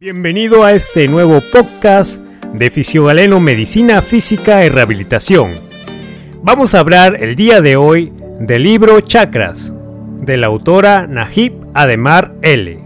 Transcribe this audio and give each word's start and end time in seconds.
Bienvenido 0.00 0.62
a 0.62 0.74
este 0.74 1.08
nuevo 1.08 1.40
podcast 1.52 2.22
de 2.52 2.70
Fisiogaleno 2.70 3.40
Medicina 3.40 4.00
Física 4.00 4.64
y 4.64 4.68
Rehabilitación. 4.68 5.50
Vamos 6.40 6.72
a 6.72 6.78
hablar 6.78 7.16
el 7.18 7.34
día 7.34 7.60
de 7.60 7.74
hoy 7.74 8.12
del 8.38 8.62
libro 8.62 9.00
Chakras 9.00 9.74
de 10.20 10.36
la 10.36 10.46
autora 10.46 11.08
Najib 11.08 11.52
Ademar 11.74 12.32
L. 12.42 12.78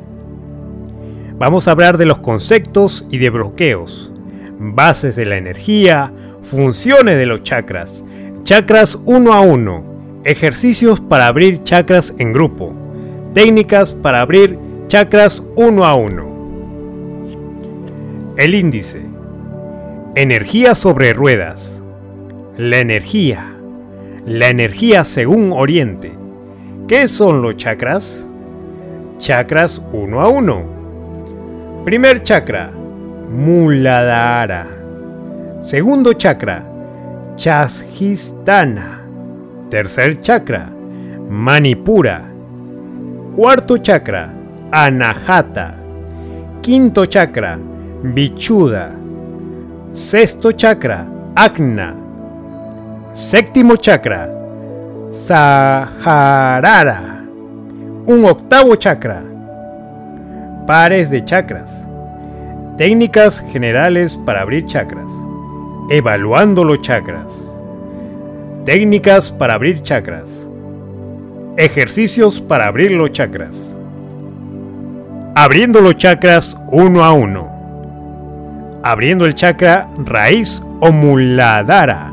Vamos 1.35 1.69
a 1.69 1.73
hablar 1.73 1.99
de 1.99 2.07
los 2.07 2.17
conceptos 2.17 3.05
y 3.11 3.19
de 3.19 3.29
bloqueos, 3.29 4.11
bases 4.59 5.15
de 5.15 5.27
la 5.27 5.37
energía, 5.37 6.11
funciones 6.41 7.19
de 7.19 7.27
los 7.27 7.43
chakras, 7.43 8.03
chakras 8.43 8.99
uno 9.05 9.35
a 9.35 9.43
uno, 9.43 9.85
ejercicios 10.25 10.99
para 11.03 11.27
abrir 11.27 11.63
chakras 11.63 12.15
en 12.17 12.33
grupo, 12.33 12.73
técnicas 13.35 13.93
para 13.93 14.21
abrir 14.21 14.59
chakras 14.89 15.43
uno 15.57 15.85
a 15.85 15.95
uno. 15.95 16.32
El 18.37 18.55
índice. 18.55 19.03
Energía 20.15 20.75
sobre 20.75 21.13
ruedas. 21.13 21.83
La 22.57 22.79
energía. 22.79 23.45
La 24.25 24.49
energía 24.49 25.05
según 25.05 25.53
Oriente. 25.53 26.13
¿Qué 26.89 27.09
son 27.09 27.43
los 27.43 27.59
chakras? 27.59 28.27
Chakras 29.19 29.83
uno 29.93 30.23
a 30.23 30.29
uno. 30.29 30.63
Primer 31.85 32.23
chakra. 32.23 32.71
Muladhara. 33.31 34.67
Segundo 35.61 36.15
chakra. 36.15 36.65
Chashistana. 37.37 39.03
Tercer 39.69 40.23
chakra. 40.23 40.71
Manipura. 41.29 42.23
Cuarto 43.37 43.77
chakra. 43.77 44.33
Anahata. 44.71 45.75
Quinto 46.63 47.05
chakra. 47.05 47.59
Bichuda. 48.03 48.91
Sexto 49.93 50.51
chakra, 50.51 51.07
Agna. 51.37 51.95
Séptimo 53.13 53.77
chakra, 53.77 54.29
Saharara. 55.13 56.21
Un 58.07 58.25
octavo 58.25 58.75
chakra. 58.75 59.23
Pares 60.67 61.11
de 61.11 61.25
chakras. 61.25 61.87
Técnicas 62.77 63.39
generales 63.39 64.17
para 64.27 64.41
abrir 64.41 64.65
chakras. 64.65 65.07
Evaluando 65.89 66.65
los 66.65 66.81
chakras. 66.81 67.33
Técnicas 68.65 69.31
para 69.31 69.55
abrir 69.55 69.81
chakras. 69.81 70.49
Ejercicios 71.57 72.41
para 72.41 72.67
abrir 72.67 72.91
los 72.91 73.13
chakras. 73.13 73.79
Abriendo 75.37 75.81
los 75.81 75.97
chakras 75.97 76.59
uno 76.73 77.05
a 77.05 77.13
uno 77.13 77.52
abriendo 78.83 79.27
el 79.27 79.35
chakra 79.35 79.89
raíz 80.05 80.63
o 80.81 80.91
muladhara, 80.91 82.13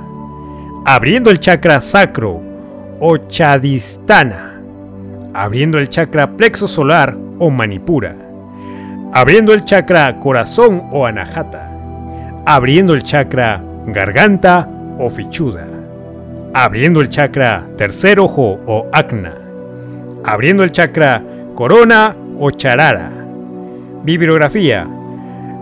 abriendo 0.86 1.32
el 1.32 1.40
chakra 1.40 1.82
sacro 1.82 2.42
o 3.00 3.18
chadistana, 3.18 4.62
abriendo 5.34 5.80
el 5.80 5.90
chakra 5.90 6.32
plexo 6.32 6.68
solar 6.68 7.16
o 7.40 7.50
manipura, 7.50 8.16
abriendo 9.14 9.54
el 9.54 9.66
chakra 9.66 10.20
corazón 10.20 10.84
o 10.92 11.06
anahata, 11.06 11.72
abriendo 12.46 12.94
el 12.94 13.02
chakra 13.02 13.64
garganta 13.88 14.70
o 15.00 15.10
fichuda, 15.10 15.66
abriendo 16.54 17.02
el 17.02 17.10
chakra 17.10 17.66
tercer 17.78 18.20
ojo 18.20 18.60
o 18.68 18.86
acna, 18.92 19.34
abriendo 20.24 20.64
el 20.64 20.72
chakra 20.72 21.24
corona 21.56 22.16
o 22.40 22.52
charara. 22.52 23.12
Bibliografía 24.04 24.88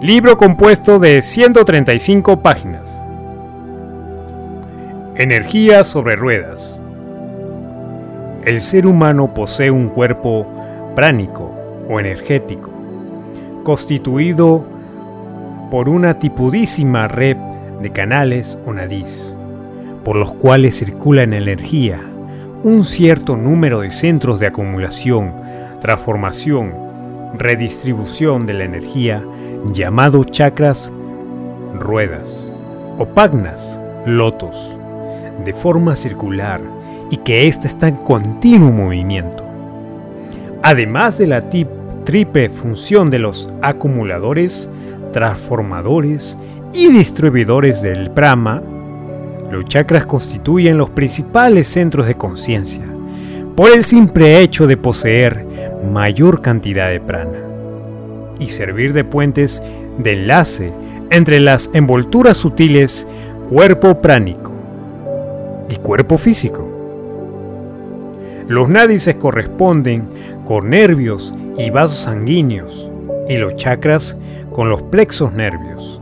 Libro 0.02 0.38
compuesto 0.38 1.00
de 1.00 1.24
135 1.24 2.44
páginas. 2.44 3.02
Energía 5.16 5.84
sobre 5.84 6.16
ruedas. 6.16 6.80
El 8.46 8.62
ser 8.62 8.86
humano 8.86 9.34
posee 9.34 9.72
un 9.72 9.90
cuerpo 9.90 10.46
pránico 10.96 11.52
o 11.90 12.00
energético, 12.00 12.70
constituido 13.64 14.64
por 15.72 15.90
una 15.90 16.20
tipudísima 16.20 17.08
red 17.08 17.38
de 17.82 17.90
canales 17.92 18.56
o 18.68 18.74
nadiz, 18.74 19.36
por 20.04 20.16
los 20.16 20.32
cuales 20.32 20.78
circula 20.78 21.24
en 21.24 21.34
energía 21.34 22.00
un 22.62 22.84
cierto 22.84 23.36
número 23.36 23.82
de 23.82 23.92
centros 23.92 24.40
de 24.40 24.46
acumulación, 24.46 25.34
transformación, 25.82 26.72
redistribución 27.34 28.46
de 28.46 28.54
la 28.54 28.66
energía 28.66 29.24
llamado 29.74 30.24
chakras 30.24 30.92
ruedas 31.80 32.54
o 32.98 33.06
pagnas 33.06 33.80
lotos, 34.06 34.76
de 35.46 35.54
forma 35.54 35.96
circular 35.96 36.62
y 37.10 37.18
que 37.18 37.48
ésta 37.48 37.68
está 37.68 37.88
en 37.88 37.98
continuo 37.98 38.72
movimiento. 38.72 39.44
Además 40.64 41.18
de 41.18 41.28
la 41.28 41.44
triple 42.04 42.50
función 42.50 43.10
de 43.10 43.20
los 43.20 43.50
acumuladores, 43.62 44.70
transformadores 45.14 46.38
y 46.74 46.88
distribuidores 46.88 47.82
del 47.82 48.12
prama, 48.12 48.62
los 49.52 49.66
chakras 49.66 50.06
constituyen 50.06 50.78
los 50.78 50.90
principales 50.90 51.68
centros 51.68 52.08
de 52.08 52.16
conciencia, 52.16 52.84
por 53.56 53.72
el 53.72 53.84
simple 53.84 54.42
hecho 54.42 54.68
de 54.68 54.78
poseer 54.78 55.46
mayor 55.92 56.42
cantidad 56.42 56.90
de 56.90 57.00
prana 57.00 57.47
y 58.40 58.50
servir 58.50 58.94
de 58.94 59.04
puentes 59.04 59.62
de 59.98 60.14
enlace 60.14 60.72
entre 61.10 61.40
las 61.40 61.70
envolturas 61.74 62.38
sutiles 62.38 63.08
cuerpo 63.50 64.02
pránico 64.02 64.52
y 65.70 65.76
cuerpo 65.78 66.18
físico. 66.18 66.68
Los 68.48 68.70
nádices 68.70 69.16
corresponden 69.16 70.08
con 70.46 70.70
nervios 70.70 71.34
y 71.58 71.70
vasos 71.70 72.00
sanguíneos 72.00 72.90
y 73.28 73.38
los 73.38 73.56
chakras 73.56 74.18
con 74.52 74.70
los 74.70 74.82
plexos 74.84 75.34
nervios, 75.34 76.00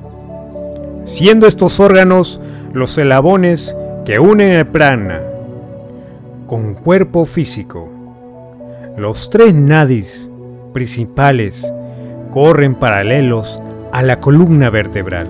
siendo 1.05 1.47
estos 1.47 1.79
órganos 1.79 2.39
los 2.73 2.97
elabones 2.97 3.75
que 4.05 4.19
unen 4.19 4.51
el 4.51 4.67
prana 4.67 5.21
con 6.47 6.75
cuerpo 6.75 7.25
físico. 7.25 7.89
Los 8.97 9.29
tres 9.29 9.55
nadis 9.55 10.29
principales 10.73 11.65
corren 12.35 12.75
paralelos 12.75 13.61
a 13.93 14.03
la 14.03 14.19
columna 14.19 14.69
vertebral. 14.69 15.29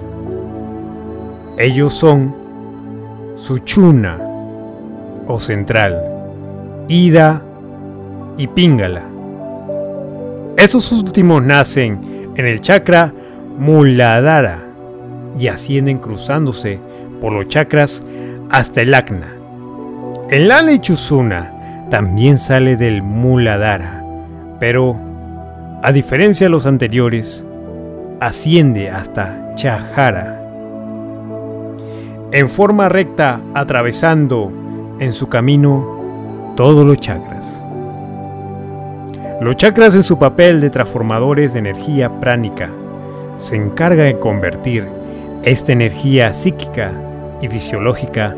Ellos 1.56 1.94
son 1.94 2.36
Suchuna 3.38 4.18
o 5.28 5.40
central, 5.40 6.02
Ida 6.88 7.44
y 8.38 8.48
Pingala. 8.48 9.04
Esos 10.58 10.92
últimos 10.92 11.44
nacen 11.44 12.32
en 12.36 12.48
el 12.48 12.60
chakra 12.60 13.14
Muladhara 13.60 14.64
y 15.40 15.46
ascienden 15.46 16.00
cruzándose 16.00 16.80
por 17.22 17.34
los 17.34 17.48
chakras 17.50 18.02
hasta 18.50 18.82
el 18.82 18.96
Akna. 18.96 19.28
El 20.32 20.48
Lana 20.48 20.82
Chusuna 20.82 21.86
también 21.92 22.40
sale 22.40 22.76
del 22.76 23.04
Muladhara, 23.04 24.04
pero 24.60 25.14
a 25.86 25.92
diferencia 25.92 26.48
de 26.48 26.50
los 26.50 26.66
anteriores, 26.66 27.46
asciende 28.20 28.90
hasta 28.90 29.54
Chahara, 29.54 30.42
en 32.32 32.50
forma 32.50 32.90
recta 32.90 33.40
atravesando 33.54 34.52
en 35.00 35.14
su 35.14 35.30
camino 35.30 36.54
todos 36.56 36.88
los 36.88 36.98
chakras. 36.98 37.64
Los 39.42 39.58
chakras 39.58 39.94
en 39.94 40.02
su 40.02 40.18
papel 40.18 40.60
de 40.60 40.72
transformadores 40.72 41.54
de 41.54 41.60
energía 41.60 42.10
pránica 42.20 42.72
se 43.38 43.56
encargan 43.56 44.08
de 44.08 44.20
convertir 44.20 44.88
esta 45.44 45.72
energía 45.72 46.34
psíquica 46.34 46.94
y 47.44 47.48
fisiológica 47.48 48.36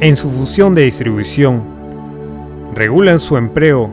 en 0.00 0.16
su 0.16 0.28
función 0.28 0.74
de 0.74 0.82
distribución, 0.82 1.62
regulan 2.74 3.20
su 3.20 3.36
empleo 3.36 3.92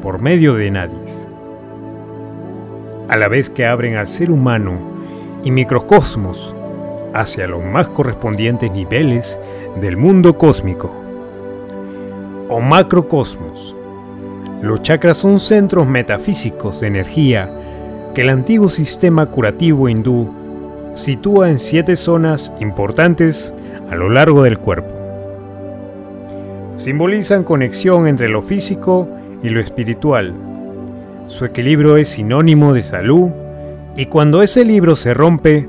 por 0.00 0.22
medio 0.22 0.54
de 0.54 0.70
nadis 0.70 1.21
a 3.08 3.16
la 3.16 3.28
vez 3.28 3.50
que 3.50 3.66
abren 3.66 3.96
al 3.96 4.08
ser 4.08 4.30
humano 4.30 4.72
y 5.44 5.50
microcosmos 5.50 6.54
hacia 7.14 7.46
los 7.46 7.62
más 7.62 7.88
correspondientes 7.88 8.70
niveles 8.70 9.38
del 9.80 9.96
mundo 9.96 10.36
cósmico 10.38 10.90
o 12.48 12.60
macrocosmos. 12.60 13.74
Los 14.62 14.82
chakras 14.82 15.18
son 15.18 15.40
centros 15.40 15.86
metafísicos 15.86 16.80
de 16.80 16.86
energía 16.86 17.50
que 18.14 18.22
el 18.22 18.30
antiguo 18.30 18.68
sistema 18.68 19.26
curativo 19.26 19.88
hindú 19.88 20.28
sitúa 20.94 21.50
en 21.50 21.58
siete 21.58 21.96
zonas 21.96 22.52
importantes 22.60 23.54
a 23.90 23.96
lo 23.96 24.10
largo 24.10 24.42
del 24.42 24.58
cuerpo. 24.58 24.94
Simbolizan 26.76 27.44
conexión 27.44 28.06
entre 28.06 28.28
lo 28.28 28.42
físico 28.42 29.08
y 29.42 29.48
lo 29.48 29.60
espiritual, 29.60 30.34
su 31.32 31.46
equilibrio 31.46 31.96
es 31.96 32.10
sinónimo 32.10 32.74
de 32.74 32.82
salud 32.82 33.30
Y 33.96 34.06
cuando 34.06 34.42
ese 34.42 34.64
libro 34.64 34.96
se 34.96 35.14
rompe, 35.14 35.66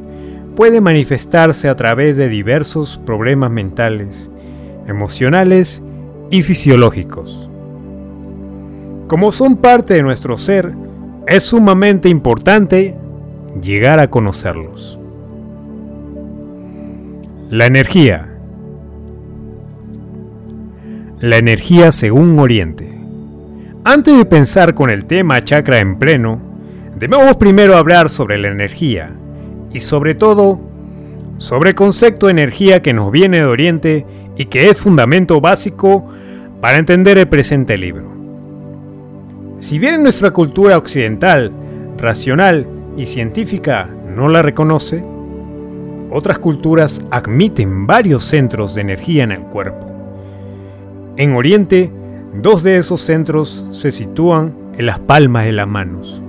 puede 0.56 0.82
manifestarse 0.82 1.68
a 1.70 1.76
través 1.76 2.16
de 2.16 2.30
diversos 2.30 3.00
problemas 3.06 3.50
mentales, 3.50 4.30
emocionales 4.88 5.82
y 6.32 6.42
fisiológicos. 6.42 7.50
Como 9.08 9.32
son 9.32 9.58
parte 9.58 9.96
de 9.96 10.04
nuestro 10.04 10.38
ser, 10.38 10.74
es 11.28 11.44
sumamente 11.44 12.08
importante 12.08 12.96
llegar 13.62 14.00
a 14.00 14.10
conocerlos. 14.10 14.98
La 17.50 17.66
energía. 17.66 18.30
La 21.20 21.38
energía 21.38 21.92
según 21.92 22.40
Oriente. 22.40 22.93
Antes 23.86 24.18
de 24.18 24.24
pensar 24.24 24.76
con 24.76 24.90
el 24.90 25.04
tema 25.04 25.42
chakra 25.42 25.80
en 25.80 26.00
pleno, 26.00 26.40
debemos 26.98 27.36
primero 27.36 27.76
hablar 27.76 28.08
sobre 28.08 28.38
la 28.38 28.48
energía 28.48 29.10
y 29.74 29.82
sobre 29.82 30.16
todo 30.16 30.62
sobre 31.38 31.72
el 31.72 31.76
concepto 31.76 32.28
de 32.28 32.32
energía 32.32 32.82
que 32.82 32.94
nos 32.94 33.12
viene 33.12 33.40
de 33.40 33.46
Oriente 33.46 34.06
y 34.38 34.46
que 34.46 34.70
es 34.70 34.78
fundamento 34.78 35.42
básico 35.42 36.08
para 36.62 36.78
entender 36.78 37.18
el 37.18 37.28
presente 37.28 37.78
libro. 37.78 38.10
Si 39.60 39.80
bien 39.80 39.96
en 39.96 40.04
nuestra 40.04 40.32
cultura 40.32 40.78
occidental, 40.78 41.52
racional 41.98 42.66
y 42.96 43.06
científica 43.06 43.90
no 44.16 44.30
la 44.30 44.42
reconoce, 44.42 45.04
otras 46.10 46.40
culturas 46.40 47.06
admiten 47.12 47.86
varios 47.86 48.24
centros 48.24 48.76
de 48.76 48.82
energía 48.82 49.26
en 49.26 49.34
el 49.34 49.42
cuerpo. 49.42 49.86
En 51.18 51.34
Oriente, 51.34 51.92
dos 52.42 52.64
de 52.64 52.78
esos 52.78 53.02
centros 53.02 53.66
se 53.72 53.92
sitúan 53.92 54.54
en 54.78 54.86
las 54.86 55.00
palmas 55.00 55.46
de 55.46 55.52
las 55.52 55.68
manos. 55.68 56.22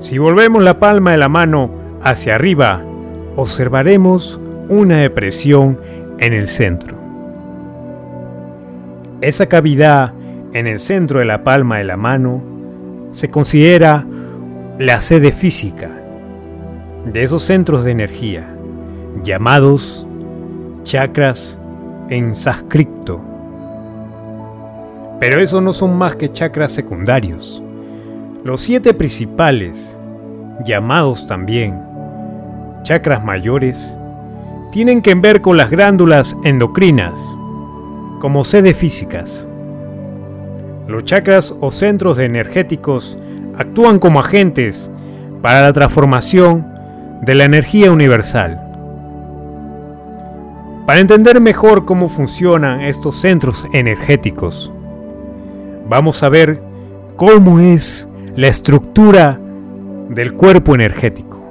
Si 0.00 0.18
volvemos 0.18 0.62
la 0.62 0.78
palma 0.78 1.12
de 1.12 1.18
la 1.18 1.28
mano 1.28 1.70
hacia 2.02 2.34
arriba, 2.34 2.82
observaremos 3.36 4.38
una 4.68 4.98
depresión 4.98 5.78
en 6.18 6.32
el 6.32 6.48
centro. 6.48 6.96
Esa 9.20 9.46
cavidad 9.46 10.12
en 10.52 10.66
el 10.66 10.78
centro 10.78 11.18
de 11.18 11.24
la 11.24 11.44
palma 11.44 11.78
de 11.78 11.84
la 11.84 11.96
mano 11.96 12.42
se 13.12 13.30
considera 13.30 14.04
la 14.78 15.00
sede 15.00 15.32
física 15.32 15.90
de 17.12 17.22
esos 17.22 17.42
centros 17.42 17.84
de 17.84 17.90
energía, 17.92 18.46
llamados 19.22 20.06
chakras 20.82 21.58
en 22.08 22.34
sánscrito. 22.34 23.33
Pero 25.26 25.40
esos 25.40 25.62
no 25.62 25.72
son 25.72 25.96
más 25.96 26.16
que 26.16 26.30
chakras 26.30 26.70
secundarios. 26.70 27.62
Los 28.44 28.60
siete 28.60 28.92
principales, 28.92 29.98
llamados 30.66 31.26
también 31.26 31.80
chakras 32.82 33.24
mayores, 33.24 33.96
tienen 34.70 35.00
que 35.00 35.14
ver 35.14 35.40
con 35.40 35.56
las 35.56 35.70
glándulas 35.70 36.36
endocrinas, 36.44 37.14
como 38.20 38.44
sede 38.44 38.74
físicas. 38.74 39.48
Los 40.88 41.06
chakras 41.06 41.54
o 41.58 41.70
centros 41.70 42.18
energéticos 42.18 43.16
actúan 43.56 44.00
como 44.00 44.20
agentes 44.20 44.90
para 45.40 45.62
la 45.62 45.72
transformación 45.72 46.66
de 47.22 47.34
la 47.34 47.44
energía 47.44 47.90
universal. 47.90 48.60
Para 50.86 51.00
entender 51.00 51.40
mejor 51.40 51.86
cómo 51.86 52.10
funcionan 52.10 52.82
estos 52.82 53.22
centros 53.22 53.66
energéticos, 53.72 54.70
vamos 55.88 56.22
a 56.22 56.28
ver 56.28 56.60
cómo 57.16 57.60
es 57.60 58.08
la 58.36 58.48
estructura 58.48 59.38
del 60.08 60.34
cuerpo 60.34 60.74
energético. 60.74 61.42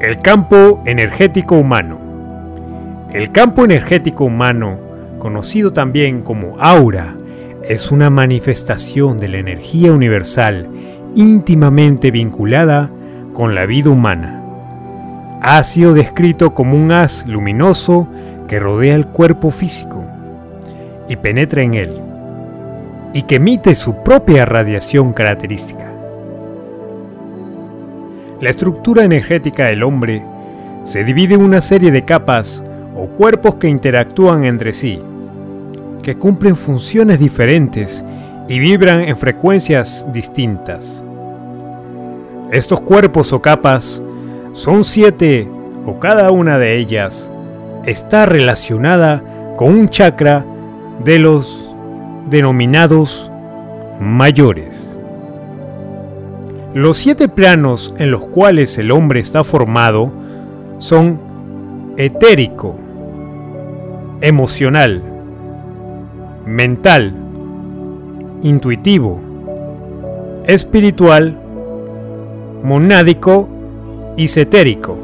El 0.00 0.18
campo 0.18 0.82
energético 0.84 1.56
humano. 1.56 1.98
El 3.12 3.32
campo 3.32 3.64
energético 3.64 4.24
humano, 4.24 4.78
conocido 5.18 5.72
también 5.72 6.22
como 6.22 6.56
aura, 6.60 7.14
es 7.62 7.90
una 7.90 8.10
manifestación 8.10 9.18
de 9.18 9.28
la 9.28 9.38
energía 9.38 9.92
universal 9.92 10.68
íntimamente 11.14 12.10
vinculada 12.10 12.90
con 13.32 13.54
la 13.54 13.66
vida 13.66 13.90
humana. 13.90 14.42
Ha 15.40 15.62
sido 15.64 15.94
descrito 15.94 16.54
como 16.54 16.76
un 16.76 16.92
haz 16.92 17.26
luminoso 17.26 18.06
que 18.48 18.60
rodea 18.60 18.94
el 18.94 19.06
cuerpo 19.06 19.50
físico 19.50 20.05
y 21.08 21.16
penetra 21.16 21.62
en 21.62 21.74
él, 21.74 21.90
y 23.12 23.22
que 23.22 23.36
emite 23.36 23.74
su 23.74 24.02
propia 24.02 24.44
radiación 24.44 25.12
característica. 25.12 25.92
La 28.40 28.50
estructura 28.50 29.04
energética 29.04 29.64
del 29.64 29.82
hombre 29.82 30.22
se 30.84 31.04
divide 31.04 31.34
en 31.34 31.42
una 31.42 31.60
serie 31.60 31.90
de 31.90 32.04
capas 32.04 32.62
o 32.94 33.06
cuerpos 33.06 33.56
que 33.56 33.68
interactúan 33.68 34.44
entre 34.44 34.72
sí, 34.72 35.00
que 36.02 36.16
cumplen 36.16 36.54
funciones 36.54 37.18
diferentes 37.18 38.04
y 38.48 38.58
vibran 38.58 39.00
en 39.00 39.16
frecuencias 39.16 40.06
distintas. 40.12 41.02
Estos 42.52 42.80
cuerpos 42.80 43.32
o 43.32 43.42
capas 43.42 44.02
son 44.52 44.84
siete 44.84 45.48
o 45.84 45.98
cada 45.98 46.30
una 46.30 46.58
de 46.58 46.76
ellas 46.76 47.28
está 47.84 48.26
relacionada 48.26 49.22
con 49.56 49.72
un 49.72 49.88
chakra 49.88 50.44
de 51.04 51.18
los 51.18 51.68
denominados 52.30 53.30
mayores. 54.00 54.96
Los 56.74 56.98
siete 56.98 57.28
planos 57.28 57.94
en 57.98 58.10
los 58.10 58.24
cuales 58.26 58.76
el 58.78 58.90
hombre 58.90 59.20
está 59.20 59.44
formado 59.44 60.12
son 60.78 61.18
etérico, 61.96 62.76
emocional, 64.20 65.02
mental, 66.44 67.14
intuitivo, 68.42 69.20
espiritual 70.46 71.38
monádico 72.62 73.48
y 74.16 74.28
cetérico. 74.28 74.98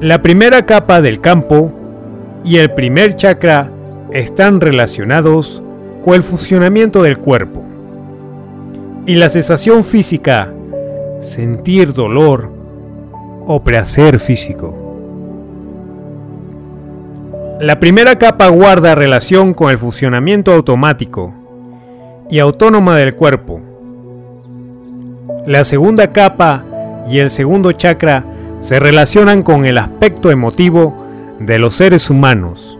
La 0.00 0.22
primera 0.22 0.66
capa 0.66 1.00
del 1.00 1.20
campo 1.20 1.72
y 2.44 2.56
el 2.56 2.72
primer 2.72 3.16
chakra 3.16 3.70
están 4.14 4.62
relacionados 4.62 5.62
con 6.02 6.14
el 6.14 6.22
funcionamiento 6.22 7.02
del 7.02 7.18
cuerpo. 7.18 7.62
Y 9.04 9.16
la 9.16 9.28
sensación 9.28 9.84
física, 9.84 10.50
sentir 11.20 11.92
dolor 11.92 12.50
o 13.46 13.62
placer 13.62 14.18
físico. 14.18 14.80
La 17.60 17.78
primera 17.78 18.16
capa 18.16 18.48
guarda 18.48 18.94
relación 18.94 19.52
con 19.52 19.70
el 19.70 19.76
funcionamiento 19.76 20.54
automático 20.54 21.34
y 22.30 22.38
autónoma 22.38 22.96
del 22.96 23.14
cuerpo 23.14 23.60
la 25.46 25.64
segunda 25.64 26.10
capa 26.10 26.64
y 27.10 27.18
el 27.18 27.30
segundo 27.30 27.72
chakra 27.72 28.24
se 28.60 28.80
relacionan 28.80 29.42
con 29.42 29.66
el 29.66 29.76
aspecto 29.76 30.30
emotivo 30.30 30.96
de 31.38 31.58
los 31.58 31.74
seres 31.74 32.08
humanos. 32.08 32.73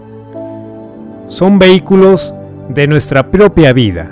Son 1.27 1.59
vehículos 1.59 2.35
de 2.69 2.87
nuestra 2.87 3.31
propia 3.31 3.73
vida 3.73 4.11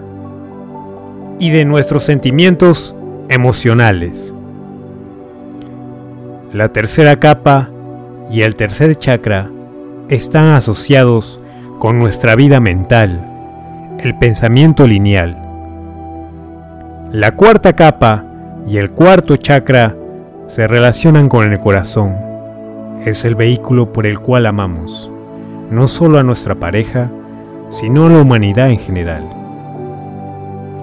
y 1.38 1.50
de 1.50 1.64
nuestros 1.64 2.04
sentimientos 2.04 2.95
emocionales. 3.28 4.35
La 6.52 6.71
tercera 6.71 7.19
capa 7.19 7.69
y 8.31 8.42
el 8.42 8.57
tercer 8.57 8.97
chakra 8.97 9.50
están 10.09 10.54
asociados 10.54 11.38
con 11.78 11.99
nuestra 11.99 12.35
vida 12.35 12.61
mental, 12.61 13.26
el 13.99 14.16
pensamiento 14.19 14.87
lineal. 14.87 15.37
La 17.11 17.33
cuarta 17.33 17.75
capa 17.75 18.25
y 18.66 18.78
el 18.78 18.90
cuarto 18.90 19.37
chakra 19.37 19.95
se 20.47 20.66
relacionan 20.66 21.28
con 21.28 21.50
el 21.50 21.59
corazón. 21.61 22.16
Es 23.04 23.25
el 23.25 23.35
vehículo 23.35 23.92
por 23.92 24.07
el 24.07 24.19
cual 24.21 24.47
amamos, 24.47 25.11
no 25.72 25.88
solo 25.88 26.18
a 26.18 26.22
nuestra 26.22 26.54
pareja, 26.54 27.10
sino 27.70 28.04
a 28.04 28.10
la 28.10 28.20
humanidad 28.20 28.68
en 28.68 28.78
general. 28.78 29.26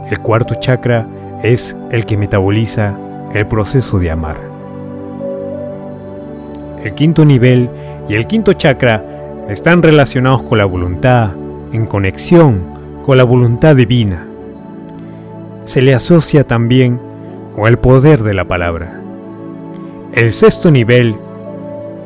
El 0.09 0.19
cuarto 0.19 0.55
chakra 0.55 1.05
es 1.43 1.77
el 1.91 2.07
que 2.07 2.17
metaboliza 2.17 2.97
el 3.31 3.45
proceso 3.45 3.99
de 3.99 4.09
amar. 4.09 4.37
El 6.83 6.95
quinto 6.95 7.23
nivel 7.23 7.69
y 8.09 8.15
el 8.15 8.25
quinto 8.25 8.53
chakra 8.53 9.05
están 9.47 9.83
relacionados 9.83 10.41
con 10.41 10.57
la 10.57 10.65
voluntad, 10.65 11.33
en 11.71 11.85
conexión 11.85 12.59
con 13.03 13.15
la 13.17 13.23
voluntad 13.23 13.75
divina. 13.75 14.25
Se 15.65 15.83
le 15.83 15.93
asocia 15.93 16.47
también 16.47 16.99
o 17.55 17.67
el 17.67 17.77
poder 17.77 18.23
de 18.23 18.33
la 18.33 18.45
palabra. 18.45 18.99
El 20.13 20.33
sexto 20.33 20.71
nivel 20.71 21.15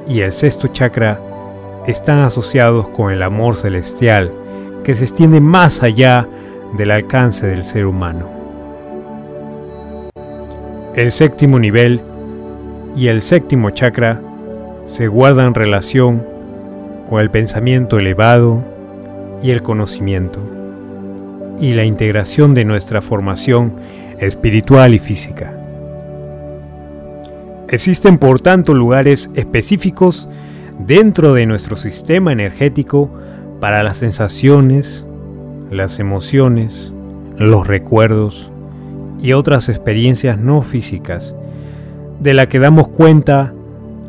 y 0.06 0.20
el 0.20 0.34
sexto 0.34 0.68
chakra 0.68 1.18
están 1.88 2.20
asociados 2.20 2.88
con 2.90 3.12
el 3.12 3.22
amor 3.24 3.56
celestial 3.56 4.32
que 4.84 4.96
se 4.96 5.04
extiende 5.04 5.42
más 5.42 5.84
allá 5.84 6.28
del 6.78 6.92
alcance 6.92 7.48
del 7.48 7.64
ser 7.64 7.86
humano. 7.86 8.28
El 10.96 11.12
séptimo 11.12 11.60
nivel 11.60 12.02
y 12.96 13.08
el 13.08 13.22
séptimo 13.22 13.72
chakra 13.72 14.22
se 14.86 15.08
guardan 15.08 15.56
relación 15.56 16.24
con 17.10 17.22
el 17.22 17.32
pensamiento 17.32 17.98
elevado 17.98 18.64
y 19.42 19.52
el 19.52 19.62
conocimiento 19.62 20.40
y 21.60 21.74
la 21.74 21.84
integración 21.84 22.54
de 22.54 22.66
nuestra 22.66 23.02
formación 23.02 23.74
espiritual 24.20 24.94
y 24.94 25.00
física. 25.00 25.54
Existen 27.68 28.18
por 28.18 28.40
tanto 28.40 28.74
lugares 28.74 29.30
específicos 29.36 30.28
dentro 30.80 31.34
de 31.34 31.46
nuestro 31.46 31.78
sistema 31.78 32.32
energético 32.32 33.10
para 33.60 33.84
las 33.84 33.98
sensaciones, 33.98 35.06
las 35.72 36.00
emociones, 36.00 36.94
los 37.38 37.68
recuerdos 37.68 38.52
y 39.22 39.34
otras 39.34 39.70
experiencias 39.70 40.38
no 40.38 40.62
físicas 40.62 41.36
de 42.20 42.34
la 42.34 42.48
que 42.48 42.60
damos 42.60 42.90
cuenta 42.90 43.54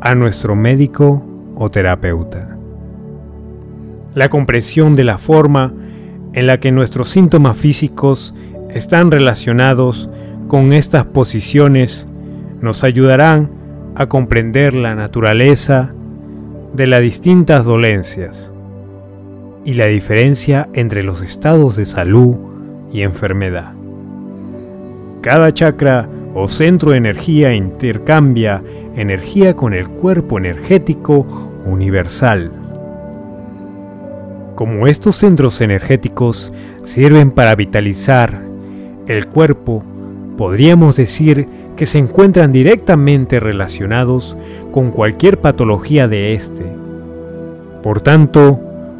a 0.01 0.15
nuestro 0.15 0.55
médico 0.55 1.25
o 1.55 1.71
terapeuta. 1.71 2.57
La 4.13 4.29
comprensión 4.29 4.95
de 4.95 5.03
la 5.03 5.17
forma 5.17 5.73
en 6.33 6.47
la 6.47 6.59
que 6.59 6.71
nuestros 6.71 7.09
síntomas 7.09 7.57
físicos 7.57 8.33
están 8.69 9.09
relacionados 9.09 10.09
con 10.47 10.73
estas 10.73 11.05
posiciones 11.05 12.07
nos 12.61 12.83
ayudarán 12.83 13.49
a 13.95 14.07
comprender 14.07 14.73
la 14.73 14.95
naturaleza 14.95 15.94
de 16.75 16.87
las 16.87 17.01
distintas 17.01 17.63
dolencias 17.63 18.51
y 19.63 19.73
la 19.73 19.85
diferencia 19.85 20.67
entre 20.73 21.03
los 21.03 21.21
estados 21.21 21.75
de 21.75 21.85
salud 21.85 22.35
y 22.91 23.01
enfermedad. 23.01 23.73
Cada 25.21 25.53
chakra 25.53 26.09
o 26.33 26.47
centro 26.49 26.91
de 26.91 26.97
energía 26.97 27.53
intercambia 27.53 28.61
energía 28.95 29.55
con 29.55 29.73
el 29.73 29.87
cuerpo 29.87 30.37
energético 30.37 31.25
universal. 31.65 32.51
Como 34.55 34.87
estos 34.87 35.15
centros 35.15 35.61
energéticos 35.61 36.51
sirven 36.83 37.31
para 37.31 37.55
vitalizar 37.55 38.41
el 39.07 39.27
cuerpo, 39.27 39.83
podríamos 40.37 40.97
decir 40.97 41.47
que 41.75 41.85
se 41.85 41.97
encuentran 41.97 42.51
directamente 42.51 43.39
relacionados 43.39 44.37
con 44.75 44.91
cualquier 44.91 45.39
patología 45.39 46.09
de 46.09 46.33
éste. 46.33 46.65
Por 47.81 48.01
tanto, 48.01 48.59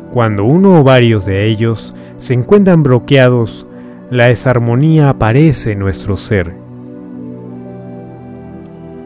cuando 0.10 0.46
uno 0.46 0.80
o 0.80 0.84
varios 0.86 1.26
de 1.26 1.48
ellos 1.48 1.94
se 2.16 2.34
encuentran 2.34 2.82
bloqueados, 2.82 3.68
la 4.10 4.28
desarmonía 4.28 5.10
aparece 5.10 5.74
en 5.74 5.80
nuestro 5.80 6.16
ser. 6.16 6.54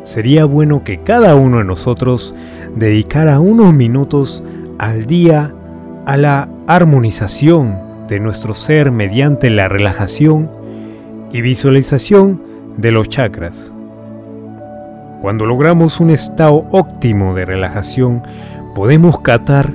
Sería 0.03 0.45
bueno 0.45 0.83
que 0.83 0.99
cada 0.99 1.33
uno 1.33 1.57
de 1.57 1.63
nosotros 1.63 2.35
dedicara 2.75 3.39
unos 3.39 3.73
minutos 3.73 4.43
al 4.77 5.07
día 5.07 5.55
a 6.05 6.17
la 6.17 6.49
armonización 6.67 7.79
de 8.07 8.19
nuestro 8.19 8.53
ser 8.53 8.91
mediante 8.91 9.49
la 9.49 9.69
relajación 9.69 10.51
y 11.31 11.41
visualización 11.41 12.43
de 12.77 12.91
los 12.91 13.09
chakras. 13.09 13.71
Cuando 15.21 15.45
logramos 15.45 15.99
un 15.99 16.11
estado 16.11 16.65
óptimo 16.71 17.35
de 17.35 17.45
relajación, 17.45 18.21
podemos 18.73 19.19
catar 19.19 19.71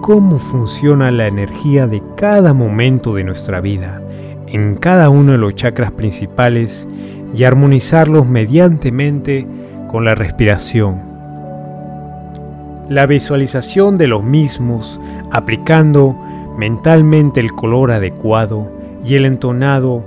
cómo 0.00 0.38
funciona 0.38 1.10
la 1.10 1.26
energía 1.26 1.86
de 1.86 2.02
cada 2.16 2.54
momento 2.54 3.14
de 3.14 3.24
nuestra 3.24 3.60
vida 3.60 4.00
en 4.46 4.76
cada 4.76 5.10
uno 5.10 5.32
de 5.32 5.38
los 5.38 5.54
chakras 5.54 5.92
principales 5.92 6.86
y 7.34 7.44
armonizarlos 7.44 8.26
mediantemente 8.26 9.46
con 9.88 10.04
la 10.04 10.14
respiración. 10.14 11.00
La 12.88 13.06
visualización 13.06 13.98
de 13.98 14.08
los 14.08 14.24
mismos 14.24 14.98
aplicando 15.30 16.16
mentalmente 16.58 17.40
el 17.40 17.52
color 17.52 17.92
adecuado 17.92 18.70
y 19.04 19.14
el 19.14 19.24
entonado, 19.24 20.02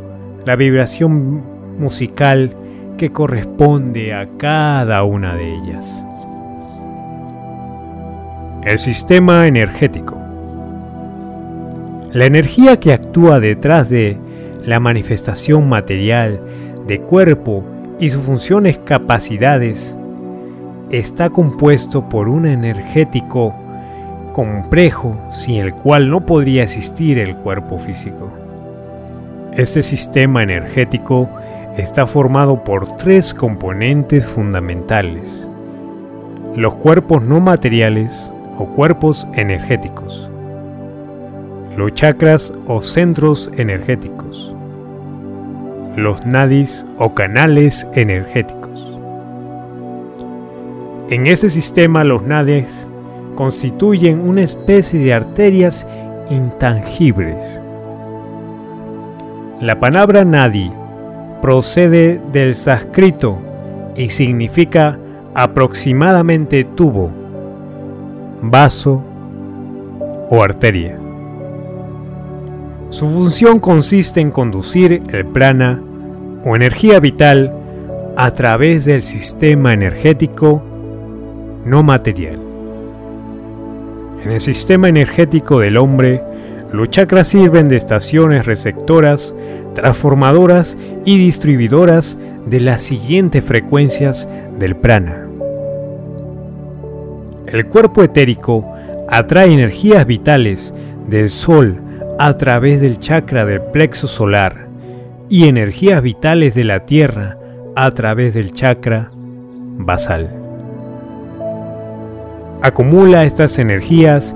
la 0.46 0.56
vibración 0.56 1.42
musical 1.80 2.56
que 2.98 3.12
corresponde 3.12 4.14
a 4.14 4.28
cada 4.38 5.04
una 5.04 5.36
de 5.36 5.56
ellas. 5.56 6.06
El 8.64 8.80
sistema 8.80 9.48
energético. 9.48 10.18
La 12.12 12.26
energía 12.26 12.80
que 12.80 12.94
actúa 12.94 13.40
detrás 13.40 13.90
de 13.90 14.18
la 14.66 14.80
manifestación 14.80 15.68
material 15.68 16.40
de 16.88 17.02
cuerpo 17.02 17.64
y 18.00 18.10
sus 18.10 18.24
funciones 18.24 18.78
capacidades 18.78 19.98
está 20.90 21.30
compuesto 21.30 22.08
por 22.08 22.30
un 22.30 22.46
energético 22.46 23.54
complejo 24.34 25.18
sin 25.32 25.56
el 25.56 25.74
cual 25.74 26.10
no 26.10 26.26
podría 26.26 26.64
existir 26.64 27.20
el 27.20 27.36
cuerpo 27.36 27.78
físico. 27.78 28.32
Este 29.54 29.84
sistema 29.84 30.44
energético 30.44 31.30
está 31.78 32.06
formado 32.06 32.64
por 32.64 32.98
tres 32.98 33.34
componentes 33.34 34.26
fundamentales. 34.26 35.48
Los 36.56 36.76
cuerpos 36.76 37.24
no 37.24 37.40
materiales 37.40 38.32
o 38.60 38.66
cuerpos 38.68 39.28
energéticos. 39.34 40.30
Los 41.76 41.94
chakras 41.94 42.54
o 42.68 42.84
centros 42.84 43.50
energéticos. 43.58 44.54
Los 45.96 46.24
nadis 46.28 46.86
o 47.00 47.16
canales 47.16 47.88
energéticos. 47.94 49.00
En 51.10 51.26
este 51.26 51.50
sistema 51.50 52.04
los 52.04 52.22
nadis 52.24 52.88
constituyen 53.36 54.20
una 54.20 54.44
especie 54.44 55.00
de 55.00 55.14
arterias 55.14 55.88
intangibles. 56.30 57.38
La 59.60 59.80
palabra 59.80 60.24
nadi 60.24 60.72
procede 61.44 62.22
del 62.32 62.56
sánscrito 62.56 63.38
y 63.98 64.08
significa 64.08 64.98
aproximadamente 65.36 66.64
tubo, 66.64 67.12
vaso 68.42 69.04
o 70.30 70.42
arteria. 70.42 70.98
Su 72.92 73.08
función 73.08 73.60
consiste 73.60 74.22
en 74.22 74.32
conducir 74.32 75.04
el 75.12 75.26
prana 75.26 75.82
o 76.46 76.56
energía 76.56 77.02
vital 77.02 77.52
a 78.16 78.32
través 78.32 78.86
del 78.86 79.02
sistema 79.02 79.74
energético 79.74 80.64
no 81.66 81.84
material. 81.84 82.40
En 84.24 84.32
el 84.32 84.40
sistema 84.40 84.88
energético 84.88 85.60
del 85.60 85.76
hombre, 85.76 86.22
los 86.74 86.90
chakras 86.90 87.28
sirven 87.28 87.70
de 87.70 87.76
estaciones 87.76 88.48
receptoras, 88.48 89.36
transformadoras 89.76 90.76
y 91.06 91.20
distribuidoras 91.20 92.18
de 92.48 92.60
las 92.60 92.82
siguientes 92.82 93.44
frecuencias 93.44 94.28
del 94.58 94.76
prana. 94.76 95.28
El 97.46 97.68
cuerpo 97.68 98.04
etérico 98.04 98.66
atrae 99.08 99.54
energías 99.54 100.08
vitales 100.08 100.74
del 101.08 101.30
sol 101.30 101.80
a 102.18 102.36
través 102.40 102.82
del 102.82 102.98
chakra 102.98 103.46
del 103.46 103.62
plexo 103.62 104.08
solar 104.08 104.68
y 105.30 105.48
energías 105.48 106.02
vitales 106.02 106.56
de 106.56 106.64
la 106.64 106.88
tierra 106.88 107.38
a 107.76 107.92
través 107.92 108.34
del 108.34 108.52
chakra 108.52 109.12
basal. 109.78 110.28
Acumula 112.64 113.26
estas 113.26 113.60
energías 113.60 114.34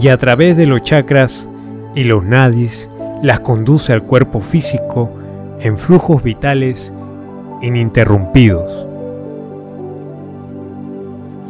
y 0.00 0.06
a 0.06 0.16
través 0.18 0.56
de 0.56 0.66
los 0.66 0.82
chakras 0.82 1.48
y 1.94 2.04
los 2.04 2.24
nadis 2.24 2.88
las 3.22 3.40
conduce 3.40 3.92
al 3.92 4.02
cuerpo 4.02 4.40
físico 4.40 5.10
en 5.60 5.76
flujos 5.76 6.22
vitales 6.22 6.92
ininterrumpidos. 7.62 8.86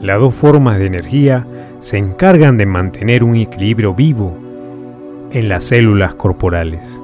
Las 0.02 0.18
dos 0.18 0.34
formas 0.34 0.78
de 0.78 0.86
energía 0.86 1.46
se 1.78 1.98
encargan 1.98 2.56
de 2.56 2.66
mantener 2.66 3.22
un 3.22 3.36
equilibrio 3.36 3.94
vivo 3.94 4.36
en 5.30 5.48
las 5.48 5.64
células 5.64 6.14
corporales. 6.14 7.00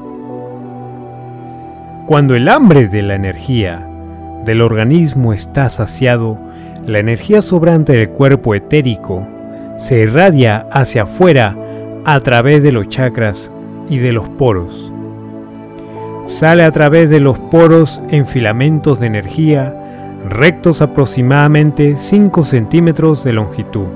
Cuando 2.06 2.34
el 2.34 2.48
hambre 2.48 2.88
de 2.88 3.02
la 3.02 3.14
energía 3.14 3.86
del 4.44 4.62
organismo 4.62 5.32
está 5.32 5.68
saciado, 5.68 6.38
la 6.86 7.00
energía 7.00 7.42
sobrante 7.42 7.92
del 7.92 8.10
cuerpo 8.10 8.54
etérico 8.54 9.26
se 9.76 10.00
irradia 10.00 10.66
hacia 10.70 11.02
afuera 11.02 11.56
a 12.08 12.20
través 12.20 12.62
de 12.62 12.70
los 12.70 12.88
chakras 12.88 13.50
y 13.88 13.98
de 13.98 14.12
los 14.12 14.28
poros. 14.28 14.92
Sale 16.24 16.62
a 16.62 16.70
través 16.70 17.10
de 17.10 17.18
los 17.18 17.36
poros 17.40 18.00
en 18.10 18.26
filamentos 18.26 19.00
de 19.00 19.08
energía 19.08 19.74
rectos 20.28 20.82
aproximadamente 20.82 21.96
5 21.98 22.44
centímetros 22.44 23.24
de 23.24 23.32
longitud 23.32 23.86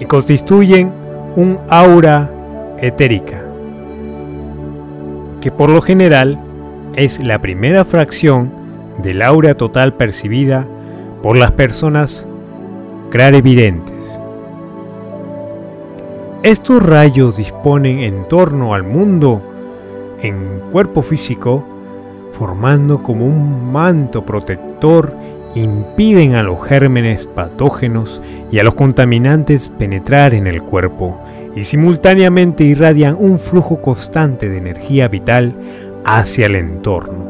y 0.00 0.06
constituyen 0.06 0.90
un 1.36 1.60
aura 1.68 2.32
etérica, 2.78 3.44
que 5.40 5.52
por 5.52 5.68
lo 5.68 5.80
general 5.80 6.36
es 6.96 7.22
la 7.22 7.40
primera 7.40 7.84
fracción 7.84 8.50
del 9.04 9.22
aura 9.22 9.54
total 9.54 9.94
percibida 9.94 10.66
por 11.22 11.36
las 11.36 11.52
personas 11.52 12.26
clarividentes. 13.10 13.95
Estos 16.46 16.80
rayos 16.80 17.38
disponen 17.38 17.98
en 17.98 18.28
torno 18.28 18.72
al 18.72 18.84
mundo 18.84 19.42
en 20.22 20.60
cuerpo 20.70 21.02
físico, 21.02 21.66
formando 22.34 23.02
como 23.02 23.26
un 23.26 23.72
manto 23.72 24.24
protector, 24.24 25.12
impiden 25.56 26.36
a 26.36 26.44
los 26.44 26.64
gérmenes 26.64 27.26
patógenos 27.26 28.22
y 28.52 28.60
a 28.60 28.62
los 28.62 28.76
contaminantes 28.76 29.70
penetrar 29.70 30.34
en 30.34 30.46
el 30.46 30.62
cuerpo 30.62 31.20
y 31.56 31.64
simultáneamente 31.64 32.62
irradian 32.62 33.16
un 33.18 33.40
flujo 33.40 33.82
constante 33.82 34.48
de 34.48 34.58
energía 34.58 35.08
vital 35.08 35.52
hacia 36.04 36.46
el 36.46 36.54
entorno. 36.54 37.26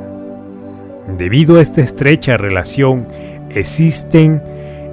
Debido 1.17 1.57
a 1.57 1.63
esta 1.63 1.81
estrecha 1.81 2.37
relación, 2.37 3.07
existen 3.49 4.43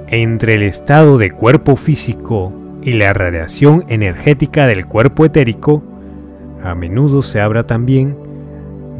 entre 0.06 0.54
el 0.54 0.62
estado 0.62 1.18
de 1.18 1.30
cuerpo 1.30 1.76
físico 1.76 2.63
y 2.84 2.92
la 2.92 3.14
radiación 3.14 3.84
energética 3.88 4.66
del 4.66 4.86
cuerpo 4.86 5.24
etérico, 5.24 5.82
a 6.62 6.74
menudo 6.74 7.22
se 7.22 7.40
habla 7.40 7.66
también 7.66 8.16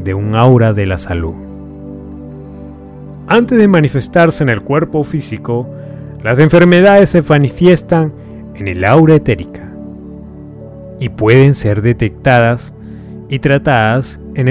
de 0.03 0.13
un 0.13 0.35
aura 0.35 0.73
de 0.73 0.87
la 0.87 0.97
salud. 0.97 1.35
Antes 3.27 3.57
de 3.57 3.67
manifestarse 3.67 4.43
en 4.43 4.49
el 4.49 4.61
cuerpo 4.61 5.03
físico, 5.03 5.67
las 6.23 6.39
enfermedades 6.39 7.11
se 7.11 7.21
manifiestan 7.21 8.11
en 8.55 8.67
el 8.67 8.83
aura 8.83 9.15
etérica 9.15 9.71
y 10.99 11.09
pueden 11.09 11.53
ser 11.53 11.81
detectadas 11.81 12.73
y 13.29 13.39
tratadas 13.39 14.19
en, 14.33 14.47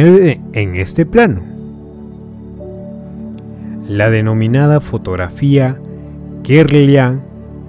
en 0.52 0.76
este 0.76 1.06
plano. 1.06 1.42
La 3.88 4.10
denominada 4.10 4.80
fotografía 4.80 5.78
Kirlian 6.42 7.22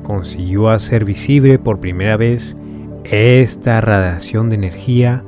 consiguió 0.05 0.69
hacer 0.69 1.03
visible 1.03 1.57
por 1.57 1.79
primera 1.79 2.15
vez 2.15 2.55
esta 3.03 3.81
radiación 3.81 4.49
de 4.49 4.55
energía 4.55 5.23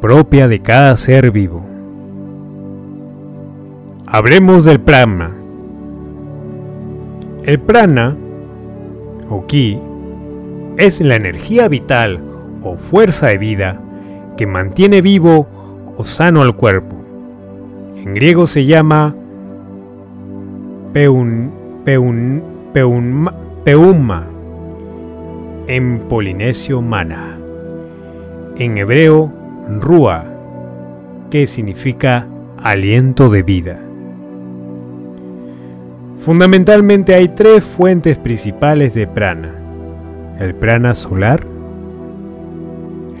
propia 0.00 0.48
de 0.48 0.60
cada 0.60 0.96
ser 0.96 1.30
vivo. 1.30 1.64
Hablemos 4.06 4.64
del 4.64 4.80
prana. 4.80 5.36
El 7.44 7.60
prana, 7.60 8.16
o 9.28 9.46
ki, 9.46 9.78
es 10.78 11.00
la 11.02 11.16
energía 11.16 11.68
vital 11.68 12.20
o 12.62 12.76
fuerza 12.76 13.26
de 13.28 13.38
vida 13.38 13.80
que 14.38 14.46
mantiene 14.46 15.02
vivo 15.02 15.46
o 15.98 16.04
sano 16.04 16.40
al 16.40 16.56
cuerpo. 16.56 16.96
En 17.96 18.14
griego 18.14 18.46
se 18.46 18.64
llama 18.64 19.14
peun, 20.94 21.50
peun, 21.84 22.42
peumma, 23.64 24.26
en 25.66 26.00
polinesio 26.08 26.80
mana, 26.80 27.36
en 28.56 28.78
hebreo 28.78 29.30
rúa, 29.80 30.24
que 31.30 31.46
significa 31.46 32.26
aliento 32.62 33.28
de 33.28 33.42
vida. 33.42 33.78
Fundamentalmente 36.16 37.14
hay 37.14 37.28
tres 37.28 37.64
fuentes 37.64 38.18
principales 38.18 38.94
de 38.94 39.06
prana. 39.06 39.54
El 40.38 40.54
prana 40.54 40.94
solar, 40.94 41.40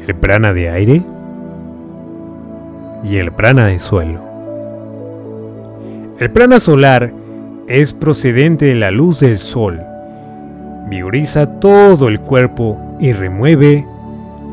el 0.06 0.14
prana 0.14 0.52
de 0.52 0.70
aire 0.70 1.02
y 3.04 3.16
el 3.16 3.32
prana 3.32 3.66
de 3.66 3.78
suelo. 3.78 4.20
El 6.18 6.30
prana 6.30 6.58
solar 6.60 7.12
es 7.68 7.92
procedente 7.92 8.66
de 8.66 8.74
la 8.74 8.90
luz 8.90 9.20
del 9.20 9.38
sol, 9.38 9.80
vigoriza 10.90 11.60
todo 11.60 12.08
el 12.08 12.20
cuerpo 12.20 12.76
y 12.98 13.12
remueve 13.12 13.86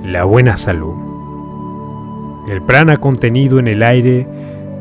la 0.06 0.23
buena 0.23 0.56
salud. 0.56 0.93
El 2.47 2.62
prana 2.62 2.97
contenido 2.97 3.60
en 3.60 3.67
el 3.67 3.82
aire 3.84 4.28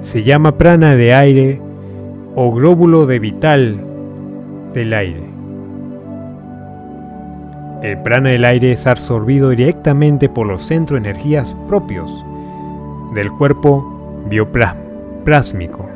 se 0.03 0.23
llama 0.23 0.59
prana 0.59 0.95
de 0.95 1.14
aire 1.14 1.61
o 2.37 2.53
glóbulo 2.53 3.07
de 3.07 3.19
vital 3.19 3.81
del 4.75 4.92
aire. 4.92 5.23
El 7.83 7.99
prana 8.03 8.31
del 8.31 8.45
aire 8.45 8.73
es 8.73 8.87
absorbido 8.87 9.51
directamente 9.51 10.29
por 10.29 10.47
los 10.47 10.62
centros 10.62 11.03
de 11.03 11.09
energías 11.09 11.57
propios 11.66 12.25
del 13.14 13.33
cuerpo 13.33 14.23
bioplásmico. 14.29 15.88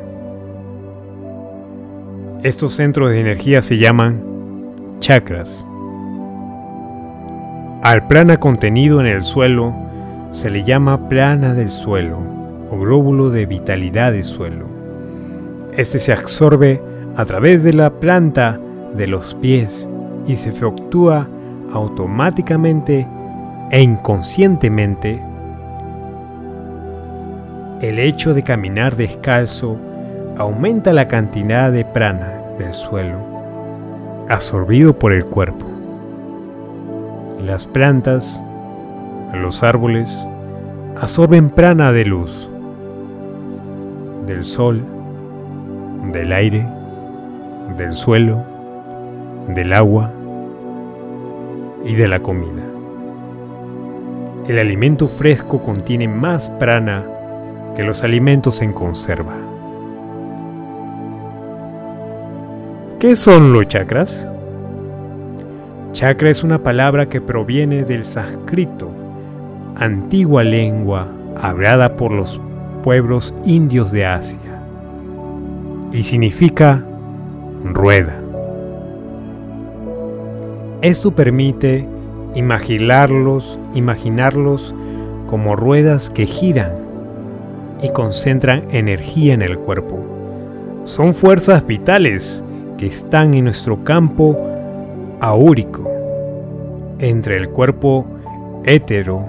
Estos 2.43 2.73
centros 2.73 3.11
de 3.11 3.19
energía 3.19 3.61
se 3.61 3.77
llaman 3.77 4.30
chakras. 5.01 5.67
Al 7.81 8.07
prana 8.07 8.37
contenido 8.37 9.01
en 9.01 9.07
el 9.07 9.23
suelo 9.23 9.73
se 10.31 10.49
le 10.49 10.63
llama 10.63 11.09
plana 11.09 11.53
del 11.53 11.71
suelo 11.71 12.19
o 12.69 12.77
glóbulo 12.77 13.31
de 13.31 13.47
vitalidad 13.47 14.13
del 14.13 14.23
suelo. 14.23 14.67
Este 15.75 15.99
se 15.99 16.13
absorbe 16.13 16.81
a 17.17 17.25
través 17.25 17.63
de 17.63 17.73
la 17.73 17.89
planta 17.89 18.59
de 18.95 19.07
los 19.07 19.35
pies 19.35 19.87
y 20.27 20.37
se 20.37 20.51
fluctúa 20.51 21.27
automáticamente 21.73 23.07
e 23.71 23.81
inconscientemente. 23.81 25.19
El 27.81 27.97
hecho 27.97 28.35
de 28.35 28.43
caminar 28.43 28.95
descalzo 28.95 29.77
aumenta 30.37 30.93
la 30.93 31.07
cantidad 31.07 31.71
de 31.71 31.83
prana 31.83 32.39
del 32.59 32.73
suelo 32.75 33.30
absorbido 34.31 34.97
por 34.97 35.11
el 35.11 35.25
cuerpo. 35.25 35.65
Las 37.45 37.65
plantas, 37.65 38.41
los 39.33 39.61
árboles, 39.61 40.09
absorben 40.99 41.49
prana 41.49 41.91
de 41.91 42.05
luz, 42.05 42.49
del 44.25 44.45
sol, 44.45 44.85
del 46.13 46.31
aire, 46.31 46.65
del 47.77 47.93
suelo, 47.93 48.41
del 49.49 49.73
agua 49.73 50.11
y 51.83 51.95
de 51.95 52.07
la 52.07 52.21
comida. 52.21 52.63
El 54.47 54.59
alimento 54.59 55.09
fresco 55.09 55.61
contiene 55.61 56.07
más 56.07 56.49
prana 56.49 57.03
que 57.75 57.83
los 57.83 58.01
alimentos 58.01 58.61
en 58.61 58.71
conserva. 58.71 59.50
¿Qué 63.01 63.15
son 63.15 63.51
los 63.51 63.67
chakras? 63.67 64.27
Chakra 65.91 66.29
es 66.29 66.43
una 66.43 66.59
palabra 66.59 67.09
que 67.09 67.19
proviene 67.19 67.83
del 67.83 68.05
sánscrito, 68.05 68.91
antigua 69.75 70.43
lengua 70.43 71.07
hablada 71.41 71.95
por 71.95 72.11
los 72.11 72.39
pueblos 72.83 73.33
indios 73.43 73.91
de 73.91 74.05
Asia, 74.05 74.61
y 75.91 76.03
significa 76.03 76.85
rueda. 77.63 78.21
Esto 80.83 81.09
permite 81.09 81.87
imaginarlos, 82.35 83.57
imaginarlos 83.73 84.75
como 85.25 85.55
ruedas 85.55 86.11
que 86.11 86.27
giran 86.27 86.73
y 87.81 87.89
concentran 87.93 88.65
energía 88.69 89.33
en 89.33 89.41
el 89.41 89.57
cuerpo. 89.57 89.97
Son 90.83 91.15
fuerzas 91.15 91.65
vitales 91.65 92.43
que 92.81 92.87
están 92.87 93.35
en 93.35 93.43
nuestro 93.43 93.83
campo 93.83 94.35
aúrico, 95.19 95.87
entre 96.97 97.37
el 97.37 97.49
cuerpo 97.49 98.07
hétero 98.63 99.23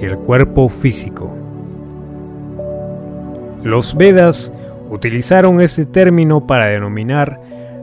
y 0.00 0.04
el 0.04 0.16
cuerpo 0.16 0.68
físico. 0.68 1.28
Los 3.64 3.96
Vedas 3.96 4.52
utilizaron 4.90 5.60
este 5.60 5.86
término 5.86 6.46
para 6.46 6.66
denominar 6.66 7.40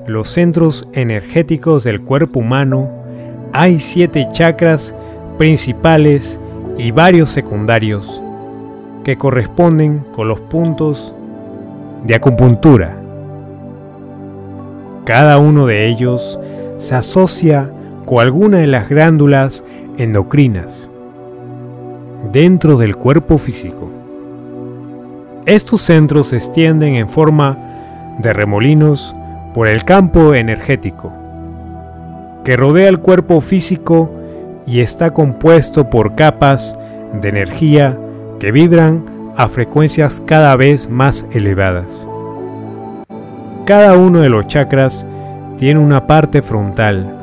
los 0.08 0.30
centros 0.30 0.88
energéticos 0.94 1.84
del 1.84 2.00
cuerpo 2.00 2.40
humano. 2.40 2.90
Hay 3.52 3.82
siete 3.82 4.30
chakras 4.32 4.96
principales 5.38 6.40
y 6.78 6.92
varios 6.92 7.32
secundarios 7.32 8.22
que 9.04 9.18
corresponden 9.18 10.06
con 10.16 10.30
los 10.30 10.40
puntos 10.40 11.14
de 12.06 12.16
acupuntura 12.16 13.01
cada 15.06 15.38
uno 15.38 15.66
de 15.66 15.88
ellos 15.88 16.40
se 16.78 16.96
asocia 16.96 17.72
con 18.06 18.20
alguna 18.20 18.60
de 18.60 18.68
las 18.68 18.90
glándulas 18.90 19.64
endocrinas 19.98 20.90
dentro 22.32 22.78
del 22.78 22.96
cuerpo 22.96 23.38
físico. 23.38 23.90
Estos 25.46 25.82
centros 25.82 26.28
se 26.28 26.38
extienden 26.38 26.96
en 26.96 27.10
forma 27.10 27.58
de 28.20 28.34
remolinos 28.34 29.16
por 29.54 29.68
el 29.68 29.84
campo 29.84 30.34
energético 30.34 31.12
que 32.44 32.58
rodea 32.58 32.90
el 32.90 33.00
cuerpo 33.00 33.42
físico 33.42 34.10
y 34.66 34.80
está 34.82 35.14
compuesto 35.14 35.90
por 35.90 36.16
capas 36.16 36.76
de 37.22 37.30
energía 37.30 37.98
que 38.40 38.52
vibran 38.52 39.06
a 39.38 39.48
frecuencias 39.48 40.22
cada 40.26 40.56
vez 40.56 40.90
más 40.90 41.26
elevadas. 41.32 42.08
Cada 43.66 43.96
uno 43.96 44.22
de 44.22 44.30
los 44.30 44.48
chakras 44.48 45.06
tiene 45.58 45.80
una 45.80 46.08
parte 46.08 46.42
frontal 46.42 47.16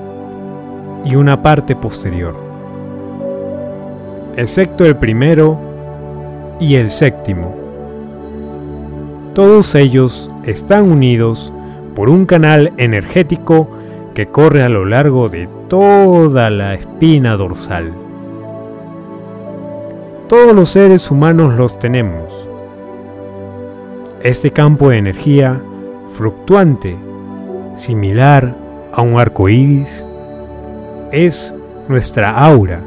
y 1.04 1.16
una 1.16 1.42
parte 1.42 1.74
posterior, 1.74 2.36
excepto 4.36 4.84
el 4.84 4.94
primero 4.96 5.58
y 6.60 6.76
el 6.76 6.90
séptimo. 6.90 7.56
Todos 9.34 9.74
ellos 9.74 10.30
están 10.44 10.90
unidos 10.90 11.52
por 11.96 12.08
un 12.08 12.24
canal 12.24 12.72
energético 12.76 13.68
que 14.14 14.26
corre 14.26 14.62
a 14.62 14.68
lo 14.68 14.84
largo 14.84 15.28
de 15.28 15.48
toda 15.68 16.50
la 16.50 16.74
espina 16.74 17.36
dorsal. 17.36 17.92
Todos 20.28 20.54
los 20.54 20.68
seres 20.68 21.10
humanos 21.10 21.54
los 21.54 21.78
tenemos. 21.80 22.24
Este 24.22 24.52
campo 24.52 24.90
de 24.90 24.98
energía 24.98 25.62
fluctuante, 26.12 26.96
similar 27.76 28.54
a 28.92 29.02
un 29.02 29.18
arco 29.18 29.48
iris, 29.48 30.04
es 31.12 31.54
nuestra 31.88 32.30
aura, 32.30 32.80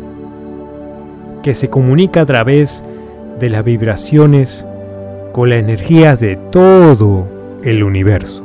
que 1.42 1.56
se 1.56 1.70
comunica 1.70 2.22
a 2.22 2.26
través 2.26 2.84
de 3.40 3.50
las 3.50 3.64
vibraciones 3.64 4.66
con 5.32 5.50
las 5.50 5.60
energías 5.60 6.20
de 6.20 6.36
todo 6.36 7.26
el 7.64 7.84
universo. 7.84 8.44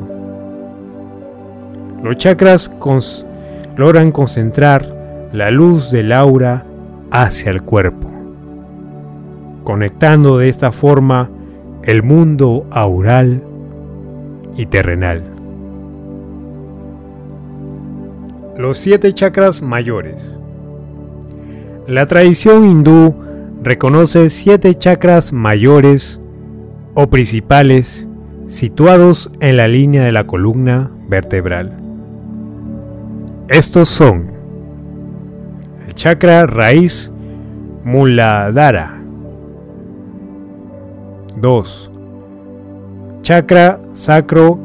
Los 2.02 2.16
chakras 2.16 2.70
logran 3.76 4.12
concentrar 4.12 4.86
la 5.32 5.50
luz 5.50 5.90
del 5.90 6.12
aura 6.12 6.64
hacia 7.10 7.50
el 7.50 7.62
cuerpo, 7.62 8.08
conectando 9.64 10.38
de 10.38 10.48
esta 10.48 10.72
forma 10.72 11.28
el 11.82 12.02
mundo 12.02 12.66
aural 12.70 13.42
y 14.56 14.66
terrenal. 14.66 15.22
Los 18.56 18.78
siete 18.78 19.12
chakras 19.12 19.62
mayores. 19.62 20.38
La 21.86 22.06
tradición 22.06 22.64
hindú 22.64 23.14
reconoce 23.62 24.30
siete 24.30 24.74
chakras 24.74 25.32
mayores 25.32 26.20
o 26.94 27.08
principales 27.08 28.08
situados 28.48 29.30
en 29.40 29.56
la 29.56 29.68
línea 29.68 30.04
de 30.04 30.12
la 30.12 30.26
columna 30.26 30.90
vertebral. 31.08 31.76
Estos 33.48 33.88
son 33.88 34.30
el 35.86 35.94
chakra 35.94 36.46
raíz 36.46 37.12
Muladhara. 37.84 39.00
2. 41.36 41.90
Chakra 43.26 43.80
sacro 43.92 44.56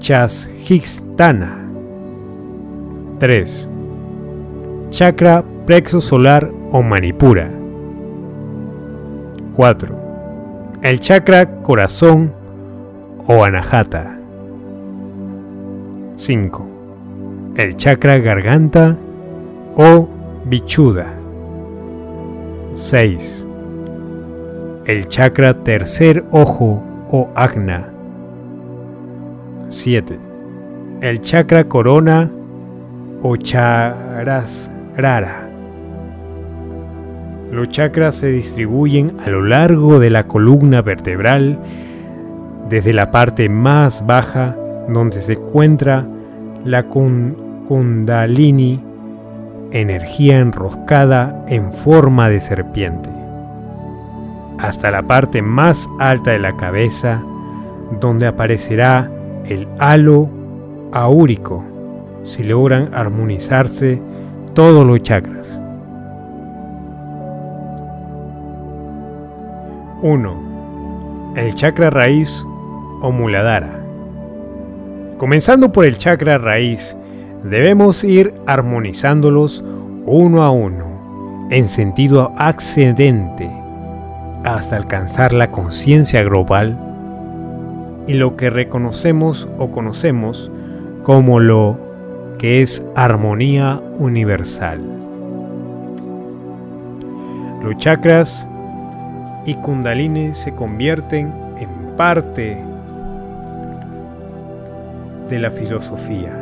Chashistana. 0.00 1.64
3. 3.20 3.68
Chakra 4.90 5.44
plexo 5.64 6.00
solar 6.00 6.50
o 6.72 6.82
manipura. 6.82 7.48
4. 9.54 9.94
El 10.82 10.98
chakra 10.98 11.62
corazón 11.62 12.32
o 13.28 13.44
anahata. 13.44 14.18
5 16.16 16.66
el 17.58 17.76
chakra 17.76 18.18
garganta 18.18 18.96
o 19.76 20.08
bichuda. 20.44 21.06
6. 22.74 23.46
El 24.84 25.06
chakra 25.06 25.54
tercer 25.54 26.24
ojo 26.32 26.87
o 27.10 27.28
agna. 27.34 27.88
7. 29.68 30.18
El 31.00 31.20
chakra 31.20 31.64
corona 31.64 32.30
o 33.22 33.36
charasrara. 33.36 34.68
Los 37.52 37.70
chakras 37.70 38.16
se 38.16 38.28
distribuyen 38.28 39.16
a 39.24 39.30
lo 39.30 39.42
largo 39.42 39.98
de 39.98 40.10
la 40.10 40.24
columna 40.24 40.82
vertebral, 40.82 41.58
desde 42.68 42.92
la 42.92 43.10
parte 43.10 43.48
más 43.48 44.04
baja 44.06 44.54
donde 44.88 45.20
se 45.20 45.32
encuentra 45.34 46.06
la 46.64 46.84
Kundalini, 46.84 48.80
energía 49.70 50.38
enroscada 50.38 51.44
en 51.48 51.72
forma 51.72 52.28
de 52.28 52.40
serpiente, 52.40 53.08
hasta 54.58 54.90
la 54.90 55.02
parte 55.02 55.42
más 55.42 55.88
alta 55.98 56.32
de 56.32 56.38
la 56.38 56.56
cabeza, 56.56 57.22
donde 58.00 58.26
aparecerá 58.26 59.10
el 59.46 59.66
halo 59.78 60.28
aúrico, 60.92 61.64
si 62.24 62.44
logran 62.44 62.92
armonizarse 62.94 64.00
todos 64.54 64.86
los 64.86 65.02
chakras. 65.02 65.60
1. 70.02 71.34
El 71.36 71.54
chakra 71.54 71.90
raíz 71.90 72.44
o 73.02 73.10
muladhara. 73.10 73.80
Comenzando 75.18 75.72
por 75.72 75.84
el 75.84 75.98
chakra 75.98 76.38
raíz, 76.38 76.96
Debemos 77.44 78.02
ir 78.02 78.34
armonizándolos 78.46 79.64
uno 80.06 80.42
a 80.42 80.50
uno, 80.50 81.46
en 81.50 81.68
sentido 81.68 82.32
ascendente, 82.36 83.48
hasta 84.56 84.76
alcanzar 84.76 85.32
la 85.32 85.50
conciencia 85.50 86.22
global 86.22 86.76
y 88.06 88.14
lo 88.14 88.36
que 88.36 88.50
reconocemos 88.50 89.48
o 89.58 89.70
conocemos 89.70 90.50
como 91.02 91.40
lo 91.40 91.78
que 92.38 92.62
es 92.62 92.84
armonía 92.94 93.80
universal. 93.98 94.80
Los 97.62 97.76
chakras 97.76 98.48
y 99.44 99.54
kundalini 99.54 100.34
se 100.34 100.54
convierten 100.54 101.32
en 101.58 101.96
parte 101.96 102.62
de 105.28 105.38
la 105.38 105.50
filosofía. 105.50 106.32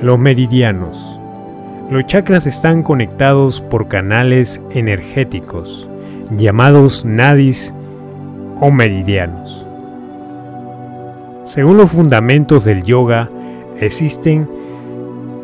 Los 0.00 0.18
meridianos. 0.18 1.17
Los 1.90 2.04
chakras 2.04 2.46
están 2.46 2.82
conectados 2.82 3.62
por 3.62 3.88
canales 3.88 4.60
energéticos 4.72 5.88
llamados 6.30 7.06
nadis 7.06 7.74
o 8.60 8.70
meridianos. 8.70 9.64
Según 11.46 11.78
los 11.78 11.90
fundamentos 11.90 12.66
del 12.66 12.82
yoga, 12.82 13.30
existen 13.80 14.46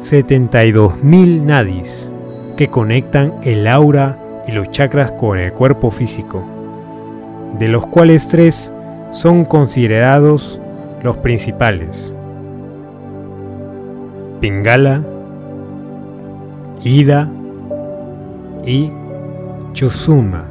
72.000 0.02 1.42
nadis 1.42 2.10
que 2.58 2.68
conectan 2.68 3.32
el 3.42 3.66
aura 3.66 4.18
y 4.46 4.52
los 4.52 4.70
chakras 4.70 5.12
con 5.12 5.38
el 5.38 5.50
cuerpo 5.54 5.90
físico, 5.90 6.44
de 7.58 7.68
los 7.68 7.86
cuales 7.86 8.28
tres 8.28 8.70
son 9.12 9.46
considerados 9.46 10.60
los 11.02 11.16
principales. 11.16 12.12
Pingala, 14.42 15.02
Ida 16.84 17.30
y 18.66 18.90
Chusuma. 19.72 20.44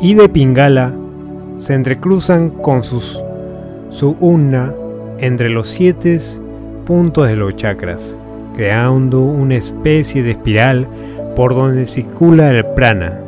Ida 0.00 0.24
y 0.24 0.28
Pingala 0.28 0.94
se 1.56 1.74
entrecruzan 1.74 2.48
con 2.48 2.82
sus, 2.82 3.22
su 3.90 4.16
una 4.18 4.72
entre 5.18 5.50
los 5.50 5.68
siete 5.68 6.18
puntos 6.86 7.28
de 7.28 7.36
los 7.36 7.54
chakras, 7.56 8.16
creando 8.56 9.20
una 9.20 9.56
especie 9.56 10.22
de 10.22 10.30
espiral 10.30 10.88
por 11.36 11.54
donde 11.54 11.84
circula 11.84 12.50
el 12.50 12.64
prana 12.64 13.20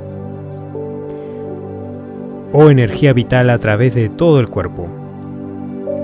o 2.55 2.70
energía 2.70 3.12
vital 3.12 3.51
a 3.51 3.59
través 3.59 3.94
de 3.94 4.09
todo 4.09 4.40
el 4.40 4.48
cuerpo. 4.48 4.88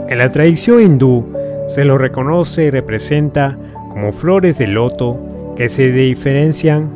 En 0.06 0.18
la 0.18 0.30
tradición 0.30 0.82
hindú, 0.82 1.24
se 1.66 1.86
lo 1.86 1.96
reconoce 1.96 2.64
y 2.64 2.70
representa 2.70 3.56
como 3.98 4.12
flores 4.12 4.58
de 4.58 4.68
loto 4.68 5.54
que 5.56 5.68
se 5.68 5.90
diferencian 5.90 6.88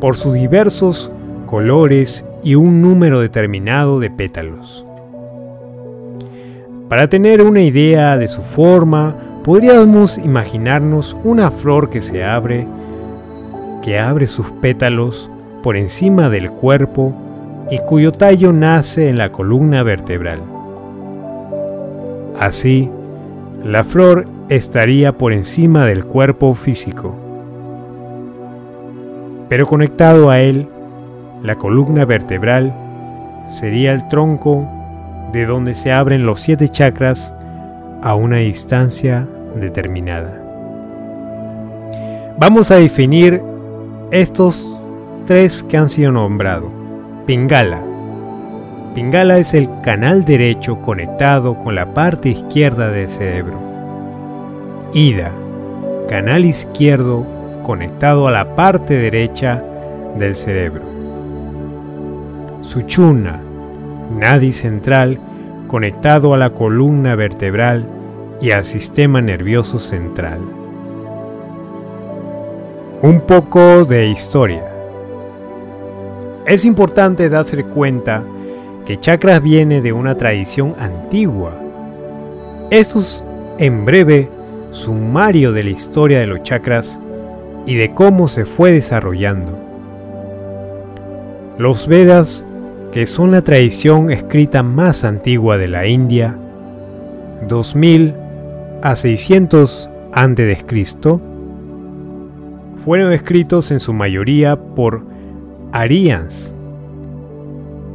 por 0.00 0.16
sus 0.16 0.32
diversos 0.32 1.10
colores 1.44 2.24
y 2.42 2.54
un 2.54 2.80
número 2.80 3.20
determinado 3.20 4.00
de 4.00 4.08
pétalos. 4.08 4.86
Para 6.88 7.10
tener 7.10 7.42
una 7.42 7.60
idea 7.60 8.16
de 8.16 8.28
su 8.28 8.40
forma, 8.40 9.14
podríamos 9.44 10.16
imaginarnos 10.16 11.14
una 11.24 11.50
flor 11.50 11.90
que 11.90 12.00
se 12.00 12.24
abre, 12.24 12.66
que 13.82 13.98
abre 13.98 14.26
sus 14.26 14.50
pétalos 14.50 15.28
por 15.62 15.76
encima 15.76 16.30
del 16.30 16.50
cuerpo 16.50 17.12
y 17.70 17.80
cuyo 17.80 18.12
tallo 18.12 18.50
nace 18.50 19.10
en 19.10 19.18
la 19.18 19.30
columna 19.30 19.82
vertebral. 19.82 20.40
Así, 22.40 22.88
la 23.62 23.84
flor 23.84 24.26
estaría 24.48 25.12
por 25.12 25.32
encima 25.32 25.86
del 25.86 26.04
cuerpo 26.04 26.54
físico, 26.54 27.14
pero 29.48 29.66
conectado 29.66 30.30
a 30.30 30.40
él 30.40 30.68
La 31.42 31.56
columna 31.56 32.06
vertebral 32.06 32.74
sería 33.48 33.92
el 33.92 34.08
tronco 34.08 34.66
de 35.30 35.44
donde 35.44 35.74
se 35.74 35.92
abren 35.92 36.24
los 36.24 36.40
siete 36.40 36.70
chakras 36.70 37.34
a 38.02 38.14
una 38.14 38.38
distancia 38.38 39.28
determinada. 39.54 40.40
Vamos 42.38 42.70
a 42.70 42.76
definir 42.76 43.42
estos 44.10 44.66
tres 45.26 45.62
que 45.62 45.76
han 45.76 45.90
sido 45.90 46.12
nombrados. 46.12 46.70
Pingala. 47.26 47.82
Pingala 48.94 49.36
es 49.36 49.52
el 49.52 49.68
canal 49.82 50.24
derecho 50.24 50.80
conectado 50.80 51.58
con 51.58 51.74
la 51.74 51.92
parte 51.92 52.30
izquierda 52.30 52.90
del 52.90 53.10
cerebro. 53.10 53.73
Ida. 54.94 55.32
Canal 56.08 56.44
izquierdo 56.44 57.26
conectado 57.64 58.28
a 58.28 58.30
la 58.30 58.54
parte 58.54 58.94
derecha 58.94 59.60
del 60.16 60.36
cerebro. 60.36 60.82
Suchuna. 62.62 63.40
Nadi 64.16 64.52
central 64.52 65.18
conectado 65.66 66.32
a 66.32 66.36
la 66.36 66.50
columna 66.50 67.16
vertebral 67.16 67.86
y 68.40 68.52
al 68.52 68.64
sistema 68.64 69.20
nervioso 69.20 69.80
central. 69.80 70.38
Un 73.02 73.20
poco 73.22 73.82
de 73.82 74.06
historia. 74.06 74.64
Es 76.46 76.64
importante 76.64 77.28
darse 77.28 77.64
cuenta 77.64 78.22
que 78.86 79.00
chakras 79.00 79.42
viene 79.42 79.80
de 79.80 79.92
una 79.92 80.16
tradición 80.16 80.76
antigua. 80.78 81.52
Esto 82.70 83.00
es 83.00 83.24
en 83.58 83.84
breve 83.84 84.28
sumario 84.74 85.52
de 85.52 85.62
la 85.62 85.70
historia 85.70 86.18
de 86.18 86.26
los 86.26 86.42
chakras 86.42 86.98
y 87.64 87.76
de 87.76 87.92
cómo 87.92 88.28
se 88.28 88.44
fue 88.44 88.72
desarrollando. 88.72 89.56
Los 91.58 91.86
Vedas, 91.86 92.44
que 92.92 93.06
son 93.06 93.30
la 93.30 93.42
tradición 93.42 94.10
escrita 94.10 94.62
más 94.62 95.04
antigua 95.04 95.56
de 95.56 95.68
la 95.68 95.86
India, 95.86 96.36
2000 97.48 98.14
a 98.82 98.96
600 98.96 99.88
a.C., 100.12 100.56
fueron 102.84 103.12
escritos 103.12 103.70
en 103.70 103.80
su 103.80 103.94
mayoría 103.94 104.56
por 104.56 105.04
Aryans, 105.72 106.52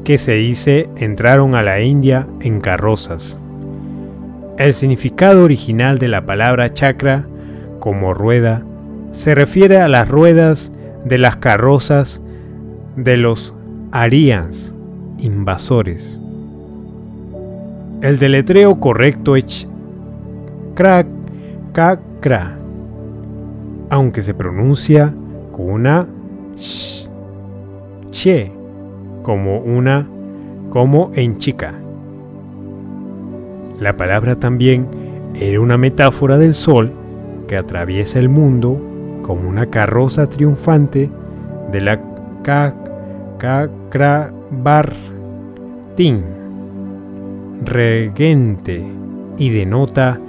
que 0.04 0.18
se 0.18 0.34
dice 0.34 0.90
entraron 0.96 1.54
a 1.54 1.62
la 1.62 1.82
India 1.82 2.26
en 2.42 2.62
carrozas. 2.62 3.38
El 4.60 4.74
significado 4.74 5.46
original 5.46 6.00
de 6.00 6.10
la 6.10 6.26
palabra 6.26 6.74
chakra, 6.74 7.26
como 7.80 8.14
rueda, 8.14 8.66
se 9.14 9.34
refiere 9.34 9.78
a 9.78 9.88
las 9.88 10.10
ruedas 10.10 10.74
de 11.06 11.18
las 11.18 11.38
carrozas 11.38 12.22
de 12.98 13.16
los 13.16 13.54
Aryans, 13.94 14.74
invasores. 15.18 16.20
El 18.02 18.20
deletreo 18.20 18.82
correcto 18.82 19.38
es 19.38 19.66
krak, 20.76 21.08
kakra, 21.72 22.58
aunque 23.90 24.22
se 24.22 24.34
pronuncia 24.34 25.14
con 25.54 25.72
una 25.72 26.10
sh, 26.58 27.08
che, 28.12 28.52
como 29.24 29.60
una, 29.60 30.06
como 30.70 31.12
en 31.16 31.38
chica. 31.38 31.76
La 33.80 33.96
palabra 33.96 34.36
también 34.36 34.88
era 35.36 35.62
una 35.62 35.78
metáfora 35.78 36.38
del 36.38 36.54
sol 36.54 36.92
que 37.48 37.56
atraviesa 37.56 38.20
el 38.20 38.30
mundo 38.30 38.80
como 39.22 39.48
una 39.48 39.68
carroza 39.68 40.28
triunfante 40.28 41.10
de 41.72 41.82
la 41.82 42.00
Tin, 45.96 46.24
regente, 47.64 48.84
y 49.38 49.50
denota 49.50 50.20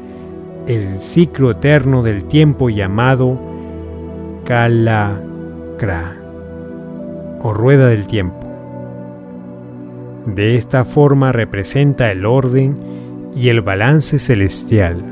el 0.67 1.01
ciclo 1.01 1.51
eterno 1.51 2.03
del 2.03 2.25
tiempo 2.25 2.71
llamado 2.71 3.39
Kalakra 4.45 6.17
o 7.43 7.53
rueda 7.53 7.89
del 7.89 8.07
tiempo. 8.07 8.47
De 10.27 10.57
esta 10.57 10.85
forma 10.85 11.33
representa 11.33 12.13
el 12.13 12.25
orden 12.27 12.77
y 13.35 13.49
el 13.49 13.61
balance 13.61 14.19
celestial. 14.19 15.03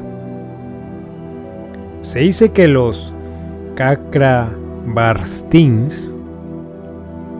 Se 2.00 2.20
dice 2.20 2.52
que 2.52 2.68
los 2.68 3.12
Kakrabarstins 3.74 6.12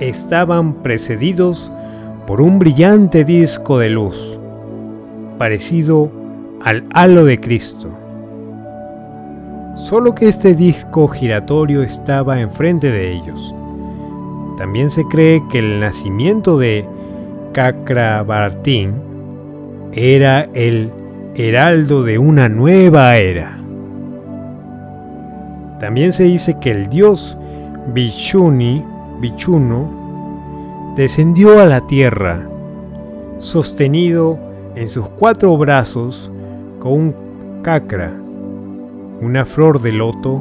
estaban 0.00 0.74
precedidos 0.74 1.70
por 2.26 2.40
un 2.40 2.58
brillante 2.58 3.24
disco 3.24 3.78
de 3.78 3.90
luz, 3.90 4.36
parecido 5.38 6.10
al 6.64 6.82
halo 6.92 7.24
de 7.24 7.38
Cristo 7.40 7.88
solo 9.88 10.14
que 10.14 10.28
este 10.28 10.54
disco 10.54 11.08
giratorio 11.08 11.82
estaba 11.82 12.40
enfrente 12.40 12.90
de 12.90 13.12
ellos. 13.12 13.54
También 14.58 14.90
se 14.90 15.04
cree 15.04 15.42
que 15.50 15.60
el 15.60 15.80
nacimiento 15.80 16.58
de 16.58 16.84
Cakrabartín 17.52 18.92
era 19.92 20.48
el 20.55 20.90
heraldo 21.35 22.03
de 22.03 22.18
una 22.18 22.48
nueva 22.48 23.16
era. 23.16 23.59
También 25.81 26.12
se 26.12 26.24
dice 26.24 26.59
que 26.61 26.70
el 26.70 26.88
dios 26.88 27.37
Bichuni, 27.94 28.85
Bichuno, 29.20 30.94
descendió 30.96 31.61
a 31.61 31.66
la 31.66 31.81
tierra, 31.87 32.42
sostenido 33.38 34.38
en 34.74 34.88
sus 34.88 35.09
cuatro 35.09 35.57
brazos 35.57 36.31
con 36.81 36.92
un 36.92 37.14
cacra 37.62 38.12
una 39.20 39.44
flor 39.44 39.81
de 39.81 39.92
loto, 39.92 40.35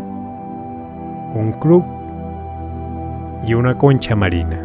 un 1.33 1.55
club 1.59 1.83
y 3.47 3.53
una 3.53 3.75
concha 3.75 4.15
marina. 4.15 4.63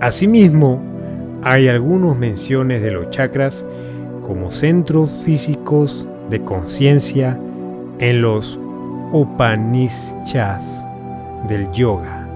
Asimismo, 0.00 0.80
hay 1.44 1.68
algunas 1.68 2.16
menciones 2.16 2.82
de 2.82 2.90
los 2.90 3.10
chakras 3.10 3.66
como 4.26 4.50
centros 4.50 5.10
físicos 5.24 6.06
de 6.30 6.40
conciencia 6.40 7.38
en 7.98 8.22
los 8.22 8.58
Upanishads 9.12 10.66
del 11.46 11.70
yoga, 11.70 12.26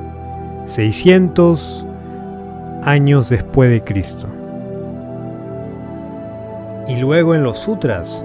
600 0.66 1.86
años 2.82 3.30
después 3.30 3.70
de 3.70 3.82
Cristo. 3.82 4.28
Y 6.86 6.96
luego 6.96 7.34
en 7.34 7.42
los 7.42 7.58
sutras 7.58 8.24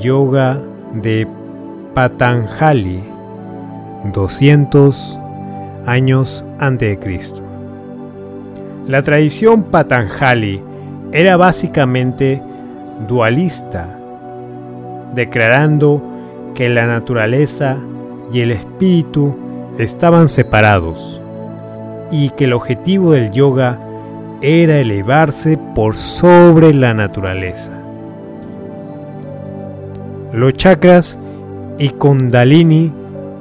Yoga 0.00 0.60
de 0.92 1.26
Patanjali, 1.94 3.02
200 4.12 5.18
años 5.86 6.44
antes 6.58 6.90
de 6.90 6.98
Cristo. 6.98 7.47
La 8.88 9.02
tradición 9.02 9.64
Patanjali 9.64 10.62
era 11.12 11.36
básicamente 11.36 12.40
dualista, 13.06 13.86
declarando 15.14 16.02
que 16.54 16.70
la 16.70 16.86
naturaleza 16.86 17.76
y 18.32 18.40
el 18.40 18.50
espíritu 18.50 19.36
estaban 19.78 20.26
separados 20.26 21.20
y 22.10 22.30
que 22.30 22.44
el 22.44 22.54
objetivo 22.54 23.12
del 23.12 23.30
yoga 23.30 23.78
era 24.40 24.78
elevarse 24.78 25.58
por 25.74 25.94
sobre 25.94 26.72
la 26.72 26.94
naturaleza. 26.94 27.72
Los 30.32 30.54
chakras 30.54 31.18
y 31.76 31.90
Kundalini 31.90 32.90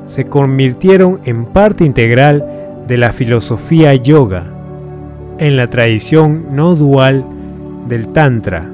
se 0.08 0.26
convirtieron 0.26 1.22
en 1.24 1.46
parte 1.46 1.86
integral 1.86 2.46
de 2.86 2.98
la 2.98 3.14
filosofía 3.14 3.96
yoga 3.96 4.57
en 5.40 5.56
la 5.56 5.68
tradición 5.68 6.56
no 6.56 6.76
dual 6.76 7.24
del 7.88 8.08
Tantra, 8.10 8.68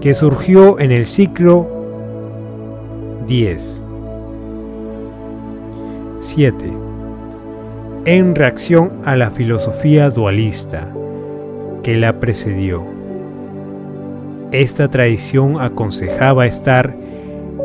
que 0.00 0.14
surgió 0.14 0.78
en 0.78 0.92
el 0.92 1.06
ciclo 1.06 1.66
10. 3.26 3.82
7. 6.20 6.72
En 8.04 8.34
reacción 8.34 8.90
a 9.04 9.16
la 9.16 9.30
filosofía 9.30 10.10
dualista 10.10 10.88
que 11.82 11.96
la 11.96 12.20
precedió. 12.20 12.84
Esta 14.52 14.88
tradición 14.88 15.60
aconsejaba 15.60 16.46
estar 16.46 16.94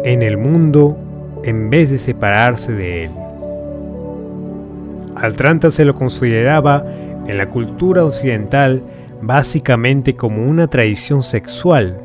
en 0.04 0.22
el 0.22 0.38
mundo 0.38 0.98
en 1.44 1.70
vez 1.70 1.92
de 1.92 1.98
separarse 1.98 2.72
de 2.72 3.06
él. 3.06 3.12
Al 5.16 5.34
Tranta 5.34 5.70
se 5.70 5.86
lo 5.86 5.94
consideraba 5.94 6.84
en 7.28 7.38
la 7.38 7.50
cultura 7.50 8.04
occidental 8.04 8.84
básicamente 9.22 10.16
como 10.16 10.44
una 10.44 10.68
tradición 10.68 11.24
sexual, 11.24 12.00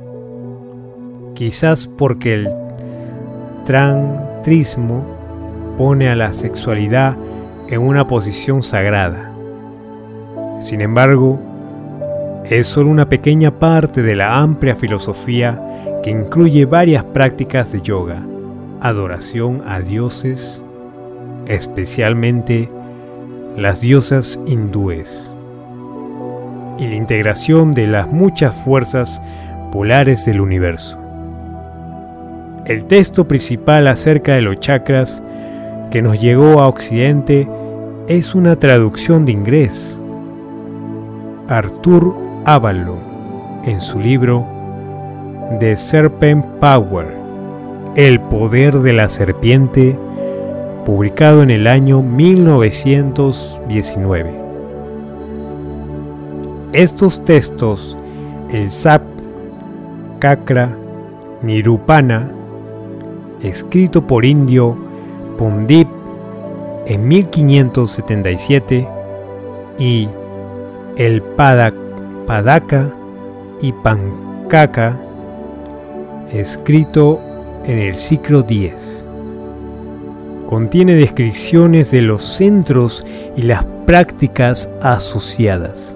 quizás 1.35 1.87
porque 1.87 2.35
el 2.35 2.49
trantrismo 3.65 5.05
pone 5.79 6.09
a 6.09 6.15
la 6.15 6.33
sexualidad 6.33 7.17
en 7.69 7.81
una 7.81 8.07
posición 8.07 8.63
sagrada. 8.63 9.33
Sin 10.61 10.81
embargo, 10.81 11.39
es 12.45 12.69
solo 12.69 12.91
una 12.91 13.09
pequeña 13.09 13.59
parte 13.59 14.03
de 14.03 14.15
la 14.15 14.39
amplia 14.39 14.77
filosofía 14.77 15.61
que 16.03 16.11
incluye 16.11 16.65
varias 16.65 17.05
prácticas 17.05 17.73
de 17.73 17.83
yoga, 17.83 18.23
adoración 18.81 19.63
a 19.67 19.81
dioses, 19.81 20.63
especialmente 21.47 22.69
las 23.57 23.81
diosas 23.81 24.39
hindúes, 24.47 25.31
y 26.79 26.87
la 26.87 26.95
integración 26.95 27.73
de 27.73 27.87
las 27.87 28.07
muchas 28.07 28.55
fuerzas 28.55 29.23
polares 29.73 30.27
del 30.27 30.43
universo. 30.43 30.99
El 32.67 32.85
texto 32.85 33.27
principal 33.27 33.87
acerca 33.87 34.35
de 34.35 34.43
los 34.43 34.61
chakras 34.61 35.23
que 35.91 36.03
nos 36.03 36.21
llegó 36.21 36.61
a 36.61 36.69
Occidente 36.69 37.49
es 38.09 38.35
una 38.35 38.57
traducción 38.57 39.25
de 39.25 39.33
inglés. 39.33 39.97
Arthur 41.49 42.15
Avalon, 42.45 42.99
en 43.65 43.81
su 43.81 43.99
libro 43.99 44.45
The 45.61 45.79
Serpent 45.79 46.45
Power, 46.61 47.07
El 47.95 48.21
poder 48.21 48.75
de 48.81 48.93
la 48.93 49.09
serpiente, 49.09 49.97
publicado 50.87 51.43
en 51.43 51.51
el 51.51 51.67
año 51.67 52.01
1919. 52.01 54.31
Estos 56.73 57.23
textos, 57.25 57.97
el 58.53 58.71
Sap, 58.71 59.03
Kakra, 60.21 60.77
Nirupana, 61.43 62.31
escrito 63.43 64.07
por 64.07 64.25
Indio 64.25 64.77
Pundip 65.37 65.89
en 66.87 67.09
1577 67.09 68.87
y 69.81 70.09
el 70.97 71.21
Padaka 71.21 72.95
y 73.61 73.73
Pankaka 73.73 75.01
escrito 76.33 77.19
en 77.65 77.79
el 77.79 77.97
siglo 77.97 78.47
X. 78.49 78.96
Contiene 80.49 80.95
descripciones 80.95 81.91
de 81.91 82.03
los 82.03 82.23
centros 82.23 83.05
y 83.37 83.43
las 83.43 83.65
prácticas 83.85 84.71
asociadas. 84.81 85.95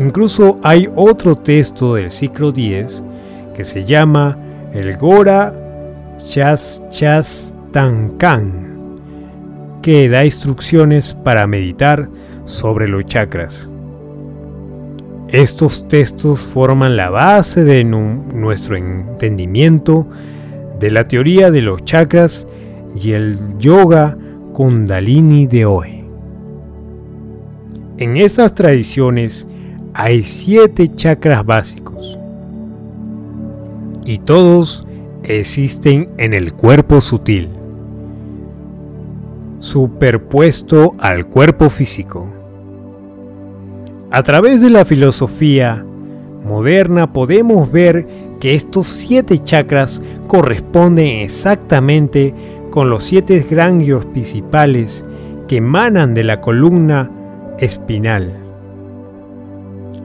Incluso 0.00 0.58
hay 0.62 0.88
otro 0.96 1.36
texto 1.36 1.94
del 1.94 2.10
siglo 2.10 2.48
X 2.48 3.02
que 3.54 3.64
se 3.64 3.84
llama 3.84 4.36
el 4.74 4.96
Gora 4.96 5.52
Chas 6.26 6.82
Chas 6.90 7.54
Tankan, 7.72 8.98
que 9.80 10.08
da 10.08 10.24
instrucciones 10.24 11.14
para 11.14 11.46
meditar 11.46 12.08
sobre 12.44 12.88
los 12.88 13.04
chakras. 13.06 13.70
Estos 15.28 15.86
textos 15.88 16.40
forman 16.40 16.96
la 16.96 17.10
base 17.10 17.64
de 17.64 17.84
nuestro 17.84 18.76
entendimiento 18.76 20.06
de 20.78 20.90
la 20.90 21.04
teoría 21.04 21.50
de 21.50 21.62
los 21.62 21.84
chakras 21.84 22.46
y 22.96 23.12
el 23.12 23.38
yoga 23.58 24.16
kundalini 24.52 25.46
de 25.46 25.66
hoy. 25.66 26.04
En 27.98 28.16
estas 28.16 28.54
tradiciones 28.54 29.46
hay 29.94 30.22
siete 30.22 30.88
chakras 30.88 31.44
básicos 31.44 32.18
y 34.04 34.18
todos 34.18 34.86
existen 35.22 36.08
en 36.18 36.32
el 36.32 36.54
cuerpo 36.54 37.00
sutil, 37.00 37.48
superpuesto 39.60 40.92
al 40.98 41.26
cuerpo 41.26 41.70
físico. 41.70 42.26
A 44.10 44.22
través 44.22 44.60
de 44.60 44.70
la 44.70 44.84
filosofía 44.84 45.84
moderna 46.44 47.12
podemos 47.12 47.70
ver 47.70 48.06
que 48.40 48.54
estos 48.54 48.88
siete 48.88 49.38
chakras 49.38 50.02
corresponden 50.26 51.20
exactamente 51.20 52.34
con 52.72 52.90
los 52.90 53.04
siete 53.04 53.46
ganglios 53.48 54.04
principales 54.06 55.04
que 55.46 55.58
emanan 55.58 56.14
de 56.14 56.24
la 56.24 56.40
columna 56.40 57.08
espinal. 57.58 58.32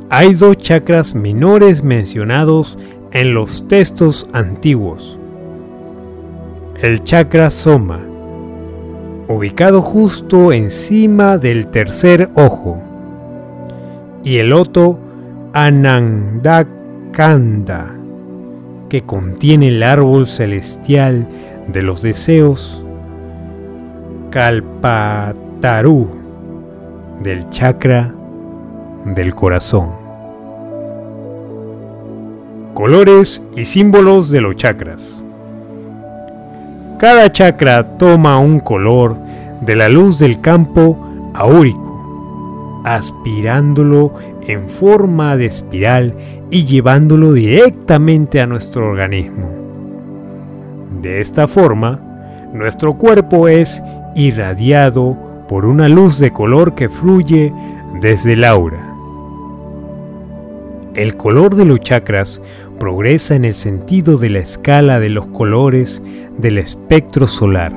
Hay 0.10 0.34
dos 0.34 0.58
chakras 0.58 1.16
menores 1.16 1.82
mencionados 1.82 2.78
en 3.12 3.34
los 3.34 3.66
textos 3.70 4.28
antiguos. 4.34 5.18
El 6.82 7.04
chakra 7.04 7.50
soma, 7.50 8.02
ubicado 9.30 9.82
justo 9.82 10.52
encima 10.52 11.38
del 11.38 11.68
tercer 11.68 12.30
ojo, 12.36 12.82
y 14.26 14.40
el 14.40 14.52
otro 14.52 15.00
Anandakanda, 15.54 17.96
que 18.90 19.04
contiene 19.04 19.70
el 19.70 19.84
árbol 19.84 20.28
celestial 20.28 21.30
de 21.68 21.82
los 21.82 22.02
deseos, 22.02 22.82
Kalpataru, 24.32 26.08
del 27.24 27.50
chakra 27.50 28.14
del 29.06 29.34
corazón. 29.36 29.90
Colores 32.74 33.42
y 33.56 33.66
símbolos 33.66 34.30
de 34.30 34.42
los 34.42 34.56
chakras. 34.56 35.24
Cada 37.00 37.32
chakra 37.32 37.98
toma 37.98 38.40
un 38.40 38.60
color 38.60 39.16
de 39.62 39.76
la 39.76 39.90
luz 39.90 40.20
del 40.20 40.42
campo 40.42 40.98
aúrico, 41.34 42.82
aspirándolo 42.86 44.14
en 44.48 44.68
forma 44.70 45.36
de 45.38 45.46
espiral 45.46 46.14
y 46.50 46.66
llevándolo 46.66 47.34
directamente 47.34 48.40
a 48.40 48.48
nuestro 48.48 48.90
organismo. 48.90 49.57
De 51.02 51.22
esta 51.22 51.48
forma, 51.48 52.00
nuestro 52.54 52.94
cuerpo 52.96 53.48
es 53.48 53.82
irradiado 54.16 55.18
por 55.48 55.66
una 55.66 55.88
luz 55.88 56.18
de 56.20 56.32
color 56.32 56.76
que 56.76 56.90
fluye 56.90 57.54
desde 58.02 58.34
el 58.34 58.44
aura. 58.44 58.84
El 60.96 61.16
color 61.16 61.56
de 61.56 61.66
los 61.66 61.80
chakras 61.82 62.42
progresa 62.80 63.36
en 63.36 63.46
el 63.46 63.54
sentido 63.54 64.18
de 64.18 64.30
la 64.30 64.40
escala 64.40 65.00
de 65.00 65.10
los 65.10 65.28
colores 65.28 66.02
del 66.38 66.58
espectro 66.58 67.28
solar. 67.28 67.74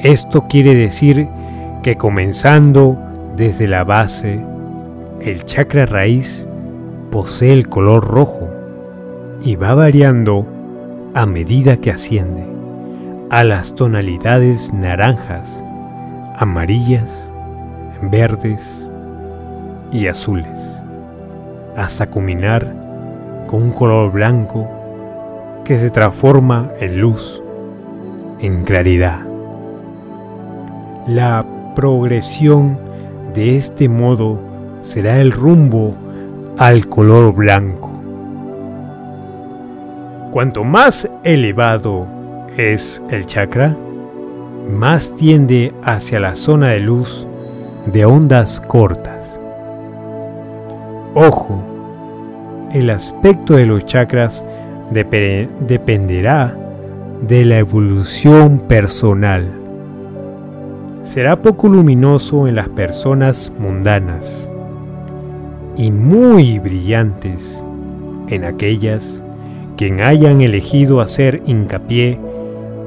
Esto 0.00 0.46
quiere 0.48 0.74
decir 0.74 1.26
que 1.82 1.96
comenzando 1.96 2.98
desde 3.36 3.66
la 3.66 3.84
base, 3.84 4.40
el 5.22 5.44
chakra 5.44 5.86
raíz 5.86 6.46
posee 7.10 7.52
el 7.52 7.68
color 7.68 8.06
rojo 8.06 8.48
y 9.42 9.56
va 9.56 9.74
variando 9.74 10.46
a 11.14 11.26
medida 11.26 11.76
que 11.76 11.90
asciende 11.90 12.46
a 13.30 13.42
las 13.42 13.74
tonalidades 13.74 14.72
naranjas, 14.72 15.64
amarillas, 16.36 17.30
verdes 18.02 18.86
y 19.92 20.06
azules, 20.06 20.60
hasta 21.76 22.08
culminar 22.10 22.72
con 23.48 23.62
un 23.62 23.72
color 23.72 24.12
blanco 24.12 24.68
que 25.64 25.78
se 25.78 25.90
transforma 25.90 26.70
en 26.80 27.00
luz, 27.00 27.42
en 28.40 28.64
claridad. 28.64 29.20
La 31.08 31.44
progresión 31.74 32.78
de 33.34 33.56
este 33.56 33.88
modo 33.88 34.38
será 34.82 35.20
el 35.20 35.32
rumbo 35.32 35.94
al 36.58 36.86
color 36.86 37.34
blanco. 37.34 37.89
Cuanto 40.30 40.62
más 40.62 41.10
elevado 41.24 42.06
es 42.56 43.02
el 43.10 43.26
chakra, 43.26 43.76
más 44.70 45.16
tiende 45.16 45.74
hacia 45.82 46.20
la 46.20 46.36
zona 46.36 46.68
de 46.68 46.78
luz 46.78 47.26
de 47.92 48.04
ondas 48.04 48.60
cortas. 48.60 49.40
Ojo, 51.14 51.60
el 52.72 52.90
aspecto 52.90 53.54
de 53.54 53.66
los 53.66 53.84
chakras 53.86 54.44
dependerá 54.92 56.56
de 57.26 57.44
la 57.44 57.58
evolución 57.58 58.60
personal. 58.68 59.44
Será 61.02 61.42
poco 61.42 61.68
luminoso 61.68 62.46
en 62.46 62.54
las 62.54 62.68
personas 62.68 63.52
mundanas 63.58 64.48
y 65.76 65.90
muy 65.90 66.60
brillantes 66.60 67.64
en 68.28 68.44
aquellas 68.44 69.20
que 69.80 70.02
hayan 70.02 70.42
elegido 70.42 71.00
hacer 71.00 71.40
hincapié 71.46 72.18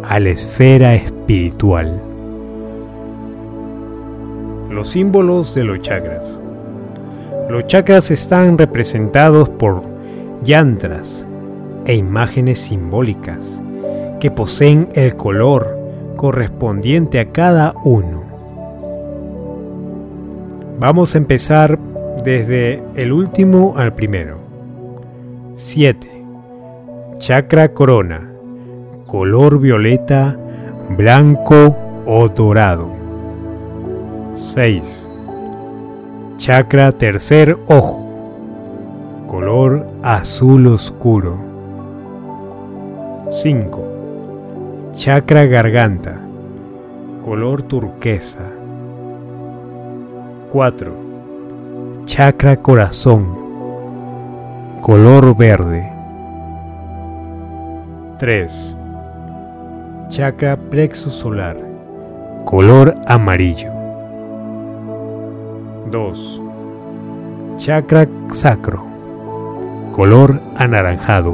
a 0.07 0.19
la 0.19 0.29
esfera 0.29 0.93
espiritual. 0.93 1.99
Los 4.69 4.89
símbolos 4.89 5.55
de 5.55 5.63
los 5.63 5.81
chakras. 5.81 6.39
Los 7.49 7.65
chakras 7.65 8.11
están 8.11 8.59
representados 8.59 9.49
por 9.49 9.81
yantras 10.43 11.25
e 11.85 11.95
imágenes 11.95 12.59
simbólicas 12.59 13.39
que 14.19 14.29
poseen 14.29 14.87
el 14.93 15.15
color 15.15 15.75
correspondiente 16.15 17.19
a 17.19 17.31
cada 17.31 17.73
uno. 17.83 18.21
Vamos 20.79 21.15
a 21.15 21.17
empezar 21.17 21.79
desde 22.23 22.83
el 22.93 23.11
último 23.11 23.73
al 23.77 23.95
primero. 23.95 24.37
7. 25.55 26.22
Chakra 27.19 27.69
corona, 27.69 28.29
color 29.07 29.59
violeta, 29.59 30.37
blanco 30.89 31.75
o 32.05 32.27
dorado. 32.27 32.89
6. 34.35 35.09
Chakra 36.37 36.91
tercer 36.91 37.57
ojo, 37.67 38.09
color 39.27 39.87
azul 40.01 40.67
oscuro. 40.67 41.37
5. 43.29 44.91
Chakra 44.93 45.45
garganta, 45.45 46.19
color 47.23 47.63
turquesa. 47.63 48.43
4. 50.51 50.91
Chakra 52.05 52.57
corazón, 52.57 53.27
color 54.81 55.37
verde. 55.37 55.92
3. 58.23 58.77
Chakra 60.07 60.55
plexo 60.55 61.09
solar, 61.09 61.57
color 62.45 62.95
amarillo. 63.05 63.69
2. 65.91 66.41
Chakra 67.57 68.07
sacro, 68.31 68.85
color 69.91 70.41
anaranjado. 70.55 71.33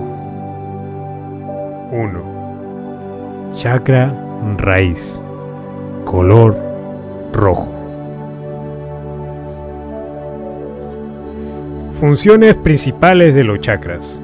1. 1.92 3.52
Chakra 3.54 4.12
raíz, 4.58 5.22
color 6.06 6.58
rojo. 7.32 7.72
Funciones 11.92 12.56
principales 12.56 13.36
de 13.36 13.44
los 13.44 13.60
chakras. 13.60 14.20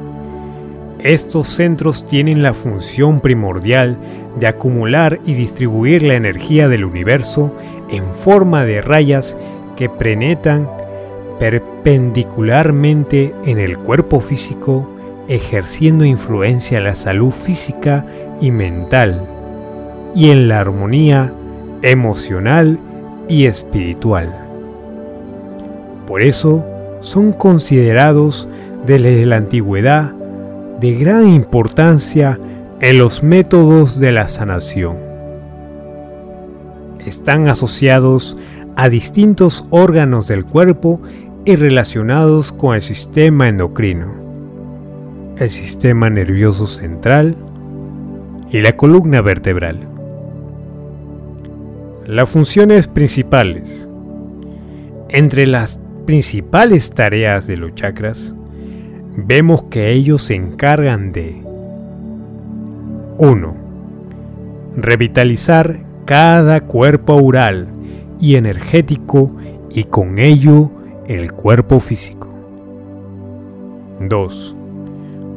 Estos 1.05 1.49
centros 1.49 2.07
tienen 2.07 2.41
la 2.41 2.55
función 2.55 3.21
primordial 3.21 3.95
de 4.39 4.47
acumular 4.47 5.19
y 5.23 5.35
distribuir 5.35 6.01
la 6.01 6.15
energía 6.15 6.67
del 6.67 6.83
universo 6.83 7.55
en 7.91 8.11
forma 8.11 8.65
de 8.65 8.81
rayas 8.81 9.37
que 9.77 9.87
penetran 9.87 10.67
perpendicularmente 11.37 13.35
en 13.45 13.59
el 13.59 13.77
cuerpo 13.77 14.19
físico, 14.19 14.89
ejerciendo 15.27 16.05
influencia 16.05 16.79
en 16.79 16.85
la 16.85 16.95
salud 16.95 17.29
física 17.29 18.03
y 18.41 18.49
mental, 18.49 19.27
y 20.15 20.31
en 20.31 20.47
la 20.47 20.59
armonía 20.59 21.31
emocional 21.83 22.79
y 23.29 23.45
espiritual. 23.45 24.33
Por 26.07 26.23
eso, 26.23 26.65
son 27.01 27.31
considerados 27.31 28.47
desde 28.87 29.23
la 29.27 29.35
antigüedad 29.35 30.15
de 30.79 30.93
gran 30.93 31.29
importancia 31.29 32.39
en 32.81 32.97
los 32.97 33.23
métodos 33.23 33.99
de 33.99 34.11
la 34.11 34.27
sanación. 34.27 34.97
Están 37.05 37.47
asociados 37.47 38.37
a 38.75 38.89
distintos 38.89 39.65
órganos 39.69 40.27
del 40.27 40.43
cuerpo 40.43 41.01
y 41.45 41.55
relacionados 41.55 42.51
con 42.51 42.75
el 42.75 42.81
sistema 42.81 43.47
endocrino, 43.47 44.13
el 45.37 45.49
sistema 45.49 46.09
nervioso 46.09 46.67
central 46.67 47.35
y 48.51 48.59
la 48.59 48.75
columna 48.75 49.21
vertebral. 49.21 49.87
Las 52.05 52.29
funciones 52.29 52.87
principales. 52.87 53.87
Entre 55.09 55.47
las 55.47 55.79
principales 56.05 56.91
tareas 56.91 57.47
de 57.47 57.57
los 57.57 57.73
chakras, 57.73 58.34
vemos 59.17 59.63
que 59.63 59.91
ellos 59.91 60.23
se 60.23 60.35
encargan 60.35 61.11
de 61.11 61.41
1. 63.17 63.55
Revitalizar 64.75 65.79
cada 66.05 66.61
cuerpo 66.61 67.15
oral 67.15 67.67
y 68.19 68.35
energético 68.35 69.31
y 69.71 69.85
con 69.85 70.19
ello 70.19 70.69
el 71.07 71.31
cuerpo 71.31 71.79
físico. 71.79 72.27
2. 74.01 74.55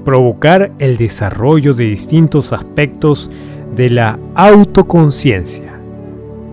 Provocar 0.04 0.72
el 0.78 0.96
desarrollo 0.96 1.74
de 1.74 1.84
distintos 1.84 2.52
aspectos 2.52 3.30
de 3.76 3.90
la 3.90 4.18
autoconciencia, 4.34 5.78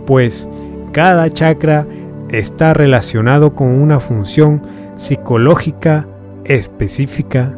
pues 0.05 0.47
cada 0.91 1.31
chakra 1.31 1.87
está 2.29 2.73
relacionado 2.73 3.55
con 3.55 3.67
una 3.67 3.99
función 3.99 4.61
psicológica 4.97 6.07
específica. 6.45 7.53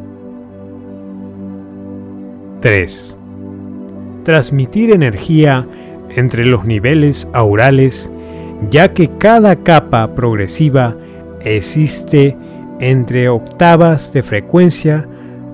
3. 2.61 3.17
Transmitir 4.23 4.91
energía 4.91 5.67
entre 6.09 6.45
los 6.45 6.65
niveles 6.65 7.27
aurales, 7.33 8.11
ya 8.71 8.93
que 8.93 9.09
cada 9.17 9.57
capa 9.57 10.15
progresiva 10.15 10.95
existe 11.41 12.35
entre 12.79 13.29
octavas 13.29 14.13
de 14.13 14.23
frecuencia 14.23 15.07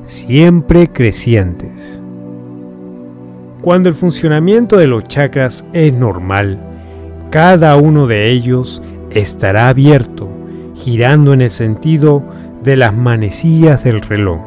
siempre 0.04 0.88
crecientes. 0.88 2.02
Cuando 3.62 3.90
el 3.90 3.96
funcionamiento 3.96 4.78
de 4.78 4.88
los 4.88 5.08
chakras 5.08 5.66
es 5.74 5.94
normal, 5.94 6.60
cada 7.30 7.78
uno 7.78 8.08
de 8.08 8.30
ellos 8.30 8.82
estará 9.12 9.70
abierto, 9.70 10.30
girando 10.76 11.34
en 11.34 11.42
el 11.42 11.52
sentido 11.52 12.24
de 12.64 12.78
las 12.78 12.94
manecillas 12.96 13.84
del 13.84 14.02
reloj. 14.02 14.42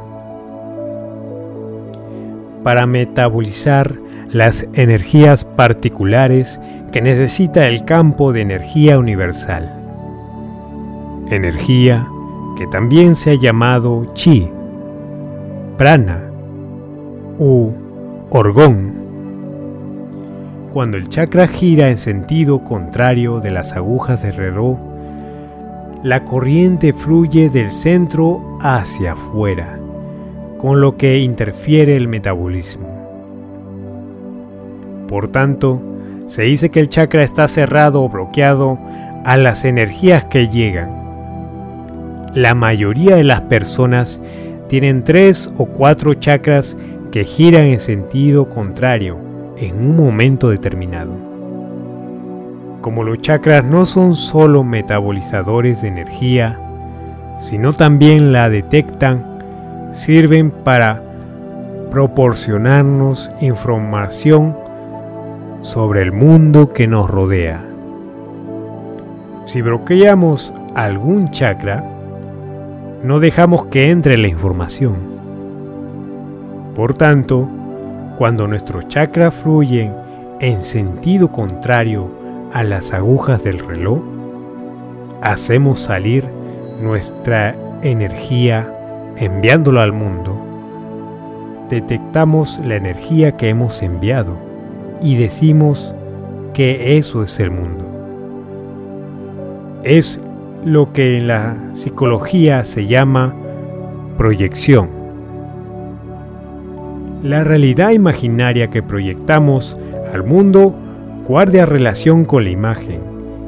Para 2.63 2.87
metabolizar 2.87 3.95
las 4.31 4.67
energías 4.73 5.45
particulares 5.45 6.61
que 6.93 7.01
necesita 7.01 7.67
el 7.67 7.85
campo 7.85 8.33
de 8.33 8.41
energía 8.41 8.99
universal. 8.99 9.73
Energía 11.31 12.09
que 12.57 12.67
también 12.67 13.15
se 13.15 13.33
ha 13.33 13.35
llamado 13.35 14.13
chi, 14.15 14.49
prana 15.77 16.23
u 17.39 17.71
orgón 18.31 18.97
cuando 20.77 20.99
el 20.99 21.09
chakra 21.09 21.47
gira 21.49 21.89
en 21.89 21.97
sentido 21.97 22.63
contrario 22.63 23.41
de 23.41 23.51
las 23.51 23.73
agujas 23.73 24.21
del 24.21 24.35
reloj, 24.35 24.79
la 26.03 26.25
corriente 26.25 26.93
fluye 26.93 27.49
del 27.49 27.71
centro 27.71 28.59
hacia 28.61 29.13
afuera, 29.13 29.79
con 30.59 30.81
lo 30.81 30.97
que 30.97 31.19
interfiere 31.19 31.97
el 31.97 32.09
metabolismo. 32.09 32.87
Por 35.09 35.29
tanto, 35.29 35.81
se 36.27 36.43
dice 36.43 36.71
que 36.71 36.81
el 36.81 36.89
chakra 36.89 37.23
está 37.23 37.49
cerrado 37.49 38.03
o 38.03 38.09
bloqueado 38.09 38.79
a 39.25 39.37
las 39.37 39.65
energías 39.65 40.25
que 40.25 40.49
llegan. 40.49 40.91
La 42.35 42.55
mayoría 42.55 43.17
de 43.17 43.25
las 43.25 43.43
personas 43.43 44.21
tienen 44.69 45.05
tres 45.05 45.51
o 45.57 45.67
cuatro 45.67 46.15
chakras 46.15 46.77
que 47.11 47.25
giran 47.25 47.65
en 47.65 47.81
sentido 47.81 48.49
contrario 48.49 49.17
en 49.57 49.77
un 49.77 49.97
momento 49.97 50.51
determinado. 50.51 51.26
Como 52.87 53.03
los 53.03 53.21
chakras 53.21 53.65
no 53.65 53.85
son 53.85 54.15
solo 54.15 54.63
metabolizadores 54.63 55.83
de 55.83 55.89
energía, 55.89 56.57
sino 57.41 57.73
también 57.73 58.31
la 58.31 58.49
detectan, 58.49 59.91
sirven 59.91 60.53
para 60.53 61.03
proporcionarnos 61.91 63.33
información 63.41 64.57
sobre 65.63 66.03
el 66.03 66.13
mundo 66.13 66.73
que 66.73 66.87
nos 66.87 67.11
rodea. 67.11 67.65
Si 69.47 69.63
bloqueamos 69.63 70.55
algún 70.77 71.33
chakra, 71.33 71.83
no 73.03 73.19
dejamos 73.19 73.65
que 73.65 73.91
entre 73.91 74.17
la 74.17 74.29
información. 74.29 74.95
Por 76.77 76.95
tanto, 76.95 77.49
cuando 78.17 78.47
nuestros 78.47 78.87
chakras 78.87 79.35
fluyen 79.35 79.93
en 80.39 80.61
sentido 80.61 81.33
contrario 81.33 82.16
a 82.57 82.65
las 82.65 82.95
agujas 82.95 83.45
del 83.45 83.59
reloj, 83.59 83.99
hacemos 85.21 85.79
salir 85.79 86.25
nuestra 86.81 87.55
energía 87.83 88.73
enviándola 89.19 89.83
al 89.83 89.93
mundo. 89.93 90.35
Detectamos 91.69 92.59
la 92.65 92.77
energía 92.77 93.37
que 93.37 93.51
hemos 93.51 93.83
enviado 93.83 94.39
y 95.03 95.17
decimos 95.17 95.95
que 96.55 96.97
eso 96.97 97.23
es 97.23 97.39
el 97.41 97.51
mundo. 97.51 97.85
Es 99.83 100.19
lo 100.65 100.95
que 100.95 101.19
en 101.19 101.29
la 101.29 101.57
psicología 101.75 102.65
se 102.65 102.87
llama 102.87 103.35
proyección. 104.17 104.89
La 107.23 107.45
realidad 107.45 107.91
imaginaria 107.91 108.69
que 108.69 108.83
proyectamos 108.83 109.77
al 110.15 110.25
mundo 110.25 110.75
guardia 111.27 111.67
relación 111.67 112.25
con 112.25 112.45
la 112.45 112.51
imagen 112.51 113.01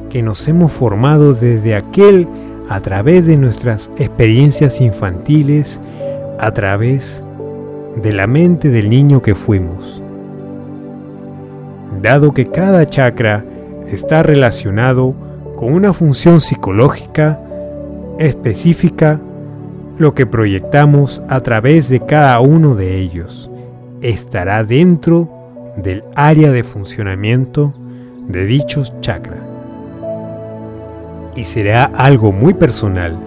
que 0.09 0.21
nos 0.21 0.47
hemos 0.47 0.71
formado 0.71 1.33
desde 1.33 1.75
aquel 1.75 2.27
a 2.67 2.81
través 2.81 3.25
de 3.25 3.37
nuestras 3.37 3.89
experiencias 3.97 4.81
infantiles, 4.81 5.79
a 6.39 6.51
través 6.51 7.23
de 8.01 8.11
la 8.11 8.27
mente 8.27 8.69
del 8.69 8.89
niño 8.89 9.21
que 9.21 9.33
fuimos. 9.33 10.01
Dado 12.01 12.33
que 12.33 12.47
cada 12.47 12.85
chakra 12.85 13.45
está 13.87 14.23
relacionado 14.23 15.15
con 15.55 15.73
una 15.73 15.93
función 15.93 16.41
psicológica 16.41 17.39
específica, 18.19 19.21
lo 19.97 20.13
que 20.13 20.25
proyectamos 20.25 21.21
a 21.29 21.39
través 21.39 21.89
de 21.89 22.01
cada 22.01 22.39
uno 22.39 22.75
de 22.75 22.97
ellos 22.97 23.49
estará 24.01 24.63
dentro 24.63 25.38
del 25.81 26.03
área 26.15 26.51
de 26.51 26.63
funcionamiento 26.63 27.73
de 28.27 28.45
dichos 28.45 28.93
chakras. 29.01 29.39
Y 31.35 31.45
será 31.45 31.85
algo 31.85 32.31
muy 32.31 32.53
personal, 32.53 33.17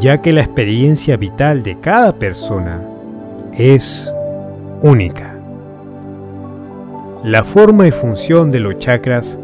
ya 0.00 0.20
que 0.20 0.32
la 0.32 0.42
experiencia 0.42 1.16
vital 1.16 1.62
de 1.62 1.78
cada 1.80 2.12
persona 2.12 2.80
es 3.56 4.12
única. 4.82 5.34
La 7.24 7.44
forma 7.44 7.86
y 7.86 7.90
función 7.90 8.50
de 8.50 8.60
los 8.60 8.78
chakras 8.78 9.38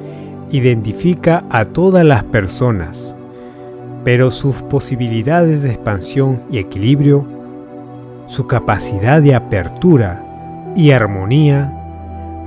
identifica 0.50 1.44
a 1.50 1.64
todas 1.64 2.04
las 2.04 2.24
personas, 2.24 3.14
pero 4.04 4.30
sus 4.30 4.62
posibilidades 4.62 5.62
de 5.62 5.70
expansión 5.70 6.42
y 6.50 6.58
equilibrio, 6.58 7.24
su 8.26 8.46
capacidad 8.46 9.22
de 9.22 9.34
apertura 9.34 10.72
y 10.76 10.90
armonía 10.90 11.81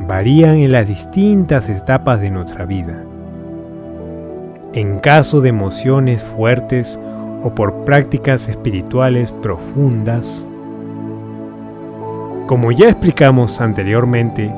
varían 0.07 0.55
en 0.55 0.71
las 0.71 0.87
distintas 0.87 1.69
etapas 1.69 2.21
de 2.21 2.29
nuestra 2.29 2.65
vida. 2.65 3.03
En 4.73 4.99
caso 4.99 5.41
de 5.41 5.49
emociones 5.49 6.23
fuertes 6.23 6.99
o 7.43 7.55
por 7.55 7.85
prácticas 7.85 8.47
espirituales 8.49 9.31
profundas, 9.31 10.45
como 12.47 12.71
ya 12.71 12.89
explicamos 12.89 13.59
anteriormente, 13.61 14.51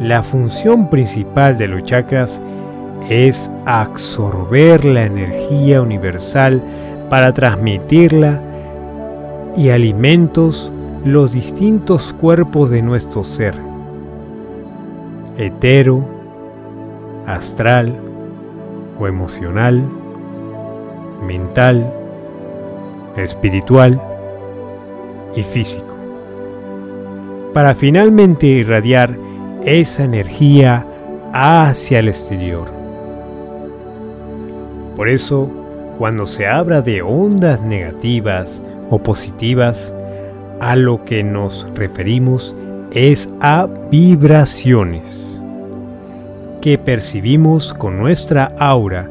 la 0.00 0.22
función 0.22 0.88
principal 0.88 1.58
de 1.58 1.68
los 1.68 1.84
chakras 1.84 2.40
es 3.10 3.50
absorber 3.66 4.84
la 4.84 5.04
energía 5.04 5.82
universal 5.82 6.62
para 7.10 7.34
transmitirla 7.34 8.40
y 9.56 9.68
alimentos 9.68 10.72
los 11.04 11.32
distintos 11.32 12.14
cuerpos 12.14 12.70
de 12.70 12.80
nuestro 12.80 13.24
ser, 13.24 13.54
hetero, 15.38 16.04
astral 17.26 17.94
o 18.98 19.06
emocional, 19.06 19.82
mental, 21.26 21.92
espiritual 23.16 24.00
y 25.34 25.42
físico 25.42 25.94
para 27.54 27.74
finalmente 27.74 28.46
irradiar 28.48 29.16
esa 29.64 30.04
energía 30.04 30.84
hacia 31.32 32.00
el 32.00 32.08
exterior. 32.08 32.66
Por 34.96 35.08
eso, 35.08 35.48
cuando 35.96 36.26
se 36.26 36.46
habla 36.46 36.82
de 36.82 37.00
ondas 37.00 37.62
negativas 37.62 38.60
o 38.90 38.98
positivas, 38.98 39.94
a 40.60 40.76
lo 40.76 41.04
que 41.04 41.22
nos 41.22 41.66
referimos 41.74 42.54
es 42.94 43.28
a 43.40 43.66
vibraciones 43.90 45.42
que 46.62 46.78
percibimos 46.78 47.74
con 47.74 47.98
nuestra 47.98 48.54
aura 48.60 49.10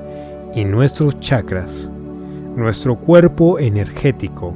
y 0.55 0.63
nuestros 0.63 1.19
chakras, 1.19 1.89
nuestro 2.55 2.95
cuerpo 2.95 3.59
energético. 3.59 4.53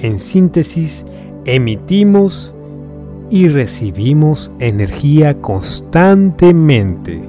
En 0.00 0.20
síntesis, 0.20 1.04
emitimos 1.46 2.54
y 3.28 3.48
recibimos 3.48 4.52
energía 4.60 5.36
constantemente 5.40 7.20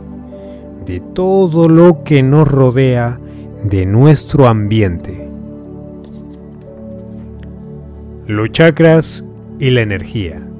de 0.85 0.99
todo 1.13 1.67
lo 1.67 2.03
que 2.03 2.21
nos 2.21 2.47
rodea 2.47 3.19
de 3.63 3.87
nuestro 3.87 4.47
ambiente. 4.47 5.27
Los 8.27 8.51
chakras 8.51 9.25
y 9.59 9.71
la 9.71 9.81
energía. 9.81 10.50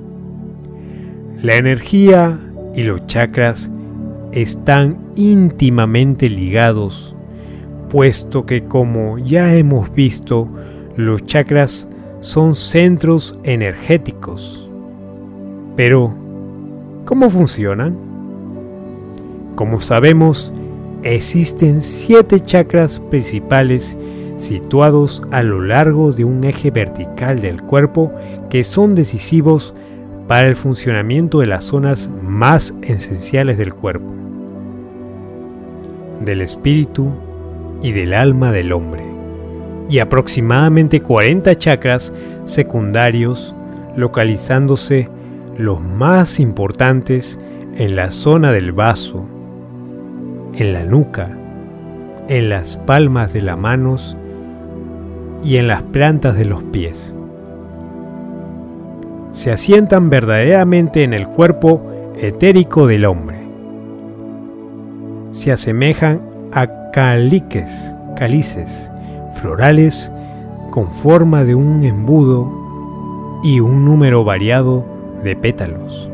La 1.42 1.56
energía 1.56 2.40
y 2.76 2.84
los 2.84 3.06
chakras 3.08 3.72
están 4.32 4.98
íntimamente 5.16 6.30
ligados, 6.30 7.16
puesto 7.90 8.46
que 8.46 8.66
como 8.66 9.18
ya 9.18 9.56
hemos 9.56 9.94
visto, 9.94 10.48
los 10.96 11.26
chakras 11.26 11.88
son 12.20 12.56
centros 12.56 13.38
energéticos 13.44 14.62
pero, 15.76 16.14
¿cómo 17.06 17.30
funcionan? 17.30 17.98
Como 19.56 19.80
sabemos, 19.80 20.52
existen 21.04 21.82
siete 21.82 22.40
chakras 22.40 23.00
principales 23.10 23.98
situados 24.38 25.22
a 25.32 25.44
lo 25.44 25.62
largo 25.62 26.12
de 26.12 26.26
un 26.26 26.44
eje 26.44 26.72
vertical 26.72 27.40
del 27.40 27.62
cuerpo 27.62 28.12
que 28.50 28.64
son 28.64 28.96
decisivos 28.96 29.74
para 30.28 30.48
el 30.48 30.56
funcionamiento 30.56 31.40
de 31.40 31.48
las 31.48 31.66
zonas 31.66 32.10
más 32.22 32.74
esenciales 32.82 33.58
del 33.58 33.74
cuerpo, 33.74 34.14
del 36.22 36.42
espíritu 36.42 37.10
y 37.82 37.92
del 37.92 38.14
alma 38.14 38.52
del 38.52 38.72
hombre, 38.72 39.04
y 39.90 40.00
aproximadamente 40.00 41.02
40 41.02 41.58
chakras 41.58 42.14
secundarios 42.46 43.54
localizándose 43.96 45.10
los 45.58 45.82
más 45.82 46.40
importantes 46.40 47.38
en 47.76 47.96
la 47.96 48.12
zona 48.12 48.52
del 48.52 48.72
vaso, 48.72 49.26
en 50.54 50.74
la 50.74 50.84
nuca, 50.84 51.30
en 52.28 52.50
las 52.50 52.78
palmas 52.78 53.34
de 53.34 53.42
las 53.42 53.58
manos 53.58 54.16
y 55.44 55.58
en 55.58 55.68
las 55.68 55.84
plantas 55.84 56.38
de 56.38 56.46
los 56.46 56.64
pies. 56.64 57.14
Se 59.34 59.52
asientan 59.52 60.10
verdaderamente 60.10 61.04
en 61.04 61.14
el 61.14 61.28
cuerpo 61.28 61.82
etérico 62.18 62.88
del 62.88 63.06
hombre. 63.06 63.40
Se 65.32 65.52
asemejan 65.52 66.22
a 66.52 66.92
caliques, 66.92 67.96
cálices 68.16 68.92
florales 69.36 70.12
con 70.70 70.90
forma 70.90 71.44
de 71.44 71.56
un 71.56 71.84
embudo 71.84 73.42
y 73.44 73.60
un 73.60 73.86
número 73.86 74.24
variado 74.24 74.86
de 75.24 75.36
pétalos. 75.36 76.10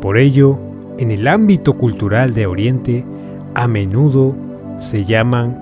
Por 0.00 0.18
ello, 0.18 0.58
en 0.98 1.10
el 1.10 1.26
ámbito 1.26 1.76
cultural 1.76 2.34
de 2.34 2.46
Oriente, 2.46 3.04
a 3.54 3.66
menudo 3.66 4.36
se 4.78 5.04
llaman 5.04 5.58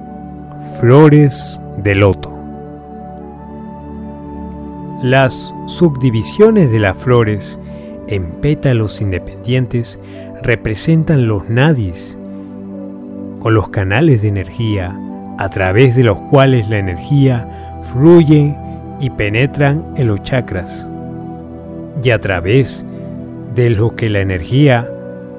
flores 0.81 1.61
de 1.79 1.95
loto. 1.95 2.32
Las 5.03 5.53
subdivisiones 5.67 6.71
de 6.71 6.79
las 6.79 6.97
flores 6.97 7.59
en 8.07 8.31
pétalos 8.41 9.01
independientes 9.01 9.99
representan 10.45 11.27
los 11.27 11.49
nadis 11.49 12.17
o 13.41 13.51
los 13.51 13.71
canales 13.71 14.23
de 14.23 14.29
energía 14.29 14.97
a 15.39 15.49
través 15.49 15.97
de 15.97 16.05
los 16.05 16.19
cuales 16.31 16.69
la 16.69 16.79
energía 16.79 17.81
fluye 17.83 18.55
y 19.01 19.11
penetran 19.11 19.85
en 19.97 20.07
los 20.07 20.23
chakras 20.23 20.87
y 22.01 22.11
a 22.11 22.21
través 22.21 22.85
de 23.57 23.71
lo 23.71 23.97
que 23.97 24.09
la 24.09 24.21
energía 24.21 24.89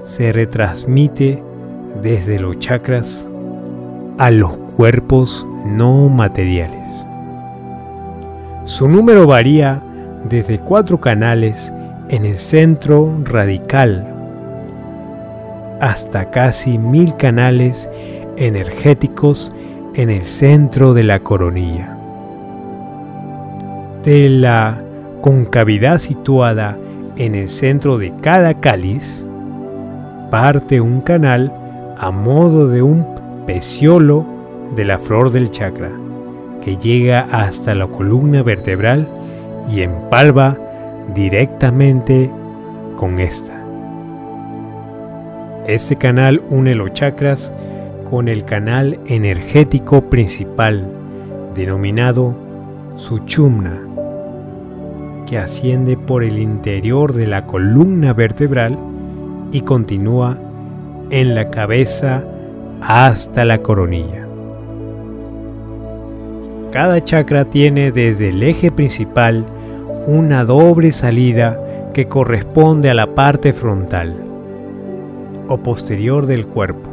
se 0.03 0.34
retransmite 0.34 1.41
desde 2.01 2.38
los 2.38 2.59
chakras 2.59 3.30
a 4.18 4.30
los 4.30 4.57
cuerpos 4.57 5.47
no 5.66 6.09
materiales. 6.09 6.82
Su 8.66 8.88
número 8.88 9.28
varía 9.28 9.82
desde 10.30 10.57
cuatro 10.57 11.01
canales 11.01 11.74
en 12.07 12.24
el 12.24 12.39
centro 12.39 13.14
radical 13.26 14.07
hasta 15.82 16.32
casi 16.32 16.78
mil 16.78 17.18
canales 17.18 17.89
energéticos 18.38 19.51
en 19.95 20.09
el 20.09 20.22
centro 20.22 20.93
de 20.93 21.03
la 21.03 21.20
coronilla. 21.20 21.97
De 24.05 24.30
la 24.30 24.82
con 25.20 25.43
cavidad 25.43 25.99
situada 25.99 26.78
en 27.18 27.36
el 27.36 27.49
centro 27.49 27.97
de 27.97 28.14
cada 28.22 28.61
cáliz, 28.61 29.28
parte 30.32 30.80
un 30.80 31.01
canal 31.01 31.51
a 31.97 32.11
modo 32.11 32.70
de 32.70 32.82
un 32.82 33.05
peciolo 33.45 34.26
de 34.76 34.86
la 34.86 34.99
flor 34.99 35.34
del 35.34 35.51
chakra, 35.51 35.91
que 36.64 36.78
llega 36.78 37.28
hasta 37.32 37.76
la 37.76 37.88
columna 37.88 38.41
vertebral 38.41 39.07
y 39.70 39.82
empalva 39.82 40.57
directamente 41.14 42.32
con 42.95 43.20
esta. 43.20 43.53
Este 45.68 45.95
canal 45.95 46.41
une 46.49 46.76
los 46.76 46.93
chakras 46.93 47.51
con 48.09 48.28
el 48.28 48.45
canal 48.45 48.99
energético 49.07 50.09
principal, 50.09 50.86
denominado 51.55 52.36
Suchumna, 52.97 53.82
que 55.26 55.38
asciende 55.38 55.97
por 55.97 56.24
el 56.24 56.38
interior 56.38 57.14
de 57.14 57.28
la 57.28 57.45
columna 57.45 58.14
vertebral 58.14 58.78
y 59.51 59.61
continúa 59.61 60.38
en 61.09 61.36
la 61.36 61.49
cabeza 61.49 62.24
hasta 62.82 63.45
la 63.45 63.59
coronilla. 63.59 64.22
Cada 66.74 67.01
chakra 67.01 67.45
tiene 67.45 67.91
desde 67.91 68.30
el 68.30 68.41
eje 68.41 68.71
principal 68.71 69.45
una 70.07 70.43
doble 70.43 70.91
salida 70.91 71.91
que 71.93 72.07
corresponde 72.07 72.89
a 72.89 72.95
la 72.95 73.13
parte 73.13 73.53
frontal 73.53 74.15
o 75.47 75.57
posterior 75.57 76.26
del 76.26 76.47
cuerpo. 76.47 76.89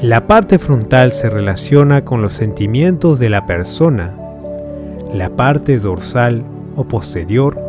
La 0.00 0.26
parte 0.26 0.58
frontal 0.58 1.12
se 1.12 1.28
relaciona 1.28 2.06
con 2.06 2.22
los 2.22 2.32
sentimientos 2.32 3.18
de 3.18 3.28
la 3.28 3.44
persona, 3.44 4.14
la 5.12 5.28
parte 5.28 5.78
dorsal 5.78 6.42
o 6.74 6.84
posterior 6.84 7.60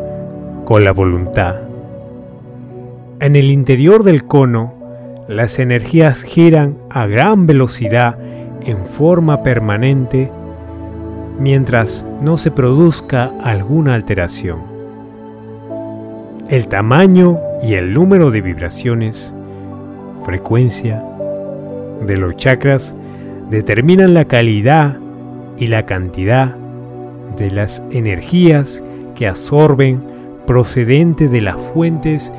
con 0.64 0.82
la 0.82 0.92
voluntad. 0.92 1.56
En 3.20 3.36
el 3.36 3.50
interior 3.50 4.02
del 4.02 4.24
cono, 4.24 4.72
las 5.28 5.58
energías 5.58 6.22
giran 6.22 6.78
a 6.88 7.04
gran 7.06 7.46
velocidad 7.46 8.18
en 8.62 8.86
forma 8.86 9.42
permanente 9.42 10.30
mientras 11.38 12.04
no 12.20 12.36
se 12.36 12.50
produzca 12.50 13.32
alguna 13.42 13.94
alteración. 13.94 14.60
El 16.48 16.68
tamaño 16.68 17.38
y 17.62 17.74
el 17.74 17.94
número 17.94 18.30
de 18.30 18.40
vibraciones, 18.40 19.32
frecuencia, 20.24 21.02
de 22.06 22.16
los 22.16 22.36
chakras 22.36 22.94
determinan 23.50 24.14
la 24.14 24.26
calidad 24.26 24.98
y 25.56 25.68
la 25.68 25.86
cantidad 25.86 26.54
de 27.36 27.50
las 27.50 27.82
energías 27.90 28.82
que 29.14 29.26
absorben 29.26 30.02
procedente 30.46 31.28
de 31.28 31.40
las 31.40 31.56
fuentes 31.56 32.32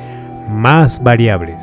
más 0.48 1.02
variables. 1.02 1.60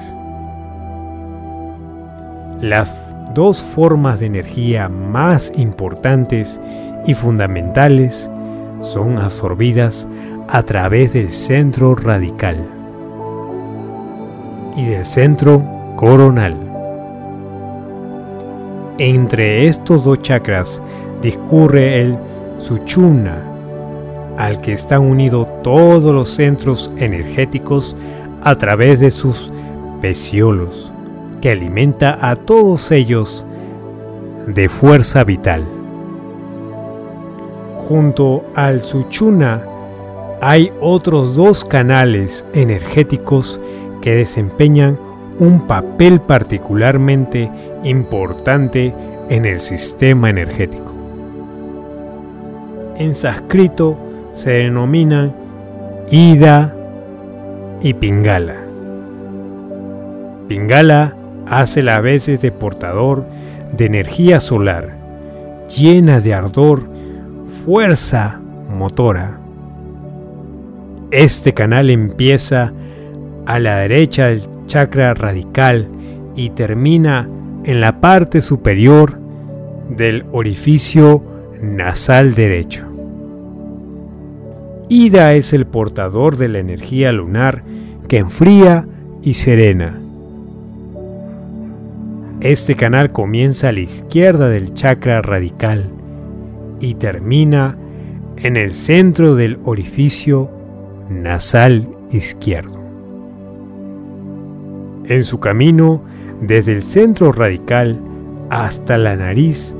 Las 2.61 3.15
dos 3.33 3.61
formas 3.61 4.19
de 4.19 4.27
energía 4.27 4.89
más 4.89 5.51
importantes 5.57 6.59
y 7.05 7.13
fundamentales 7.13 8.29
son 8.81 9.17
absorbidas 9.17 10.07
a 10.47 10.63
través 10.63 11.13
del 11.13 11.31
centro 11.31 11.95
radical 11.95 12.57
y 14.75 14.85
del 14.85 15.05
centro 15.05 15.63
coronal. 15.95 16.55
Entre 18.97 19.67
estos 19.67 20.03
dos 20.03 20.21
chakras 20.21 20.81
discurre 21.21 22.01
el 22.01 22.17
Suchumna, 22.59 23.37
al 24.37 24.61
que 24.61 24.73
están 24.73 25.01
unidos 25.01 25.47
todos 25.63 26.13
los 26.13 26.29
centros 26.29 26.91
energéticos 26.97 27.95
a 28.43 28.55
través 28.55 28.99
de 28.99 29.11
sus 29.11 29.49
peciolos, 30.01 30.91
que 31.41 31.51
alimenta 31.51 32.17
a 32.21 32.35
todos 32.35 32.91
ellos 32.91 33.45
de 34.47 34.69
fuerza 34.69 35.23
vital. 35.23 35.63
Junto 37.87 38.45
al 38.55 38.79
Suchuna 38.79 39.61
hay 40.41 40.71
otros 40.79 41.35
dos 41.35 41.65
canales 41.65 42.45
energéticos 42.53 43.59
que 44.01 44.15
desempeñan 44.15 44.97
un 45.39 45.67
papel 45.67 46.21
particularmente 46.21 47.49
importante 47.83 48.93
en 49.29 49.45
el 49.45 49.59
sistema 49.59 50.29
energético. 50.29 50.93
En 52.97 53.13
sánscrito 53.13 53.97
se 54.33 54.51
denominan 54.51 55.33
Ida 56.09 56.73
y 57.81 57.93
Pingala. 57.93 58.57
Pingala 60.47 61.15
hace 61.47 61.83
las 61.83 62.01
veces 62.01 62.41
de 62.41 62.51
portador 62.51 63.25
de 63.75 63.85
energía 63.85 64.39
solar, 64.39 64.89
llena 65.67 66.21
de 66.21 66.33
ardor, 66.33 66.92
fuerza 67.53 68.41
motora. 68.69 69.39
Este 71.11 71.53
canal 71.53 71.89
empieza 71.89 72.73
a 73.45 73.59
la 73.59 73.77
derecha 73.77 74.27
del 74.27 74.41
chakra 74.65 75.13
radical 75.13 75.87
y 76.35 76.49
termina 76.49 77.29
en 77.63 77.79
la 77.79 78.01
parte 78.01 78.41
superior 78.41 79.19
del 79.89 80.25
orificio 80.31 81.23
nasal 81.61 82.33
derecho. 82.33 82.87
Ida 84.89 85.33
es 85.33 85.53
el 85.53 85.65
portador 85.65 86.37
de 86.37 86.47
la 86.49 86.59
energía 86.59 87.11
lunar 87.11 87.63
que 88.07 88.17
enfría 88.17 88.87
y 89.21 89.35
serena. 89.35 89.99
Este 92.41 92.75
canal 92.75 93.11
comienza 93.11 93.69
a 93.69 93.71
la 93.71 93.79
izquierda 93.79 94.49
del 94.49 94.73
chakra 94.73 95.21
radical 95.21 96.02
y 96.83 96.95
termina 96.95 97.77
en 98.35 98.57
el 98.57 98.73
centro 98.73 99.35
del 99.35 99.57
orificio 99.63 100.49
nasal 101.09 101.87
izquierdo. 102.11 102.77
En 105.05 105.23
su 105.23 105.39
camino 105.39 106.01
desde 106.41 106.73
el 106.73 106.81
centro 106.81 107.31
radical 107.31 107.97
hasta 108.49 108.97
la 108.97 109.15
nariz, 109.15 109.77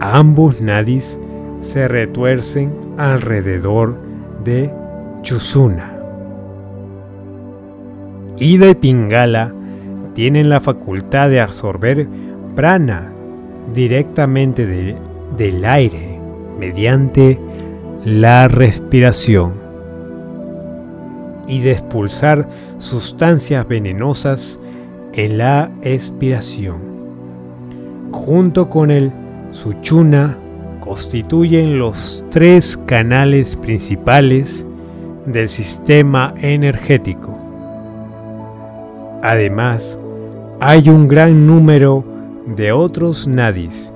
ambos 0.00 0.62
nadis 0.62 1.18
se 1.60 1.86
retuercen 1.86 2.72
alrededor 2.96 3.98
de 4.42 4.72
Chusuna. 5.20 5.98
Ida 8.38 8.70
y 8.70 8.74
Pingala 8.74 9.52
tienen 10.14 10.48
la 10.48 10.60
facultad 10.60 11.28
de 11.28 11.40
absorber 11.40 12.06
prana 12.56 13.12
directamente 13.74 14.96
del 15.36 15.64
aire 15.66 16.11
mediante 16.58 17.38
la 18.04 18.48
respiración 18.48 19.54
y 21.46 21.60
de 21.60 21.72
expulsar 21.72 22.48
sustancias 22.78 23.66
venenosas 23.66 24.58
en 25.12 25.38
la 25.38 25.70
expiración. 25.82 26.80
Junto 28.10 28.68
con 28.68 28.90
el 28.90 29.12
Suchuna 29.52 30.36
constituyen 30.80 31.78
los 31.78 32.24
tres 32.30 32.76
canales 32.86 33.56
principales 33.56 34.66
del 35.26 35.48
sistema 35.48 36.34
energético. 36.40 37.38
Además, 39.22 39.98
hay 40.60 40.88
un 40.88 41.06
gran 41.06 41.46
número 41.46 42.04
de 42.46 42.72
otros 42.72 43.28
nadis 43.28 43.92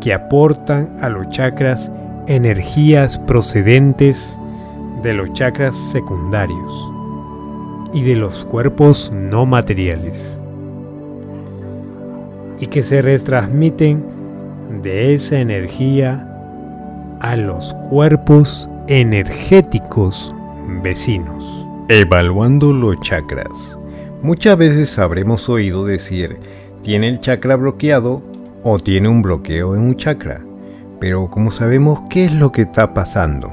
que 0.00 0.14
aportan 0.14 0.98
a 1.00 1.08
los 1.08 1.28
chakras 1.30 1.90
energías 2.28 3.18
procedentes 3.18 4.38
de 5.02 5.14
los 5.14 5.32
chakras 5.32 5.76
secundarios 5.76 6.88
y 7.94 8.02
de 8.02 8.16
los 8.16 8.44
cuerpos 8.44 9.10
no 9.12 9.46
materiales 9.46 10.38
y 12.60 12.66
que 12.66 12.82
se 12.82 13.00
retransmiten 13.00 14.04
de 14.82 15.14
esa 15.14 15.40
energía 15.40 16.24
a 17.20 17.36
los 17.36 17.72
cuerpos 17.88 18.68
energéticos 18.88 20.34
vecinos. 20.82 21.66
Evaluando 21.88 22.72
los 22.72 23.00
chakras. 23.00 23.78
Muchas 24.22 24.58
veces 24.58 24.98
habremos 24.98 25.48
oído 25.48 25.86
decir, 25.86 26.36
tiene 26.82 27.08
el 27.08 27.20
chakra 27.20 27.56
bloqueado 27.56 28.22
o 28.64 28.78
tiene 28.78 29.08
un 29.08 29.22
bloqueo 29.22 29.74
en 29.74 29.82
un 29.82 29.96
chakra. 29.96 30.42
Pero 31.00 31.30
como 31.30 31.50
sabemos 31.50 32.00
qué 32.10 32.24
es 32.24 32.34
lo 32.34 32.52
que 32.52 32.62
está 32.62 32.94
pasando? 32.94 33.52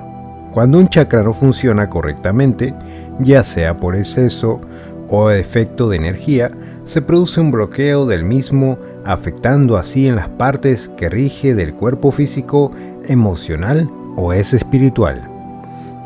Cuando 0.52 0.80
un 0.80 0.90
chakra 0.90 1.24
no 1.24 1.34
funciona 1.34 1.90
correctamente, 1.90 2.74
ya 3.20 3.44
sea 3.44 3.78
por 3.78 3.96
exceso 3.96 4.62
o 5.10 5.30
efecto 5.30 5.90
de 5.90 5.98
energía, 5.98 6.52
se 6.86 7.02
produce 7.02 7.42
un 7.42 7.52
bloqueo 7.52 8.06
del 8.06 8.24
mismo 8.24 8.78
afectando 9.06 9.78
así 9.78 10.08
en 10.08 10.16
las 10.16 10.30
partes 10.30 10.90
que 10.98 11.10
rige 11.10 11.56
del 11.56 11.74
cuerpo 11.74 12.12
físico, 12.12 12.72
emocional 13.08 13.90
o 14.16 14.34
es 14.34 14.54
espiritual. 14.54 15.22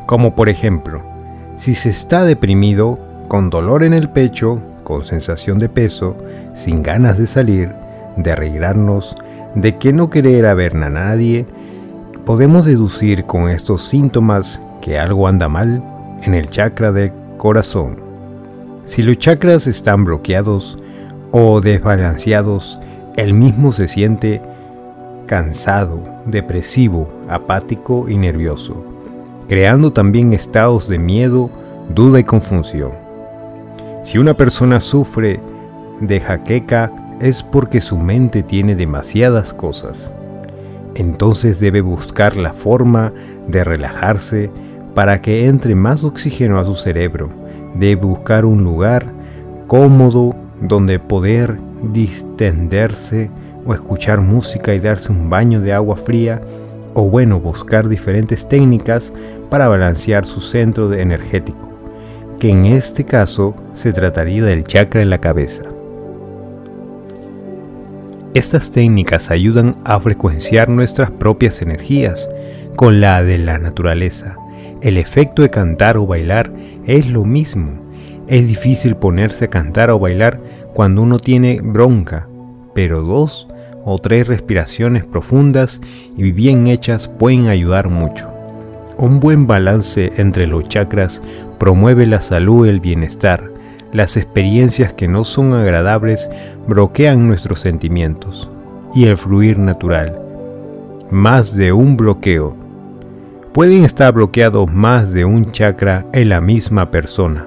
Como 0.06 0.34
por 0.34 0.48
ejemplo, 0.48 1.02
si 1.56 1.74
se 1.74 1.90
está 1.90 2.24
deprimido, 2.24 2.98
con 3.28 3.48
dolor 3.48 3.84
en 3.84 3.94
el 3.94 4.08
pecho, 4.08 4.60
con 4.82 5.04
sensación 5.04 5.58
de 5.58 5.68
peso, 5.68 6.16
sin 6.54 6.82
ganas 6.82 7.16
de 7.16 7.26
salir, 7.26 7.70
de 8.16 8.32
arreglarnos, 8.32 9.14
de 9.54 9.76
que 9.76 9.92
no 9.92 10.10
querer 10.10 10.46
a 10.46 10.54
ver 10.54 10.76
a 10.76 10.90
nadie, 10.90 11.46
podemos 12.24 12.66
deducir 12.66 13.24
con 13.24 13.48
estos 13.48 13.88
síntomas 13.88 14.60
que 14.80 14.98
algo 14.98 15.26
anda 15.26 15.48
mal 15.48 15.82
en 16.22 16.34
el 16.34 16.48
chakra 16.48 16.92
del 16.92 17.12
corazón. 17.36 17.98
Si 18.84 19.02
los 19.02 19.18
chakras 19.18 19.66
están 19.66 20.04
bloqueados, 20.04 20.76
o 21.32 21.60
desbalanceados, 21.60 22.80
el 23.16 23.34
mismo 23.34 23.72
se 23.72 23.88
siente 23.88 24.42
cansado, 25.26 26.02
depresivo, 26.26 27.08
apático 27.28 28.08
y 28.08 28.16
nervioso, 28.16 28.84
creando 29.48 29.92
también 29.92 30.32
estados 30.32 30.88
de 30.88 30.98
miedo, 30.98 31.50
duda 31.94 32.18
y 32.18 32.24
confusión. 32.24 32.92
Si 34.02 34.18
una 34.18 34.34
persona 34.34 34.80
sufre 34.80 35.40
de 36.00 36.20
jaqueca 36.20 36.90
es 37.20 37.42
porque 37.42 37.80
su 37.80 37.98
mente 37.98 38.42
tiene 38.42 38.74
demasiadas 38.74 39.52
cosas. 39.52 40.10
Entonces 40.94 41.60
debe 41.60 41.80
buscar 41.80 42.36
la 42.36 42.52
forma 42.52 43.12
de 43.46 43.62
relajarse 43.62 44.50
para 44.94 45.22
que 45.22 45.46
entre 45.46 45.74
más 45.74 46.02
oxígeno 46.02 46.58
a 46.58 46.64
su 46.64 46.74
cerebro. 46.74 47.30
Debe 47.74 48.02
buscar 48.02 48.44
un 48.44 48.64
lugar 48.64 49.06
cómodo 49.66 50.34
donde 50.60 50.98
poder 50.98 51.58
distenderse 51.92 53.30
o 53.64 53.74
escuchar 53.74 54.20
música 54.20 54.74
y 54.74 54.80
darse 54.80 55.12
un 55.12 55.30
baño 55.30 55.60
de 55.60 55.72
agua 55.72 55.96
fría 55.96 56.40
o 56.94 57.08
bueno, 57.08 57.38
buscar 57.38 57.88
diferentes 57.88 58.48
técnicas 58.48 59.12
para 59.48 59.68
balancear 59.68 60.26
su 60.26 60.40
centro 60.40 60.92
energético, 60.92 61.70
que 62.40 62.50
en 62.50 62.66
este 62.66 63.04
caso 63.04 63.54
se 63.74 63.92
trataría 63.92 64.44
del 64.44 64.64
chakra 64.64 65.00
en 65.00 65.10
la 65.10 65.18
cabeza. 65.18 65.69
Estas 68.32 68.70
técnicas 68.70 69.32
ayudan 69.32 69.74
a 69.84 69.98
frecuenciar 69.98 70.68
nuestras 70.68 71.10
propias 71.10 71.62
energías 71.62 72.30
con 72.76 73.00
la 73.00 73.24
de 73.24 73.38
la 73.38 73.58
naturaleza. 73.58 74.36
El 74.82 74.98
efecto 74.98 75.42
de 75.42 75.50
cantar 75.50 75.96
o 75.96 76.06
bailar 76.06 76.52
es 76.86 77.10
lo 77.10 77.24
mismo. 77.24 77.72
Es 78.28 78.46
difícil 78.46 78.94
ponerse 78.94 79.46
a 79.46 79.50
cantar 79.50 79.90
o 79.90 79.98
bailar 79.98 80.38
cuando 80.74 81.02
uno 81.02 81.18
tiene 81.18 81.60
bronca, 81.60 82.28
pero 82.72 83.02
dos 83.02 83.48
o 83.84 83.98
tres 83.98 84.28
respiraciones 84.28 85.04
profundas 85.04 85.80
y 86.16 86.30
bien 86.30 86.68
hechas 86.68 87.08
pueden 87.08 87.48
ayudar 87.48 87.88
mucho. 87.88 88.30
Un 88.96 89.18
buen 89.18 89.48
balance 89.48 90.12
entre 90.18 90.46
los 90.46 90.68
chakras 90.68 91.20
promueve 91.58 92.06
la 92.06 92.20
salud 92.20 92.66
y 92.66 92.68
el 92.68 92.78
bienestar, 92.78 93.50
las 93.92 94.16
experiencias 94.16 94.92
que 94.92 95.08
no 95.08 95.24
son 95.24 95.52
agradables 95.52 96.30
bloquean 96.70 97.26
nuestros 97.26 97.58
sentimientos 97.60 98.48
y 98.94 99.06
el 99.06 99.16
fluir 99.16 99.58
natural. 99.58 100.16
Más 101.10 101.56
de 101.56 101.72
un 101.72 101.96
bloqueo. 101.96 102.54
Pueden 103.52 103.84
estar 103.84 104.14
bloqueados 104.14 104.72
más 104.72 105.10
de 105.10 105.24
un 105.24 105.50
chakra 105.50 106.06
en 106.12 106.28
la 106.28 106.40
misma 106.40 106.92
persona. 106.92 107.44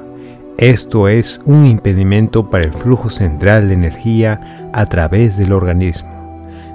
Esto 0.57 1.07
es 1.07 1.39
un 1.45 1.65
impedimento 1.65 2.49
para 2.49 2.65
el 2.65 2.74
flujo 2.74 3.09
central 3.09 3.69
de 3.69 3.76
energía 3.76 4.69
a 4.74 4.86
través 4.88 5.38
del 5.38 5.53
organismo. 5.53 6.11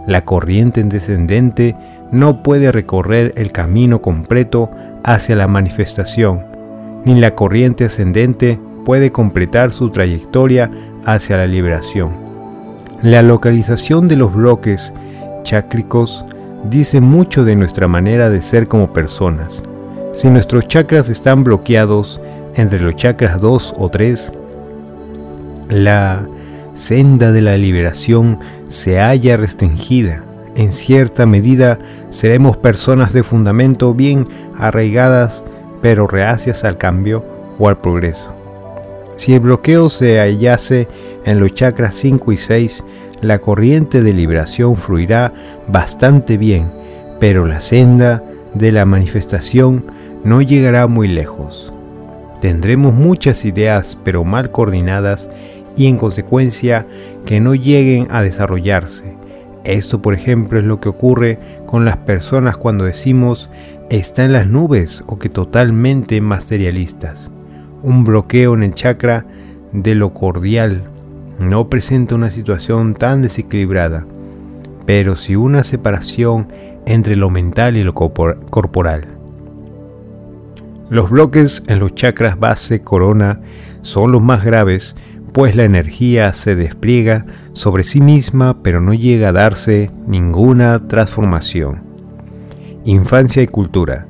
La 0.06 0.24
corriente 0.24 0.82
descendente 0.82 1.76
no 2.10 2.42
puede 2.42 2.72
recorrer 2.72 3.34
el 3.36 3.52
camino 3.52 4.00
completo 4.00 4.70
hacia 5.04 5.36
la 5.36 5.48
manifestación, 5.48 6.46
ni 7.04 7.20
la 7.20 7.34
corriente 7.34 7.84
ascendente 7.84 8.58
puede 8.86 9.12
completar 9.12 9.70
su 9.70 9.90
trayectoria 9.90 10.70
hacia 11.04 11.36
la 11.36 11.46
liberación. 11.46 12.27
La 13.02 13.22
localización 13.22 14.08
de 14.08 14.16
los 14.16 14.34
bloques 14.34 14.92
chácricos 15.44 16.24
dice 16.64 17.00
mucho 17.00 17.44
de 17.44 17.54
nuestra 17.54 17.86
manera 17.86 18.28
de 18.28 18.42
ser 18.42 18.66
como 18.66 18.92
personas. 18.92 19.62
Si 20.12 20.28
nuestros 20.28 20.66
chakras 20.66 21.08
están 21.08 21.44
bloqueados 21.44 22.20
entre 22.56 22.80
los 22.80 22.96
chakras 22.96 23.40
2 23.40 23.74
o 23.78 23.88
3, 23.88 24.32
la 25.68 26.26
senda 26.74 27.30
de 27.30 27.40
la 27.40 27.56
liberación 27.56 28.40
se 28.66 28.98
halla 28.98 29.36
restringida. 29.36 30.24
En 30.56 30.72
cierta 30.72 31.24
medida 31.24 31.78
seremos 32.10 32.56
personas 32.56 33.12
de 33.12 33.22
fundamento 33.22 33.94
bien 33.94 34.26
arraigadas, 34.58 35.44
pero 35.80 36.08
reacias 36.08 36.64
al 36.64 36.78
cambio 36.78 37.24
o 37.60 37.68
al 37.68 37.78
progreso. 37.78 38.37
Si 39.18 39.34
el 39.34 39.40
bloqueo 39.40 39.90
se 39.90 40.20
hallase 40.20 40.86
en 41.24 41.40
los 41.40 41.52
chakras 41.52 41.96
5 41.96 42.30
y 42.30 42.36
6, 42.36 42.84
la 43.20 43.40
corriente 43.40 44.00
de 44.00 44.12
liberación 44.12 44.76
fluirá 44.76 45.32
bastante 45.66 46.36
bien, 46.36 46.70
pero 47.18 47.44
la 47.44 47.60
senda 47.60 48.22
de 48.54 48.70
la 48.70 48.84
manifestación 48.84 49.86
no 50.22 50.40
llegará 50.40 50.86
muy 50.86 51.08
lejos. 51.08 51.72
Tendremos 52.40 52.94
muchas 52.94 53.44
ideas 53.44 53.98
pero 54.04 54.22
mal 54.22 54.52
coordinadas 54.52 55.28
y 55.76 55.88
en 55.88 55.96
consecuencia 55.96 56.86
que 57.26 57.40
no 57.40 57.56
lleguen 57.56 58.06
a 58.12 58.22
desarrollarse. 58.22 59.16
Esto 59.64 60.00
por 60.00 60.14
ejemplo 60.14 60.60
es 60.60 60.64
lo 60.64 60.78
que 60.78 60.90
ocurre 60.90 61.40
con 61.66 61.84
las 61.84 61.96
personas 61.96 62.56
cuando 62.56 62.84
decimos 62.84 63.50
está 63.90 64.24
en 64.24 64.32
las 64.32 64.46
nubes 64.46 65.02
o 65.08 65.18
que 65.18 65.28
totalmente 65.28 66.20
materialistas 66.20 67.32
un 67.82 68.04
bloqueo 68.04 68.54
en 68.54 68.62
el 68.62 68.74
chakra 68.74 69.24
de 69.72 69.94
lo 69.94 70.14
cordial 70.14 70.82
no 71.38 71.68
presenta 71.68 72.14
una 72.14 72.30
situación 72.30 72.94
tan 72.94 73.22
desequilibrada, 73.22 74.04
pero 74.86 75.16
sí 75.16 75.36
una 75.36 75.64
separación 75.64 76.48
entre 76.86 77.16
lo 77.16 77.30
mental 77.30 77.76
y 77.76 77.84
lo 77.84 77.94
corporal. 77.94 79.06
Los 80.90 81.10
bloques 81.10 81.62
en 81.68 81.78
los 81.78 81.94
chakras 81.94 82.38
base 82.38 82.80
corona 82.80 83.40
son 83.82 84.10
los 84.10 84.22
más 84.22 84.44
graves, 84.44 84.96
pues 85.32 85.54
la 85.54 85.64
energía 85.64 86.32
se 86.32 86.56
despliega 86.56 87.26
sobre 87.52 87.84
sí 87.84 88.00
misma 88.00 88.62
pero 88.62 88.80
no 88.80 88.94
llega 88.94 89.28
a 89.28 89.32
darse 89.32 89.90
ninguna 90.06 90.88
transformación. 90.88 91.82
Infancia 92.84 93.42
y 93.42 93.46
cultura. 93.46 94.06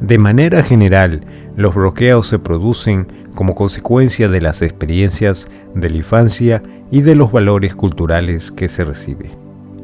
De 0.00 0.18
manera 0.18 0.62
general, 0.62 1.24
los 1.56 1.74
bloqueos 1.74 2.26
se 2.26 2.38
producen 2.38 3.06
como 3.34 3.54
consecuencia 3.54 4.28
de 4.28 4.40
las 4.40 4.62
experiencias 4.62 5.48
de 5.74 5.90
la 5.90 5.96
infancia 5.96 6.62
y 6.90 7.02
de 7.02 7.14
los 7.14 7.32
valores 7.32 7.74
culturales 7.74 8.52
que 8.52 8.68
se 8.68 8.84
recibe. 8.84 9.30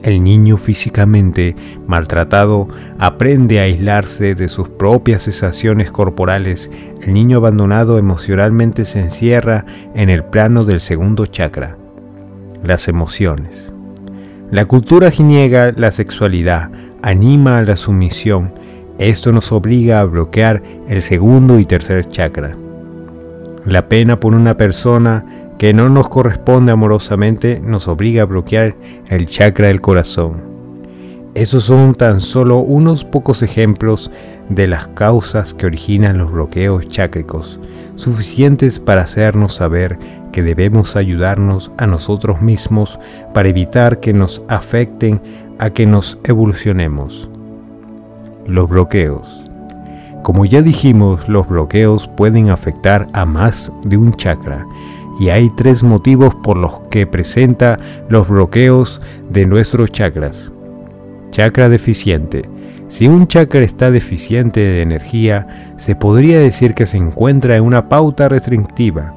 El 0.03 0.25
niño 0.25 0.57
físicamente 0.57 1.55
maltratado 1.87 2.69
aprende 2.99 3.61
a 3.61 3.65
aislarse 3.65 4.35
de 4.35 4.49
sus 4.49 4.71
propias 4.71 5.25
sensaciones 5.25 5.93
corporales. 5.93 6.71
El 7.03 7.13
niño 7.13 7.37
abandonado 7.37 7.99
emocionalmente 7.99 8.87
se 8.87 9.01
encierra 9.01 9.67
en 9.95 10.09
el 10.09 10.25
plano 10.25 10.65
del 10.65 10.81
segundo 10.81 11.27
chakra, 11.27 11.77
las 12.65 12.89
emociones. 12.89 13.75
La 14.51 14.65
cultura 14.65 15.13
niega 15.19 15.73
la 15.77 15.93
sexualidad, 15.93 16.71
anima 17.03 17.59
a 17.59 17.63
la 17.63 17.77
sumisión, 17.77 18.53
esto 19.01 19.33
nos 19.33 19.51
obliga 19.51 20.01
a 20.01 20.05
bloquear 20.05 20.63
el 20.89 21.01
segundo 21.01 21.59
y 21.59 21.65
tercer 21.65 22.07
chakra. 22.09 22.55
La 23.65 23.89
pena 23.89 24.21
por 24.21 24.35
una 24.35 24.59
persona 24.59 25.25
que 25.59 25.73
no 25.73 25.89
nos 25.89 26.11
corresponde 26.11 26.73
amorosamente 26.73 27.61
nos 27.65 27.89
obliga 27.89 28.23
a 28.23 28.27
bloquear 28.27 28.75
el 29.09 29.27
chakra 29.27 29.69
del 29.69 29.81
corazón. 29.81 30.43
Esos 31.35 31.65
son 31.65 31.95
tan 31.95 32.21
solo 32.21 32.59
unos 32.59 33.05
pocos 33.05 33.43
ejemplos 33.43 34.11
de 34.51 34.67
las 34.67 34.89
causas 34.89 35.55
que 35.55 35.65
originan 35.65 36.19
los 36.19 36.31
bloqueos 36.31 36.87
chácricos, 36.89 37.59
suficientes 37.97 38.79
para 38.79 39.03
hacernos 39.03 39.55
saber 39.55 39.99
que 40.33 40.43
debemos 40.43 40.97
ayudarnos 40.97 41.71
a 41.79 41.87
nosotros 41.87 42.43
mismos 42.43 42.99
para 43.33 43.49
evitar 43.49 44.01
que 44.01 44.13
nos 44.13 44.45
afecten 44.49 45.23
a 45.59 45.71
que 45.71 45.87
nos 45.87 46.19
evolucionemos. 46.25 47.31
Los 48.47 48.69
bloqueos. 48.69 49.41
Como 50.23 50.45
ya 50.45 50.63
dijimos, 50.63 51.29
los 51.29 51.49
bloqueos 51.49 52.09
pueden 52.09 52.51
afectar 52.51 53.07
a 53.13 53.25
más 53.25 53.73
de 53.85 53.97
un 53.97 54.13
chakra 54.13 54.67
y 55.19 55.29
hay 55.29 55.51
tres 55.51 55.83
motivos 55.83 56.35
por 56.35 56.57
los 56.57 56.81
que 56.91 57.07
presenta 57.07 57.79
los 58.09 58.29
bloqueos 58.29 59.01
de 59.31 59.47
nuestros 59.47 59.91
chakras. 59.93 60.53
Chakra 61.31 61.69
deficiente. 61.69 62.49
Si 62.89 63.07
un 63.07 63.27
chakra 63.27 63.61
está 63.61 63.91
deficiente 63.91 64.61
de 64.61 64.83
energía, 64.83 65.75
se 65.79 65.95
podría 65.95 66.41
decir 66.41 66.75
que 66.75 66.87
se 66.87 66.97
encuentra 66.97 67.57
en 67.57 67.65
una 67.65 67.89
pauta 67.89 68.29
restrictiva 68.29 69.15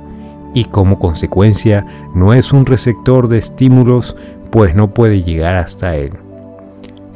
y 0.53 0.65
como 0.65 0.99
consecuencia 0.99 1.85
no 2.13 2.33
es 2.33 2.53
un 2.53 2.65
receptor 2.65 3.27
de 3.27 3.39
estímulos 3.39 4.15
pues 4.51 4.75
no 4.75 4.93
puede 4.93 5.23
llegar 5.23 5.55
hasta 5.55 5.95
él 5.95 6.11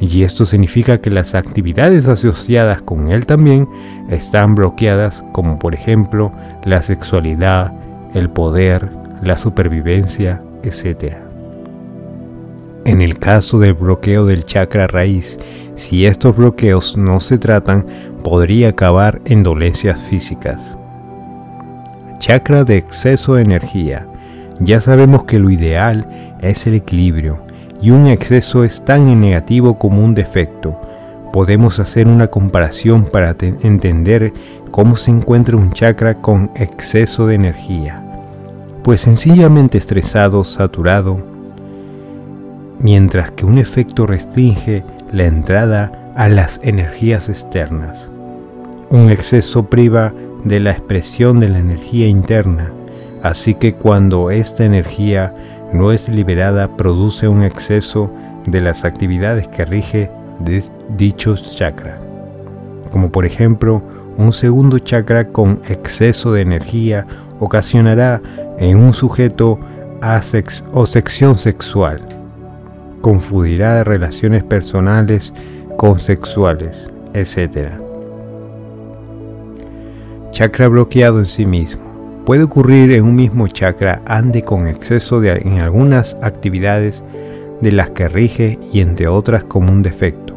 y 0.00 0.22
esto 0.22 0.46
significa 0.46 0.98
que 0.98 1.10
las 1.10 1.34
actividades 1.34 2.06
asociadas 2.06 2.82
con 2.82 3.10
él 3.10 3.26
también 3.26 3.68
están 4.08 4.54
bloqueadas, 4.54 5.24
como 5.32 5.58
por 5.58 5.74
ejemplo 5.74 6.32
la 6.64 6.82
sexualidad, 6.82 7.72
el 8.14 8.30
poder, 8.30 8.88
la 9.22 9.36
supervivencia, 9.36 10.40
etc. 10.62 11.14
En 12.84 13.00
el 13.00 13.18
caso 13.18 13.58
del 13.58 13.74
bloqueo 13.74 14.24
del 14.24 14.44
chakra 14.44 14.86
raíz, 14.86 15.38
si 15.74 16.06
estos 16.06 16.36
bloqueos 16.36 16.96
no 16.96 17.18
se 17.20 17.38
tratan, 17.38 17.84
podría 18.22 18.70
acabar 18.70 19.20
en 19.24 19.42
dolencias 19.42 19.98
físicas. 19.98 20.78
Chakra 22.18 22.64
de 22.64 22.76
exceso 22.76 23.34
de 23.34 23.42
energía. 23.42 24.06
Ya 24.60 24.80
sabemos 24.80 25.24
que 25.24 25.38
lo 25.38 25.50
ideal 25.50 26.08
es 26.40 26.66
el 26.66 26.74
equilibrio 26.74 27.47
y 27.80 27.90
un 27.90 28.06
exceso 28.06 28.64
es 28.64 28.84
tan 28.84 29.20
negativo 29.20 29.78
como 29.78 30.04
un 30.04 30.14
defecto. 30.14 30.80
Podemos 31.32 31.78
hacer 31.78 32.08
una 32.08 32.28
comparación 32.28 33.04
para 33.04 33.36
entender 33.40 34.32
cómo 34.70 34.96
se 34.96 35.10
encuentra 35.10 35.56
un 35.56 35.72
chakra 35.72 36.14
con 36.14 36.50
exceso 36.56 37.26
de 37.26 37.34
energía. 37.34 38.02
Pues 38.82 39.02
sencillamente 39.02 39.78
estresado, 39.78 40.44
saturado, 40.44 41.20
mientras 42.80 43.30
que 43.30 43.44
un 43.44 43.58
efecto 43.58 44.06
restringe 44.06 44.84
la 45.12 45.24
entrada 45.24 46.12
a 46.16 46.28
las 46.28 46.60
energías 46.62 47.28
externas. 47.28 48.10
Un 48.90 49.10
exceso 49.10 49.66
priva 49.66 50.12
de 50.44 50.60
la 50.60 50.70
expresión 50.70 51.40
de 51.40 51.48
la 51.48 51.58
energía 51.58 52.06
interna, 52.06 52.70
así 53.22 53.54
que 53.54 53.74
cuando 53.74 54.30
esta 54.30 54.64
energía 54.64 55.34
no 55.72 55.92
es 55.92 56.08
liberada 56.08 56.76
produce 56.76 57.28
un 57.28 57.42
exceso 57.42 58.10
de 58.46 58.60
las 58.60 58.84
actividades 58.84 59.48
que 59.48 59.64
rige 59.64 60.10
dichos 60.96 61.56
chakra, 61.56 61.98
como 62.92 63.10
por 63.10 63.26
ejemplo 63.26 63.82
un 64.16 64.32
segundo 64.32 64.78
chakra 64.78 65.28
con 65.28 65.60
exceso 65.68 66.32
de 66.32 66.42
energía 66.42 67.06
ocasionará 67.40 68.20
en 68.58 68.78
un 68.78 68.94
sujeto 68.94 69.58
o 70.72 70.86
sección 70.86 71.38
sexual, 71.38 72.00
confundirá 73.00 73.82
relaciones 73.84 74.44
personales 74.44 75.32
con 75.76 75.98
sexuales, 75.98 76.88
etc. 77.14 77.70
Chakra 80.30 80.68
bloqueado 80.68 81.18
en 81.18 81.26
sí 81.26 81.46
mismo. 81.46 81.87
Puede 82.28 82.42
ocurrir 82.42 82.92
en 82.92 83.04
un 83.04 83.16
mismo 83.16 83.48
chakra 83.48 84.02
ande 84.04 84.42
con 84.42 84.68
exceso 84.68 85.24
en 85.24 85.62
algunas 85.62 86.14
actividades 86.20 87.02
de 87.62 87.72
las 87.72 87.88
que 87.88 88.06
rige 88.06 88.58
y 88.70 88.82
entre 88.82 89.08
otras 89.08 89.44
como 89.44 89.72
un 89.72 89.80
defecto, 89.80 90.34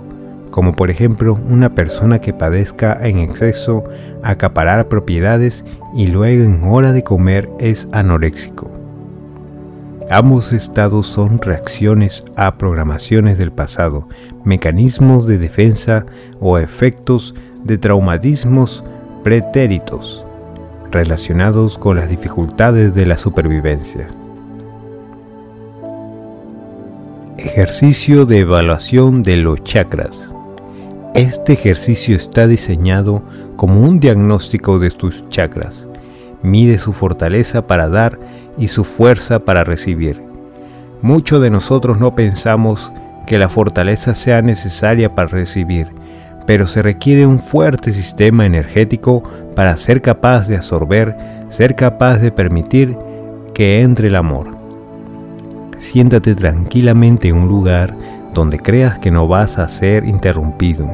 como 0.51 0.71
por 0.71 0.89
ejemplo 0.89 1.37
una 1.49 1.75
persona 1.75 2.19
que 2.19 2.31
padezca 2.31 2.97
en 3.05 3.17
exceso 3.17 3.83
acaparar 4.23 4.87
propiedades 4.87 5.65
y 5.93 6.07
luego 6.07 6.45
en 6.45 6.63
hora 6.63 6.93
de 6.93 7.03
comer 7.03 7.49
es 7.59 7.89
anoréxico. 7.91 8.71
Ambos 10.09 10.53
estados 10.53 11.07
son 11.07 11.41
reacciones 11.41 12.23
a 12.37 12.57
programaciones 12.57 13.37
del 13.37 13.51
pasado, 13.51 14.07
mecanismos 14.45 15.27
de 15.27 15.37
defensa 15.37 16.05
o 16.39 16.57
efectos 16.57 17.35
de 17.65 17.77
traumatismos 17.77 18.81
pretéritos 19.25 20.23
relacionados 20.91 21.77
con 21.77 21.95
las 21.95 22.09
dificultades 22.09 22.93
de 22.93 23.05
la 23.05 23.17
supervivencia. 23.17 24.07
Ejercicio 27.37 28.25
de 28.25 28.39
evaluación 28.39 29.23
de 29.23 29.37
los 29.37 29.63
chakras. 29.63 30.31
Este 31.15 31.53
ejercicio 31.53 32.15
está 32.15 32.47
diseñado 32.47 33.23
como 33.55 33.81
un 33.81 33.99
diagnóstico 33.99 34.79
de 34.79 34.91
tus 34.91 35.27
chakras. 35.29 35.87
Mide 36.43 36.77
su 36.77 36.93
fortaleza 36.93 37.67
para 37.67 37.89
dar 37.89 38.19
y 38.57 38.67
su 38.67 38.83
fuerza 38.83 39.39
para 39.39 39.63
recibir. 39.63 40.21
Muchos 41.01 41.41
de 41.41 41.49
nosotros 41.49 41.99
no 41.99 42.15
pensamos 42.15 42.91
que 43.25 43.37
la 43.37 43.49
fortaleza 43.49 44.13
sea 44.13 44.41
necesaria 44.41 45.15
para 45.15 45.27
recibir, 45.27 45.87
pero 46.45 46.67
se 46.67 46.81
requiere 46.81 47.25
un 47.25 47.39
fuerte 47.39 47.91
sistema 47.93 48.45
energético 48.45 49.23
para 49.61 49.77
ser 49.77 50.01
capaz 50.01 50.47
de 50.47 50.57
absorber, 50.57 51.15
ser 51.49 51.75
capaz 51.75 52.17
de 52.17 52.31
permitir 52.31 52.97
que 53.53 53.83
entre 53.83 54.07
el 54.07 54.15
amor. 54.15 54.47
Siéntate 55.77 56.33
tranquilamente 56.33 57.27
en 57.27 57.35
un 57.35 57.47
lugar 57.47 57.95
donde 58.33 58.57
creas 58.57 58.97
que 58.97 59.11
no 59.11 59.27
vas 59.27 59.59
a 59.59 59.69
ser 59.69 60.05
interrumpido 60.05 60.89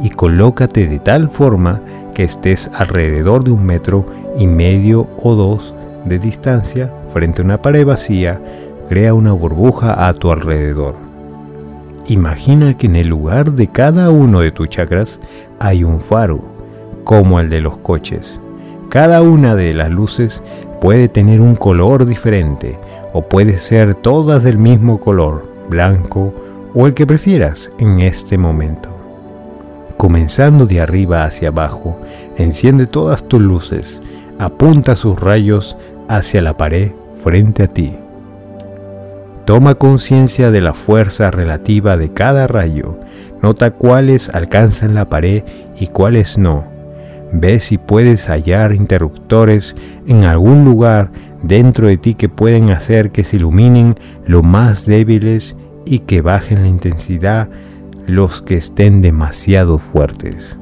y 0.00 0.10
colócate 0.10 0.86
de 0.86 1.00
tal 1.00 1.30
forma 1.30 1.80
que 2.14 2.22
estés 2.22 2.70
alrededor 2.74 3.42
de 3.42 3.50
un 3.50 3.66
metro 3.66 4.06
y 4.38 4.46
medio 4.46 5.08
o 5.20 5.34
dos 5.34 5.74
de 6.04 6.20
distancia 6.20 6.92
frente 7.12 7.42
a 7.42 7.44
una 7.44 7.60
pared 7.60 7.84
vacía, 7.84 8.40
crea 8.88 9.14
una 9.14 9.32
burbuja 9.32 10.06
a 10.06 10.12
tu 10.12 10.30
alrededor. 10.30 10.94
Imagina 12.06 12.78
que 12.78 12.86
en 12.86 12.94
el 12.94 13.08
lugar 13.08 13.50
de 13.50 13.66
cada 13.66 14.10
uno 14.10 14.38
de 14.38 14.52
tus 14.52 14.68
chakras 14.68 15.18
hay 15.58 15.82
un 15.82 15.98
faro 15.98 16.51
como 17.04 17.40
el 17.40 17.48
de 17.48 17.60
los 17.60 17.76
coches. 17.78 18.40
Cada 18.88 19.22
una 19.22 19.54
de 19.54 19.72
las 19.72 19.90
luces 19.90 20.42
puede 20.80 21.08
tener 21.08 21.40
un 21.40 21.54
color 21.54 22.04
diferente 22.04 22.78
o 23.12 23.22
puede 23.22 23.58
ser 23.58 23.94
todas 23.94 24.42
del 24.42 24.58
mismo 24.58 25.00
color, 25.00 25.46
blanco 25.70 26.34
o 26.74 26.86
el 26.86 26.94
que 26.94 27.06
prefieras 27.06 27.70
en 27.78 28.00
este 28.00 28.36
momento. 28.36 28.90
Comenzando 29.96 30.66
de 30.66 30.80
arriba 30.80 31.24
hacia 31.24 31.48
abajo, 31.48 31.96
enciende 32.36 32.86
todas 32.86 33.24
tus 33.24 33.40
luces, 33.40 34.02
apunta 34.38 34.96
sus 34.96 35.18
rayos 35.20 35.76
hacia 36.08 36.42
la 36.42 36.56
pared 36.56 36.90
frente 37.22 37.62
a 37.62 37.68
ti. 37.68 37.94
Toma 39.44 39.76
conciencia 39.76 40.50
de 40.50 40.60
la 40.60 40.74
fuerza 40.74 41.30
relativa 41.30 41.96
de 41.96 42.12
cada 42.12 42.46
rayo, 42.46 42.98
nota 43.42 43.70
cuáles 43.70 44.28
alcanzan 44.28 44.94
la 44.94 45.08
pared 45.08 45.44
y 45.78 45.86
cuáles 45.88 46.38
no 46.38 46.71
Ve 47.32 47.60
si 47.60 47.78
puedes 47.78 48.28
hallar 48.28 48.74
interruptores 48.74 49.74
en 50.06 50.24
algún 50.24 50.64
lugar 50.64 51.10
dentro 51.42 51.86
de 51.86 51.96
ti 51.96 52.14
que 52.14 52.28
pueden 52.28 52.70
hacer 52.70 53.10
que 53.10 53.24
se 53.24 53.36
iluminen 53.36 53.96
los 54.26 54.44
más 54.44 54.86
débiles 54.86 55.56
y 55.86 56.00
que 56.00 56.20
bajen 56.20 56.62
la 56.62 56.68
intensidad 56.68 57.48
los 58.06 58.42
que 58.42 58.56
estén 58.56 59.00
demasiado 59.00 59.78
fuertes. 59.78 60.58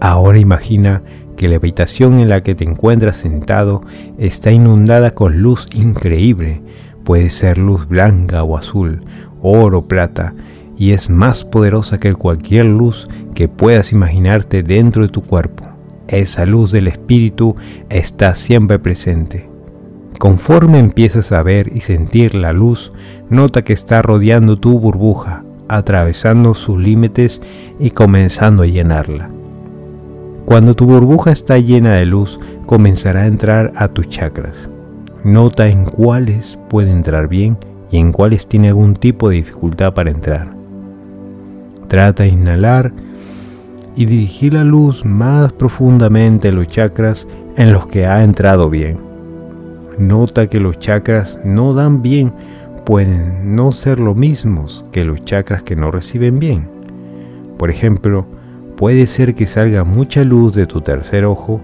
Ahora 0.00 0.38
imagina 0.38 1.02
que 1.36 1.48
la 1.48 1.56
habitación 1.56 2.18
en 2.18 2.28
la 2.28 2.42
que 2.42 2.54
te 2.54 2.64
encuentras 2.64 3.16
sentado 3.16 3.82
está 4.18 4.50
inundada 4.50 5.12
con 5.12 5.40
luz 5.40 5.66
increíble. 5.74 6.60
Puede 7.04 7.30
ser 7.30 7.58
luz 7.58 7.88
blanca 7.88 8.42
o 8.42 8.56
azul, 8.56 9.04
oro, 9.40 9.86
plata, 9.88 10.34
y 10.76 10.92
es 10.92 11.10
más 11.10 11.44
poderosa 11.44 11.98
que 12.00 12.14
cualquier 12.14 12.66
luz 12.66 13.08
que 13.34 13.48
puedas 13.48 13.92
imaginarte 13.92 14.62
dentro 14.62 15.02
de 15.02 15.08
tu 15.08 15.22
cuerpo. 15.22 15.68
Esa 16.08 16.44
luz 16.46 16.72
del 16.72 16.88
espíritu 16.88 17.56
está 17.88 18.34
siempre 18.34 18.78
presente. 18.78 19.48
Conforme 20.18 20.78
empiezas 20.78 21.32
a 21.32 21.42
ver 21.42 21.72
y 21.74 21.80
sentir 21.80 22.34
la 22.34 22.52
luz, 22.52 22.92
nota 23.28 23.62
que 23.62 23.72
está 23.72 24.02
rodeando 24.02 24.58
tu 24.58 24.78
burbuja, 24.78 25.44
atravesando 25.68 26.54
sus 26.54 26.78
límites 26.78 27.40
y 27.78 27.90
comenzando 27.90 28.62
a 28.62 28.66
llenarla. 28.66 29.30
Cuando 30.44 30.74
tu 30.74 30.86
burbuja 30.86 31.30
está 31.30 31.58
llena 31.58 31.94
de 31.94 32.04
luz, 32.04 32.38
comenzará 32.66 33.22
a 33.22 33.26
entrar 33.26 33.72
a 33.74 33.88
tus 33.88 34.08
chakras. 34.08 34.68
Nota 35.24 35.68
en 35.68 35.84
cuáles 35.84 36.58
puede 36.68 36.90
entrar 36.90 37.28
bien 37.28 37.56
y 37.90 37.98
en 37.98 38.12
cuáles 38.12 38.46
tiene 38.48 38.68
algún 38.68 38.94
tipo 38.94 39.28
de 39.28 39.36
dificultad 39.36 39.94
para 39.94 40.10
entrar. 40.10 40.61
Trata 41.92 42.22
de 42.22 42.30
inhalar 42.30 42.90
y 43.94 44.06
dirigir 44.06 44.54
la 44.54 44.64
luz 44.64 45.04
más 45.04 45.52
profundamente 45.52 46.48
a 46.48 46.52
los 46.52 46.66
chakras 46.66 47.28
en 47.58 47.70
los 47.70 47.86
que 47.86 48.06
ha 48.06 48.24
entrado 48.24 48.70
bien. 48.70 48.96
Nota 49.98 50.46
que 50.46 50.58
los 50.58 50.78
chakras 50.78 51.38
no 51.44 51.74
dan 51.74 52.00
bien 52.00 52.32
pueden 52.86 53.54
no 53.56 53.72
ser 53.72 54.00
lo 54.00 54.14
mismos 54.14 54.86
que 54.90 55.04
los 55.04 55.22
chakras 55.26 55.64
que 55.64 55.76
no 55.76 55.90
reciben 55.90 56.38
bien. 56.38 56.66
Por 57.58 57.70
ejemplo, 57.70 58.24
puede 58.78 59.06
ser 59.06 59.34
que 59.34 59.46
salga 59.46 59.84
mucha 59.84 60.24
luz 60.24 60.54
de 60.54 60.64
tu 60.64 60.80
tercer 60.80 61.26
ojo, 61.26 61.60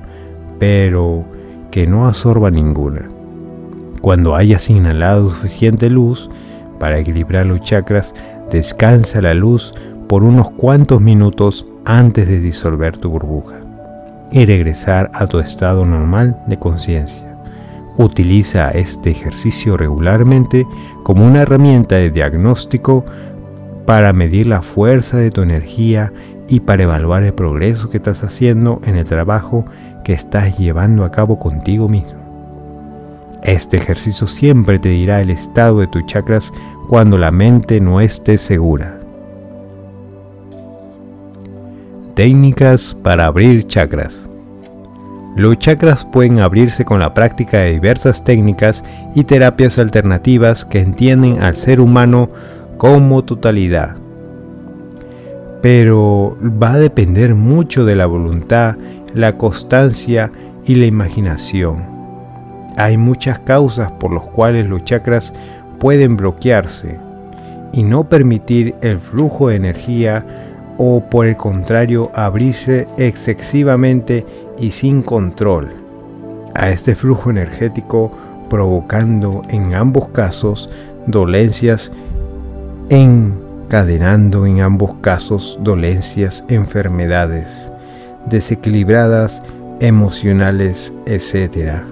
pero 0.59 1.25
que 1.71 1.87
no 1.87 2.07
absorba 2.07 2.51
ninguna. 2.51 3.09
Cuando 4.03 4.35
hayas 4.35 4.69
inhalado 4.69 5.31
suficiente 5.31 5.89
luz 5.89 6.29
para 6.79 6.99
equilibrar 6.99 7.47
los 7.47 7.63
chakras, 7.63 8.13
descansa 8.51 9.23
la 9.23 9.33
luz 9.33 9.73
por 10.09 10.25
unos 10.25 10.51
cuantos 10.51 11.01
minutos 11.01 11.67
antes 11.85 12.27
de 12.27 12.41
disolver 12.41 12.97
tu 12.97 13.11
burbuja 13.11 13.57
y 14.31 14.45
regresar 14.45 15.11
a 15.13 15.27
tu 15.27 15.39
estado 15.39 15.85
normal 15.85 16.37
de 16.47 16.59
conciencia. 16.59 17.37
Utiliza 17.97 18.71
este 18.71 19.11
ejercicio 19.11 19.77
regularmente 19.77 20.67
como 21.03 21.27
una 21.27 21.43
herramienta 21.43 21.97
de 21.97 22.11
diagnóstico 22.11 23.05
para 23.87 24.13
medir 24.13 24.47
la 24.47 24.63
fuerza 24.63 25.17
de 25.17 25.31
tu 25.31 25.43
energía 25.43 26.13
y 26.49 26.61
para 26.61 26.85
evaluar 26.85 27.23
el 27.23 27.35
progreso 27.35 27.91
que 27.91 27.99
estás 27.99 28.23
haciendo 28.23 28.81
en 28.85 28.97
el 28.97 29.05
trabajo 29.05 29.65
que 30.05 30.13
estás 30.13 30.59
llevando 30.59 31.05
a 31.05 31.11
cabo 31.11 31.39
contigo 31.39 31.89
mismo. 31.89 32.19
Este 33.43 33.77
ejercicio 33.77 34.27
siempre 34.27 34.79
te 34.79 34.89
dirá 34.89 35.21
el 35.21 35.31
estado 35.31 35.81
de 35.81 35.87
tus 35.87 36.05
chakras 36.07 36.53
cuando 36.89 37.19
la 37.19 37.31
mente 37.31 37.81
no 37.81 38.01
esté 38.01 38.39
segura. 38.39 38.98
Técnicas 42.19 42.97
para 43.01 43.27
abrir 43.27 43.65
chakras. 43.69 44.29
Los 45.37 45.57
chakras 45.61 46.05
pueden 46.05 46.41
abrirse 46.41 46.85
con 46.85 46.99
la 46.99 47.15
práctica 47.15 47.59
de 47.59 47.75
diversas 47.75 48.25
técnicas 48.25 48.83
y 49.15 49.23
terapias 49.23 49.79
alternativas 49.79 50.65
que 50.65 50.81
entienden 50.81 51.41
al 51.45 51.55
ser 51.55 51.81
humano 51.81 52.29
como 52.77 53.23
totalidad. 53.23 53.95
Pero 55.63 56.37
va 56.61 56.73
a 56.73 56.79
depender 56.81 57.37
mucho 57.37 57.85
de 57.85 57.95
la 57.95 58.07
voluntad, 58.07 58.75
la 59.15 59.35
constancia 59.39 60.33
y 60.67 60.75
la 60.75 60.87
imaginación. 60.87 61.85
Hay 62.77 62.97
muchas 62.97 63.39
causas 63.39 63.93
por 63.93 64.13
las 64.13 64.25
cuales 64.25 64.67
los 64.67 64.83
chakras 64.83 65.33
pueden 65.79 66.17
bloquearse 66.17 66.97
y 67.73 67.85
no 67.85 68.09
permitir 68.09 68.75
el 68.83 68.99
flujo 68.99 69.51
de 69.51 69.55
energía 69.55 70.48
o 70.79 71.01
por 71.01 71.27
el 71.27 71.37
contrario 71.37 72.11
abrirse 72.15 72.89
excesivamente 72.97 74.25
y 74.59 74.71
sin 74.71 75.03
control 75.03 75.73
a 76.55 76.71
este 76.71 76.95
flujo 76.95 77.31
energético 77.31 78.11
provocando 78.49 79.43
en 79.51 79.75
ambos 79.75 80.09
casos 80.09 80.71
dolencias 81.07 81.93
encadenando 82.91 84.47
en 84.47 84.61
ambos 84.61 84.95
casos 85.01 85.59
dolencias, 85.61 86.45
enfermedades 86.49 87.71
desequilibradas 88.27 89.43
emocionales, 89.81 90.93
etc. 91.07 91.83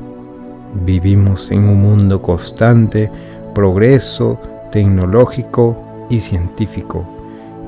Vivimos 0.84 1.50
en 1.50 1.68
un 1.68 1.80
mundo 1.80 2.20
constante, 2.20 3.10
progreso 3.54 4.40
tecnológico 4.72 5.76
y 6.10 6.20
científico, 6.20 7.06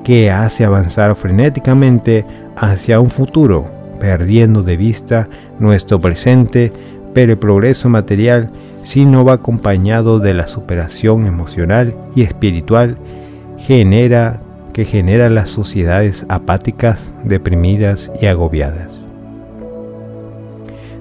que 0.08 0.30
hace 0.30 0.64
avanzar 0.64 1.14
frenéticamente 1.16 2.24
hacia 2.56 2.98
un 2.98 3.10
futuro, 3.10 3.66
perdiendo 4.00 4.62
de 4.62 4.78
vista 4.78 5.28
nuestro 5.58 6.00
presente, 6.00 6.72
pero 7.12 7.32
el 7.32 7.38
progreso 7.38 7.90
material 7.90 8.48
si 8.82 9.04
no 9.04 9.22
va 9.26 9.34
acompañado 9.34 10.18
de 10.18 10.32
la 10.32 10.46
superación 10.46 11.26
emocional 11.26 11.94
y 12.16 12.22
espiritual 12.22 12.96
genera 13.58 14.40
que 14.72 14.86
genera 14.86 15.28
las 15.28 15.50
sociedades 15.50 16.24
apáticas, 16.30 17.12
deprimidas 17.24 18.10
y 18.18 18.28
agobiadas. 18.28 18.88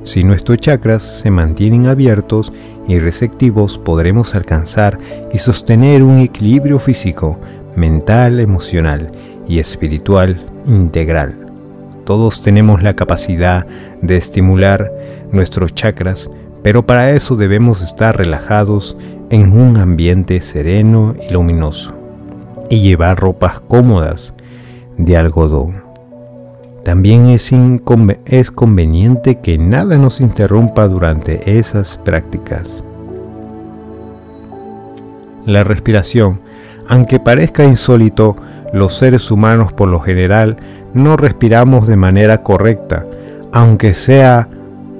Si 0.03 0.25
nuestros 0.25 0.57
chakras 0.57 1.03
se 1.03 1.31
mantienen 1.31 1.85
abiertos 1.85 2.51
y 2.89 2.99
receptivos, 2.99 3.77
podremos 3.77 4.35
alcanzar 4.35 4.97
y 5.33 5.37
sostener 5.37 6.03
un 6.03 6.19
equilibrio 6.19 6.79
físico, 6.79 7.37
mental, 7.77 8.41
emocional 8.41 9.11
y 9.47 9.59
espiritual 9.59 10.45
integral. 10.65 11.35
Todos 12.05 12.41
tenemos 12.41 12.83
la 12.83 12.95
capacidad 12.95 13.65
de 14.01 14.17
estimular 14.17 14.91
nuestros 15.31 15.73
chakras, 15.73 16.29
pero 16.63 16.85
para 16.85 17.11
eso 17.11 17.35
debemos 17.35 17.81
estar 17.81 18.17
relajados 18.17 18.97
en 19.29 19.57
un 19.57 19.77
ambiente 19.77 20.41
sereno 20.41 21.15
y 21.29 21.31
luminoso 21.31 21.93
y 22.69 22.81
llevar 22.81 23.17
ropas 23.19 23.59
cómodas 23.59 24.33
de 24.97 25.15
algodón. 25.15 25.87
También 26.83 27.27
es, 27.27 28.51
conveniente 28.51 29.39
que 29.39 29.57
nada 29.57 29.97
nos 29.97 30.21
interrumpa 30.21 30.87
durante 30.87 31.59
esas 31.59 31.97
prácticas. 31.97 32.81
La 35.45 35.65
respiración, 35.65 36.39
aunque 36.87 37.19
parezca 37.19 37.63
insólito, 37.63 38.35
los 38.73 38.97
seres 38.97 39.31
humanos 39.31 39.73
por 39.73 39.89
lo 39.89 39.99
general 39.99 40.57
no 40.93 41.17
respiramos 41.17 41.87
de 41.87 41.95
manera 41.95 42.43
correcta, 42.43 43.05
aunque 43.51 43.93
sea 43.93 44.47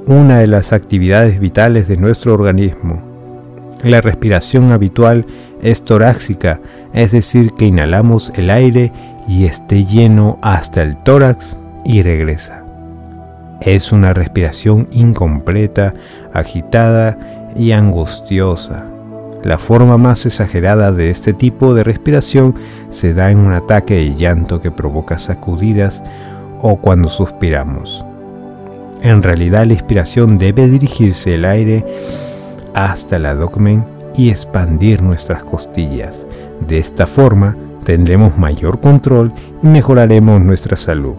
una 0.06 0.40
de 0.40 0.48
las 0.48 0.74
actividades 0.74 1.40
vitales 1.40 1.88
de 1.88 1.98
nuestro 1.98 2.34
organismo. 2.34 3.02
La 3.84 4.02
respiración 4.02 4.72
habitual 4.72 5.26
es 5.62 5.84
torácica, 5.84 6.60
es 6.94 7.12
decir, 7.12 7.52
que 7.54 7.66
inhalamos 7.66 8.32
el 8.36 8.50
aire 8.50 8.92
y 9.28 9.46
esté 9.46 9.86
lleno 9.86 10.40
hasta 10.42 10.82
el 10.82 10.98
tórax 10.98 11.58
y 11.86 12.02
regresa. 12.02 12.64
Es 13.62 13.92
una 13.92 14.14
respiración 14.14 14.88
incompleta, 14.92 15.94
agitada 16.34 17.18
y 17.56 17.72
angustiosa. 17.72 18.86
La 19.44 19.58
forma 19.58 19.98
más 19.98 20.26
exagerada 20.26 20.92
de 20.92 21.10
este 21.10 21.34
tipo 21.34 21.74
de 21.74 21.84
respiración 21.84 22.56
se 22.90 23.14
da 23.14 23.32
en 23.32 23.40
un 23.40 23.54
ataque 23.54 23.96
de 23.96 24.16
llanto 24.16 24.60
que 24.62 24.72
provoca 24.72 25.18
sacudidas 25.18 26.04
o 26.62 26.78
cuando 26.78 27.10
suspiramos. 27.10 28.04
En 29.02 29.22
realidad 29.24 29.66
la 29.66 29.74
inspiración 29.74 30.38
debe 30.38 30.68
dirigirse 30.68 31.36
el 31.36 31.46
aire 31.46 31.86
hasta 32.74 33.18
el 33.18 33.28
abdomen 33.28 33.86
y 34.16 34.30
expandir 34.30 35.02
nuestras 35.02 35.44
costillas. 35.44 36.26
De 36.68 36.80
esta 36.80 37.06
forma 37.06 37.56
tendremos 37.84 38.38
mayor 38.38 38.82
control 38.82 39.32
y 39.62 39.68
mejoraremos 39.68 40.42
nuestra 40.42 40.76
salud 40.76 41.16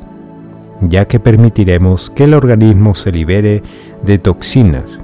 ya 0.81 1.07
que 1.07 1.21
permitiremos 1.21 2.11
que 2.11 2.25
el 2.25 2.35
organismo 2.35 2.95
se 2.95 3.13
libere 3.13 3.63
de 4.03 4.19
toxinas. 4.19 5.01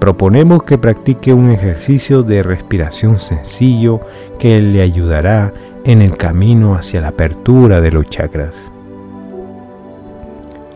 Proponemos 0.00 0.62
que 0.62 0.78
practique 0.78 1.34
un 1.34 1.50
ejercicio 1.50 2.22
de 2.22 2.42
respiración 2.42 3.20
sencillo 3.20 4.00
que 4.38 4.58
le 4.58 4.80
ayudará 4.80 5.52
en 5.84 6.00
el 6.00 6.16
camino 6.16 6.74
hacia 6.74 7.02
la 7.02 7.08
apertura 7.08 7.82
de 7.82 7.92
los 7.92 8.06
chakras. 8.06 8.72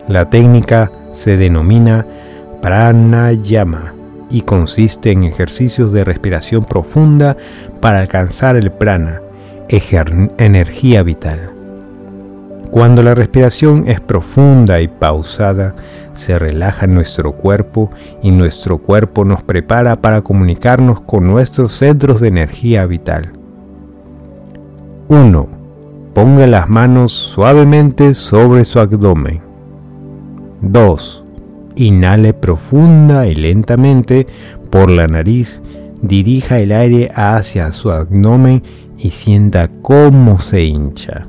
La 0.07 0.29
técnica 0.29 0.91
se 1.11 1.37
denomina 1.37 2.05
pranayama 2.61 3.95
y 4.29 4.41
consiste 4.41 5.11
en 5.11 5.23
ejercicios 5.23 5.91
de 5.91 6.03
respiración 6.03 6.63
profunda 6.63 7.35
para 7.81 7.99
alcanzar 7.99 8.55
el 8.55 8.71
prana, 8.71 9.21
energía 9.69 11.01
vital. 11.01 11.51
Cuando 12.69 13.01
la 13.01 13.15
respiración 13.15 13.85
es 13.87 14.01
profunda 14.01 14.81
y 14.81 14.87
pausada, 14.87 15.75
se 16.15 16.39
relaja 16.39 16.87
nuestro 16.87 17.33
cuerpo 17.33 17.91
y 18.21 18.31
nuestro 18.31 18.79
cuerpo 18.79 19.25
nos 19.25 19.43
prepara 19.43 20.01
para 20.01 20.21
comunicarnos 20.21 21.01
con 21.01 21.27
nuestros 21.27 21.73
centros 21.73 22.21
de 22.21 22.29
energía 22.29 22.85
vital. 22.85 23.33
1. 25.09 25.47
Ponga 26.13 26.47
las 26.47 26.69
manos 26.69 27.11
suavemente 27.11 28.13
sobre 28.13 28.65
su 28.65 28.79
abdomen. 28.79 29.41
2. 30.61 31.23
Inhale 31.75 32.33
profunda 32.33 33.27
y 33.27 33.35
lentamente 33.35 34.25
por 34.69 34.89
la 34.89 35.07
nariz, 35.07 35.61
dirija 36.01 36.57
el 36.57 36.71
aire 36.71 37.11
hacia 37.13 37.71
su 37.71 37.91
abdomen 37.91 38.63
y 38.97 39.11
sienta 39.11 39.69
cómo 39.81 40.39
se 40.39 40.63
hincha. 40.63 41.27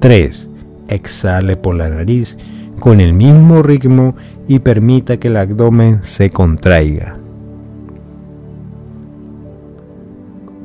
3. 0.00 0.48
Exhale 0.88 1.56
por 1.56 1.74
la 1.74 1.88
nariz 1.88 2.36
con 2.78 3.00
el 3.00 3.12
mismo 3.12 3.62
ritmo 3.62 4.14
y 4.46 4.60
permita 4.60 5.18
que 5.18 5.28
el 5.28 5.36
abdomen 5.36 6.02
se 6.02 6.30
contraiga. 6.30 7.16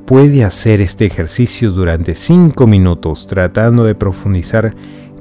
Puede 0.05 0.43
hacer 0.43 0.82
este 0.82 1.05
ejercicio 1.05 1.72
durante 1.72 2.16
5 2.16 2.68
minutos 2.68 3.26
tratando 3.28 3.84
de 3.84 3.95
profundizar 3.95 4.74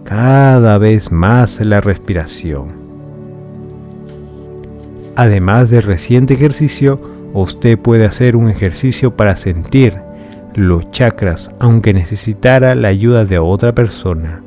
cada 0.05 0.79
vez 0.79 1.13
más 1.13 1.61
la 1.61 1.81
respiración. 1.81 2.83
Además 5.15 5.71
del 5.71 5.83
reciente 5.83 6.35
ejercicio, 6.35 7.01
usted 7.35 7.79
puede 7.79 8.07
hacer 8.07 8.35
un 8.35 8.49
ejercicio 8.49 9.17
para 9.17 9.37
sentir 9.37 9.99
los 10.55 10.91
chakras, 10.91 11.51
aunque 11.59 11.95
necesitara 11.95 12.75
la 12.75 12.89
ayuda 12.89 13.25
de 13.25 13.39
otra 13.39 13.75
persona. 13.75 14.43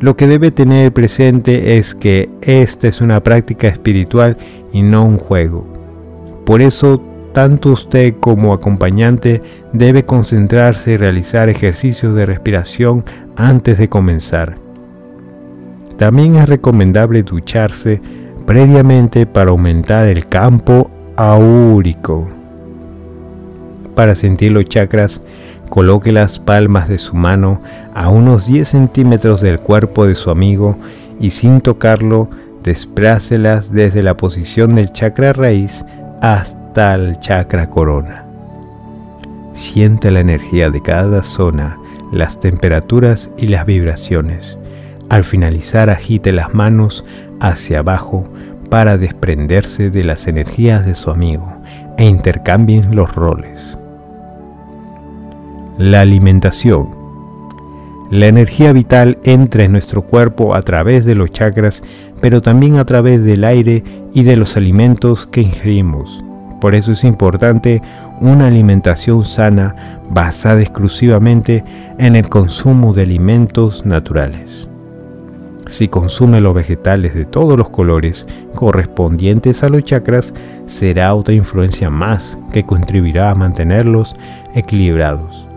Lo 0.00 0.16
que 0.16 0.26
debe 0.26 0.50
tener 0.50 0.94
presente 0.94 1.76
es 1.76 1.94
que 1.94 2.30
esta 2.40 2.88
es 2.88 3.02
una 3.02 3.22
práctica 3.22 3.68
espiritual 3.68 4.38
y 4.72 4.80
no 4.80 5.04
un 5.04 5.18
juego. 5.18 5.66
Por 6.46 6.62
eso, 6.62 7.02
tanto 7.34 7.68
usted 7.68 8.14
como 8.18 8.54
acompañante 8.54 9.42
debe 9.74 10.06
concentrarse 10.06 10.92
y 10.92 10.96
realizar 10.96 11.50
ejercicios 11.50 12.14
de 12.14 12.24
respiración 12.24 13.04
antes 13.36 13.76
de 13.76 13.90
comenzar. 13.90 14.56
También 15.98 16.36
es 16.36 16.48
recomendable 16.48 17.22
ducharse 17.22 18.00
previamente 18.46 19.26
para 19.26 19.50
aumentar 19.50 20.08
el 20.08 20.26
campo 20.28 20.90
aúrico. 21.14 22.26
Para 23.94 24.14
sentir 24.14 24.52
los 24.52 24.64
chakras, 24.64 25.20
coloque 25.68 26.10
las 26.10 26.38
palmas 26.38 26.88
de 26.88 26.98
su 26.98 27.14
mano 27.14 27.60
a 27.94 28.08
unos 28.08 28.46
10 28.46 28.68
centímetros 28.68 29.40
del 29.40 29.60
cuerpo 29.60 30.06
de 30.06 30.14
su 30.14 30.30
amigo 30.30 30.76
y 31.18 31.30
sin 31.30 31.60
tocarlo, 31.60 32.28
desplácelas 32.62 33.72
desde 33.72 34.02
la 34.02 34.16
posición 34.16 34.74
del 34.74 34.92
chakra 34.92 35.32
raíz 35.32 35.84
hasta 36.20 36.94
el 36.94 37.18
chakra 37.20 37.68
corona. 37.70 38.24
Siente 39.54 40.10
la 40.10 40.20
energía 40.20 40.70
de 40.70 40.82
cada 40.82 41.22
zona, 41.22 41.78
las 42.12 42.40
temperaturas 42.40 43.30
y 43.36 43.48
las 43.48 43.66
vibraciones. 43.66 44.58
Al 45.08 45.24
finalizar 45.24 45.90
agite 45.90 46.32
las 46.32 46.54
manos 46.54 47.04
hacia 47.40 47.80
abajo 47.80 48.24
para 48.70 48.96
desprenderse 48.96 49.90
de 49.90 50.04
las 50.04 50.28
energías 50.28 50.86
de 50.86 50.94
su 50.94 51.10
amigo 51.10 51.52
e 51.98 52.04
intercambien 52.06 52.94
los 52.94 53.14
roles. 53.14 53.76
La 55.76 56.00
alimentación. 56.00 56.99
La 58.10 58.26
energía 58.26 58.72
vital 58.72 59.18
entra 59.22 59.62
en 59.62 59.70
nuestro 59.70 60.02
cuerpo 60.02 60.56
a 60.56 60.62
través 60.62 61.04
de 61.04 61.14
los 61.14 61.30
chakras, 61.30 61.84
pero 62.20 62.42
también 62.42 62.76
a 62.76 62.84
través 62.84 63.22
del 63.24 63.44
aire 63.44 63.84
y 64.12 64.24
de 64.24 64.36
los 64.36 64.56
alimentos 64.56 65.26
que 65.26 65.42
ingerimos. 65.42 66.20
Por 66.60 66.74
eso 66.74 66.90
es 66.90 67.04
importante 67.04 67.80
una 68.20 68.48
alimentación 68.48 69.24
sana 69.24 70.00
basada 70.10 70.60
exclusivamente 70.60 71.62
en 71.98 72.16
el 72.16 72.28
consumo 72.28 72.92
de 72.92 73.02
alimentos 73.02 73.86
naturales. 73.86 74.66
Si 75.68 75.86
consume 75.86 76.40
los 76.40 76.52
vegetales 76.52 77.14
de 77.14 77.24
todos 77.24 77.56
los 77.56 77.68
colores 77.68 78.26
correspondientes 78.56 79.62
a 79.62 79.68
los 79.68 79.84
chakras, 79.84 80.34
será 80.66 81.14
otra 81.14 81.32
influencia 81.32 81.90
más 81.90 82.36
que 82.52 82.66
contribuirá 82.66 83.30
a 83.30 83.36
mantenerlos 83.36 84.16
equilibrados. 84.56 85.49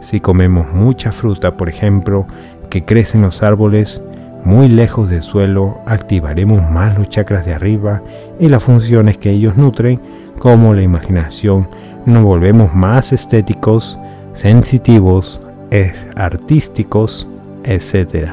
Si 0.00 0.20
comemos 0.20 0.72
mucha 0.72 1.12
fruta, 1.12 1.56
por 1.56 1.68
ejemplo, 1.68 2.26
que 2.70 2.84
crece 2.84 3.18
en 3.18 3.22
los 3.22 3.42
árboles 3.42 4.02
muy 4.44 4.68
lejos 4.68 5.10
del 5.10 5.22
suelo, 5.22 5.78
activaremos 5.86 6.62
más 6.70 6.96
los 6.98 7.08
chakras 7.08 7.44
de 7.44 7.52
arriba 7.52 8.02
y 8.38 8.48
las 8.48 8.62
funciones 8.62 9.18
que 9.18 9.30
ellos 9.30 9.56
nutren, 9.56 10.00
como 10.38 10.72
la 10.72 10.82
imaginación, 10.82 11.68
nos 12.06 12.24
volvemos 12.24 12.74
más 12.74 13.12
estéticos, 13.12 13.98
sensitivos, 14.32 15.40
artísticos, 16.16 17.28
etc. 17.64 18.30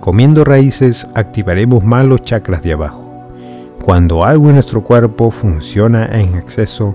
Comiendo 0.00 0.44
raíces 0.44 1.06
activaremos 1.14 1.84
más 1.84 2.06
los 2.06 2.22
chakras 2.22 2.62
de 2.62 2.72
abajo. 2.72 3.04
Cuando 3.84 4.24
algo 4.24 4.46
en 4.48 4.54
nuestro 4.54 4.82
cuerpo 4.82 5.30
funciona 5.30 6.06
en 6.06 6.36
exceso 6.36 6.94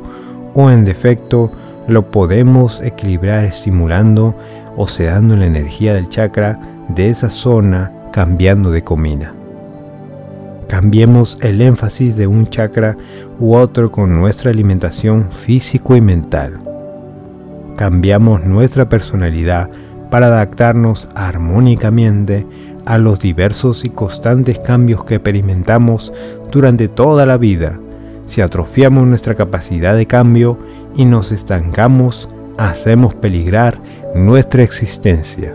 o 0.56 0.72
en 0.72 0.84
defecto, 0.84 1.52
lo 1.92 2.10
podemos 2.10 2.82
equilibrar 2.82 3.46
estimulando 3.46 4.36
o 4.78 4.88
sedando 4.88 5.36
la 5.36 5.46
energía 5.46 5.94
del 5.94 6.10
chakra 6.10 6.60
de 6.90 7.10
esa 7.10 7.30
zona 7.30 7.92
cambiando 8.12 8.72
de 8.72 8.84
comida. 8.84 9.34
Cambiemos 10.68 11.38
el 11.42 11.62
énfasis 11.62 12.16
de 12.16 12.28
un 12.28 12.48
chakra 12.48 12.96
u 13.40 13.56
otro 13.56 13.92
con 13.92 14.18
nuestra 14.18 14.52
alimentación 14.52 15.30
físico 15.30 15.96
y 15.96 16.02
mental. 16.02 16.60
Cambiamos 17.76 18.46
nuestra 18.46 18.88
personalidad 18.88 19.70
para 20.10 20.28
adaptarnos 20.28 21.10
armónicamente 21.14 22.46
a 22.86 22.98
los 22.98 23.20
diversos 23.20 23.84
y 23.86 23.90
constantes 23.90 24.60
cambios 24.60 25.04
que 25.04 25.16
experimentamos 25.16 26.12
durante 26.52 26.88
toda 26.88 27.26
la 27.26 27.38
vida. 27.38 27.78
Si 28.32 28.40
atrofiamos 28.40 29.06
nuestra 29.06 29.36
capacidad 29.36 29.94
de 29.94 30.06
cambio 30.06 30.58
y 30.96 31.04
nos 31.04 31.34
estancamos, 31.34 32.30
hacemos 32.58 33.14
peligrar 33.14 33.78
nuestra 34.16 34.64
existencia. 34.64 35.54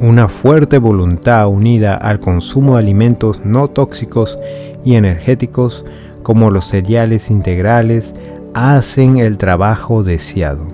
Una 0.00 0.26
fuerte 0.26 0.78
voluntad 0.78 1.46
unida 1.46 1.94
al 1.94 2.18
consumo 2.18 2.72
de 2.72 2.80
alimentos 2.80 3.44
no 3.44 3.68
tóxicos 3.68 4.36
y 4.84 4.96
energéticos 4.96 5.84
como 6.24 6.50
los 6.50 6.66
cereales 6.66 7.30
integrales 7.30 8.12
hacen 8.52 9.18
el 9.18 9.38
trabajo 9.38 10.02
deseado. 10.02 10.66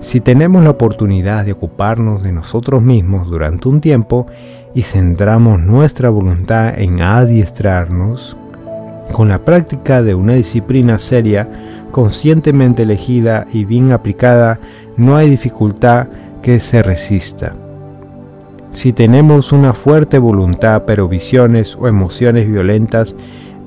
Si 0.00 0.20
tenemos 0.20 0.64
la 0.64 0.68
oportunidad 0.68 1.46
de 1.46 1.52
ocuparnos 1.52 2.22
de 2.22 2.32
nosotros 2.32 2.82
mismos 2.82 3.26
durante 3.26 3.70
un 3.70 3.80
tiempo 3.80 4.26
y 4.74 4.82
centramos 4.82 5.62
nuestra 5.62 6.10
voluntad 6.10 6.78
en 6.78 7.00
adiestrarnos, 7.00 8.36
con 9.12 9.28
la 9.28 9.38
práctica 9.38 10.02
de 10.02 10.14
una 10.14 10.34
disciplina 10.34 10.98
seria, 10.98 11.48
conscientemente 11.90 12.82
elegida 12.82 13.46
y 13.52 13.64
bien 13.64 13.92
aplicada, 13.92 14.58
no 14.96 15.16
hay 15.16 15.30
dificultad 15.30 16.08
que 16.42 16.58
se 16.60 16.82
resista. 16.82 17.52
Si 18.72 18.92
tenemos 18.92 19.52
una 19.52 19.74
fuerte 19.74 20.18
voluntad 20.18 20.84
pero 20.86 21.06
visiones 21.06 21.76
o 21.78 21.88
emociones 21.88 22.48
violentas 22.48 23.14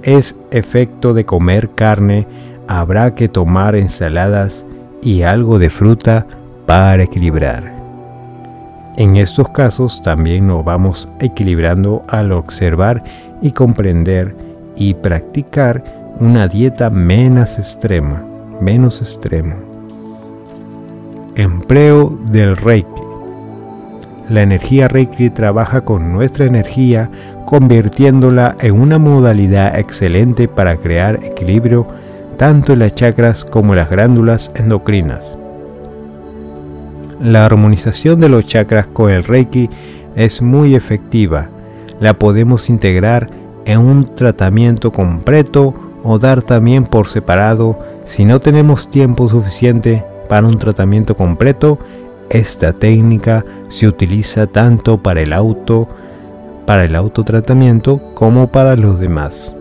es 0.03 0.37
efecto 0.51 1.13
de 1.13 1.25
comer 1.25 1.69
carne, 1.69 2.27
habrá 2.67 3.15
que 3.15 3.29
tomar 3.29 3.75
ensaladas 3.75 4.63
y 5.01 5.21
algo 5.21 5.59
de 5.59 5.69
fruta 5.69 6.25
para 6.65 7.03
equilibrar. 7.03 7.75
En 8.97 9.17
estos 9.17 9.49
casos 9.49 10.01
también 10.01 10.47
nos 10.47 10.63
vamos 10.63 11.09
equilibrando 11.19 12.03
al 12.07 12.31
observar 12.31 13.03
y 13.41 13.51
comprender 13.51 14.44
y 14.75 14.93
practicar 14.93 15.83
una 16.19 16.47
dieta 16.47 16.89
menos 16.89 17.57
extrema, 17.59 18.23
menos 18.61 19.01
extremo. 19.01 19.55
Empleo 21.35 22.17
del 22.31 22.55
Reiki. 22.55 23.01
La 24.29 24.41
energía 24.41 24.87
Reiki 24.87 25.29
trabaja 25.29 25.81
con 25.81 26.11
nuestra 26.13 26.45
energía 26.45 27.09
convirtiéndola 27.45 28.55
en 28.59 28.73
una 28.73 28.97
modalidad 28.97 29.77
excelente 29.77 30.47
para 30.47 30.77
crear 30.77 31.23
equilibrio 31.23 31.85
tanto 32.37 32.73
en 32.73 32.79
las 32.79 32.95
chakras 32.95 33.45
como 33.45 33.73
en 33.73 33.79
las 33.79 33.89
glándulas 33.89 34.51
endocrinas. 34.55 35.23
La 37.21 37.45
armonización 37.45 38.19
de 38.19 38.29
los 38.29 38.45
chakras 38.45 38.87
con 38.87 39.11
el 39.11 39.23
Reiki 39.23 39.69
es 40.15 40.41
muy 40.41 40.75
efectiva. 40.75 41.49
La 41.99 42.13
podemos 42.13 42.69
integrar 42.69 43.29
en 43.65 43.79
un 43.79 44.15
tratamiento 44.15 44.91
completo 44.91 45.73
o 46.03 46.19
dar 46.19 46.41
también 46.41 46.83
por 46.83 47.07
separado 47.07 47.79
si 48.05 48.25
no 48.25 48.39
tenemos 48.39 48.89
tiempo 48.89 49.27
suficiente 49.27 50.03
para 50.29 50.47
un 50.47 50.57
tratamiento 50.57 51.15
completo. 51.15 51.79
Esta 52.29 52.73
técnica 52.73 53.43
se 53.67 53.87
utiliza 53.87 54.47
tanto 54.47 54.97
para 54.97 55.21
el 55.21 55.33
auto 55.33 55.87
para 56.65 56.85
el 56.85 56.95
autotratamiento 56.95 58.01
como 58.15 58.47
para 58.47 58.75
los 58.75 58.99
demás. 58.99 59.55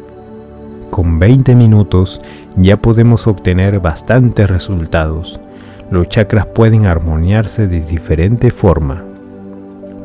Con 0.91 1.19
20 1.19 1.55
minutos 1.55 2.19
ya 2.57 2.77
podemos 2.77 3.27
obtener 3.27 3.81
bastantes 3.81 4.49
resultados. 4.49 5.39
Los 5.91 6.09
chakras 6.09 6.47
pueden 6.47 6.87
armoniarse 6.87 7.67
de 7.67 7.81
diferente 7.81 8.51
forma. 8.51 9.05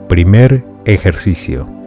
Primer 0.10 0.66
ejercicio. 0.86 1.79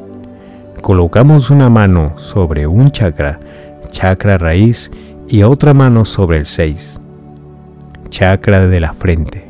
Colocamos 0.83 1.49
una 1.51 1.71
mano 1.71 2.19
sobre 2.19 2.67
un 2.67 2.91
chakra, 2.91 3.39
chakra 3.93 4.37
raíz, 4.37 4.91
y 5.29 5.45
otra 5.45 5.75
mano 5.75 6.05
sobre 6.05 6.39
el 6.39 6.47
6, 6.47 7.01
chakra 8.09 8.67
de 8.67 8.81
la 8.81 8.93
frente. 8.93 9.45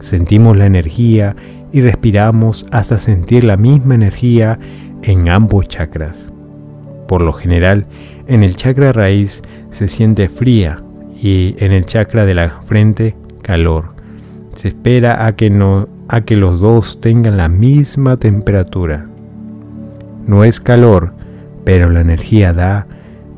Sentimos 0.00 0.56
la 0.56 0.64
energía 0.64 1.36
y 1.70 1.82
respiramos 1.82 2.64
hasta 2.72 2.98
sentir 2.98 3.44
la 3.44 3.58
misma 3.58 3.94
energía 3.94 4.58
en 5.02 5.28
ambos 5.28 5.68
chakras. 5.68 6.32
Por 7.06 7.20
lo 7.20 7.34
general, 7.34 7.84
en 8.26 8.42
el 8.42 8.56
chakra 8.56 8.92
raíz 8.92 9.42
se 9.70 9.86
siente 9.86 10.30
fría 10.30 10.82
y 11.22 11.56
en 11.58 11.72
el 11.72 11.84
chakra 11.84 12.24
de 12.24 12.34
la 12.34 12.48
frente 12.62 13.16
calor. 13.42 13.92
Se 14.54 14.68
espera 14.68 15.26
a 15.26 15.36
que, 15.36 15.52
a 16.08 16.20
que 16.22 16.36
los 16.36 16.58
dos 16.58 17.02
tengan 17.02 17.36
la 17.36 17.50
misma 17.50 18.16
temperatura. 18.16 19.06
No 20.26 20.44
es 20.44 20.60
calor, 20.60 21.12
pero 21.64 21.90
la 21.90 22.00
energía 22.00 22.52
da 22.52 22.86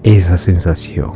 esa 0.02 0.38
sensación. 0.38 1.12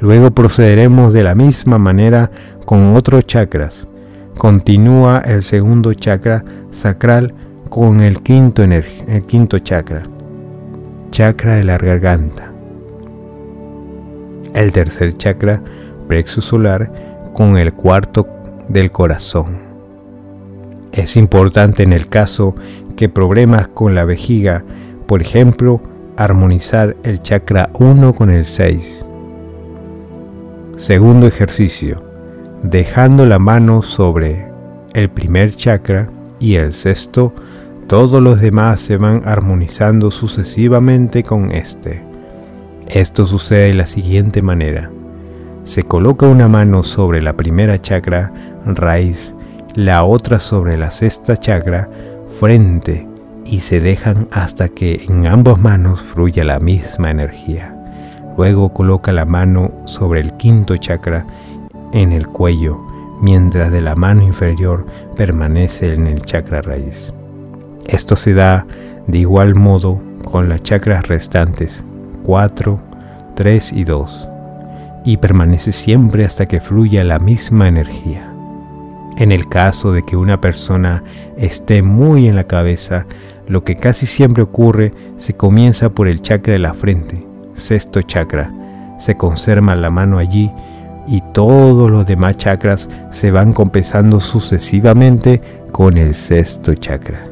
Luego 0.00 0.30
procederemos 0.30 1.12
de 1.12 1.24
la 1.24 1.34
misma 1.34 1.78
manera 1.78 2.30
con 2.64 2.94
otros 2.94 3.26
chakras. 3.26 3.88
Continúa 4.36 5.18
el 5.18 5.42
segundo 5.42 5.94
chakra 5.94 6.44
sacral 6.70 7.34
con 7.68 8.00
el 8.00 8.22
quinto, 8.22 8.62
el 8.62 8.84
quinto 9.26 9.58
chakra 9.58 10.02
chakra 11.10 11.56
de 11.56 11.64
la 11.64 11.78
garganta. 11.78 12.52
El 14.54 14.72
tercer 14.72 15.16
chakra, 15.16 15.60
plexo 16.06 16.40
solar, 16.40 16.92
con 17.32 17.56
el 17.58 17.72
cuarto 17.72 18.26
del 18.68 18.90
corazón. 18.90 19.58
Es 20.92 21.16
importante 21.16 21.82
en 21.82 21.92
el 21.92 22.08
caso 22.08 22.54
que 22.98 23.08
problemas 23.08 23.68
con 23.68 23.94
la 23.94 24.04
vejiga, 24.04 24.64
por 25.06 25.22
ejemplo, 25.22 25.80
armonizar 26.16 26.96
el 27.04 27.20
chakra 27.20 27.70
1 27.78 28.12
con 28.12 28.28
el 28.28 28.44
6. 28.44 29.06
Segundo 30.76 31.28
ejercicio, 31.28 32.02
dejando 32.64 33.24
la 33.24 33.38
mano 33.38 33.84
sobre 33.84 34.48
el 34.94 35.10
primer 35.10 35.54
chakra 35.54 36.10
y 36.40 36.56
el 36.56 36.72
sexto 36.72 37.32
todos 37.86 38.20
los 38.20 38.40
demás 38.40 38.80
se 38.80 38.96
van 38.96 39.22
armonizando 39.24 40.10
sucesivamente 40.10 41.22
con 41.22 41.52
este. 41.52 42.02
Esto 42.88 43.26
sucede 43.26 43.68
de 43.68 43.74
la 43.74 43.86
siguiente 43.86 44.42
manera. 44.42 44.90
Se 45.62 45.84
coloca 45.84 46.26
una 46.26 46.48
mano 46.48 46.82
sobre 46.82 47.22
la 47.22 47.34
primera 47.34 47.80
chakra, 47.80 48.32
raíz, 48.66 49.34
la 49.76 50.02
otra 50.02 50.40
sobre 50.40 50.76
la 50.76 50.90
sexta 50.90 51.36
chakra, 51.36 51.88
frente, 52.38 53.06
y 53.44 53.60
se 53.60 53.80
dejan 53.80 54.28
hasta 54.30 54.68
que 54.68 55.04
en 55.08 55.26
ambas 55.26 55.58
manos 55.58 56.00
fluya 56.00 56.44
la 56.44 56.60
misma 56.60 57.10
energía. 57.10 57.74
Luego 58.36 58.72
coloca 58.72 59.10
la 59.10 59.24
mano 59.24 59.72
sobre 59.86 60.20
el 60.20 60.32
quinto 60.34 60.76
chakra 60.76 61.26
en 61.92 62.12
el 62.12 62.28
cuello, 62.28 62.78
mientras 63.20 63.72
de 63.72 63.80
la 63.80 63.96
mano 63.96 64.22
inferior 64.22 64.86
permanece 65.16 65.92
en 65.94 66.06
el 66.06 66.22
chakra 66.22 66.62
raíz. 66.62 67.12
Esto 67.86 68.14
se 68.14 68.34
da 68.34 68.66
de 69.06 69.18
igual 69.18 69.54
modo 69.54 70.00
con 70.24 70.48
las 70.48 70.62
chakras 70.62 71.08
restantes 71.08 71.82
4, 72.22 72.78
3 73.34 73.72
y 73.72 73.84
2, 73.84 74.28
y 75.04 75.16
permanece 75.16 75.72
siempre 75.72 76.24
hasta 76.24 76.46
que 76.46 76.60
fluya 76.60 77.02
la 77.02 77.18
misma 77.18 77.66
energía. 77.66 78.27
En 79.18 79.32
el 79.32 79.48
caso 79.48 79.90
de 79.90 80.04
que 80.04 80.16
una 80.16 80.40
persona 80.40 81.02
esté 81.36 81.82
muy 81.82 82.28
en 82.28 82.36
la 82.36 82.44
cabeza, 82.44 83.04
lo 83.48 83.64
que 83.64 83.74
casi 83.74 84.06
siempre 84.06 84.44
ocurre 84.44 84.92
se 85.18 85.34
comienza 85.34 85.90
por 85.90 86.06
el 86.06 86.22
chakra 86.22 86.52
de 86.52 86.60
la 86.60 86.72
frente, 86.72 87.26
sexto 87.54 88.00
chakra. 88.02 88.52
Se 89.00 89.16
conserva 89.16 89.74
la 89.74 89.90
mano 89.90 90.18
allí 90.18 90.52
y 91.08 91.20
todos 91.32 91.90
los 91.90 92.06
demás 92.06 92.36
chakras 92.36 92.88
se 93.10 93.32
van 93.32 93.52
compensando 93.52 94.20
sucesivamente 94.20 95.40
con 95.72 95.96
el 95.98 96.14
sexto 96.14 96.74
chakra. 96.74 97.24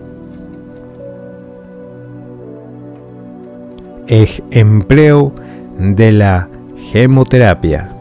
Empleo 4.08 5.32
de 5.78 6.10
la 6.10 6.48
gemoterapia. 6.90 7.95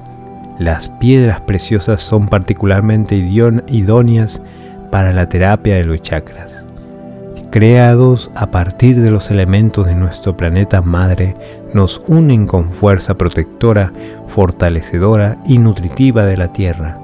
Las 0.60 0.88
piedras 0.88 1.41
preciosas 1.41 2.02
son 2.02 2.27
particularmente 2.27 3.15
idóneas 3.15 4.41
para 4.91 5.14
la 5.14 5.27
terapia 5.27 5.76
de 5.76 5.84
los 5.84 6.02
chakras 6.02 6.65
creados 7.56 8.32
a 8.36 8.48
partir 8.48 9.02
de 9.02 9.11
los 9.11 9.32
elementos 9.32 9.88
de 9.88 9.95
nuestro 9.95 10.36
planeta 10.36 10.82
madre, 10.82 11.38
nos 11.73 12.03
unen 12.06 12.48
con 12.48 12.69
fuerza 12.69 13.14
protectora, 13.14 13.94
fortalecedora 14.27 15.38
y 15.45 15.57
nutritiva 15.57 16.26
de 16.26 16.36
la 16.36 16.52
Tierra. 16.52 16.99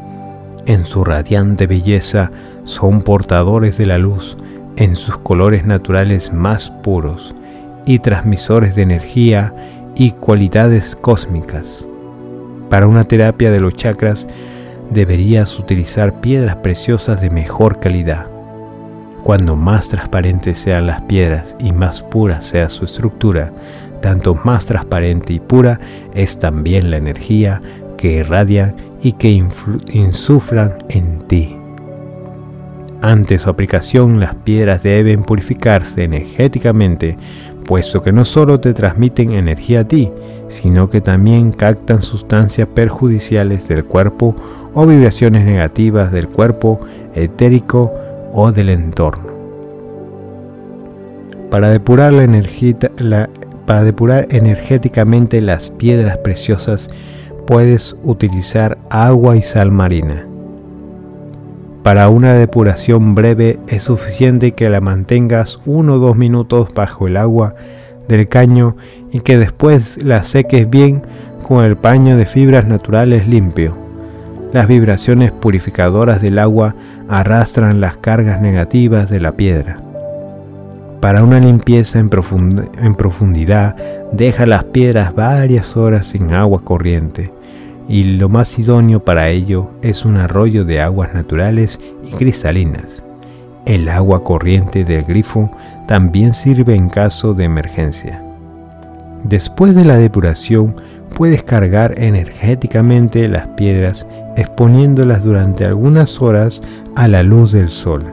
En 0.65 0.83
su 0.83 1.05
radiante 1.05 1.67
belleza 1.67 2.31
son 2.65 3.01
portadores 3.01 3.77
de 3.77 3.85
la 3.85 3.97
luz, 3.97 4.35
en 4.75 4.97
sus 4.97 5.19
colores 5.19 5.65
naturales 5.65 6.33
más 6.33 6.69
puros, 6.69 7.33
y 7.85 7.99
transmisores 7.99 8.75
de 8.75 8.81
energía 8.81 9.53
y 9.95 10.11
cualidades 10.11 10.97
cósmicas. 10.97 11.85
Para 12.71 12.87
una 12.87 13.03
terapia 13.03 13.51
de 13.51 13.59
los 13.59 13.75
chakras 13.75 14.27
deberías 14.89 15.59
utilizar 15.59 16.21
piedras 16.21 16.55
preciosas 16.55 17.21
de 17.21 17.29
mejor 17.29 17.79
calidad 17.79 18.25
cuando 19.23 19.55
más 19.55 19.89
transparentes 19.89 20.59
sean 20.59 20.87
las 20.87 21.01
piedras 21.03 21.55
y 21.59 21.71
más 21.71 22.01
pura 22.01 22.41
sea 22.41 22.69
su 22.69 22.85
estructura, 22.85 23.51
tanto 24.01 24.35
más 24.43 24.65
transparente 24.65 25.33
y 25.33 25.39
pura 25.39 25.79
es 26.13 26.39
también 26.39 26.89
la 26.89 26.97
energía 26.97 27.61
que 27.97 28.13
irradia 28.13 28.75
y 29.01 29.13
que 29.13 29.29
insuflan 29.29 30.73
en 30.89 31.19
ti. 31.27 31.55
Antes 33.01 33.43
su 33.43 33.49
aplicación, 33.49 34.19
las 34.19 34.35
piedras 34.35 34.83
deben 34.83 35.23
purificarse 35.23 36.03
energéticamente, 36.03 37.17
puesto 37.71 38.01
que 38.01 38.11
no 38.11 38.25
solo 38.25 38.59
te 38.59 38.73
transmiten 38.73 39.31
energía 39.31 39.79
a 39.79 39.83
ti, 39.85 40.11
sino 40.49 40.89
que 40.89 40.99
también 40.99 41.53
captan 41.53 42.01
sustancias 42.01 42.67
perjudiciales 42.67 43.69
del 43.69 43.85
cuerpo 43.85 44.35
o 44.73 44.85
vibraciones 44.85 45.45
negativas 45.45 46.11
del 46.11 46.27
cuerpo 46.27 46.81
etérico 47.15 47.89
o 48.33 48.51
del 48.51 48.71
entorno. 48.71 49.23
Para 51.49 51.69
depurar, 51.69 52.11
la 52.11 53.29
para 53.65 53.83
depurar 53.83 54.27
energéticamente 54.31 55.39
las 55.39 55.69
piedras 55.69 56.17
preciosas 56.17 56.89
puedes 57.47 57.95
utilizar 58.03 58.79
agua 58.89 59.37
y 59.37 59.41
sal 59.41 59.71
marina. 59.71 60.27
Para 61.83 62.09
una 62.09 62.35
depuración 62.35 63.15
breve 63.15 63.59
es 63.67 63.83
suficiente 63.83 64.51
que 64.51 64.69
la 64.69 64.81
mantengas 64.81 65.57
uno 65.65 65.95
o 65.95 65.97
dos 65.97 66.15
minutos 66.15 66.71
bajo 66.75 67.07
el 67.07 67.17
agua 67.17 67.55
del 68.07 68.27
caño 68.27 68.75
y 69.11 69.21
que 69.21 69.39
después 69.39 69.97
la 70.03 70.23
seques 70.23 70.69
bien 70.69 71.01
con 71.41 71.65
el 71.65 71.77
paño 71.77 72.17
de 72.17 72.27
fibras 72.27 72.67
naturales 72.67 73.27
limpio. 73.27 73.75
Las 74.53 74.67
vibraciones 74.67 75.31
purificadoras 75.31 76.21
del 76.21 76.37
agua 76.37 76.75
arrastran 77.09 77.81
las 77.81 77.97
cargas 77.97 78.41
negativas 78.41 79.09
de 79.09 79.19
la 79.19 79.31
piedra. 79.31 79.81
Para 80.99 81.23
una 81.23 81.39
limpieza 81.39 81.97
en, 81.97 82.09
profundidad, 82.09 83.75
deja 84.11 84.45
las 84.45 84.65
piedras 84.65 85.15
varias 85.15 85.75
horas 85.75 86.13
en 86.13 86.35
agua 86.35 86.63
corriente 86.63 87.31
y 87.91 88.05
lo 88.05 88.29
más 88.29 88.57
idóneo 88.57 89.03
para 89.03 89.27
ello 89.27 89.67
es 89.81 90.05
un 90.05 90.15
arroyo 90.15 90.63
de 90.63 90.79
aguas 90.79 91.13
naturales 91.13 91.77
y 92.05 92.11
cristalinas. 92.11 93.03
El 93.65 93.89
agua 93.89 94.23
corriente 94.23 94.85
del 94.85 95.03
grifo 95.03 95.51
también 95.89 96.33
sirve 96.33 96.73
en 96.73 96.87
caso 96.87 97.33
de 97.33 97.43
emergencia. 97.43 98.23
Después 99.25 99.75
de 99.75 99.83
la 99.83 99.97
depuración, 99.97 100.77
puedes 101.15 101.43
cargar 101.43 101.99
energéticamente 101.99 103.27
las 103.27 103.49
piedras 103.49 104.07
exponiéndolas 104.37 105.21
durante 105.21 105.65
algunas 105.65 106.21
horas 106.21 106.63
a 106.95 107.09
la 107.09 107.23
luz 107.23 107.51
del 107.51 107.67
sol. 107.67 108.05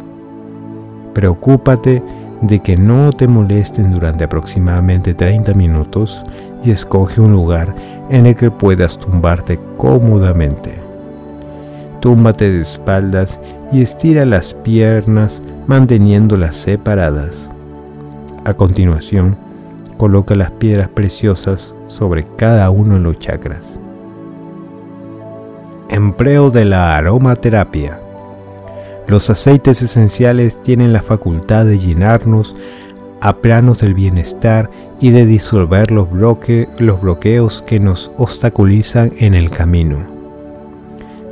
Preocúpate 1.14 2.02
de 2.42 2.58
que 2.58 2.76
no 2.76 3.12
te 3.12 3.28
molesten 3.28 3.94
durante 3.94 4.24
aproximadamente 4.24 5.14
30 5.14 5.54
minutos 5.54 6.20
y 6.64 6.70
escoge 6.70 7.20
un 7.20 7.32
lugar 7.32 7.74
en 8.10 8.26
el 8.26 8.36
que 8.36 8.50
puedas 8.50 8.98
tumbarte 8.98 9.58
cómodamente. 9.76 10.74
Túmbate 12.00 12.50
de 12.50 12.62
espaldas 12.62 13.40
y 13.72 13.82
estira 13.82 14.24
las 14.24 14.54
piernas 14.54 15.42
manteniéndolas 15.66 16.56
separadas. 16.56 17.34
A 18.44 18.54
continuación, 18.54 19.36
coloca 19.98 20.34
las 20.34 20.50
piedras 20.52 20.88
preciosas 20.88 21.74
sobre 21.88 22.24
cada 22.36 22.70
uno 22.70 22.94
de 22.94 23.00
los 23.00 23.18
chakras. 23.18 23.62
Empleo 25.90 26.50
de 26.50 26.64
la 26.64 26.96
aromaterapia. 26.96 27.98
Los 29.06 29.30
aceites 29.30 29.82
esenciales 29.82 30.62
tienen 30.62 30.92
la 30.92 31.02
facultad 31.02 31.64
de 31.64 31.78
llenarnos 31.78 32.54
a 33.20 33.36
planos 33.36 33.78
del 33.78 33.94
bienestar 33.94 34.70
y 35.00 35.10
de 35.10 35.26
disolver 35.26 35.90
los, 35.90 36.08
bloqueos 36.10 37.62
que 37.66 37.80
nos 37.80 38.10
obstaculizan 38.16 39.12
en 39.18 39.34
el 39.34 39.50
camino. 39.50 39.98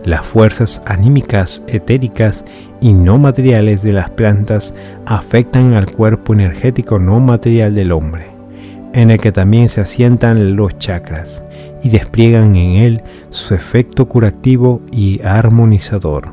Las 0.05 0.25
fuerzas 0.25 0.83
anímicas, 0.87 1.63
etéricas 1.67 2.45
y 2.81 2.93
no 2.93 3.19
materiales 3.19 3.83
de 3.83 3.93
las 3.93 4.11
plantas 4.11 4.73
afectan 5.05 5.75
al 5.75 5.91
cuerpo 5.91 6.33
energético 6.33 6.99
no 6.99 7.19
material 7.19 7.75
del 7.75 7.93
hombre 7.93 8.37
en 8.97 9.11
el 9.11 9.21
que 9.21 9.31
también 9.31 9.69
se 9.69 9.83
asientan 9.83 10.57
los 10.57 10.79
chakras 10.79 11.43
y 11.83 11.91
despliegan 11.91 12.57
en 12.57 12.77
él 12.77 13.03
su 13.29 13.55
efecto 13.55 14.09
curativo 14.09 14.81
y 14.91 15.21
armonizador. 15.23 16.31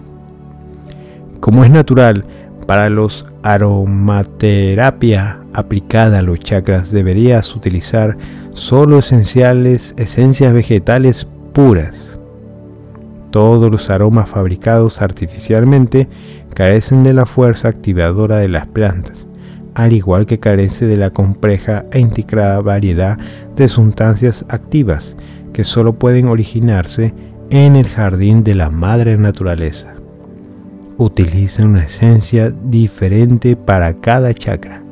Como 1.41 1.65
es 1.65 1.71
natural, 1.71 2.23
para 2.65 2.89
los 2.89 3.25
aromaterapia 3.43 5.39
aplicada 5.53 6.19
a 6.19 6.21
los 6.21 6.39
chakras 6.39 6.91
deberías 6.91 7.55
utilizar 7.55 8.17
solo 8.53 8.99
esenciales, 8.99 9.93
esencias 9.97 10.53
vegetales 10.53 11.27
puras. 11.53 12.19
Todos 13.31 13.71
los 13.71 13.89
aromas 13.89 14.29
fabricados 14.29 15.01
artificialmente 15.01 16.07
carecen 16.53 17.03
de 17.03 17.13
la 17.13 17.25
fuerza 17.25 17.67
activadora 17.67 18.37
de 18.37 18.49
las 18.49 18.67
plantas 18.67 19.27
al 19.75 19.93
igual 19.93 20.25
que 20.25 20.39
carece 20.39 20.85
de 20.85 20.97
la 20.97 21.09
compleja 21.09 21.85
e 21.91 21.99
integrada 21.99 22.61
variedad 22.61 23.17
de 23.55 23.67
sustancias 23.67 24.45
activas 24.49 25.15
que 25.51 25.63
solo 25.63 25.93
pueden 25.93 26.27
originarse 26.27 27.13
en 27.49 27.75
el 27.75 27.87
jardín 27.87 28.43
de 28.43 28.55
la 28.55 28.69
madre 28.69 29.17
naturaleza. 29.17 29.92
Utiliza 30.97 31.65
una 31.65 31.83
esencia 31.83 32.53
diferente 32.65 33.55
para 33.55 33.93
cada 33.95 34.33
chakra. 34.33 34.83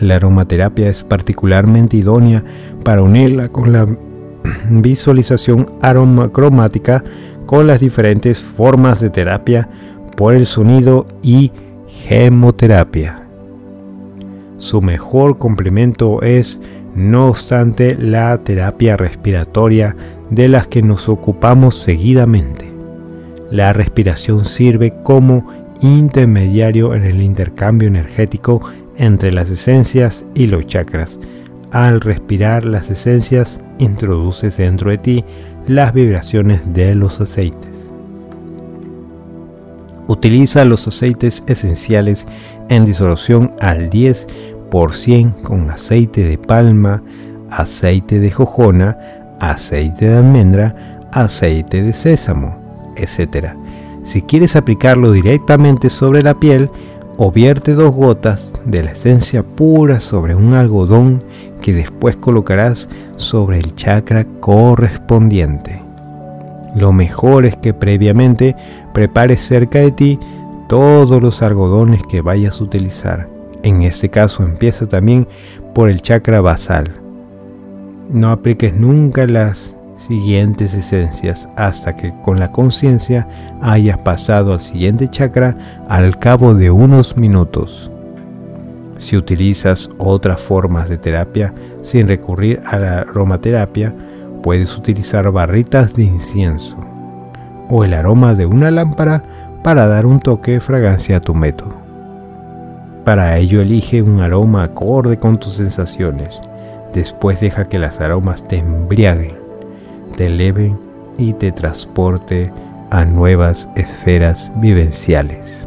La 0.00 0.16
aromaterapia 0.16 0.88
es 0.88 1.04
particularmente 1.04 1.96
idónea 1.96 2.42
para 2.84 3.02
unirla 3.02 3.48
con 3.48 3.72
la 3.72 3.86
visualización 4.70 5.66
aromacromática 5.80 7.04
con 7.46 7.66
las 7.66 7.80
diferentes 7.80 8.40
formas 8.40 9.00
de 9.00 9.10
terapia 9.10 9.68
por 10.16 10.34
el 10.34 10.46
sonido 10.46 11.06
y 11.22 11.52
Gemoterapia. 11.86 13.22
Su 14.58 14.82
mejor 14.82 15.38
complemento 15.38 16.22
es, 16.22 16.58
no 16.94 17.28
obstante, 17.28 17.96
la 17.96 18.38
terapia 18.38 18.96
respiratoria 18.96 19.94
de 20.30 20.48
las 20.48 20.66
que 20.66 20.82
nos 20.82 21.08
ocupamos 21.08 21.76
seguidamente. 21.76 22.73
La 23.54 23.72
respiración 23.72 24.46
sirve 24.46 24.92
como 25.04 25.46
intermediario 25.80 26.92
en 26.92 27.04
el 27.04 27.22
intercambio 27.22 27.86
energético 27.86 28.60
entre 28.96 29.32
las 29.32 29.48
esencias 29.48 30.26
y 30.34 30.48
los 30.48 30.66
chakras. 30.66 31.20
Al 31.70 32.00
respirar 32.00 32.64
las 32.64 32.90
esencias, 32.90 33.60
introduces 33.78 34.56
dentro 34.56 34.90
de 34.90 34.98
ti 34.98 35.24
las 35.68 35.94
vibraciones 35.94 36.62
de 36.74 36.96
los 36.96 37.20
aceites. 37.20 37.70
Utiliza 40.08 40.64
los 40.64 40.88
aceites 40.88 41.44
esenciales 41.46 42.26
en 42.68 42.84
disolución 42.84 43.52
al 43.60 43.88
10% 43.88 45.42
con 45.42 45.70
aceite 45.70 46.24
de 46.24 46.38
palma, 46.38 47.04
aceite 47.50 48.18
de 48.18 48.32
jojona, 48.32 48.98
aceite 49.38 50.08
de 50.08 50.16
almendra, 50.16 50.98
aceite 51.12 51.82
de 51.82 51.92
sésamo, 51.92 52.63
etc. 52.96 53.54
Si 54.04 54.22
quieres 54.22 54.56
aplicarlo 54.56 55.12
directamente 55.12 55.90
sobre 55.90 56.22
la 56.22 56.34
piel, 56.34 56.70
o 57.16 57.30
vierte 57.30 57.74
dos 57.74 57.94
gotas 57.94 58.52
de 58.64 58.82
la 58.82 58.92
esencia 58.92 59.42
pura 59.42 60.00
sobre 60.00 60.34
un 60.34 60.54
algodón 60.54 61.22
que 61.60 61.72
después 61.72 62.16
colocarás 62.16 62.88
sobre 63.16 63.58
el 63.58 63.74
chakra 63.74 64.26
correspondiente. 64.40 65.80
Lo 66.74 66.92
mejor 66.92 67.46
es 67.46 67.56
que 67.56 67.72
previamente 67.72 68.56
prepares 68.92 69.40
cerca 69.40 69.78
de 69.78 69.92
ti 69.92 70.18
todos 70.68 71.22
los 71.22 71.40
algodones 71.42 72.02
que 72.02 72.20
vayas 72.20 72.60
a 72.60 72.64
utilizar. 72.64 73.28
En 73.62 73.82
este 73.82 74.08
caso 74.08 74.42
empieza 74.42 74.86
también 74.86 75.28
por 75.72 75.88
el 75.88 76.02
chakra 76.02 76.40
basal. 76.40 76.90
No 78.10 78.30
apliques 78.30 78.74
nunca 78.74 79.26
las 79.26 79.73
siguientes 80.06 80.74
esencias 80.74 81.48
hasta 81.56 81.96
que 81.96 82.12
con 82.22 82.38
la 82.38 82.50
conciencia 82.50 83.26
hayas 83.62 83.98
pasado 83.98 84.52
al 84.52 84.60
siguiente 84.60 85.08
chakra 85.08 85.56
al 85.88 86.18
cabo 86.18 86.54
de 86.54 86.70
unos 86.70 87.16
minutos. 87.16 87.90
Si 88.98 89.16
utilizas 89.16 89.90
otras 89.98 90.40
formas 90.40 90.88
de 90.88 90.98
terapia 90.98 91.52
sin 91.82 92.06
recurrir 92.06 92.60
a 92.64 92.78
la 92.78 92.98
aromaterapia, 92.98 93.92
puedes 94.42 94.76
utilizar 94.76 95.30
barritas 95.30 95.94
de 95.94 96.04
incienso 96.04 96.76
o 97.68 97.84
el 97.84 97.94
aroma 97.94 98.34
de 98.34 98.46
una 98.46 98.70
lámpara 98.70 99.22
para 99.62 99.86
dar 99.86 100.06
un 100.06 100.20
toque 100.20 100.52
de 100.52 100.60
fragancia 100.60 101.16
a 101.16 101.20
tu 101.20 101.34
método. 101.34 101.74
Para 103.04 103.36
ello 103.38 103.60
elige 103.60 104.02
un 104.02 104.20
aroma 104.20 104.64
acorde 104.64 105.18
con 105.18 105.38
tus 105.38 105.54
sensaciones. 105.54 106.40
Después 106.94 107.40
deja 107.40 107.64
que 107.64 107.78
las 107.78 108.00
aromas 108.00 108.46
te 108.46 108.58
embriaguen, 108.58 109.43
te 110.14 110.26
eleven 110.26 110.78
y 111.18 111.32
te 111.34 111.52
transporte 111.52 112.50
a 112.90 113.04
nuevas 113.04 113.68
esferas 113.76 114.50
vivenciales. 114.56 115.66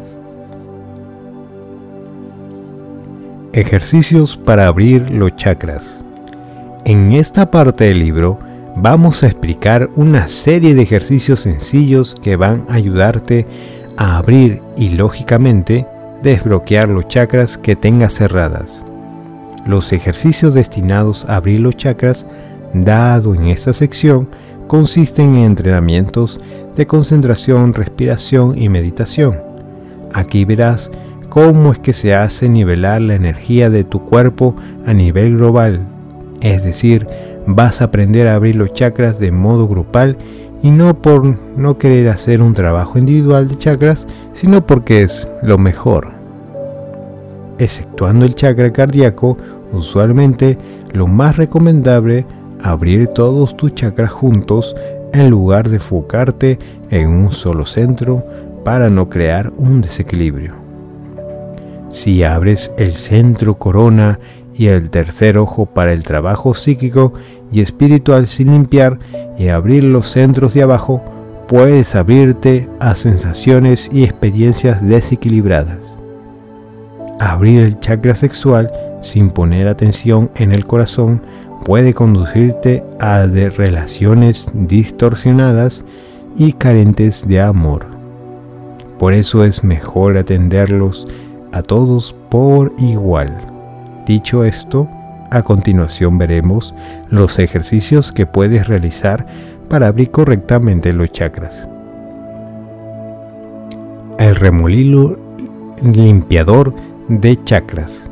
Ejercicios 3.53 4.37
para 4.37 4.67
abrir 4.67 5.09
los 5.11 5.35
chakras. 5.35 6.03
En 6.85 7.13
esta 7.13 7.49
parte 7.49 7.85
del 7.85 7.99
libro 7.99 8.39
vamos 8.75 9.23
a 9.23 9.27
explicar 9.27 9.89
una 9.95 10.27
serie 10.27 10.75
de 10.75 10.83
ejercicios 10.83 11.41
sencillos 11.41 12.15
que 12.21 12.35
van 12.35 12.65
a 12.69 12.75
ayudarte 12.75 13.47
a 13.97 14.17
abrir 14.17 14.61
y 14.77 14.89
lógicamente 14.89 15.87
desbloquear 16.21 16.87
los 16.87 17.07
chakras 17.07 17.57
que 17.57 17.75
tengas 17.75 18.13
cerradas. 18.13 18.83
Los 19.65 19.91
ejercicios 19.91 20.53
destinados 20.53 21.25
a 21.27 21.37
abrir 21.37 21.59
los 21.59 21.75
chakras, 21.75 22.25
dado 22.73 23.33
en 23.35 23.47
esta 23.47 23.73
sección, 23.73 24.27
consisten 24.67 25.35
en 25.35 25.45
entrenamientos 25.45 26.39
de 26.75 26.85
concentración, 26.85 27.73
respiración 27.73 28.57
y 28.57 28.69
meditación. 28.69 29.37
Aquí 30.13 30.45
verás 30.45 30.89
cómo 31.29 31.71
es 31.71 31.79
que 31.79 31.93
se 31.93 32.15
hace 32.15 32.49
nivelar 32.49 33.01
la 33.01 33.15
energía 33.15 33.69
de 33.69 33.83
tu 33.83 34.01
cuerpo 34.05 34.55
a 34.85 34.93
nivel 34.93 35.37
global, 35.37 35.81
es 36.41 36.63
decir, 36.63 37.07
vas 37.47 37.81
a 37.81 37.85
aprender 37.85 38.27
a 38.27 38.35
abrir 38.35 38.55
los 38.55 38.73
chakras 38.73 39.19
de 39.19 39.31
modo 39.31 39.67
grupal 39.67 40.17
y 40.61 40.69
no 40.69 41.01
por 41.01 41.23
no 41.57 41.77
querer 41.77 42.09
hacer 42.09 42.41
un 42.41 42.53
trabajo 42.53 42.97
individual 42.97 43.47
de 43.47 43.57
chakras, 43.57 44.05
sino 44.33 44.65
porque 44.65 45.01
es 45.01 45.27
lo 45.43 45.57
mejor. 45.57 46.09
Exceptuando 47.57 48.25
el 48.25 48.35
chakra 48.35 48.71
cardíaco, 48.71 49.37
usualmente 49.71 50.57
lo 50.93 51.07
más 51.07 51.37
recomendable 51.37 52.25
abrir 52.61 53.07
todos 53.09 53.55
tus 53.57 53.73
chakras 53.75 54.11
juntos 54.11 54.75
en 55.13 55.29
lugar 55.29 55.69
de 55.69 55.77
enfocarte 55.77 56.59
en 56.89 57.09
un 57.09 57.31
solo 57.31 57.65
centro 57.65 58.23
para 58.63 58.89
no 58.89 59.09
crear 59.09 59.51
un 59.57 59.81
desequilibrio. 59.81 60.53
Si 61.89 62.23
abres 62.23 62.73
el 62.77 62.93
centro 62.93 63.55
corona 63.55 64.19
y 64.53 64.67
el 64.67 64.89
tercer 64.89 65.37
ojo 65.37 65.65
para 65.65 65.93
el 65.93 66.03
trabajo 66.03 66.53
psíquico 66.53 67.13
y 67.51 67.61
espiritual 67.61 68.27
sin 68.27 68.51
limpiar 68.51 68.99
y 69.37 69.47
abrir 69.47 69.83
los 69.83 70.07
centros 70.07 70.53
de 70.53 70.63
abajo, 70.63 71.01
puedes 71.47 71.95
abrirte 71.95 72.67
a 72.79 72.93
sensaciones 72.95 73.89
y 73.91 74.03
experiencias 74.03 74.85
desequilibradas. 74.85 75.77
Abrir 77.19 77.61
el 77.61 77.79
chakra 77.79 78.15
sexual 78.15 78.69
sin 79.01 79.29
poner 79.29 79.67
atención 79.67 80.29
en 80.35 80.51
el 80.51 80.65
corazón 80.65 81.21
puede 81.67 81.93
conducirte 81.93 82.81
a 82.97 83.25
relaciones 83.25 84.49
distorsionadas 84.53 85.83
y 86.37 86.53
carentes 86.53 87.27
de 87.27 87.41
amor. 87.41 87.87
Por 88.97 89.11
eso 89.11 89.43
es 89.43 89.65
mejor 89.65 90.17
atenderlos 90.17 91.05
a 91.51 91.61
todos 91.61 92.15
por 92.29 92.71
igual. 92.77 93.35
Dicho 94.05 94.45
esto, 94.45 94.87
a 95.29 95.41
continuación 95.41 96.17
veremos 96.17 96.73
los 97.09 97.37
ejercicios 97.37 98.13
que 98.13 98.25
puedes 98.25 98.65
realizar 98.65 99.25
para 99.67 99.87
abrir 99.87 100.09
correctamente 100.09 100.93
los 100.93 101.11
chakras. 101.11 101.67
El 104.19 104.35
remolino 104.35 105.17
limpiador 105.83 106.73
de 107.09 107.43
chakras. 107.43 108.06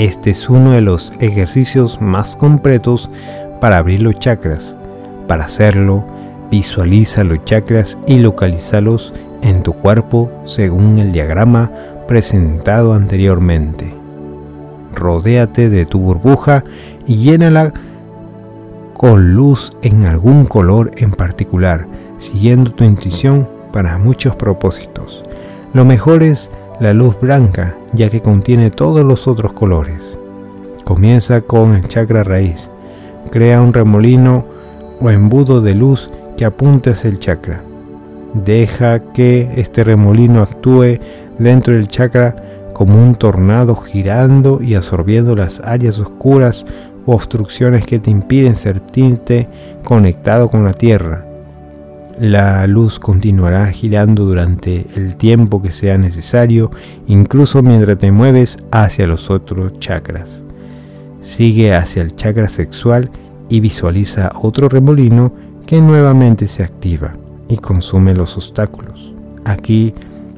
Este 0.00 0.30
es 0.30 0.48
uno 0.48 0.72
de 0.72 0.80
los 0.80 1.12
ejercicios 1.20 2.00
más 2.00 2.34
completos 2.34 3.10
para 3.60 3.76
abrir 3.76 4.02
los 4.02 4.16
chakras. 4.16 4.74
Para 5.28 5.44
hacerlo, 5.44 6.04
visualiza 6.50 7.22
los 7.22 7.44
chakras 7.44 7.98
y 8.06 8.18
localízalos 8.18 9.12
en 9.42 9.62
tu 9.62 9.74
cuerpo 9.74 10.32
según 10.46 10.98
el 10.98 11.12
diagrama 11.12 11.70
presentado 12.08 12.94
anteriormente 12.94 14.00
rodéate 14.94 15.68
de 15.70 15.86
tu 15.86 15.98
burbuja 16.00 16.64
y 17.06 17.16
llénala 17.16 17.72
con 18.94 19.34
luz 19.34 19.72
en 19.82 20.04
algún 20.04 20.46
color 20.46 20.90
en 20.96 21.12
particular, 21.12 21.86
siguiendo 22.18 22.72
tu 22.72 22.84
intuición 22.84 23.48
para 23.72 23.98
muchos 23.98 24.36
propósitos. 24.36 25.22
Lo 25.72 25.84
mejor 25.84 26.22
es 26.22 26.50
la 26.80 26.94
luz 26.94 27.20
blanca, 27.20 27.76
ya 27.92 28.08
que 28.08 28.22
contiene 28.22 28.70
todos 28.70 29.04
los 29.04 29.28
otros 29.28 29.52
colores. 29.52 30.00
Comienza 30.84 31.42
con 31.42 31.74
el 31.74 31.86
chakra 31.86 32.24
raíz. 32.24 32.70
Crea 33.30 33.60
un 33.60 33.74
remolino 33.74 34.46
o 34.98 35.10
embudo 35.10 35.60
de 35.60 35.74
luz 35.74 36.10
que 36.38 36.46
apunte 36.46 36.90
hacia 36.90 37.10
el 37.10 37.18
chakra. 37.18 37.62
Deja 38.32 39.00
que 39.12 39.52
este 39.56 39.84
remolino 39.84 40.40
actúe 40.40 40.98
dentro 41.38 41.74
del 41.74 41.86
chakra 41.86 42.34
como 42.72 43.02
un 43.02 43.14
tornado 43.14 43.76
girando 43.76 44.62
y 44.62 44.74
absorbiendo 44.74 45.36
las 45.36 45.60
áreas 45.60 45.98
oscuras 45.98 46.64
o 47.04 47.14
obstrucciones 47.14 47.84
que 47.84 47.98
te 47.98 48.10
impiden 48.10 48.56
sentirte 48.56 49.48
conectado 49.84 50.48
con 50.48 50.64
la 50.64 50.72
Tierra. 50.72 51.29
La 52.20 52.66
luz 52.66 52.98
continuará 52.98 53.72
girando 53.72 54.26
durante 54.26 54.86
el 54.94 55.16
tiempo 55.16 55.62
que 55.62 55.72
sea 55.72 55.96
necesario, 55.96 56.70
incluso 57.06 57.62
mientras 57.62 57.96
te 57.96 58.12
mueves 58.12 58.58
hacia 58.72 59.06
los 59.06 59.30
otros 59.30 59.78
chakras. 59.78 60.42
Sigue 61.22 61.74
hacia 61.74 62.02
el 62.02 62.14
chakra 62.14 62.50
sexual 62.50 63.10
y 63.48 63.60
visualiza 63.60 64.32
otro 64.34 64.68
remolino 64.68 65.32
que 65.64 65.80
nuevamente 65.80 66.46
se 66.46 66.62
activa 66.62 67.14
y 67.48 67.56
consume 67.56 68.12
los 68.12 68.36
obstáculos. 68.36 69.14
Aquí 69.46 69.94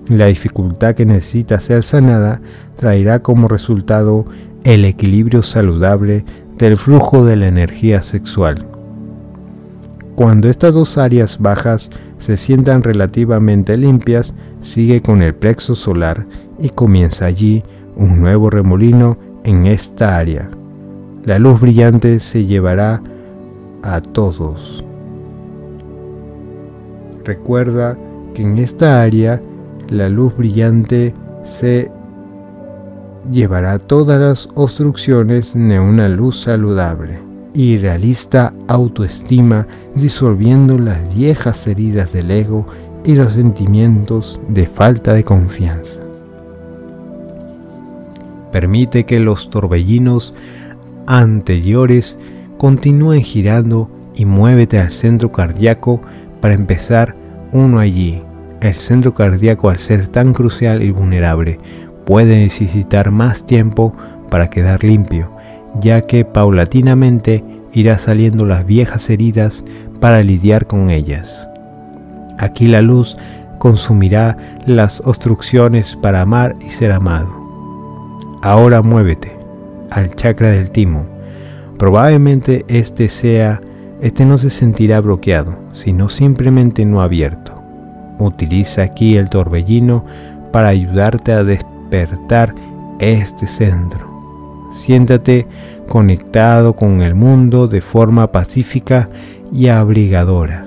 la 0.08 0.26
dificultad 0.26 0.94
que 0.94 1.04
necesita 1.04 1.60
ser 1.60 1.82
sanada 1.82 2.40
traerá 2.76 3.24
como 3.24 3.48
resultado 3.48 4.24
el 4.62 4.84
equilibrio 4.84 5.42
saludable 5.42 6.24
del 6.58 6.76
flujo 6.76 7.24
de 7.24 7.34
la 7.34 7.48
energía 7.48 8.04
sexual. 8.04 8.71
Cuando 10.14 10.48
estas 10.50 10.74
dos 10.74 10.98
áreas 10.98 11.38
bajas 11.38 11.90
se 12.18 12.36
sientan 12.36 12.82
relativamente 12.82 13.76
limpias, 13.78 14.34
sigue 14.60 15.00
con 15.00 15.22
el 15.22 15.34
plexo 15.34 15.74
solar 15.74 16.26
y 16.58 16.68
comienza 16.68 17.24
allí 17.24 17.62
un 17.96 18.20
nuevo 18.20 18.50
remolino 18.50 19.16
en 19.44 19.66
esta 19.66 20.18
área. 20.18 20.50
La 21.24 21.38
luz 21.38 21.60
brillante 21.60 22.20
se 22.20 22.44
llevará 22.44 23.02
a 23.82 24.00
todos. 24.00 24.84
Recuerda 27.24 27.96
que 28.34 28.42
en 28.42 28.58
esta 28.58 29.00
área 29.00 29.40
la 29.88 30.08
luz 30.08 30.36
brillante 30.36 31.14
se 31.44 31.90
llevará 33.30 33.78
todas 33.78 34.20
las 34.20 34.48
obstrucciones 34.54 35.54
de 35.54 35.80
una 35.80 36.08
luz 36.08 36.40
saludable 36.40 37.31
y 37.54 37.76
realista 37.76 38.52
autoestima 38.68 39.66
disolviendo 39.94 40.78
las 40.78 41.14
viejas 41.14 41.66
heridas 41.66 42.12
del 42.12 42.30
ego 42.30 42.66
y 43.04 43.14
los 43.14 43.32
sentimientos 43.32 44.40
de 44.48 44.66
falta 44.66 45.12
de 45.12 45.24
confianza. 45.24 46.00
Permite 48.52 49.04
que 49.04 49.18
los 49.18 49.50
torbellinos 49.50 50.34
anteriores 51.06 52.16
continúen 52.58 53.22
girando 53.22 53.90
y 54.14 54.24
muévete 54.24 54.78
al 54.78 54.92
centro 54.92 55.32
cardíaco 55.32 56.00
para 56.40 56.54
empezar 56.54 57.16
uno 57.52 57.78
allí. 57.78 58.22
El 58.60 58.74
centro 58.74 59.14
cardíaco 59.14 59.70
al 59.70 59.78
ser 59.78 60.06
tan 60.08 60.32
crucial 60.32 60.82
y 60.82 60.90
vulnerable 60.90 61.58
puede 62.04 62.36
necesitar 62.36 63.10
más 63.10 63.46
tiempo 63.46 63.94
para 64.30 64.50
quedar 64.50 64.84
limpio, 64.84 65.32
ya 65.80 66.02
que 66.02 66.24
paulatinamente 66.24 67.44
irá 67.72 67.98
saliendo 67.98 68.44
las 68.44 68.66
viejas 68.66 69.08
heridas 69.10 69.64
para 70.00 70.22
lidiar 70.22 70.66
con 70.66 70.90
ellas. 70.90 71.30
Aquí 72.38 72.66
la 72.66 72.82
luz 72.82 73.16
consumirá 73.58 74.36
las 74.66 75.00
obstrucciones 75.04 75.96
para 75.96 76.20
amar 76.20 76.56
y 76.66 76.70
ser 76.70 76.92
amado. 76.92 77.30
Ahora 78.42 78.82
muévete 78.82 79.32
al 79.90 80.14
chakra 80.16 80.50
del 80.50 80.70
timo. 80.70 81.06
Probablemente 81.78 82.64
este 82.68 83.08
sea 83.08 83.60
este 84.02 84.24
no 84.24 84.36
se 84.36 84.50
sentirá 84.50 85.00
bloqueado, 85.00 85.54
sino 85.72 86.08
simplemente 86.08 86.84
no 86.84 87.02
abierto. 87.02 87.54
Utiliza 88.18 88.82
aquí 88.82 89.16
el 89.16 89.30
torbellino 89.30 90.04
para 90.52 90.68
ayudarte 90.68 91.30
a 91.32 91.44
despertar 91.44 92.52
este 92.98 93.46
centro. 93.46 94.11
Siéntate 94.72 95.46
conectado 95.88 96.74
con 96.74 97.02
el 97.02 97.14
mundo 97.14 97.68
de 97.68 97.80
forma 97.80 98.32
pacífica 98.32 99.08
y 99.52 99.68
abrigadora. 99.68 100.66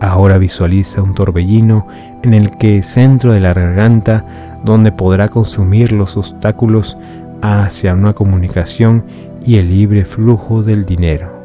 Ahora 0.00 0.38
visualiza 0.38 1.02
un 1.02 1.14
torbellino 1.14 1.86
en 2.22 2.34
el 2.34 2.56
que 2.58 2.82
centro 2.82 3.32
de 3.32 3.40
la 3.40 3.54
garganta 3.54 4.24
donde 4.64 4.92
podrá 4.92 5.28
consumir 5.28 5.92
los 5.92 6.16
obstáculos 6.16 6.96
hacia 7.42 7.94
una 7.94 8.12
comunicación 8.12 9.04
y 9.44 9.56
el 9.56 9.70
libre 9.70 10.04
flujo 10.04 10.62
del 10.62 10.84
dinero. 10.84 11.38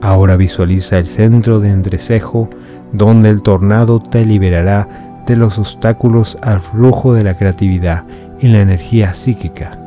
Ahora 0.00 0.36
visualiza 0.36 0.98
el 0.98 1.06
centro 1.06 1.60
de 1.60 1.70
entrecejo 1.70 2.48
donde 2.92 3.28
el 3.28 3.42
tornado 3.42 4.00
te 4.00 4.24
liberará 4.24 5.22
de 5.26 5.36
los 5.36 5.58
obstáculos 5.58 6.38
al 6.40 6.60
flujo 6.60 7.12
de 7.12 7.24
la 7.24 7.34
creatividad 7.34 8.04
y 8.40 8.48
la 8.48 8.60
energía 8.60 9.14
psíquica. 9.14 9.78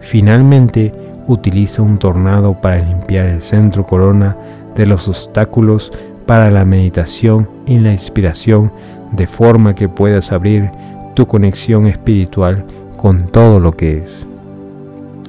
Finalmente, 0.00 0.92
utiliza 1.26 1.82
un 1.82 1.98
tornado 1.98 2.60
para 2.60 2.78
limpiar 2.78 3.26
el 3.26 3.42
centro 3.42 3.86
corona 3.86 4.36
de 4.74 4.86
los 4.86 5.08
obstáculos 5.08 5.92
para 6.26 6.50
la 6.50 6.64
meditación 6.64 7.48
y 7.66 7.78
la 7.78 7.92
inspiración 7.92 8.72
de 9.12 9.26
forma 9.26 9.74
que 9.74 9.88
puedas 9.88 10.32
abrir 10.32 10.70
tu 11.14 11.26
conexión 11.26 11.86
espiritual 11.86 12.64
con 12.96 13.26
todo 13.26 13.60
lo 13.60 13.72
que 13.72 13.98
es. 13.98 14.26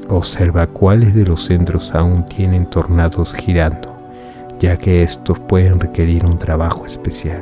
Observa 0.10 0.68
cuáles 0.68 1.14
de 1.14 1.26
los 1.26 1.46
centros 1.46 1.94
aún 1.94 2.26
tienen 2.26 2.66
tornados 2.66 3.34
girando, 3.34 3.90
ya 4.60 4.78
que 4.78 5.02
estos 5.02 5.40
pueden 5.40 5.80
requerir 5.80 6.26
un 6.26 6.38
trabajo 6.38 6.86
especial. 6.86 7.42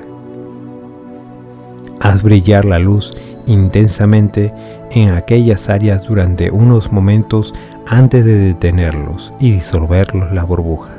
Haz 2.00 2.24
brillar 2.24 2.66
la 2.66 2.80
luz 2.80 3.14
intensamente 3.52 4.54
en 4.92 5.10
aquellas 5.10 5.70
áreas 5.70 6.04
durante 6.04 6.50
unos 6.50 6.92
momentos 6.92 7.54
antes 7.86 8.26
de 8.26 8.38
detenerlos 8.38 9.34
y 9.40 9.52
disolverlos 9.52 10.32
la 10.32 10.44
burbuja. 10.44 10.92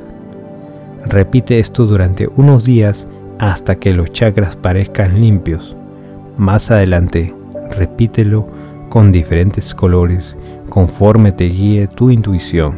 Repite 1.07 1.59
esto 1.59 1.87
durante 1.87 2.29
unos 2.37 2.65
días 2.65 3.07
hasta 3.39 3.77
que 3.77 3.93
los 3.93 4.13
chakras 4.13 4.55
parezcan 4.55 5.21
limpios. 5.21 5.75
Más 6.37 6.71
adelante, 6.71 7.35
repítelo 7.71 8.47
con 8.89 9.11
diferentes 9.11 9.75
colores 9.75 10.37
conforme 10.69 11.33
te 11.33 11.45
guíe 11.45 11.89
tu 11.89 12.11
intuición. 12.11 12.75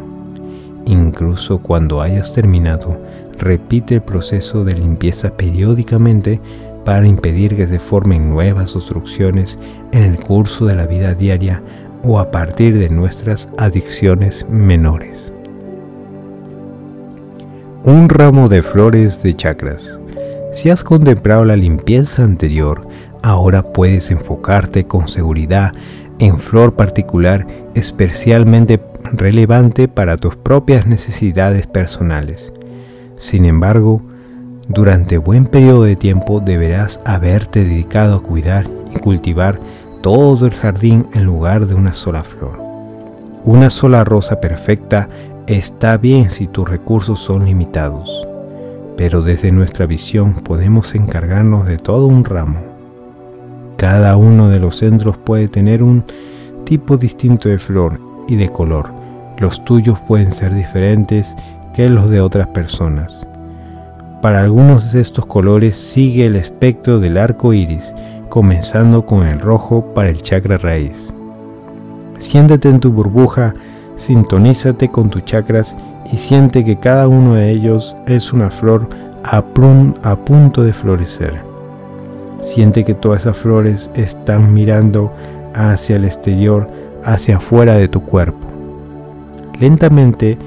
Incluso 0.86 1.58
cuando 1.58 2.00
hayas 2.00 2.32
terminado, 2.32 2.96
repite 3.38 3.96
el 3.96 4.02
proceso 4.02 4.64
de 4.64 4.74
limpieza 4.74 5.36
periódicamente 5.36 6.40
para 6.84 7.06
impedir 7.06 7.56
que 7.56 7.66
se 7.66 7.78
formen 7.78 8.30
nuevas 8.30 8.76
obstrucciones 8.76 9.58
en 9.92 10.02
el 10.02 10.20
curso 10.20 10.66
de 10.66 10.76
la 10.76 10.86
vida 10.86 11.14
diaria 11.14 11.62
o 12.02 12.18
a 12.18 12.30
partir 12.30 12.78
de 12.78 12.90
nuestras 12.90 13.48
adicciones 13.56 14.46
menores. 14.48 15.32
Un 17.84 18.08
ramo 18.08 18.48
de 18.48 18.62
flores 18.62 19.22
de 19.22 19.34
chakras. 19.34 19.98
Si 20.52 20.70
has 20.70 20.84
contemplado 20.84 21.44
la 21.44 21.56
limpieza 21.56 22.22
anterior, 22.22 22.86
ahora 23.22 23.62
puedes 23.62 24.10
enfocarte 24.10 24.84
con 24.84 25.08
seguridad 25.08 25.72
en 26.18 26.38
flor 26.38 26.74
particular 26.74 27.46
especialmente 27.74 28.80
relevante 29.12 29.88
para 29.88 30.16
tus 30.16 30.36
propias 30.36 30.86
necesidades 30.86 31.66
personales. 31.66 32.52
Sin 33.18 33.44
embargo, 33.44 34.00
durante 34.68 35.18
buen 35.18 35.46
periodo 35.46 35.84
de 35.84 35.96
tiempo 35.96 36.40
deberás 36.40 37.00
haberte 37.04 37.64
dedicado 37.64 38.16
a 38.16 38.22
cuidar 38.22 38.66
y 38.94 38.98
cultivar 38.98 39.60
todo 40.02 40.46
el 40.46 40.54
jardín 40.54 41.06
en 41.14 41.24
lugar 41.24 41.66
de 41.66 41.74
una 41.74 41.92
sola 41.92 42.24
flor. 42.24 42.62
Una 43.44 43.70
sola 43.70 44.04
rosa 44.04 44.40
perfecta 44.40 45.08
está 45.46 45.96
bien 45.96 46.30
si 46.30 46.46
tus 46.46 46.68
recursos 46.68 47.20
son 47.20 47.44
limitados, 47.44 48.26
pero 48.96 49.22
desde 49.22 49.52
nuestra 49.52 49.86
visión 49.86 50.34
podemos 50.34 50.94
encargarnos 50.94 51.66
de 51.66 51.76
todo 51.76 52.06
un 52.06 52.24
ramo 52.24 52.74
cada 53.76 54.16
uno 54.16 54.48
de 54.48 54.60
los 54.60 54.76
centros 54.78 55.16
puede 55.18 55.48
tener 55.48 55.82
un 55.82 56.04
tipo 56.64 56.96
distinto 56.96 57.48
de 57.48 57.58
flor 57.58 58.00
y 58.28 58.36
de 58.36 58.48
color. 58.48 58.90
Los 59.38 59.64
tuyos 59.64 59.98
pueden 60.06 60.32
ser 60.32 60.54
diferentes 60.54 61.34
que 61.74 61.90
los 61.90 62.08
de 62.08 62.20
otras 62.20 62.46
personas. 62.48 63.26
Para 64.24 64.40
algunos 64.40 64.90
de 64.90 65.02
estos 65.02 65.26
colores 65.26 65.76
sigue 65.76 66.24
el 66.24 66.34
espectro 66.34 66.98
del 66.98 67.18
arco 67.18 67.52
iris, 67.52 67.92
comenzando 68.30 69.04
con 69.04 69.26
el 69.26 69.38
rojo 69.38 69.92
para 69.92 70.08
el 70.08 70.22
chakra 70.22 70.56
raíz. 70.56 70.96
Siéntate 72.20 72.70
en 72.70 72.80
tu 72.80 72.90
burbuja, 72.90 73.52
sintonízate 73.96 74.88
con 74.88 75.10
tus 75.10 75.26
chakras 75.26 75.76
y 76.10 76.16
siente 76.16 76.64
que 76.64 76.78
cada 76.78 77.06
uno 77.06 77.34
de 77.34 77.50
ellos 77.50 77.94
es 78.06 78.32
una 78.32 78.50
flor 78.50 78.88
a, 79.24 79.44
a 80.02 80.16
punto 80.16 80.62
de 80.62 80.72
florecer. 80.72 81.34
Siente 82.40 82.82
que 82.82 82.94
todas 82.94 83.20
esas 83.20 83.36
flores 83.36 83.90
están 83.94 84.54
mirando 84.54 85.12
hacia 85.52 85.96
el 85.96 86.06
exterior, 86.06 86.66
hacia 87.04 87.36
afuera 87.36 87.74
de 87.74 87.88
tu 87.88 88.00
cuerpo. 88.00 88.48
Lentamente, 89.60 90.38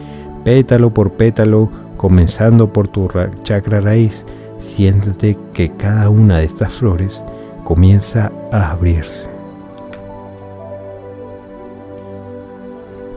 pétalo 0.44 0.90
por 0.90 1.12
pétalo, 1.12 1.70
comenzando 1.98 2.72
por 2.72 2.88
tu 2.88 3.10
chakra 3.44 3.82
raíz, 3.82 4.24
siéntate 4.60 5.38
que 5.54 5.72
cada 5.74 6.10
una 6.10 6.40
de 6.40 6.46
estas 6.46 6.74
flores 6.74 7.24
comienza 7.64 8.32
a 8.52 8.72
abrirse. 8.72 9.28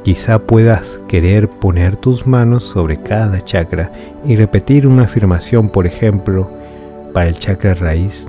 Quizá 0.02 0.38
puedas 0.38 0.98
querer 1.08 1.48
poner 1.48 1.94
tus 1.94 2.26
manos 2.26 2.64
sobre 2.64 3.00
cada 3.02 3.44
chakra 3.44 3.92
y 4.24 4.34
repetir 4.34 4.86
una 4.86 5.02
afirmación, 5.02 5.68
por 5.68 5.86
ejemplo, 5.86 6.50
para 7.12 7.28
el 7.28 7.38
chakra 7.38 7.74
raíz, 7.74 8.26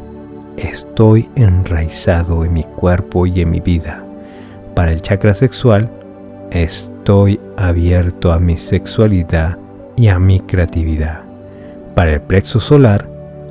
estoy 0.58 1.30
enraizado 1.36 2.44
en 2.44 2.54
mi 2.54 2.64
cuerpo 2.64 3.26
y 3.26 3.42
en 3.42 3.52
mi 3.52 3.62
vida. 3.62 4.04
Para 4.76 4.92
el 4.92 5.02
chakra 5.02 5.34
sexual, 5.34 5.90
estoy 6.52 7.40
abierto 7.56 8.34
a 8.34 8.40
mi 8.40 8.58
sexualidad 8.58 9.61
y 10.02 10.08
a 10.08 10.18
mi 10.18 10.40
creatividad. 10.40 11.22
Para 11.94 12.14
el 12.14 12.22
plexo 12.22 12.60
solar, 12.60 13.08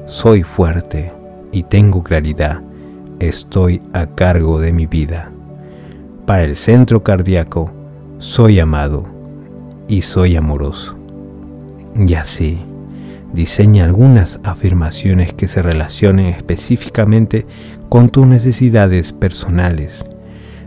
soy 0.07 0.43
fuerte 0.43 1.13
y 1.53 1.63
tengo 1.63 2.03
claridad. 2.03 2.61
Estoy 3.21 3.81
a 3.93 4.07
cargo 4.07 4.59
de 4.59 4.73
mi 4.73 4.87
vida. 4.87 5.31
Para 6.27 6.43
el 6.43 6.57
centro 6.57 7.05
cardíaco, 7.05 7.71
soy 8.19 8.59
amado 8.59 9.07
y 9.87 10.01
soy 10.01 10.35
amoroso. 10.35 10.99
Y 11.95 12.15
así 12.15 12.59
Diseña 13.33 13.85
algunas 13.85 14.41
afirmaciones 14.43 15.33
que 15.33 15.47
se 15.47 15.63
relacionen 15.63 16.27
específicamente 16.27 17.47
con 17.89 18.09
tus 18.09 18.27
necesidades 18.27 19.13
personales. 19.13 20.05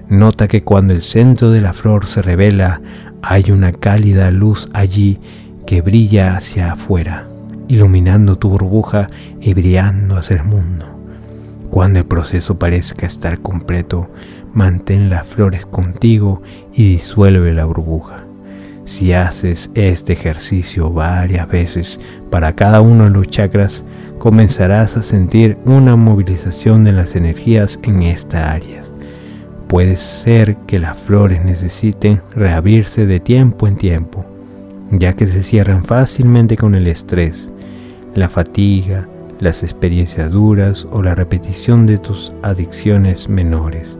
Nota 0.07 0.47
que 0.47 0.63
cuando 0.63 0.93
el 0.93 1.01
centro 1.01 1.51
de 1.51 1.59
la 1.59 1.73
flor 1.73 2.05
se 2.05 2.21
revela, 2.21 2.79
hay 3.21 3.51
una 3.51 3.73
cálida 3.73 4.31
luz 4.31 4.69
allí 4.71 5.19
que 5.65 5.81
brilla 5.81 6.37
hacia 6.37 6.73
afuera, 6.73 7.27
iluminando 7.67 8.37
tu 8.37 8.49
burbuja 8.49 9.09
y 9.41 9.53
brillando 9.53 10.17
hacia 10.17 10.37
el 10.37 10.43
mundo. 10.43 10.85
Cuando 11.69 11.99
el 11.99 12.05
proceso 12.05 12.59
parezca 12.59 13.07
estar 13.07 13.39
completo, 13.39 14.07
mantén 14.53 15.09
las 15.09 15.25
flores 15.25 15.65
contigo 15.65 16.41
y 16.73 16.89
disuelve 16.89 17.53
la 17.53 17.65
burbuja. 17.65 18.25
Si 18.85 19.13
haces 19.13 19.71
este 19.75 20.13
ejercicio 20.13 20.91
varias 20.91 21.47
veces 21.47 21.99
para 22.29 22.53
cada 22.53 22.81
uno 22.81 23.05
de 23.05 23.09
los 23.11 23.27
chakras, 23.27 23.83
comenzarás 24.19 24.97
a 24.97 25.03
sentir 25.03 25.57
una 25.65 25.95
movilización 25.95 26.83
de 26.83 26.91
las 26.91 27.15
energías 27.15 27.79
en 27.83 28.03
esta 28.03 28.51
área. 28.51 28.81
Puede 29.67 29.97
ser 29.97 30.57
que 30.67 30.79
las 30.79 30.97
flores 30.97 31.43
necesiten 31.43 32.21
reabrirse 32.35 33.07
de 33.07 33.19
tiempo 33.19 33.67
en 33.67 33.77
tiempo, 33.77 34.25
ya 34.99 35.13
que 35.13 35.27
se 35.27 35.43
cierran 35.43 35.83
fácilmente 35.83 36.57
con 36.57 36.75
el 36.75 36.87
estrés, 36.87 37.49
la 38.15 38.29
fatiga, 38.29 39.07
las 39.39 39.63
experiencias 39.63 40.31
duras 40.31 40.87
o 40.91 41.01
la 41.01 41.15
repetición 41.15 41.85
de 41.85 41.97
tus 41.97 42.33
adicciones 42.41 43.29
menores. 43.29 43.97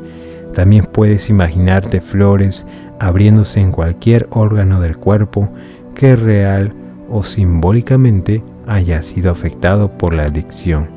También 0.53 0.85
puedes 0.85 1.29
imaginarte 1.29 1.99
flores 1.99 2.65
abriéndose 2.99 3.59
en 3.59 3.71
cualquier 3.71 4.27
órgano 4.29 4.79
del 4.79 4.97
cuerpo 4.97 5.49
que 5.95 6.15
real 6.15 6.73
o 7.09 7.23
simbólicamente 7.23 8.43
haya 8.67 9.01
sido 9.03 9.31
afectado 9.31 9.97
por 9.97 10.13
la 10.13 10.23
adicción. 10.23 10.89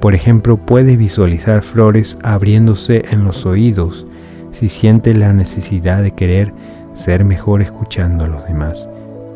Por 0.00 0.14
ejemplo, 0.14 0.56
puedes 0.56 0.96
visualizar 0.96 1.62
flores 1.62 2.18
abriéndose 2.22 3.04
en 3.10 3.24
los 3.24 3.44
oídos 3.44 4.06
si 4.50 4.68
sientes 4.68 5.16
la 5.16 5.32
necesidad 5.32 6.02
de 6.02 6.12
querer 6.12 6.52
ser 6.94 7.24
mejor 7.24 7.62
escuchando 7.62 8.24
a 8.24 8.28
los 8.28 8.44
demás, 8.46 8.88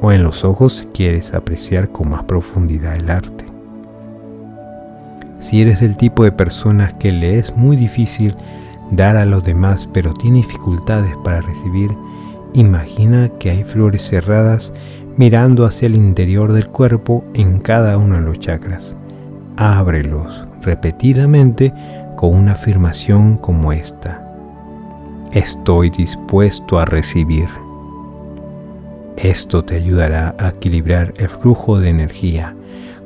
o 0.05 0.13
en 0.13 0.23
los 0.23 0.45
ojos 0.45 0.75
si 0.75 0.87
quieres 0.87 1.33
apreciar 1.33 1.89
con 1.89 2.11
más 2.11 2.25
profundidad 2.25 2.95
el 2.95 3.09
arte. 3.09 3.47
Si 5.41 5.63
eres 5.63 5.81
del 5.81 5.97
tipo 5.97 6.25
de 6.25 6.33
personas 6.33 6.93
que 6.93 7.11
le 7.11 7.39
es 7.39 7.57
muy 7.57 7.75
difícil 7.75 8.35
dar 8.91 9.17
a 9.17 9.25
los 9.25 9.45
demás 9.45 9.89
pero 9.95 10.13
tiene 10.13 10.39
dificultades 10.39 11.15
para 11.25 11.41
recibir, 11.41 11.91
imagina 12.53 13.31
que 13.39 13.49
hay 13.49 13.65
flores 13.65 14.07
cerradas 14.07 14.75
mirando 15.17 15.65
hacia 15.65 15.87
el 15.87 15.95
interior 15.95 16.53
del 16.53 16.69
cuerpo 16.69 17.25
en 17.33 17.61
cada 17.61 17.97
uno 17.97 18.17
de 18.17 18.21
los 18.21 18.39
chakras. 18.41 18.95
Ábrelos 19.57 20.47
repetidamente 20.61 21.73
con 22.17 22.35
una 22.35 22.53
afirmación 22.53 23.39
como 23.39 23.73
esta. 23.73 24.21
Estoy 25.33 25.89
dispuesto 25.89 26.79
a 26.79 26.85
recibir. 26.85 27.64
Esto 29.17 29.65
te 29.65 29.77
ayudará 29.77 30.35
a 30.39 30.51
equilibrar 30.51 31.15
el 31.17 31.29
flujo 31.29 31.79
de 31.79 31.91
energía 31.91 32.55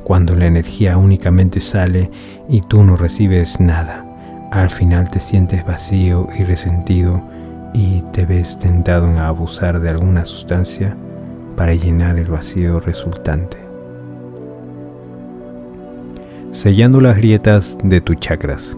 cuando 0.04 0.34
la 0.34 0.46
energía 0.46 0.96
únicamente 0.96 1.60
sale 1.60 2.10
y 2.48 2.62
tú 2.62 2.82
no 2.82 2.96
recibes 2.96 3.60
nada 3.60 4.08
al 4.50 4.70
final 4.70 5.10
te 5.10 5.20
sientes 5.20 5.64
vacío 5.64 6.26
y 6.38 6.44
resentido 6.44 7.20
y 7.74 8.02
te 8.12 8.24
ves 8.24 8.58
tentado 8.58 9.06
en 9.06 9.18
abusar 9.18 9.80
de 9.80 9.90
alguna 9.90 10.24
sustancia 10.24 10.96
para 11.56 11.74
llenar 11.74 12.18
el 12.18 12.26
vacío 12.26 12.80
resultante. 12.80 13.58
Sellando 16.52 17.00
las 17.00 17.16
grietas 17.16 17.78
de 17.82 18.00
tus 18.00 18.16
chakras. 18.16 18.76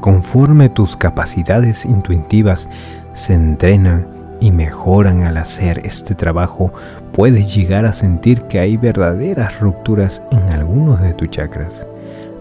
Conforme 0.00 0.68
tus 0.68 0.94
capacidades 0.94 1.84
intuitivas 1.84 2.68
se 3.14 3.34
entrenan 3.34 4.06
y 4.42 4.50
mejoran 4.50 5.22
al 5.22 5.36
hacer 5.36 5.80
este 5.84 6.16
trabajo, 6.16 6.72
puedes 7.12 7.54
llegar 7.54 7.86
a 7.86 7.92
sentir 7.92 8.42
que 8.42 8.58
hay 8.58 8.76
verdaderas 8.76 9.60
rupturas 9.60 10.20
en 10.32 10.52
algunos 10.52 11.00
de 11.00 11.14
tus 11.14 11.30
chakras. 11.30 11.86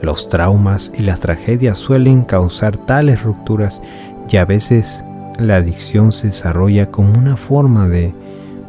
Los 0.01 0.27
traumas 0.27 0.91
y 0.97 1.03
las 1.03 1.19
tragedias 1.19 1.77
suelen 1.77 2.23
causar 2.23 2.75
tales 2.75 3.21
rupturas 3.21 3.81
y 4.27 4.37
a 4.37 4.45
veces 4.45 5.03
la 5.37 5.57
adicción 5.57 6.11
se 6.11 6.27
desarrolla 6.27 6.89
como 6.89 7.13
una 7.13 7.37
forma 7.37 7.87
de 7.87 8.11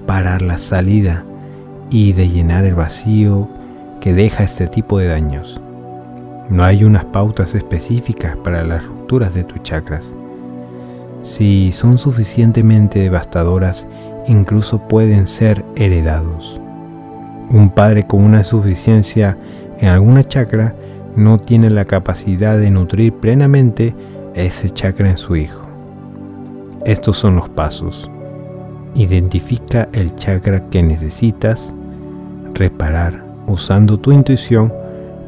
parar 0.07 0.43
la 0.43 0.59
salida 0.59 1.25
y 1.91 2.13
de 2.13 2.29
llenar 2.29 2.67
el 2.67 2.75
vacío 2.75 3.49
que 4.03 4.13
deja 4.13 4.45
este 4.45 4.67
tipo 4.67 4.99
de 4.99 5.07
daños. 5.07 5.59
No 6.51 6.65
hay 6.65 6.85
unas 6.85 7.07
pautas 7.07 7.55
específicas 7.55 8.37
para 8.37 8.63
las 8.63 8.85
rupturas 8.85 9.33
de 9.33 9.45
tus 9.45 9.63
chakras. 9.63 10.13
Si 11.23 11.71
son 11.73 11.99
suficientemente 11.99 12.99
devastadoras, 12.99 13.87
incluso 14.27 14.79
pueden 14.89 15.27
ser 15.27 15.65
heredados. 15.77 16.61
Un 17.51 17.71
padre 17.71 18.07
con 18.07 18.25
una 18.25 18.39
insuficiencia 18.39 19.37
en 19.79 19.89
alguna 19.89 20.27
chakra 20.27 20.75
no 21.15 21.39
tiene 21.39 21.71
la 21.71 21.85
capacidad 21.85 22.59
de 22.59 22.71
nutrir 22.71 23.13
plenamente 23.13 23.95
ese 24.35 24.71
chakra 24.71 25.11
en 25.11 25.19
su 25.19 25.37
hijo. 25.37 25.63
Estos 26.85 27.19
son 27.19 27.37
los 27.37 27.49
pasos. 27.51 28.11
Identifica 28.95 29.89
el 29.93 30.15
chakra 30.17 30.69
que 30.71 30.83
necesitas 30.83 31.73
reparar 32.55 33.25
usando 33.47 33.99
tu 33.99 34.13
intuición 34.13 34.73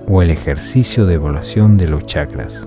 o 0.08 0.22
el 0.22 0.30
ejercicio 0.30 1.06
de 1.06 1.14
evaluación 1.14 1.76
de 1.76 1.88
los 1.88 2.04
chakras. 2.04 2.66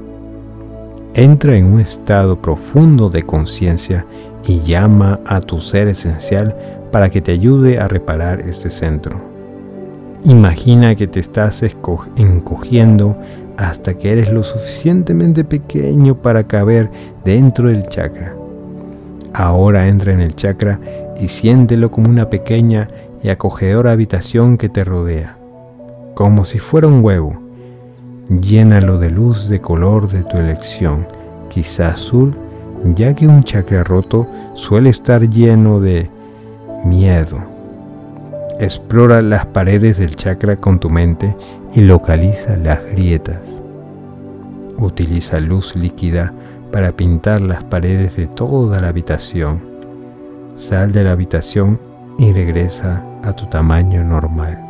Entra 1.17 1.57
en 1.57 1.65
un 1.65 1.79
estado 1.79 2.39
profundo 2.39 3.09
de 3.09 3.23
conciencia 3.23 4.05
y 4.45 4.59
llama 4.59 5.19
a 5.25 5.41
tu 5.41 5.59
ser 5.59 5.87
esencial 5.87 6.55
para 6.91 7.09
que 7.09 7.21
te 7.21 7.31
ayude 7.31 7.79
a 7.79 7.87
reparar 7.87 8.41
este 8.41 8.69
centro. 8.69 9.19
Imagina 10.25 10.93
que 10.93 11.07
te 11.07 11.19
estás 11.19 11.63
encogiendo 12.17 13.17
hasta 13.57 13.95
que 13.95 14.11
eres 14.11 14.31
lo 14.31 14.43
suficientemente 14.43 15.43
pequeño 15.43 16.13
para 16.21 16.43
caber 16.43 16.91
dentro 17.25 17.69
del 17.69 17.87
chakra. 17.87 18.35
Ahora 19.33 19.87
entra 19.87 20.13
en 20.13 20.21
el 20.21 20.35
chakra 20.35 20.79
y 21.19 21.29
siéntelo 21.29 21.89
como 21.89 22.11
una 22.11 22.29
pequeña 22.29 22.89
y 23.23 23.29
acogedora 23.29 23.91
habitación 23.91 24.55
que 24.55 24.69
te 24.69 24.83
rodea, 24.83 25.35
como 26.13 26.45
si 26.45 26.59
fuera 26.59 26.85
un 26.85 27.03
huevo. 27.03 27.46
Llénalo 28.29 28.99
de 28.99 29.09
luz 29.09 29.47
de 29.49 29.61
color 29.61 30.09
de 30.09 30.23
tu 30.23 30.37
elección, 30.37 31.07
quizá 31.49 31.89
azul, 31.89 32.35
ya 32.95 33.15
que 33.15 33.27
un 33.27 33.43
chakra 33.43 33.83
roto 33.83 34.27
suele 34.53 34.89
estar 34.89 35.29
lleno 35.29 35.79
de 35.79 36.09
miedo 36.85 37.57
Explora 38.59 39.21
las 39.21 39.45
paredes 39.45 39.99
del 39.99 40.15
chakra 40.15 40.55
con 40.55 40.79
tu 40.79 40.89
mente 40.89 41.35
y 41.75 41.81
localiza 41.81 42.57
las 42.57 42.83
grietas. 42.85 43.39
Utiliza 44.79 45.39
luz 45.39 45.75
líquida 45.75 46.33
para 46.71 46.91
pintar 46.91 47.39
las 47.39 47.63
paredes 47.63 48.15
de 48.15 48.25
toda 48.25 48.81
la 48.81 48.87
habitación. 48.87 49.61
Sal 50.55 50.91
de 50.91 51.03
la 51.03 51.11
habitación 51.11 51.79
y 52.17 52.33
regresa 52.33 53.03
a 53.21 53.31
tu 53.33 53.45
tamaño 53.45 54.03
normal. 54.03 54.66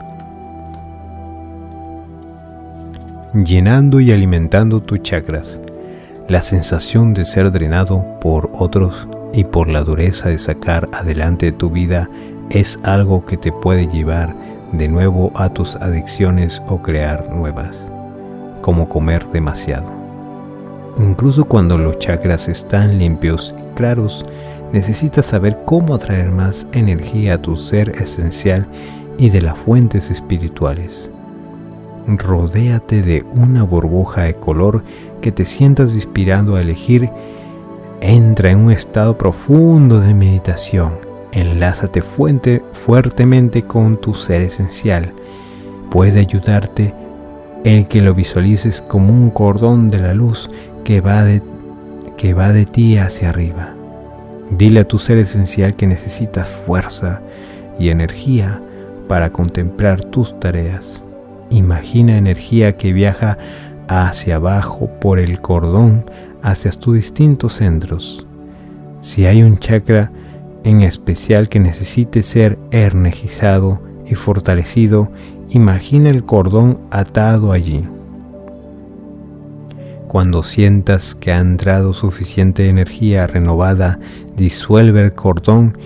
Llenando 3.45 3.99
y 3.99 4.11
alimentando 4.11 4.81
tus 4.81 5.03
chakras. 5.03 5.61
La 6.27 6.41
sensación 6.41 7.13
de 7.13 7.23
ser 7.23 7.51
drenado 7.51 8.03
por 8.19 8.49
otros 8.51 9.07
y 9.31 9.43
por 9.43 9.67
la 9.67 9.83
dureza 9.83 10.29
de 10.29 10.39
sacar 10.39 10.89
adelante 10.91 11.51
tu 11.51 11.69
vida 11.69 12.09
es 12.49 12.79
algo 12.81 13.27
que 13.27 13.37
te 13.37 13.51
puede 13.51 13.85
llevar 13.85 14.35
de 14.71 14.87
nuevo 14.87 15.31
a 15.35 15.49
tus 15.49 15.75
adicciones 15.75 16.63
o 16.67 16.81
crear 16.81 17.29
nuevas, 17.29 17.75
como 18.61 18.89
comer 18.89 19.23
demasiado. 19.27 19.85
Incluso 20.97 21.45
cuando 21.45 21.77
los 21.77 21.99
chakras 21.99 22.47
están 22.47 22.97
limpios 22.97 23.53
y 23.55 23.75
claros, 23.75 24.25
necesitas 24.73 25.27
saber 25.27 25.59
cómo 25.65 25.93
atraer 25.93 26.31
más 26.31 26.65
energía 26.71 27.35
a 27.35 27.41
tu 27.41 27.55
ser 27.55 27.89
esencial 28.01 28.65
y 29.19 29.29
de 29.29 29.43
las 29.43 29.59
fuentes 29.59 30.09
espirituales. 30.09 31.11
Rodéate 32.07 33.01
de 33.01 33.25
una 33.33 33.63
burbuja 33.63 34.23
de 34.23 34.33
color 34.33 34.83
que 35.21 35.31
te 35.31 35.45
sientas 35.45 35.93
inspirado 35.95 36.55
a 36.55 36.61
elegir. 36.61 37.09
Entra 38.01 38.51
en 38.51 38.59
un 38.59 38.71
estado 38.71 39.17
profundo 39.17 39.99
de 39.99 40.13
meditación 40.13 41.07
Enlázate 41.37 42.01
fuente, 42.01 42.63
fuertemente 42.73 43.61
con 43.61 43.97
tu 43.97 44.13
ser 44.13 44.41
esencial. 44.41 45.13
Puede 45.91 46.19
ayudarte 46.19 46.93
el 47.63 47.87
que 47.87 48.01
lo 48.01 48.13
visualices 48.13 48.81
como 48.81 49.13
un 49.13 49.29
cordón 49.29 49.91
de 49.91 49.99
la 49.99 50.13
luz 50.13 50.49
que 50.83 51.01
va 51.01 51.23
de, 51.23 51.41
que 52.17 52.33
va 52.33 52.51
de 52.53 52.65
ti 52.65 52.97
hacia 52.97 53.29
arriba. 53.29 53.73
Dile 54.49 54.79
a 54.79 54.87
tu 54.87 54.97
ser 54.97 55.17
esencial 55.17 55.75
que 55.75 55.85
necesitas 55.85 56.49
fuerza 56.49 57.21
y 57.77 57.89
energía 57.89 58.61
para 59.07 59.31
contemplar 59.31 60.03
tus 60.05 60.39
tareas. 60.39 61.03
Imagina 61.49 62.17
energía 62.17 62.77
que 62.77 62.93
viaja 62.93 63.37
hacia 63.87 64.35
abajo 64.35 64.89
por 64.99 65.19
el 65.19 65.39
cordón 65.39 66.05
hacia 66.41 66.71
tus 66.71 66.95
distintos 66.95 67.53
centros. 67.53 68.25
Si 69.01 69.25
hay 69.25 69.43
un 69.43 69.57
chakra 69.57 70.11
en 70.63 70.81
especial 70.81 71.47
que 71.47 71.59
necesite 71.59 72.23
ser 72.23 72.59
energizado 72.71 73.81
y 74.05 74.15
fortalecido, 74.15 75.11
imagina 75.49 76.09
el 76.09 76.25
cordón 76.25 76.79
atado 76.91 77.51
allí. 77.51 77.85
Cuando 80.07 80.43
sientas 80.43 81.15
que 81.15 81.31
ha 81.31 81.39
entrado 81.39 81.93
suficiente 81.93 82.69
energía 82.69 83.27
renovada, 83.27 83.99
disuelve 84.35 85.01
el 85.01 85.13
cordón, 85.13 85.77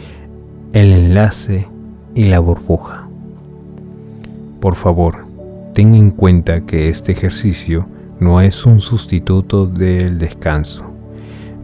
el 0.73 0.91
enlace 0.91 1.67
y 2.13 2.25
la 2.25 2.39
burbuja. 2.39 3.07
Por 4.59 4.75
favor, 4.75 5.30
ten 5.73 5.93
en 5.93 6.11
cuenta 6.11 6.61
que 6.61 6.89
este 6.89 7.13
ejercicio 7.13 7.87
no 8.19 8.41
es 8.41 8.65
un 8.65 8.81
sustituto 8.81 9.67
del 9.67 10.19
descanso. 10.19 10.85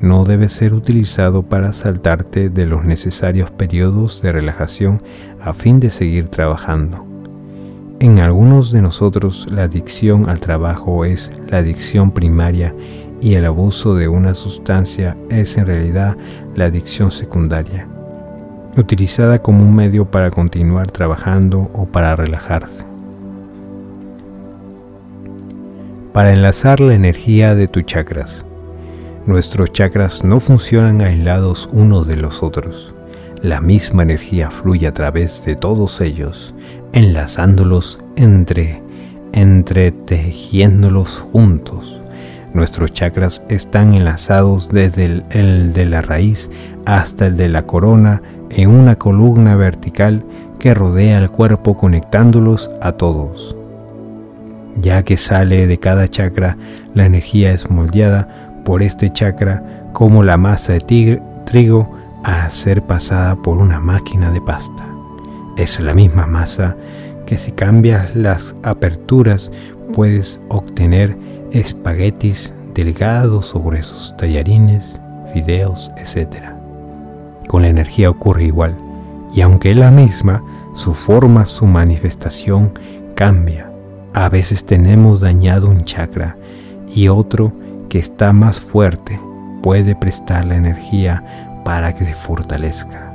No 0.01 0.23
debe 0.23 0.49
ser 0.49 0.73
utilizado 0.73 1.43
para 1.43 1.73
saltarte 1.73 2.49
de 2.49 2.65
los 2.65 2.85
necesarios 2.85 3.51
periodos 3.51 4.21
de 4.21 4.31
relajación 4.31 5.01
a 5.41 5.53
fin 5.53 5.79
de 5.79 5.89
seguir 5.89 6.29
trabajando. 6.29 7.05
En 7.99 8.19
algunos 8.19 8.71
de 8.71 8.81
nosotros 8.81 9.47
la 9.51 9.63
adicción 9.63 10.29
al 10.29 10.39
trabajo 10.39 11.03
es 11.03 11.31
la 11.49 11.57
adicción 11.57 12.11
primaria 12.11 12.73
y 13.21 13.33
el 13.33 13.45
abuso 13.45 13.95
de 13.95 14.07
una 14.07 14.35
sustancia 14.35 15.17
es 15.29 15.57
en 15.57 15.65
realidad 15.65 16.15
la 16.55 16.65
adicción 16.65 17.11
secundaria, 17.11 17.87
utilizada 18.77 19.39
como 19.39 19.63
un 19.63 19.75
medio 19.75 20.09
para 20.09 20.29
continuar 20.29 20.91
trabajando 20.91 21.71
o 21.73 21.85
para 21.85 22.15
relajarse. 22.15 22.86
Para 26.13 26.33
enlazar 26.33 26.79
la 26.79 26.93
energía 26.93 27.55
de 27.55 27.67
tus 27.67 27.85
chakras. 27.85 28.45
Nuestros 29.25 29.71
chakras 29.71 30.23
no 30.23 30.39
funcionan 30.39 31.01
aislados 31.01 31.69
unos 31.71 32.07
de 32.07 32.17
los 32.17 32.41
otros. 32.41 32.93
La 33.41 33.61
misma 33.61 34.03
energía 34.03 34.49
fluye 34.49 34.87
a 34.87 34.93
través 34.93 35.45
de 35.45 35.55
todos 35.55 36.01
ellos 36.01 36.55
enlazándolos 36.93 37.99
entre, 38.15 38.81
entretejiéndolos 39.33 41.19
juntos. 41.19 41.99
Nuestros 42.53 42.91
chakras 42.93 43.43
están 43.49 43.93
enlazados 43.93 44.69
desde 44.69 45.05
el, 45.05 45.23
el 45.29 45.73
de 45.73 45.85
la 45.85 46.01
raíz 46.01 46.49
hasta 46.85 47.27
el 47.27 47.37
de 47.37 47.49
la 47.49 47.63
corona 47.65 48.21
en 48.49 48.69
una 48.69 48.95
columna 48.95 49.55
vertical 49.55 50.23
que 50.57 50.73
rodea 50.73 51.19
el 51.19 51.29
cuerpo 51.29 51.77
conectándolos 51.77 52.71
a 52.81 52.93
todos. 52.93 53.56
Ya 54.81 55.03
que 55.03 55.17
sale 55.17 55.67
de 55.67 55.77
cada 55.79 56.07
chakra, 56.07 56.57
la 56.93 57.05
energía 57.05 57.51
es 57.51 57.69
moldeada 57.69 58.27
por 58.63 58.81
este 58.81 59.11
chakra 59.11 59.63
como 59.93 60.23
la 60.23 60.37
masa 60.37 60.73
de 60.73 61.21
trigo 61.45 61.95
a 62.23 62.49
ser 62.49 62.83
pasada 62.83 63.35
por 63.35 63.57
una 63.57 63.79
máquina 63.79 64.31
de 64.31 64.41
pasta. 64.41 64.85
Es 65.57 65.79
la 65.79 65.93
misma 65.93 66.27
masa 66.27 66.75
que 67.25 67.37
si 67.37 67.51
cambias 67.51 68.15
las 68.15 68.55
aperturas 68.63 69.51
puedes 69.93 70.39
obtener 70.49 71.17
espaguetis 71.51 72.53
delgados 72.73 73.55
o 73.55 73.59
gruesos, 73.59 74.13
tallarines, 74.17 74.83
fideos, 75.33 75.91
etc. 75.97 76.43
Con 77.47 77.63
la 77.63 77.69
energía 77.69 78.09
ocurre 78.09 78.43
igual, 78.43 78.75
y 79.33 79.41
aunque 79.41 79.71
es 79.71 79.77
la 79.77 79.91
misma, 79.91 80.43
su 80.75 80.93
forma, 80.93 81.45
su 81.45 81.65
manifestación 81.65 82.71
cambia. 83.15 83.66
A 84.17 84.29
veces 84.29 84.65
tenemos 84.65 85.21
dañado 85.21 85.69
un 85.69 85.85
chakra 85.85 86.35
y 86.87 87.07
otro 87.07 87.53
que 87.87 87.99
está 87.99 88.33
más 88.33 88.59
fuerte 88.59 89.19
puede 89.61 89.95
prestar 89.95 90.43
la 90.43 90.55
energía 90.55 91.23
para 91.63 91.93
que 91.93 92.03
se 92.03 92.15
fortalezca. 92.15 93.13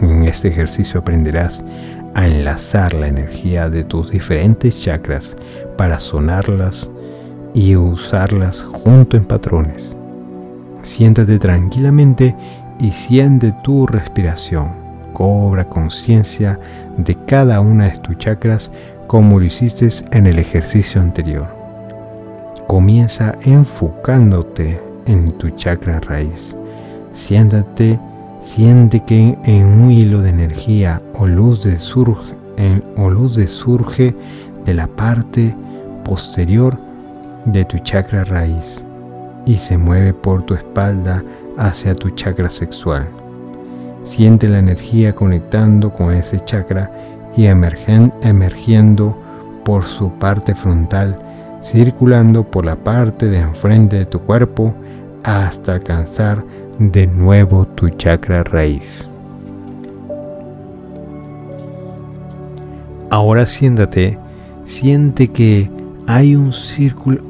En 0.00 0.22
este 0.22 0.46
ejercicio 0.46 1.00
aprenderás 1.00 1.64
a 2.14 2.28
enlazar 2.28 2.94
la 2.94 3.08
energía 3.08 3.68
de 3.68 3.82
tus 3.82 4.12
diferentes 4.12 4.80
chakras 4.80 5.36
para 5.76 5.98
sonarlas 5.98 6.88
y 7.52 7.74
usarlas 7.74 8.62
junto 8.62 9.16
en 9.16 9.24
patrones. 9.24 9.96
Siéntate 10.82 11.40
tranquilamente 11.40 12.36
y 12.78 12.92
siente 12.92 13.52
tu 13.64 13.88
respiración. 13.88 14.70
Cobra 15.14 15.64
conciencia 15.64 16.60
de 16.96 17.16
cada 17.26 17.60
una 17.60 17.88
de 17.88 17.98
tus 17.98 18.16
chakras 18.18 18.70
como 19.08 19.40
lo 19.40 19.44
hiciste 19.44 19.88
en 20.12 20.26
el 20.28 20.38
ejercicio 20.38 21.00
anterior. 21.00 21.48
Comienza 22.68 23.36
enfocándote 23.42 24.80
en 25.06 25.32
tu 25.32 25.50
chakra 25.50 25.98
raíz. 25.98 26.54
Siéntate 27.14 27.98
Siente 28.40 29.00
que 29.00 29.36
en 29.44 29.66
un 29.66 29.90
hilo 29.90 30.22
de 30.22 30.30
energía 30.30 31.02
o 31.18 31.26
luz 31.26 31.64
de 31.64 31.78
surge, 31.78 32.34
o 32.96 33.10
luz 33.10 33.34
de 33.36 33.48
surge 33.48 34.14
de 34.64 34.74
la 34.74 34.86
parte 34.86 35.54
posterior 36.04 36.78
de 37.44 37.64
tu 37.64 37.78
chakra 37.78 38.24
raíz 38.24 38.82
y 39.44 39.56
se 39.56 39.76
mueve 39.76 40.14
por 40.14 40.44
tu 40.44 40.54
espalda 40.54 41.22
hacia 41.56 41.94
tu 41.94 42.10
chakra 42.10 42.48
sexual. 42.48 43.08
Siente 44.04 44.48
la 44.48 44.60
energía 44.60 45.14
conectando 45.14 45.92
con 45.92 46.14
ese 46.14 46.42
chakra 46.44 46.90
y 47.38 47.46
emergiendo 47.46 49.16
por 49.64 49.84
su 49.84 50.10
parte 50.10 50.56
frontal, 50.56 51.16
circulando 51.62 52.42
por 52.42 52.66
la 52.66 52.74
parte 52.74 53.26
de 53.26 53.38
enfrente 53.38 53.96
de 53.96 54.06
tu 54.06 54.18
cuerpo 54.18 54.74
hasta 55.22 55.72
alcanzar 55.72 56.44
de 56.80 57.06
nuevo 57.06 57.64
tu 57.64 57.90
chakra 57.90 58.42
raíz. 58.42 59.08
Ahora 63.08 63.46
siéntate, 63.46 64.18
siente 64.64 65.28
que 65.28 65.70
hay 66.08 66.34
un 66.34 66.52
círculo, 66.52 67.22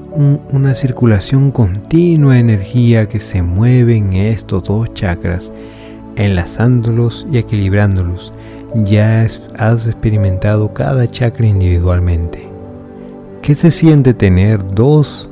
una 0.51 0.74
circulación 0.74 1.51
continua 1.51 2.32
de 2.32 2.40
energía 2.40 3.05
que 3.05 3.20
se 3.20 3.43
mueve 3.43 3.97
en 3.97 4.14
estos 4.14 4.64
dos 4.64 4.94
chakras, 4.94 5.52
enlazándolos 6.16 7.26
y 7.30 7.36
equilibrándolos. 7.36 8.32
Ya 8.74 9.27
has 9.57 9.86
experimentado 9.86 10.74
cada 10.74 11.11
chakra 11.11 11.47
individualmente. 11.47 12.47
¿Qué 13.40 13.55
se 13.55 13.70
siente 13.70 14.12
tener 14.12 14.62
dos 14.74 15.31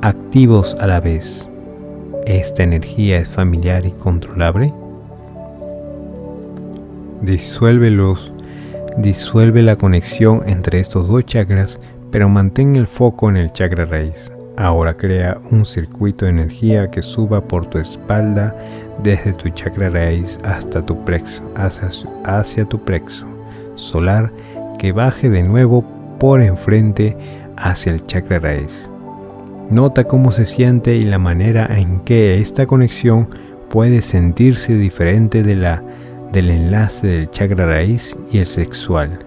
activos 0.00 0.76
a 0.78 0.86
la 0.86 1.00
vez? 1.00 1.48
¿Esta 2.24 2.62
energía 2.62 3.18
es 3.18 3.28
familiar 3.28 3.84
y 3.84 3.90
controlable? 3.90 4.72
Disuélvelos, 7.20 8.32
disuelve 8.96 9.62
la 9.62 9.74
conexión 9.74 10.42
entre 10.46 10.78
estos 10.78 11.08
dos 11.08 11.26
chakras, 11.26 11.80
pero 12.12 12.28
mantén 12.28 12.76
el 12.76 12.86
foco 12.86 13.28
en 13.28 13.38
el 13.38 13.52
chakra 13.52 13.86
raíz. 13.86 14.30
Ahora 14.56 14.96
crea 14.96 15.38
un 15.50 15.66
circuito 15.66 16.26
de 16.26 16.30
energía 16.30 16.92
que 16.92 17.02
suba 17.02 17.40
por 17.40 17.66
tu 17.66 17.78
espalda 17.78 18.54
desde 19.02 19.32
tu 19.32 19.48
chakra 19.50 19.90
raíz 19.90 20.38
hasta 20.44 20.82
tu 20.82 21.04
plexo, 21.04 21.42
hacia, 22.24 22.64
tu 22.64 22.78
plexo 22.82 23.26
solar, 23.76 24.30
que 24.78 24.92
baje 24.92 25.28
de 25.28 25.42
nuevo 25.42 25.84
por 26.18 26.40
enfrente 26.40 27.16
hacia 27.56 27.92
el 27.92 28.06
chakra 28.06 28.38
raíz. 28.38 28.88
Nota 29.70 30.04
cómo 30.04 30.32
se 30.32 30.46
siente 30.46 30.96
y 30.96 31.02
la 31.02 31.18
manera 31.18 31.66
en 31.66 32.00
que 32.00 32.38
esta 32.38 32.66
conexión 32.66 33.28
puede 33.70 34.02
sentirse 34.02 34.74
diferente 34.76 35.42
de 35.42 35.56
la 35.56 35.82
del 36.32 36.50
enlace 36.50 37.06
del 37.06 37.30
chakra 37.30 37.66
raíz 37.66 38.16
y 38.30 38.38
el 38.38 38.46
sexual. 38.46 39.18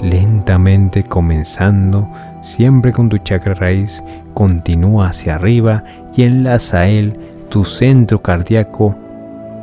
Lentamente 0.00 1.02
comenzando 1.02 2.08
siempre 2.42 2.92
con 2.92 3.08
tu 3.08 3.18
chakra 3.18 3.54
raíz, 3.54 4.02
continúa 4.34 5.08
hacia 5.08 5.36
arriba 5.36 5.84
y 6.16 6.22
enlaza 6.22 6.80
a 6.80 6.88
él 6.88 7.16
tu 7.52 7.66
centro 7.66 8.22
cardíaco, 8.22 8.96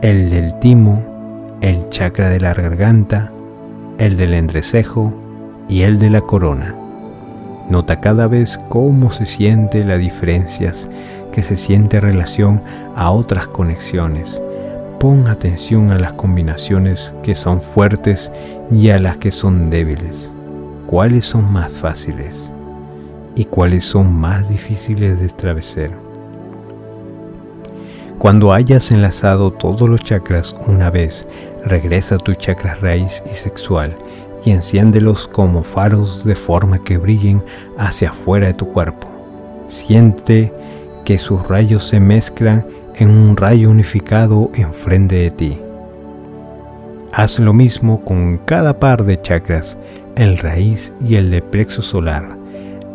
el 0.03 0.29
del 0.29 0.59
timo, 0.59 1.57
el 1.59 1.89
chakra 1.89 2.29
de 2.29 2.39
la 2.39 2.53
garganta, 2.53 3.31
el 3.97 4.15
del 4.15 4.35
entrecejo 4.35 5.11
y 5.67 5.81
el 5.81 5.97
de 5.97 6.11
la 6.11 6.21
corona. 6.21 6.75
Nota 7.67 7.99
cada 7.99 8.27
vez 8.27 8.59
cómo 8.69 9.11
se 9.11 9.25
siente 9.25 9.83
las 9.83 9.97
diferencias 9.97 10.87
que 11.33 11.41
se 11.41 11.57
siente 11.57 11.97
en 11.97 12.03
relación 12.03 12.61
a 12.95 13.09
otras 13.09 13.47
conexiones. 13.47 14.39
Pon 14.99 15.27
atención 15.27 15.91
a 15.91 15.97
las 15.97 16.13
combinaciones 16.13 17.11
que 17.23 17.33
son 17.33 17.59
fuertes 17.59 18.31
y 18.69 18.91
a 18.91 18.99
las 18.99 19.17
que 19.17 19.31
son 19.31 19.71
débiles. 19.71 20.29
¿Cuáles 20.85 21.25
son 21.25 21.51
más 21.51 21.71
fáciles? 21.71 22.51
¿Y 23.35 23.45
cuáles 23.45 23.83
son 23.83 24.13
más 24.13 24.47
difíciles 24.47 25.19
de 25.19 25.25
establecer? 25.25 26.08
Cuando 28.19 28.51
hayas 28.51 28.91
enlazado 28.91 29.49
todos 29.49 29.87
los 29.87 30.03
chakras 30.03 30.53
una 30.67 30.89
vez, 30.89 31.25
regresa 31.63 32.15
a 32.15 32.17
tu 32.17 32.33
chakra 32.33 32.75
raíz 32.75 33.23
y 33.31 33.33
sexual 33.33 33.95
y 34.43 34.51
enciéndelos 34.51 35.25
como 35.25 35.63
faros 35.63 36.25
de 36.25 36.35
forma 36.35 36.83
que 36.83 36.97
brillen 36.97 37.41
hacia 37.77 38.09
afuera 38.09 38.47
de 38.47 38.55
tu 38.55 38.67
cuerpo. 38.73 39.07
Siente 39.69 40.51
que 41.05 41.17
sus 41.17 41.47
rayos 41.47 41.87
se 41.87 42.01
mezclan 42.01 42.65
en 42.95 43.09
un 43.09 43.37
rayo 43.37 43.69
unificado 43.69 44.51
enfrente 44.53 45.15
de 45.15 45.29
ti. 45.29 45.57
Haz 47.13 47.39
lo 47.39 47.53
mismo 47.53 48.03
con 48.03 48.37
cada 48.39 48.79
par 48.79 49.05
de 49.05 49.21
chakras, 49.21 49.77
el 50.17 50.37
raíz 50.37 50.91
y 50.99 51.15
el 51.15 51.31
de 51.31 51.41
plexo 51.41 51.81
solar, 51.81 52.35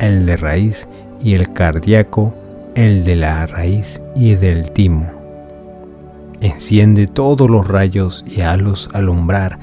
el 0.00 0.26
de 0.26 0.36
raíz 0.36 0.86
y 1.22 1.32
el 1.32 1.50
cardíaco 1.54 2.34
el 2.74 3.04
de 3.04 3.16
la 3.16 3.46
raíz 3.46 4.00
y 4.16 4.34
del 4.34 4.70
timo. 4.72 5.13
Enciende 6.44 7.06
todos 7.06 7.48
los 7.48 7.66
rayos 7.66 8.22
y 8.26 8.42
hazlos 8.42 8.90
alumbrar 8.92 9.58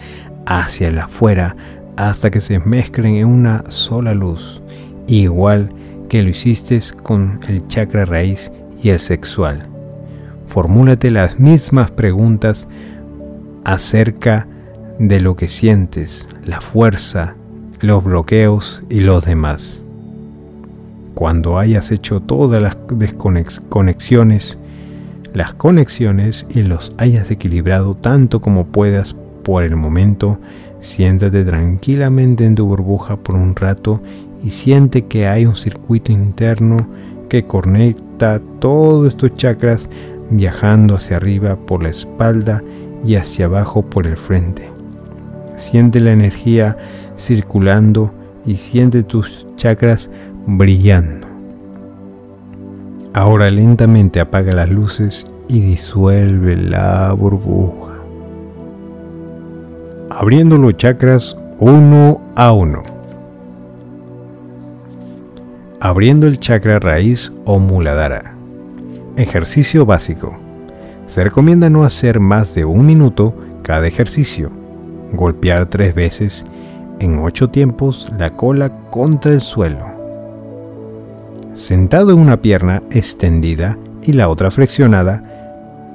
hacia 0.48 0.88
el 0.88 0.98
afuera 0.98 1.56
hasta 1.96 2.32
que 2.32 2.42
se 2.42 2.58
mezclen 2.58 3.18
en 3.18 3.28
una 3.28 3.64
sola 3.70 4.16
luz, 4.16 4.64
igual 5.06 5.72
que 6.10 6.24
lo 6.24 6.30
hiciste 6.30 6.80
con 7.04 7.40
el 7.48 7.68
chakra 7.68 8.06
raíz 8.06 8.52
y 8.82 8.90
el 8.90 8.98
sexual. 8.98 9.60
Formúlate 10.48 11.12
las 11.12 11.40
mismas 11.40 11.92
preguntas 11.92 12.68
acerca 13.64 14.48
de 14.98 15.22
lo 15.22 15.36
que 15.36 15.50
sientes, 15.50 16.28
la 16.46 16.62
fuerza, 16.62 17.36
los 17.80 18.04
bloqueos 18.04 18.82
y 18.90 19.02
los 19.02 19.24
demás. 19.24 19.80
Cuando 21.14 21.60
hayas 21.60 21.92
hecho 21.92 22.22
todas 22.22 22.60
las 22.60 22.76
desconexiones, 22.90 24.58
las 25.34 25.54
conexiones 25.54 26.46
y 26.50 26.64
los 26.64 26.92
hayas 26.98 27.32
equilibrado 27.32 27.96
tanto 27.96 28.42
como 28.42 28.66
puedas 28.66 29.16
por 29.44 29.64
el 29.64 29.76
momento, 29.76 30.40
siéntate 30.80 31.44
tranquilamente 31.44 32.46
en 32.46 32.56
tu 32.56 32.66
burbuja 32.66 33.16
por 33.18 33.36
un 33.36 33.56
rato 33.56 34.02
y 34.44 34.50
siente 34.50 35.06
que 35.06 35.28
hay 35.28 35.46
un 35.46 35.56
circuito 35.56 36.12
interno 36.12 36.88
que 37.30 37.46
conecta 37.46 38.42
todos 38.60 39.08
estos 39.08 39.36
chakras 39.36 39.90
viajando 40.30 40.96
hacia 40.96 41.18
arriba 41.18 41.56
por 41.56 41.84
la 41.84 41.90
espalda 41.90 42.62
y 43.06 43.16
hacia 43.16 43.46
abajo 43.46 43.84
por 43.84 44.08
el 44.08 44.18
frente. 44.18 44.70
Siente 45.58 46.00
la 46.00 46.12
energía 46.12 46.78
circulando 47.18 48.12
y 48.46 48.58
siente 48.58 49.04
tus 49.04 49.48
chakras 49.56 50.10
brillando. 50.48 51.31
Ahora 53.14 53.50
lentamente 53.50 54.22
apaga 54.22 54.54
las 54.54 54.70
luces 54.70 55.26
y 55.50 55.60
disuelve 55.60 56.56
la 56.56 57.12
burbuja. 57.12 57.92
Abriendo 60.10 60.58
los 60.58 60.78
chakras 60.78 61.36
uno 61.60 62.22
a 62.36 62.54
uno. 62.54 62.84
Abriendo 65.82 66.26
el 66.26 66.40
chakra 66.40 66.80
raíz 66.80 67.34
o 67.44 67.60
muladhara. 67.60 68.34
Ejercicio 69.18 69.86
básico. 69.86 70.38
Se 71.08 71.22
recomienda 71.22 71.70
no 71.70 71.84
hacer 71.84 72.22
más 72.22 72.56
de 72.56 72.64
un 72.64 72.86
minuto 72.86 73.36
cada 73.62 73.88
ejercicio. 73.88 74.52
Golpear 75.12 75.66
tres 75.66 75.94
veces 75.94 76.46
en 77.00 77.20
ocho 77.20 77.50
tiempos 77.50 78.10
la 78.18 78.38
cola 78.38 78.72
contra 78.90 79.34
el 79.34 79.42
suelo 79.42 79.91
sentado 81.62 82.12
en 82.12 82.20
una 82.20 82.42
pierna 82.42 82.82
extendida 82.90 83.78
y 84.02 84.14
la 84.14 84.30
otra 84.30 84.50
flexionada, 84.50 85.24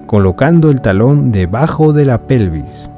colocando 0.07 0.71
el 0.71 0.81
talón 0.81 1.33
debajo 1.33 1.93
de 1.93 2.05
la 2.05 2.23
pelvis. 2.29 2.89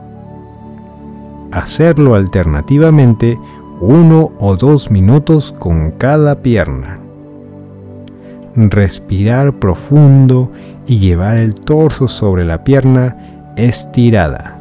Hacerlo 1.51 2.15
alternativamente 2.15 3.39
uno 3.81 4.33
o 4.39 4.57
dos 4.57 4.91
minutos 4.91 5.55
con 5.59 5.93
cada 5.93 6.43
pierna. 6.43 6.99
Respirar 8.55 9.55
profundo 9.55 10.53
y 10.87 10.99
llevar 10.99 11.39
el 11.39 11.55
torso 11.55 12.07
sobre 12.07 12.45
la 12.45 12.65
pierna 12.65 13.17
estirada. 13.57 14.59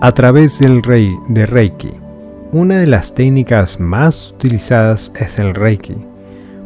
A 0.00 0.12
través 0.12 0.60
del 0.60 0.82
rey 0.82 1.12
de 1.28 1.46
Reiki 1.46 2.05
una 2.52 2.78
de 2.78 2.86
las 2.86 3.14
técnicas 3.14 3.80
más 3.80 4.30
utilizadas 4.30 5.10
es 5.18 5.38
el 5.38 5.54
Reiki. 5.54 5.96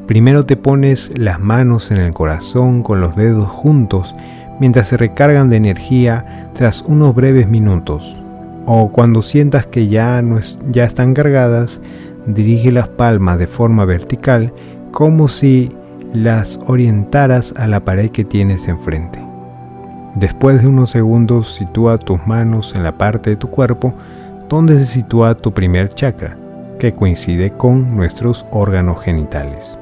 Primero 0.06 0.44
te 0.44 0.56
pones 0.56 1.16
las 1.18 1.40
manos 1.40 1.90
en 1.90 1.98
el 1.98 2.12
corazón 2.12 2.82
con 2.82 3.00
los 3.00 3.16
dedos 3.16 3.48
juntos 3.48 4.14
mientras 4.58 4.88
se 4.88 4.96
recargan 4.96 5.48
de 5.48 5.56
energía 5.56 6.50
tras 6.54 6.82
unos 6.82 7.14
breves 7.14 7.48
minutos. 7.48 8.14
O 8.66 8.92
cuando 8.92 9.22
sientas 9.22 9.66
que 9.66 9.88
ya, 9.88 10.20
no 10.20 10.38
ya 10.70 10.84
están 10.84 11.14
cargadas, 11.14 11.80
dirige 12.26 12.72
las 12.72 12.88
palmas 12.88 13.38
de 13.38 13.46
forma 13.46 13.84
vertical 13.84 14.52
como 14.92 15.28
si 15.28 15.72
las 16.12 16.60
orientaras 16.66 17.54
a 17.56 17.66
la 17.66 17.80
pared 17.84 18.10
que 18.10 18.24
tienes 18.24 18.68
enfrente. 18.68 19.18
Después 20.14 20.60
de 20.60 20.68
unos 20.68 20.90
segundos 20.90 21.54
sitúa 21.54 21.96
tus 21.96 22.26
manos 22.26 22.74
en 22.74 22.82
la 22.82 22.98
parte 22.98 23.30
de 23.30 23.36
tu 23.36 23.48
cuerpo 23.48 23.94
donde 24.50 24.76
se 24.76 24.84
sitúa 24.84 25.36
tu 25.36 25.54
primer 25.54 25.88
chakra, 25.90 26.36
que 26.80 26.92
coincide 26.92 27.52
con 27.52 27.96
nuestros 27.96 28.44
órganos 28.50 29.00
genitales. 29.00 29.78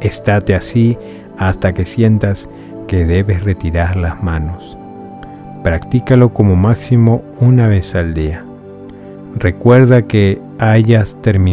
Estate 0.00 0.54
así 0.54 0.96
hasta 1.36 1.74
que 1.74 1.84
sientas 1.84 2.48
que 2.86 3.04
debes 3.04 3.42
retirar 3.42 3.96
las 3.96 4.22
manos. 4.22 4.78
Practícalo 5.64 6.32
como 6.32 6.54
máximo 6.54 7.22
una 7.40 7.66
vez 7.66 7.96
al 7.96 8.14
día. 8.14 8.44
Recuerda 9.36 10.02
que 10.02 10.40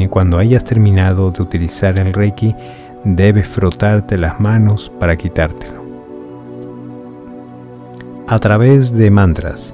cuando 0.09 0.37
hayas 0.37 0.63
terminado 0.63 1.31
de 1.31 1.41
utilizar 1.41 1.97
el 1.97 2.13
Reiki, 2.13 2.55
debes 3.03 3.47
frotarte 3.47 4.17
las 4.19 4.39
manos 4.39 4.91
para 4.99 5.15
quitártelo. 5.15 5.81
A 8.27 8.37
través 8.37 8.93
de 8.93 9.09
mantras, 9.09 9.73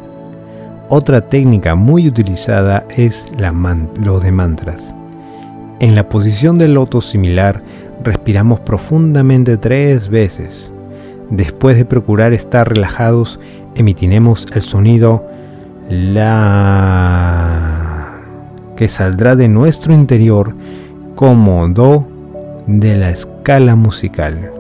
otra 0.90 1.22
técnica 1.22 1.76
muy 1.76 2.08
utilizada 2.08 2.86
es 2.96 3.26
la 3.38 3.52
de 3.52 4.32
mantras. 4.32 4.96
En 5.80 5.96
la 5.96 6.10
posición 6.10 6.58
del 6.58 6.74
loto 6.74 7.02
similar, 7.02 7.62
respiramos 8.04 8.62
profundamente 8.62 9.58
tres 9.58 10.10
veces. 10.10 10.72
Después 11.30 11.78
de 11.78 11.86
procurar 11.86 12.34
estar 12.34 12.68
relajados, 12.70 13.40
emitiremos 13.76 14.48
el 14.54 14.62
sonido 14.62 15.26
la 15.90 16.48
que 18.76 18.88
saldrá 18.88 19.36
de 19.36 19.48
nuestro 19.48 19.94
interior 19.94 20.56
como 21.16 21.68
do 21.68 22.08
de 22.66 22.96
la 22.96 23.10
escala 23.10 23.76
musical. 23.76 24.52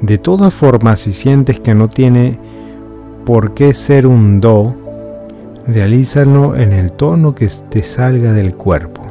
De 0.00 0.18
todas 0.18 0.54
formas, 0.54 1.00
si 1.00 1.12
sientes 1.12 1.60
que 1.60 1.74
no 1.74 1.88
tiene 1.88 2.38
por 3.24 3.54
qué 3.54 3.74
ser 3.74 4.06
un 4.06 4.40
do, 4.40 4.74
realízalo 5.66 6.56
en 6.56 6.72
el 6.72 6.92
tono 6.92 7.34
que 7.34 7.48
te 7.70 7.82
salga 7.82 8.32
del 8.32 8.54
cuerpo, 8.54 9.02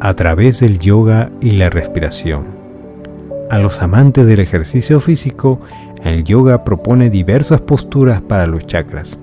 a 0.00 0.14
través 0.14 0.60
del 0.60 0.78
yoga 0.78 1.30
y 1.40 1.52
la 1.52 1.70
respiración. 1.70 2.46
A 3.50 3.58
los 3.58 3.80
amantes 3.80 4.26
del 4.26 4.40
ejercicio 4.40 4.98
físico, 4.98 5.60
el 6.02 6.24
yoga 6.24 6.64
propone 6.64 7.10
diversas 7.10 7.60
posturas 7.60 8.20
para 8.20 8.46
los 8.46 8.66
chakras. 8.66 9.18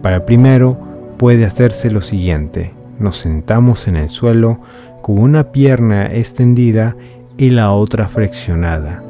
Para 0.00 0.26
primero, 0.26 0.78
puede 1.18 1.44
hacerse 1.44 1.90
lo 1.90 2.02
siguiente. 2.02 2.72
Nos 2.98 3.16
sentamos 3.16 3.88
en 3.88 3.96
el 3.96 4.10
suelo 4.10 4.60
con 5.02 5.18
una 5.18 5.50
pierna 5.50 6.06
extendida 6.06 6.96
y 7.36 7.50
la 7.50 7.72
otra 7.72 8.06
flexionada, 8.06 9.02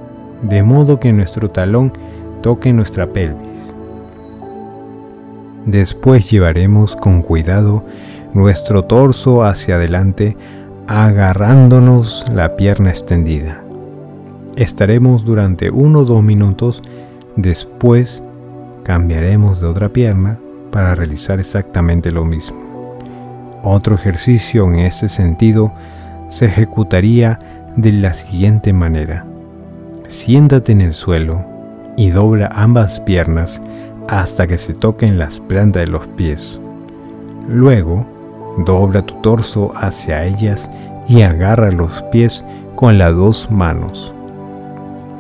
de 0.43 0.63
modo 0.63 0.99
que 0.99 1.13
nuestro 1.13 1.51
talón 1.51 1.93
toque 2.45 2.75
nuestra 2.75 3.07
pelvis. 3.07 3.75
Después 5.65 6.31
llevaremos 6.31 6.95
con 6.95 7.23
cuidado 7.23 7.83
nuestro 8.35 8.85
torso 8.85 9.45
hacia 9.45 9.77
adelante 9.77 10.37
agarrándonos 10.87 12.27
la 12.35 12.55
pierna 12.55 12.91
extendida. 12.91 13.63
Estaremos 14.57 15.25
durante 15.25 15.71
uno 15.71 16.01
o 16.01 16.05
dos 16.05 16.23
minutos, 16.23 16.83
después 17.35 18.23
cambiaremos 18.83 19.63
de 19.63 19.67
otra 19.67 19.89
pierna 19.89 20.39
para 20.71 20.95
realizar 20.95 21.41
exactamente 21.41 22.13
lo 22.13 22.27
mismo. 22.27 22.59
Otro 23.63 23.95
ejercicio 23.95 24.67
en 24.67 24.81
ese 24.81 25.09
sentido 25.09 25.73
se 26.29 26.45
ejecutaría 26.45 27.39
de 27.75 27.93
la 27.93 28.13
siguiente 28.13 28.75
manera. 28.75 29.25
Siéntate 30.09 30.73
en 30.73 30.83
el 30.83 30.93
suelo 30.93 31.54
y 31.97 32.11
dobla 32.11 32.51
ambas 32.55 33.01
piernas 33.01 33.61
hasta 34.09 34.47
que 34.47 34.59
se 34.59 34.75
toquen 34.75 35.19
las 35.19 35.41
plantas 35.41 35.83
de 35.83 35.87
los 35.89 36.07
pies. 36.09 36.61
Luego, 37.49 38.05
dobla 38.65 39.03
tu 39.03 39.15
torso 39.17 39.73
hacia 39.77 40.25
ellas 40.25 40.69
y 41.09 41.23
agarra 41.23 41.71
los 41.71 42.03
pies 42.05 42.45
con 42.75 42.99
las 42.99 43.15
dos 43.15 43.51
manos. 43.51 44.13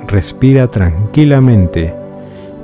Respira 0.06 0.68
tranquilamente 0.68 1.94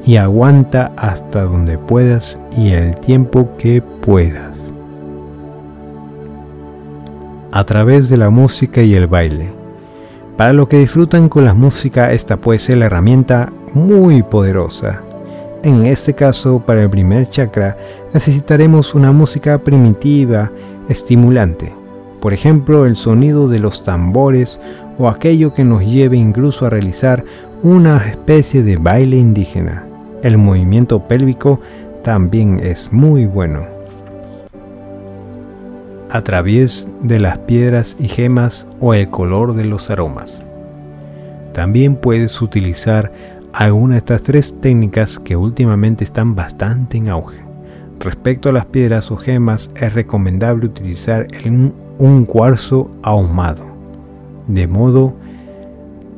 y 0.07 0.16
aguanta 0.16 0.93
hasta 0.97 1.43
donde 1.43 1.78
puedas 1.78 2.39
y 2.57 2.70
el 2.70 2.95
tiempo 2.97 3.49
que 3.59 3.82
puedas. 3.82 4.57
A 7.53 7.65
través 7.65 8.09
de 8.09 8.16
la 8.16 8.31
música 8.31 8.82
y 8.82 8.95
el 8.95 9.07
baile. 9.07 9.49
Para 10.37 10.53
los 10.53 10.69
que 10.69 10.78
disfrutan 10.78 11.28
con 11.28 11.45
la 11.45 11.53
música, 11.53 12.12
esta 12.12 12.37
puede 12.37 12.61
ser 12.61 12.78
la 12.78 12.87
herramienta 12.87 13.53
muy 13.75 14.23
poderosa. 14.23 15.01
En 15.63 15.85
este 15.85 16.15
caso, 16.15 16.63
para 16.65 16.83
el 16.83 16.91
primer 16.91 17.29
chakra, 17.29 17.77
necesitaremos 18.15 18.95
una 18.95 19.13
música 19.13 19.59
primitiva, 19.59 20.51
estimulante. 20.89 21.73
Por 22.21 22.33
ejemplo, 22.33 22.87
el 22.87 22.97
sonido 22.97 23.49
de 23.49 23.59
los 23.59 23.83
tambores 23.83 24.61
o 24.99 25.09
aquello 25.09 25.55
que 25.55 25.65
nos 25.65 25.85
lleve 25.85 26.17
incluso 26.17 26.67
a 26.67 26.71
realizar 26.71 27.25
una 27.63 28.09
especie 28.09 28.63
de 28.63 28.77
baile 28.77 29.17
indígena. 29.17 29.85
El 30.23 30.39
movimiento 30.39 31.07
pélvico 31.07 31.61
también 32.03 32.61
es 32.63 32.93
muy 32.93 33.27
bueno. 33.27 33.67
A 36.11 36.23
través 36.23 36.89
de 37.03 37.21
las 37.21 37.39
piedras 37.39 37.97
y 37.99 38.09
gemas 38.09 38.67
o 38.81 38.95
el 38.95 39.09
color 39.09 39.55
de 39.55 39.65
los 39.65 39.91
aromas. 39.91 40.43
También 41.53 41.97
puedes 41.97 42.41
utilizar 42.43 43.13
alguna 43.53 43.95
de 43.95 43.99
estas 43.99 44.23
tres 44.23 44.61
técnicas 44.61 45.19
que 45.19 45.37
últimamente 45.37 46.05
están 46.05 46.35
bastante 46.35 46.99
en 46.99 47.09
auge. 47.09 47.39
Respecto 47.99 48.49
a 48.49 48.53
las 48.53 48.67
piedras 48.67 49.11
o 49.11 49.17
gemas, 49.17 49.71
es 49.77 49.93
recomendable 49.93 50.67
utilizar 50.67 51.27
un 51.99 52.25
cuarzo 52.25 52.91
ahumado, 53.03 53.65
de 54.47 54.67
modo 54.67 55.15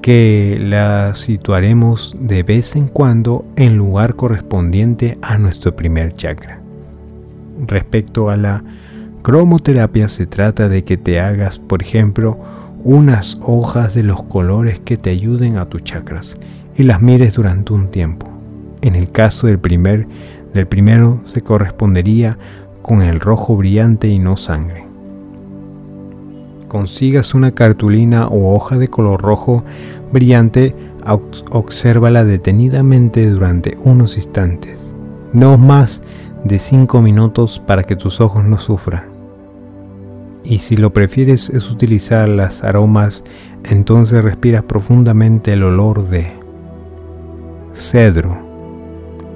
que 0.01 0.59
la 0.61 1.15
situaremos 1.15 2.15
de 2.19 2.43
vez 2.43 2.77
en 2.77 2.89
cuando 2.89 3.45
en 3.57 3.77
lugar 3.77 4.15
correspondiente 4.15 5.19
a 5.23 5.39
nuestro 5.39 5.75
primer 5.75 6.13
chakra. 6.13 6.61
Respecto 7.67 8.31
a 8.31 8.37
la 8.37 8.65
cromoterapia 9.23 10.09
se 10.09 10.27
trata 10.27 10.69
de 10.69 10.85
que 10.85 10.97
te 10.97 11.21
hagas, 11.21 11.59
por 11.59 11.83
ejemplo, 11.83 12.39
unas 12.85 13.39
hojas 13.45 13.95
de 13.95 14.03
los 14.03 14.25
colores 14.25 14.81
que 14.81 14.97
te 14.97 15.11
ayuden 15.11 15.57
a 15.57 15.67
tus 15.67 15.85
chakras 15.85 16.37
y 16.77 16.83
las 16.85 17.03
mires 17.03 17.35
durante 17.35 17.73
un 17.73 17.89
tiempo. 17.89 18.29
En 18.81 18.95
el 18.95 19.11
caso 19.11 19.47
del 19.47 19.59
primer 19.59 20.07
del 20.53 20.67
primero 20.67 21.21
se 21.27 21.41
correspondería 21.41 22.39
con 22.83 23.03
el 23.03 23.21
rojo 23.21 23.57
brillante 23.57 24.09
y 24.09 24.19
no 24.19 24.37
sangre. 24.37 24.85
Consigas 26.69 27.35
una 27.35 27.53
cartulina 27.53 28.29
o 28.29 28.55
hoja 28.55 28.79
de 28.79 28.89
color 28.89 29.21
rojo 29.21 29.63
brillante, 30.13 30.75
obsérvala 31.51 32.25
detenidamente 32.25 33.29
durante 33.29 33.77
unos 33.85 34.17
instantes, 34.17 34.77
no 35.33 35.59
más 35.59 36.01
de 36.45 36.59
5 36.59 37.03
minutos 37.03 37.63
para 37.67 37.85
que 37.85 37.97
tus 37.97 38.21
ojos 38.21 38.45
no 38.45 38.59
sufran. 38.59 39.05
Y 40.45 40.59
si 40.59 40.77
lo 40.77 40.93
prefieres 40.93 41.51
es 41.51 41.71
utilizar 41.71 42.29
las 42.29 42.65
aromas, 42.65 43.23
entonces 43.65 44.25
respiras 44.25 44.65
profundamente 44.65 45.53
el 45.53 45.63
olor 45.63 46.09
de 46.09 46.42
cedro. 47.83 48.39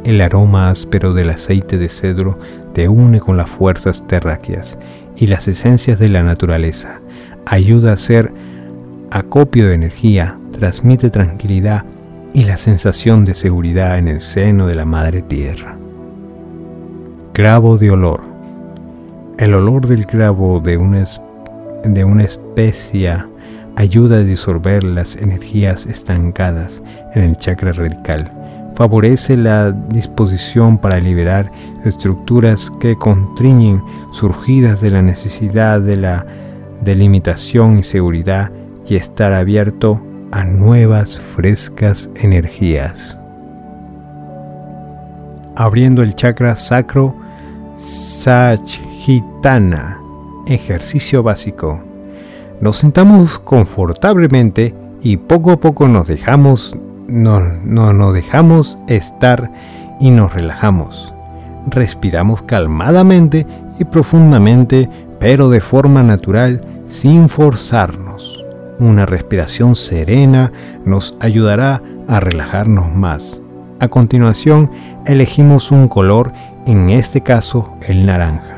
El 0.05 0.21
aroma 0.21 0.71
áspero 0.71 1.13
del 1.13 1.31
aceite 1.31 1.79
de 1.79 1.89
cedro 1.89 2.39
te 2.73 2.89
une 2.89 3.19
con 3.21 3.37
las 3.37 3.51
fuerzas 3.51 4.07
terráqueas 4.07 4.79
y 5.17 5.27
las 5.27 5.49
esencias 5.49 5.99
de 5.99 6.09
la 6.09 6.23
naturaleza. 6.23 7.01
Ayuda 7.45 7.91
a 7.91 7.95
hacer 7.95 8.33
acopio 9.11 9.69
de 9.69 9.75
energía, 9.75 10.39
transmite 10.53 11.11
tranquilidad 11.11 11.85
y 12.33 12.45
la 12.45 12.57
sensación 12.57 13.25
de 13.25 13.35
seguridad 13.35 13.99
en 13.99 14.09
el 14.09 14.21
seno 14.21 14.67
de 14.67 14.75
la 14.75 14.85
madre 14.85 15.23
tierra. 15.23 15.77
Clavo 17.33 17.79
de 17.79 17.91
olor. 17.91 18.21
El 19.39 19.55
olor 19.55 19.87
del 19.87 20.07
clavo 20.07 20.61
de 20.61 20.77
una, 20.77 21.05
de 21.85 22.05
una 22.05 22.23
especia 22.23 23.29
ayuda 23.77 24.17
a 24.17 24.25
disolver 24.25 24.83
las 24.83 25.17
energías 25.17 25.87
estancadas 25.87 26.83
en 27.15 27.25
el 27.25 27.37
chakra 27.37 27.73
radical. 27.73 28.36
Favorece 28.77 29.37
la 29.37 29.73
disposición 29.73 30.79
para 30.79 31.01
liberar 31.01 31.51
estructuras 31.85 32.71
que 32.79 32.97
contriñen 32.97 33.83
surgidas 34.13 34.81
de 34.83 34.91
la 34.91 35.03
necesidad 35.03 35.81
de 35.81 35.97
la 35.97 36.27
delimitación 36.83 37.79
y 37.79 37.85
seguridad 37.85 38.51
y 38.87 38.97
estar 38.97 39.33
abierto 39.33 40.01
a 40.31 40.45
nuevas 40.45 41.19
frescas 41.19 42.11
energías. 42.17 43.19
Abriendo 45.55 46.03
el 46.03 46.15
chakra 46.15 46.55
sacro 46.57 47.15
Sajitana, 48.27 48.87
ejercicio 50.47 51.23
básico. 51.23 51.81
Nos 52.61 52.77
sentamos 52.77 53.39
confortablemente 53.39 54.75
y 55.03 55.17
poco 55.17 55.53
a 55.53 55.57
poco 55.59 55.89
nos 55.89 56.09
dejamos, 56.09 56.77
no, 57.09 57.41
no 57.41 57.93
nos 57.93 58.15
dejamos 58.15 58.79
estar 58.89 59.51
y 60.01 60.11
nos 60.11 60.33
relajamos. 60.33 61.15
Respiramos 61.69 62.43
calmadamente 62.43 63.47
y 63.79 63.85
profundamente, 63.85 64.89
pero 65.19 65.49
de 65.49 65.61
forma 65.61 66.03
natural, 66.03 66.61
sin 66.89 67.29
forzarnos. 67.29 68.45
Una 68.79 69.07
respiración 69.07 69.75
serena 69.75 70.53
nos 70.85 71.17
ayudará 71.21 71.83
a 72.09 72.21
relajarnos 72.21 72.95
más. 72.95 73.41
A 73.81 73.89
continuación, 73.89 74.71
elegimos 75.07 75.71
un 75.71 75.89
color, 75.89 76.33
en 76.67 76.91
este 76.91 77.23
caso 77.23 77.77
el 77.87 78.07
naranja. 78.07 78.57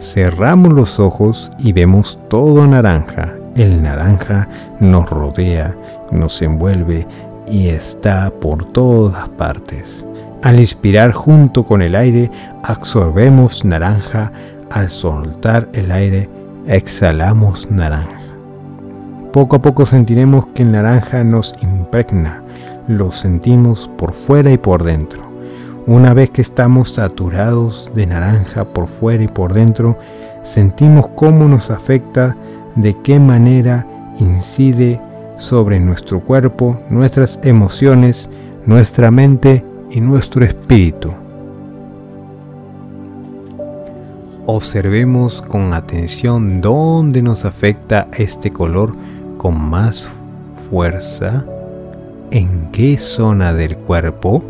Cerramos 0.00 0.72
los 0.72 0.98
ojos 0.98 1.50
y 1.58 1.72
vemos 1.72 2.18
todo 2.28 2.66
naranja. 2.66 3.34
El 3.56 3.82
naranja 3.82 4.48
nos 4.80 5.08
rodea, 5.08 5.76
nos 6.10 6.40
envuelve 6.42 7.06
y 7.48 7.68
está 7.68 8.30
por 8.30 8.64
todas 8.72 9.28
partes. 9.30 10.04
Al 10.42 10.58
inspirar 10.58 11.12
junto 11.12 11.64
con 11.64 11.82
el 11.82 11.94
aire, 11.94 12.30
absorbemos 12.62 13.64
naranja. 13.64 14.32
Al 14.70 14.90
soltar 14.90 15.68
el 15.72 15.92
aire, 15.92 16.28
exhalamos 16.66 17.70
naranja. 17.70 18.18
Poco 19.32 19.56
a 19.56 19.62
poco 19.62 19.86
sentiremos 19.86 20.46
que 20.48 20.62
el 20.62 20.72
naranja 20.72 21.22
nos 21.24 21.54
impregna. 21.62 22.42
Lo 22.88 23.12
sentimos 23.12 23.88
por 23.96 24.14
fuera 24.14 24.50
y 24.50 24.58
por 24.58 24.82
dentro. 24.82 25.22
Una 25.86 26.14
vez 26.14 26.30
que 26.30 26.42
estamos 26.42 26.94
saturados 26.94 27.90
de 27.94 28.06
naranja 28.06 28.64
por 28.64 28.86
fuera 28.88 29.22
y 29.24 29.28
por 29.28 29.52
dentro, 29.52 29.96
sentimos 30.42 31.08
cómo 31.14 31.48
nos 31.48 31.70
afecta, 31.70 32.36
de 32.76 32.96
qué 33.02 33.18
manera 33.18 33.86
incide 34.18 35.00
sobre 35.42 35.80
nuestro 35.80 36.20
cuerpo, 36.20 36.78
nuestras 36.88 37.38
emociones, 37.42 38.30
nuestra 38.64 39.10
mente 39.10 39.64
y 39.90 40.00
nuestro 40.00 40.44
espíritu. 40.44 41.12
Observemos 44.46 45.42
con 45.42 45.72
atención 45.72 46.60
dónde 46.60 47.22
nos 47.22 47.44
afecta 47.44 48.08
este 48.16 48.52
color 48.52 48.92
con 49.36 49.60
más 49.60 50.06
fuerza, 50.70 51.44
en 52.30 52.70
qué 52.70 52.96
zona 52.98 53.52
del 53.52 53.76
cuerpo 53.76 54.42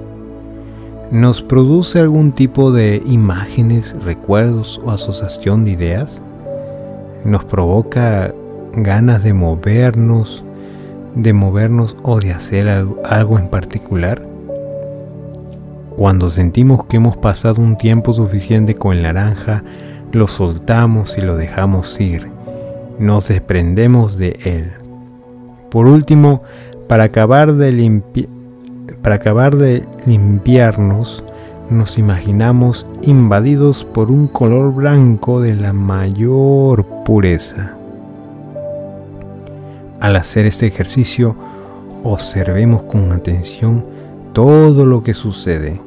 ¿Nos 1.13 1.43
produce 1.43 2.01
algún 2.01 2.33
tipo 2.33 2.73
de 2.73 3.03
imágenes, 3.05 3.95
recuerdos 4.03 4.81
o 4.83 4.91
asociación 4.91 5.67
de 5.67 5.73
ideas? 5.73 6.23
¿Nos 7.23 7.45
provoca 7.45 8.33
ganas 8.73 9.23
de 9.23 9.35
movernos, 9.35 10.43
de 11.15 11.33
movernos 11.33 11.97
o 12.03 12.21
de 12.21 12.33
hacer 12.33 12.69
algo 12.69 13.39
en 13.39 13.49
particular? 13.49 14.23
Cuando 15.97 16.31
sentimos 16.31 16.85
que 16.85 16.97
hemos 16.97 17.17
pasado 17.17 17.61
un 17.61 17.77
tiempo 17.77 18.13
suficiente 18.13 18.75
con 18.75 18.97
el 18.97 19.03
naranja, 19.03 19.63
lo 20.13 20.27
soltamos 20.27 21.17
y 21.19 21.21
lo 21.21 21.37
dejamos 21.37 22.01
ir. 22.01 22.29
Nos 22.99 23.29
desprendemos 23.29 24.17
de 24.17 24.39
él. 24.45 24.73
Por 25.71 25.87
último, 25.87 26.43
para 26.89 27.05
acabar 27.05 27.55
de 27.55 28.03
para 29.03 29.17
acabar 29.17 29.57
de 29.57 29.85
limpiarnos, 30.07 31.25
nos 31.71 31.99
imaginamos 31.99 32.87
invadidos 33.03 33.85
por 33.85 34.11
un 34.11 34.29
color 34.29 34.75
blanco 34.75 35.41
de 35.41 35.55
la 35.55 35.73
mayor 35.73 36.85
pureza. 37.05 37.75
Al 40.03 40.17
hacer 40.17 40.47
este 40.47 40.67
ejercicio, 40.67 41.37
observemos 42.03 42.83
con 42.83 43.13
atención 43.13 43.87
todo 44.33 44.85
lo 44.85 45.05
que 45.05 45.15
sucede. 45.15 45.81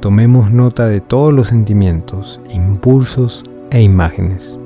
Tomemos 0.00 0.50
nota 0.50 0.86
de 0.86 1.00
todos 1.00 1.32
los 1.32 1.46
sentimientos, 1.46 2.40
impulsos 2.52 3.44
e 3.70 3.80
imágenes 3.80 4.58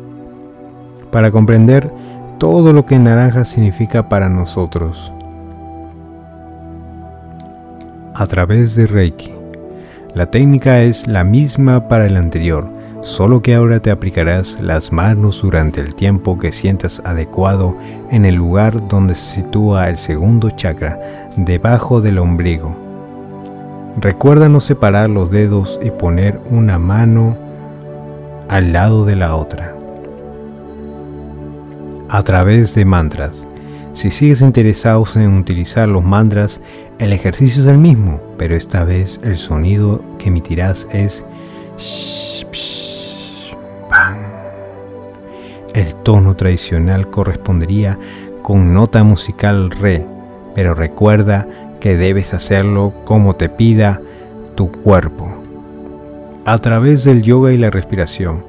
para 1.10 1.31
comprender 1.31 1.90
todo 2.39 2.73
lo 2.73 2.86
que 2.86 2.98
naranja 2.98 3.44
significa 3.44 4.09
para 4.09 4.31
nosotros 4.31 5.12
a 8.14 8.27
través 8.27 8.74
de 8.77 8.86
Reiki. 8.86 9.31
La 10.14 10.31
técnica 10.31 10.81
es 10.81 11.06
la 11.06 11.23
misma 11.23 11.86
para 11.89 12.06
el 12.06 12.16
anterior, 12.16 12.73
solo 13.07 13.41
que 13.41 13.55
ahora 13.55 13.78
te 13.78 13.93
aplicarás 13.93 14.61
las 14.61 14.91
manos 14.91 15.41
durante 15.41 15.81
el 15.81 15.95
tiempo 15.95 16.41
que 16.41 16.51
sientas 16.51 17.01
adecuado 17.05 17.77
en 18.11 18.24
el 18.24 18.35
lugar 18.35 18.89
donde 18.89 19.15
se 19.15 19.43
sitúa 19.43 19.89
el 19.89 19.97
segundo 19.97 20.51
chakra, 20.51 21.31
debajo 21.37 22.01
del 22.01 22.19
ombligo. 22.19 22.74
Recuerda 24.01 24.49
no 24.49 24.59
separar 24.59 25.09
los 25.09 25.31
dedos 25.31 25.78
y 25.85 25.93
poner 25.93 26.41
una 26.51 26.81
mano 26.81 27.37
al 28.49 28.73
lado 28.73 29.05
de 29.05 29.15
la 29.15 29.37
otra. 29.37 29.73
A 32.09 32.23
través 32.23 32.74
de 32.74 32.85
mantras. 32.85 33.47
Si 33.93 34.11
sigues 34.11 34.41
interesado 34.41 35.05
en 35.15 35.39
utilizar 35.39 35.89
los 35.89 36.03
mantras, 36.03 36.61
el 36.99 37.12
ejercicio 37.12 37.62
es 37.62 37.69
el 37.69 37.78
mismo, 37.78 38.20
pero 38.37 38.57
esta 38.57 38.83
vez 38.83 39.20
el 39.23 39.37
sonido 39.37 40.03
que 40.19 40.27
emitirás 40.27 40.89
es 40.91 41.24
El 45.77 45.94
tono 45.94 46.35
tradicional 46.36 47.11
correspondería 47.11 47.98
con 48.40 48.73
nota 48.73 49.05
musical 49.05 49.70
re, 49.70 50.07
pero 50.55 50.74
recuerda 50.74 51.47
que 51.81 51.98
debes 51.98 52.32
hacerlo 52.32 52.94
como 53.05 53.36
te 53.36 53.51
pida 53.51 54.01
tu 54.55 54.73
cuerpo, 54.73 55.31
a 56.47 56.57
través 56.57 57.05
del 57.05 57.23
yoga 57.23 57.53
y 57.53 57.59
la 57.59 57.69
respiración. 57.69 58.43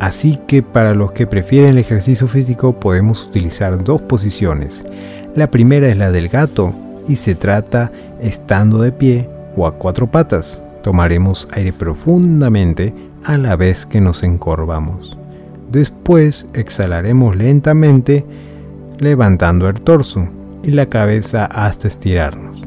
Así 0.00 0.40
que 0.48 0.64
para 0.64 0.94
los 0.94 1.12
que 1.12 1.28
prefieren 1.28 1.70
el 1.70 1.78
ejercicio 1.78 2.26
físico 2.26 2.72
podemos 2.80 3.24
utilizar 3.24 3.84
dos 3.84 4.02
posiciones. 4.02 4.84
La 5.36 5.52
primera 5.52 5.86
es 5.86 5.96
la 5.96 6.10
del 6.10 6.28
gato 6.28 6.74
y 7.06 7.14
se 7.14 7.36
trata 7.36 7.92
estando 8.20 8.80
de 8.80 8.90
pie 8.90 9.28
o 9.56 9.68
a 9.68 9.76
cuatro 9.76 10.08
patas. 10.08 10.58
Tomaremos 10.82 11.46
aire 11.52 11.72
profundamente 11.72 12.92
a 13.22 13.38
la 13.38 13.54
vez 13.54 13.86
que 13.86 14.00
nos 14.00 14.24
encorvamos. 14.24 15.16
Después 15.74 16.46
exhalaremos 16.54 17.34
lentamente 17.34 18.24
levantando 19.00 19.68
el 19.68 19.80
torso 19.80 20.28
y 20.62 20.70
la 20.70 20.86
cabeza 20.86 21.46
hasta 21.46 21.88
estirarnos. 21.88 22.62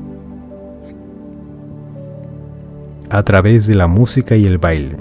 A 3.10 3.24
través 3.24 3.66
de 3.66 3.76
la 3.76 3.88
música 3.88 4.36
y 4.36 4.46
el 4.46 4.58
baile. 4.58 4.98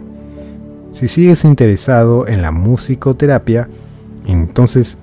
Si 0.92 1.08
sigues 1.08 1.44
interesado 1.44 2.28
en 2.28 2.42
la 2.42 2.52
musicoterapia, 2.52 3.68
entonces 4.24 4.98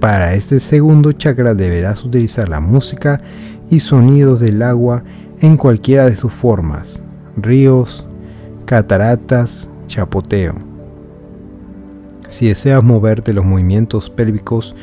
para 0.00 0.34
este 0.34 0.58
segundo 0.58 1.12
chakra 1.12 1.54
deberás 1.54 2.04
utilizar 2.04 2.48
la 2.48 2.58
música 2.58 3.20
y 3.70 3.78
sonidos 3.78 4.40
del 4.40 4.60
agua 4.62 5.04
en 5.40 5.56
cualquiera 5.56 6.06
de 6.06 6.16
sus 6.16 6.32
formas, 6.32 7.00
ríos, 7.36 8.04
cataratas, 8.64 9.68
chapoteo. 9.86 10.69
Si 12.30 12.48
deseas 12.48 12.82
moverte 12.82 13.32
los 13.32 13.44
movimientos 13.44 14.08
pélvicos 14.08 14.74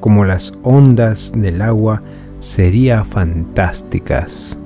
como 0.00 0.24
las 0.24 0.52
ondas 0.62 1.32
del 1.34 1.62
agua 1.62 2.02
sería 2.40 3.04
fantásticas. 3.04 4.58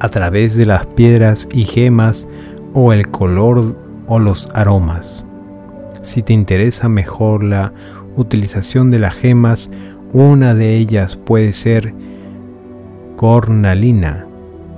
A 0.00 0.08
través 0.08 0.54
de 0.54 0.66
las 0.66 0.84
piedras 0.86 1.48
y 1.52 1.64
gemas 1.64 2.26
o 2.74 2.92
el 2.92 3.08
color 3.08 3.76
o 4.06 4.18
los 4.18 4.48
aromas. 4.54 5.24
Si 6.02 6.22
te 6.22 6.32
interesa 6.32 6.88
mejor 6.88 7.42
la 7.42 7.72
utilización 8.16 8.90
de 8.90 8.98
las 8.98 9.14
gemas, 9.14 9.70
una 10.12 10.54
de 10.54 10.76
ellas 10.76 11.16
puede 11.16 11.52
ser 11.52 11.94
cornalina. 13.16 14.26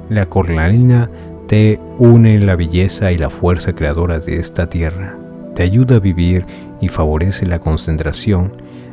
La 0.08 0.26
cornalina 0.26 1.10
te 1.50 1.80
une 1.98 2.38
la 2.38 2.54
belleza 2.54 3.10
y 3.10 3.18
la 3.18 3.28
fuerza 3.28 3.72
creadora 3.72 4.20
de 4.20 4.36
esta 4.36 4.68
tierra. 4.68 5.18
Te 5.56 5.64
ayuda 5.64 5.96
a 5.96 5.98
vivir 5.98 6.46
y 6.80 6.86
favorece 6.86 7.44
la 7.44 7.58
concentración, 7.58 8.52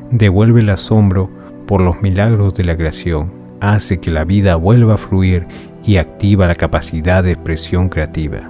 devuelve 0.09 0.61
el 0.61 0.71
asombro 0.71 1.29
por 1.67 1.81
los 1.81 2.01
milagros 2.01 2.55
de 2.55 2.65
la 2.65 2.75
creación, 2.75 3.31
hace 3.59 3.99
que 3.99 4.09
la 4.09 4.23
vida 4.23 4.55
vuelva 4.55 4.95
a 4.95 4.97
fluir 4.97 5.45
y 5.85 5.97
activa 5.97 6.47
la 6.47 6.55
capacidad 6.55 7.23
de 7.23 7.33
expresión 7.33 7.89
creativa. 7.89 8.49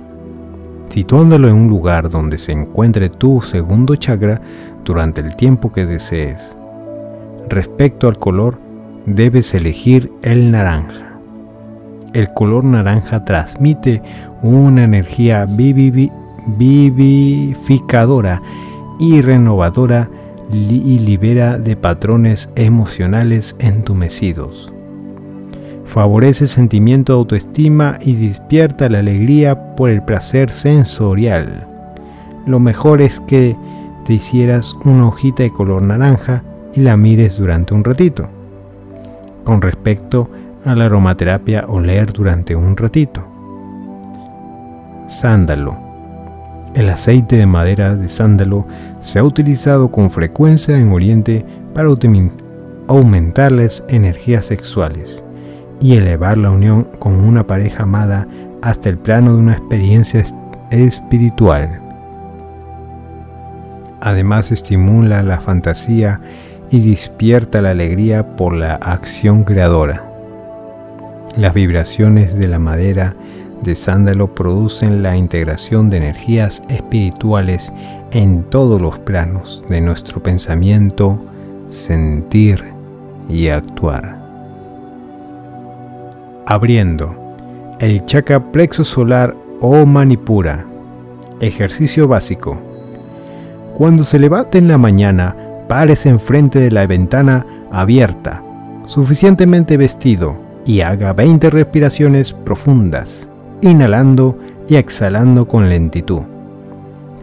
Situándolo 0.87 1.49
en 1.49 1.55
un 1.55 1.67
lugar 1.67 2.09
donde 2.09 2.37
se 2.37 2.53
encuentre 2.53 3.09
tu 3.09 3.41
segundo 3.41 3.97
chakra 3.97 4.39
durante 4.85 5.19
el 5.19 5.35
tiempo 5.35 5.73
que 5.73 5.85
desees. 5.85 6.57
Respecto 7.49 8.07
al 8.07 8.17
color, 8.17 8.57
debes 9.05 9.53
elegir 9.53 10.09
el 10.21 10.49
naranja. 10.49 11.06
El 12.13 12.33
color 12.33 12.63
naranja 12.63 13.25
transmite 13.25 14.01
una 14.41 14.85
energía 14.85 15.45
vivificadora 15.45 18.41
y 18.99 19.21
renovadora 19.21 20.09
y 20.51 20.99
libera 20.99 21.57
de 21.57 21.75
patrones 21.75 22.49
emocionales 22.55 23.55
entumecidos. 23.59 24.71
Favorece 25.83 26.47
sentimiento 26.47 27.13
de 27.13 27.19
autoestima 27.19 27.97
y 28.01 28.15
despierta 28.15 28.89
la 28.89 28.99
alegría 28.99 29.75
por 29.75 29.89
el 29.89 30.03
placer 30.03 30.51
sensorial. 30.51 31.67
Lo 32.45 32.59
mejor 32.59 33.01
es 33.01 33.19
que 33.21 33.55
te 34.05 34.13
hicieras 34.13 34.73
una 34.85 35.07
hojita 35.07 35.43
de 35.43 35.51
color 35.51 35.81
naranja 35.81 36.43
y 36.73 36.81
la 36.81 36.97
mires 36.97 37.37
durante 37.37 37.73
un 37.73 37.83
ratito. 37.83 38.29
Con 39.43 39.61
respecto 39.61 40.29
a 40.33 40.46
la 40.75 40.85
aromaterapia, 40.85 41.65
oler 41.67 42.11
durante 42.13 42.55
un 42.55 42.75
ratito. 42.75 43.23
Sándalo 45.07 45.87
el 46.77 46.91
aceite 46.91 47.37
de 47.37 47.47
madera 47.47 47.95
de 47.95 48.07
sándalo 48.07 48.67
se 49.01 49.17
ha 49.17 49.23
utilizado 49.23 49.89
con 49.89 50.11
frecuencia 50.11 50.77
en 50.77 50.91
Oriente 50.91 51.43
para 51.73 51.89
aumentar 52.87 53.51
las 53.51 53.83
energías 53.89 54.45
sexuales 54.45 55.23
y 55.81 55.95
elevar 55.95 56.37
la 56.37 56.51
unión 56.51 56.87
con 56.99 57.15
una 57.15 57.47
pareja 57.47 57.81
amada 57.81 58.27
hasta 58.61 58.89
el 58.89 58.99
plano 58.99 59.33
de 59.33 59.39
una 59.39 59.53
experiencia 59.53 60.23
espiritual. 60.69 61.81
Además 63.99 64.51
estimula 64.51 65.23
la 65.23 65.39
fantasía 65.39 66.21
y 66.69 66.87
despierta 66.87 67.59
la 67.59 67.71
alegría 67.71 68.35
por 68.35 68.53
la 68.53 68.75
acción 68.75 69.43
creadora. 69.43 70.06
Las 71.37 71.53
vibraciones 71.53 72.35
de 72.35 72.47
la 72.47 72.57
madera 72.57 73.15
de 73.61 73.75
sándalo 73.75 74.33
producen 74.33 75.03
la 75.03 75.15
integración 75.15 75.87
de 75.91 75.97
energías 75.97 76.63
espirituales 76.67 77.71
en 78.11 78.41
todos 78.43 78.81
los 78.81 78.97
planos 78.97 79.63
de 79.69 79.79
nuestro 79.79 80.23
pensamiento, 80.23 81.19
sentir 81.69 82.63
y 83.29 83.49
actuar. 83.49 84.17
Abriendo 86.47 87.15
el 87.79 88.03
chakra 88.05 88.51
plexo 88.51 88.83
solar 88.83 89.35
o 89.61 89.85
manipura. 89.85 90.65
Ejercicio 91.39 92.07
básico. 92.07 92.59
Cuando 93.75 94.03
se 94.03 94.17
levante 94.17 94.57
en 94.57 94.67
la 94.67 94.79
mañana, 94.79 95.35
párese 95.67 96.09
enfrente 96.09 96.57
de 96.57 96.71
la 96.71 96.87
ventana 96.87 97.45
abierta, 97.71 98.41
suficientemente 98.87 99.77
vestido, 99.77 100.46
y 100.67 100.81
haga 100.81 101.13
20 101.13 101.49
respiraciones 101.49 102.33
profundas 102.33 103.27
inhalando 103.61 104.37
y 104.67 104.75
exhalando 104.75 105.47
con 105.47 105.69
lentitud. 105.69 106.21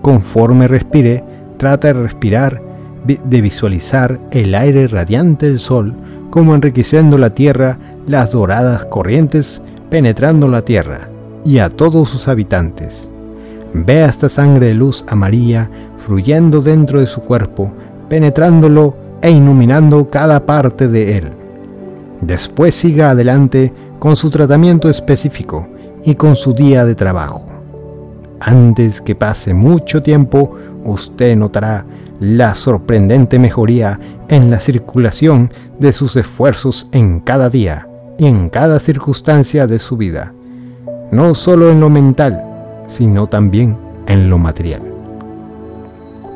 Conforme 0.02 0.66
respire, 0.66 1.22
trata 1.58 1.88
de 1.88 1.94
respirar, 1.94 2.60
de 3.04 3.40
visualizar 3.40 4.18
el 4.30 4.54
aire 4.54 4.88
radiante 4.88 5.46
del 5.46 5.60
sol 5.60 5.94
como 6.30 6.54
enriqueciendo 6.54 7.18
la 7.18 7.30
tierra, 7.30 7.78
las 8.06 8.32
doradas 8.32 8.86
corrientes 8.86 9.62
penetrando 9.90 10.48
la 10.48 10.62
tierra 10.62 11.08
y 11.44 11.58
a 11.58 11.68
todos 11.68 12.08
sus 12.08 12.26
habitantes. 12.28 13.08
Vea 13.74 14.06
esta 14.06 14.28
sangre 14.28 14.68
de 14.68 14.74
luz 14.74 15.04
amarilla 15.06 15.68
fluyendo 15.98 16.60
dentro 16.60 17.00
de 17.00 17.06
su 17.06 17.20
cuerpo, 17.20 17.70
penetrándolo 18.08 18.96
e 19.22 19.30
iluminando 19.30 20.10
cada 20.10 20.44
parte 20.44 20.88
de 20.88 21.18
él. 21.18 21.43
Después 22.26 22.74
siga 22.74 23.10
adelante 23.10 23.72
con 23.98 24.16
su 24.16 24.30
tratamiento 24.30 24.88
específico, 24.88 25.66
y 26.05 26.14
con 26.14 26.36
su 26.36 26.52
día 26.52 26.84
de 26.84 26.94
trabajo. 26.94 27.46
Antes 28.40 29.01
que 29.01 29.14
pase 29.14 29.55
mucho 29.55 30.02
tiempo, 30.02 30.55
usted 30.84 31.34
notará 31.36 31.84
la 32.20 32.55
sorprendente 32.55 33.38
mejoría 33.38 33.98
en 34.28 34.51
la 34.51 34.60
circulación 34.60 35.51
de 35.78 35.92
sus 35.92 36.16
esfuerzos 36.16 36.88
en 36.92 37.20
cada 37.20 37.48
día 37.48 37.88
y 38.18 38.26
en 38.26 38.48
cada 38.48 38.78
circunstancia 38.78 39.66
de 39.66 39.78
su 39.78 39.96
vida, 39.96 40.32
no 41.10 41.34
solo 41.34 41.70
en 41.70 41.80
lo 41.80 41.90
mental, 41.90 42.44
sino 42.86 43.26
también 43.26 43.76
en 44.06 44.28
lo 44.28 44.38
material. 44.38 44.82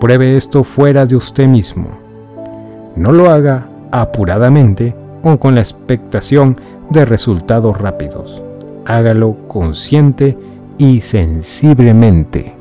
Pruebe 0.01 0.36
esto 0.36 0.65
fuera 0.65 1.06
de 1.06 1.16
usted 1.16 1.47
mismo. 1.47 1.89
No 2.97 3.12
lo 3.12 3.31
haga 3.31 3.69
apuradamente 3.90 4.94
o 5.23 5.39
con 5.39 5.55
la 5.55 5.61
expectación 5.61 6.57
de 6.90 7.05
resultados 7.05 7.78
rápidos 7.78 8.43
hágalo 8.89 9.36
consciente 9.47 10.36
y 10.78 11.03
sensiblemente. 11.03 12.55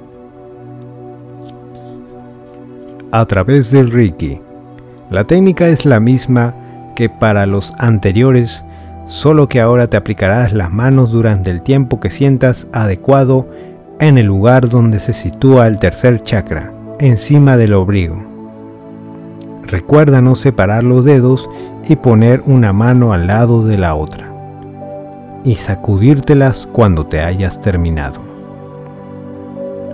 A 3.11 3.25
través 3.25 3.71
del 3.71 3.89
Reiki. 3.89 4.41
La 5.09 5.23
técnica 5.23 5.69
es 5.69 5.85
la 5.85 6.01
misma 6.01 6.53
que 6.97 7.09
para 7.09 7.45
los 7.45 7.73
anteriores, 7.77 8.65
solo 9.07 9.47
que 9.47 9.61
ahora 9.61 9.89
te 9.89 9.95
aplicarás 9.95 10.51
las 10.51 10.69
manos 10.69 11.11
durante 11.11 11.49
el 11.49 11.61
tiempo 11.61 12.01
que 12.01 12.09
sientas 12.09 12.67
adecuado 12.73 13.47
en 13.99 14.17
el 14.17 14.25
lugar 14.25 14.67
donde 14.67 14.99
se 14.99 15.13
sitúa 15.13 15.67
el 15.67 15.79
tercer 15.79 16.21
chakra, 16.23 16.73
encima 16.99 17.55
del 17.55 17.73
obrigo. 17.73 18.21
Recuerda 19.63 20.21
no 20.21 20.35
separar 20.35 20.83
los 20.83 21.05
dedos 21.05 21.49
y 21.89 21.95
poner 21.95 22.41
una 22.45 22.73
mano 22.73 23.13
al 23.13 23.27
lado 23.27 23.65
de 23.65 23.77
la 23.77 23.95
otra 23.95 24.27
y 25.47 25.55
sacudírtelas 25.55 26.67
cuando 26.69 27.05
te 27.05 27.21
hayas 27.21 27.61
terminado. 27.61 28.19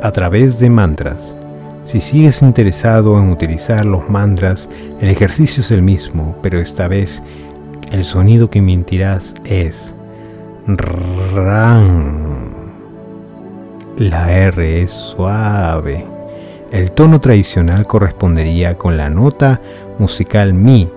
A 0.02 0.12
través 0.12 0.58
de 0.58 0.70
mantras. 0.70 1.36
Si 1.84 2.02
sigues 2.02 2.42
interesado 2.42 3.20
en 3.20 3.30
utilizar 3.30 3.86
los 3.86 4.10
mantras, 4.10 4.68
el 5.00 5.10
ejercicio 5.10 5.62
es 5.62 5.70
el 5.70 5.84
mismo, 5.84 6.36
pero 6.42 6.60
esta 6.60 6.88
vez 6.88 7.22
el 7.92 8.04
sonido 8.04 8.50
que 8.50 8.62
mentirás 8.62 9.36
es 9.46 9.94
RAN. 10.66 12.54
La 13.98 14.32
R 14.32 14.82
es 14.82 14.92
suave. 14.92 16.06
El 16.72 16.92
tono 16.94 17.22
tradicional 17.22 17.86
correspondería 17.86 18.76
con 18.76 18.98
la 18.98 19.10
nota 19.10 19.62
musical 20.00 20.56
Mi. 20.56 20.90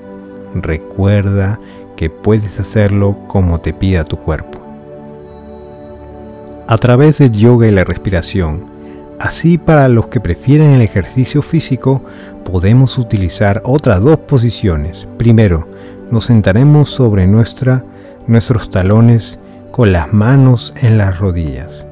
Recuerda 0.63 1.59
que 1.97 2.11
puedes 2.11 2.61
hacerlo 2.61 3.17
como 3.27 3.61
te 3.61 3.73
pida 3.73 4.05
tu 4.05 4.17
cuerpo. 4.19 4.61
A 6.69 6.77
través 6.79 7.19
del 7.19 7.33
yoga 7.33 7.69
y 7.69 7.71
la 7.71 7.85
respiración, 7.85 8.65
así 9.19 9.57
para 9.57 9.89
los 9.89 10.09
que 10.09 10.21
prefieren 10.21 10.73
el 10.73 10.83
ejercicio 10.83 11.43
físico, 11.43 12.03
podemos 12.45 12.99
utilizar 12.99 13.63
otras 13.65 14.01
dos 14.01 14.19
posiciones. 14.19 15.09
Primero, 15.17 15.69
nos 16.11 16.27
sentaremos 16.27 16.91
sobre 16.91 17.27
nuestra, 17.27 17.85
nuestros 18.27 18.71
talones 18.71 19.39
con 19.71 19.93
las 19.93 20.13
manos 20.13 20.73
en 20.81 20.99
las 20.99 21.19
rodillas. 21.19 21.87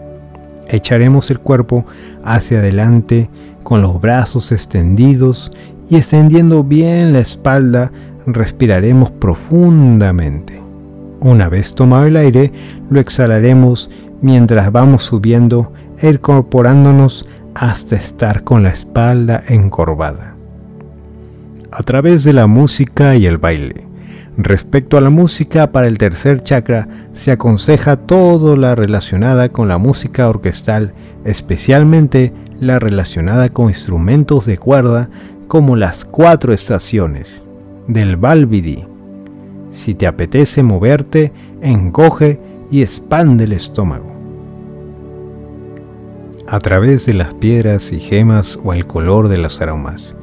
Echaremos 0.68 1.30
el 1.30 1.38
cuerpo 1.38 1.84
hacia 2.24 2.58
adelante 2.58 3.28
con 3.62 3.82
los 3.82 4.00
brazos 4.00 4.52
extendidos 4.52 5.50
y 5.90 5.96
extendiendo 5.96 6.64
bien 6.64 7.12
la 7.12 7.20
espalda 7.20 7.92
respiraremos 8.26 9.10
profundamente. 9.10 10.60
Una 11.20 11.48
vez 11.48 11.74
tomado 11.74 12.06
el 12.06 12.16
aire, 12.16 12.52
lo 12.90 13.00
exhalaremos 13.00 13.90
mientras 14.20 14.70
vamos 14.72 15.04
subiendo 15.04 15.72
e 15.98 16.10
incorporándonos 16.10 17.26
hasta 17.54 17.96
estar 17.96 18.44
con 18.44 18.62
la 18.62 18.70
espalda 18.70 19.42
encorvada. 19.48 20.34
A 21.70 21.82
través 21.82 22.24
de 22.24 22.32
la 22.32 22.46
música 22.46 23.16
y 23.16 23.26
el 23.26 23.38
baile. 23.38 23.86
Respecto 24.36 24.96
a 24.96 25.00
la 25.00 25.10
música 25.10 25.70
para 25.70 25.86
el 25.86 25.96
tercer 25.96 26.42
chakra, 26.42 26.88
se 27.12 27.30
aconseja 27.30 27.96
todo 27.96 28.56
la 28.56 28.74
relacionada 28.74 29.48
con 29.50 29.68
la 29.68 29.78
música 29.78 30.28
orquestal, 30.28 30.92
especialmente 31.24 32.32
la 32.60 32.80
relacionada 32.80 33.48
con 33.48 33.68
instrumentos 33.68 34.46
de 34.46 34.58
cuerda 34.58 35.08
como 35.46 35.76
las 35.76 36.04
cuatro 36.04 36.52
estaciones 36.52 37.43
del 37.88 38.16
Balbidi. 38.16 38.84
Si 39.70 39.94
te 39.94 40.06
apetece 40.06 40.62
moverte, 40.62 41.32
encoge 41.60 42.40
y 42.70 42.82
expande 42.82 43.44
el 43.44 43.52
estómago. 43.52 44.12
A 46.46 46.60
través 46.60 47.06
de 47.06 47.14
las 47.14 47.34
piedras 47.34 47.92
y 47.92 48.00
gemas 48.00 48.58
o 48.62 48.72
el 48.72 48.86
color 48.86 49.28
de 49.28 49.38
los 49.38 49.60
aromas. 49.60 50.14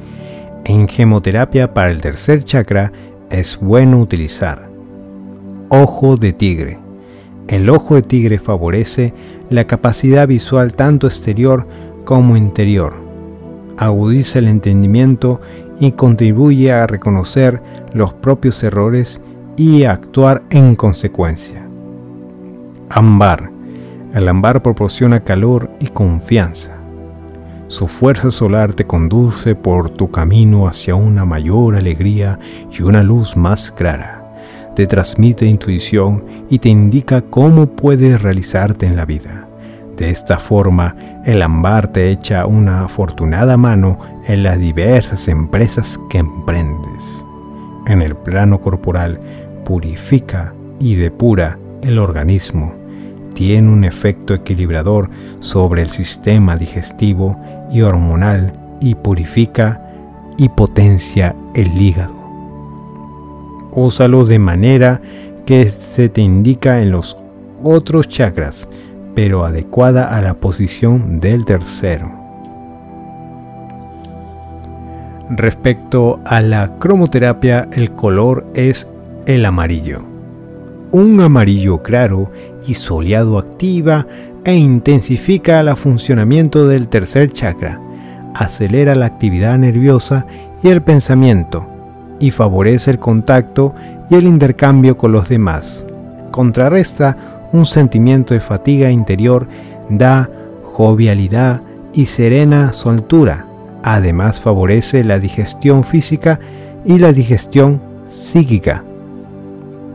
En 0.64 0.88
gemoterapia 0.88 1.74
para 1.74 1.90
el 1.90 2.00
tercer 2.00 2.44
chakra 2.44 2.92
es 3.30 3.58
bueno 3.60 3.98
utilizar 3.98 4.72
ojo 5.74 6.18
de 6.18 6.34
tigre. 6.34 6.78
El 7.48 7.70
ojo 7.70 7.94
de 7.94 8.02
tigre 8.02 8.38
favorece 8.38 9.14
la 9.48 9.66
capacidad 9.66 10.28
visual 10.28 10.74
tanto 10.74 11.06
exterior 11.06 11.66
como 12.04 12.36
interior. 12.36 12.92
Agudiza 13.78 14.40
el 14.40 14.48
entendimiento 14.48 15.40
y 15.80 15.92
contribuye 15.92 16.72
a 16.72 16.86
reconocer 16.86 17.60
los 17.92 18.12
propios 18.12 18.62
errores 18.62 19.20
y 19.56 19.84
a 19.84 19.92
actuar 19.92 20.42
en 20.50 20.76
consecuencia. 20.76 21.66
Ámbar. 22.88 23.50
El 24.14 24.28
ámbar 24.28 24.62
proporciona 24.62 25.20
calor 25.20 25.70
y 25.80 25.86
confianza. 25.86 26.72
Su 27.68 27.88
fuerza 27.88 28.30
solar 28.30 28.74
te 28.74 28.86
conduce 28.86 29.54
por 29.54 29.88
tu 29.88 30.10
camino 30.10 30.68
hacia 30.68 30.94
una 30.94 31.24
mayor 31.24 31.74
alegría 31.74 32.38
y 32.70 32.82
una 32.82 33.02
luz 33.02 33.34
más 33.34 33.70
clara. 33.70 34.34
Te 34.76 34.86
transmite 34.86 35.46
intuición 35.46 36.24
y 36.50 36.58
te 36.58 36.68
indica 36.68 37.22
cómo 37.22 37.66
puedes 37.66 38.20
realizarte 38.20 38.84
en 38.84 38.96
la 38.96 39.06
vida. 39.06 39.48
De 39.96 40.10
esta 40.10 40.38
forma, 40.38 40.96
el 41.24 41.42
ámbar 41.42 41.88
te 41.88 42.10
echa 42.10 42.46
una 42.46 42.84
afortunada 42.84 43.56
mano 43.56 43.98
en 44.26 44.42
las 44.42 44.58
diversas 44.58 45.28
empresas 45.28 45.98
que 46.10 46.18
emprendes. 46.18 47.02
En 47.86 48.00
el 48.00 48.16
plano 48.16 48.60
corporal, 48.60 49.20
purifica 49.64 50.52
y 50.80 50.94
depura 50.94 51.58
el 51.82 51.98
organismo. 51.98 52.74
Tiene 53.34 53.68
un 53.68 53.84
efecto 53.84 54.34
equilibrador 54.34 55.10
sobre 55.40 55.82
el 55.82 55.90
sistema 55.90 56.56
digestivo 56.56 57.38
y 57.70 57.82
hormonal 57.82 58.52
y 58.80 58.94
purifica 58.94 59.80
y 60.36 60.48
potencia 60.48 61.34
el 61.54 61.80
hígado. 61.80 62.20
Úsalo 63.72 64.24
de 64.24 64.38
manera 64.38 65.00
que 65.46 65.70
se 65.70 66.08
te 66.08 66.20
indica 66.20 66.78
en 66.78 66.90
los 66.90 67.16
otros 67.62 68.08
chakras 68.08 68.68
pero 69.14 69.44
adecuada 69.44 70.16
a 70.16 70.20
la 70.20 70.34
posición 70.34 71.20
del 71.20 71.44
tercero. 71.44 72.10
Respecto 75.30 76.20
a 76.24 76.40
la 76.40 76.78
cromoterapia, 76.78 77.68
el 77.72 77.92
color 77.92 78.46
es 78.54 78.88
el 79.26 79.44
amarillo. 79.44 80.02
Un 80.90 81.20
amarillo 81.20 81.82
claro 81.82 82.30
y 82.66 82.74
soleado 82.74 83.38
activa 83.38 84.06
e 84.44 84.54
intensifica 84.54 85.60
el 85.60 85.74
funcionamiento 85.76 86.66
del 86.68 86.88
tercer 86.88 87.32
chakra, 87.32 87.80
acelera 88.34 88.94
la 88.94 89.06
actividad 89.06 89.56
nerviosa 89.56 90.26
y 90.62 90.68
el 90.68 90.82
pensamiento, 90.82 91.66
y 92.20 92.30
favorece 92.30 92.90
el 92.90 92.98
contacto 92.98 93.74
y 94.10 94.16
el 94.16 94.24
intercambio 94.24 94.98
con 94.98 95.12
los 95.12 95.28
demás. 95.28 95.84
Contrarresta 96.30 97.16
un 97.52 97.66
sentimiento 97.66 98.34
de 98.34 98.40
fatiga 98.40 98.90
interior, 98.90 99.46
da 99.88 100.28
jovialidad 100.62 101.62
y 101.92 102.06
serena 102.06 102.72
soltura. 102.72 103.46
Además 103.82 104.40
favorece 104.40 105.04
la 105.04 105.18
digestión 105.18 105.84
física 105.84 106.40
y 106.84 106.98
la 106.98 107.12
digestión 107.12 107.80
psíquica. 108.10 108.84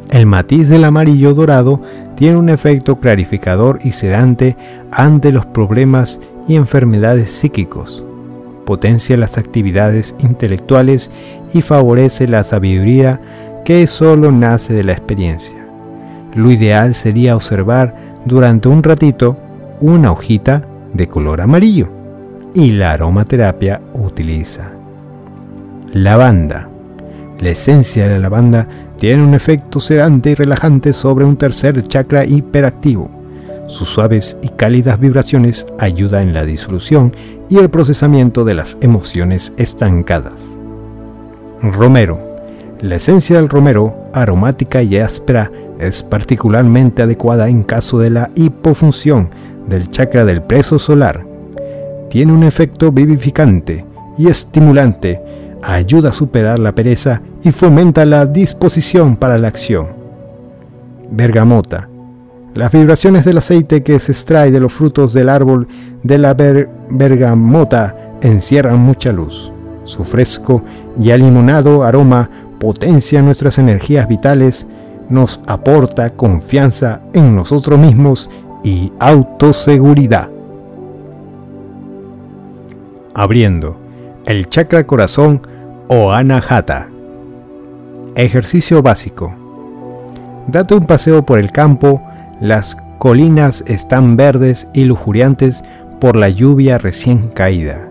El 0.09 0.25
matiz 0.25 0.69
del 0.69 0.85
amarillo 0.85 1.33
dorado 1.33 1.81
tiene 2.15 2.37
un 2.37 2.49
efecto 2.49 2.97
clarificador 2.97 3.79
y 3.83 3.91
sedante 3.91 4.55
ante 4.91 5.31
los 5.31 5.45
problemas 5.45 6.19
y 6.47 6.55
enfermedades 6.55 7.31
psíquicos. 7.31 8.03
Potencia 8.65 9.17
las 9.17 9.37
actividades 9.37 10.15
intelectuales 10.19 11.11
y 11.53 11.61
favorece 11.61 12.27
la 12.27 12.43
sabiduría 12.43 13.19
que 13.65 13.85
solo 13.87 14.31
nace 14.31 14.73
de 14.73 14.83
la 14.83 14.93
experiencia. 14.93 15.66
Lo 16.35 16.51
ideal 16.51 16.93
sería 16.93 17.35
observar 17.35 17.95
durante 18.25 18.67
un 18.67 18.83
ratito 18.83 19.37
una 19.81 20.11
hojita 20.11 20.63
de 20.93 21.07
color 21.07 21.41
amarillo 21.41 21.89
y 22.53 22.71
la 22.71 22.91
aromaterapia 22.93 23.81
utiliza 23.93 24.77
lavanda. 25.93 26.69
La 27.39 27.49
esencia 27.49 28.07
de 28.07 28.13
la 28.13 28.19
lavanda 28.19 28.67
tiene 28.97 29.23
un 29.23 29.33
efecto 29.33 29.79
sedante 29.79 30.31
y 30.31 30.35
relajante 30.35 30.93
sobre 30.93 31.25
un 31.25 31.37
tercer 31.37 31.87
chakra 31.87 32.25
hiperactivo. 32.25 33.09
Sus 33.67 33.89
suaves 33.89 34.37
y 34.41 34.49
cálidas 34.49 34.99
vibraciones 34.99 35.67
ayudan 35.77 36.29
en 36.29 36.33
la 36.33 36.45
disolución 36.45 37.13
y 37.49 37.57
el 37.57 37.69
procesamiento 37.69 38.43
de 38.43 38.55
las 38.55 38.77
emociones 38.81 39.53
estancadas. 39.57 40.41
Romero. 41.61 42.19
La 42.81 42.95
esencia 42.95 43.37
del 43.37 43.49
romero, 43.49 43.95
aromática 44.13 44.83
y 44.83 44.97
áspera, 44.97 45.51
es 45.79 46.01
particularmente 46.03 47.03
adecuada 47.03 47.49
en 47.49 47.63
caso 47.63 47.99
de 47.99 48.09
la 48.09 48.31
hipofunción 48.35 49.29
del 49.67 49.89
chakra 49.91 50.25
del 50.25 50.41
preso 50.41 50.79
solar. 50.79 51.25
Tiene 52.09 52.33
un 52.33 52.43
efecto 52.43 52.91
vivificante 52.91 53.85
y 54.17 54.29
estimulante, 54.29 55.21
ayuda 55.61 56.09
a 56.09 56.13
superar 56.13 56.59
la 56.59 56.73
pereza 56.73 57.21
y 57.43 57.51
fomenta 57.51 58.05
la 58.05 58.25
disposición 58.25 59.17
para 59.17 59.37
la 59.37 59.49
acción. 59.49 59.87
Bergamota. 61.11 61.89
Las 62.53 62.71
vibraciones 62.71 63.23
del 63.23 63.37
aceite 63.37 63.83
que 63.83 63.99
se 63.99 64.13
extrae 64.13 64.51
de 64.51 64.59
los 64.59 64.73
frutos 64.73 65.13
del 65.13 65.29
árbol 65.29 65.67
de 66.01 66.17
la 66.17 66.33
bergamota 66.33 67.95
encierran 68.21 68.79
mucha 68.79 69.11
luz. 69.11 69.51
Su 69.83 70.03
fresco 70.03 70.63
y 70.99 71.11
alimonado 71.11 71.83
aroma 71.83 72.29
potencia 72.59 73.21
nuestras 73.21 73.59
energías 73.59 74.07
vitales 74.07 74.65
nos 75.09 75.39
aporta 75.47 76.11
confianza 76.11 77.01
en 77.13 77.35
nosotros 77.35 77.79
mismos 77.79 78.29
y 78.63 78.91
autoseguridad. 78.99 80.29
Abriendo 83.13 83.77
el 84.25 84.49
chakra 84.49 84.85
corazón 84.85 85.41
o 85.87 86.11
anahata. 86.11 86.89
Ejercicio 88.15 88.81
básico. 88.81 89.33
Date 90.47 90.75
un 90.75 90.85
paseo 90.85 91.25
por 91.25 91.39
el 91.39 91.51
campo, 91.51 92.01
las 92.41 92.77
colinas 92.99 93.63
están 93.67 94.17
verdes 94.17 94.67
y 94.73 94.83
lujuriantes 94.83 95.63
por 95.99 96.15
la 96.15 96.29
lluvia 96.29 96.77
recién 96.77 97.29
caída. 97.29 97.86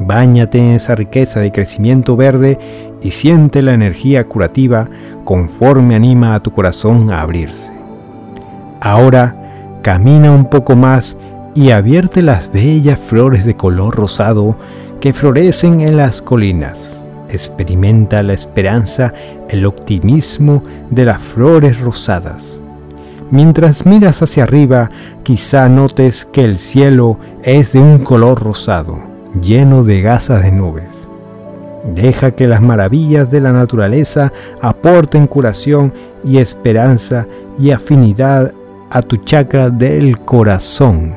Báñate 0.00 0.58
en 0.58 0.74
esa 0.74 0.94
riqueza 0.94 1.40
de 1.40 1.50
crecimiento 1.50 2.16
verde 2.16 2.58
y 3.02 3.10
siente 3.10 3.62
la 3.62 3.74
energía 3.74 4.24
curativa 4.24 4.88
conforme 5.24 5.96
anima 5.96 6.34
a 6.34 6.40
tu 6.40 6.52
corazón 6.52 7.10
a 7.10 7.20
abrirse. 7.20 7.72
Ahora 8.80 9.80
camina 9.82 10.30
un 10.30 10.44
poco 10.44 10.76
más 10.76 11.16
y 11.54 11.72
avierte 11.72 12.22
las 12.22 12.52
bellas 12.52 12.98
flores 12.98 13.44
de 13.44 13.56
color 13.56 13.96
rosado 13.96 14.56
que 15.00 15.12
florecen 15.12 15.80
en 15.80 15.96
las 15.96 16.22
colinas. 16.22 17.02
Experimenta 17.28 18.22
la 18.22 18.32
esperanza, 18.32 19.12
el 19.48 19.66
optimismo 19.66 20.62
de 20.90 21.04
las 21.04 21.20
flores 21.20 21.80
rosadas. 21.80 22.60
Mientras 23.30 23.84
miras 23.84 24.22
hacia 24.22 24.44
arriba, 24.44 24.90
quizá 25.24 25.68
notes 25.68 26.24
que 26.24 26.44
el 26.44 26.58
cielo 26.58 27.18
es 27.42 27.72
de 27.72 27.80
un 27.80 27.98
color 27.98 28.42
rosado, 28.42 29.07
lleno 29.40 29.84
de 29.84 30.00
gasas 30.00 30.42
de 30.42 30.52
nubes. 30.52 31.08
Deja 31.94 32.32
que 32.32 32.46
las 32.46 32.60
maravillas 32.60 33.30
de 33.30 33.40
la 33.40 33.52
naturaleza 33.52 34.32
aporten 34.60 35.26
curación 35.26 35.92
y 36.24 36.38
esperanza 36.38 37.26
y 37.58 37.70
afinidad 37.70 38.52
a 38.90 39.02
tu 39.02 39.16
chakra 39.18 39.70
del 39.70 40.18
corazón. 40.18 41.14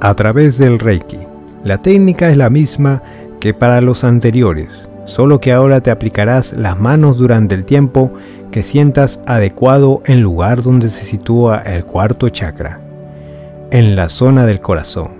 A 0.00 0.14
través 0.14 0.58
del 0.58 0.78
Reiki. 0.78 1.18
La 1.64 1.78
técnica 1.78 2.30
es 2.30 2.36
la 2.36 2.48
misma 2.48 3.02
que 3.40 3.52
para 3.52 3.80
los 3.80 4.04
anteriores, 4.04 4.88
solo 5.04 5.40
que 5.40 5.52
ahora 5.52 5.80
te 5.80 5.90
aplicarás 5.90 6.52
las 6.52 6.78
manos 6.78 7.16
durante 7.16 7.54
el 7.54 7.64
tiempo 7.64 8.12
que 8.52 8.62
sientas 8.62 9.20
adecuado 9.26 10.02
en 10.04 10.22
lugar 10.22 10.62
donde 10.62 10.90
se 10.90 11.04
sitúa 11.04 11.58
el 11.58 11.84
cuarto 11.84 12.28
chakra, 12.28 12.80
en 13.76 13.94
la 13.94 14.08
zona 14.08 14.46
del 14.46 14.60
corazón. 14.62 15.16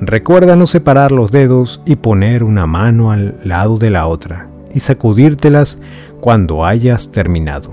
Recuerda 0.00 0.56
no 0.56 0.66
separar 0.66 1.12
los 1.12 1.30
dedos 1.30 1.80
y 1.86 1.94
poner 1.94 2.42
una 2.42 2.66
mano 2.66 3.12
al 3.12 3.36
lado 3.44 3.78
de 3.78 3.90
la 3.90 4.08
otra 4.08 4.48
y 4.74 4.80
sacudírtelas 4.80 5.78
cuando 6.18 6.64
hayas 6.64 7.12
terminado. 7.12 7.72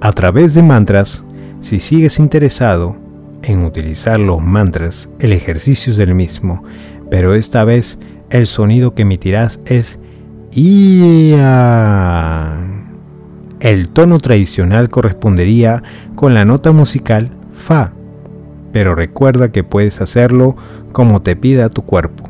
A 0.00 0.12
través 0.12 0.54
de 0.54 0.62
mantras, 0.62 1.24
si 1.60 1.80
sigues 1.80 2.20
interesado 2.20 2.94
en 3.42 3.64
utilizar 3.64 4.20
los 4.20 4.40
mantras, 4.40 5.08
el 5.18 5.32
ejercicio 5.32 5.92
es 5.92 5.98
el 5.98 6.14
mismo, 6.14 6.62
pero 7.10 7.34
esta 7.34 7.64
vez 7.64 7.98
el 8.30 8.46
sonido 8.46 8.94
que 8.94 9.02
emitirás 9.02 9.58
es 9.64 9.98
IA. 10.52 11.40
El 13.58 13.88
tono 13.88 14.18
tradicional 14.18 14.90
correspondería 14.90 15.82
con 16.14 16.34
la 16.34 16.44
nota 16.44 16.70
musical 16.70 17.30
Fa, 17.52 17.94
pero 18.72 18.94
recuerda 18.94 19.50
que 19.50 19.64
puedes 19.64 20.00
hacerlo 20.00 20.56
como 20.92 21.22
te 21.22 21.36
pida 21.36 21.68
tu 21.68 21.82
cuerpo, 21.82 22.24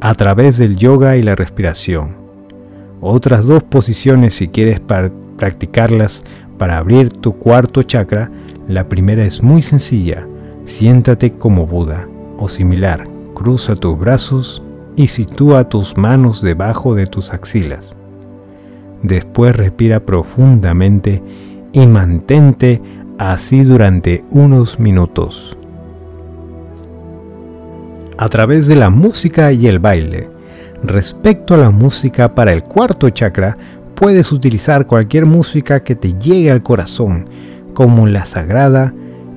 a 0.00 0.14
través 0.14 0.56
del 0.58 0.76
yoga 0.76 1.16
y 1.16 1.22
la 1.22 1.34
respiración. 1.34 2.16
Otras 3.00 3.44
dos 3.44 3.62
posiciones 3.62 4.34
si 4.34 4.48
quieres 4.48 4.80
practicarlas 5.36 6.24
para 6.58 6.78
abrir 6.78 7.10
tu 7.10 7.34
cuarto 7.34 7.82
chakra, 7.82 8.30
la 8.68 8.88
primera 8.88 9.24
es 9.24 9.42
muy 9.42 9.62
sencilla, 9.62 10.26
siéntate 10.64 11.32
como 11.32 11.66
Buda 11.66 12.08
o 12.38 12.48
similar, 12.48 13.04
cruza 13.34 13.76
tus 13.76 13.98
brazos 13.98 14.62
y 14.96 15.08
sitúa 15.08 15.68
tus 15.68 15.96
manos 15.96 16.40
debajo 16.40 16.94
de 16.94 17.06
tus 17.06 17.32
axilas. 17.32 17.94
Después 19.02 19.54
respira 19.54 20.00
profundamente 20.00 21.22
y 21.72 21.86
mantente 21.86 22.80
así 23.18 23.62
durante 23.62 24.24
unos 24.30 24.78
minutos. 24.78 25.56
A 28.18 28.28
través 28.28 28.66
de 28.66 28.76
la 28.76 28.90
música 28.90 29.52
y 29.52 29.66
el 29.66 29.78
baile. 29.78 30.30
Respecto 30.82 31.54
a 31.54 31.58
la 31.58 31.70
música 31.70 32.34
para 32.34 32.52
el 32.52 32.62
cuarto 32.62 33.10
chakra, 33.10 33.56
puedes 33.94 34.32
utilizar 34.32 34.86
cualquier 34.86 35.26
música 35.26 35.82
que 35.82 35.94
te 35.96 36.14
llegue 36.14 36.50
al 36.50 36.62
corazón, 36.62 37.28
como 37.74 38.06
la 38.06 38.26
sagrada 38.26 38.94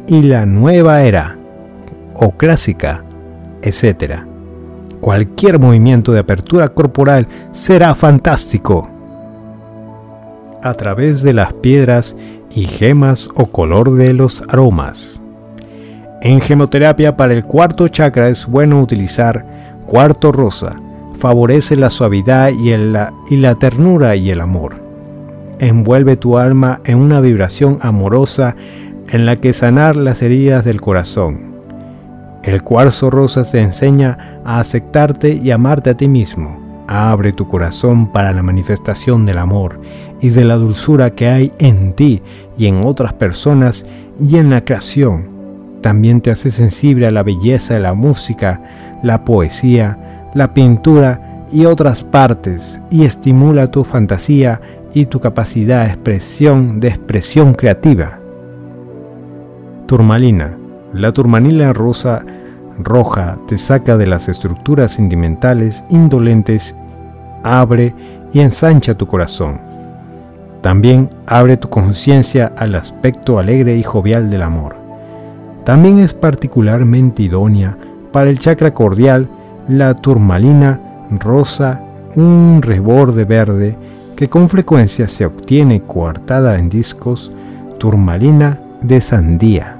y 0.07 0.23
la 0.23 0.45
nueva 0.45 1.01
era, 1.03 1.37
o 2.15 2.31
clásica, 2.31 3.03
etc. 3.61 4.23
Cualquier 4.99 5.59
movimiento 5.59 6.11
de 6.11 6.19
apertura 6.19 6.69
corporal 6.69 7.27
será 7.51 7.95
fantástico 7.95 8.98
a 10.61 10.73
través 10.73 11.21
de 11.21 11.33
las 11.33 11.53
piedras 11.53 12.15
y 12.53 12.65
gemas 12.65 13.29
o 13.35 13.47
color 13.47 13.95
de 13.95 14.13
los 14.13 14.43
aromas. 14.49 15.21
En 16.21 16.41
gemoterapia 16.41 17.15
para 17.15 17.33
el 17.33 17.43
cuarto 17.43 17.87
chakra 17.87 18.29
es 18.29 18.45
bueno 18.45 18.81
utilizar 18.81 19.45
cuarto 19.87 20.31
rosa, 20.31 20.75
favorece 21.17 21.75
la 21.75 21.89
suavidad 21.89 22.49
y, 22.49 22.75
la, 22.75 23.55
ternura 23.55 24.15
y 24.15 24.29
el 24.29 24.41
amor. 24.41 24.75
Envuelve 25.59 26.17
tu 26.17 26.37
alma 26.37 26.81
en 26.85 26.97
una 26.97 27.21
vibración 27.21 27.79
amorosa 27.81 28.55
en 29.09 29.25
la 29.25 29.37
que 29.37 29.53
sanar 29.53 29.95
las 29.95 30.21
heridas 30.21 30.65
del 30.65 30.81
corazón. 30.81 31.49
El 32.43 32.63
cuarzo 32.63 33.09
rosa 33.09 33.43
se 33.43 33.61
enseña 33.61 34.41
a 34.45 34.59
aceptarte 34.59 35.33
y 35.33 35.51
amarte 35.51 35.89
a 35.89 35.97
ti 35.97 36.07
mismo 36.07 36.68
Abre 36.91 37.33
tu 37.33 37.47
corazón 37.47 38.07
para 38.07 38.33
la 38.33 38.41
manifestación 38.41 39.23
del 39.23 39.37
amor 39.37 39.79
y 40.21 40.29
de 40.29 40.43
la 40.43 40.55
dulzura 40.55 41.11
que 41.11 41.27
hay 41.27 41.51
en 41.59 41.93
ti 41.93 42.23
y 42.57 42.65
en 42.65 42.83
otras 42.83 43.13
personas 43.13 43.85
y 44.19 44.37
en 44.37 44.49
la 44.49 44.65
creación. 44.65 45.27
También 45.81 46.19
te 46.19 46.31
hace 46.31 46.49
sensible 46.49 47.05
a 47.05 47.11
la 47.11 47.21
belleza 47.21 47.75
de 47.75 47.81
la 47.81 47.93
música, 47.93 48.63
la 49.03 49.23
poesía, 49.23 50.31
la 50.33 50.55
pintura 50.55 51.45
y 51.51 51.65
otras 51.65 52.03
partes 52.03 52.79
y 52.89 53.03
estimula 53.03 53.67
tu 53.67 53.83
fantasía 53.83 54.59
y 54.91 55.05
tu 55.05 55.19
capacidad 55.19 55.85
de 55.85 55.89
expresión, 55.89 56.79
de 56.79 56.87
expresión 56.87 57.53
creativa. 57.53 58.17
Turmalina. 59.85 60.57
La 60.95 61.11
turmalina 61.11 61.71
rosa 61.71 62.25
roja 62.79 63.37
te 63.47 63.57
saca 63.57 63.97
de 63.97 64.07
las 64.07 64.29
estructuras 64.29 64.93
sentimentales 64.93 65.83
indolentes, 65.89 66.75
abre 67.43 67.93
y 68.33 68.39
ensancha 68.39 68.95
tu 68.95 69.07
corazón. 69.07 69.59
También 70.61 71.09
abre 71.25 71.57
tu 71.57 71.69
conciencia 71.69 72.51
al 72.57 72.75
aspecto 72.75 73.39
alegre 73.39 73.77
y 73.77 73.83
jovial 73.83 74.29
del 74.29 74.43
amor. 74.43 74.75
También 75.63 75.99
es 75.99 76.13
particularmente 76.13 77.23
idónea 77.23 77.77
para 78.11 78.29
el 78.29 78.39
chakra 78.39 78.73
cordial 78.73 79.29
la 79.67 79.93
turmalina 79.93 80.79
rosa, 81.19 81.81
un 82.15 82.61
reborde 82.61 83.23
verde 83.23 83.77
que 84.15 84.27
con 84.27 84.49
frecuencia 84.49 85.07
se 85.07 85.25
obtiene 85.25 85.81
coartada 85.81 86.57
en 86.57 86.69
discos, 86.69 87.31
turmalina 87.77 88.59
de 88.81 88.99
sandía. 88.99 89.77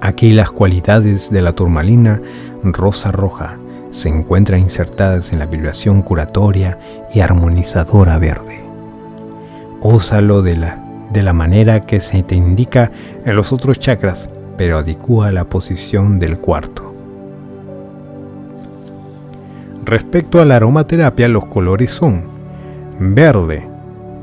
Aquí 0.00 0.32
las 0.32 0.50
cualidades 0.50 1.30
de 1.30 1.42
la 1.42 1.52
turmalina 1.52 2.20
rosa 2.62 3.12
roja 3.12 3.56
se 3.92 4.08
encuentran 4.08 4.58
insertadas 4.58 5.32
en 5.32 5.38
la 5.38 5.46
vibración 5.46 6.02
curatoria 6.02 6.78
y 7.14 7.20
armonizadora 7.20 8.18
verde. 8.18 8.60
Úsalo 9.82 10.42
de 10.42 10.56
la, 10.56 10.82
de 11.12 11.22
la 11.22 11.32
manera 11.32 11.86
que 11.86 12.00
se 12.00 12.22
te 12.22 12.34
indica 12.34 12.90
en 13.24 13.36
los 13.36 13.52
otros 13.52 13.78
chakras, 13.78 14.28
pero 14.56 14.78
adecúa 14.78 15.30
la 15.30 15.44
posición 15.44 16.18
del 16.18 16.38
cuarto. 16.38 16.92
Respecto 19.84 20.40
a 20.40 20.44
la 20.44 20.56
aromaterapia, 20.56 21.28
los 21.28 21.46
colores 21.46 21.90
son 21.90 22.24
verde, 22.98 23.68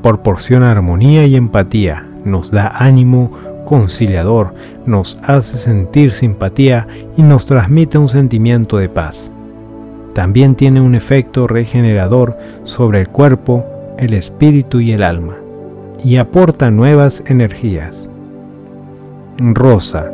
proporciona 0.02 0.70
armonía 0.70 1.26
y 1.26 1.36
empatía, 1.36 2.06
nos 2.24 2.50
da 2.50 2.68
ánimo, 2.68 3.30
conciliador, 3.66 4.52
nos 4.86 5.18
hace 5.22 5.58
sentir 5.58 6.12
simpatía 6.12 6.88
y 7.16 7.22
nos 7.22 7.46
transmite 7.46 7.98
un 7.98 8.08
sentimiento 8.08 8.78
de 8.78 8.88
paz. 8.88 9.30
También 10.14 10.54
tiene 10.54 10.80
un 10.80 10.94
efecto 10.94 11.46
regenerador 11.46 12.36
sobre 12.64 13.00
el 13.00 13.08
cuerpo, 13.08 13.64
el 13.98 14.14
espíritu 14.14 14.80
y 14.80 14.92
el 14.92 15.02
alma, 15.02 15.36
y 16.04 16.16
aporta 16.16 16.70
nuevas 16.70 17.22
energías. 17.26 17.94
Rosa. 19.38 20.10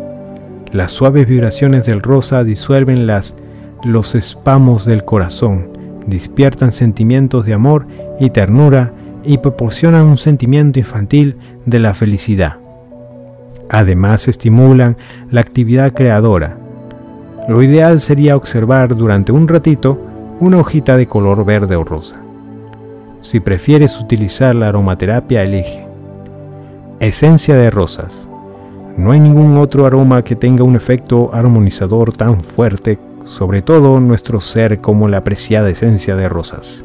Las 0.72 0.92
suaves 0.92 1.26
vibraciones 1.26 1.86
del 1.86 2.02
rosa 2.02 2.44
disuelven 2.44 3.06
las, 3.06 3.36
los 3.84 4.14
espamos 4.14 4.84
del 4.84 5.04
corazón, 5.04 5.68
despiertan 6.06 6.72
sentimientos 6.72 7.46
de 7.46 7.54
amor 7.54 7.86
y 8.20 8.30
ternura 8.30 8.92
y 9.24 9.38
proporcionan 9.38 10.06
un 10.06 10.16
sentimiento 10.16 10.78
infantil 10.78 11.36
de 11.64 11.78
la 11.78 11.94
felicidad. 11.94 12.56
Además 13.68 14.28
estimulan 14.28 14.96
la 15.30 15.40
actividad 15.40 15.92
creadora. 15.92 16.56
Lo 17.48 17.62
ideal 17.62 18.00
sería 18.00 18.36
observar 18.36 18.96
durante 18.96 19.30
un 19.30 19.46
ratito 19.46 20.00
una 20.40 20.58
hojita 20.58 20.96
de 20.96 21.06
color 21.06 21.44
verde 21.44 21.76
o 21.76 21.84
rosa. 21.84 22.16
Si 23.20 23.38
prefieres 23.38 24.00
utilizar 24.00 24.54
la 24.54 24.68
aromaterapia, 24.68 25.42
elige. 25.42 25.86
Esencia 26.98 27.54
de 27.54 27.70
rosas. 27.70 28.28
No 28.96 29.12
hay 29.12 29.20
ningún 29.20 29.58
otro 29.58 29.86
aroma 29.86 30.22
que 30.22 30.34
tenga 30.34 30.64
un 30.64 30.74
efecto 30.74 31.30
armonizador 31.32 32.16
tan 32.16 32.40
fuerte, 32.40 32.98
sobre 33.24 33.62
todo 33.62 34.00
nuestro 34.00 34.40
ser 34.40 34.80
como 34.80 35.06
la 35.06 35.18
apreciada 35.18 35.70
esencia 35.70 36.16
de 36.16 36.28
rosas. 36.28 36.84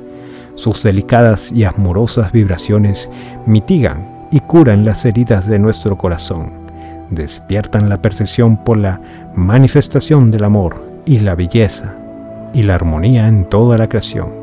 Sus 0.56 0.84
delicadas 0.84 1.52
y 1.52 1.64
amorosas 1.64 2.32
vibraciones 2.32 3.10
mitigan 3.48 4.28
y 4.32 4.42
curan 4.42 4.86
las 4.86 5.06
heridas 5.06 5.48
de 5.48 5.58
nuestro 5.58 5.98
corazón, 5.98 6.52
despiertan 7.10 7.90
la 7.90 8.02
percepción 8.02 8.58
por 8.58 8.78
la 8.78 9.00
manifestación 9.36 10.32
del 10.32 10.44
amor 10.44 10.82
y 11.06 11.20
la 11.20 11.36
belleza 11.36 11.94
y 12.54 12.64
la 12.64 12.76
armonía 12.76 13.28
en 13.28 13.46
toda 13.46 13.78
la 13.78 13.88
creación 13.88 14.42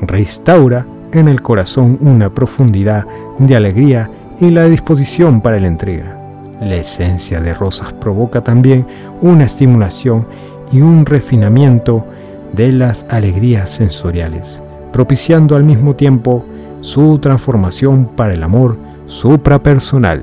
restaura 0.00 0.86
en 1.12 1.28
el 1.28 1.42
corazón 1.42 1.98
una 2.00 2.32
profundidad 2.32 3.06
de 3.38 3.56
alegría 3.56 4.10
y 4.40 4.50
la 4.50 4.64
disposición 4.64 5.40
para 5.40 5.58
la 5.58 5.68
entrega. 5.68 6.16
La 6.60 6.76
esencia 6.76 7.40
de 7.40 7.54
rosas 7.54 7.92
provoca 7.92 8.42
también 8.42 8.86
una 9.20 9.44
estimulación 9.44 10.26
y 10.72 10.80
un 10.80 11.06
refinamiento 11.06 12.04
de 12.52 12.72
las 12.72 13.06
alegrías 13.08 13.70
sensoriales, 13.70 14.62
propiciando 14.92 15.56
al 15.56 15.64
mismo 15.64 15.94
tiempo 15.94 16.44
su 16.80 17.18
transformación 17.18 18.06
para 18.16 18.34
el 18.34 18.42
amor 18.42 18.76
suprapersonal. 19.06 20.22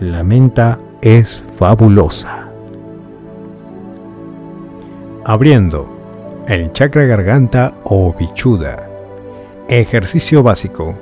La 0.00 0.22
menta 0.22 0.78
es 1.00 1.42
fabulosa. 1.56 2.48
Abriendo 5.24 5.88
el 6.46 6.72
chakra 6.72 7.04
garganta 7.04 7.74
o 7.84 8.14
bichuda. 8.18 8.88
Ejercicio 9.68 10.42
básico. 10.42 10.94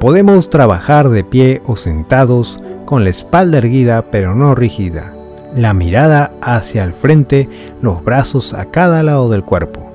Podemos 0.00 0.48
trabajar 0.48 1.08
de 1.08 1.24
pie 1.24 1.60
o 1.66 1.76
sentados 1.76 2.56
con 2.84 3.04
la 3.04 3.10
espalda 3.10 3.58
erguida 3.58 4.06
pero 4.10 4.34
no 4.34 4.54
rígida, 4.54 5.12
la 5.54 5.74
mirada 5.74 6.32
hacia 6.40 6.84
el 6.84 6.92
frente, 6.92 7.48
los 7.82 8.04
brazos 8.04 8.54
a 8.54 8.66
cada 8.66 9.02
lado 9.02 9.28
del 9.28 9.42
cuerpo. 9.42 9.90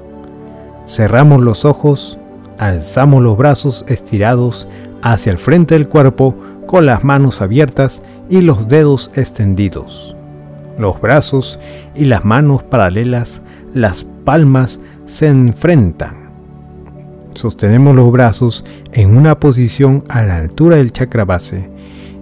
Cerramos 0.88 1.42
los 1.42 1.64
ojos, 1.64 2.20
alzamos 2.58 3.24
los 3.24 3.38
brazos 3.38 3.86
estirados 3.88 4.68
hacia 5.02 5.32
el 5.32 5.38
frente 5.38 5.76
del 5.76 5.88
cuerpo 5.88 6.36
con 6.68 6.86
las 6.86 7.04
manos 7.04 7.42
abiertas 7.42 8.02
y 8.32 8.42
los 8.42 8.68
dedos 8.70 9.12
extendidos. 9.14 10.16
Los 10.80 11.00
brazos 11.00 11.60
y 11.94 12.06
las 12.06 12.26
manos 12.26 12.64
paralelas 12.64 13.42
las 13.74 14.04
palmas 14.04 14.80
se 15.06 15.28
enfrentan. 15.28 16.32
Sostenemos 17.34 17.96
los 17.96 18.12
brazos 18.12 18.66
en 18.94 19.16
una 19.16 19.40
posición 19.40 20.04
a 20.08 20.24
la 20.24 20.38
altura 20.38 20.78
del 20.78 20.92
chakra 20.92 21.26
base. 21.26 21.70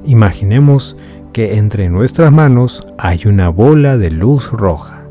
Imaginemos 0.06 0.98
que 1.32 1.58
entre 1.58 1.90
nuestras 1.90 2.32
manos 2.32 2.88
hay 2.98 3.22
una 3.26 3.50
bola 3.50 3.98
de 3.98 4.10
luz 4.10 4.52
roja. 4.52 5.04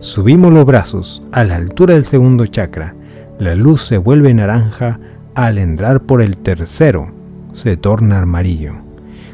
Subimos 0.00 0.52
los 0.52 0.66
brazos 0.66 1.22
a 1.30 1.44
la 1.44 1.56
altura 1.56 1.94
del 1.94 2.04
segundo 2.04 2.46
chakra. 2.46 2.94
La 3.38 3.54
luz 3.54 3.82
se 3.82 3.98
vuelve 3.98 4.34
naranja 4.34 4.98
al 5.34 5.58
entrar 5.58 6.00
por 6.00 6.20
el 6.20 6.36
tercero, 6.36 7.12
se 7.52 7.76
torna 7.76 8.22
amarillo. 8.22 8.89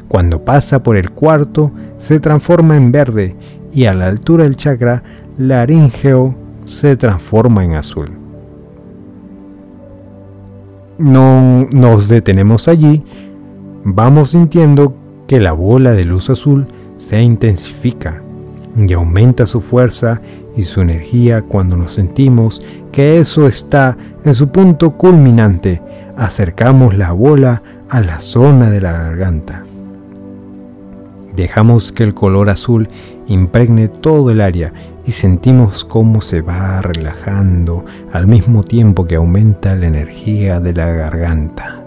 Cuando 0.07 0.43
pasa 0.43 0.83
por 0.83 0.95
el 0.95 1.11
cuarto, 1.11 1.71
se 1.99 2.19
transforma 2.19 2.77
en 2.77 2.91
verde 2.91 3.35
y 3.73 3.85
a 3.85 3.93
la 3.93 4.07
altura 4.07 4.43
del 4.43 4.55
chakra 4.55 5.03
laríngeo 5.37 6.35
se 6.65 6.95
transforma 6.95 7.63
en 7.63 7.73
azul. 7.73 8.11
No 10.97 11.67
nos 11.71 12.07
detenemos 12.07 12.67
allí, 12.67 13.03
vamos 13.83 14.31
sintiendo 14.31 14.95
que 15.27 15.39
la 15.39 15.51
bola 15.51 15.91
de 15.91 16.05
luz 16.05 16.29
azul 16.29 16.65
se 16.97 17.21
intensifica 17.21 18.21
y 18.75 18.93
aumenta 18.93 19.45
su 19.45 19.61
fuerza 19.61 20.21
y 20.55 20.63
su 20.63 20.81
energía 20.81 21.43
cuando 21.43 21.77
nos 21.77 21.93
sentimos 21.93 22.61
que 22.91 23.19
eso 23.19 23.47
está 23.47 23.97
en 24.23 24.33
su 24.33 24.49
punto 24.49 24.97
culminante. 24.97 25.81
Acercamos 26.15 26.97
la 26.97 27.11
bola 27.11 27.61
a 27.89 28.01
la 28.01 28.19
zona 28.21 28.69
de 28.69 28.81
la 28.81 28.93
garganta. 28.93 29.66
Dejamos 31.37 31.91
que 31.91 32.03
el 32.03 32.15
color 32.15 32.49
azul 32.49 32.89
impregne 33.27 33.89
todo 33.89 34.31
el 34.31 34.41
área 34.41 34.73
y 35.05 35.11
sentimos 35.11 35.85
cómo 35.85 36.19
se 36.19 36.41
va 36.41 36.81
relajando 36.81 37.85
al 38.11 38.25
mismo 38.25 38.63
tiempo 38.63 39.05
que 39.05 39.17
aumenta 39.17 39.75
la 39.75 39.85
energía 39.85 40.59
de 40.59 40.73
la 40.73 40.91
garganta. 40.91 41.83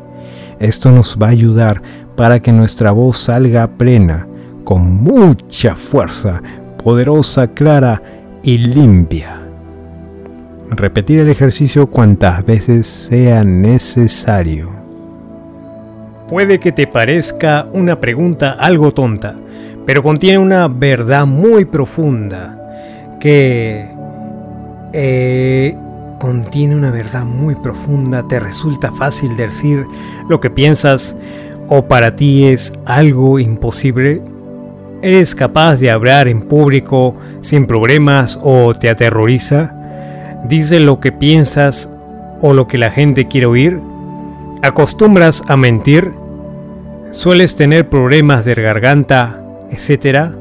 Esto 0.60 0.93
nos 0.93 1.18
va 1.20 1.27
a 1.27 1.31
ayudar 1.31 1.82
para 2.14 2.40
que 2.40 2.52
nuestra 2.52 2.93
voz 2.93 3.18
salga 3.18 3.66
plena, 3.66 4.28
con 4.62 5.02
mucha 5.02 5.74
fuerza, 5.74 6.40
poderosa, 6.85 7.48
clara 7.48 8.01
y 8.44 8.56
limpia. 8.56 9.36
Repetir 10.70 11.18
el 11.18 11.28
ejercicio 11.28 11.89
cuantas 11.89 12.47
veces 12.47 12.86
sea 12.86 13.43
necesario. 13.43 14.80
Puede 16.31 16.61
que 16.61 16.70
te 16.70 16.86
parezca 16.86 17.66
una 17.73 17.98
pregunta 17.98 18.52
algo 18.52 18.93
tonta, 18.93 19.35
pero 19.85 20.01
contiene 20.01 20.39
una 20.39 20.69
verdad 20.69 21.27
muy 21.27 21.65
profunda 21.65 23.19
que 23.19 23.85
eh, 24.93 25.77
contiene 26.20 26.77
una 26.77 26.93
verdad 26.93 27.24
muy 27.24 27.57
profunda, 27.57 28.28
te 28.28 28.39
resulta 28.39 28.93
fácil 28.93 29.36
decir 29.36 29.85
lo 30.28 30.39
que 30.39 30.51
piensas 30.51 31.16
o 31.66 31.86
para 31.86 32.15
ti 32.15 32.44
es 32.44 32.74
algo 32.85 33.40
imposible. 33.40 34.23
¿Eres 35.02 35.35
capaz 35.35 35.78
de 35.78 35.90
hablar 35.90 36.28
en 36.28 36.43
público 36.43 37.16
sin 37.40 37.66
problemas 37.66 38.39
o 38.40 38.73
te 38.73 38.89
aterroriza? 38.89 39.74
¿Dices 40.44 40.81
lo 40.81 41.01
que 41.01 41.11
piensas 41.11 41.90
o 42.40 42.55
lo 42.55 42.69
que 42.69 42.78
la 42.78 42.93
gente 42.93 43.27
quiere 43.27 43.47
oír? 43.47 43.81
¿Acostumbras 44.62 45.43
a 45.48 45.57
mentir? 45.57 46.19
¿Sueles 47.12 47.57
tener 47.57 47.89
problemas 47.89 48.45
de 48.45 48.55
garganta, 48.55 49.41
etcétera? 49.70 50.35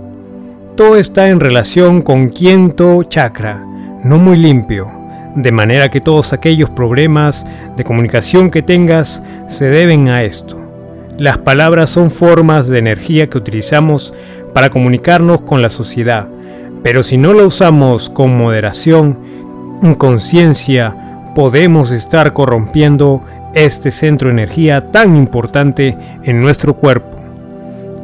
todo 0.79 0.95
está 0.95 1.27
en 1.27 1.41
relación 1.41 2.01
con 2.01 2.29
quinto 2.29 3.03
chakra, 3.03 3.61
no 4.01 4.17
muy 4.17 4.37
limpio, 4.37 4.89
de 5.35 5.51
manera 5.51 5.89
que 5.89 5.99
todos 5.99 6.31
aquellos 6.31 6.69
problemas 6.69 7.45
de 7.75 7.83
comunicación 7.83 8.49
que 8.49 8.61
tengas 8.61 9.21
se 9.49 9.65
deben 9.65 10.07
a 10.07 10.23
esto. 10.23 10.57
Las 11.17 11.37
palabras 11.39 11.89
son 11.89 12.09
formas 12.09 12.69
de 12.69 12.79
energía 12.79 13.29
que 13.29 13.37
utilizamos 13.37 14.13
para 14.53 14.69
comunicarnos 14.69 15.41
con 15.41 15.61
la 15.61 15.69
sociedad, 15.69 16.29
pero 16.81 17.03
si 17.03 17.17
no 17.17 17.33
la 17.33 17.43
usamos 17.43 18.09
con 18.09 18.37
moderación, 18.37 19.19
en 19.83 19.95
conciencia, 19.95 20.95
podemos 21.35 21.91
estar 21.91 22.31
corrompiendo 22.31 23.21
este 23.53 23.91
centro 23.91 24.27
de 24.27 24.33
energía 24.33 24.91
tan 24.91 25.15
importante 25.15 25.97
en 26.23 26.41
nuestro 26.41 26.73
cuerpo. 26.73 27.17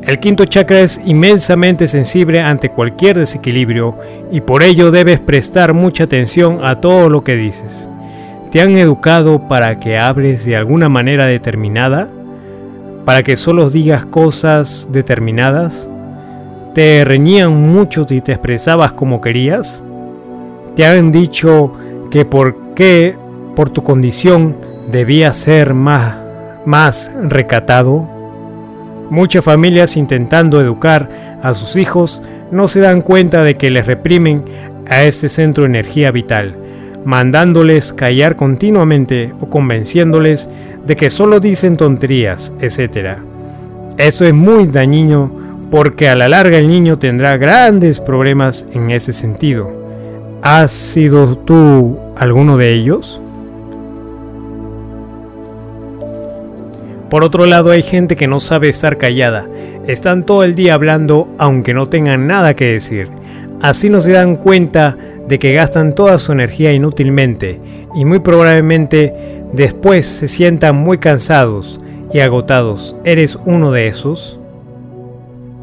El 0.07 0.19
quinto 0.19 0.45
chakra 0.45 0.81
es 0.81 1.01
inmensamente 1.05 1.87
sensible 1.87 2.39
ante 2.39 2.69
cualquier 2.69 3.17
desequilibrio 3.17 3.95
y 4.31 4.41
por 4.41 4.61
ello 4.61 4.91
debes 4.91 5.19
prestar 5.19 5.73
mucha 5.73 6.03
atención 6.03 6.59
a 6.63 6.79
todo 6.79 7.09
lo 7.09 7.23
que 7.23 7.35
dices. 7.35 7.89
¿Te 8.51 8.61
han 8.61 8.77
educado 8.77 9.47
para 9.47 9.79
que 9.79 9.97
hables 9.97 10.45
de 10.45 10.55
alguna 10.55 10.89
manera 10.89 11.25
determinada? 11.25 12.07
¿Para 13.03 13.23
que 13.23 13.35
solo 13.35 13.71
digas 13.71 14.05
cosas 14.05 14.89
determinadas? 14.91 15.89
¿Te 16.75 17.03
reñían 17.03 17.53
mucho 17.73 18.07
si 18.07 18.21
te 18.21 18.31
expresabas 18.31 18.93
como 18.93 19.21
querías? 19.21 19.81
¿Te 20.75 20.85
han 20.85 21.11
dicho 21.11 21.73
que 22.11 22.25
por 22.25 22.75
qué, 22.75 23.15
por 23.55 23.71
tu 23.71 23.83
condición, 23.83 24.55
debías 24.91 25.37
ser 25.37 25.73
más, 25.73 26.15
más 26.65 27.11
recatado? 27.23 28.07
Muchas 29.09 29.43
familias 29.43 29.97
intentando 29.97 30.59
educar 30.59 31.37
a 31.43 31.53
sus 31.53 31.75
hijos 31.75 32.21
no 32.51 32.67
se 32.67 32.79
dan 32.79 33.01
cuenta 33.01 33.43
de 33.43 33.55
que 33.57 33.69
les 33.69 33.85
reprimen 33.85 34.43
a 34.87 35.03
este 35.03 35.29
centro 35.29 35.63
de 35.63 35.69
energía 35.69 36.11
vital, 36.11 36.55
mandándoles 37.05 37.93
callar 37.93 38.35
continuamente 38.35 39.33
o 39.39 39.49
convenciéndoles 39.49 40.49
de 40.85 40.95
que 40.95 41.09
solo 41.09 41.39
dicen 41.39 41.77
tonterías, 41.77 42.51
etc. 42.61 43.17
Eso 43.97 44.25
es 44.25 44.33
muy 44.33 44.67
dañino 44.67 45.31
porque 45.71 46.09
a 46.09 46.15
la 46.15 46.29
larga 46.29 46.57
el 46.57 46.67
niño 46.67 46.99
tendrá 46.99 47.37
grandes 47.37 47.99
problemas 47.99 48.65
en 48.73 48.91
ese 48.91 49.13
sentido. 49.13 49.71
¿Has 50.41 50.71
sido 50.71 51.35
tú 51.37 51.97
alguno 52.15 52.57
de 52.57 52.73
ellos? 52.73 53.19
Por 57.15 57.23
otro 57.23 57.45
lado, 57.45 57.71
hay 57.71 57.81
gente 57.81 58.17
que 58.17 58.27
no 58.27 58.41
sabe 58.41 58.67
estar 58.67 58.97
callada. 58.97 59.47
Están 59.87 60.25
todo 60.25 60.43
el 60.43 60.53
día 60.53 60.73
hablando 60.73 61.29
aunque 61.37 61.73
no 61.73 61.87
tengan 61.87 62.27
nada 62.27 62.57
que 62.57 62.73
decir. 62.73 63.07
Así 63.61 63.89
no 63.89 64.01
se 64.01 64.11
dan 64.11 64.35
cuenta 64.35 64.97
de 65.25 65.39
que 65.39 65.53
gastan 65.53 65.95
toda 65.95 66.19
su 66.19 66.33
energía 66.33 66.73
inútilmente 66.73 67.61
y 67.95 68.03
muy 68.03 68.19
probablemente 68.19 69.13
después 69.53 70.05
se 70.05 70.27
sientan 70.27 70.75
muy 70.75 70.97
cansados 70.97 71.79
y 72.13 72.19
agotados. 72.19 72.97
¿Eres 73.05 73.39
uno 73.45 73.71
de 73.71 73.87
esos? 73.87 74.37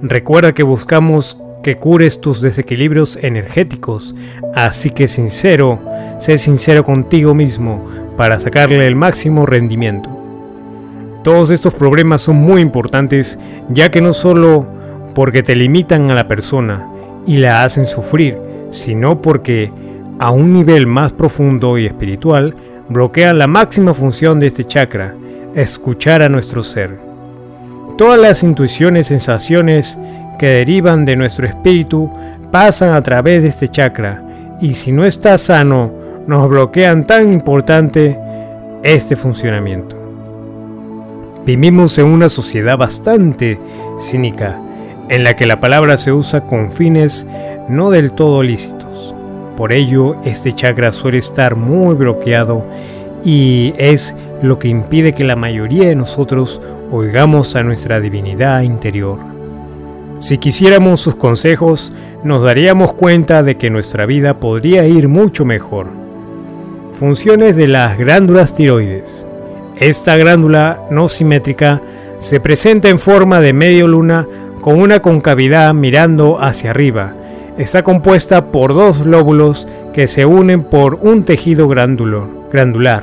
Recuerda 0.01 0.55
que 0.55 0.63
buscamos 0.63 1.37
que 1.63 1.75
cures 1.75 2.23
tus 2.23 2.41
desequilibrios 2.41 3.17
energéticos, 3.17 4.15
así 4.55 4.89
que 4.89 5.07
sincero, 5.07 5.81
sé 6.19 6.39
sincero 6.39 6.83
contigo 6.83 7.35
mismo 7.35 7.85
para 8.17 8.41
sacarle 8.41 8.87
el 8.87 8.97
máximo 8.97 9.45
rendimiento. 9.45 10.22
Todos 11.23 11.51
estos 11.51 11.75
problemas 11.75 12.23
son 12.23 12.37
muy 12.37 12.61
importantes 12.61 13.39
ya 13.69 13.91
que 13.91 14.01
no 14.01 14.13
solo 14.13 14.67
porque 15.15 15.43
te 15.43 15.55
limitan 15.55 16.11
a 16.11 16.15
la 16.15 16.27
persona 16.27 16.89
y 17.27 17.37
la 17.37 17.63
hacen 17.63 17.87
sufrir, 17.87 18.39
sino 18.71 19.23
porque 19.23 19.71
a 20.19 20.31
un 20.31 20.53
nivel 20.53 20.87
más 20.87 21.13
profundo 21.13 21.79
y 21.79 21.87
espiritual 21.87 22.57
bloquean 22.89 23.39
la 23.39 23.47
máxima 23.47 23.95
función 23.95 24.41
de 24.41 24.49
este 24.49 24.65
chakra, 24.65 25.15
escuchar 25.55 26.23
a 26.23 26.29
nuestro 26.29 26.65
ser. 26.65 26.99
Todas 27.97 28.19
las 28.19 28.43
intuiciones, 28.43 29.07
sensaciones 29.07 29.97
que 30.39 30.47
derivan 30.47 31.05
de 31.05 31.15
nuestro 31.15 31.47
espíritu 31.47 32.11
pasan 32.51 32.95
a 32.95 33.03
través 33.03 33.43
de 33.43 33.49
este 33.49 33.69
chakra 33.69 34.23
y 34.61 34.75
si 34.75 34.91
no 34.91 35.05
está 35.05 35.39
sano, 35.39 35.93
nos 36.27 36.49
bloquean 36.49 37.05
tan 37.05 37.33
importante 37.33 38.19
este 38.83 39.15
funcionamiento. 39.15 40.02
Vivimos 41.45 41.99
en 41.99 42.07
una 42.07 42.29
sociedad 42.29 42.79
bastante 42.79 43.59
cínica, 43.99 44.61
en 45.09 45.25
la 45.25 45.35
que 45.35 45.45
la 45.45 45.59
palabra 45.59 45.99
se 45.99 46.13
usa 46.13 46.47
con 46.47 46.71
fines 46.71 47.27
no 47.69 47.91
del 47.91 48.13
todo 48.13 48.45
lícitos. 48.45 49.13
Por 49.57 49.73
ello, 49.73 50.17
este 50.25 50.53
chakra 50.53 50.93
suele 50.93 51.19
estar 51.19 51.57
muy 51.57 51.97
bloqueado 51.97 52.65
y 53.25 53.75
es 53.77 54.15
lo 54.41 54.61
que 54.61 54.69
impide 54.69 55.15
que 55.15 55.25
la 55.25 55.35
mayoría 55.35 55.89
de 55.89 55.97
nosotros 55.97 56.61
oigamos 56.93 57.57
a 57.57 57.65
nuestra 57.65 57.99
divinidad 57.99 58.63
interior. 58.63 59.19
Si 60.21 60.39
quisiéramos 60.39 61.01
sus 61.01 61.17
consejos, 61.17 61.93
nos 62.23 62.45
daríamos 62.45 62.95
cuenta 62.95 63.43
de 63.43 63.57
que 63.57 63.69
nuestra 63.69 64.07
vida 64.07 64.39
podría 64.39 64.87
ir 64.87 65.09
mucho 65.09 65.45
mejor. 65.45 65.89
Funciones 66.93 67.57
de 67.57 67.67
las 67.67 67.99
glándulas 67.99 68.55
tiroides. 68.55 69.27
Esta 69.77 70.17
glándula 70.17 70.81
no 70.91 71.09
simétrica 71.09 71.81
se 72.19 72.41
presenta 72.41 72.89
en 72.89 72.99
forma 72.99 73.41
de 73.41 73.53
medio 73.53 73.89
luna 73.89 74.27
con 74.61 74.81
una 74.81 75.01
concavidad 75.01 75.75
mirando 75.75 76.41
hacia 76.41 76.71
arriba. 76.71 77.15
Está 77.59 77.83
compuesta 77.83 78.47
por 78.53 78.75
dos 78.75 79.05
lóbulos 79.05 79.67
que 79.93 80.09
se 80.09 80.25
unen 80.25 80.63
por 80.63 80.95
un 81.03 81.25
tejido 81.25 81.69
glandular 81.69 83.03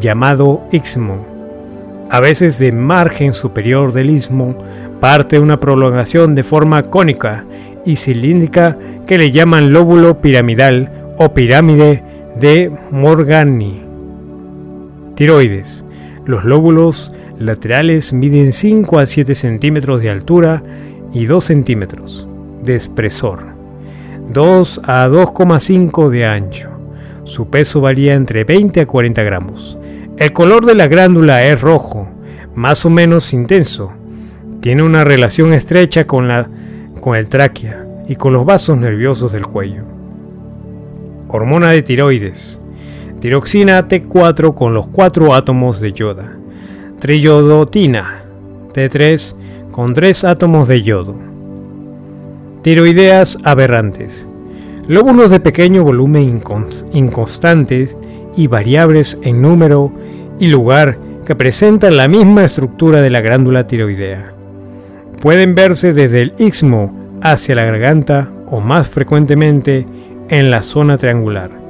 llamado 0.00 0.62
istmo. 0.72 1.24
A 2.08 2.20
veces 2.20 2.58
de 2.58 2.72
margen 2.72 3.32
superior 3.32 3.92
del 3.92 4.10
istmo 4.10 4.56
parte 5.00 5.38
una 5.38 5.60
prolongación 5.60 6.34
de 6.34 6.44
forma 6.44 6.84
cónica 6.84 7.44
y 7.84 7.96
cilíndrica 7.96 8.76
que 9.06 9.18
le 9.18 9.30
llaman 9.30 9.72
lóbulo 9.72 10.20
piramidal 10.20 10.90
o 11.18 11.34
pirámide 11.34 12.02
de 12.38 12.70
Morgani. 12.90 13.82
Tiroides. 15.14 15.85
Los 16.26 16.44
lóbulos 16.44 17.12
laterales 17.38 18.12
miden 18.12 18.52
5 18.52 18.98
a 18.98 19.06
7 19.06 19.36
centímetros 19.36 20.02
de 20.02 20.10
altura 20.10 20.60
y 21.12 21.26
2 21.26 21.44
centímetros 21.44 22.26
de 22.64 22.74
espesor, 22.74 23.46
2 24.32 24.80
a 24.84 25.06
2,5 25.06 26.08
de 26.08 26.26
ancho. 26.26 26.70
Su 27.22 27.48
peso 27.48 27.80
varía 27.80 28.14
entre 28.14 28.42
20 28.42 28.80
a 28.80 28.86
40 28.86 29.22
gramos. 29.22 29.78
El 30.16 30.32
color 30.32 30.66
de 30.66 30.74
la 30.74 30.88
glándula 30.88 31.44
es 31.44 31.60
rojo, 31.60 32.08
más 32.56 32.84
o 32.84 32.90
menos 32.90 33.32
intenso. 33.32 33.92
Tiene 34.60 34.82
una 34.82 35.04
relación 35.04 35.52
estrecha 35.52 36.08
con, 36.08 36.26
la, 36.26 36.50
con 37.00 37.14
el 37.14 37.28
tráquea 37.28 37.86
y 38.08 38.16
con 38.16 38.32
los 38.32 38.44
vasos 38.44 38.76
nerviosos 38.76 39.30
del 39.30 39.46
cuello. 39.46 39.84
Hormona 41.28 41.70
de 41.70 41.82
tiroides 41.82 42.58
tiroxina 43.20 43.88
T4 43.88 44.54
con 44.54 44.74
los 44.74 44.88
cuatro 44.88 45.34
átomos 45.34 45.80
de 45.80 45.92
yoda, 45.92 46.36
triyodotina 47.00 48.24
T3 48.74 49.34
con 49.72 49.94
tres 49.94 50.24
átomos 50.24 50.68
de 50.68 50.82
yodo, 50.82 51.14
tiroideas 52.62 53.38
aberrantes, 53.44 54.28
lóbulos 54.86 55.30
de 55.30 55.40
pequeño 55.40 55.82
volumen 55.82 56.42
inconstantes 56.92 57.96
y 58.36 58.48
variables 58.48 59.18
en 59.22 59.40
número 59.40 59.92
y 60.38 60.48
lugar 60.48 60.98
que 61.24 61.34
presentan 61.34 61.96
la 61.96 62.08
misma 62.08 62.44
estructura 62.44 63.00
de 63.00 63.10
la 63.10 63.22
glándula 63.22 63.66
tiroidea. 63.66 64.32
Pueden 65.22 65.54
verse 65.54 65.94
desde 65.94 66.20
el 66.20 66.34
istmo 66.38 67.18
hacia 67.22 67.54
la 67.54 67.64
garganta 67.64 68.28
o 68.50 68.60
más 68.60 68.86
frecuentemente 68.86 69.86
en 70.28 70.50
la 70.50 70.62
zona 70.62 70.98
triangular 70.98 71.65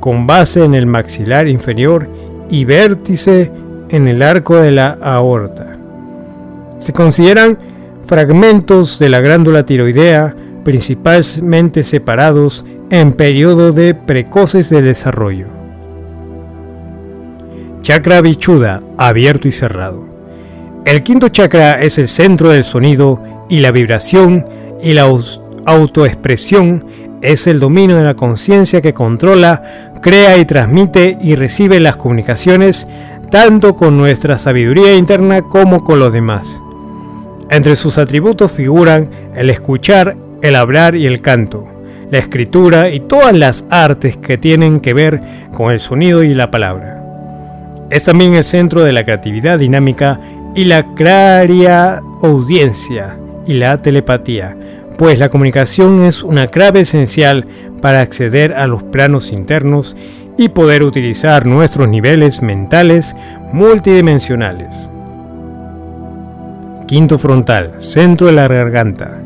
con 0.00 0.26
base 0.26 0.64
en 0.64 0.74
el 0.74 0.86
maxilar 0.86 1.46
inferior 1.46 2.08
y 2.50 2.64
vértice 2.64 3.50
en 3.90 4.08
el 4.08 4.22
arco 4.22 4.56
de 4.56 4.70
la 4.70 4.98
aorta. 5.02 5.76
Se 6.78 6.92
consideran 6.92 7.58
fragmentos 8.06 8.98
de 8.98 9.08
la 9.08 9.20
glándula 9.20 9.64
tiroidea 9.64 10.34
principalmente 10.64 11.84
separados 11.84 12.64
en 12.90 13.12
periodo 13.12 13.72
de 13.72 13.94
precoces 13.94 14.68
de 14.70 14.82
desarrollo. 14.82 15.48
Chakra 17.82 18.20
bichuda, 18.20 18.80
abierto 18.98 19.48
y 19.48 19.52
cerrado. 19.52 20.04
El 20.84 21.02
quinto 21.02 21.28
chakra 21.28 21.80
es 21.82 21.98
el 21.98 22.08
centro 22.08 22.50
del 22.50 22.64
sonido 22.64 23.22
y 23.48 23.60
la 23.60 23.70
vibración 23.70 24.46
y 24.82 24.92
la 24.92 25.08
autoexpresión 25.66 26.84
es 27.22 27.46
el 27.46 27.60
dominio 27.60 27.96
de 27.96 28.04
la 28.04 28.14
conciencia 28.14 28.80
que 28.80 28.94
controla 28.94 29.90
crea 30.00 30.38
y 30.38 30.44
transmite 30.44 31.18
y 31.20 31.34
recibe 31.34 31.80
las 31.80 31.96
comunicaciones 31.96 32.86
tanto 33.30 33.76
con 33.76 33.96
nuestra 33.96 34.38
sabiduría 34.38 34.96
interna 34.96 35.42
como 35.42 35.84
con 35.84 36.00
los 36.00 36.12
demás. 36.12 36.60
Entre 37.50 37.76
sus 37.76 37.98
atributos 37.98 38.50
figuran 38.50 39.10
el 39.34 39.50
escuchar, 39.50 40.16
el 40.42 40.56
hablar 40.56 40.96
y 40.96 41.06
el 41.06 41.20
canto, 41.20 41.66
la 42.10 42.18
escritura 42.18 42.90
y 42.90 43.00
todas 43.00 43.34
las 43.36 43.66
artes 43.70 44.16
que 44.16 44.38
tienen 44.38 44.80
que 44.80 44.94
ver 44.94 45.20
con 45.52 45.70
el 45.72 45.80
sonido 45.80 46.22
y 46.22 46.34
la 46.34 46.50
palabra. 46.50 46.96
Es 47.90 48.04
también 48.04 48.34
el 48.34 48.44
centro 48.44 48.82
de 48.82 48.92
la 48.92 49.04
creatividad 49.04 49.58
dinámica 49.58 50.20
y 50.54 50.64
la 50.64 50.94
claria 50.94 52.00
audiencia 52.22 53.16
y 53.46 53.54
la 53.54 53.78
telepatía, 53.78 54.56
pues 55.00 55.18
la 55.18 55.30
comunicación 55.30 56.04
es 56.04 56.22
una 56.22 56.46
clave 56.46 56.80
esencial 56.80 57.46
para 57.80 58.00
acceder 58.00 58.52
a 58.52 58.66
los 58.66 58.82
planos 58.82 59.32
internos 59.32 59.96
y 60.36 60.50
poder 60.50 60.82
utilizar 60.82 61.46
nuestros 61.46 61.88
niveles 61.88 62.42
mentales 62.42 63.16
multidimensionales. 63.50 64.68
Quinto 66.86 67.18
frontal, 67.18 67.76
centro 67.78 68.26
de 68.26 68.34
la 68.34 68.46
garganta. 68.46 69.22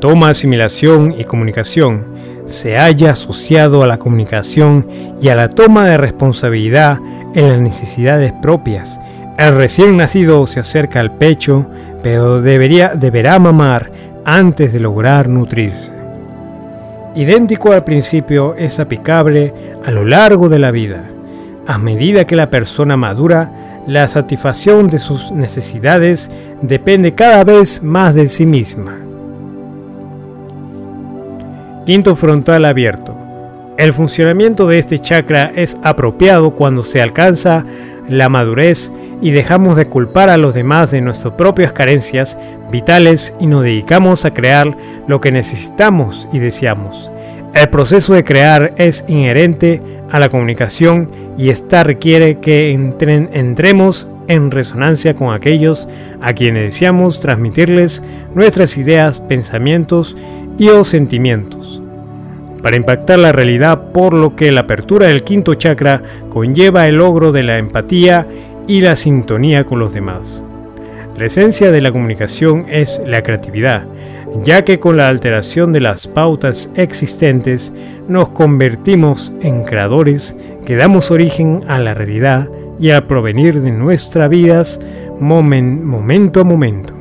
Toma, 0.00 0.30
asimilación 0.30 1.14
y 1.16 1.22
comunicación 1.22 2.04
se 2.46 2.76
halla 2.76 3.12
asociado 3.12 3.84
a 3.84 3.86
la 3.86 3.98
comunicación 3.98 4.88
y 5.22 5.28
a 5.28 5.36
la 5.36 5.48
toma 5.48 5.86
de 5.86 5.98
responsabilidad 5.98 6.98
en 7.36 7.48
las 7.48 7.60
necesidades 7.60 8.32
propias. 8.42 8.98
El 9.38 9.54
recién 9.54 9.96
nacido 9.96 10.48
se 10.48 10.58
acerca 10.58 10.98
al 10.98 11.12
pecho, 11.12 11.64
pero 12.02 12.42
debería, 12.42 12.96
deberá 12.96 13.38
mamar 13.38 13.92
antes 14.26 14.72
de 14.72 14.80
lograr 14.80 15.28
nutrirse. 15.28 15.92
Idéntico 17.14 17.72
al 17.72 17.84
principio, 17.84 18.56
es 18.56 18.80
aplicable 18.80 19.54
a 19.84 19.90
lo 19.92 20.04
largo 20.04 20.48
de 20.48 20.58
la 20.58 20.72
vida. 20.72 21.08
A 21.66 21.78
medida 21.78 22.26
que 22.26 22.34
la 22.34 22.50
persona 22.50 22.96
madura, 22.96 23.82
la 23.86 24.08
satisfacción 24.08 24.88
de 24.88 24.98
sus 24.98 25.30
necesidades 25.30 26.28
depende 26.60 27.14
cada 27.14 27.44
vez 27.44 27.84
más 27.84 28.16
de 28.16 28.26
sí 28.26 28.46
misma. 28.46 28.96
Quinto 31.86 32.16
frontal 32.16 32.64
abierto. 32.64 33.16
El 33.78 33.92
funcionamiento 33.92 34.66
de 34.66 34.80
este 34.80 34.98
chakra 34.98 35.52
es 35.54 35.76
apropiado 35.84 36.50
cuando 36.56 36.82
se 36.82 37.00
alcanza 37.00 37.64
la 38.08 38.28
madurez 38.28 38.90
y 39.20 39.30
dejamos 39.30 39.76
de 39.76 39.86
culpar 39.86 40.28
a 40.28 40.36
los 40.36 40.54
demás 40.54 40.90
de 40.90 41.00
nuestras 41.00 41.34
propias 41.34 41.72
carencias 41.72 42.36
vitales 42.70 43.34
y 43.40 43.46
nos 43.46 43.62
dedicamos 43.62 44.24
a 44.24 44.34
crear 44.34 44.76
lo 45.06 45.20
que 45.20 45.32
necesitamos 45.32 46.28
y 46.32 46.38
deseamos. 46.38 47.10
El 47.54 47.68
proceso 47.68 48.12
de 48.12 48.24
crear 48.24 48.74
es 48.76 49.04
inherente 49.08 49.80
a 50.10 50.20
la 50.20 50.28
comunicación 50.28 51.10
y 51.38 51.50
esta 51.50 51.84
requiere 51.84 52.38
que 52.38 52.72
entremos 52.72 54.08
en 54.28 54.50
resonancia 54.50 55.14
con 55.14 55.32
aquellos 55.32 55.88
a 56.20 56.32
quienes 56.32 56.64
deseamos 56.64 57.20
transmitirles 57.20 58.02
nuestras 58.34 58.76
ideas, 58.76 59.20
pensamientos 59.20 60.16
y 60.58 60.68
o 60.68 60.84
sentimientos. 60.84 61.80
Para 62.62 62.76
impactar 62.76 63.18
la 63.20 63.32
realidad, 63.32 63.92
por 63.92 64.12
lo 64.12 64.34
que 64.34 64.50
la 64.50 64.62
apertura 64.62 65.06
del 65.06 65.22
quinto 65.22 65.54
chakra 65.54 66.02
conlleva 66.30 66.86
el 66.88 66.96
logro 66.96 67.30
de 67.30 67.42
la 67.42 67.58
empatía 67.58 68.26
y 68.66 68.80
la 68.80 68.96
sintonía 68.96 69.64
con 69.64 69.78
los 69.78 69.92
demás. 69.92 70.42
La 71.18 71.26
esencia 71.26 71.70
de 71.70 71.80
la 71.80 71.92
comunicación 71.92 72.66
es 72.68 73.00
la 73.06 73.22
creatividad, 73.22 73.84
ya 74.42 74.64
que 74.64 74.80
con 74.80 74.96
la 74.96 75.08
alteración 75.08 75.72
de 75.72 75.80
las 75.80 76.06
pautas 76.06 76.70
existentes 76.74 77.72
nos 78.08 78.28
convertimos 78.30 79.32
en 79.40 79.62
creadores 79.64 80.36
que 80.66 80.76
damos 80.76 81.10
origen 81.10 81.62
a 81.68 81.78
la 81.78 81.94
realidad 81.94 82.48
y 82.78 82.90
a 82.90 83.06
provenir 83.06 83.62
de 83.62 83.70
nuestras 83.70 84.28
vidas 84.28 84.80
momento 85.18 86.40
a 86.40 86.44
momento. 86.44 86.92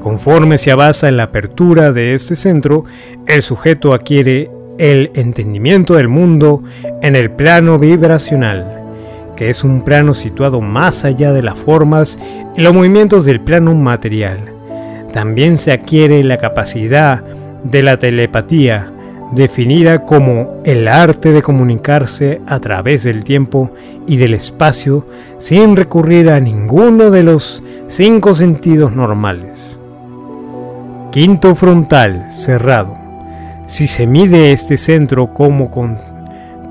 Conforme 0.00 0.56
se 0.56 0.70
avanza 0.70 1.08
en 1.08 1.18
la 1.18 1.24
apertura 1.24 1.92
de 1.92 2.14
este 2.14 2.36
centro, 2.36 2.84
el 3.26 3.42
sujeto 3.42 3.92
adquiere 3.92 4.50
el 4.78 5.10
entendimiento 5.14 5.94
del 5.94 6.08
mundo 6.08 6.62
en 7.02 7.16
el 7.16 7.30
plano 7.30 7.78
vibracional 7.78 8.77
que 9.38 9.50
es 9.50 9.62
un 9.62 9.82
plano 9.82 10.14
situado 10.14 10.60
más 10.60 11.04
allá 11.04 11.32
de 11.32 11.44
las 11.44 11.56
formas 11.56 12.18
y 12.56 12.60
los 12.60 12.74
movimientos 12.74 13.24
del 13.24 13.40
plano 13.40 13.72
material. 13.72 14.36
También 15.12 15.58
se 15.58 15.70
adquiere 15.70 16.24
la 16.24 16.38
capacidad 16.38 17.22
de 17.62 17.84
la 17.84 18.00
telepatía, 18.00 18.90
definida 19.30 20.04
como 20.04 20.60
el 20.64 20.88
arte 20.88 21.30
de 21.30 21.40
comunicarse 21.40 22.40
a 22.48 22.58
través 22.58 23.04
del 23.04 23.22
tiempo 23.22 23.70
y 24.08 24.16
del 24.16 24.34
espacio 24.34 25.06
sin 25.38 25.76
recurrir 25.76 26.30
a 26.30 26.40
ninguno 26.40 27.12
de 27.12 27.22
los 27.22 27.62
cinco 27.86 28.34
sentidos 28.34 28.92
normales. 28.92 29.78
Quinto 31.12 31.54
frontal 31.54 32.26
cerrado. 32.32 32.98
Si 33.66 33.86
se 33.86 34.04
mide 34.08 34.50
este 34.50 34.76
centro 34.76 35.32
como 35.32 35.70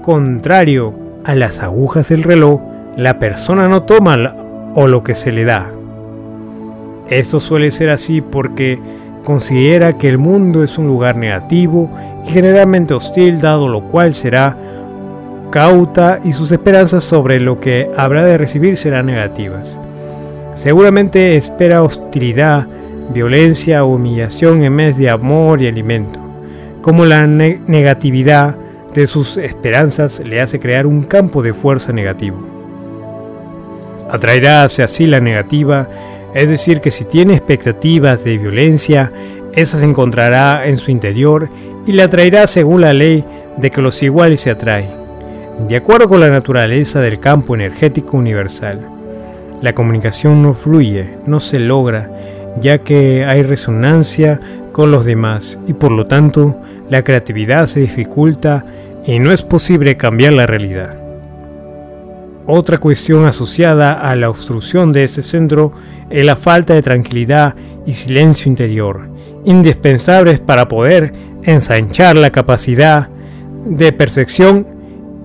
contrario 0.02 1.07
a 1.28 1.36
las 1.36 1.60
agujas 1.60 2.08
del 2.08 2.24
reloj, 2.24 2.62
la 2.96 3.20
persona 3.20 3.68
no 3.68 3.84
toma 3.84 4.34
o 4.76 4.88
lo 4.88 5.04
que 5.04 5.14
se 5.14 5.34
le 5.34 5.44
da. 5.44 5.70
Esto 7.10 7.42
suele 7.42 7.72
ser 7.72 7.90
así 7.90 8.22
porque 8.22 8.80
considera 9.26 9.98
que 9.98 10.08
el 10.08 10.18
mundo 10.18 10.64
es 10.64 10.78
un 10.78 10.88
lugar 10.88 11.18
negativo 11.18 11.92
y 12.26 12.32
generalmente 12.32 12.94
hostil, 12.94 13.42
dado 13.42 13.68
lo 13.68 13.90
cual 13.90 14.14
será 14.14 14.56
cauta 15.52 16.20
y 16.24 16.32
sus 16.32 16.54
esperanzas 16.54 17.04
sobre 17.04 17.42
lo 17.42 17.60
que 17.60 17.92
habrá 17.98 18.24
de 18.24 18.38
recibir 18.38 18.78
serán 18.78 19.08
negativas. 19.08 19.78
Seguramente 20.56 21.36
espera 21.36 21.84
hostilidad, 21.84 22.68
violencia 23.14 23.84
humillación 23.84 24.64
en 24.64 24.78
vez 24.78 24.98
de 24.98 25.10
amor 25.10 25.62
y 25.62 25.68
alimento. 25.68 26.22
Como 26.82 27.04
la 27.04 27.28
negatividad 27.28 28.56
de 28.98 29.06
sus 29.06 29.38
esperanzas 29.38 30.20
le 30.26 30.42
hace 30.42 30.60
crear 30.60 30.88
un 30.88 31.04
campo 31.04 31.44
de 31.44 31.54
fuerza 31.54 31.94
negativo. 31.94 32.38
Atraerá 34.10 34.64
hacia 34.64 34.86
así 34.86 35.06
la 35.06 35.20
negativa, 35.20 35.88
es 36.34 36.50
decir, 36.50 36.82
que 36.82 36.90
si 36.90 37.06
tiene 37.06 37.34
expectativas 37.34 38.24
de 38.24 38.40
violencia, 38.40 39.12
esa 39.54 39.78
se 39.78 39.86
encontrará 39.86 40.68
en 40.68 40.78
su 40.78 40.90
interior 40.90 41.48
y 41.86 41.92
le 41.92 42.02
atraerá 42.02 42.48
según 42.48 42.82
la 42.82 42.92
ley 42.92 43.24
de 43.58 43.70
que 43.70 43.84
los 43.84 44.02
iguales 44.02 44.42
se 44.42 44.50
atraen, 44.50 44.90
de 45.68 45.76
acuerdo 45.76 46.10
con 46.10 46.20
la 46.20 46.30
naturaleza 46.30 47.00
del 47.00 47.20
campo 47.20 47.54
energético 47.54 48.18
universal. 48.18 48.80
La 49.62 49.74
comunicación 49.74 50.42
no 50.42 50.54
fluye, 50.54 51.18
no 51.28 51.40
se 51.40 51.60
logra, 51.60 52.10
ya 52.60 52.80
que 52.80 53.26
hay 53.26 53.44
resonancia 53.44 54.40
con 54.72 54.90
los 54.90 55.06
demás 55.06 55.60
y 55.68 55.74
por 55.74 55.92
lo 55.92 56.08
tanto 56.08 56.56
la 56.90 57.04
creatividad 57.04 57.68
se 57.68 57.82
dificulta 57.82 58.66
y 59.08 59.20
no 59.20 59.32
es 59.32 59.42
posible 59.42 59.96
cambiar 59.96 60.34
la 60.34 60.46
realidad. 60.46 60.96
Otra 62.46 62.78
cuestión 62.78 63.26
asociada 63.26 63.94
a 63.94 64.16
la 64.16 64.30
obstrucción 64.30 64.92
de 64.92 65.06
ese 65.06 65.22
centro 65.22 65.72
es 66.10 66.26
la 66.26 66.36
falta 66.36 66.74
de 66.74 66.82
tranquilidad 66.82 67.56
y 67.86 67.94
silencio 67.94 68.50
interior, 68.50 69.10
indispensables 69.46 70.40
para 70.40 70.68
poder 70.68 71.14
ensanchar 71.44 72.18
la 72.18 72.32
capacidad 72.32 73.10
de 73.66 73.92
percepción 73.94 74.68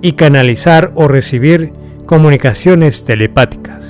y 0.01 0.13
canalizar 0.13 0.93
o 0.95 1.09
recibir 1.09 1.73
comunicaciones 2.07 3.05
telepáticas. 3.05 3.83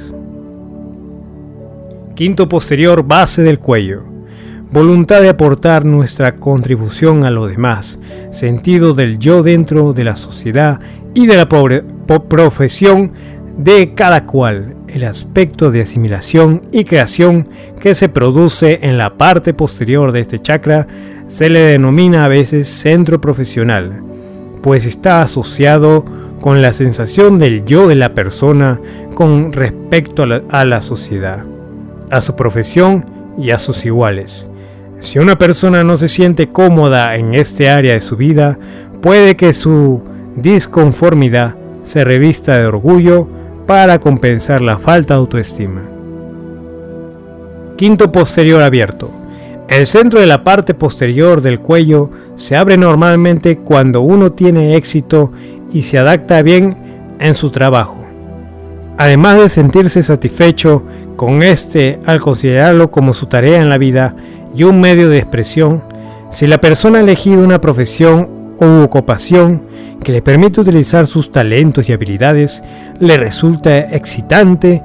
Quinto 2.15 2.49
posterior 2.49 3.03
base 3.07 3.43
del 3.43 3.59
cuello 3.59 4.12
voluntad 4.73 5.21
de 5.21 5.29
aportar 5.29 5.85
nuestra 5.85 6.35
contribución 6.37 7.25
a 7.25 7.31
los 7.31 7.51
demás, 7.51 7.99
sentido 8.31 8.95
del 8.95 9.19
yo 9.19 9.43
dentro 9.43 9.93
de 9.93 10.05
la 10.05 10.17
sociedad 10.17 10.81
y 11.15 11.27
de 11.27 11.37
la 11.37 11.49
profesión 11.49 13.13
de 13.59 13.93
cada 13.95 14.25
cual, 14.25 14.75
el 14.89 15.05
aspecto 15.05 15.71
de 15.71 15.83
asimilación 15.83 16.63
y 16.73 16.85
creación 16.85 17.47
que 17.81 17.95
se 17.95 18.09
produce 18.09 18.79
en 18.83 18.97
la 18.97 19.19
parte 19.19 19.53
posterior 19.53 20.11
de 20.11 20.21
este 20.21 20.41
chakra 20.41 20.87
se 21.29 21.51
le 21.51 21.61
denomina 21.61 22.25
a 22.25 22.29
veces 22.29 22.69
centro 22.69 23.21
profesional, 23.21 24.03
pues 24.63 24.87
está 24.87 25.21
asociado 25.21 26.05
con 26.41 26.63
la 26.63 26.73
sensación 26.73 27.39
del 27.39 27.67
yo 27.67 27.89
de 27.89 27.95
la 27.95 28.15
persona 28.15 28.81
con 29.15 29.53
respecto 29.53 30.25
a 30.51 30.65
la 30.65 30.81
sociedad, 30.81 31.45
a 32.11 32.23
su 32.23 32.37
profesión 32.37 33.05
y 33.39 33.51
a 33.51 33.59
sus 33.59 33.85
iguales. 33.85 34.49
Si 35.03 35.19
una 35.19 35.37
persona 35.37 35.83
no 35.83 35.97
se 35.97 36.09
siente 36.09 36.49
cómoda 36.49 37.17
en 37.17 37.35
este 37.35 37.69
área 37.69 37.95
de 37.95 38.01
su 38.01 38.17
vida, 38.17 38.57
puede 39.03 39.37
que 39.37 39.53
su 39.53 40.01
disconformidad 40.37 41.57
se 41.83 42.05
revista 42.05 42.57
de 42.57 42.67
orgullo 42.67 43.27
para 43.67 43.99
compensar 43.99 44.63
la 44.63 44.79
falta 44.79 45.15
de 45.15 45.19
autoestima. 45.21 45.83
Quinto 47.77 48.13
posterior 48.13 48.63
abierto. 48.63 49.11
El 49.69 49.89
centro 49.89 50.21
de 50.21 50.27
la 50.27 50.45
parte 50.45 50.73
posterior 50.73 51.43
del 51.43 51.59
cuello 51.59 52.11
se 52.37 52.57
abre 52.57 52.77
normalmente 52.77 53.59
cuando 53.59 54.03
uno 54.03 54.31
tiene 54.31 54.77
éxito 54.77 55.33
y 55.73 55.83
se 55.83 55.99
adapta 55.99 56.43
bien 56.43 56.77
en 57.19 57.35
su 57.35 57.51
trabajo. 57.51 58.02
Además 58.99 59.39
de 59.39 59.49
sentirse 59.49 60.03
satisfecho 60.03 60.85
con 61.17 61.43
este 61.43 61.99
al 62.07 62.21
considerarlo 62.21 62.91
como 62.91 63.15
su 63.15 63.27
tarea 63.27 63.61
en 63.61 63.69
la 63.69 63.79
vida, 63.79 64.15
y 64.55 64.65
un 64.65 64.81
medio 64.81 65.09
de 65.09 65.19
expresión, 65.19 65.83
si 66.31 66.47
la 66.47 66.59
persona 66.59 66.99
ha 66.99 67.03
elegido 67.03 67.43
una 67.43 67.61
profesión 67.61 68.29
u 68.59 68.83
ocupación 68.83 69.63
que 70.03 70.13
le 70.13 70.23
permite 70.23 70.61
utilizar 70.61 71.07
sus 71.07 71.33
talentos 71.33 71.89
y 71.89 71.93
habilidades, 71.93 72.63
le 73.01 73.17
resulta 73.17 73.79
excitante 73.79 74.83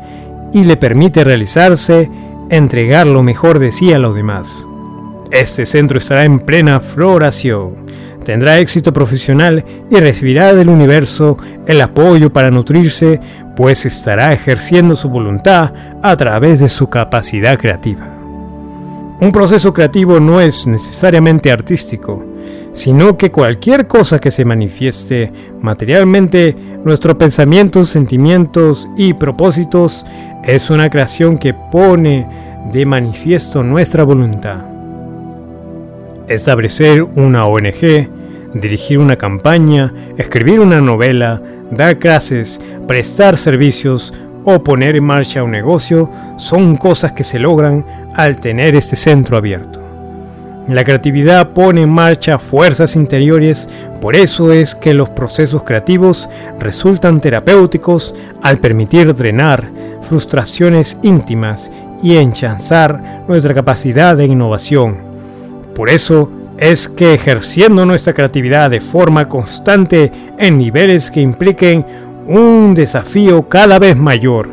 y 0.54 0.64
le 0.64 0.78
permite 0.78 1.24
realizarse, 1.24 2.10
entregar 2.50 3.08
lo 3.08 3.24
mejor 3.24 3.60
de 3.60 3.72
sí 3.72 3.92
a 3.92 4.00
los 4.00 4.16
demás. 4.16 4.48
Este 5.32 5.66
centro 5.66 5.98
estará 5.98 6.24
en 6.24 6.40
plena 6.40 6.80
floración, 6.80 7.86
tendrá 8.24 8.60
éxito 8.60 8.94
profesional 8.94 9.66
y 9.92 9.96
recibirá 9.98 10.54
del 10.54 10.70
universo 10.70 11.38
el 11.66 11.82
apoyo 11.82 12.32
para 12.32 12.52
nutrirse, 12.52 13.20
pues 13.58 13.88
estará 13.88 14.32
ejerciendo 14.34 14.96
su 14.96 15.10
voluntad 15.10 15.74
a 16.04 16.16
través 16.16 16.60
de 16.60 16.70
su 16.70 16.92
capacidad 16.92 17.58
creativa. 17.58 18.06
Un 19.20 19.32
proceso 19.32 19.74
creativo 19.74 20.20
no 20.20 20.40
es 20.40 20.68
necesariamente 20.68 21.52
artístico, 21.52 22.24
sino 22.74 23.18
que 23.18 23.32
cualquier 23.32 23.88
cosa 23.88 24.20
que 24.20 24.30
se 24.30 24.46
manifieste 24.46 25.34
materialmente, 25.60 26.56
nuestros 26.86 27.16
pensamientos, 27.16 27.90
sentimientos 27.90 28.88
y 28.96 29.16
propósitos 29.16 30.06
es 30.46 30.70
una 30.70 30.92
creación 30.92 31.40
que 31.40 31.56
pone 31.56 32.28
de 32.72 32.86
manifiesto 32.86 33.64
nuestra 33.64 34.04
voluntad. 34.04 34.66
Establecer 36.28 37.02
una 37.02 37.48
ONG, 37.48 38.08
dirigir 38.54 39.00
una 39.00 39.16
campaña, 39.16 39.92
escribir 40.16 40.60
una 40.60 40.80
novela, 40.80 41.42
dar 41.72 41.98
clases, 41.98 42.60
prestar 42.88 43.38
servicios 43.38 44.14
o 44.46 44.64
poner 44.64 44.96
en 44.96 45.04
marcha 45.04 45.44
un 45.44 45.52
negocio 45.52 46.10
son 46.38 46.78
cosas 46.78 47.12
que 47.12 47.24
se 47.24 47.40
logran 47.40 47.86
al 48.16 48.40
tener 48.40 48.76
este 48.76 48.96
centro 48.96 49.38
abierto. 49.38 49.82
La 50.68 50.84
creatividad 50.84 51.50
pone 51.50 51.84
en 51.84 51.90
marcha 51.90 52.40
fuerzas 52.40 52.96
interiores, 52.98 53.70
por 54.02 54.16
eso 54.18 54.52
es 54.52 54.76
que 54.76 54.94
los 54.94 55.10
procesos 55.10 55.64
creativos 55.64 56.28
resultan 56.60 57.22
terapéuticos 57.22 58.14
al 58.42 58.60
permitir 58.60 59.16
drenar 59.16 59.70
frustraciones 60.02 60.98
íntimas 61.04 61.72
y 62.04 62.18
enchanzar 62.18 63.24
nuestra 63.28 63.54
capacidad 63.54 64.16
de 64.16 64.26
innovación. 64.26 64.98
Por 65.74 65.90
eso 65.90 66.30
es 66.58 66.88
que 66.88 67.14
ejerciendo 67.14 67.86
nuestra 67.86 68.14
creatividad 68.14 68.72
de 68.72 68.82
forma 68.82 69.30
constante 69.30 70.12
en 70.38 70.58
niveles 70.58 71.12
que 71.12 71.22
impliquen 71.22 71.86
un 72.26 72.74
desafío 72.74 73.48
cada 73.48 73.80
vez 73.80 73.96
mayor, 73.96 74.50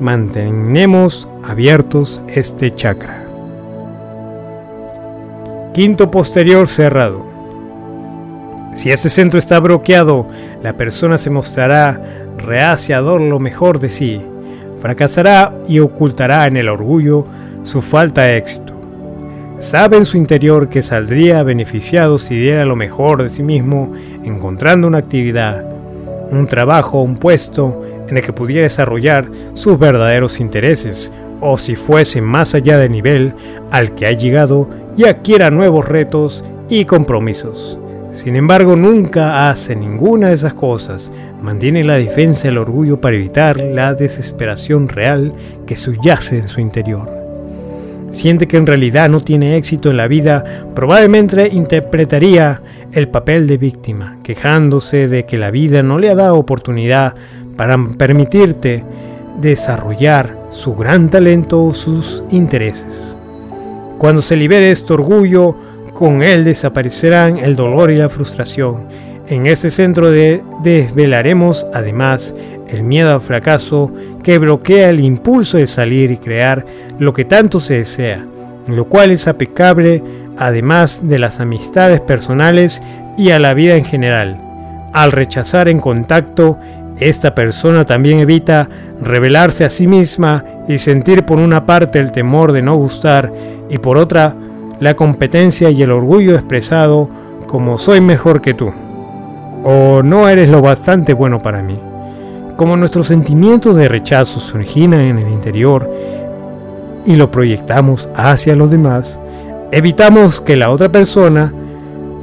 mantenemos 0.00 1.28
abiertos 1.44 2.20
este 2.28 2.70
chakra. 2.70 3.24
Quinto 5.74 6.10
posterior 6.10 6.68
cerrado. 6.68 7.26
Si 8.74 8.90
este 8.90 9.08
centro 9.08 9.38
está 9.38 9.58
bloqueado, 9.58 10.26
la 10.62 10.76
persona 10.76 11.18
se 11.18 11.30
mostrará 11.30 12.00
reacia 12.38 12.98
a 12.98 13.02
dar 13.02 13.20
lo 13.20 13.38
mejor 13.38 13.80
de 13.80 13.90
sí, 13.90 14.20
fracasará 14.80 15.54
y 15.68 15.80
ocultará 15.80 16.46
en 16.46 16.56
el 16.56 16.68
orgullo 16.68 17.26
su 17.64 17.82
falta 17.82 18.22
de 18.22 18.38
éxito. 18.38 18.71
Sabe 19.62 19.96
en 19.96 20.06
su 20.06 20.16
interior 20.16 20.68
que 20.68 20.82
saldría 20.82 21.44
beneficiado 21.44 22.18
si 22.18 22.34
diera 22.34 22.64
lo 22.64 22.74
mejor 22.74 23.22
de 23.22 23.30
sí 23.30 23.44
mismo 23.44 23.92
encontrando 24.24 24.88
una 24.88 24.98
actividad, 24.98 25.64
un 26.32 26.48
trabajo, 26.48 27.00
un 27.00 27.16
puesto 27.16 27.80
en 28.08 28.16
el 28.16 28.24
que 28.24 28.32
pudiera 28.32 28.64
desarrollar 28.64 29.30
sus 29.52 29.78
verdaderos 29.78 30.40
intereses, 30.40 31.12
o 31.40 31.56
si 31.58 31.76
fuese 31.76 32.20
más 32.20 32.56
allá 32.56 32.76
del 32.76 32.90
nivel 32.90 33.34
al 33.70 33.94
que 33.94 34.06
ha 34.06 34.12
llegado 34.12 34.68
y 34.96 35.04
adquiera 35.04 35.52
nuevos 35.52 35.86
retos 35.88 36.42
y 36.68 36.84
compromisos. 36.84 37.78
Sin 38.12 38.34
embargo, 38.34 38.74
nunca 38.74 39.48
hace 39.48 39.76
ninguna 39.76 40.30
de 40.30 40.34
esas 40.34 40.54
cosas. 40.54 41.12
Mantiene 41.40 41.84
la 41.84 41.98
defensa 41.98 42.48
del 42.48 42.58
orgullo 42.58 43.00
para 43.00 43.14
evitar 43.14 43.60
la 43.60 43.94
desesperación 43.94 44.88
real 44.88 45.32
que 45.66 45.76
subyace 45.76 46.38
en 46.40 46.48
su 46.48 46.60
interior. 46.60 47.21
Siente 48.12 48.46
que 48.46 48.58
en 48.58 48.66
realidad 48.66 49.08
no 49.08 49.20
tiene 49.20 49.56
éxito 49.56 49.90
en 49.90 49.96
la 49.96 50.06
vida, 50.06 50.44
probablemente 50.74 51.48
interpretaría 51.48 52.60
el 52.92 53.08
papel 53.08 53.46
de 53.46 53.56
víctima, 53.56 54.18
quejándose 54.22 55.08
de 55.08 55.24
que 55.24 55.38
la 55.38 55.50
vida 55.50 55.82
no 55.82 55.98
le 55.98 56.10
ha 56.10 56.14
dado 56.14 56.36
oportunidad 56.36 57.14
para 57.56 57.76
permitirte 57.98 58.84
desarrollar 59.40 60.36
su 60.50 60.74
gran 60.74 61.08
talento 61.08 61.64
o 61.64 61.74
sus 61.74 62.22
intereses. 62.30 63.16
Cuando 63.98 64.20
se 64.20 64.36
libere 64.36 64.70
este 64.70 64.92
orgullo, 64.92 65.56
con 65.94 66.22
él 66.22 66.44
desaparecerán 66.44 67.38
el 67.38 67.56
dolor 67.56 67.90
y 67.90 67.96
la 67.96 68.08
frustración. 68.08 68.88
En 69.26 69.46
este 69.46 69.70
centro 69.70 70.10
de 70.10 70.42
desvelaremos 70.62 71.66
además 71.72 72.34
el 72.72 72.82
miedo 72.82 73.12
al 73.12 73.20
fracaso 73.20 73.92
que 74.22 74.38
bloquea 74.38 74.90
el 74.90 75.00
impulso 75.00 75.58
de 75.58 75.66
salir 75.66 76.10
y 76.10 76.16
crear 76.16 76.64
lo 76.98 77.12
que 77.12 77.24
tanto 77.24 77.60
se 77.60 77.74
desea, 77.74 78.24
lo 78.68 78.84
cual 78.84 79.10
es 79.10 79.28
aplicable 79.28 80.02
además 80.38 81.08
de 81.08 81.18
las 81.18 81.40
amistades 81.40 82.00
personales 82.00 82.82
y 83.16 83.30
a 83.30 83.38
la 83.38 83.54
vida 83.54 83.76
en 83.76 83.84
general. 83.84 84.40
Al 84.92 85.12
rechazar 85.12 85.68
en 85.68 85.80
contacto, 85.80 86.58
esta 86.98 87.34
persona 87.34 87.84
también 87.84 88.20
evita 88.20 88.68
revelarse 89.02 89.64
a 89.64 89.70
sí 89.70 89.86
misma 89.86 90.44
y 90.68 90.78
sentir 90.78 91.24
por 91.24 91.38
una 91.38 91.66
parte 91.66 91.98
el 91.98 92.12
temor 92.12 92.52
de 92.52 92.62
no 92.62 92.76
gustar 92.76 93.32
y 93.68 93.78
por 93.78 93.96
otra 93.96 94.34
la 94.80 94.94
competencia 94.94 95.70
y 95.70 95.82
el 95.82 95.90
orgullo 95.90 96.34
expresado 96.34 97.08
como 97.46 97.78
soy 97.78 98.00
mejor 98.00 98.40
que 98.40 98.54
tú, 98.54 98.72
o 99.64 100.02
no 100.02 100.28
eres 100.28 100.48
lo 100.48 100.62
bastante 100.62 101.12
bueno 101.12 101.40
para 101.40 101.62
mí. 101.62 101.91
Como 102.62 102.76
nuestros 102.76 103.08
sentimientos 103.08 103.76
de 103.76 103.88
rechazo 103.88 104.38
se 104.38 104.56
originan 104.56 105.00
en 105.00 105.18
el 105.18 105.28
interior 105.28 105.90
y 107.04 107.16
lo 107.16 107.28
proyectamos 107.28 108.08
hacia 108.14 108.54
los 108.54 108.70
demás, 108.70 109.18
evitamos 109.72 110.40
que 110.40 110.54
la 110.54 110.70
otra 110.70 110.88
persona 110.88 111.52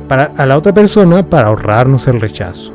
para, 0.08 0.32
a 0.38 0.46
la 0.46 0.58
otra 0.58 0.74
persona 0.74 1.28
para 1.28 1.50
ahorrarnos 1.50 2.08
el 2.08 2.22
rechazo. 2.22 2.72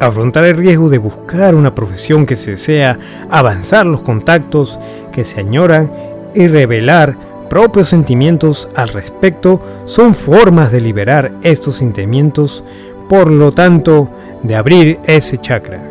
Afrontar 0.00 0.44
el 0.44 0.58
riesgo 0.58 0.90
de 0.90 0.98
buscar 0.98 1.54
una 1.54 1.74
profesión 1.74 2.26
que 2.26 2.36
se 2.36 2.50
desea, 2.50 2.98
avanzar 3.30 3.86
los 3.86 4.02
contactos 4.02 4.78
que 5.10 5.24
se 5.24 5.40
añoran 5.40 5.90
y 6.34 6.46
revelar 6.46 7.16
propios 7.48 7.88
sentimientos 7.88 8.68
al 8.76 8.88
respecto 8.88 9.62
son 9.86 10.14
formas 10.14 10.72
de 10.72 10.82
liberar 10.82 11.32
estos 11.42 11.76
sentimientos, 11.76 12.62
por 13.08 13.30
lo 13.30 13.52
tanto, 13.54 14.10
de 14.42 14.56
abrir 14.56 14.98
ese 15.06 15.38
chakra. 15.38 15.87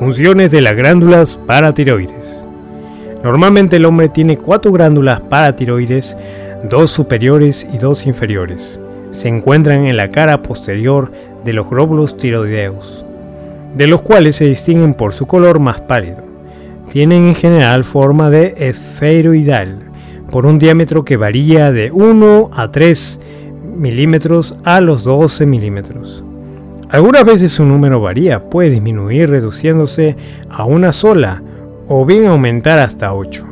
Funciones 0.00 0.50
de 0.50 0.60
las 0.60 0.74
glándulas 0.74 1.36
paratiroides. 1.36 2.42
Normalmente 3.22 3.76
el 3.76 3.84
hombre 3.84 4.08
tiene 4.08 4.36
cuatro 4.36 4.72
glándulas 4.72 5.20
paratiroides, 5.20 6.16
dos 6.68 6.90
superiores 6.90 7.64
y 7.72 7.78
dos 7.78 8.04
inferiores. 8.06 8.80
Se 9.12 9.28
encuentran 9.28 9.86
en 9.86 9.96
la 9.96 10.10
cara 10.10 10.42
posterior 10.42 11.12
de 11.44 11.52
los 11.52 11.70
glóbulos 11.70 12.16
tiroideos, 12.16 13.04
de 13.74 13.86
los 13.86 14.02
cuales 14.02 14.34
se 14.34 14.46
distinguen 14.46 14.94
por 14.94 15.12
su 15.12 15.28
color 15.28 15.60
más 15.60 15.80
pálido 15.82 16.30
tienen 16.90 17.28
en 17.28 17.34
general 17.34 17.84
forma 17.84 18.30
de 18.30 18.54
esferoidal, 18.58 19.78
por 20.30 20.44
un 20.46 20.58
diámetro 20.58 21.04
que 21.04 21.16
varía 21.16 21.70
de 21.70 21.92
1 21.92 22.50
a 22.52 22.70
3 22.70 23.20
milímetros 23.76 24.56
a 24.64 24.80
los 24.80 25.04
12 25.04 25.46
milímetros. 25.46 26.24
Algunas 26.90 27.24
veces 27.24 27.52
su 27.52 27.64
número 27.64 28.00
varía, 28.00 28.50
puede 28.50 28.70
disminuir 28.70 29.30
reduciéndose 29.30 30.16
a 30.48 30.64
una 30.64 30.92
sola 30.92 31.42
o 31.88 32.04
bien 32.04 32.26
aumentar 32.26 32.78
hasta 32.78 33.14
8. 33.14 33.46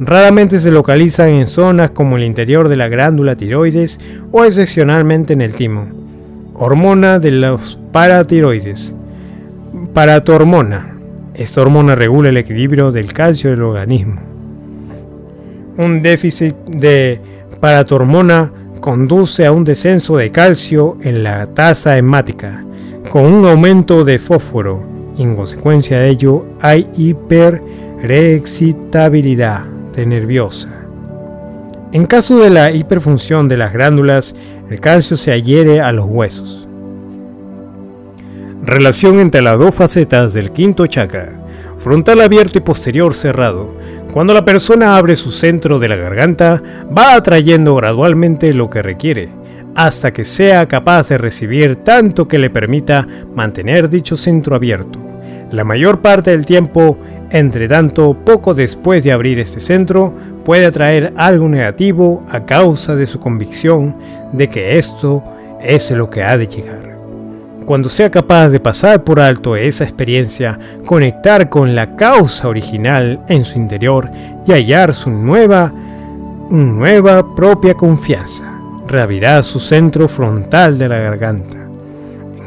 Raramente 0.00 0.58
se 0.58 0.70
localizan 0.70 1.28
en 1.30 1.46
zonas 1.46 1.90
como 1.90 2.16
el 2.16 2.24
interior 2.24 2.68
de 2.68 2.76
la 2.76 2.88
glándula 2.88 3.36
tiroides 3.36 4.00
o 4.30 4.44
excepcionalmente 4.44 5.32
en 5.32 5.40
el 5.40 5.52
timo. 5.54 5.86
Hormona 6.54 7.18
de 7.18 7.30
los 7.32 7.78
paratiroides. 7.92 8.94
Paratormona 9.92 10.92
esta 11.34 11.62
hormona 11.62 11.94
regula 11.94 12.28
el 12.28 12.36
equilibrio 12.36 12.92
del 12.92 13.12
calcio 13.12 13.50
del 13.50 13.62
organismo. 13.62 14.20
Un 15.78 16.02
déficit 16.02 16.54
de 16.66 17.20
paratormona 17.58 18.52
conduce 18.82 19.46
a 19.46 19.52
un 19.52 19.62
descenso 19.62 20.16
de 20.16 20.32
calcio 20.32 20.96
en 21.02 21.22
la 21.22 21.46
tasa 21.46 21.96
hemática, 21.96 22.64
con 23.10 23.32
un 23.32 23.46
aumento 23.46 24.02
de 24.04 24.18
fósforo. 24.18 24.82
En 25.16 25.36
consecuencia 25.36 26.00
de 26.00 26.08
ello, 26.08 26.44
hay 26.60 26.90
hiperexcitabilidad 26.96 29.62
de 29.94 30.04
nerviosa. 30.04 30.68
En 31.92 32.06
caso 32.06 32.40
de 32.40 32.50
la 32.50 32.72
hiperfunción 32.72 33.46
de 33.46 33.56
las 33.56 33.72
glándulas, 33.72 34.34
el 34.68 34.80
calcio 34.80 35.16
se 35.16 35.32
adhiere 35.32 35.80
a 35.80 35.92
los 35.92 36.06
huesos. 36.06 36.66
Relación 38.64 39.20
entre 39.20 39.42
las 39.42 39.60
dos 39.60 39.76
facetas 39.76 40.32
del 40.32 40.50
quinto 40.50 40.88
chakra, 40.88 41.40
frontal 41.76 42.20
abierto 42.20 42.58
y 42.58 42.62
posterior 42.62 43.14
cerrado. 43.14 43.80
Cuando 44.12 44.34
la 44.34 44.44
persona 44.44 44.98
abre 44.98 45.16
su 45.16 45.30
centro 45.30 45.78
de 45.78 45.88
la 45.88 45.96
garganta, 45.96 46.62
va 46.96 47.14
atrayendo 47.14 47.74
gradualmente 47.74 48.52
lo 48.52 48.68
que 48.68 48.82
requiere, 48.82 49.30
hasta 49.74 50.12
que 50.12 50.26
sea 50.26 50.68
capaz 50.68 51.08
de 51.08 51.16
recibir 51.16 51.76
tanto 51.76 52.28
que 52.28 52.38
le 52.38 52.50
permita 52.50 53.08
mantener 53.34 53.88
dicho 53.88 54.18
centro 54.18 54.54
abierto. 54.54 54.98
La 55.50 55.64
mayor 55.64 56.02
parte 56.02 56.30
del 56.30 56.44
tiempo, 56.44 56.98
entre 57.30 57.68
tanto, 57.68 58.12
poco 58.12 58.52
después 58.52 59.02
de 59.02 59.12
abrir 59.12 59.38
este 59.38 59.60
centro, 59.60 60.12
puede 60.44 60.66
atraer 60.66 61.14
algo 61.16 61.48
negativo 61.48 62.22
a 62.28 62.44
causa 62.44 62.94
de 62.94 63.06
su 63.06 63.18
convicción 63.18 63.96
de 64.34 64.50
que 64.50 64.76
esto 64.76 65.24
es 65.62 65.90
lo 65.90 66.10
que 66.10 66.22
ha 66.22 66.36
de 66.36 66.48
llegar. 66.48 66.91
Cuando 67.64 67.88
sea 67.88 68.10
capaz 68.10 68.48
de 68.48 68.60
pasar 68.60 69.04
por 69.04 69.20
alto 69.20 69.56
esa 69.56 69.84
experiencia, 69.84 70.58
conectar 70.84 71.48
con 71.48 71.74
la 71.74 71.94
causa 71.96 72.48
original 72.48 73.20
en 73.28 73.44
su 73.44 73.58
interior 73.58 74.10
y 74.46 74.52
hallar 74.52 74.92
su 74.92 75.10
nueva, 75.10 75.72
nueva 76.50 77.34
propia 77.34 77.74
confianza, 77.74 78.44
reabrirá 78.86 79.42
su 79.42 79.60
centro 79.60 80.08
frontal 80.08 80.76
de 80.76 80.88
la 80.88 80.98
garganta. 80.98 81.56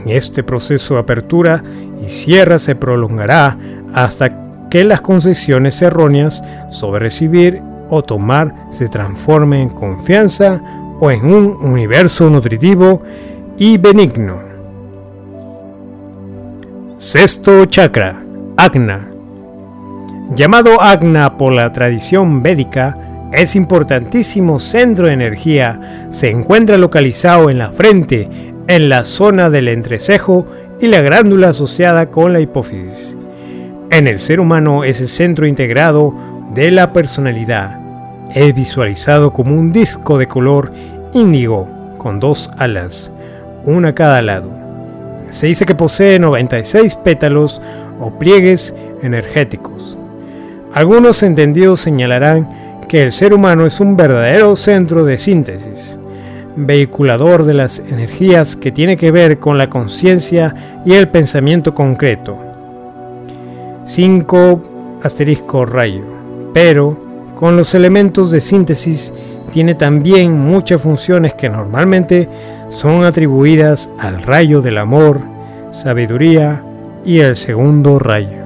En 0.04 0.12
este 0.12 0.44
proceso 0.44 0.96
de 0.96 1.00
apertura 1.00 1.64
y 2.06 2.10
cierre 2.10 2.60
se 2.60 2.76
prolongará 2.76 3.58
hasta 3.94 4.68
que 4.70 4.84
las 4.84 5.02
concepciones 5.02 5.82
erróneas 5.82 6.44
sobre 6.72 7.00
recibir 7.00 7.62
o 7.90 8.04
tomar 8.04 8.54
se 8.72 8.90
transformen 8.90 9.62
en 9.62 9.70
confianza 9.70 10.62
o 11.00 11.10
en 11.10 11.26
un 11.26 11.58
universo 11.62 12.30
nutritivo 12.30 13.02
y 13.58 13.78
benigno. 13.78 14.45
Sexto 16.98 17.66
chakra, 17.66 18.24
Agna. 18.56 19.10
Llamado 20.34 20.82
Agna 20.82 21.38
por 21.38 21.52
la 21.52 21.70
tradición 21.74 22.42
védica, 22.42 23.30
es 23.34 23.58
importantísimo 23.58 24.62
centro 24.62 25.08
de 25.08 25.14
energía. 25.14 26.08
Se 26.10 26.30
encuentra 26.30 26.78
localizado 26.78 27.50
en 27.50 27.58
la 27.58 27.72
frente, 27.72 28.30
en 28.68 28.88
la 28.88 29.04
zona 29.04 29.50
del 29.50 29.68
entrecejo 29.68 30.48
y 30.80 30.88
la 30.88 31.02
glándula 31.02 31.50
asociada 31.50 32.06
con 32.12 32.32
la 32.32 32.40
hipófisis. 32.40 33.18
En 33.92 34.08
el 34.08 34.22
ser 34.22 34.40
humano 34.40 34.86
es 34.86 35.02
el 35.02 35.10
centro 35.10 35.46
integrado 35.46 36.16
de 36.54 36.72
la 36.72 36.94
personalidad. 36.94 37.78
es 38.34 38.56
visualizado 38.56 39.34
como 39.34 39.54
un 39.54 39.74
disco 39.74 40.18
de 40.18 40.28
color 40.28 40.72
índigo 41.14 41.68
con 41.98 42.22
dos 42.22 42.50
alas, 42.58 43.12
una 43.66 43.90
a 43.90 43.96
cada 43.96 44.22
lado. 44.22 44.65
Se 45.36 45.48
dice 45.48 45.66
que 45.66 45.76
posee 45.76 46.18
96 46.18 46.96
pétalos 46.96 47.62
o 48.00 48.10
pliegues 48.12 48.74
energéticos. 49.04 49.98
Algunos 50.74 51.24
entendidos 51.24 51.82
señalarán 51.82 52.80
que 52.88 53.04
el 53.04 53.12
ser 53.12 53.34
humano 53.34 53.66
es 53.66 53.82
un 53.82 53.98
verdadero 53.98 54.56
centro 54.56 55.04
de 55.04 55.20
síntesis, 55.20 56.00
vehiculador 56.56 57.44
de 57.44 57.54
las 57.54 57.80
energías 57.80 58.56
que 58.56 58.72
tiene 58.72 58.96
que 58.96 59.12
ver 59.12 59.38
con 59.38 59.58
la 59.58 59.70
conciencia 59.70 60.82
y 60.86 60.94
el 60.94 61.10
pensamiento 61.10 61.76
concreto. 61.76 62.38
5 63.84 64.64
asterisco 65.04 65.66
rayo. 65.66 66.06
Pero 66.54 66.98
con 67.38 67.58
los 67.58 67.76
elementos 67.76 68.32
de 68.32 68.40
síntesis 68.40 69.12
tiene 69.52 69.76
también 69.76 70.32
muchas 70.32 70.82
funciones 70.82 71.34
que 71.34 71.50
normalmente 71.50 72.30
son 72.76 73.06
atribuidas 73.06 73.90
al 73.98 74.22
rayo 74.22 74.62
del 74.62 74.78
amor, 74.78 75.22
sabiduría 75.72 76.62
y 77.06 77.20
el 77.20 77.38
segundo 77.38 78.00
rayo. 78.00 78.44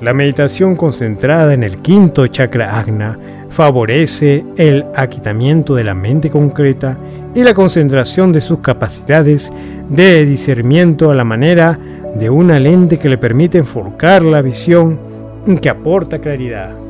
La 0.00 0.12
meditación 0.12 0.76
concentrada 0.76 1.52
en 1.52 1.64
el 1.64 1.78
quinto 1.78 2.28
chakra 2.28 2.78
agna 2.78 3.18
favorece 3.48 4.44
el 4.56 4.84
aquitamiento 4.94 5.74
de 5.74 5.82
la 5.82 5.94
mente 5.94 6.30
concreta 6.30 6.96
y 7.34 7.42
la 7.42 7.54
concentración 7.54 8.32
de 8.32 8.40
sus 8.40 8.60
capacidades 8.60 9.52
de 9.88 10.24
discernimiento 10.24 11.10
a 11.10 11.14
la 11.14 11.24
manera 11.24 11.76
de 12.14 12.30
una 12.30 12.60
lente 12.60 13.00
que 13.00 13.08
le 13.08 13.18
permite 13.18 13.58
enfocar 13.58 14.24
la 14.24 14.42
visión 14.42 14.96
que 15.60 15.68
aporta 15.68 16.20
claridad. 16.20 16.85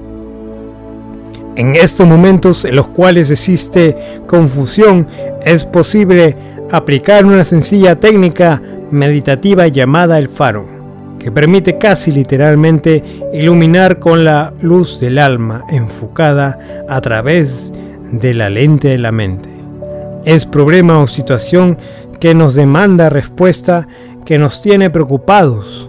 En 1.57 1.75
estos 1.75 2.07
momentos 2.07 2.67
en 2.67 2.77
los 2.77 2.89
cuales 2.89 3.31
existe 3.31 3.97
confusión, 4.27 5.07
es 5.43 5.65
posible 5.65 6.37
aplicar 6.71 7.25
una 7.25 7.45
sencilla 7.45 7.99
técnica 7.99 8.61
meditativa 8.91 9.67
llamada 9.67 10.19
el 10.19 10.29
faro, 10.29 10.67
que 11.19 11.33
permite 11.33 11.79
casi 11.79 12.13
literalmente 12.13 13.03
iluminar 13.33 13.99
con 13.99 14.23
la 14.23 14.53
luz 14.61 15.01
del 15.01 15.19
alma 15.19 15.65
enfocada 15.71 16.85
a 16.91 17.01
través 17.01 17.73
de 18.13 18.35
la 18.35 18.51
lente 18.51 18.89
de 18.89 18.99
la 18.99 19.11
mente. 19.11 19.49
Es 20.27 20.45
problema 20.45 21.01
o 21.01 21.07
situación 21.07 21.79
que 22.21 22.35
nos 22.35 22.55
demanda 22.55 23.09
respuesta 23.09 23.89
que 24.27 24.39
nos 24.39 24.61
tiene 24.61 24.91
preocupados, 24.91 25.89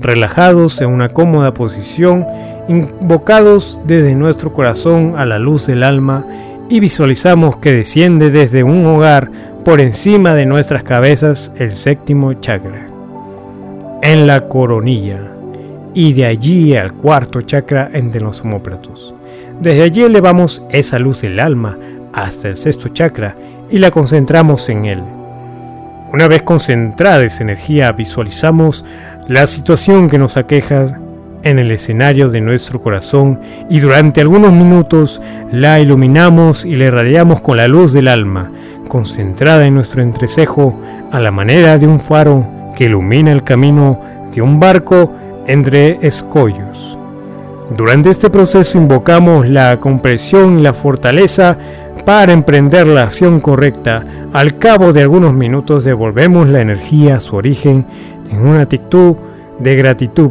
relajados 0.00 0.80
en 0.80 0.88
una 0.88 1.10
cómoda 1.10 1.52
posición, 1.52 2.24
invocados 2.68 3.80
desde 3.84 4.14
nuestro 4.14 4.52
corazón 4.52 5.14
a 5.16 5.24
la 5.24 5.38
luz 5.38 5.66
del 5.66 5.82
alma 5.82 6.26
y 6.68 6.80
visualizamos 6.80 7.56
que 7.56 7.72
desciende 7.72 8.30
desde 8.30 8.64
un 8.64 8.84
hogar 8.86 9.30
por 9.64 9.80
encima 9.80 10.34
de 10.34 10.46
nuestras 10.46 10.82
cabezas 10.82 11.52
el 11.56 11.72
séptimo 11.72 12.32
chakra, 12.34 12.88
en 14.02 14.26
la 14.26 14.48
coronilla, 14.48 15.20
y 15.94 16.12
de 16.12 16.26
allí 16.26 16.76
al 16.76 16.92
cuarto 16.92 17.42
chakra 17.42 17.90
entre 17.92 18.20
los 18.20 18.42
homóplatos. 18.42 19.14
Desde 19.60 19.82
allí 19.82 20.02
elevamos 20.02 20.62
esa 20.70 20.98
luz 20.98 21.22
del 21.22 21.40
alma 21.40 21.78
hasta 22.12 22.48
el 22.48 22.56
sexto 22.56 22.88
chakra 22.88 23.36
y 23.70 23.78
la 23.78 23.90
concentramos 23.90 24.68
en 24.68 24.84
él. 24.84 25.02
Una 26.12 26.28
vez 26.28 26.42
concentrada 26.42 27.24
esa 27.24 27.42
energía, 27.42 27.92
visualizamos 27.92 28.84
la 29.28 29.46
situación 29.46 30.08
que 30.08 30.18
nos 30.18 30.36
aqueja 30.36 31.00
en 31.42 31.58
el 31.58 31.70
escenario 31.70 32.28
de 32.28 32.40
nuestro 32.40 32.80
corazón 32.80 33.40
y 33.70 33.80
durante 33.80 34.20
algunos 34.20 34.52
minutos 34.52 35.20
la 35.52 35.80
iluminamos 35.80 36.64
y 36.64 36.74
la 36.74 36.86
irradiamos 36.86 37.40
con 37.40 37.56
la 37.56 37.68
luz 37.68 37.92
del 37.92 38.08
alma, 38.08 38.50
concentrada 38.88 39.66
en 39.66 39.74
nuestro 39.74 40.02
entrecejo 40.02 40.78
a 41.12 41.20
la 41.20 41.30
manera 41.30 41.78
de 41.78 41.86
un 41.86 41.98
faro 41.98 42.46
que 42.76 42.84
ilumina 42.84 43.32
el 43.32 43.44
camino 43.44 44.00
de 44.32 44.42
un 44.42 44.60
barco 44.60 45.12
entre 45.46 45.98
escollos. 46.06 46.98
Durante 47.76 48.10
este 48.10 48.30
proceso 48.30 48.78
invocamos 48.78 49.48
la 49.48 49.80
compresión 49.80 50.58
y 50.58 50.62
la 50.62 50.72
fortaleza 50.72 51.58
para 52.04 52.32
emprender 52.32 52.86
la 52.86 53.02
acción 53.02 53.40
correcta. 53.40 54.04
Al 54.32 54.58
cabo 54.58 54.92
de 54.92 55.02
algunos 55.02 55.34
minutos 55.34 55.82
devolvemos 55.82 56.48
la 56.48 56.60
energía 56.60 57.16
a 57.16 57.20
su 57.20 57.34
origen 57.34 57.84
en 58.30 58.46
una 58.46 58.62
actitud 58.62 59.16
de 59.58 59.74
gratitud 59.74 60.30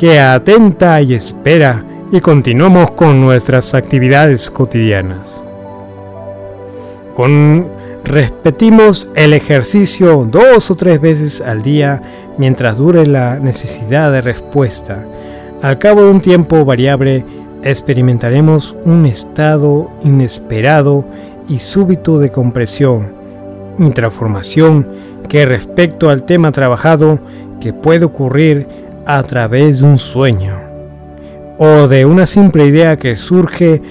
que 0.00 0.18
atenta 0.18 1.02
y 1.02 1.12
espera 1.12 1.84
y 2.10 2.20
continuamos 2.20 2.90
con 2.92 3.20
nuestras 3.20 3.74
actividades 3.74 4.50
cotidianas. 4.50 5.44
Con, 7.14 7.66
repetimos 8.02 9.10
el 9.14 9.34
ejercicio 9.34 10.24
dos 10.24 10.70
o 10.70 10.74
tres 10.74 11.02
veces 11.02 11.42
al 11.42 11.62
día 11.62 12.00
mientras 12.38 12.78
dure 12.78 13.06
la 13.06 13.38
necesidad 13.38 14.10
de 14.10 14.22
respuesta. 14.22 15.04
Al 15.60 15.76
cabo 15.76 16.04
de 16.04 16.12
un 16.12 16.22
tiempo 16.22 16.64
variable, 16.64 17.22
experimentaremos 17.62 18.78
un 18.86 19.04
estado 19.04 19.90
inesperado 20.02 21.04
y 21.46 21.58
súbito 21.58 22.18
de 22.18 22.30
compresión 22.30 23.12
y 23.78 23.90
transformación 23.90 24.88
que 25.28 25.44
respecto 25.44 26.08
al 26.08 26.22
tema 26.22 26.52
trabajado 26.52 27.20
que 27.60 27.74
puede 27.74 28.06
ocurrir 28.06 28.79
a 29.06 29.22
través 29.22 29.80
de 29.80 29.86
un 29.86 29.98
sueño 29.98 30.58
o 31.58 31.88
de 31.88 32.04
una 32.04 32.26
simple 32.26 32.66
idea 32.66 32.98
que 32.98 33.16
surge 33.16 33.82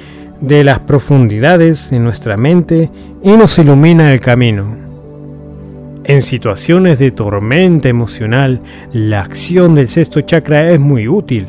de 0.42 0.64
las 0.64 0.80
profundidades 0.80 1.90
de 1.90 2.00
nuestra 2.00 2.38
mente 2.38 2.90
y 3.22 3.30
nos 3.30 3.58
ilumina 3.60 4.14
el 4.14 4.20
camino. 4.20 4.78
En 6.04 6.22
situaciones 6.22 6.98
de 6.98 7.12
tormenta 7.12 7.90
emocional, 7.90 8.62
la 8.94 9.22
acción 9.22 9.76
del 9.76 9.90
sexto 9.90 10.22
chakra 10.22 10.72
es 10.72 10.80
muy 10.80 11.08
útil 11.08 11.48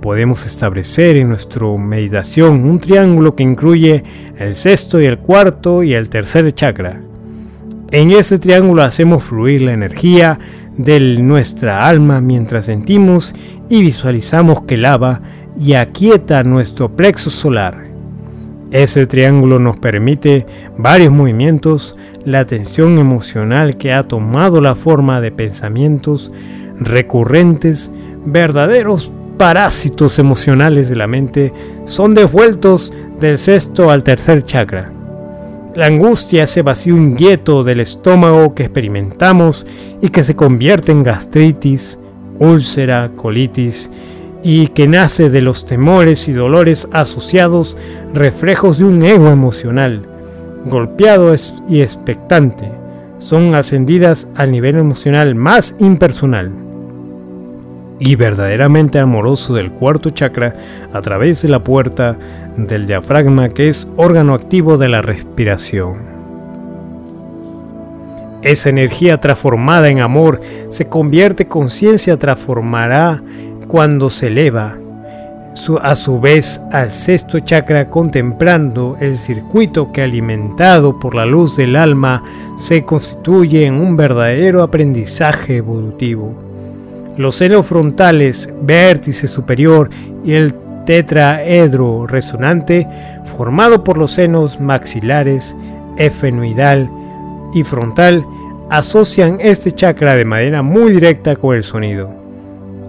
podemos 0.00 0.46
establecer 0.46 1.16
en 1.16 1.28
nuestra 1.28 1.66
meditación 1.76 2.64
un 2.64 2.78
triángulo 2.78 3.34
que 3.34 3.42
incluye 3.42 4.04
el 4.38 4.54
sexto 4.56 5.00
y 5.00 5.06
el 5.06 5.18
cuarto 5.18 5.82
y 5.82 5.94
el 5.94 6.08
tercer 6.08 6.52
chakra. 6.54 7.00
En 7.90 8.10
este 8.10 8.38
triángulo 8.38 8.82
hacemos 8.82 9.24
fluir 9.24 9.62
la 9.62 9.72
energía 9.72 10.38
de 10.78 11.00
nuestra 11.18 11.86
alma 11.86 12.20
mientras 12.22 12.66
sentimos 12.66 13.34
y 13.68 13.82
visualizamos 13.82 14.62
que 14.62 14.78
lava 14.78 15.20
y 15.60 15.74
aquieta 15.74 16.42
nuestro 16.44 16.88
plexo 16.96 17.28
solar. 17.28 17.88
Ese 18.70 19.06
triángulo 19.06 19.58
nos 19.58 19.76
permite 19.76 20.46
varios 20.76 21.12
movimientos, 21.12 21.96
la 22.24 22.44
tensión 22.44 22.98
emocional 22.98 23.76
que 23.76 23.92
ha 23.92 24.04
tomado 24.04 24.60
la 24.60 24.74
forma 24.74 25.20
de 25.20 25.32
pensamientos 25.32 26.30
recurrentes, 26.78 27.90
verdaderos 28.24 29.10
parásitos 29.38 30.18
emocionales 30.18 30.88
de 30.88 30.96
la 30.96 31.06
mente 31.06 31.52
son 31.86 32.14
devueltos 32.14 32.92
del 33.20 33.38
sexto 33.38 33.90
al 33.90 34.02
tercer 34.02 34.42
chakra. 34.42 34.97
La 35.74 35.86
angustia, 35.86 36.44
ese 36.44 36.62
vacío 36.62 36.96
inquieto 36.96 37.62
del 37.62 37.80
estómago 37.80 38.54
que 38.54 38.64
experimentamos 38.64 39.66
y 40.02 40.08
que 40.08 40.24
se 40.24 40.34
convierte 40.34 40.92
en 40.92 41.02
gastritis, 41.02 41.98
úlcera, 42.38 43.10
colitis 43.16 43.90
y 44.42 44.68
que 44.68 44.88
nace 44.88 45.30
de 45.30 45.42
los 45.42 45.66
temores 45.66 46.28
y 46.28 46.32
dolores 46.32 46.88
asociados, 46.92 47.76
reflejos 48.14 48.78
de 48.78 48.84
un 48.84 49.02
ego 49.02 49.28
emocional, 49.28 50.02
golpeado 50.64 51.34
y 51.68 51.80
expectante, 51.80 52.70
son 53.18 53.54
ascendidas 53.54 54.28
al 54.36 54.50
nivel 54.50 54.76
emocional 54.76 55.34
más 55.34 55.76
impersonal 55.80 56.67
y 58.00 58.14
verdaderamente 58.16 58.98
amoroso 58.98 59.54
del 59.54 59.72
cuarto 59.72 60.10
chakra 60.10 60.54
a 60.92 61.00
través 61.00 61.42
de 61.42 61.48
la 61.48 61.62
puerta 61.64 62.16
del 62.56 62.86
diafragma 62.86 63.48
que 63.48 63.68
es 63.68 63.88
órgano 63.96 64.34
activo 64.34 64.78
de 64.78 64.88
la 64.88 65.02
respiración. 65.02 66.18
Esa 68.42 68.68
energía 68.68 69.18
transformada 69.18 69.88
en 69.88 70.00
amor 70.00 70.40
se 70.68 70.88
convierte 70.88 71.48
conciencia 71.48 72.18
transformará 72.18 73.20
cuando 73.66 74.10
se 74.10 74.28
eleva 74.28 74.76
a 75.82 75.96
su 75.96 76.20
vez 76.20 76.60
al 76.70 76.92
sexto 76.92 77.40
chakra 77.40 77.90
contemplando 77.90 78.96
el 79.00 79.16
circuito 79.16 79.90
que 79.90 80.02
alimentado 80.02 81.00
por 81.00 81.16
la 81.16 81.26
luz 81.26 81.56
del 81.56 81.74
alma 81.74 82.22
se 82.58 82.84
constituye 82.84 83.66
en 83.66 83.74
un 83.74 83.96
verdadero 83.96 84.62
aprendizaje 84.62 85.56
evolutivo 85.56 86.47
los 87.18 87.34
senos 87.34 87.66
frontales, 87.66 88.48
vértice 88.62 89.26
superior 89.26 89.90
y 90.24 90.34
el 90.34 90.54
tetraedro 90.86 92.06
resonante, 92.06 92.86
formado 93.24 93.82
por 93.82 93.98
los 93.98 94.12
senos 94.12 94.60
maxilares, 94.60 95.54
efenoidal 95.96 96.88
y 97.52 97.64
frontal, 97.64 98.24
asocian 98.70 99.38
este 99.40 99.72
chakra 99.72 100.14
de 100.14 100.24
manera 100.24 100.62
muy 100.62 100.92
directa 100.92 101.34
con 101.34 101.56
el 101.56 101.64
sonido. 101.64 102.08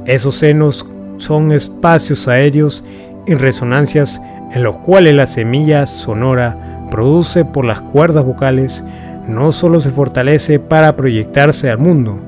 Esos 0.05 0.35
senos 0.35 0.85
son 1.17 1.51
espacios 1.51 2.27
aéreos 2.27 2.83
y 3.25 3.33
resonancias 3.33 4.21
en 4.53 4.61
los 4.61 4.77
cuales 4.77 5.15
la 5.15 5.25
semilla 5.25 5.87
sonora 5.87 6.87
produce 6.91 7.45
por 7.45 7.65
las 7.65 7.81
cuerdas 7.81 8.23
vocales 8.23 8.83
no 9.27 9.51
solo 9.51 9.79
se 9.79 9.89
fortalece 9.89 10.59
para 10.59 10.95
proyectarse 10.95 11.69
al 11.69 11.77
mundo, 11.79 12.19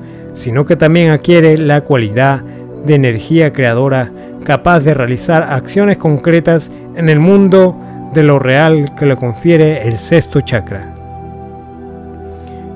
sino 0.41 0.65
que 0.65 0.75
también 0.75 1.11
adquiere 1.11 1.57
la 1.57 1.81
cualidad 1.81 2.41
de 2.85 2.95
energía 2.95 3.53
creadora 3.53 4.11
capaz 4.43 4.79
de 4.79 4.95
realizar 4.95 5.43
acciones 5.43 5.97
concretas 5.97 6.71
en 6.95 7.09
el 7.09 7.19
mundo 7.19 7.77
de 8.13 8.23
lo 8.23 8.39
real 8.39 8.95
que 8.97 9.05
le 9.05 9.15
confiere 9.15 9.87
el 9.87 9.99
sexto 9.99 10.41
chakra. 10.41 10.95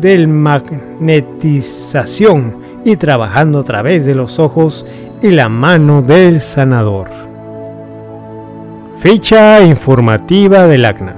de 0.00 0.24
magnetización 0.28 2.58
y 2.84 2.94
trabajando 2.96 3.58
a 3.58 3.64
través 3.64 4.06
de 4.06 4.14
los 4.14 4.38
ojos 4.38 4.86
y 5.20 5.30
la 5.30 5.48
mano 5.48 6.00
del 6.00 6.40
sanador. 6.40 7.08
Fecha 8.96 9.60
informativa 9.62 10.68
del 10.68 10.84
acna. 10.84 11.16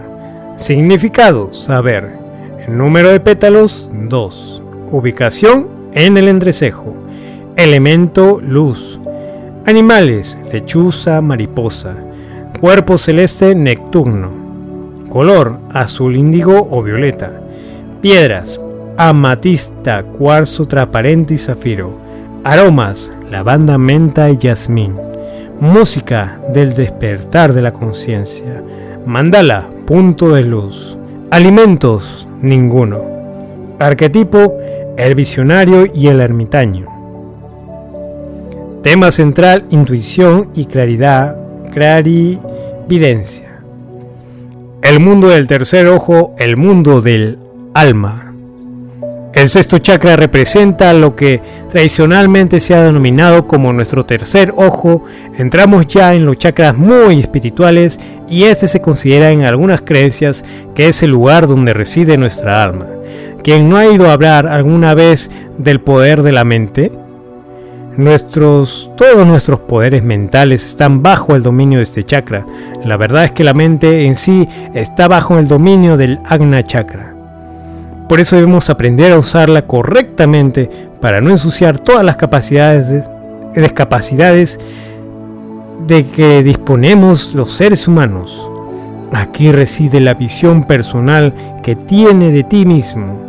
Significado, 0.56 1.52
saber. 1.52 2.24
número 2.66 3.10
de 3.10 3.20
pétalos, 3.20 3.90
2. 3.92 4.62
Ubicación 4.90 5.66
en 5.92 6.16
el 6.16 6.28
entrecejo. 6.28 6.94
Elemento, 7.56 8.40
luz. 8.40 9.00
Animales, 9.66 10.36
lechuza, 10.52 11.22
mariposa. 11.22 11.94
Cuerpo 12.60 12.98
celeste, 12.98 13.54
necturno. 13.54 14.28
Color, 15.08 15.58
azul 15.72 16.16
índigo 16.16 16.68
o 16.70 16.82
violeta. 16.82 17.40
Piedras, 18.02 18.60
amatista, 18.98 20.02
cuarzo 20.02 20.68
transparente 20.68 21.32
y 21.32 21.38
zafiro. 21.38 21.94
Aromas, 22.44 23.10
lavanda, 23.30 23.78
menta 23.78 24.28
y 24.28 24.36
jazmín. 24.36 24.96
Música 25.60 26.38
del 26.52 26.74
despertar 26.74 27.54
de 27.54 27.62
la 27.62 27.72
conciencia. 27.72 28.62
Mandala, 29.06 29.70
punto 29.86 30.34
de 30.34 30.42
luz. 30.42 30.98
Alimentos, 31.30 32.28
ninguno. 32.42 33.00
Arquetipo, 33.78 34.58
el 34.98 35.14
visionario 35.14 35.86
y 35.94 36.08
el 36.08 36.20
ermitaño. 36.20 36.93
Tema 38.84 39.10
central, 39.10 39.64
intuición 39.70 40.50
y 40.54 40.66
claridad, 40.66 41.38
clarividencia. 41.72 43.62
El 44.82 45.00
mundo 45.00 45.30
del 45.30 45.48
tercer 45.48 45.86
ojo, 45.86 46.34
el 46.38 46.58
mundo 46.58 47.00
del 47.00 47.38
alma. 47.72 48.30
El 49.32 49.48
sexto 49.48 49.78
chakra 49.78 50.16
representa 50.16 50.92
lo 50.92 51.16
que 51.16 51.40
tradicionalmente 51.70 52.60
se 52.60 52.74
ha 52.74 52.82
denominado 52.82 53.48
como 53.48 53.72
nuestro 53.72 54.04
tercer 54.04 54.52
ojo. 54.54 55.04
Entramos 55.38 55.86
ya 55.86 56.12
en 56.12 56.26
los 56.26 56.36
chakras 56.36 56.76
muy 56.76 57.20
espirituales 57.20 57.98
y 58.28 58.44
este 58.44 58.68
se 58.68 58.82
considera 58.82 59.30
en 59.30 59.44
algunas 59.44 59.80
creencias 59.80 60.44
que 60.74 60.88
es 60.88 61.02
el 61.02 61.10
lugar 61.10 61.46
donde 61.46 61.72
reside 61.72 62.18
nuestra 62.18 62.62
alma. 62.62 62.88
Quien 63.42 63.70
no 63.70 63.78
ha 63.78 63.86
ido 63.86 64.10
a 64.10 64.12
hablar 64.12 64.46
alguna 64.46 64.92
vez 64.92 65.30
del 65.56 65.80
poder 65.80 66.22
de 66.22 66.32
la 66.32 66.44
mente, 66.44 66.92
Nuestros, 67.96 68.90
todos 68.96 69.24
nuestros 69.24 69.60
poderes 69.60 70.02
mentales 70.02 70.66
están 70.66 71.02
bajo 71.02 71.36
el 71.36 71.44
dominio 71.44 71.78
de 71.78 71.84
este 71.84 72.04
chakra. 72.04 72.44
La 72.84 72.96
verdad 72.96 73.24
es 73.24 73.32
que 73.32 73.44
la 73.44 73.54
mente 73.54 74.04
en 74.04 74.16
sí 74.16 74.48
está 74.74 75.06
bajo 75.06 75.38
el 75.38 75.46
dominio 75.46 75.96
del 75.96 76.18
Agna 76.24 76.64
chakra. 76.64 77.14
Por 78.08 78.20
eso 78.20 78.34
debemos 78.34 78.68
aprender 78.68 79.12
a 79.12 79.18
usarla 79.18 79.62
correctamente 79.62 80.68
para 81.00 81.20
no 81.20 81.30
ensuciar 81.30 81.78
todas 81.78 82.04
las 82.04 82.16
capacidades 82.16 82.88
de, 82.88 83.04
discapacidades 83.60 84.58
de 85.86 86.06
que 86.06 86.42
disponemos 86.42 87.32
los 87.34 87.52
seres 87.52 87.86
humanos. 87.86 88.50
Aquí 89.12 89.52
reside 89.52 90.00
la 90.00 90.14
visión 90.14 90.64
personal 90.64 91.32
que 91.62 91.76
tiene 91.76 92.32
de 92.32 92.42
ti 92.42 92.66
mismo. 92.66 93.20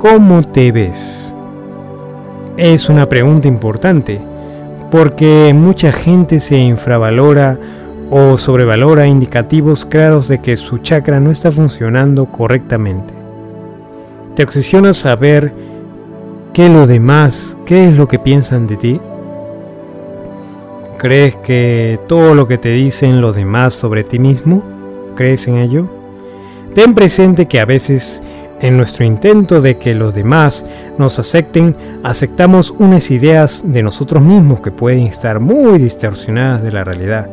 ¿Cómo 0.00 0.42
te 0.42 0.72
ves? 0.72 1.29
Es 2.60 2.90
una 2.90 3.08
pregunta 3.08 3.48
importante, 3.48 4.20
porque 4.90 5.50
mucha 5.54 5.92
gente 5.92 6.40
se 6.40 6.58
infravalora 6.58 7.58
o 8.10 8.36
sobrevalora 8.36 9.06
indicativos 9.06 9.86
claros 9.86 10.28
de 10.28 10.42
que 10.42 10.58
su 10.58 10.76
chakra 10.76 11.20
no 11.20 11.30
está 11.30 11.50
funcionando 11.50 12.26
correctamente. 12.26 13.14
¿Te 14.36 14.42
obsesiona 14.42 14.92
saber 14.92 15.54
qué 16.52 16.68
lo 16.68 16.86
demás, 16.86 17.56
qué 17.64 17.88
es 17.88 17.96
lo 17.96 18.06
que 18.08 18.18
piensan 18.18 18.66
de 18.66 18.76
ti? 18.76 19.00
¿Crees 20.98 21.36
que 21.36 21.98
todo 22.08 22.34
lo 22.34 22.46
que 22.46 22.58
te 22.58 22.72
dicen 22.72 23.22
los 23.22 23.36
demás 23.36 23.72
sobre 23.72 24.04
ti 24.04 24.18
mismo, 24.18 24.62
crees 25.14 25.48
en 25.48 25.56
ello? 25.56 25.88
Ten 26.74 26.94
presente 26.94 27.48
que 27.48 27.58
a 27.58 27.64
veces 27.64 28.20
en 28.60 28.76
nuestro 28.76 29.04
intento 29.04 29.60
de 29.60 29.78
que 29.78 29.94
los 29.94 30.14
demás 30.14 30.64
nos 30.98 31.18
acepten, 31.18 31.74
aceptamos 32.02 32.70
unas 32.78 33.10
ideas 33.10 33.64
de 33.66 33.82
nosotros 33.82 34.22
mismos 34.22 34.60
que 34.60 34.70
pueden 34.70 35.06
estar 35.06 35.40
muy 35.40 35.78
distorsionadas 35.78 36.62
de 36.62 36.72
la 36.72 36.84
realidad. 36.84 37.28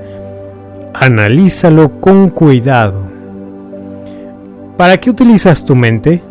Analízalo 0.94 2.00
con 2.00 2.30
cuidado. 2.30 3.02
¿Para 4.78 4.98
qué 4.98 5.10
utilizas 5.10 5.66
tu 5.66 5.76
mente? 5.76 6.22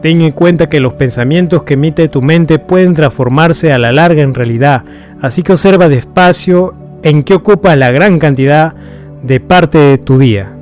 Ten 0.00 0.20
en 0.20 0.32
cuenta 0.32 0.68
que 0.68 0.80
los 0.80 0.94
pensamientos 0.94 1.62
que 1.62 1.74
emite 1.74 2.08
tu 2.08 2.22
mente 2.22 2.58
pueden 2.58 2.94
transformarse 2.94 3.72
a 3.72 3.78
la 3.78 3.92
larga 3.92 4.22
en 4.22 4.34
realidad, 4.34 4.84
así 5.20 5.42
que 5.42 5.52
observa 5.52 5.88
despacio 5.88 6.74
en 7.04 7.22
qué 7.22 7.34
ocupa 7.34 7.76
la 7.76 7.92
gran 7.92 8.18
cantidad 8.18 8.74
de 9.22 9.38
parte 9.38 9.78
de 9.78 9.98
tu 9.98 10.18
día. 10.18 10.52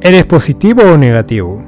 ¿Eres 0.00 0.26
positivo 0.26 0.82
o 0.82 0.98
negativo? 0.98 1.63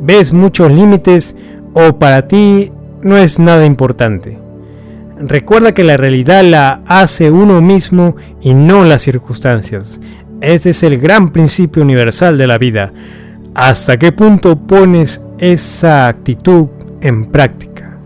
¿Ves 0.00 0.32
muchos 0.32 0.70
límites 0.70 1.34
o 1.74 1.98
para 1.98 2.28
ti 2.28 2.72
no 3.02 3.16
es 3.16 3.38
nada 3.38 3.66
importante? 3.66 4.38
Recuerda 5.20 5.74
que 5.74 5.82
la 5.82 5.96
realidad 5.96 6.44
la 6.44 6.82
hace 6.86 7.30
uno 7.30 7.60
mismo 7.60 8.16
y 8.40 8.54
no 8.54 8.84
las 8.84 9.02
circunstancias. 9.02 9.98
Este 10.40 10.70
es 10.70 10.82
el 10.84 10.98
gran 10.98 11.30
principio 11.30 11.82
universal 11.82 12.38
de 12.38 12.46
la 12.46 12.58
vida. 12.58 12.92
¿Hasta 13.54 13.98
qué 13.98 14.12
punto 14.12 14.56
pones 14.56 15.20
esa 15.38 16.06
actitud 16.06 16.68
en 17.00 17.24
práctica? 17.24 17.98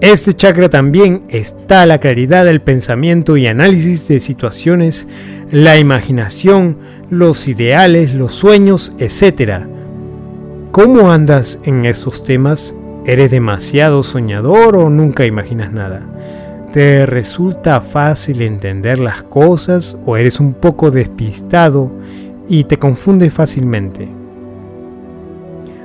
Este 0.00 0.32
chakra 0.32 0.68
también 0.68 1.24
está 1.28 1.84
la 1.84 1.98
claridad 1.98 2.44
del 2.44 2.60
pensamiento 2.60 3.36
y 3.36 3.48
análisis 3.48 4.06
de 4.06 4.20
situaciones, 4.20 5.08
la 5.50 5.76
imaginación, 5.76 6.78
los 7.10 7.48
ideales, 7.48 8.14
los 8.14 8.34
sueños, 8.34 8.92
etc. 8.98 9.62
¿Cómo 10.72 11.10
andas 11.10 11.58
en 11.64 11.86
esos 11.86 12.22
temas? 12.22 12.74
¿Eres 13.06 13.30
demasiado 13.30 14.02
soñador 14.02 14.76
o 14.76 14.90
nunca 14.90 15.24
imaginas 15.24 15.72
nada? 15.72 16.02
¿Te 16.72 17.06
resulta 17.06 17.80
fácil 17.80 18.42
entender 18.42 18.98
las 18.98 19.22
cosas 19.22 19.96
o 20.04 20.18
eres 20.18 20.38
un 20.38 20.52
poco 20.52 20.90
despistado 20.90 21.90
y 22.46 22.64
te 22.64 22.78
confundes 22.78 23.32
fácilmente? 23.32 24.08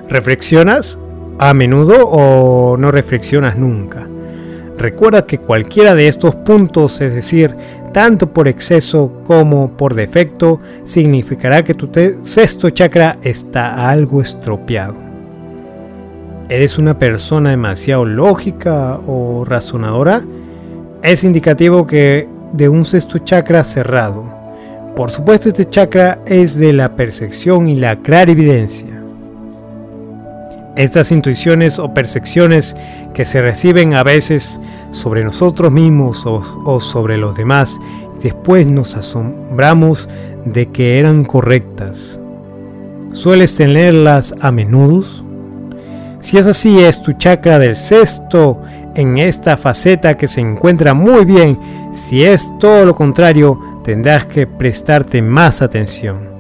¿Reflexionas 0.10 1.00
a 1.40 1.54
menudo 1.54 2.06
o 2.10 2.76
no 2.76 2.92
reflexionas 2.92 3.58
nunca? 3.58 4.08
Recuerda 4.84 5.26
que 5.26 5.38
cualquiera 5.38 5.96
de 5.96 6.10
estos 6.10 6.36
puntos, 6.36 7.00
es 7.00 7.16
decir, 7.16 7.56
tanto 7.94 8.34
por 8.34 8.50
exceso 8.50 9.22
como 9.24 9.78
por 9.78 9.94
defecto, 9.94 10.60
significará 10.84 11.64
que 11.64 11.74
tu 11.74 11.90
sexto 12.24 12.70
chakra 12.70 13.18
está 13.24 13.88
algo 13.88 14.22
estropeado. 14.22 14.96
¿Eres 16.50 16.78
una 16.78 17.00
persona 17.00 17.52
demasiado 17.52 18.04
lógica 18.04 19.00
o 19.08 19.46
razonadora? 19.46 20.22
es 21.02 21.24
indicativo 21.24 21.88
que 21.88 22.28
de 22.52 22.68
un 22.68 22.84
sexto 22.84 23.20
chakra 23.20 23.64
cerrado. 23.64 24.26
Por 24.98 25.12
supuesto 25.12 25.48
este 25.48 25.70
chakra 25.70 26.20
es 26.26 26.60
de 26.60 26.74
la 26.74 26.98
percepción 26.98 27.70
y 27.70 27.78
la 27.78 27.96
clarividencia. 28.02 29.02
Estas 30.76 31.12
intuiciones 31.14 31.80
o 31.80 31.94
percepciones 31.94 32.76
que 33.14 33.26
se 33.26 33.42
reciben 33.42 33.94
a 33.94 34.04
veces 34.04 34.60
sobre 34.94 35.24
nosotros 35.24 35.72
mismos 35.72 36.26
o, 36.26 36.80
sobre 36.80 37.18
los 37.18 37.36
demás, 37.36 37.80
después 38.22 38.66
nos 38.68 38.96
asombramos 38.96 40.08
de 40.46 40.70
que 40.70 41.00
eran 41.00 41.26
correctas. 41.26 42.18
¿Sueles 43.12 43.56
tenerlas 43.58 44.34
a 44.40 44.52
menudo? 44.52 45.04
Si 46.22 46.38
es 46.38 46.48
así, 46.48 46.80
es 46.80 47.02
tu 47.02 47.12
chakra 47.14 47.60
del 47.60 47.76
sexto 47.76 48.62
en 48.96 49.18
esta 49.18 49.58
faceta 49.58 50.16
que 50.16 50.28
se 50.28 50.40
encuentra 50.40 50.94
muy 50.94 51.26
bien. 51.26 51.60
Si 51.94 52.24
es 52.24 52.50
todo 52.60 52.86
lo 52.86 52.96
contrario, 52.96 53.60
tendrás 53.84 54.26
que 54.26 54.48
prestarte 54.48 55.22
más 55.22 55.62
atención. 55.62 56.33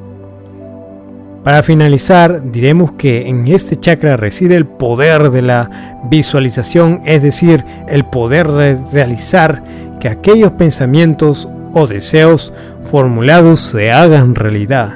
Para 1.43 1.61
finalizar, 1.61 2.51
diremos 2.51 2.93
que 2.93 3.27
en 3.27 3.47
este 3.49 3.77
chakra 3.77 4.15
reside 4.15 4.55
el 4.55 4.65
poder 4.65 5.29
de 5.29 5.41
la 5.41 5.99
visualización, 6.09 7.01
es 7.05 7.21
decir, 7.21 7.65
el 7.89 8.05
poder 8.05 8.47
de 8.47 8.79
realizar 8.93 9.61
que 9.99 10.07
aquellos 10.07 10.51
pensamientos 10.53 11.49
o 11.73 11.85
deseos 11.85 12.53
formulados 12.83 13.59
se 13.59 13.91
hagan 13.91 14.35
realidad. 14.35 14.93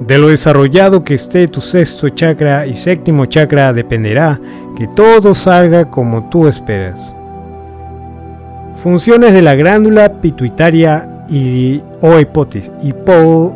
De 0.00 0.18
lo 0.18 0.28
desarrollado 0.28 1.04
que 1.04 1.14
esté 1.14 1.46
tu 1.46 1.60
sexto 1.60 2.08
chakra 2.08 2.66
y 2.66 2.74
séptimo 2.74 3.26
chakra 3.26 3.72
dependerá 3.72 4.40
que 4.76 4.88
todo 4.88 5.32
salga 5.32 5.84
como 5.90 6.28
tú 6.28 6.48
esperas. 6.48 7.14
Funciones 8.74 9.32
de 9.32 9.42
la 9.42 9.54
glándula 9.54 10.14
pituitaria 10.14 11.08
y, 11.28 11.82
o 12.00 12.18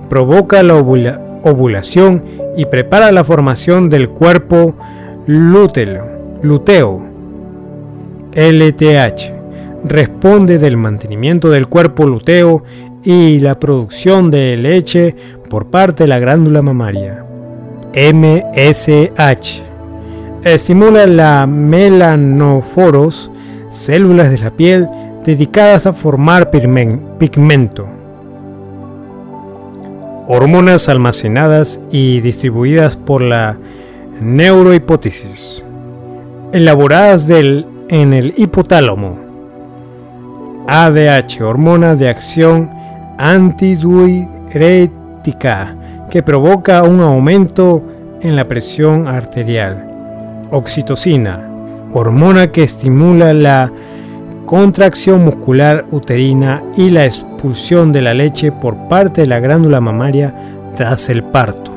Provoca 0.07 0.63
la 0.63 0.75
ovulación 0.75 2.23
y 2.55 2.63
prepara 2.63 3.11
la 3.11 3.25
formación 3.25 3.89
del 3.89 4.07
cuerpo 4.07 4.73
lúteo, 5.27 6.07
luteo. 6.41 7.01
LTH 8.33 9.33
responde 9.83 10.59
del 10.59 10.77
mantenimiento 10.77 11.49
del 11.49 11.67
cuerpo 11.67 12.05
luteo 12.05 12.63
y 13.03 13.41
la 13.41 13.59
producción 13.59 14.31
de 14.31 14.55
leche 14.55 15.13
por 15.49 15.65
parte 15.67 16.05
de 16.05 16.07
la 16.07 16.19
glándula 16.19 16.61
mamaria. 16.61 17.24
MSH 17.95 19.63
estimula 20.43 21.07
la 21.07 21.47
melanoforos, 21.47 23.31
células 23.71 24.29
de 24.31 24.37
la 24.37 24.51
piel 24.51 24.87
dedicadas 25.23 25.87
a 25.87 25.93
formar 25.93 26.51
pigmento. 26.51 27.87
Hormonas 30.27 30.89
almacenadas 30.89 31.79
y 31.89 32.19
distribuidas 32.19 32.97
por 32.97 33.21
la 33.21 33.55
neurohipótesis, 34.19 35.63
elaboradas 36.51 37.27
del, 37.27 37.65
en 37.87 38.13
el 38.13 38.33
hipotálamo. 38.35 39.19
ADH, 40.67 41.43
hormona 41.43 41.95
de 41.95 42.09
acción 42.09 42.69
antidiurética, 43.17 45.77
que 46.09 46.23
provoca 46.23 46.83
un 46.83 47.01
aumento 47.01 47.83
en 48.21 48.35
la 48.35 48.45
presión 48.45 49.07
arterial. 49.07 50.45
Oxitocina, 50.51 51.47
hormona 51.93 52.51
que 52.51 52.63
estimula 52.63 53.33
la 53.33 53.71
contracción 54.45 55.25
muscular 55.25 55.85
uterina 55.91 56.63
y 56.77 56.89
la 56.89 57.05
expulsión 57.05 57.91
de 57.91 58.01
la 58.01 58.13
leche 58.13 58.51
por 58.51 58.87
parte 58.87 59.21
de 59.21 59.27
la 59.27 59.39
glándula 59.39 59.81
mamaria 59.81 60.33
tras 60.75 61.09
el 61.09 61.23
parto. 61.23 61.71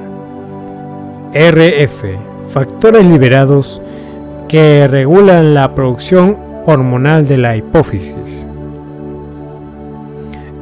RF, 1.32 2.04
factores 2.52 3.06
liberados 3.06 3.80
que 4.48 4.88
regulan 4.88 5.54
la 5.54 5.74
producción 5.74 6.36
hormonal 6.64 7.26
de 7.26 7.38
la 7.38 7.56
hipófisis. 7.56 8.46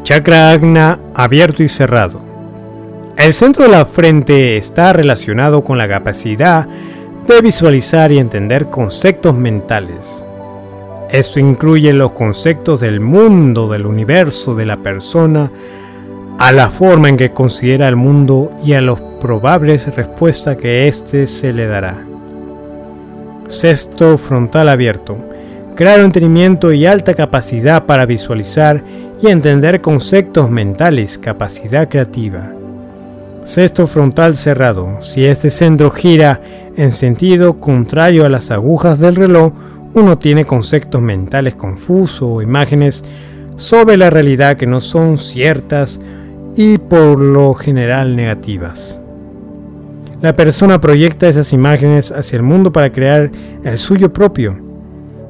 Chakra 0.03 0.51
agna 0.51 0.99
abierto 1.15 1.63
y 1.63 1.69
cerrado. 1.69 2.26
El 3.17 3.33
centro 3.33 3.65
de 3.65 3.71
la 3.71 3.87
frente 3.87 4.59
está 4.59 4.93
relacionado 4.93 5.65
con 5.65 5.79
la 5.79 5.89
capacidad 5.89 6.67
de 7.27 7.41
visualizar 7.41 8.13
y 8.13 8.19
entender 8.19 8.67
conceptos 8.67 9.35
mentales. 9.35 9.97
Esto 11.11 11.41
incluye 11.41 11.95
los 11.95 12.13
conceptos 12.13 12.81
del 12.81 13.01
mundo, 13.01 13.69
del 13.69 13.87
universo, 13.87 14.55
de 14.55 14.67
la 14.67 14.77
persona, 14.77 15.51
a 16.39 16.53
la 16.53 16.69
forma 16.69 17.09
en 17.09 17.17
que 17.17 17.33
considera 17.33 17.89
el 17.89 17.97
mundo 17.97 18.53
y 18.63 18.75
a 18.75 18.83
las 18.83 19.01
probables 19.01 19.95
respuestas 19.97 20.59
que 20.59 20.87
éste 20.87 21.27
se 21.27 21.55
le 21.55 21.67
dará. 21.67 21.97
Sexto 23.49 24.19
frontal 24.19 24.69
abierto. 24.69 25.17
Claro 25.75 26.05
entendimiento 26.05 26.71
y 26.71 26.85
alta 26.85 27.15
capacidad 27.15 27.87
para 27.87 28.05
visualizar 28.05 28.83
y 29.23 29.29
entender 29.29 29.81
conceptos 29.81 30.51
mentales, 30.51 31.17
capacidad 31.17 31.89
creativa. 31.89 32.56
Sexto 33.47 33.87
frontal 33.87 34.35
cerrado. 34.35 34.99
Si 35.03 35.25
este 35.25 35.51
centro 35.51 35.93
gira 35.93 36.41
en 36.77 36.91
sentido 36.91 37.61
contrario 37.61 38.27
a 38.27 38.29
las 38.29 38.51
agujas 38.51 38.99
del 38.99 39.15
reloj, 39.15 39.53
uno 39.95 40.19
tiene 40.19 40.45
conceptos 40.45 41.01
mentales 41.01 41.55
confusos 41.55 42.23
o 42.23 42.43
imágenes 42.43 43.05
sobre 43.55 43.97
la 43.97 44.11
realidad 44.11 44.57
que 44.57 44.67
no 44.67 44.81
son 44.81 45.17
ciertas 45.17 46.01
y 46.57 46.79
por 46.79 47.21
lo 47.21 47.55
general 47.55 48.17
negativas. 48.17 48.99
La 50.21 50.35
persona 50.35 50.81
proyecta 50.81 51.29
esas 51.29 51.53
imágenes 51.53 52.11
hacia 52.11 52.39
el 52.39 52.43
mundo 52.43 52.73
para 52.73 52.91
crear 52.91 53.31
el 53.63 53.79
suyo 53.79 54.13
propio. 54.13 54.59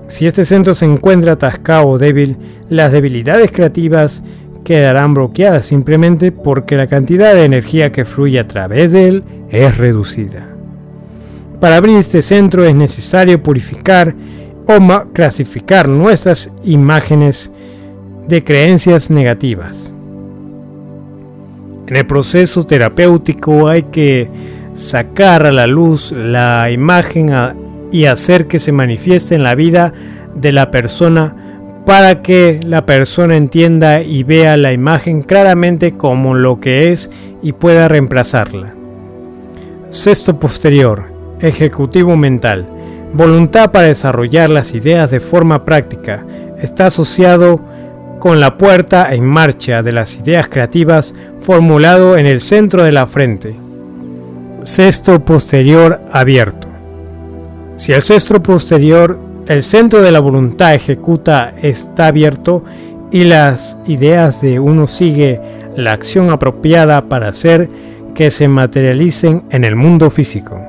Si 0.08 0.26
este 0.26 0.46
centro 0.46 0.74
se 0.74 0.86
encuentra 0.86 1.32
atascado 1.32 1.86
o 1.86 1.98
débil, 1.98 2.38
las 2.70 2.92
debilidades 2.92 3.52
creativas 3.52 4.22
quedarán 4.66 5.14
bloqueadas 5.14 5.64
simplemente 5.64 6.32
porque 6.32 6.76
la 6.76 6.88
cantidad 6.88 7.32
de 7.32 7.44
energía 7.44 7.92
que 7.92 8.04
fluye 8.04 8.40
a 8.40 8.48
través 8.48 8.90
de 8.90 9.06
él 9.06 9.24
es 9.48 9.78
reducida. 9.78 10.44
Para 11.60 11.76
abrir 11.76 11.96
este 11.98 12.20
centro 12.20 12.64
es 12.64 12.74
necesario 12.74 13.40
purificar 13.40 14.12
o 14.66 15.12
clasificar 15.12 15.88
nuestras 15.88 16.52
imágenes 16.64 17.52
de 18.26 18.42
creencias 18.42 19.08
negativas. 19.08 19.92
En 21.86 21.94
el 21.94 22.04
proceso 22.04 22.66
terapéutico 22.66 23.68
hay 23.68 23.84
que 23.84 24.28
sacar 24.74 25.46
a 25.46 25.52
la 25.52 25.68
luz 25.68 26.10
la 26.10 26.72
imagen 26.72 27.30
y 27.92 28.06
hacer 28.06 28.48
que 28.48 28.58
se 28.58 28.72
manifieste 28.72 29.36
en 29.36 29.44
la 29.44 29.54
vida 29.54 29.92
de 30.34 30.50
la 30.50 30.72
persona 30.72 31.45
para 31.86 32.20
que 32.20 32.58
la 32.66 32.84
persona 32.84 33.36
entienda 33.36 34.02
y 34.02 34.24
vea 34.24 34.56
la 34.56 34.72
imagen 34.72 35.22
claramente 35.22 35.96
como 35.96 36.34
lo 36.34 36.58
que 36.58 36.92
es 36.92 37.10
y 37.42 37.52
pueda 37.52 37.86
reemplazarla. 37.86 38.74
Sexto 39.90 40.40
posterior, 40.40 41.04
ejecutivo 41.40 42.16
mental. 42.16 42.66
Voluntad 43.12 43.70
para 43.70 43.86
desarrollar 43.86 44.50
las 44.50 44.74
ideas 44.74 45.12
de 45.12 45.20
forma 45.20 45.64
práctica. 45.64 46.26
Está 46.58 46.86
asociado 46.86 47.60
con 48.18 48.40
la 48.40 48.58
puerta 48.58 49.14
en 49.14 49.24
marcha 49.24 49.84
de 49.84 49.92
las 49.92 50.18
ideas 50.18 50.48
creativas 50.48 51.14
formulado 51.38 52.18
en 52.18 52.26
el 52.26 52.40
centro 52.40 52.82
de 52.82 52.90
la 52.90 53.06
frente. 53.06 53.54
Sexto 54.64 55.24
posterior 55.24 56.00
abierto. 56.10 56.66
Si 57.76 57.92
el 57.92 58.02
sexto 58.02 58.42
posterior 58.42 59.20
el 59.48 59.62
centro 59.62 60.02
de 60.02 60.10
la 60.10 60.18
voluntad 60.18 60.74
ejecuta 60.74 61.54
está 61.62 62.08
abierto 62.08 62.64
y 63.12 63.24
las 63.24 63.76
ideas 63.86 64.40
de 64.40 64.58
uno 64.58 64.88
sigue 64.88 65.40
la 65.76 65.92
acción 65.92 66.30
apropiada 66.30 67.02
para 67.08 67.28
hacer 67.28 67.68
que 68.14 68.30
se 68.30 68.48
materialicen 68.48 69.44
en 69.50 69.64
el 69.64 69.76
mundo 69.76 70.10
físico. 70.10 70.60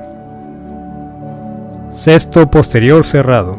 Sexto 1.90 2.48
posterior 2.50 3.02
cerrado. 3.04 3.58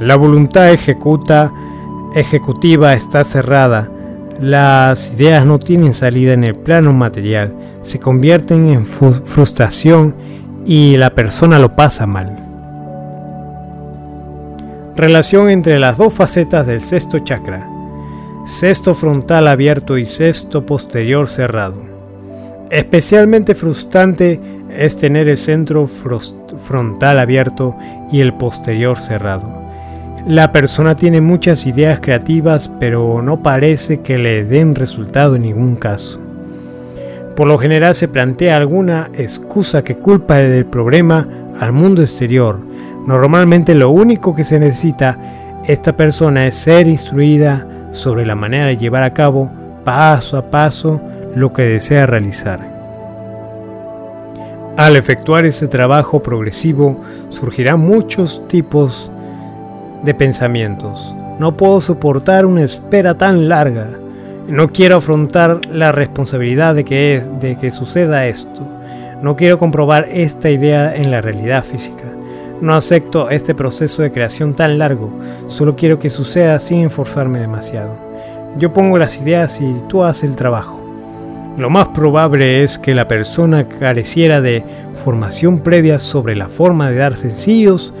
La 0.00 0.16
voluntad 0.16 0.70
ejecuta, 0.70 1.52
ejecutiva 2.16 2.94
está 2.94 3.22
cerrada. 3.22 3.88
Las 4.40 5.12
ideas 5.12 5.46
no 5.46 5.58
tienen 5.58 5.94
salida 5.94 6.32
en 6.32 6.42
el 6.42 6.56
plano 6.56 6.92
material, 6.92 7.52
se 7.82 8.00
convierten 8.00 8.68
en 8.68 8.84
frustración 8.84 10.16
y 10.64 10.96
la 10.96 11.10
persona 11.10 11.58
lo 11.58 11.76
pasa 11.76 12.06
mal. 12.06 12.39
Relación 15.00 15.48
entre 15.48 15.78
las 15.78 15.96
dos 15.96 16.12
facetas 16.12 16.66
del 16.66 16.82
sexto 16.82 17.20
chakra. 17.20 17.66
Sexto 18.44 18.94
frontal 18.94 19.48
abierto 19.48 19.96
y 19.96 20.04
sexto 20.04 20.66
posterior 20.66 21.26
cerrado. 21.26 21.78
Especialmente 22.68 23.54
frustrante 23.54 24.38
es 24.68 24.98
tener 24.98 25.26
el 25.26 25.38
centro 25.38 25.86
frontal 25.86 27.18
abierto 27.18 27.74
y 28.12 28.20
el 28.20 28.34
posterior 28.34 28.98
cerrado. 28.98 29.48
La 30.26 30.52
persona 30.52 30.94
tiene 30.94 31.22
muchas 31.22 31.66
ideas 31.66 32.00
creativas 32.00 32.68
pero 32.68 33.22
no 33.22 33.42
parece 33.42 34.02
que 34.02 34.18
le 34.18 34.44
den 34.44 34.74
resultado 34.74 35.36
en 35.36 35.42
ningún 35.44 35.76
caso. 35.76 36.20
Por 37.36 37.48
lo 37.48 37.56
general 37.56 37.94
se 37.94 38.06
plantea 38.06 38.54
alguna 38.54 39.08
excusa 39.14 39.82
que 39.82 39.96
culpa 39.96 40.36
del 40.36 40.66
problema 40.66 41.26
al 41.58 41.72
mundo 41.72 42.02
exterior. 42.02 42.68
Normalmente 43.06 43.74
lo 43.74 43.90
único 43.90 44.34
que 44.34 44.44
se 44.44 44.58
necesita 44.58 45.18
esta 45.66 45.96
persona 45.96 46.46
es 46.46 46.56
ser 46.56 46.86
instruida 46.86 47.66
sobre 47.92 48.26
la 48.26 48.34
manera 48.34 48.66
de 48.66 48.76
llevar 48.76 49.02
a 49.02 49.12
cabo 49.12 49.50
paso 49.84 50.36
a 50.36 50.50
paso 50.50 51.00
lo 51.34 51.52
que 51.52 51.62
desea 51.62 52.06
realizar. 52.06 52.60
Al 54.76 54.96
efectuar 54.96 55.44
ese 55.44 55.68
trabajo 55.68 56.22
progresivo 56.22 57.00
surgirán 57.28 57.80
muchos 57.80 58.46
tipos 58.48 59.10
de 60.02 60.14
pensamientos. 60.14 61.14
No 61.38 61.56
puedo 61.56 61.80
soportar 61.80 62.46
una 62.46 62.62
espera 62.62 63.16
tan 63.16 63.48
larga. 63.48 63.88
No 64.48 64.68
quiero 64.68 64.96
afrontar 64.96 65.60
la 65.70 65.92
responsabilidad 65.92 66.74
de 66.74 66.84
que, 66.84 67.22
de 67.40 67.56
que 67.56 67.70
suceda 67.70 68.26
esto. 68.26 68.62
No 69.22 69.36
quiero 69.36 69.58
comprobar 69.58 70.08
esta 70.10 70.50
idea 70.50 70.96
en 70.96 71.10
la 71.10 71.20
realidad 71.20 71.62
física. 71.62 72.09
No 72.60 72.74
acepto 72.74 73.30
este 73.30 73.54
proceso 73.54 74.02
de 74.02 74.12
creación 74.12 74.54
tan 74.54 74.78
largo. 74.78 75.10
Solo 75.46 75.76
quiero 75.76 75.98
que 75.98 76.10
suceda 76.10 76.58
sin 76.60 76.80
esforzarme 76.86 77.38
demasiado. 77.38 77.96
Yo 78.58 78.72
pongo 78.72 78.98
las 78.98 79.18
ideas 79.20 79.60
y 79.60 79.74
tú 79.88 80.02
haces 80.02 80.24
el 80.24 80.36
trabajo. 80.36 80.78
Lo 81.56 81.70
más 81.70 81.88
probable 81.88 82.62
es 82.62 82.78
que 82.78 82.94
la 82.94 83.08
persona 83.08 83.68
careciera 83.68 84.40
de 84.40 84.62
formación 85.04 85.60
previa 85.60 85.98
sobre 85.98 86.36
la 86.36 86.48
forma 86.48 86.90
de 86.90 86.96
dar 86.96 87.16
sencillos 87.16 87.94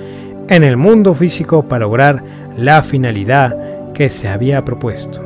en 0.48 0.62
el 0.62 0.76
mundo 0.76 1.14
físico 1.14 1.62
para 1.62 1.86
lograr 1.86 2.22
la 2.56 2.82
finalidad 2.82 3.92
que 3.92 4.10
se 4.10 4.28
había 4.28 4.64
propuesto. 4.64 5.20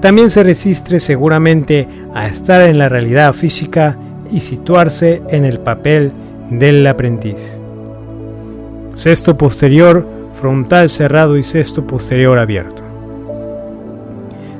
También 0.00 0.30
se 0.30 0.42
resiste 0.42 1.00
seguramente 1.00 1.88
a 2.14 2.26
estar 2.26 2.62
en 2.62 2.78
la 2.78 2.88
realidad 2.88 3.32
física 3.32 3.96
y 4.30 4.40
situarse 4.40 5.22
en 5.30 5.44
el 5.44 5.58
papel 5.58 6.12
del 6.50 6.86
aprendiz. 6.86 7.58
Sexto 8.96 9.36
posterior, 9.36 10.08
frontal 10.32 10.88
cerrado 10.88 11.36
y 11.36 11.42
sexto 11.42 11.86
posterior 11.86 12.38
abierto. 12.38 12.82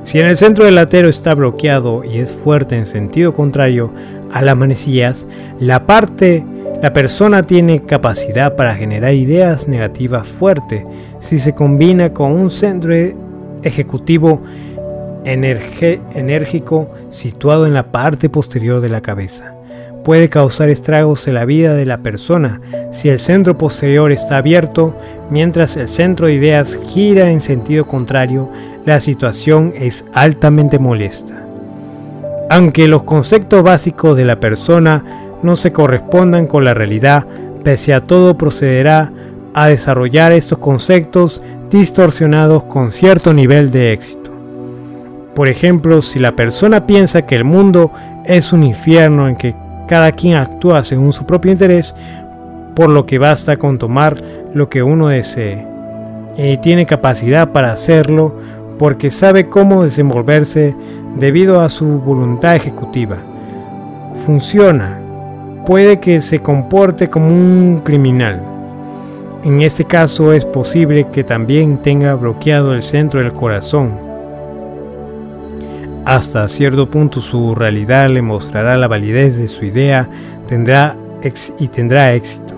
Si 0.04 0.20
en 0.20 0.26
el 0.26 0.36
centro 0.36 0.66
del 0.66 0.74
latero 0.74 1.08
está 1.08 1.34
bloqueado 1.34 2.04
y 2.04 2.18
es 2.18 2.32
fuerte 2.32 2.76
en 2.76 2.84
sentido 2.84 3.32
contrario 3.32 3.90
a 4.30 4.42
las 4.42 4.54
manecillas, 4.54 5.26
la 5.58 5.86
parte, 5.86 6.44
la 6.82 6.92
persona 6.92 7.44
tiene 7.44 7.84
capacidad 7.84 8.56
para 8.56 8.74
generar 8.74 9.14
ideas 9.14 9.68
negativas 9.68 10.26
fuertes 10.28 10.84
si 11.20 11.38
se 11.38 11.54
combina 11.54 12.12
con 12.12 12.32
un 12.32 12.50
centro 12.50 12.92
ejecutivo 13.62 14.42
enérgico 15.24 16.90
situado 17.08 17.66
en 17.66 17.72
la 17.72 17.90
parte 17.90 18.28
posterior 18.28 18.82
de 18.82 18.90
la 18.90 19.00
cabeza. 19.00 19.55
Puede 20.06 20.28
causar 20.28 20.68
estragos 20.68 21.26
en 21.26 21.34
la 21.34 21.44
vida 21.44 21.74
de 21.74 21.84
la 21.84 21.98
persona 21.98 22.60
si 22.92 23.08
el 23.08 23.18
centro 23.18 23.58
posterior 23.58 24.12
está 24.12 24.36
abierto, 24.36 24.94
mientras 25.30 25.76
el 25.76 25.88
centro 25.88 26.28
de 26.28 26.34
ideas 26.34 26.78
gira 26.80 27.32
en 27.32 27.40
sentido 27.40 27.88
contrario 27.88 28.48
la 28.84 29.00
situación 29.00 29.72
es 29.74 30.04
altamente 30.14 30.78
molesta. 30.78 31.44
Aunque 32.48 32.86
los 32.86 33.02
conceptos 33.02 33.64
básicos 33.64 34.16
de 34.16 34.24
la 34.24 34.38
persona 34.38 35.04
no 35.42 35.56
se 35.56 35.72
correspondan 35.72 36.46
con 36.46 36.64
la 36.64 36.72
realidad, 36.72 37.26
pese 37.64 37.92
a 37.92 37.98
todo 37.98 38.38
procederá 38.38 39.10
a 39.54 39.66
desarrollar 39.66 40.30
estos 40.30 40.58
conceptos 40.58 41.42
distorsionados 41.68 42.62
con 42.62 42.92
cierto 42.92 43.34
nivel 43.34 43.72
de 43.72 43.92
éxito. 43.92 44.30
Por 45.34 45.48
ejemplo, 45.48 46.00
si 46.00 46.20
la 46.20 46.36
persona 46.36 46.86
piensa 46.86 47.26
que 47.26 47.34
el 47.34 47.42
mundo 47.42 47.90
es 48.24 48.52
un 48.52 48.62
infierno 48.62 49.28
en 49.28 49.34
que 49.34 49.65
cada 49.86 50.12
quien 50.12 50.34
actúa 50.34 50.84
según 50.84 51.12
su 51.12 51.26
propio 51.26 51.52
interés, 51.52 51.94
por 52.74 52.90
lo 52.90 53.06
que 53.06 53.18
basta 53.18 53.56
con 53.56 53.78
tomar 53.78 54.22
lo 54.52 54.68
que 54.68 54.82
uno 54.82 55.08
desee 55.08 55.76
y 56.36 56.56
tiene 56.58 56.86
capacidad 56.86 57.50
para 57.50 57.72
hacerlo, 57.72 58.34
porque 58.78 59.10
sabe 59.10 59.48
cómo 59.48 59.84
desenvolverse 59.84 60.76
debido 61.18 61.60
a 61.60 61.68
su 61.68 62.00
voluntad 62.00 62.56
ejecutiva. 62.56 63.16
Funciona. 64.26 64.98
Puede 65.64 65.98
que 65.98 66.20
se 66.20 66.40
comporte 66.40 67.08
como 67.08 67.28
un 67.28 67.80
criminal. 67.82 68.40
En 69.42 69.62
este 69.62 69.84
caso 69.84 70.32
es 70.32 70.44
posible 70.44 71.06
que 71.12 71.24
también 71.24 71.78
tenga 71.78 72.14
bloqueado 72.14 72.74
el 72.74 72.82
centro 72.82 73.20
del 73.20 73.32
corazón. 73.32 74.05
Hasta 76.06 76.46
cierto 76.46 76.88
punto 76.88 77.20
su 77.20 77.56
realidad 77.56 78.08
le 78.08 78.22
mostrará 78.22 78.76
la 78.76 78.86
validez 78.86 79.36
de 79.36 79.48
su 79.48 79.64
idea 79.64 80.08
tendrá 80.46 80.94
y 81.58 81.66
tendrá 81.66 82.14
éxito, 82.14 82.54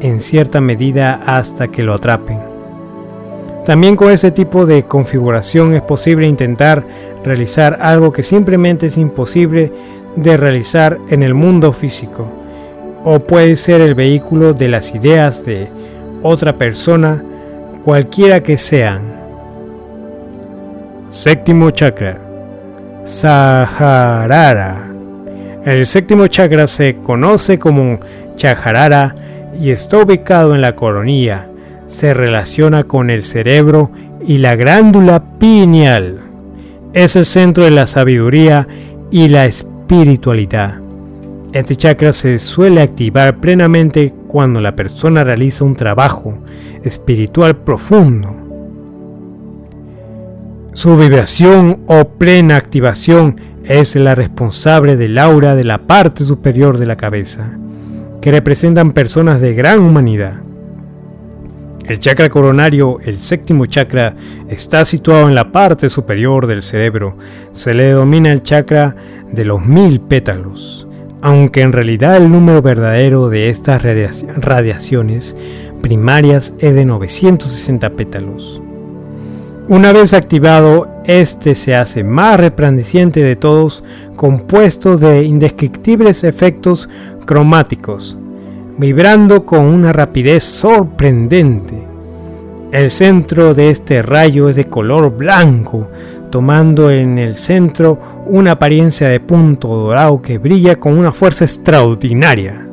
en 0.00 0.20
cierta 0.20 0.58
medida 0.62 1.20
hasta 1.26 1.68
que 1.68 1.82
lo 1.82 1.92
atrapen. 1.92 2.38
También 3.66 3.94
con 3.94 4.10
este 4.10 4.30
tipo 4.30 4.64
de 4.64 4.84
configuración 4.84 5.74
es 5.74 5.82
posible 5.82 6.26
intentar 6.26 6.82
realizar 7.22 7.76
algo 7.82 8.10
que 8.10 8.22
simplemente 8.22 8.86
es 8.86 8.96
imposible 8.96 9.70
de 10.16 10.38
realizar 10.38 10.96
en 11.10 11.22
el 11.22 11.34
mundo 11.34 11.72
físico, 11.72 12.26
o 13.04 13.18
puede 13.18 13.56
ser 13.56 13.82
el 13.82 13.94
vehículo 13.94 14.54
de 14.54 14.68
las 14.68 14.94
ideas 14.94 15.44
de 15.44 15.68
otra 16.22 16.54
persona, 16.54 17.22
cualquiera 17.84 18.42
que 18.42 18.56
sean. 18.56 19.20
Séptimo 21.10 21.70
chakra. 21.70 22.31
Saharara. 23.04 24.88
El 25.64 25.86
séptimo 25.86 26.26
chakra 26.26 26.66
se 26.66 26.96
conoce 26.96 27.58
como 27.58 28.00
Chaharara 28.36 29.14
y 29.60 29.70
está 29.70 29.98
ubicado 29.98 30.54
en 30.54 30.60
la 30.60 30.74
coronilla 30.74 31.46
se 31.92 32.14
relaciona 32.14 32.84
con 32.84 33.10
el 33.10 33.22
cerebro 33.22 33.90
y 34.26 34.38
la 34.38 34.56
glándula 34.56 35.38
pineal. 35.38 36.20
Es 36.94 37.16
el 37.16 37.26
centro 37.26 37.64
de 37.64 37.70
la 37.70 37.86
sabiduría 37.86 38.66
y 39.10 39.28
la 39.28 39.44
espiritualidad. 39.44 40.78
Este 41.52 41.76
chakra 41.76 42.12
se 42.12 42.38
suele 42.38 42.80
activar 42.80 43.38
plenamente 43.40 44.14
cuando 44.26 44.60
la 44.60 44.74
persona 44.74 45.22
realiza 45.22 45.64
un 45.64 45.76
trabajo 45.76 46.38
espiritual 46.82 47.56
profundo. 47.56 48.41
Su 50.74 50.96
vibración 50.96 51.80
o 51.86 52.08
plena 52.08 52.56
activación 52.56 53.38
es 53.64 53.94
la 53.94 54.14
responsable 54.14 54.96
del 54.96 55.18
aura 55.18 55.54
de 55.54 55.64
la 55.64 55.86
parte 55.86 56.24
superior 56.24 56.78
de 56.78 56.86
la 56.86 56.96
cabeza, 56.96 57.50
que 58.22 58.30
representan 58.30 58.92
personas 58.92 59.42
de 59.42 59.52
gran 59.52 59.80
humanidad. 59.80 60.40
El 61.84 61.98
chakra 61.98 62.30
coronario, 62.30 63.00
el 63.04 63.18
séptimo 63.18 63.66
chakra, 63.66 64.14
está 64.48 64.86
situado 64.86 65.28
en 65.28 65.34
la 65.34 65.52
parte 65.52 65.90
superior 65.90 66.46
del 66.46 66.62
cerebro. 66.62 67.18
Se 67.52 67.74
le 67.74 67.84
denomina 67.84 68.32
el 68.32 68.42
chakra 68.42 68.96
de 69.30 69.44
los 69.44 69.66
mil 69.66 70.00
pétalos, 70.00 70.88
aunque 71.20 71.60
en 71.60 71.72
realidad 71.72 72.16
el 72.16 72.30
número 72.30 72.62
verdadero 72.62 73.28
de 73.28 73.50
estas 73.50 73.82
radiaciones 73.82 75.36
primarias 75.82 76.54
es 76.60 76.74
de 76.74 76.86
960 76.86 77.90
pétalos. 77.90 78.61
Una 79.68 79.92
vez 79.92 80.12
activado, 80.12 80.88
este 81.04 81.54
se 81.54 81.76
hace 81.76 82.02
más 82.02 82.38
resplandeciente 82.38 83.22
de 83.22 83.36
todos, 83.36 83.84
compuesto 84.16 84.96
de 84.96 85.22
indescriptibles 85.22 86.24
efectos 86.24 86.88
cromáticos, 87.26 88.18
vibrando 88.76 89.46
con 89.46 89.66
una 89.66 89.92
rapidez 89.92 90.42
sorprendente. 90.42 91.74
El 92.72 92.90
centro 92.90 93.54
de 93.54 93.70
este 93.70 94.02
rayo 94.02 94.48
es 94.48 94.56
de 94.56 94.64
color 94.64 95.16
blanco, 95.16 95.86
tomando 96.30 96.90
en 96.90 97.18
el 97.18 97.36
centro 97.36 98.24
una 98.26 98.52
apariencia 98.52 99.08
de 99.08 99.20
punto 99.20 99.68
dorado 99.68 100.20
que 100.20 100.38
brilla 100.38 100.80
con 100.80 100.98
una 100.98 101.12
fuerza 101.12 101.44
extraordinaria. 101.44 102.66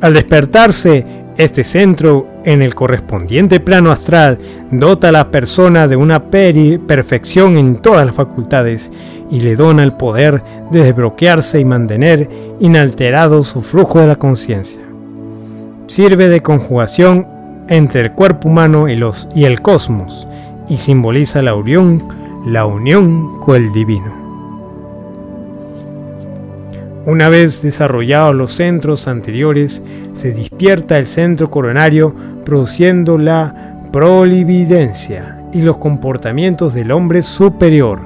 Al 0.00 0.14
despertarse, 0.14 1.15
este 1.38 1.64
centro 1.64 2.26
en 2.44 2.62
el 2.62 2.74
correspondiente 2.74 3.60
plano 3.60 3.90
astral 3.90 4.38
dota 4.70 5.10
a 5.10 5.12
la 5.12 5.30
persona 5.30 5.86
de 5.86 5.96
una 5.96 6.30
perfección 6.30 7.58
en 7.58 7.76
todas 7.76 8.06
las 8.06 8.14
facultades 8.14 8.90
y 9.30 9.40
le 9.40 9.56
dona 9.56 9.82
el 9.82 9.92
poder 9.92 10.42
de 10.70 10.84
desbloquearse 10.84 11.60
y 11.60 11.64
mantener 11.64 12.30
inalterado 12.60 13.44
su 13.44 13.60
flujo 13.60 14.00
de 14.00 14.06
la 14.06 14.16
conciencia. 14.16 14.80
Sirve 15.88 16.28
de 16.28 16.42
conjugación 16.42 17.26
entre 17.68 18.00
el 18.00 18.12
cuerpo 18.12 18.48
humano 18.48 18.88
y, 18.88 18.98
y 19.34 19.44
el 19.44 19.60
cosmos 19.60 20.26
y 20.68 20.78
simboliza 20.78 21.42
la 21.42 21.54
unión, 21.54 22.02
la 22.46 22.66
unión 22.66 23.40
con 23.40 23.56
el 23.56 23.72
divino. 23.72 24.25
Una 27.06 27.28
vez 27.28 27.62
desarrollados 27.62 28.34
los 28.34 28.52
centros 28.52 29.06
anteriores, 29.06 29.80
se 30.12 30.32
despierta 30.32 30.98
el 30.98 31.06
centro 31.06 31.52
coronario 31.52 32.12
produciendo 32.44 33.16
la 33.16 33.80
prolividencia 33.92 35.38
y 35.52 35.62
los 35.62 35.78
comportamientos 35.78 36.74
del 36.74 36.90
hombre 36.90 37.22
superior. 37.22 38.00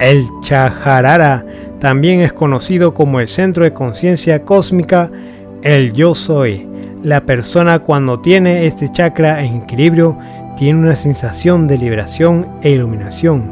El 0.00 0.24
Chajarara 0.40 1.44
también 1.80 2.22
es 2.22 2.32
conocido 2.32 2.94
como 2.94 3.20
el 3.20 3.28
centro 3.28 3.64
de 3.64 3.74
conciencia 3.74 4.42
cósmica, 4.46 5.10
el 5.62 5.92
yo 5.92 6.14
soy. 6.14 6.66
La 7.02 7.26
persona 7.26 7.80
cuando 7.80 8.20
tiene 8.20 8.64
este 8.64 8.90
chakra 8.90 9.44
en 9.44 9.64
equilibrio 9.64 10.16
tiene 10.56 10.78
una 10.78 10.96
sensación 10.96 11.68
de 11.68 11.76
liberación 11.76 12.46
e 12.62 12.70
iluminación. 12.70 13.50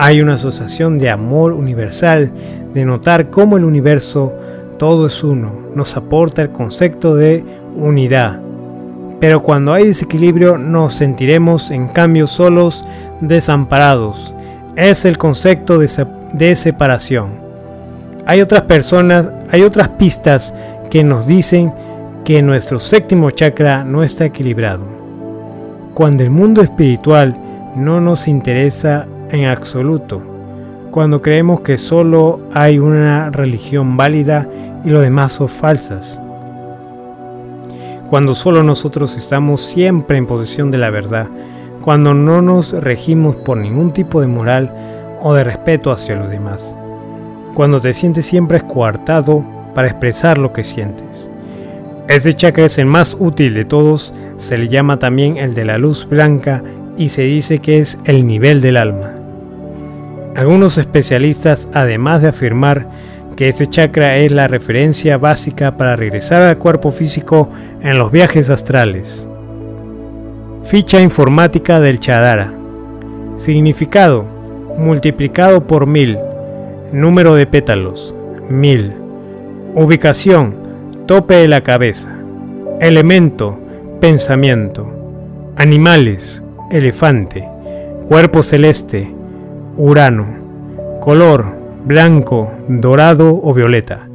Hay 0.00 0.20
una 0.20 0.34
asociación 0.34 0.98
de 0.98 1.10
amor 1.10 1.52
universal 1.52 2.30
de 2.74 2.84
notar 2.84 3.30
cómo 3.30 3.56
el 3.56 3.64
universo 3.64 4.32
todo 4.78 5.06
es 5.06 5.24
uno, 5.24 5.52
nos 5.74 5.96
aporta 5.96 6.42
el 6.42 6.50
concepto 6.50 7.14
de 7.14 7.44
unidad. 7.76 8.40
Pero 9.20 9.42
cuando 9.42 9.72
hay 9.72 9.88
desequilibrio 9.88 10.58
nos 10.58 10.94
sentiremos 10.94 11.70
en 11.70 11.88
cambio 11.88 12.26
solos, 12.26 12.84
desamparados. 13.20 14.32
Es 14.76 15.04
el 15.04 15.18
concepto 15.18 15.78
de, 15.78 16.06
de 16.32 16.54
separación. 16.54 17.30
Hay 18.26 18.40
otras 18.40 18.62
personas, 18.62 19.30
hay 19.50 19.62
otras 19.62 19.88
pistas 19.88 20.54
que 20.90 21.02
nos 21.02 21.26
dicen 21.26 21.72
que 22.24 22.42
nuestro 22.42 22.78
séptimo 22.78 23.30
chakra 23.30 23.84
no 23.84 24.02
está 24.02 24.26
equilibrado. 24.26 24.84
Cuando 25.94 26.22
el 26.22 26.30
mundo 26.30 26.62
espiritual 26.62 27.36
no 27.74 28.00
nos 28.00 28.28
interesa 28.28 29.06
en 29.30 29.46
absoluto, 29.46 30.22
cuando 30.98 31.22
creemos 31.22 31.60
que 31.60 31.78
solo 31.78 32.40
hay 32.52 32.80
una 32.80 33.30
religión 33.30 33.96
válida 33.96 34.48
y 34.84 34.90
lo 34.90 35.00
demás 35.00 35.30
son 35.30 35.48
falsas. 35.48 36.18
Cuando 38.10 38.34
solo 38.34 38.64
nosotros 38.64 39.16
estamos 39.16 39.62
siempre 39.62 40.18
en 40.18 40.26
posesión 40.26 40.72
de 40.72 40.78
la 40.78 40.90
verdad, 40.90 41.28
cuando 41.84 42.14
no 42.14 42.42
nos 42.42 42.72
regimos 42.72 43.36
por 43.36 43.58
ningún 43.58 43.92
tipo 43.92 44.20
de 44.20 44.26
moral 44.26 44.74
o 45.22 45.34
de 45.34 45.44
respeto 45.44 45.92
hacia 45.92 46.16
los 46.16 46.30
demás, 46.30 46.74
cuando 47.54 47.80
te 47.80 47.92
sientes 47.92 48.26
siempre 48.26 48.56
escuartado 48.56 49.44
para 49.76 49.86
expresar 49.86 50.36
lo 50.36 50.52
que 50.52 50.64
sientes. 50.64 51.30
Este 52.08 52.34
chakra 52.34 52.64
es 52.64 52.76
el 52.76 52.86
más 52.86 53.16
útil 53.20 53.54
de 53.54 53.64
todos, 53.64 54.12
se 54.38 54.58
le 54.58 54.66
llama 54.66 54.98
también 54.98 55.36
el 55.36 55.54
de 55.54 55.64
la 55.64 55.78
luz 55.78 56.08
blanca 56.08 56.64
y 56.96 57.10
se 57.10 57.22
dice 57.22 57.60
que 57.60 57.78
es 57.78 58.00
el 58.04 58.26
nivel 58.26 58.60
del 58.60 58.78
alma. 58.78 59.17
Algunos 60.38 60.78
especialistas, 60.78 61.66
además 61.74 62.22
de 62.22 62.28
afirmar 62.28 62.86
que 63.34 63.48
este 63.48 63.66
chakra 63.66 64.18
es 64.18 64.30
la 64.30 64.46
referencia 64.46 65.18
básica 65.18 65.76
para 65.76 65.96
regresar 65.96 66.42
al 66.42 66.58
cuerpo 66.58 66.92
físico 66.92 67.48
en 67.82 67.98
los 67.98 68.12
viajes 68.12 68.48
astrales. 68.48 69.26
Ficha 70.62 71.00
informática 71.00 71.80
del 71.80 71.98
Chadara. 71.98 72.52
Significado: 73.36 74.26
multiplicado 74.78 75.66
por 75.66 75.88
mil. 75.88 76.16
Número 76.92 77.34
de 77.34 77.48
pétalos: 77.48 78.14
mil. 78.48 78.92
Ubicación: 79.74 80.54
tope 81.06 81.34
de 81.34 81.48
la 81.48 81.62
cabeza. 81.62 82.16
Elemento: 82.80 83.58
pensamiento. 84.00 84.88
Animales: 85.56 86.44
elefante. 86.70 87.44
Cuerpo 88.06 88.44
celeste: 88.44 89.17
Urano. 89.78 90.26
Color, 91.00 91.46
blanco, 91.84 92.50
dorado 92.68 93.40
o 93.42 93.54
violeta. 93.54 94.08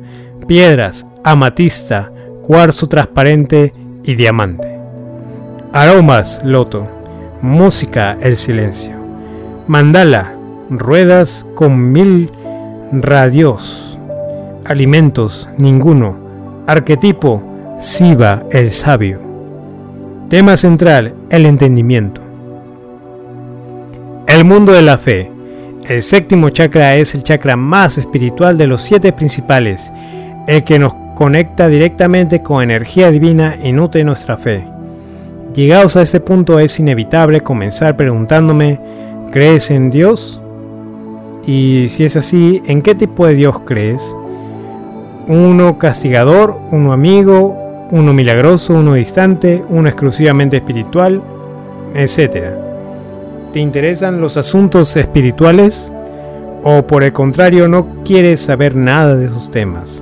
Piedras, 0.46 1.08
amatista, 1.24 2.12
cuarzo 2.44 2.88
transparente 2.88 3.74
y 4.04 4.16
diamante. 4.16 4.78
Aromas, 5.72 6.42
loto. 6.44 6.86
Música, 7.42 8.18
el 8.22 8.36
silencio. 8.36 8.92
Mandala, 9.68 10.34
ruedas 10.70 11.46
con 11.56 11.94
mil 11.94 12.30
radios. 12.92 13.98
Alimentos, 14.66 15.48
ninguno. 15.58 16.18
Arquetipo, 16.68 17.42
Siva, 17.80 18.44
el 18.52 18.72
sabio. 18.72 19.20
Tema 20.30 20.58
central, 20.58 21.14
el 21.30 21.46
entendimiento. 21.46 22.22
El 24.28 24.46
mundo 24.46 24.72
de 24.72 24.82
la 24.82 24.98
fe. 24.98 25.33
El 25.88 26.02
séptimo 26.02 26.50
chakra 26.50 26.96
es 26.96 27.14
el 27.14 27.24
chakra 27.24 27.58
más 27.58 27.98
espiritual 27.98 28.58
de 28.58 28.68
los 28.68 28.82
siete 28.82 29.12
principales, 29.12 29.92
el 30.48 30.64
que 30.64 30.80
nos 30.80 30.94
conecta 31.14 31.68
directamente 31.68 32.42
con 32.42 32.64
energía 32.64 33.12
divina 33.12 33.58
y 33.62 33.74
nutre 33.74 34.06
nuestra 34.06 34.38
fe. 34.38 34.66
Llegados 35.54 35.98
a 35.98 36.02
este 36.02 36.22
punto 36.22 36.58
es 36.60 36.80
inevitable 36.80 37.42
comenzar 37.42 37.98
preguntándome, 37.98 38.80
¿crees 39.32 39.72
en 39.72 39.92
Dios? 39.92 40.42
Y 41.46 41.90
si 41.90 42.06
es 42.06 42.16
así, 42.16 42.62
¿en 42.66 42.82
qué 42.82 42.96
tipo 42.96 43.28
de 43.28 43.36
Dios 43.36 43.60
crees? 43.66 44.02
¿Uno 45.28 45.78
castigador, 45.78 46.62
uno 46.72 46.94
amigo, 46.94 47.88
uno 47.92 48.14
milagroso, 48.14 48.76
uno 48.76 48.94
distante, 48.94 49.62
uno 49.68 49.90
exclusivamente 49.90 50.56
espiritual, 50.56 51.22
etcétera? 51.94 52.73
¿Te 53.54 53.60
interesan 53.60 54.20
los 54.20 54.36
asuntos 54.36 54.98
espirituales? 54.98 55.92
¿O 56.64 56.88
por 56.88 57.04
el 57.04 57.14
contrario 57.14 57.68
no 57.68 57.86
quieres 58.04 58.42
saber 58.42 58.76
nada 58.76 59.16
de 59.16 59.28
esos 59.28 59.52
temas? 59.52 60.02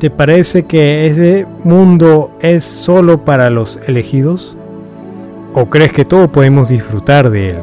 ¿Te 0.00 0.10
parece 0.10 0.64
que 0.64 1.06
ese 1.06 1.46
mundo 1.62 2.32
es 2.40 2.64
solo 2.64 3.24
para 3.24 3.48
los 3.48 3.78
elegidos? 3.86 4.56
¿O 5.54 5.66
crees 5.66 5.92
que 5.92 6.04
todos 6.04 6.30
podemos 6.30 6.68
disfrutar 6.68 7.30
de 7.30 7.50
él? 7.50 7.58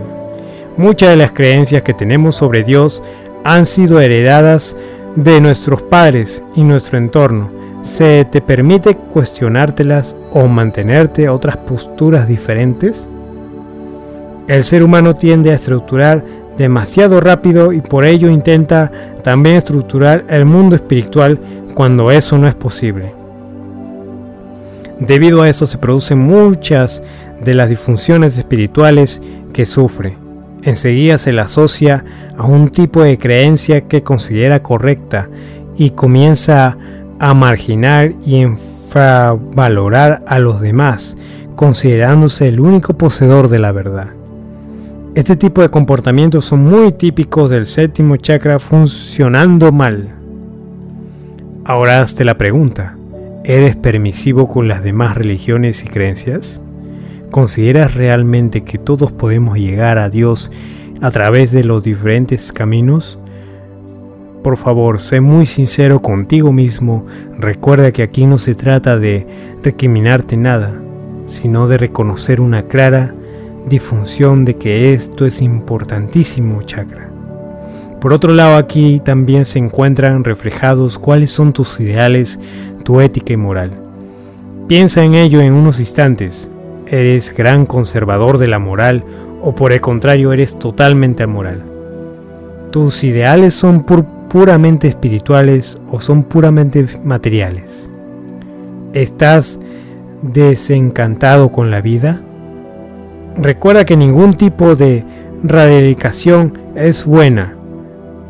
Muchas 0.78 1.10
de 1.10 1.18
las 1.18 1.34
creencias 1.34 1.84
que 1.84 1.94
tenemos 1.94 2.38
sobre 2.38 2.64
Dios 2.64 3.04
han 3.44 3.66
sido 3.66 4.00
heredadas 4.00 4.78
de 5.18 5.42
nuestros 5.42 5.82
padres 5.82 6.42
y 6.56 6.64
nuestro 6.64 6.98
entorno. 6.98 7.50
¿Se 7.82 8.24
te 8.32 8.40
permite 8.40 8.96
cuestionártelas 8.96 10.16
o 10.32 10.48
mantenerte 10.48 11.28
otras 11.28 11.58
posturas 11.58 12.30
diferentes? 12.30 13.06
El 14.48 14.64
ser 14.64 14.84
humano 14.84 15.16
tiende 15.16 15.52
a 15.52 15.56
estructurar 15.56 16.24
demasiado 16.58 17.20
rápido 17.20 17.74
y 17.74 17.82
por 17.82 18.06
ello 18.06 18.30
intenta 18.30 18.92
también 19.24 19.56
estructurar 19.56 20.26
el 20.30 20.46
mundo 20.46 20.76
espiritual 20.76 21.40
cuando 21.74 22.12
eso 22.12 22.38
no 22.38 22.48
es 22.48 22.56
posible. 22.56 23.14
Debido 25.00 25.42
a 25.42 25.50
eso 25.50 25.68
se 25.68 25.78
producen 25.78 26.20
muchas 26.20 27.02
de 27.44 27.54
las 27.54 27.70
disfunciones 27.70 28.38
espirituales 28.38 29.22
que 29.52 29.66
sufre. 29.66 30.18
Enseguida 30.64 31.18
se 31.18 31.34
le 31.34 31.42
asocia 31.42 32.06
a 32.38 32.46
un 32.46 32.70
tipo 32.70 33.04
de 33.04 33.18
creencia 33.18 33.82
que 33.82 34.04
considera 34.04 34.64
correcta 34.64 35.28
y 35.78 35.92
comienza 35.92 36.78
a 37.20 37.34
marginar 37.34 38.14
y 38.26 38.38
infravalorar 38.38 40.24
a 40.28 40.40
los 40.40 40.62
demás, 40.62 41.18
considerándose 41.56 42.48
el 42.48 42.60
único 42.60 42.98
poseedor 42.98 43.50
de 43.50 43.60
la 43.60 43.72
verdad. 43.72 44.08
Este 45.16 45.38
tipo 45.38 45.62
de 45.62 45.70
comportamientos 45.70 46.44
son 46.44 46.66
muy 46.66 46.92
típicos 46.92 47.50
del 47.50 47.68
séptimo 47.68 48.18
chakra 48.18 48.60
funcionando 48.60 49.72
mal. 49.72 50.10
Ahora 51.64 52.02
hazte 52.02 52.26
la 52.26 52.38
pregunta, 52.38 52.98
¿eres 53.46 53.78
permisivo 53.78 54.50
con 54.50 54.68
las 54.68 54.84
demás 54.84 55.16
religiones 55.16 55.86
y 55.86 55.88
creencias? 55.88 56.62
¿Consideras 57.32 57.94
realmente 57.94 58.66
que 58.66 58.78
todos 58.78 59.14
podemos 59.14 59.58
llegar 59.58 60.00
a 60.00 60.10
Dios 60.10 60.52
a 61.00 61.12
través 61.12 61.54
de 61.54 61.64
los 61.64 61.82
diferentes 61.82 62.52
caminos? 62.52 63.18
Por 64.44 64.58
favor, 64.58 65.00
sé 65.00 65.22
muy 65.22 65.46
sincero 65.46 66.02
contigo 66.02 66.52
mismo. 66.52 67.06
Recuerda 67.40 67.94
que 67.94 68.04
aquí 68.04 68.26
no 68.26 68.38
se 68.38 68.54
trata 68.54 69.00
de 69.00 69.26
recriminarte 69.64 70.36
nada, 70.36 70.74
sino 71.24 71.70
de 71.70 71.78
reconocer 71.78 72.42
una 72.42 72.64
clara 72.64 73.16
difusión 73.68 74.46
de 74.46 74.56
que 74.56 74.94
esto 74.94 75.26
es 75.26 75.42
importantísimo 75.42 76.62
chakra. 76.64 77.10
Por 78.00 78.14
otro 78.14 78.34
lado, 78.34 78.56
aquí 78.58 79.00
también 79.04 79.46
se 79.46 79.58
encuentran 79.58 80.24
reflejados 80.24 81.00
cuáles 81.00 81.32
son 81.32 81.54
tus 81.54 81.80
ideales, 81.80 82.40
tu 82.84 83.02
ética 83.02 83.34
y 83.34 83.38
moral. 83.38 83.72
Piensa 84.68 85.04
en 85.04 85.16
ello 85.16 85.42
en 85.42 85.54
unos 85.54 85.80
instantes. 85.80 86.50
¿Eres 86.88 87.36
gran 87.36 87.66
conservador 87.66 88.38
de 88.38 88.48
la 88.48 88.60
moral 88.60 89.04
o 89.42 89.56
por 89.56 89.72
el 89.72 89.82
contrario 89.82 90.34
eres 90.34 90.60
totalmente 90.60 91.24
amoral? 91.24 91.64
¿Tus 92.72 93.04
ideales 93.04 93.56
son 93.56 93.84
puramente 94.30 94.88
espirituales 94.88 95.78
o 95.90 96.00
son 96.00 96.24
puramente 96.24 96.86
materiales? 97.04 97.90
¿Estás 98.94 99.60
desencantado 100.22 101.52
con 101.52 101.72
la 101.72 101.82
vida? 101.82 102.22
Recuerda 103.38 103.86
que 103.86 103.98
ningún 103.98 104.36
tipo 104.36 104.76
de 104.76 105.04
radicación 105.44 106.58
es 106.76 107.06
buena 107.06 107.56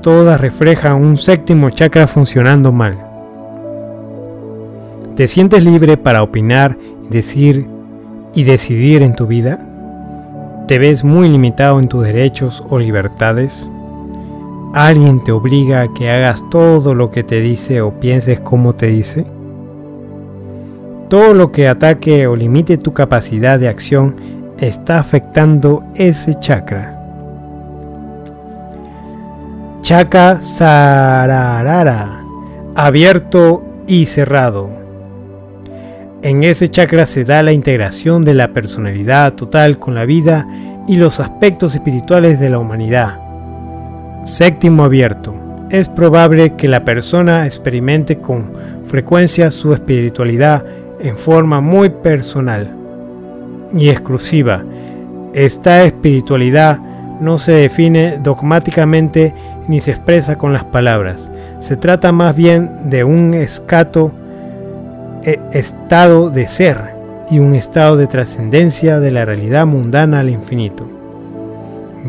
todas 0.05 0.39
reflejan 0.39 1.03
un 1.03 1.17
séptimo 1.17 1.71
chakra 1.71 2.05
funcionando 2.05 2.71
mal. 2.71 2.95
¿Te 5.15 5.27
sientes 5.27 5.65
libre 5.65 5.97
para 5.97 6.21
opinar, 6.21 6.77
decir 7.09 7.65
y 8.35 8.43
decidir 8.43 9.01
en 9.01 9.15
tu 9.15 9.25
vida? 9.25 9.65
¿Te 10.67 10.77
ves 10.77 11.03
muy 11.03 11.27
limitado 11.27 11.79
en 11.79 11.87
tus 11.87 12.03
derechos 12.03 12.63
o 12.69 12.77
libertades? 12.77 13.67
¿Alguien 14.75 15.23
te 15.23 15.31
obliga 15.31 15.81
a 15.81 15.91
que 15.91 16.11
hagas 16.11 16.43
todo 16.51 16.93
lo 16.93 17.09
que 17.09 17.23
te 17.23 17.41
dice 17.41 17.81
o 17.81 17.99
pienses 17.99 18.39
como 18.39 18.75
te 18.75 18.85
dice? 18.85 19.25
Todo 21.09 21.33
lo 21.33 21.51
que 21.51 21.67
ataque 21.67 22.27
o 22.27 22.35
limite 22.35 22.77
tu 22.77 22.93
capacidad 22.93 23.59
de 23.59 23.69
acción 23.69 24.17
está 24.59 24.99
afectando 24.99 25.83
ese 25.95 26.39
chakra. 26.39 26.93
Chaka 29.81 30.41
Sararara, 30.41 32.21
abierto 32.75 33.63
y 33.87 34.05
cerrado. 34.05 34.69
En 36.21 36.43
ese 36.43 36.69
chakra 36.69 37.05
se 37.05 37.23
da 37.23 37.43
la 37.43 37.51
integración 37.51 38.25
de 38.25 38.33
la 38.33 38.47
personalidad 38.47 39.33
total 39.33 39.77
con 39.77 39.93
la 39.93 40.05
vida 40.05 40.47
y 40.87 40.95
los 40.95 41.19
aspectos 41.19 41.75
espirituales 41.75 42.39
de 42.39 42.49
la 42.49 42.57
humanidad. 42.57 43.19
Séptimo 44.25 44.85
abierto. 44.85 45.35
Es 45.69 45.87
probable 45.87 46.55
que 46.55 46.67
la 46.67 46.83
persona 46.83 47.45
experimente 47.45 48.19
con 48.19 48.51
frecuencia 48.85 49.51
su 49.51 49.73
espiritualidad 49.73 50.63
en 50.99 51.17
forma 51.17 51.61
muy 51.61 51.89
personal 51.89 52.84
y 53.73 53.89
exclusiva. 53.89 54.63
Esta 55.33 55.83
espiritualidad 55.83 56.79
no 57.19 57.37
se 57.37 57.53
define 57.53 58.19
dogmáticamente 58.21 59.33
ni 59.67 59.79
se 59.79 59.91
expresa 59.91 60.37
con 60.37 60.53
las 60.53 60.65
palabras. 60.65 61.31
Se 61.59 61.77
trata 61.77 62.11
más 62.11 62.35
bien 62.35 62.89
de 62.89 63.03
un 63.03 63.33
escato 63.33 64.11
eh, 65.23 65.39
estado 65.53 66.29
de 66.29 66.47
ser 66.47 66.95
y 67.31 67.39
un 67.39 67.55
estado 67.55 67.97
de 67.97 68.07
trascendencia 68.07 68.99
de 68.99 69.11
la 69.11 69.25
realidad 69.25 69.65
mundana 69.65 70.19
al 70.19 70.29
infinito. 70.29 70.87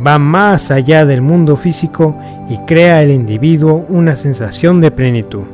Va 0.07 0.19
más 0.19 0.71
allá 0.71 1.07
del 1.07 1.23
mundo 1.23 1.57
físico 1.57 2.15
y 2.51 2.59
crea 2.59 3.03
el 3.03 3.11
individuo 3.11 3.87
una 3.89 4.17
sensación 4.17 4.81
de 4.81 4.91
plenitud. 4.91 5.45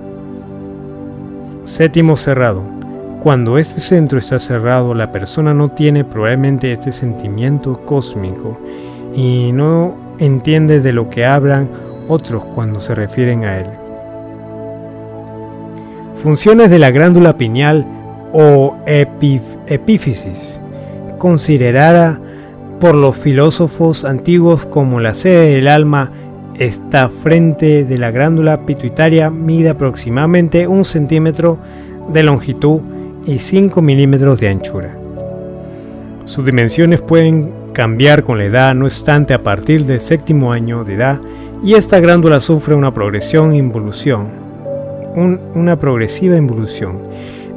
Séptimo 1.64 2.16
cerrado. 2.16 2.81
Cuando 3.22 3.56
este 3.56 3.78
centro 3.78 4.18
está 4.18 4.40
cerrado, 4.40 4.94
la 4.94 5.12
persona 5.12 5.54
no 5.54 5.68
tiene 5.68 6.02
probablemente 6.02 6.72
este 6.72 6.90
sentimiento 6.90 7.80
cósmico 7.84 8.58
y 9.14 9.52
no 9.52 9.94
entiende 10.18 10.80
de 10.80 10.92
lo 10.92 11.08
que 11.08 11.24
hablan 11.24 11.68
otros 12.08 12.44
cuando 12.44 12.80
se 12.80 12.96
refieren 12.96 13.44
a 13.44 13.60
él. 13.60 13.66
Funciones 16.16 16.68
de 16.72 16.80
la 16.80 16.90
glándula 16.90 17.38
pineal 17.38 17.86
o 18.32 18.74
epífisis, 18.86 20.58
considerada 21.18 22.18
por 22.80 22.96
los 22.96 23.16
filósofos 23.16 24.04
antiguos 24.04 24.66
como 24.66 24.98
la 24.98 25.14
sede 25.14 25.54
del 25.54 25.68
alma, 25.68 26.10
esta 26.58 27.08
frente 27.08 27.84
de 27.84 27.98
la 27.98 28.10
glándula 28.10 28.66
pituitaria 28.66 29.30
mide 29.30 29.68
aproximadamente 29.68 30.66
un 30.66 30.84
centímetro 30.84 31.58
de 32.12 32.24
longitud 32.24 32.80
y 33.26 33.38
5 33.38 33.80
milímetros 33.82 34.40
de 34.40 34.48
anchura. 34.48 34.96
Sus 36.24 36.44
dimensiones 36.44 37.00
pueden 37.00 37.52
cambiar 37.72 38.22
con 38.22 38.38
la 38.38 38.44
edad, 38.44 38.74
no 38.74 38.84
obstante 38.84 39.34
a 39.34 39.42
partir 39.42 39.84
del 39.84 40.00
séptimo 40.00 40.52
año 40.52 40.84
de 40.84 40.94
edad, 40.94 41.20
y 41.62 41.74
esta 41.74 42.00
glándula 42.00 42.40
sufre 42.40 42.74
una 42.74 42.92
progresión 42.92 43.54
involución, 43.54 44.26
una 45.54 45.76
progresiva 45.76 46.36
involución. 46.36 46.98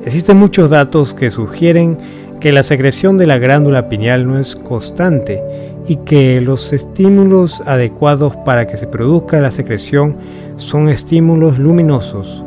Existen 0.05 0.37
muchos 0.37 0.69
datos 0.69 1.13
que 1.13 1.31
sugieren 1.31 1.97
que 2.39 2.51
la 2.51 2.63
secreción 2.63 3.17
de 3.17 3.27
la 3.27 3.39
glándula 3.39 3.89
pineal 3.89 4.27
no 4.27 4.37
es 4.37 4.55
constante 4.55 5.41
y 5.87 5.97
que 5.97 6.41
los 6.41 6.73
estímulos 6.73 7.61
adecuados 7.65 8.35
para 8.45 8.67
que 8.67 8.77
se 8.77 8.87
produzca 8.87 9.39
la 9.39 9.51
secreción 9.51 10.17
son 10.57 10.89
estímulos 10.89 11.57
luminosos, 11.57 12.43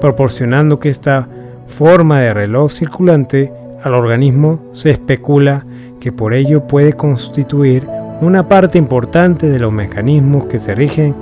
proporcionando 0.00 0.80
que 0.80 0.88
esta 0.88 1.28
forma 1.66 2.20
de 2.20 2.34
reloj 2.34 2.70
circulante 2.72 3.52
al 3.82 3.94
organismo 3.94 4.60
se 4.72 4.90
especula 4.90 5.64
que 6.00 6.12
por 6.12 6.34
ello 6.34 6.66
puede 6.66 6.92
constituir 6.94 7.86
una 8.20 8.48
parte 8.48 8.78
importante 8.78 9.48
de 9.48 9.58
los 9.58 9.72
mecanismos 9.72 10.46
que 10.46 10.60
se 10.60 10.74
rigen 10.74 11.14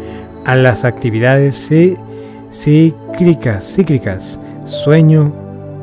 a 0.44 0.54
las 0.54 0.84
actividades 0.84 1.68
cíclicas, 2.52 3.66
cíclicas 3.66 4.38
sueño 4.66 5.32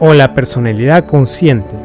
o 0.00 0.14
la 0.14 0.34
personalidad 0.34 1.06
consciente. 1.06 1.76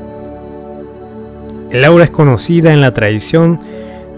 El 1.69 1.85
aura 1.85 2.05
es 2.05 2.09
conocida 2.09 2.73
en 2.73 2.81
la 2.81 2.95
tradición 2.95 3.59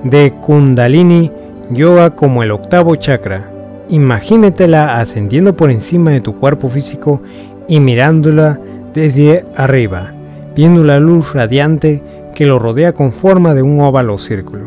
de 0.06 0.32
Kundalini 0.32 1.34
Yoga 1.72 2.16
como 2.16 2.42
el 2.42 2.52
octavo 2.52 2.96
chakra. 2.96 3.50
Imagínatela 3.90 5.00
ascendiendo 5.00 5.56
por 5.56 5.70
encima 5.70 6.12
de 6.12 6.22
tu 6.22 6.36
cuerpo 6.36 6.70
físico 6.70 7.22
y 7.68 7.80
mirándola 7.80 8.60
desde 8.94 9.46
arriba, 9.56 10.12
viendo 10.56 10.84
la 10.84 11.00
luz 11.00 11.34
radiante 11.34 12.02
que 12.34 12.46
lo 12.46 12.58
rodea 12.58 12.94
con 12.94 13.12
forma 13.12 13.54
de 13.54 13.62
un 13.62 13.80
óvalo 13.82 14.18
círculo. 14.18 14.66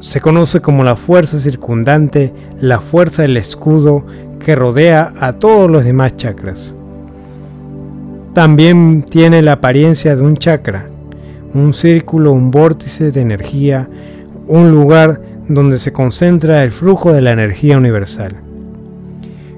Se 0.00 0.20
conoce 0.20 0.60
como 0.60 0.84
la 0.84 0.96
fuerza 0.96 1.40
circundante, 1.40 2.32
la 2.60 2.80
fuerza 2.80 3.22
del 3.22 3.36
escudo 3.36 4.04
que 4.38 4.54
rodea 4.54 5.12
a 5.20 5.34
todos 5.34 5.70
los 5.70 5.84
demás 5.84 6.16
chakras. 6.16 6.74
También 8.34 9.02
tiene 9.02 9.42
la 9.42 9.52
apariencia 9.52 10.16
de 10.16 10.22
un 10.22 10.36
chakra, 10.36 10.86
un 11.54 11.74
círculo, 11.74 12.32
un 12.32 12.50
vórtice 12.50 13.10
de 13.10 13.20
energía, 13.20 13.88
un 14.46 14.70
lugar 14.70 15.20
donde 15.50 15.80
se 15.80 15.92
concentra 15.92 16.62
el 16.62 16.70
flujo 16.70 17.12
de 17.12 17.20
la 17.20 17.32
energía 17.32 17.76
universal. 17.76 18.36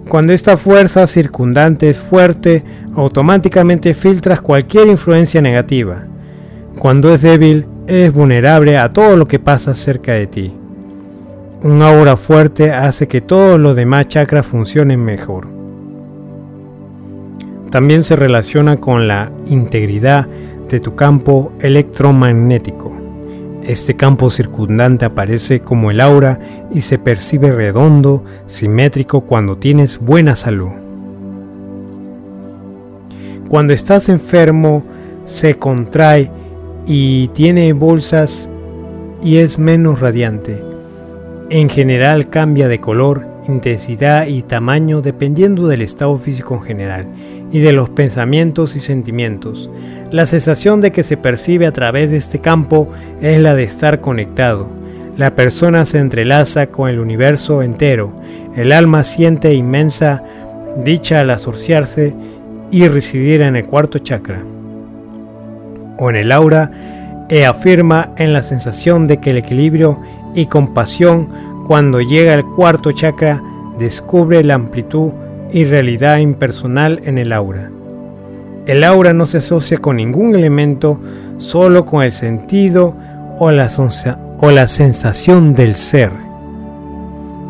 Cuando 0.09 0.33
esta 0.33 0.57
fuerza 0.57 1.07
circundante 1.07 1.91
es 1.91 1.99
fuerte, 1.99 2.65
automáticamente 2.97 3.95
filtras 3.95 4.41
cualquier 4.41 4.89
influencia 4.89 5.41
negativa. 5.41 6.05
Cuando 6.79 7.13
es 7.15 7.23
débil, 7.23 7.67
eres 7.87 8.13
vulnerable 8.13 8.79
a 8.79 8.91
todo 8.93 9.17
lo 9.17 9.29
que 9.29 9.39
pasa 9.39 9.75
cerca 9.75 10.13
de 10.13 10.27
ti. 10.27 10.53
Un 11.63 11.83
aura 11.83 12.17
fuerte 12.17 12.73
hace 12.73 13.07
que 13.07 13.21
todos 13.21 13.61
los 13.61 13.77
demás 13.77 14.09
chakras 14.09 14.47
funcionen 14.47 15.01
mejor. 15.05 15.47
También 17.71 18.03
se 18.03 18.17
relaciona 18.17 18.79
con 18.79 19.07
la 19.07 19.31
integridad 19.47 20.27
de 20.69 20.81
tu 20.81 20.95
campo 20.95 21.53
electromagnético. 21.61 23.02
Este 23.67 23.95
campo 23.95 24.29
circundante 24.31 25.05
aparece 25.05 25.61
como 25.61 25.93
el 25.93 26.01
aura 26.01 26.41
y 26.75 26.81
se 26.81 26.99
percibe 26.99 27.53
redondo, 27.53 28.25
simétrico 28.47 29.21
cuando 29.21 29.57
tienes 29.57 30.01
buena 30.01 30.35
salud. 30.35 30.71
Cuando 33.49 33.73
estás 33.73 34.09
enfermo, 34.09 34.83
se 35.27 35.55
contrae 35.55 36.31
y 36.87 37.29
tiene 37.29 37.73
bolsas 37.73 38.49
y 39.23 39.37
es 39.37 39.61
menos 39.61 40.01
radiante. 40.01 40.61
En 41.49 41.69
general 41.69 42.31
cambia 42.31 42.67
de 42.67 42.81
color, 42.81 43.27
intensidad 43.47 44.27
y 44.27 44.43
tamaño 44.43 45.03
dependiendo 45.03 45.69
del 45.69 45.83
estado 45.83 46.17
físico 46.17 46.55
en 46.55 46.63
general 46.63 47.07
y 47.53 47.61
de 47.61 47.73
los 47.73 47.91
pensamientos 47.91 48.75
y 48.75 48.81
sentimientos. 48.81 49.71
La 50.13 50.27
sensación 50.27 50.83
de 50.83 50.93
que 50.93 51.05
se 51.05 51.17
percibe 51.17 51.67
a 51.67 51.73
través 51.73 52.11
de 52.11 52.19
este 52.19 52.39
campo 52.39 52.91
es 53.23 53.41
la 53.41 53.55
de 53.55 53.63
estar 53.63 54.03
conectado. 54.03 54.69
La 55.17 55.35
persona 55.35 55.87
se 55.87 56.01
entrelaza 56.01 56.67
con 56.67 56.91
el 56.91 57.01
universo 57.01 57.63
entero. 57.63 58.13
El 58.55 58.73
alma 58.73 59.05
siente 59.05 59.55
inmensa 59.55 60.23
dicha 60.85 61.21
al 61.21 61.31
asociarse 61.31 62.13
y 62.71 62.87
residir 62.89 63.41
en 63.41 63.57
el 63.57 63.65
cuarto 63.65 64.01
chakra 64.01 64.43
o 65.99 66.11
en 66.11 66.17
el 66.17 66.31
aura 66.31 67.27
e 67.31 67.47
afirma 67.47 68.11
en 68.19 68.35
la 68.35 68.43
sensación 68.43 69.07
de 69.07 69.19
que 69.19 69.31
el 69.31 69.39
equilibrio 69.39 69.99
y 70.35 70.45
compasión 70.45 71.29
cuando 71.67 72.03
llega 72.03 72.35
al 72.35 72.45
cuarto 72.45 72.93
chakra 72.93 73.43
descubre 73.79 74.45
la 74.45 74.55
amplitud 74.57 75.13
y 75.53 75.65
realidad 75.65 76.19
impersonal 76.19 77.01
en 77.05 77.17
el 77.17 77.33
aura. 77.33 77.71
El 78.67 78.85
aura 78.85 79.13
no 79.13 79.27
se 79.27 79.39
asocia 79.39 79.79
con 79.79 79.97
ningún 79.97 80.37
elemento, 80.37 81.01
solo 81.39 81.85
con 81.85 82.03
el 82.03 82.13
sentido 82.13 82.95
o 83.39 83.51
la, 83.51 84.69
sensación 84.69 85.55
del 85.55 85.75
ser. 85.75 86.13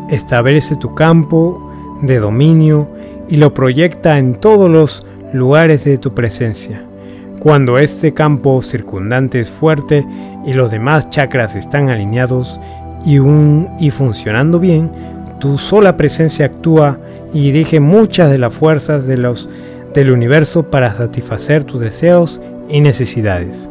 Establece 0.09 0.75
tu 0.75 0.95
campo 0.95 1.71
de 2.01 2.17
dominio 2.17 2.87
y 3.29 3.37
lo 3.37 3.53
proyecta 3.53 4.17
en 4.17 4.35
todos 4.35 4.71
los 4.71 5.05
lugares 5.33 5.83
de 5.83 5.99
tu 5.99 6.15
presencia. 6.15 6.81
Cuando 7.39 7.77
este 7.77 8.13
campo 8.13 8.63
circundante 8.63 9.39
es 9.39 9.49
fuerte 9.49 10.05
y 10.47 10.53
los 10.53 10.71
demás 10.71 11.11
chakras 11.11 11.55
están 11.55 11.89
alineados 11.89 12.59
y, 13.05 13.19
y 13.79 13.91
funcionando 13.91 14.59
bien, 14.59 14.89
tu 15.39 15.59
sola 15.59 15.95
presencia 15.95 16.47
actúa 16.47 16.97
y 17.33 17.51
dirige 17.51 17.79
muchas 17.79 18.31
de 18.31 18.39
las 18.39 18.53
fuerzas 18.53 19.05
de 19.05 19.17
los, 19.17 19.47
del 19.93 20.11
universo 20.11 20.63
para 20.63 20.95
satisfacer 20.95 21.63
tus 21.63 21.81
deseos 21.81 22.41
y 22.67 22.81
necesidades. 22.81 23.67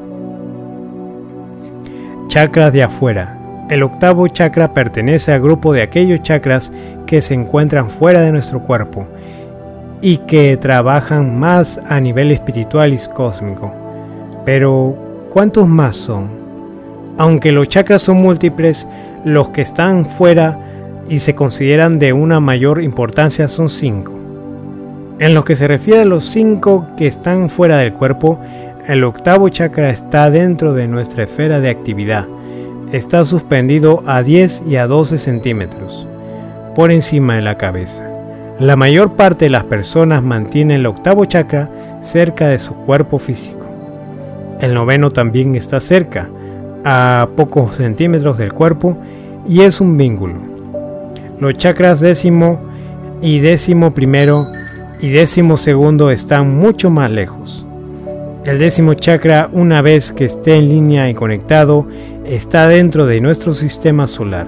Chakras 2.28 2.72
de 2.72 2.82
afuera. 2.82 3.38
El 3.68 3.82
octavo 3.82 4.28
chakra 4.28 4.74
pertenece 4.74 5.32
al 5.32 5.40
grupo 5.40 5.72
de 5.72 5.82
aquellos 5.82 6.22
chakras 6.22 6.72
que 7.06 7.20
se 7.20 7.34
encuentran 7.34 7.90
fuera 7.90 8.20
de 8.20 8.32
nuestro 8.32 8.60
cuerpo 8.62 9.06
y 10.00 10.18
que 10.18 10.56
trabajan 10.56 11.38
más 11.38 11.78
a 11.86 12.00
nivel 12.00 12.30
espiritual 12.30 12.92
y 12.92 12.98
cósmico. 13.14 13.72
Pero, 14.44 14.94
¿cuántos 15.32 15.68
más 15.68 15.96
son? 15.96 16.28
Aunque 17.18 17.52
los 17.52 17.68
chakras 17.68 18.02
son 18.02 18.16
múltiples, 18.16 18.86
los 19.24 19.50
que 19.50 19.62
están 19.62 20.06
fuera 20.06 20.58
y 21.08 21.20
se 21.20 21.34
consideran 21.34 21.98
de 21.98 22.12
una 22.12 22.40
mayor 22.40 22.82
importancia 22.82 23.48
son 23.48 23.68
cinco. 23.68 24.21
En 25.22 25.34
lo 25.34 25.44
que 25.44 25.54
se 25.54 25.68
refiere 25.68 26.00
a 26.00 26.04
los 26.04 26.24
cinco 26.24 26.88
que 26.96 27.06
están 27.06 27.48
fuera 27.48 27.78
del 27.78 27.92
cuerpo, 27.92 28.40
el 28.88 29.04
octavo 29.04 29.48
chakra 29.50 29.90
está 29.90 30.28
dentro 30.30 30.74
de 30.74 30.88
nuestra 30.88 31.22
esfera 31.22 31.60
de 31.60 31.70
actividad. 31.70 32.26
Está 32.90 33.24
suspendido 33.24 34.02
a 34.04 34.24
10 34.24 34.64
y 34.66 34.74
a 34.74 34.88
12 34.88 35.18
centímetros 35.18 36.08
por 36.74 36.90
encima 36.90 37.36
de 37.36 37.42
la 37.42 37.56
cabeza. 37.56 38.04
La 38.58 38.74
mayor 38.74 39.12
parte 39.12 39.44
de 39.44 39.50
las 39.50 39.62
personas 39.62 40.24
mantienen 40.24 40.80
el 40.80 40.86
octavo 40.86 41.24
chakra 41.24 41.70
cerca 42.02 42.48
de 42.48 42.58
su 42.58 42.74
cuerpo 42.74 43.20
físico. 43.20 43.64
El 44.58 44.74
noveno 44.74 45.12
también 45.12 45.54
está 45.54 45.78
cerca, 45.78 46.28
a 46.84 47.28
pocos 47.36 47.76
centímetros 47.76 48.38
del 48.38 48.52
cuerpo, 48.52 48.98
y 49.46 49.60
es 49.60 49.80
un 49.80 49.96
vínculo. 49.96 50.34
Los 51.38 51.56
chakras 51.58 52.00
décimo 52.00 52.58
y 53.20 53.38
décimo 53.38 53.92
primero 53.92 54.48
y 55.02 55.10
décimo 55.10 55.56
segundo 55.56 56.10
están 56.12 56.56
mucho 56.56 56.88
más 56.88 57.10
lejos. 57.10 57.66
El 58.46 58.58
décimo 58.60 58.94
chakra, 58.94 59.50
una 59.52 59.82
vez 59.82 60.12
que 60.12 60.24
esté 60.24 60.54
en 60.54 60.68
línea 60.68 61.10
y 61.10 61.14
conectado, 61.14 61.86
está 62.24 62.68
dentro 62.68 63.04
de 63.06 63.20
nuestro 63.20 63.52
sistema 63.52 64.06
solar. 64.06 64.46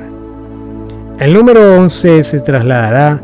El 1.18 1.34
número 1.34 1.76
11 1.76 2.22
se 2.22 2.40
trasladará 2.40 3.20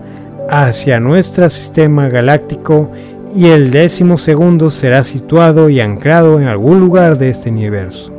hacia 0.49 0.99
nuestro 0.99 1.49
sistema 1.51 2.09
galáctico 2.09 2.91
y 3.35 3.47
el 3.47 3.71
décimo 3.71 4.19
segundo 4.19 4.69
será 4.69 5.05
situado 5.05 5.71
y 5.71 5.79
anclado 5.79 6.41
en 6.41 6.49
algún 6.49 6.81
lugar 6.81 7.17
de 7.17 7.31
este 7.31 7.51
universo. 7.51 8.13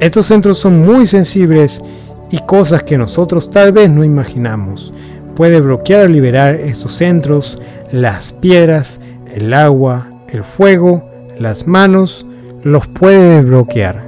Estos 0.00 0.24
centros 0.24 0.58
son 0.58 0.86
muy 0.86 1.06
sensibles 1.06 1.82
y 2.30 2.38
cosas 2.38 2.82
que 2.82 2.96
nosotros 2.96 3.50
tal 3.50 3.72
vez 3.72 3.90
no 3.90 4.04
imaginamos. 4.04 4.90
Puede 5.34 5.60
bloquear 5.60 6.06
o 6.06 6.08
liberar 6.08 6.54
estos 6.54 6.94
centros, 6.94 7.58
las 7.92 8.32
piedras, 8.32 9.00
el 9.34 9.52
agua, 9.52 10.06
el 10.28 10.44
fuego, 10.44 11.04
las 11.38 11.66
manos, 11.66 12.24
los 12.62 12.86
puede 12.86 13.42
bloquear. 13.42 14.02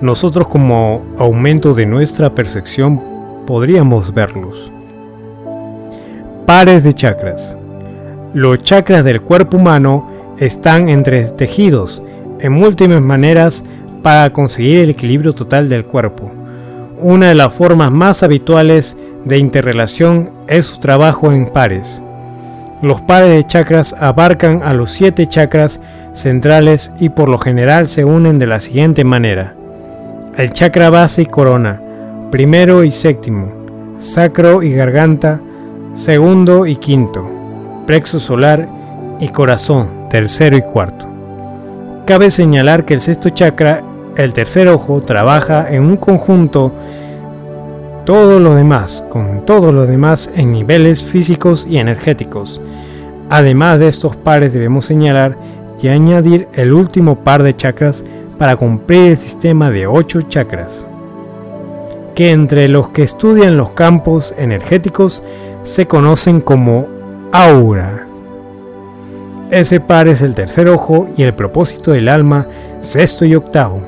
Nosotros 0.00 0.48
como 0.48 1.02
aumento 1.18 1.74
de 1.74 1.86
nuestra 1.86 2.34
percepción 2.34 3.00
podríamos 3.46 4.12
verlos. 4.14 4.70
Pares 6.46 6.84
de 6.84 6.92
chakras. 6.92 7.56
Los 8.34 8.62
chakras 8.62 9.04
del 9.04 9.20
cuerpo 9.20 9.56
humano 9.56 10.10
están 10.38 10.88
entre 10.88 11.24
tejidos 11.30 12.02
en 12.40 12.52
múltiples 12.52 13.00
maneras 13.00 13.62
para 14.02 14.32
conseguir 14.32 14.78
el 14.80 14.90
equilibrio 14.90 15.32
total 15.32 15.68
del 15.68 15.84
cuerpo. 15.84 16.30
Una 17.00 17.28
de 17.28 17.34
las 17.34 17.52
formas 17.52 17.90
más 17.90 18.22
habituales 18.22 18.96
de 19.24 19.38
interrelación 19.38 20.30
es 20.54 20.66
su 20.66 20.78
trabajo 20.78 21.32
en 21.32 21.46
pares. 21.46 22.00
Los 22.82 23.00
pares 23.00 23.30
de 23.30 23.44
chakras 23.44 23.94
abarcan 23.98 24.62
a 24.62 24.72
los 24.72 24.90
siete 24.90 25.26
chakras 25.26 25.80
centrales 26.14 26.90
y 26.98 27.10
por 27.10 27.28
lo 27.28 27.38
general 27.38 27.88
se 27.88 28.04
unen 28.04 28.38
de 28.38 28.46
la 28.46 28.60
siguiente 28.60 29.04
manera. 29.04 29.54
El 30.36 30.52
chakra 30.52 30.90
base 30.90 31.22
y 31.22 31.26
corona, 31.26 31.80
primero 32.30 32.84
y 32.84 32.92
séptimo, 32.92 33.52
sacro 34.00 34.62
y 34.62 34.72
garganta, 34.72 35.40
segundo 35.96 36.66
y 36.66 36.76
quinto, 36.76 37.28
plexo 37.86 38.18
solar 38.18 38.68
y 39.20 39.28
corazón, 39.28 40.08
tercero 40.10 40.56
y 40.56 40.62
cuarto. 40.62 41.06
Cabe 42.06 42.30
señalar 42.30 42.84
que 42.84 42.94
el 42.94 43.00
sexto 43.00 43.30
chakra 43.30 43.84
el 44.16 44.34
tercer 44.34 44.68
ojo 44.68 45.00
trabaja 45.00 45.72
en 45.72 45.84
un 45.84 45.96
conjunto 45.96 46.72
todos 48.04 48.40
los 48.40 48.56
demás, 48.56 49.04
con 49.08 49.44
todos 49.46 49.72
los 49.72 49.88
demás 49.88 50.30
en 50.34 50.52
niveles 50.52 51.02
físicos 51.04 51.66
y 51.68 51.78
energéticos. 51.78 52.60
Además 53.30 53.78
de 53.78 53.88
estos 53.88 54.16
pares 54.16 54.52
debemos 54.52 54.86
señalar 54.86 55.36
y 55.80 55.88
añadir 55.88 56.48
el 56.54 56.72
último 56.72 57.16
par 57.16 57.42
de 57.42 57.54
chakras 57.54 58.04
para 58.38 58.56
cumplir 58.56 59.12
el 59.12 59.16
sistema 59.16 59.70
de 59.70 59.86
8 59.86 60.22
chakras, 60.22 60.86
que 62.14 62.30
entre 62.32 62.68
los 62.68 62.88
que 62.88 63.02
estudian 63.02 63.56
los 63.56 63.70
campos 63.70 64.34
energéticos 64.36 65.22
se 65.64 65.86
conocen 65.86 66.40
como 66.40 66.86
aura. 67.32 68.06
Ese 69.50 69.80
par 69.80 70.08
es 70.08 70.22
el 70.22 70.34
tercer 70.34 70.68
ojo 70.68 71.08
y 71.16 71.22
el 71.22 71.34
propósito 71.34 71.92
del 71.92 72.08
alma, 72.08 72.46
sexto 72.80 73.24
y 73.24 73.34
octavo. 73.34 73.80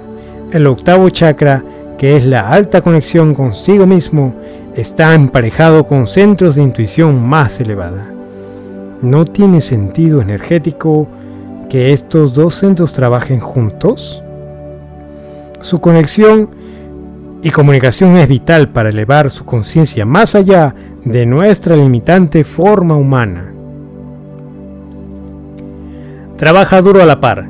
El 0.52 0.67
octavo 0.67 1.09
chakra, 1.09 1.65
que 1.98 2.16
es 2.16 2.24
la 2.24 2.50
alta 2.50 2.81
conexión 2.81 3.34
consigo 3.34 3.86
mismo, 3.86 4.34
está 4.74 5.14
emparejado 5.14 5.86
con 5.86 6.06
centros 6.06 6.55
de 6.55 6.62
intuición 6.62 7.26
más 7.26 7.60
elevada. 7.60 8.06
¿No 9.02 9.24
tiene 9.24 9.60
sentido 9.60 10.20
energético 10.20 11.08
que 11.68 11.92
estos 11.92 12.34
dos 12.34 12.56
centros 12.56 12.92
trabajen 12.92 13.40
juntos? 13.40 14.23
Su 15.60 15.81
conexión 15.81 16.50
y 17.42 17.50
comunicación 17.50 18.16
es 18.16 18.28
vital 18.28 18.70
para 18.70 18.89
elevar 18.89 19.31
su 19.31 19.44
conciencia 19.44 20.05
más 20.05 20.34
allá 20.34 20.74
de 21.05 21.26
nuestra 21.26 21.76
limitante 21.76 22.44
forma 22.44 22.97
humana. 22.97 23.55
trabaja 26.36 26.82
duro 26.82 27.02
a 27.02 27.06
la 27.06 27.20
par. 27.20 27.47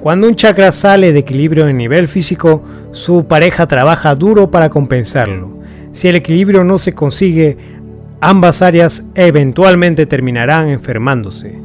Cuando 0.00 0.28
un 0.28 0.36
chakra 0.36 0.70
sale 0.72 1.12
de 1.12 1.18
equilibrio 1.18 1.66
en 1.66 1.76
nivel 1.76 2.08
físico, 2.08 2.62
su 2.94 3.26
pareja 3.26 3.66
trabaja 3.66 4.14
duro 4.14 4.52
para 4.52 4.70
compensarlo. 4.70 5.50
Si 5.92 6.06
el 6.06 6.14
equilibrio 6.14 6.62
no 6.62 6.78
se 6.78 6.94
consigue, 6.94 7.58
ambas 8.20 8.62
áreas 8.62 9.04
eventualmente 9.16 10.06
terminarán 10.06 10.68
enfermándose. 10.68 11.58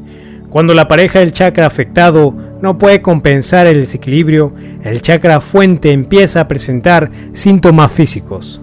Cuando 0.49 0.74
la 0.74 0.88
pareja 0.88 1.19
del 1.19 1.32
chakra 1.32 1.67
afectado 1.67 2.33
no 2.64 2.80
puede 2.80 3.03
compensar 3.03 3.67
el 3.67 3.82
desequilibrio, 3.82 4.53
el 4.83 5.01
chakra 5.01 5.40
fuente 5.40 5.91
empieza 5.91 6.41
a 6.41 6.48
presentar 6.48 7.11
síntomas 7.32 7.91
físicos. 7.91 8.59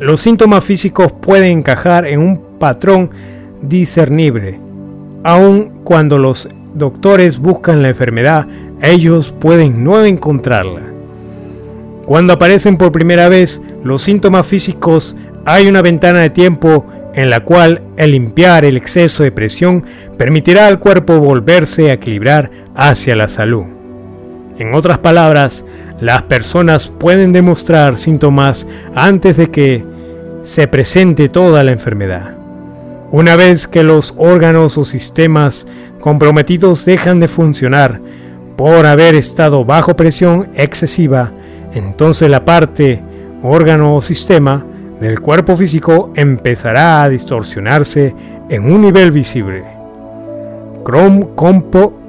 Los 0.00 0.20
síntomas 0.20 0.64
físicos 0.64 1.12
pueden 1.12 1.58
encajar 1.58 2.04
en 2.04 2.18
un 2.18 2.58
patrón 2.58 3.10
discernible. 3.62 4.58
Aun 5.22 5.82
cuando 5.84 6.18
los 6.18 6.48
doctores 6.74 7.38
buscan 7.38 7.80
la 7.80 7.90
enfermedad, 7.90 8.48
ellos 8.82 9.32
pueden 9.38 9.84
no 9.84 10.04
encontrarla. 10.04 10.95
Cuando 12.06 12.34
aparecen 12.34 12.76
por 12.76 12.92
primera 12.92 13.28
vez 13.28 13.60
los 13.82 14.02
síntomas 14.02 14.46
físicos, 14.46 15.16
hay 15.44 15.66
una 15.66 15.82
ventana 15.82 16.20
de 16.20 16.30
tiempo 16.30 16.86
en 17.14 17.30
la 17.30 17.40
cual 17.40 17.82
el 17.96 18.12
limpiar 18.12 18.64
el 18.64 18.76
exceso 18.76 19.24
de 19.24 19.32
presión 19.32 19.84
permitirá 20.16 20.68
al 20.68 20.78
cuerpo 20.78 21.18
volverse 21.18 21.90
a 21.90 21.94
equilibrar 21.94 22.50
hacia 22.76 23.16
la 23.16 23.28
salud. 23.28 23.64
En 24.58 24.74
otras 24.74 24.98
palabras, 24.98 25.64
las 26.00 26.22
personas 26.22 26.88
pueden 26.88 27.32
demostrar 27.32 27.98
síntomas 27.98 28.68
antes 28.94 29.36
de 29.36 29.50
que 29.50 29.84
se 30.42 30.68
presente 30.68 31.28
toda 31.28 31.64
la 31.64 31.72
enfermedad. 31.72 32.36
Una 33.10 33.34
vez 33.34 33.66
que 33.66 33.82
los 33.82 34.14
órganos 34.16 34.78
o 34.78 34.84
sistemas 34.84 35.66
comprometidos 35.98 36.84
dejan 36.84 37.18
de 37.18 37.28
funcionar 37.28 38.00
por 38.56 38.86
haber 38.86 39.14
estado 39.14 39.64
bajo 39.64 39.96
presión 39.96 40.48
excesiva, 40.54 41.32
entonces 41.76 42.30
la 42.30 42.44
parte, 42.44 43.00
órgano 43.42 43.94
o 43.94 44.02
sistema 44.02 44.64
del 45.00 45.20
cuerpo 45.20 45.56
físico 45.56 46.10
empezará 46.16 47.02
a 47.02 47.08
distorsionarse 47.08 48.14
en 48.48 48.64
un 48.72 48.80
nivel 48.80 49.12
visible. 49.12 49.64
Crom 50.84 51.34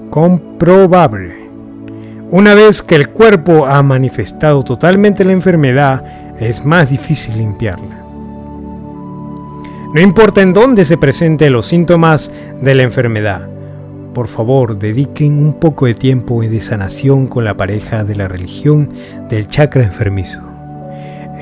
comprobable. 0.10 1.36
Una 2.32 2.56
vez 2.56 2.82
que 2.82 2.96
el 2.96 3.10
cuerpo 3.10 3.66
ha 3.66 3.82
manifestado 3.84 4.64
totalmente 4.64 5.26
la 5.26 5.34
enfermedad, 5.34 6.04
es 6.40 6.66
más 6.66 6.90
difícil 6.90 7.38
limpiarla. 7.38 8.04
No 9.94 10.02
importa 10.02 10.42
en 10.42 10.54
dónde 10.54 10.86
se 10.86 10.98
presenten 10.98 11.54
los 11.54 11.68
síntomas 11.68 12.32
de 12.62 12.76
la 12.76 12.84
enfermedad, 12.84 13.48
por 14.18 14.30
favor 14.30 14.80
dediquen 14.80 15.38
un 15.38 15.54
poco 15.54 15.86
de 15.86 15.94
tiempo 15.94 16.42
de 16.42 16.60
sanación 16.60 17.28
con 17.28 17.46
la 17.46 17.56
pareja 17.56 18.04
de 18.04 18.16
la 18.16 18.28
religión 18.28 18.90
del 19.30 19.48
chakra 19.48 19.84
enfermizo. 19.84 20.40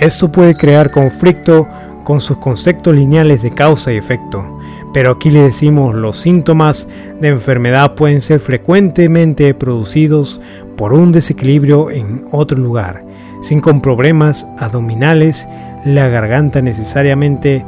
Esto 0.02 0.30
puede 0.30 0.56
crear 0.56 0.92
conflicto 0.92 1.70
con 2.04 2.20
sus 2.20 2.36
conceptos 2.36 2.94
lineales 2.94 3.42
de 3.44 3.52
causa 3.52 3.94
y 3.94 3.96
efecto, 3.96 4.60
pero 4.94 5.12
aquí 5.12 5.30
le 5.30 5.44
decimos 5.44 5.96
los 5.96 6.18
síntomas 6.18 6.90
de 7.22 7.30
enfermedad 7.30 7.96
pueden 7.96 8.20
ser 8.20 8.42
frecuentemente 8.42 9.54
producidos 9.54 10.42
por 10.76 10.92
un 10.92 11.14
desequilibrio 11.14 11.90
en 11.92 12.26
otro 12.32 12.58
lugar, 12.58 13.06
sin 13.42 13.62
con 13.62 13.80
problemas 13.80 14.46
abdominales, 14.58 15.48
la 15.86 16.10
garganta 16.10 16.62
necesariamente 16.62 17.64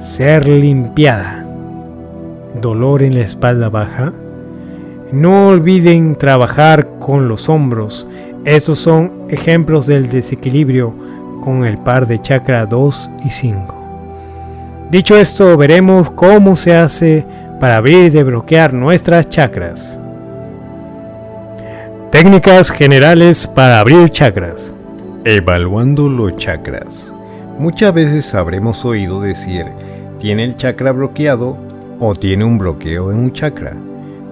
ser 0.00 0.46
limpiada. 0.46 1.44
Dolor 2.62 3.02
en 3.02 3.16
la 3.16 3.22
espalda 3.22 3.68
baja. 3.68 4.12
No 5.14 5.46
olviden 5.46 6.16
trabajar 6.16 6.98
con 6.98 7.28
los 7.28 7.48
hombros. 7.48 8.08
Estos 8.44 8.80
son 8.80 9.12
ejemplos 9.28 9.86
del 9.86 10.08
desequilibrio 10.08 10.92
con 11.40 11.64
el 11.64 11.78
par 11.78 12.08
de 12.08 12.20
chakra 12.20 12.66
2 12.66 13.10
y 13.24 13.30
5. 13.30 13.76
Dicho 14.90 15.16
esto, 15.16 15.56
veremos 15.56 16.10
cómo 16.10 16.56
se 16.56 16.74
hace 16.74 17.24
para 17.60 17.76
abrir 17.76 18.06
y 18.06 18.10
desbloquear 18.10 18.74
nuestras 18.74 19.30
chakras. 19.30 20.00
Técnicas 22.10 22.72
generales 22.72 23.46
para 23.46 23.78
abrir 23.78 24.10
chakras. 24.10 24.72
Evaluando 25.24 26.08
los 26.08 26.36
chakras. 26.38 27.12
Muchas 27.56 27.94
veces 27.94 28.34
habremos 28.34 28.84
oído 28.84 29.20
decir, 29.20 29.66
tiene 30.18 30.42
el 30.42 30.56
chakra 30.56 30.90
bloqueado 30.90 31.56
o 32.00 32.16
tiene 32.16 32.44
un 32.44 32.58
bloqueo 32.58 33.12
en 33.12 33.18
un 33.18 33.32
chakra. 33.32 33.76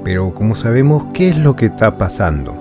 Pero 0.04 0.34
¿cómo 0.34 0.56
sabemos 0.56 1.06
qué 1.12 1.28
es 1.28 1.38
lo 1.38 1.54
que 1.54 1.66
está 1.66 1.96
pasando? 1.96 2.54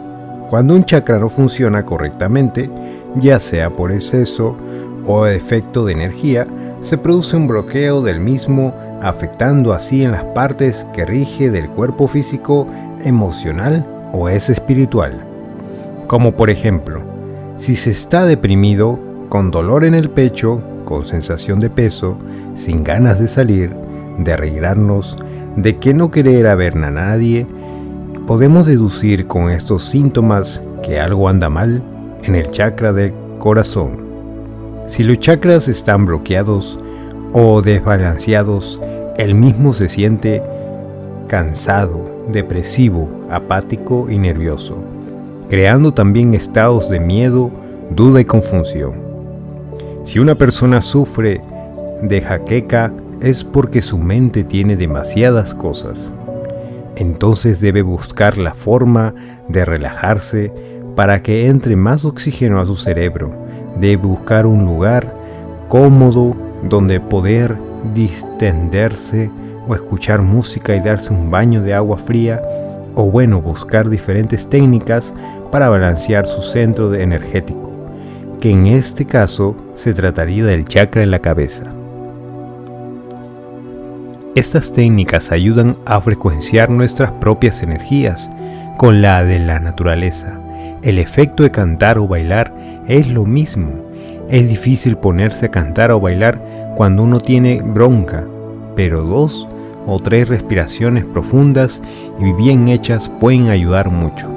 Cuando 0.49 0.75
un 0.75 0.85
chakra 0.85 1.17
no 1.17 1.29
funciona 1.29 1.85
correctamente, 1.85 2.69
ya 3.15 3.39
sea 3.39 3.69
por 3.69 3.91
exceso 3.91 4.55
o 5.07 5.25
efecto 5.25 5.85
de 5.85 5.93
energía, 5.93 6.45
se 6.81 6.97
produce 6.97 7.37
un 7.37 7.47
bloqueo 7.47 8.01
del 8.01 8.19
mismo, 8.19 8.73
afectando 9.01 9.73
así 9.73 10.03
en 10.03 10.11
las 10.11 10.23
partes 10.23 10.85
que 10.93 11.05
rige 11.05 11.49
del 11.49 11.67
cuerpo 11.69 12.07
físico, 12.07 12.67
emocional 13.03 13.85
o 14.13 14.29
es 14.29 14.49
espiritual. 14.49 15.23
Como 16.07 16.33
por 16.33 16.49
ejemplo, 16.49 17.01
si 17.57 17.75
se 17.75 17.91
está 17.91 18.25
deprimido, 18.25 18.99
con 19.29 19.49
dolor 19.49 19.85
en 19.85 19.95
el 19.95 20.09
pecho, 20.09 20.61
con 20.83 21.05
sensación 21.05 21.59
de 21.59 21.69
peso, 21.69 22.17
sin 22.55 22.83
ganas 22.83 23.19
de 23.19 23.27
salir, 23.27 23.71
de 24.17 24.33
arreglarnos, 24.33 25.15
de 25.55 25.77
que 25.77 25.93
no 25.93 26.11
querer 26.11 26.47
a 26.47 26.55
ver 26.55 26.77
a 26.77 26.91
nadie, 26.91 27.45
podemos 28.27 28.65
deducir 28.65 29.27
con 29.27 29.49
estos 29.49 29.85
síntomas 29.85 30.61
que 30.83 30.99
algo 30.99 31.27
anda 31.27 31.49
mal 31.49 31.81
en 32.23 32.35
el 32.35 32.49
chakra 32.51 32.93
del 32.93 33.13
corazón. 33.39 34.01
Si 34.87 35.03
los 35.03 35.19
chakras 35.19 35.67
están 35.67 36.05
bloqueados 36.05 36.77
o 37.33 37.61
desbalanceados, 37.61 38.81
el 39.17 39.35
mismo 39.35 39.73
se 39.73 39.89
siente 39.89 40.41
cansado, 41.27 42.09
depresivo, 42.31 43.07
apático 43.29 44.09
y 44.09 44.17
nervioso, 44.17 44.77
creando 45.49 45.93
también 45.93 46.33
estados 46.33 46.89
de 46.89 46.99
miedo, 46.99 47.51
duda 47.89 48.21
y 48.21 48.25
confusión. 48.25 48.93
Si 50.03 50.19
una 50.19 50.35
persona 50.35 50.81
sufre 50.81 51.41
de 52.01 52.21
jaqueca 52.21 52.91
es 53.21 53.43
porque 53.43 53.81
su 53.81 53.97
mente 53.97 54.43
tiene 54.43 54.75
demasiadas 54.75 55.53
cosas. 55.53 56.11
Entonces 56.95 57.61
debe 57.61 57.81
buscar 57.81 58.37
la 58.37 58.53
forma 58.53 59.13
de 59.47 59.65
relajarse 59.65 60.51
para 60.95 61.23
que 61.23 61.47
entre 61.47 61.75
más 61.75 62.03
oxígeno 62.03 62.59
a 62.59 62.65
su 62.65 62.75
cerebro, 62.75 63.31
debe 63.79 63.97
buscar 63.97 64.45
un 64.45 64.65
lugar 64.65 65.13
cómodo 65.69 66.35
donde 66.67 66.99
poder 66.99 67.55
distenderse 67.93 69.31
o 69.67 69.75
escuchar 69.75 70.21
música 70.21 70.75
y 70.75 70.81
darse 70.81 71.13
un 71.13 71.31
baño 71.31 71.61
de 71.61 71.73
agua 71.73 71.97
fría 71.97 72.41
o 72.93 73.09
bueno, 73.09 73.41
buscar 73.41 73.89
diferentes 73.89 74.47
técnicas 74.49 75.13
para 75.49 75.69
balancear 75.69 76.27
su 76.27 76.41
centro 76.41 76.93
energético, 76.93 77.71
que 78.41 78.51
en 78.51 78.67
este 78.67 79.05
caso 79.05 79.55
se 79.75 79.93
trataría 79.93 80.43
del 80.43 80.65
chakra 80.65 81.03
en 81.03 81.11
la 81.11 81.19
cabeza. 81.19 81.80
Estas 84.35 84.71
técnicas 84.71 85.31
ayudan 85.31 85.77
a 85.85 85.99
frecuenciar 86.01 86.69
nuestras 86.69 87.11
propias 87.11 87.63
energías 87.63 88.29
con 88.77 89.01
la 89.01 89.23
de 89.23 89.39
la 89.39 89.59
naturaleza 89.59 90.41
el 90.83 90.97
efecto 90.97 91.43
de 91.43 91.51
cantar 91.51 91.99
o 91.99 92.07
bailar 92.07 92.53
es 92.87 93.07
lo 93.07 93.25
mismo. 93.25 93.71
Es 94.29 94.49
difícil 94.49 94.97
ponerse 94.97 95.47
a 95.47 95.51
cantar 95.51 95.91
o 95.91 95.99
bailar 95.99 96.41
cuando 96.75 97.03
uno 97.03 97.19
tiene 97.19 97.61
bronca, 97.61 98.25
pero 98.75 99.03
dos 99.03 99.47
o 99.85 99.99
tres 99.99 100.27
respiraciones 100.27 101.05
profundas 101.05 101.81
y 102.19 102.33
bien 102.33 102.67
hechas 102.67 103.09
pueden 103.19 103.49
ayudar 103.49 103.89
mucho. 103.89 104.27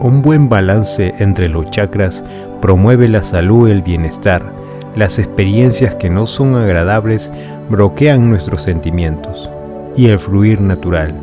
Un 0.00 0.22
buen 0.22 0.48
balance 0.48 1.14
entre 1.18 1.48
los 1.48 1.70
chakras 1.70 2.22
promueve 2.60 3.08
la 3.08 3.22
salud 3.22 3.68
y 3.68 3.72
el 3.72 3.82
bienestar. 3.82 4.52
Las 4.94 5.18
experiencias 5.18 5.94
que 5.94 6.10
no 6.10 6.26
son 6.26 6.54
agradables 6.54 7.32
bloquean 7.68 8.28
nuestros 8.28 8.62
sentimientos 8.62 9.50
y 9.96 10.06
el 10.06 10.18
fluir 10.18 10.60
natural. 10.60 11.14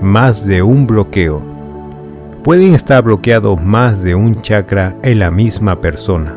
Más 0.00 0.46
de 0.46 0.62
un 0.62 0.86
bloqueo 0.86 1.42
pueden 2.42 2.74
estar 2.74 3.02
bloqueados 3.02 3.62
más 3.62 4.02
de 4.02 4.14
un 4.14 4.40
chakra 4.42 4.96
en 5.02 5.18
la 5.18 5.30
misma 5.30 5.80
persona. 5.80 6.36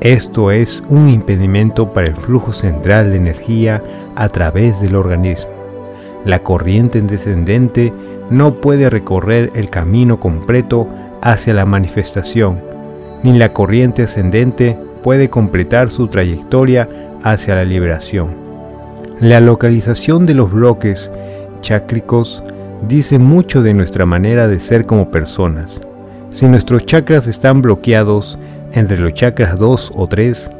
Esto 0.00 0.50
es 0.50 0.82
un 0.88 1.08
impedimento 1.08 1.92
para 1.92 2.08
el 2.08 2.16
flujo 2.16 2.52
central 2.52 3.10
de 3.10 3.16
energía 3.16 3.82
a 4.14 4.28
través 4.28 4.80
del 4.80 4.96
organismo. 4.96 5.50
La 6.24 6.40
corriente 6.40 7.00
descendente 7.00 7.92
no 8.30 8.54
puede 8.54 8.90
recorrer 8.90 9.52
el 9.54 9.70
camino 9.70 10.18
completo 10.18 10.88
hacia 11.22 11.54
la 11.54 11.64
manifestación, 11.64 12.60
ni 13.22 13.38
la 13.38 13.52
corriente 13.52 14.02
ascendente 14.02 14.76
puede 15.02 15.30
completar 15.30 15.90
su 15.90 16.08
trayectoria 16.08 16.88
hacia 17.22 17.54
la 17.54 17.64
liberación. 17.64 18.45
La 19.20 19.40
localización 19.40 20.26
de 20.26 20.34
los 20.34 20.52
bloques 20.52 21.10
chácricos 21.62 22.42
dice 22.86 23.18
mucho 23.18 23.62
de 23.62 23.72
nuestra 23.72 24.04
manera 24.04 24.46
de 24.46 24.60
ser 24.60 24.84
como 24.84 25.10
personas. 25.10 25.80
Si 26.28 26.46
nuestros 26.46 26.84
chakras 26.84 27.26
están 27.26 27.62
bloqueados 27.62 28.38
entre 28.72 28.98
los 28.98 29.14
chakras 29.14 29.58
2 29.58 29.92
o 29.94 30.06
3, 30.06 30.50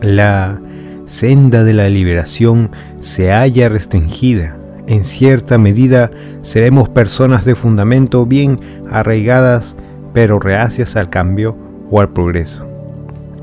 la 0.00 0.60
senda 1.06 1.62
de 1.62 1.72
la 1.72 1.88
liberación 1.88 2.70
se 2.98 3.30
halla 3.30 3.68
restringida. 3.68 4.56
En 4.88 5.04
cierta 5.04 5.56
medida 5.56 6.10
seremos 6.42 6.88
personas 6.88 7.44
de 7.44 7.54
fundamento 7.54 8.26
bien 8.26 8.58
arraigadas, 8.90 9.76
pero 10.12 10.40
reacias 10.40 10.96
al 10.96 11.10
cambio 11.10 11.56
o 11.92 12.00
al 12.00 12.08
progreso. 12.08 12.69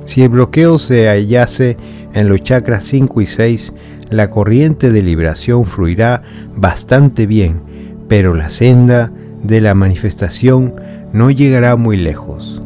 Si 0.07 0.23
el 0.23 0.29
bloqueo 0.29 0.79
se 0.79 1.07
hallase 1.09 1.75
en 2.13 2.29
los 2.29 2.41
chakras 2.41 2.85
5 2.85 3.19
y 3.19 3.25
6, 3.25 3.73
la 4.09 4.29
corriente 4.29 4.89
de 4.89 5.01
liberación 5.01 5.65
fluirá 5.65 6.23
bastante 6.55 7.25
bien, 7.25 7.61
pero 8.07 8.33
la 8.33 8.49
senda 8.49 9.11
de 9.43 9.59
la 9.59 9.73
manifestación 9.73 10.75
no 11.11 11.29
llegará 11.29 11.75
muy 11.75 11.97
lejos. 11.97 12.61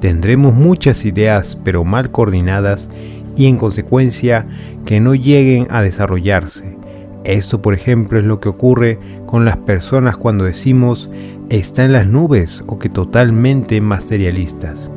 Tendremos 0.00 0.54
muchas 0.54 1.04
ideas 1.04 1.58
pero 1.64 1.82
mal 1.82 2.12
coordinadas 2.12 2.88
y 3.36 3.46
en 3.46 3.56
consecuencia 3.56 4.46
que 4.86 5.00
no 5.00 5.16
lleguen 5.16 5.66
a 5.70 5.82
desarrollarse. 5.82 6.76
Esto 7.24 7.60
por 7.60 7.74
ejemplo 7.74 8.20
es 8.20 8.24
lo 8.24 8.38
que 8.38 8.50
ocurre 8.50 9.00
con 9.26 9.44
las 9.44 9.56
personas 9.56 10.16
cuando 10.16 10.44
decimos 10.44 11.10
está 11.50 11.84
en 11.84 11.92
las 11.92 12.06
nubes 12.06 12.62
o 12.68 12.78
que 12.78 12.88
totalmente 12.88 13.80
materialistas. 13.80 14.92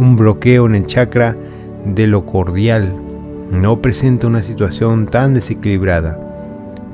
Un 0.00 0.16
bloqueo 0.16 0.64
en 0.64 0.76
el 0.76 0.86
chakra 0.86 1.36
de 1.84 2.06
lo 2.06 2.24
cordial 2.24 2.94
no 3.52 3.82
presenta 3.82 4.28
una 4.28 4.42
situación 4.42 5.04
tan 5.04 5.34
desequilibrada, 5.34 6.18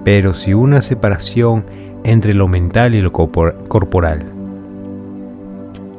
pero 0.02 0.34
sí 0.34 0.54
una 0.54 0.82
separación 0.82 1.64
entre 2.02 2.34
lo 2.34 2.48
mental 2.48 2.96
y 2.96 3.00
lo 3.00 3.12
corporal. 3.12 4.24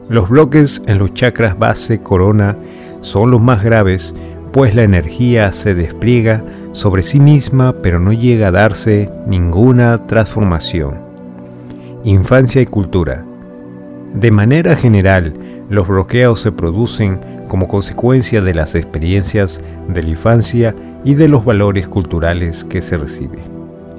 Los 0.10 0.28
bloques 0.28 0.82
en 0.88 0.98
los 0.98 1.14
chakras 1.14 1.58
base 1.58 2.02
corona 2.02 2.58
son 3.00 3.32
los 3.32 3.40
más 3.40 3.64
graves, 3.64 4.14
pues 4.52 4.76
la 4.76 4.84
energía 4.84 5.54
se 5.54 5.76
despliega 5.76 6.44
sobre 6.74 7.04
sí 7.04 7.22
misma 7.22 7.74
pero 7.82 8.02
no 8.02 8.12
llega 8.12 8.50
a 8.50 8.52
darse 8.52 9.10
ninguna 9.28 10.08
transformación. 10.08 10.96
Infancia 12.04 12.62
y 12.62 12.66
cultura. 12.66 13.24
De 14.14 14.30
manera 14.30 14.76
general, 14.76 15.48
los 15.70 15.88
bloqueos 15.88 16.42
se 16.42 16.52
producen 16.52 17.20
como 17.48 17.68
consecuencia 17.68 18.42
de 18.42 18.54
las 18.54 18.76
experiencias 18.76 19.62
de 19.88 20.04
la 20.04 20.10
infancia 20.10 20.76
y 21.04 21.16
de 21.16 21.28
los 21.28 21.46
valores 21.46 21.88
culturales 21.88 22.64
que 22.64 22.82
se 22.82 22.98
recibe. 22.98 23.40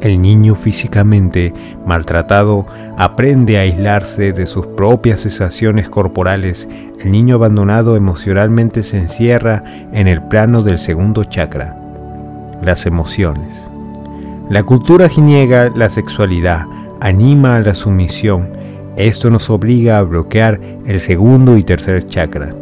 El 0.00 0.22
niño 0.22 0.54
físicamente 0.54 1.52
maltratado 1.84 2.66
aprende 2.96 3.58
a 3.58 3.62
aislarse 3.62 4.32
de 4.32 4.46
sus 4.46 4.66
propias 4.66 5.22
sensaciones 5.22 5.90
corporales. 5.90 6.68
El 7.00 7.10
niño 7.10 7.34
abandonado 7.34 7.96
emocionalmente 7.96 8.84
se 8.84 8.98
encierra 8.98 9.64
en 9.92 10.06
el 10.06 10.22
plano 10.22 10.62
del 10.62 10.78
segundo 10.78 11.24
chakra, 11.24 11.76
las 12.62 12.86
emociones. 12.86 13.52
La 14.50 14.62
cultura 14.62 15.10
niega 15.16 15.70
la 15.74 15.90
sexualidad, 15.90 16.64
anima 17.00 17.56
a 17.56 17.60
la 17.60 17.74
sumisión. 17.74 18.48
Esto 18.98 19.30
nos 19.30 19.48
obliga 19.48 20.00
a 20.00 20.02
bloquear 20.02 20.60
el 20.84 20.98
segundo 20.98 21.56
y 21.56 21.62
tercer 21.62 22.04
chakra. 22.08 22.52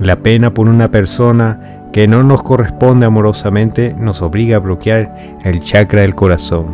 La 0.00 0.14
pena 0.14 0.54
por 0.54 0.68
una 0.68 0.92
persona 0.92 1.88
que 1.92 2.06
no 2.06 2.22
nos 2.22 2.44
corresponde 2.44 3.06
amorosamente 3.06 3.96
nos 3.98 4.22
obliga 4.22 4.58
a 4.58 4.60
bloquear 4.60 5.12
el 5.44 5.58
chakra 5.58 6.02
del 6.02 6.14
corazón. 6.14 6.66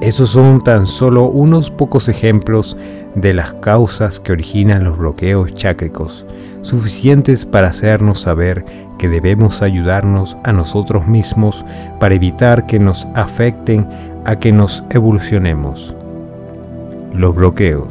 Esos 0.00 0.30
son 0.30 0.62
tan 0.62 0.86
solo 0.86 1.24
unos 1.24 1.68
pocos 1.68 2.08
ejemplos 2.08 2.76
de 3.16 3.34
las 3.34 3.52
causas 3.54 4.20
que 4.20 4.30
originan 4.30 4.84
los 4.84 4.96
bloqueos 4.96 5.52
chácricos, 5.54 6.24
suficientes 6.62 7.44
para 7.44 7.70
hacernos 7.70 8.20
saber 8.20 8.64
que 8.96 9.08
debemos 9.08 9.60
ayudarnos 9.60 10.36
a 10.44 10.52
nosotros 10.52 11.08
mismos 11.08 11.64
para 11.98 12.14
evitar 12.14 12.64
que 12.68 12.78
nos 12.78 13.08
afecten 13.14 13.88
a 14.24 14.36
que 14.36 14.52
nos 14.52 14.84
evolucionemos. 14.90 15.95
Los 17.16 17.34
bloqueos. 17.34 17.88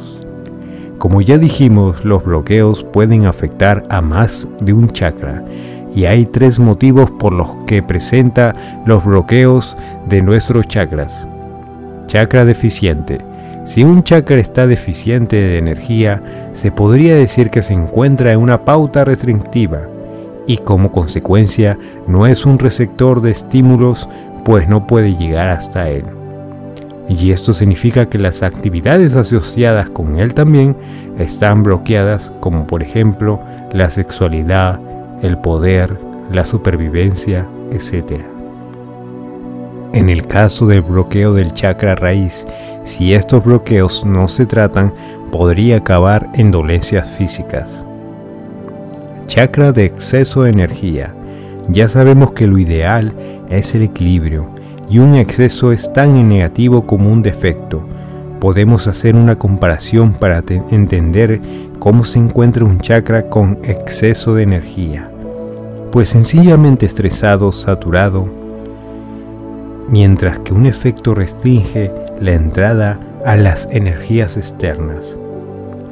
Como 0.98 1.20
ya 1.20 1.36
dijimos, 1.36 2.04
los 2.04 2.22
bloqueos 2.24 2.84
pueden 2.84 3.26
afectar 3.26 3.82
a 3.88 4.00
más 4.00 4.46
de 4.60 4.72
un 4.72 4.88
chakra 4.88 5.42
y 5.92 6.04
hay 6.04 6.26
tres 6.26 6.60
motivos 6.60 7.10
por 7.10 7.32
los 7.32 7.48
que 7.66 7.82
presenta 7.82 8.54
los 8.86 9.04
bloqueos 9.04 9.76
de 10.08 10.22
nuestros 10.22 10.68
chakras. 10.68 11.26
Chakra 12.06 12.44
deficiente. 12.44 13.18
Si 13.64 13.82
un 13.82 14.04
chakra 14.04 14.36
está 14.36 14.68
deficiente 14.68 15.34
de 15.34 15.58
energía, 15.58 16.22
se 16.54 16.70
podría 16.70 17.16
decir 17.16 17.50
que 17.50 17.64
se 17.64 17.74
encuentra 17.74 18.30
en 18.30 18.38
una 18.38 18.64
pauta 18.64 19.04
restrictiva 19.04 19.80
y 20.46 20.58
como 20.58 20.92
consecuencia 20.92 21.76
no 22.06 22.28
es 22.28 22.46
un 22.46 22.60
receptor 22.60 23.20
de 23.20 23.32
estímulos 23.32 24.08
pues 24.44 24.68
no 24.68 24.86
puede 24.86 25.16
llegar 25.16 25.48
hasta 25.48 25.88
él 25.88 26.15
y 27.08 27.30
esto 27.30 27.54
significa 27.54 28.06
que 28.06 28.18
las 28.18 28.42
actividades 28.42 29.14
asociadas 29.14 29.88
con 29.90 30.18
él 30.18 30.34
también 30.34 30.76
están 31.18 31.62
bloqueadas, 31.62 32.32
como 32.40 32.66
por 32.66 32.82
ejemplo 32.82 33.40
la 33.72 33.90
sexualidad, 33.90 34.80
el 35.22 35.38
poder, 35.38 35.96
la 36.32 36.44
supervivencia, 36.44 37.46
etc. 37.70 38.22
En 39.92 40.08
el 40.08 40.26
caso 40.26 40.66
del 40.66 40.82
bloqueo 40.82 41.32
del 41.32 41.52
chakra 41.52 41.94
raíz, 41.94 42.46
si 42.82 43.14
estos 43.14 43.44
bloqueos 43.44 44.04
no 44.04 44.28
se 44.28 44.44
tratan, 44.44 44.92
podría 45.30 45.78
acabar 45.78 46.28
en 46.34 46.50
dolencias 46.50 47.08
físicas. 47.08 47.84
Chakra 49.26 49.72
de 49.72 49.84
exceso 49.84 50.42
de 50.42 50.50
energía. 50.50 51.14
Ya 51.68 51.88
sabemos 51.88 52.32
que 52.32 52.46
lo 52.46 52.58
ideal 52.58 53.12
es 53.48 53.74
el 53.74 53.82
equilibrio, 53.82 54.48
y 54.88 54.98
un 54.98 55.14
exceso 55.14 55.72
es 55.72 55.92
tan 55.92 56.28
negativo 56.28 56.86
como 56.86 57.10
un 57.12 57.22
defecto. 57.22 57.82
Podemos 58.40 58.86
hacer 58.86 59.16
una 59.16 59.36
comparación 59.36 60.12
para 60.12 60.42
entender 60.70 61.40
cómo 61.78 62.04
se 62.04 62.18
encuentra 62.18 62.64
un 62.64 62.80
chakra 62.80 63.28
con 63.28 63.58
exceso 63.64 64.34
de 64.34 64.42
energía. 64.42 65.10
Pues 65.90 66.10
sencillamente 66.10 66.86
estresado, 66.86 67.52
saturado, 67.52 68.28
mientras 69.88 70.38
que 70.40 70.52
un 70.52 70.66
efecto 70.66 71.14
restringe 71.14 71.90
la 72.20 72.32
entrada 72.32 73.00
a 73.24 73.36
las 73.36 73.68
energías 73.70 74.36
externas. 74.36 75.16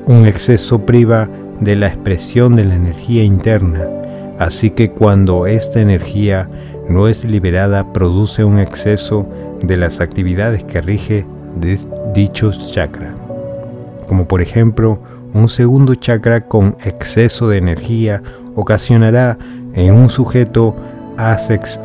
Un 0.07 0.27
exceso 0.27 0.81
priva 0.81 1.29
de 1.61 1.77
la 1.77 1.89
expresión 1.89 2.57
de 2.57 2.65
la 2.65 2.75
energía 2.75 3.25
interna, 3.25 3.87
así 4.39 4.71
que 4.71 4.91
cuando 4.91 5.47
esta 5.47 5.81
energía 5.81 6.49
no 6.89 7.09
es 7.09 7.25
liberada 7.25 7.93
produce 7.93 8.45
un 8.45 8.59
exceso 8.59 9.27
de 9.63 9.77
las 9.77 10.01
actividades 10.01 10.65
que 10.65 10.81
rige 10.81 11.27
dichos 12.15 12.73
chakra, 12.73 13.15
como 14.09 14.27
por 14.27 14.43
ejemplo 14.43 14.99
un 15.33 15.49
segundo 15.49 15.95
chakra 15.95 16.43
con 16.43 16.77
exceso 16.85 17.49
de 17.49 17.59
energía 17.59 18.23
ocasionará 18.55 19.37
en 19.75 19.95
un 19.95 20.11
sujeto 20.11 20.77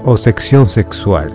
o 0.04 0.18
sección 0.18 0.70
sexual, 0.70 1.32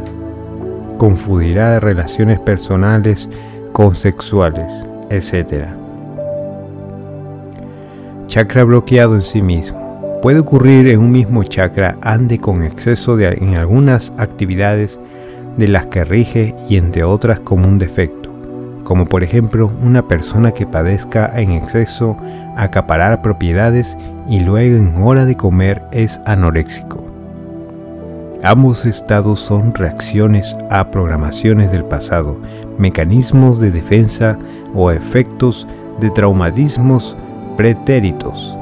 confundirá 0.99 1.81
relaciones 1.81 2.41
personales 2.41 3.29
con 3.73 3.95
sexuales, 3.95 4.73
etc. 5.11 5.67
Chakra 8.27 8.65
bloqueado 8.65 9.15
en 9.15 9.23
sí 9.23 9.43
mismo 9.43 9.84
puede 10.25 10.41
ocurrir 10.41 10.89
en 10.89 11.01
un 11.01 11.11
mismo 11.11 11.45
chakra 11.45 11.99
ande 12.01 12.39
con 12.39 12.63
exceso 12.63 13.15
de, 13.15 13.27
en 13.27 13.59
algunas 13.59 14.11
actividades 14.17 14.99
de 15.59 15.69
las 15.69 15.85
que 15.85 16.03
rige 16.03 16.55
y 16.67 16.79
entre 16.79 17.05
otras 17.05 17.41
como 17.41 17.69
un 17.69 17.79
defecto, 17.79 18.31
como 18.85 19.05
por 19.05 19.23
ejemplo 19.23 19.71
una 19.83 20.09
persona 20.09 20.53
que 20.53 20.67
padezca 20.67 21.31
en 21.39 21.51
exceso 21.51 22.17
acaparar 22.57 23.21
propiedades 23.21 23.99
y 24.27 24.41
luego 24.41 24.79
en 24.79 24.97
hora 25.03 25.27
de 25.27 25.37
comer 25.37 25.83
es 25.93 26.19
anoréxico. 26.25 27.05
Ambos 28.43 28.87
estados 28.87 29.41
son 29.41 29.75
reacciones 29.75 30.57
a 30.71 30.91
programaciones 30.91 31.71
del 31.71 31.85
pasado, 31.85 32.39
mecanismos 32.79 33.61
de 33.61 33.71
defensa 33.71 34.39
o 34.75 34.91
efectos 34.91 35.67
de 36.01 36.09
traumatismos 36.09 37.15
pretéritos 37.59 38.57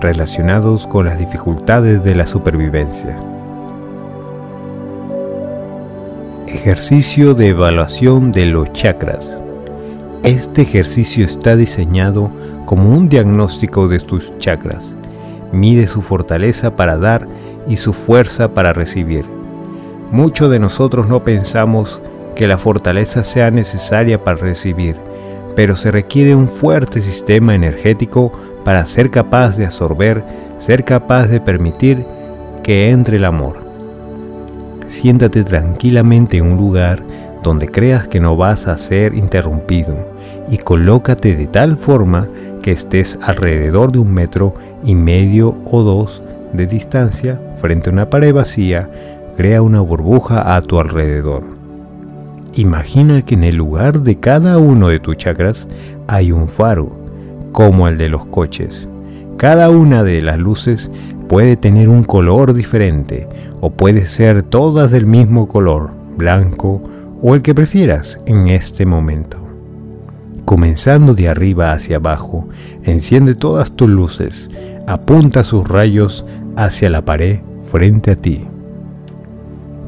relacionados 0.00 0.86
con 0.86 1.06
las 1.06 1.18
dificultades 1.18 2.02
de 2.02 2.14
la 2.14 2.26
supervivencia. 2.26 3.16
Ejercicio 6.46 7.34
de 7.34 7.48
evaluación 7.48 8.32
de 8.32 8.46
los 8.46 8.72
chakras. 8.72 9.40
Este 10.24 10.62
ejercicio 10.62 11.24
está 11.24 11.56
diseñado 11.56 12.30
como 12.66 12.90
un 12.90 13.08
diagnóstico 13.08 13.88
de 13.88 14.00
tus 14.00 14.36
chakras. 14.38 14.94
Mide 15.52 15.86
su 15.86 16.02
fortaleza 16.02 16.76
para 16.76 16.96
dar 16.96 17.26
y 17.68 17.76
su 17.76 17.92
fuerza 17.92 18.52
para 18.52 18.72
recibir. 18.72 19.24
Muchos 20.10 20.50
de 20.50 20.58
nosotros 20.58 21.08
no 21.08 21.24
pensamos 21.24 22.00
que 22.34 22.46
la 22.46 22.58
fortaleza 22.58 23.22
sea 23.22 23.50
necesaria 23.50 24.24
para 24.24 24.38
recibir, 24.38 24.96
pero 25.54 25.76
se 25.76 25.90
requiere 25.90 26.34
un 26.34 26.48
fuerte 26.48 27.00
sistema 27.00 27.54
energético 27.54 28.32
para 28.64 28.86
ser 28.86 29.10
capaz 29.10 29.56
de 29.56 29.66
absorber, 29.66 30.22
ser 30.58 30.84
capaz 30.84 31.26
de 31.26 31.40
permitir 31.40 32.04
que 32.62 32.90
entre 32.90 33.16
el 33.16 33.24
amor. 33.24 33.56
Siéntate 34.86 35.44
tranquilamente 35.44 36.38
en 36.38 36.52
un 36.52 36.58
lugar 36.58 37.02
donde 37.42 37.68
creas 37.68 38.08
que 38.08 38.20
no 38.20 38.36
vas 38.36 38.66
a 38.66 38.76
ser 38.76 39.14
interrumpido 39.14 39.94
y 40.50 40.58
colócate 40.58 41.36
de 41.36 41.46
tal 41.46 41.76
forma 41.76 42.28
que 42.62 42.72
estés 42.72 43.18
alrededor 43.22 43.92
de 43.92 44.00
un 44.00 44.12
metro 44.12 44.54
y 44.84 44.94
medio 44.94 45.56
o 45.70 45.82
dos 45.82 46.22
de 46.52 46.66
distancia 46.66 47.40
frente 47.60 47.88
a 47.88 47.92
una 47.92 48.10
pared 48.10 48.34
vacía, 48.34 48.90
crea 49.36 49.62
una 49.62 49.80
burbuja 49.80 50.56
a 50.56 50.60
tu 50.60 50.78
alrededor. 50.78 51.42
Imagina 52.54 53.22
que 53.22 53.34
en 53.34 53.44
el 53.44 53.56
lugar 53.56 54.00
de 54.00 54.18
cada 54.18 54.58
uno 54.58 54.88
de 54.88 54.98
tus 54.98 55.16
chakras 55.16 55.68
hay 56.08 56.32
un 56.32 56.48
faro, 56.48 56.90
como 57.52 57.88
el 57.88 57.98
de 57.98 58.08
los 58.08 58.26
coches. 58.26 58.88
Cada 59.36 59.70
una 59.70 60.02
de 60.04 60.20
las 60.22 60.38
luces 60.38 60.90
puede 61.28 61.56
tener 61.56 61.88
un 61.88 62.04
color 62.04 62.54
diferente 62.54 63.28
o 63.60 63.70
puede 63.70 64.06
ser 64.06 64.42
todas 64.42 64.90
del 64.90 65.06
mismo 65.06 65.48
color, 65.48 65.90
blanco 66.16 66.82
o 67.22 67.34
el 67.34 67.42
que 67.42 67.54
prefieras 67.54 68.18
en 68.26 68.48
este 68.48 68.84
momento. 68.84 69.38
Comenzando 70.44 71.14
de 71.14 71.28
arriba 71.28 71.72
hacia 71.72 71.96
abajo, 71.96 72.48
enciende 72.82 73.34
todas 73.34 73.72
tus 73.72 73.88
luces, 73.88 74.50
apunta 74.86 75.44
sus 75.44 75.68
rayos 75.68 76.24
hacia 76.56 76.90
la 76.90 77.04
pared 77.04 77.38
frente 77.70 78.10
a 78.10 78.16
ti. 78.16 78.44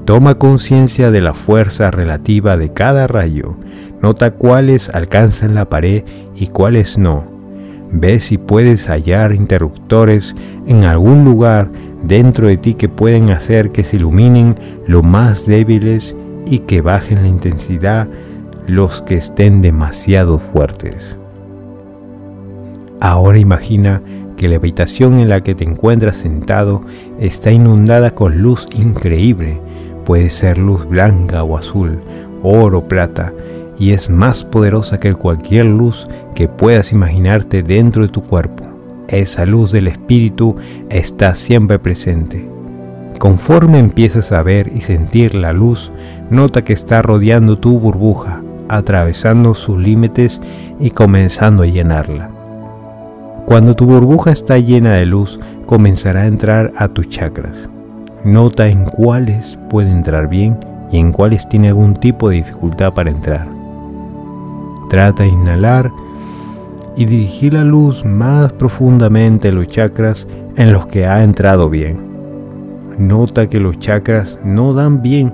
Toma 0.05 0.36
conciencia 0.36 1.10
de 1.10 1.20
la 1.20 1.34
fuerza 1.34 1.91
relativa 1.91 2.57
de 2.57 2.73
cada 2.73 3.07
rayo, 3.07 3.57
nota 4.00 4.32
cuáles 4.32 4.89
alcanzan 4.89 5.55
la 5.55 5.68
pared 5.68 6.05
y 6.36 6.49
cuáles 6.49 6.99
no. 6.99 7.32
Ve 7.92 8.20
si 8.20 8.38
puedes 8.38 8.88
hallar 8.88 9.34
interruptores 9.34 10.34
en 10.66 10.84
algún 10.84 11.24
lugar 11.24 11.70
dentro 12.02 12.46
de 12.48 12.56
ti 12.56 12.74
que 12.74 12.88
pueden 12.88 13.30
hacer 13.30 13.70
que 13.70 13.84
se 13.84 13.96
iluminen 13.96 14.56
los 14.86 15.04
más 15.04 15.46
débiles 15.46 16.16
y 16.46 16.60
que 16.60 16.80
bajen 16.80 17.22
la 17.22 17.28
intensidad 17.28 18.08
los 18.66 19.02
que 19.02 19.16
estén 19.16 19.60
demasiado 19.60 20.38
fuertes. 20.38 21.16
Ahora 23.00 23.38
imagina 23.38 24.00
que 24.36 24.48
la 24.48 24.56
habitación 24.56 25.18
en 25.18 25.28
la 25.28 25.42
que 25.42 25.54
te 25.54 25.64
encuentras 25.64 26.16
sentado 26.16 26.82
está 27.20 27.50
inundada 27.50 28.12
con 28.12 28.40
luz 28.40 28.66
increíble. 28.74 29.58
Puede 30.04 30.30
ser 30.30 30.58
luz 30.58 30.88
blanca 30.88 31.44
o 31.44 31.56
azul, 31.56 31.98
oro, 32.42 32.88
plata, 32.88 33.32
y 33.83 33.94
es 33.94 34.11
más 34.11 34.44
poderosa 34.44 35.01
que 35.01 35.12
cualquier 35.12 35.67
luz 35.67 36.07
que 36.36 36.47
puedas 36.47 36.93
imaginarte 36.93 37.65
dentro 37.65 38.02
de 38.02 38.09
tu 38.11 38.23
cuerpo. 38.23 38.62
Esa 39.09 39.44
luz 39.44 39.73
del 39.73 39.89
espíritu 39.89 40.55
está 40.89 41.35
siempre 41.35 41.81
presente. 41.81 42.49
Conforme 43.19 43.81
empiezas 43.81 44.31
a 44.31 44.41
ver 44.44 44.70
y 44.73 44.83
sentir 44.83 45.35
la 45.35 45.52
luz, 45.52 45.91
nota 46.31 46.62
que 46.62 46.73
está 46.73 47.02
rodeando 47.02 47.59
tu 47.59 47.81
burbuja, 47.81 48.41
atravesando 48.69 49.52
sus 49.52 49.78
límites 49.78 50.41
y 50.78 50.91
comenzando 50.91 51.65
a 51.65 51.67
llenarla. 51.67 52.31
Cuando 53.47 53.75
tu 53.75 53.86
burbuja 53.86 54.31
está 54.31 54.59
llena 54.59 54.93
de 54.93 55.07
luz, 55.07 55.41
comenzará 55.67 56.20
a 56.20 56.27
entrar 56.28 56.73
a 56.77 56.86
tus 56.86 57.09
chakras. 57.09 57.69
Nota 58.23 58.69
en 58.69 58.85
cuáles 58.85 59.59
puede 59.69 59.91
entrar 59.91 60.28
bien 60.28 60.57
y 60.93 60.99
en 60.99 61.11
cuáles 61.11 61.49
tiene 61.49 61.67
algún 61.67 61.94
tipo 61.94 62.28
de 62.28 62.36
dificultad 62.36 62.93
para 62.93 63.11
entrar. 63.11 63.61
Trata 64.92 65.22
de 65.22 65.30
inhalar 65.30 65.90
y 66.96 67.06
dirigir 67.06 67.54
la 67.54 67.64
luz 67.64 68.04
más 68.04 68.52
profundamente 68.52 69.48
a 69.48 69.52
los 69.52 69.66
chakras 69.66 70.28
en 70.56 70.70
los 70.70 70.86
que 70.86 71.06
ha 71.06 71.24
entrado 71.24 71.70
bien. 71.70 71.96
Nota 72.98 73.48
que 73.48 73.58
los 73.58 73.78
chakras 73.78 74.38
no 74.44 74.74
dan 74.74 75.00
bien 75.00 75.32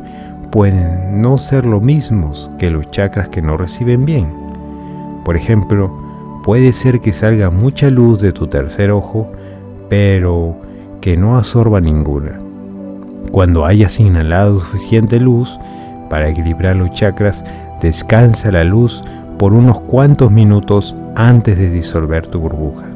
pueden 0.53 1.21
no 1.21 1.39
ser 1.39 1.67
lo 1.67 1.81
mismos 1.81 2.49
que 2.57 2.71
los 2.71 2.89
chakras 2.93 3.31
que 3.31 3.43
no 3.43 3.57
reciben 3.57 4.05
bien. 4.05 4.29
Por 5.25 5.37
ejemplo, 5.37 5.91
puede 6.45 6.73
ser 6.73 7.01
que 7.01 7.13
salga 7.13 7.51
mucha 7.51 7.91
luz 7.91 8.21
de 8.21 8.31
tu 8.31 8.47
tercer 8.47 8.93
ojo, 8.93 9.29
pero 9.89 10.55
que 11.01 11.17
no 11.17 11.37
absorba 11.37 11.81
ninguna. 11.81 12.39
Cuando 13.33 13.65
hayas 13.65 13.99
inhalado 13.99 14.61
suficiente 14.61 15.19
luz 15.19 15.59
para 16.09 16.29
equilibrar 16.29 16.77
los 16.77 16.93
chakras, 16.93 17.43
descansa 17.83 18.53
la 18.53 18.63
luz 18.63 19.03
por 19.39 19.53
unos 19.53 19.81
cuantos 19.81 20.31
minutos 20.31 20.95
antes 21.15 21.57
de 21.57 21.71
disolver 21.71 22.27
tu 22.27 22.41
burbuja 22.41 22.87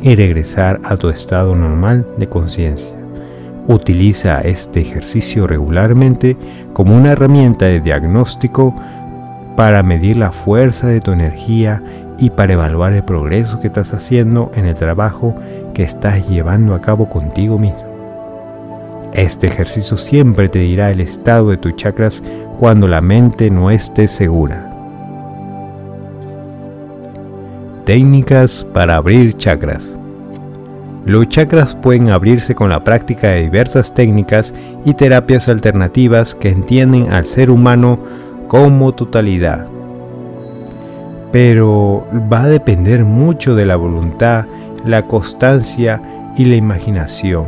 y 0.00 0.14
regresar 0.14 0.80
a 0.84 0.96
tu 0.96 1.08
estado 1.08 1.54
normal 1.54 2.06
de 2.18 2.28
conciencia. 2.28 2.94
Utiliza 3.66 4.40
este 4.40 4.80
ejercicio 4.80 5.46
regularmente 5.46 6.36
como 6.72 6.96
una 6.96 7.12
herramienta 7.12 7.66
de 7.66 7.80
diagnóstico 7.80 8.74
para 9.56 9.82
medir 9.82 10.16
la 10.16 10.32
fuerza 10.32 10.86
de 10.86 11.00
tu 11.00 11.12
energía 11.12 11.82
y 12.18 12.30
para 12.30 12.54
evaluar 12.54 12.92
el 12.92 13.02
progreso 13.02 13.60
que 13.60 13.68
estás 13.68 13.92
haciendo 13.92 14.50
en 14.54 14.66
el 14.66 14.74
trabajo 14.74 15.34
que 15.74 15.82
estás 15.82 16.28
llevando 16.28 16.74
a 16.74 16.80
cabo 16.80 17.08
contigo 17.08 17.58
mismo. 17.58 17.88
Este 19.12 19.46
ejercicio 19.46 19.96
siempre 19.96 20.48
te 20.48 20.60
dirá 20.60 20.90
el 20.90 21.00
estado 21.00 21.50
de 21.50 21.56
tus 21.56 21.76
chakras 21.76 22.22
cuando 22.58 22.88
la 22.88 23.00
mente 23.00 23.50
no 23.50 23.70
esté 23.70 24.06
segura. 24.06 24.67
Técnicas 27.88 28.66
para 28.74 28.96
abrir 28.96 29.34
chakras. 29.38 29.82
Los 31.06 31.26
chakras 31.30 31.74
pueden 31.74 32.10
abrirse 32.10 32.54
con 32.54 32.68
la 32.68 32.84
práctica 32.84 33.28
de 33.28 33.44
diversas 33.44 33.94
técnicas 33.94 34.52
y 34.84 34.92
terapias 34.92 35.48
alternativas 35.48 36.34
que 36.34 36.50
entienden 36.50 37.10
al 37.10 37.24
ser 37.24 37.50
humano 37.50 37.98
como 38.46 38.92
totalidad. 38.92 39.64
Pero 41.32 42.06
va 42.30 42.42
a 42.42 42.48
depender 42.48 43.06
mucho 43.06 43.54
de 43.54 43.64
la 43.64 43.76
voluntad, 43.76 44.44
la 44.84 45.06
constancia 45.06 46.02
y 46.36 46.44
la 46.44 46.56
imaginación. 46.56 47.46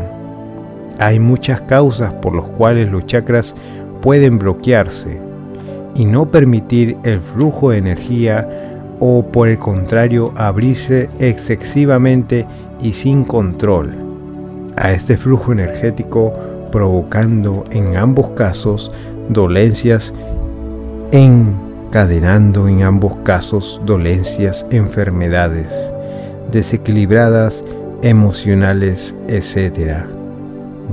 Hay 0.99 1.19
muchas 1.19 1.61
causas 1.61 2.15
por 2.15 2.35
las 2.35 2.47
cuales 2.47 2.91
los 2.91 3.05
chakras 3.05 3.55
pueden 4.01 4.39
bloquearse 4.39 5.21
y 5.95 6.07
no 6.07 6.31
permitir 6.31 6.97
el 7.05 7.21
flujo 7.21 7.73
de 7.73 7.77
energía 7.77 8.70
o 9.01 9.25
por 9.33 9.49
el 9.49 9.59
contrario 9.59 10.33
abrirse 10.37 11.11
excesivamente 11.19 12.47
y 12.81 12.93
sin 12.93 13.25
control 13.25 13.95
a 14.77 14.93
este 14.93 15.17
flujo 15.17 15.53
energético 15.53 16.33
provocando 16.71 17.65
en 17.71 17.97
ambos 17.97 18.31
casos 18.31 18.93
dolencias, 19.29 20.13
encadenando 21.13 22.69
en 22.69 22.83
ambos 22.83 23.17
casos 23.25 23.81
dolencias, 23.85 24.65
enfermedades 24.71 25.67
desequilibradas, 26.51 27.63
emocionales, 28.03 29.15
etc. 29.29 30.05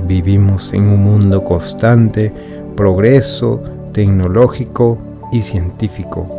Vivimos 0.06 0.72
en 0.72 0.88
un 0.88 1.02
mundo 1.02 1.42
constante, 1.42 2.32
progreso 2.76 3.62
tecnológico 3.92 4.98
y 5.32 5.42
científico, 5.42 6.37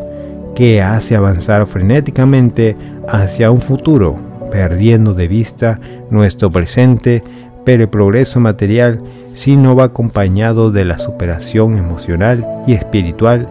que 0.60 0.82
hace 0.82 1.16
avanzar 1.16 1.66
frenéticamente 1.68 2.76
hacia 3.08 3.50
un 3.50 3.62
futuro 3.62 4.20
perdiendo 4.52 5.14
de 5.14 5.30
vista 5.30 5.80
nuestro 6.10 6.50
presente, 6.52 7.24
pero 7.64 7.84
el 7.84 7.90
progreso 7.90 8.42
material 8.42 9.00
si 9.34 9.56
no 9.56 9.74
va 9.74 9.86
acompañado 9.86 10.70
de 10.70 10.84
la 10.84 10.98
superación 10.98 11.78
emocional 11.78 12.46
y 12.68 12.74
espiritual 12.74 13.48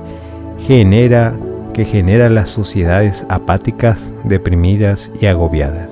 genera 0.66 1.34
que 1.72 1.86
genera 1.86 2.28
las 2.28 2.50
sociedades 2.50 3.24
apáticas, 3.30 4.12
deprimidas 4.24 5.10
y 5.18 5.26
agobiadas. 5.28 5.88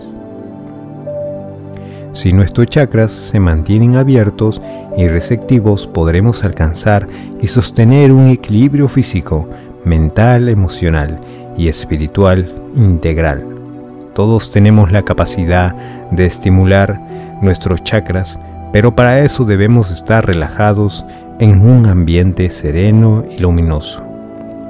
Si 2.12 2.34
nuestros 2.34 2.66
chakras 2.66 3.12
se 3.12 3.40
mantienen 3.40 3.96
abiertos 3.96 4.60
y 4.98 5.08
receptivos, 5.08 5.86
podremos 5.86 6.44
alcanzar 6.44 7.06
y 7.40 7.46
sostener 7.46 8.12
un 8.12 8.28
equilibrio 8.28 8.88
físico, 8.88 9.48
mental, 9.86 10.50
emocional 10.50 11.18
y 11.56 11.68
espiritual 11.68 12.52
integral 12.76 13.56
todos 14.16 14.50
tenemos 14.50 14.92
la 14.92 15.02
capacidad 15.02 15.74
de 16.10 16.24
estimular 16.24 16.98
nuestros 17.42 17.84
chakras, 17.84 18.38
pero 18.72 18.96
para 18.96 19.20
eso 19.20 19.44
debemos 19.44 19.90
estar 19.90 20.24
relajados 20.24 21.04
en 21.38 21.60
un 21.60 21.84
ambiente 21.84 22.48
sereno 22.48 23.24
y 23.30 23.38
luminoso 23.42 24.02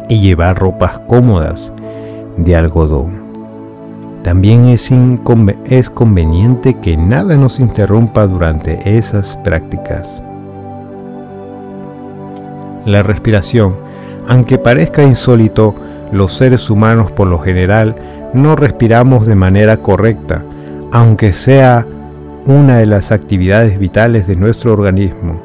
y 0.09 0.19
llevar 0.19 0.59
ropas 0.59 0.99
cómodas 1.07 1.73
de 2.37 2.57
algodón. 2.57 3.25
También 4.25 4.67
es, 4.67 5.91
conveniente 5.91 6.75
que 6.81 6.97
nada 6.97 7.37
nos 7.37 7.61
interrumpa 7.61 8.27
durante 8.27 8.99
esas 8.99 9.37
prácticas. 9.37 10.25
La 12.85 13.05
respiración 13.05 13.77
Aunque 14.29 14.59
parezca 14.59 15.03
insólito, 15.03 15.75
los 16.13 16.33
seres 16.33 16.71
humanos 16.71 17.11
por 17.13 17.29
lo 17.29 17.39
general 17.39 17.95
no 18.35 18.57
respiramos 18.57 19.27
de 19.27 19.35
manera 19.35 19.79
correcta, 19.79 20.43
aunque 20.93 21.33
sea 21.33 21.87
una 22.47 22.79
de 22.79 22.87
las 22.87 23.13
actividades 23.13 23.79
vitales 23.79 24.27
de 24.27 24.37
nuestro 24.37 24.73
organismo. 24.73 25.41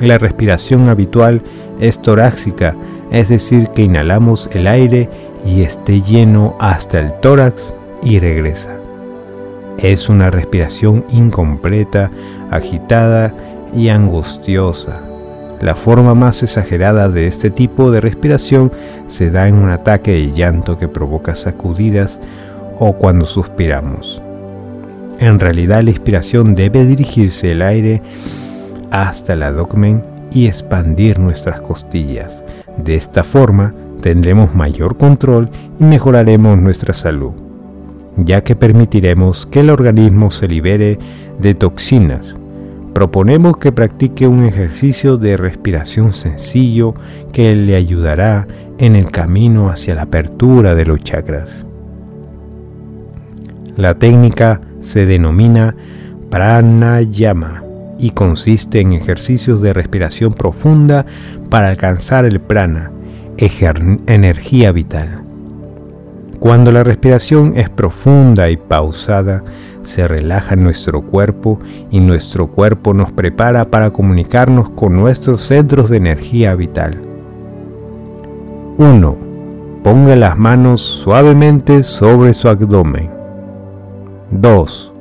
La 0.00 0.18
respiración 0.18 0.88
habitual 0.88 1.42
es 1.80 2.00
torácica, 2.00 2.74
es 3.10 3.28
decir, 3.28 3.68
que 3.68 3.82
inhalamos 3.82 4.48
el 4.52 4.66
aire 4.66 5.08
y 5.46 5.62
esté 5.62 6.00
lleno 6.00 6.56
hasta 6.58 6.98
el 6.98 7.12
tórax 7.14 7.74
y 8.02 8.18
regresa. 8.18 8.70
Es 9.78 10.08
una 10.08 10.30
respiración 10.30 11.04
incompleta, 11.10 12.10
agitada 12.50 13.34
y 13.74 13.88
angustiosa. 13.88 15.03
La 15.64 15.74
forma 15.74 16.12
más 16.14 16.42
exagerada 16.42 17.08
de 17.08 17.26
este 17.26 17.48
tipo 17.48 17.90
de 17.90 18.02
respiración 18.02 18.70
se 19.06 19.30
da 19.30 19.48
en 19.48 19.54
un 19.54 19.70
ataque 19.70 20.10
de 20.10 20.30
llanto 20.30 20.76
que 20.76 20.88
provoca 20.88 21.34
sacudidas 21.34 22.20
o 22.78 22.92
cuando 22.92 23.24
suspiramos. 23.24 24.20
En 25.18 25.40
realidad 25.40 25.82
la 25.82 25.88
inspiración 25.88 26.54
debe 26.54 26.84
dirigirse 26.84 27.52
el 27.52 27.62
aire 27.62 28.02
hasta 28.90 29.32
el 29.32 29.42
abdomen 29.42 30.04
y 30.30 30.48
expandir 30.48 31.18
nuestras 31.18 31.62
costillas. 31.62 32.44
De 32.76 32.96
esta 32.96 33.24
forma 33.24 33.72
tendremos 34.02 34.54
mayor 34.54 34.98
control 34.98 35.48
y 35.80 35.84
mejoraremos 35.84 36.58
nuestra 36.58 36.92
salud, 36.92 37.32
ya 38.18 38.44
que 38.44 38.54
permitiremos 38.54 39.46
que 39.46 39.60
el 39.60 39.70
organismo 39.70 40.30
se 40.30 40.46
libere 40.46 40.98
de 41.38 41.54
toxinas 41.54 42.36
proponemos 42.94 43.56
que 43.56 43.72
practique 43.72 44.26
un 44.28 44.44
ejercicio 44.44 45.16
de 45.16 45.36
respiración 45.36 46.14
sencillo 46.14 46.94
que 47.32 47.54
le 47.54 47.74
ayudará 47.74 48.46
en 48.78 48.94
el 48.94 49.10
camino 49.10 49.68
hacia 49.68 49.96
la 49.96 50.02
apertura 50.02 50.74
de 50.74 50.86
los 50.86 51.00
chakras. 51.00 51.66
La 53.76 53.94
técnica 53.94 54.60
se 54.80 55.06
denomina 55.06 55.74
pranayama 56.30 57.64
y 57.98 58.10
consiste 58.10 58.80
en 58.80 58.92
ejercicios 58.92 59.60
de 59.60 59.72
respiración 59.72 60.32
profunda 60.32 61.04
para 61.50 61.68
alcanzar 61.68 62.24
el 62.24 62.40
prana, 62.40 62.92
energía 63.36 64.70
vital. 64.70 65.22
Cuando 66.38 66.70
la 66.70 66.84
respiración 66.84 67.54
es 67.56 67.70
profunda 67.70 68.50
y 68.50 68.56
pausada, 68.56 69.42
se 69.84 70.08
relaja 70.08 70.56
nuestro 70.56 71.02
cuerpo 71.02 71.58
y 71.90 72.00
nuestro 72.00 72.48
cuerpo 72.48 72.94
nos 72.94 73.12
prepara 73.12 73.66
para 73.70 73.90
comunicarnos 73.90 74.70
con 74.70 74.94
nuestros 74.94 75.42
centros 75.42 75.90
de 75.90 75.98
energía 75.98 76.54
vital. 76.54 77.00
1. 78.78 79.16
Ponga 79.82 80.16
las 80.16 80.38
manos 80.38 80.80
suavemente 80.80 81.82
sobre 81.82 82.34
su 82.34 82.48
abdomen. 82.48 83.10
2. 84.30 84.92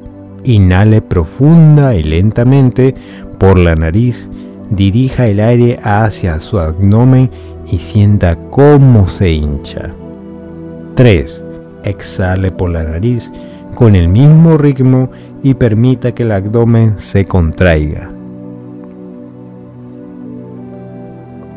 Inhale 0.43 1.01
profunda 1.01 1.95
y 1.95 2.03
lentamente 2.03 2.93
por 3.39 3.57
la 3.57 3.75
nariz, 3.75 4.29
dirija 4.69 5.25
el 5.25 5.39
aire 5.39 5.79
hacia 5.83 6.39
su 6.39 6.59
abdomen 6.59 7.29
y 7.71 7.79
sienta 7.79 8.35
cómo 8.35 9.07
se 9.07 9.31
hincha. 9.31 9.89
3. 10.95 11.43
Exhale 11.83 12.51
por 12.51 12.69
la 12.69 12.83
nariz 12.83 13.31
con 13.73 13.95
el 13.95 14.07
mismo 14.07 14.57
ritmo 14.57 15.09
y 15.41 15.53
permita 15.53 16.13
que 16.13 16.23
el 16.23 16.31
abdomen 16.31 16.93
se 16.97 17.25
contraiga. 17.25 18.09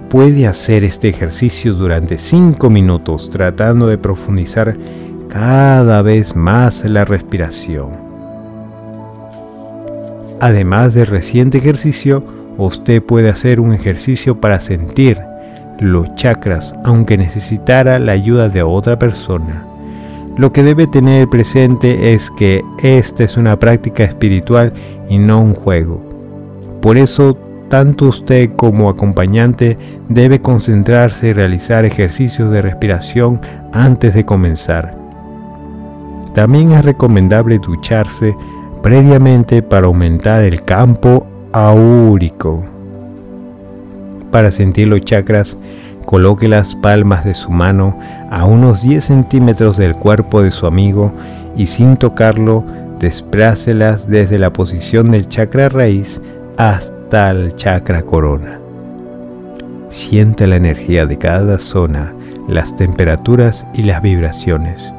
Puede 0.08 0.46
hacer 0.46 0.84
este 0.84 1.08
ejercicio 1.08 1.74
durante 1.74 2.18
5 2.18 2.70
minutos 2.70 3.28
tratando 3.30 3.86
de 3.86 3.98
profundizar 3.98 4.76
cada 5.28 6.00
vez 6.02 6.34
más 6.34 6.84
la 6.84 7.04
respiración. 7.04 7.90
Además 10.40 10.94
del 10.94 11.06
reciente 11.06 11.58
ejercicio, 11.58 12.22
usted 12.58 13.02
puede 13.02 13.28
hacer 13.30 13.58
un 13.60 13.72
ejercicio 13.72 14.40
para 14.40 14.60
sentir 14.60 15.18
los 15.80 16.14
chakras 16.14 16.74
aunque 16.84 17.18
necesitara 17.18 17.98
la 17.98 18.12
ayuda 18.12 18.48
de 18.48 18.62
otra 18.62 18.98
persona. 18.98 19.75
Lo 20.36 20.52
que 20.52 20.62
debe 20.62 20.86
tener 20.86 21.28
presente 21.28 22.12
es 22.12 22.30
que 22.30 22.62
esta 22.82 23.24
es 23.24 23.38
una 23.38 23.58
práctica 23.58 24.04
espiritual 24.04 24.74
y 25.08 25.16
no 25.16 25.40
un 25.40 25.54
juego. 25.54 26.02
Por 26.82 26.98
eso, 26.98 27.38
tanto 27.70 28.04
usted 28.04 28.50
como 28.54 28.90
acompañante 28.90 29.78
debe 30.10 30.40
concentrarse 30.40 31.28
y 31.28 31.32
realizar 31.32 31.86
ejercicios 31.86 32.50
de 32.50 32.60
respiración 32.60 33.40
antes 33.72 34.14
de 34.14 34.26
comenzar. 34.26 34.94
También 36.34 36.72
es 36.72 36.84
recomendable 36.84 37.58
ducharse 37.58 38.36
previamente 38.82 39.62
para 39.62 39.86
aumentar 39.86 40.44
el 40.44 40.62
campo 40.64 41.26
aúrico. 41.52 42.62
Para 44.30 44.52
sentir 44.52 44.88
los 44.88 45.00
chakras, 45.00 45.56
Coloque 46.06 46.46
las 46.46 46.76
palmas 46.76 47.24
de 47.24 47.34
su 47.34 47.50
mano 47.50 47.98
a 48.30 48.44
unos 48.44 48.80
10 48.80 49.04
centímetros 49.04 49.76
del 49.76 49.96
cuerpo 49.96 50.40
de 50.40 50.52
su 50.52 50.66
amigo 50.66 51.12
y 51.56 51.66
sin 51.66 51.96
tocarlo, 51.96 52.64
desplácelas 53.00 54.08
desde 54.08 54.38
la 54.38 54.52
posición 54.52 55.10
del 55.10 55.28
chakra 55.28 55.68
raíz 55.68 56.20
hasta 56.56 57.30
el 57.30 57.56
chakra 57.56 58.02
corona. 58.02 58.60
Siente 59.90 60.46
la 60.46 60.56
energía 60.56 61.06
de 61.06 61.18
cada 61.18 61.58
zona, 61.58 62.14
las 62.48 62.76
temperaturas 62.76 63.66
y 63.74 63.82
las 63.82 64.00
vibraciones. 64.00 64.94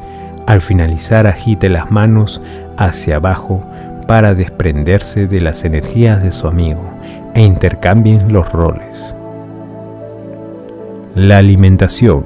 Al 0.45 0.61
finalizar 0.61 1.25
agite 1.25 1.69
las 1.69 1.89
manos 1.89 2.41
hacia 2.75 3.15
abajo 3.15 3.63
para 4.07 4.33
desprenderse 4.33 5.25
de 5.27 5.39
las 5.39 5.63
energías 5.63 6.21
de 6.21 6.33
su 6.33 6.47
amigo 6.47 6.83
e 7.33 7.41
intercambien 7.41 8.33
los 8.33 8.51
roles. 8.51 9.16
La 11.17 11.39
alimentación. 11.39 12.23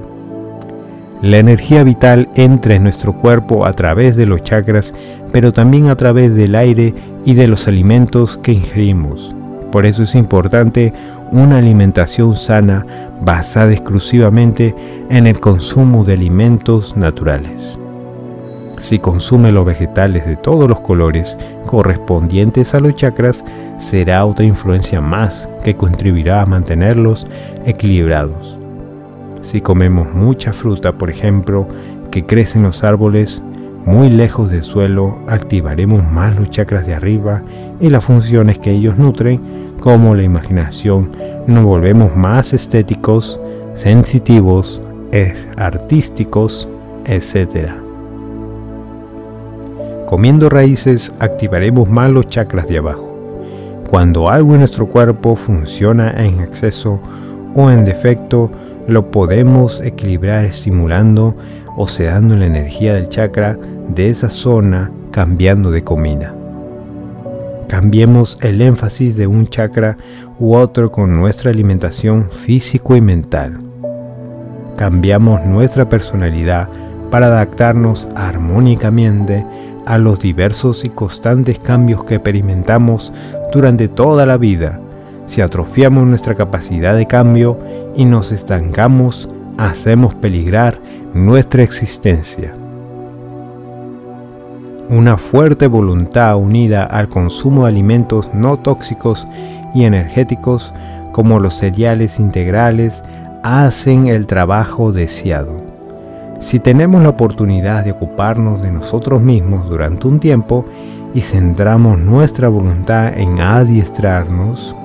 La 1.21 1.37
energía 1.37 1.81
vital 1.85 2.27
entra 2.35 2.75
en 2.75 2.83
nuestro 2.83 3.13
cuerpo 3.13 3.65
a 3.65 3.71
través 3.71 4.17
de 4.17 4.25
los 4.25 4.43
chakras, 4.43 4.93
pero 5.31 5.53
también 5.53 5.87
a 5.87 5.95
través 5.95 6.35
del 6.35 6.55
aire 6.55 6.93
y 7.23 7.33
de 7.33 7.47
los 7.47 7.69
alimentos 7.69 8.37
que 8.43 8.51
ingerimos. 8.51 9.33
Por 9.71 9.85
eso 9.85 10.03
es 10.03 10.13
importante 10.13 10.91
una 11.31 11.59
alimentación 11.59 12.35
sana 12.35 12.85
basada 13.21 13.71
exclusivamente 13.71 14.75
en 15.09 15.25
el 15.25 15.39
consumo 15.39 16.03
de 16.03 16.11
alimentos 16.11 16.97
naturales. 16.97 17.77
Si 18.79 18.99
consume 18.99 19.53
los 19.53 19.65
vegetales 19.65 20.25
de 20.25 20.35
todos 20.35 20.67
los 20.67 20.81
colores 20.81 21.37
correspondientes 21.65 22.73
a 22.73 22.81
los 22.81 22.97
chakras, 22.97 23.45
será 23.79 24.25
otra 24.25 24.45
influencia 24.45 24.99
más 24.99 25.47
que 25.63 25.77
contribuirá 25.77 26.41
a 26.41 26.45
mantenerlos 26.45 27.25
equilibrados. 27.65 28.60
Si 29.41 29.61
comemos 29.61 30.13
mucha 30.13 30.53
fruta, 30.53 30.91
por 30.93 31.09
ejemplo, 31.09 31.67
que 32.11 32.25
crece 32.25 32.57
en 32.57 32.63
los 32.63 32.83
árboles 32.83 33.41
muy 33.85 34.09
lejos 34.09 34.51
del 34.51 34.63
suelo, 34.63 35.17
activaremos 35.27 36.03
más 36.11 36.35
los 36.35 36.49
chakras 36.49 36.85
de 36.85 36.93
arriba 36.93 37.41
y 37.79 37.89
las 37.89 38.05
funciones 38.05 38.59
que 38.59 38.71
ellos 38.71 38.97
nutren, 38.97 39.39
como 39.79 40.13
la 40.13 40.23
imaginación, 40.23 41.11
nos 41.47 41.63
volvemos 41.63 42.15
más 42.15 42.53
estéticos, 42.53 43.39
sensitivos, 43.75 44.81
artísticos, 45.57 46.67
etc. 47.05 47.71
Comiendo 50.07 50.49
raíces 50.49 51.11
activaremos 51.19 51.89
más 51.89 52.11
los 52.11 52.29
chakras 52.29 52.67
de 52.67 52.77
abajo. 52.77 53.07
Cuando 53.89 54.29
algo 54.29 54.53
en 54.53 54.59
nuestro 54.59 54.85
cuerpo 54.87 55.35
funciona 55.35 56.11
en 56.23 56.41
exceso 56.41 56.99
o 57.55 57.71
en 57.71 57.83
defecto, 57.83 58.51
lo 58.87 59.11
podemos 59.11 59.79
equilibrar 59.81 60.45
estimulando 60.45 61.35
o 61.77 61.87
sedando 61.87 62.35
la 62.35 62.45
energía 62.45 62.93
del 62.93 63.09
chakra 63.09 63.57
de 63.89 64.09
esa 64.09 64.29
zona 64.29 64.91
cambiando 65.11 65.71
de 65.71 65.83
comida. 65.83 66.33
Cambiemos 67.67 68.37
el 68.41 68.61
énfasis 68.61 69.15
de 69.15 69.27
un 69.27 69.47
chakra 69.47 69.97
u 70.39 70.55
otro 70.55 70.91
con 70.91 71.15
nuestra 71.15 71.51
alimentación 71.51 72.29
físico 72.29 72.95
y 72.95 73.01
mental. 73.01 73.61
Cambiamos 74.75 75.45
nuestra 75.45 75.87
personalidad 75.87 76.67
para 77.09 77.27
adaptarnos 77.27 78.07
armónicamente 78.15 79.45
a 79.85 79.97
los 79.97 80.19
diversos 80.19 80.83
y 80.83 80.89
constantes 80.89 81.59
cambios 81.59 82.03
que 82.03 82.15
experimentamos 82.15 83.13
durante 83.53 83.87
toda 83.87 84.25
la 84.25 84.37
vida 84.37 84.80
si 85.31 85.39
atrofiamos 85.39 86.05
nuestra 86.05 86.35
capacidad 86.35 86.93
de 86.93 87.05
cambio 87.05 87.57
y 87.95 88.03
nos 88.03 88.33
estancamos, 88.33 89.29
hacemos 89.57 90.13
peligrar 90.13 90.81
nuestra 91.13 91.63
existencia. 91.63 92.53
Una 94.89 95.15
fuerte 95.15 95.67
voluntad 95.67 96.35
unida 96.35 96.83
al 96.83 97.07
consumo 97.07 97.63
de 97.63 97.69
alimentos 97.69 98.27
no 98.33 98.59
tóxicos 98.59 99.25
y 99.73 99.85
energéticos 99.85 100.73
como 101.13 101.39
los 101.39 101.55
cereales 101.55 102.19
integrales 102.19 103.01
hacen 103.41 104.07
el 104.07 104.27
trabajo 104.27 104.91
deseado. 104.91 105.55
Si 106.41 106.59
tenemos 106.59 107.01
la 107.03 107.09
oportunidad 107.09 107.85
de 107.85 107.91
ocuparnos 107.91 108.61
de 108.61 108.71
nosotros 108.71 109.21
mismos 109.21 109.69
durante 109.69 110.09
un 110.09 110.19
tiempo 110.19 110.65
y 111.13 111.21
centramos 111.21 111.99
nuestra 111.99 112.49
voluntad 112.49 113.17
en 113.17 113.39
adiestrarnos, 113.39 114.75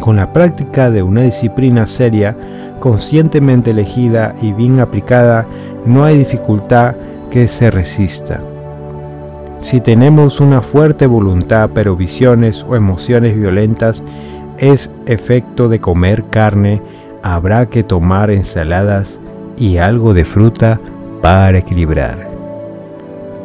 con 0.00 0.16
la 0.16 0.32
práctica 0.32 0.90
de 0.90 1.02
una 1.02 1.22
disciplina 1.22 1.86
seria, 1.86 2.36
conscientemente 2.80 3.70
elegida 3.70 4.34
y 4.40 4.52
bien 4.52 4.80
aplicada, 4.80 5.46
no 5.86 6.04
hay 6.04 6.18
dificultad 6.18 6.94
que 7.30 7.46
se 7.48 7.70
resista. 7.70 8.40
Si 9.60 9.80
tenemos 9.80 10.40
una 10.40 10.62
fuerte 10.62 11.06
voluntad 11.06 11.70
pero 11.74 11.94
visiones 11.94 12.64
o 12.68 12.76
emociones 12.76 13.36
violentas 13.36 14.02
es 14.58 14.90
efecto 15.06 15.68
de 15.68 15.80
comer 15.80 16.24
carne, 16.30 16.80
habrá 17.22 17.66
que 17.66 17.82
tomar 17.82 18.30
ensaladas 18.30 19.18
y 19.58 19.76
algo 19.76 20.14
de 20.14 20.24
fruta 20.24 20.80
para 21.20 21.58
equilibrar. 21.58 22.30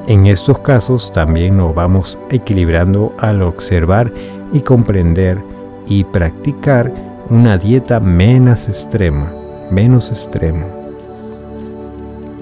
En 0.07 0.27
estos 0.27 0.59
casos 0.59 1.11
también 1.11 1.57
nos 1.57 1.73
vamos 1.75 2.17
equilibrando 2.29 3.13
al 3.17 3.41
observar 3.41 4.11
y 4.53 4.59
comprender 4.61 5.54
y 5.87 6.03
practicar 6.03 6.91
una 7.29 7.57
dieta 7.57 7.99
menos 7.99 8.67
extrema, 8.67 9.31
menos 9.71 10.09
extrema. 10.09 10.65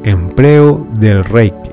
Empleo 0.03 0.85
del 0.99 1.23
Reiki. 1.23 1.71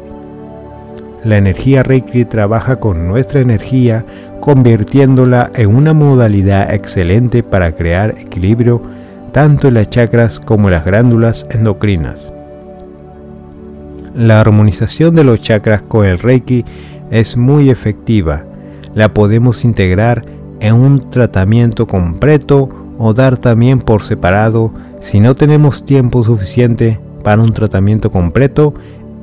La 1.24 1.36
energía 1.36 1.82
Reiki 1.82 2.24
trabaja 2.24 2.76
con 2.76 3.08
nuestra 3.08 3.40
energía 3.40 4.05
convirtiéndola 4.40 5.50
en 5.55 5.74
una 5.74 5.92
modalidad 5.92 6.73
excelente 6.73 7.42
para 7.42 7.73
crear 7.73 8.15
equilibrio 8.18 8.81
tanto 9.32 9.68
en 9.68 9.74
las 9.74 9.90
chakras 9.90 10.40
como 10.40 10.68
en 10.68 10.74
las 10.74 10.84
glándulas 10.84 11.47
endocrinas. 11.50 12.32
La 14.15 14.40
armonización 14.40 15.15
de 15.15 15.24
los 15.24 15.40
chakras 15.40 15.82
con 15.82 16.07
el 16.07 16.18
Reiki 16.18 16.65
es 17.10 17.36
muy 17.36 17.70
efectiva. 17.70 18.44
La 18.94 19.15
podemos 19.15 19.65
integrar 19.65 20.24
en 20.60 20.74
un 20.74 21.10
tratamiento 21.10 21.86
completo 21.86 22.68
o 22.98 23.14
dar 23.14 23.36
también 23.39 23.78
por 23.78 24.02
separado 24.02 24.72
si 25.00 25.20
no 25.20 25.34
tenemos 25.34 25.84
tiempo 25.84 26.22
suficiente 26.22 27.00
para 27.24 27.42
un 27.42 27.52
tratamiento 27.52 28.10
completo. 28.10 28.74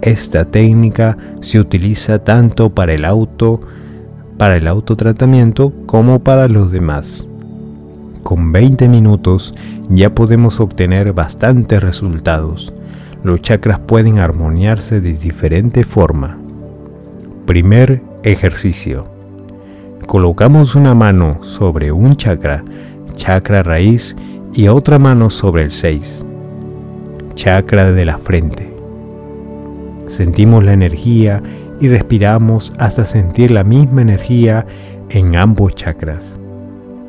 Esta 0.02 0.46
técnica 0.46 1.18
se 1.42 1.60
utiliza 1.60 2.20
tanto 2.20 2.70
para 2.70 2.94
el 2.94 3.06
auto 3.06 3.60
para 4.38 4.58
el 4.58 4.68
autotratamiento 4.68 5.74
como 5.88 6.20
para 6.20 6.48
los 6.48 6.72
demás. 6.72 7.28
Con 8.24 8.52
20 8.52 8.88
minutos 8.88 9.52
ya 9.90 10.14
podemos 10.14 10.60
obtener 10.60 11.14
bastantes 11.14 11.82
resultados. 11.82 12.74
Los 13.24 13.42
chakras 13.42 13.80
pueden 13.80 14.20
armoniarse 14.20 15.02
de 15.02 15.14
diferente 15.14 15.84
forma. 15.84 16.38
Primer 17.46 18.04
ejercicio. 18.24 19.17
Colocamos 20.08 20.74
una 20.74 20.96
mano 20.96 21.44
sobre 21.44 21.92
un 21.92 22.16
chakra, 22.16 22.64
chakra 23.16 23.62
raíz, 23.62 24.16
y 24.54 24.70
otra 24.70 24.98
mano 24.98 25.30
sobre 25.30 25.64
el 25.64 25.72
6, 25.72 26.26
chakra 27.36 27.92
de 27.92 28.06
la 28.06 28.18
frente. 28.18 28.74
Sentimos 30.08 30.64
la 30.64 30.72
energía 30.72 31.44
y 31.82 31.90
respiramos 31.90 32.72
hasta 32.80 33.06
sentir 33.06 33.52
la 33.52 33.66
misma 33.66 34.02
energía 34.02 34.66
en 35.10 35.36
ambos 35.36 35.76
chakras. 35.76 36.40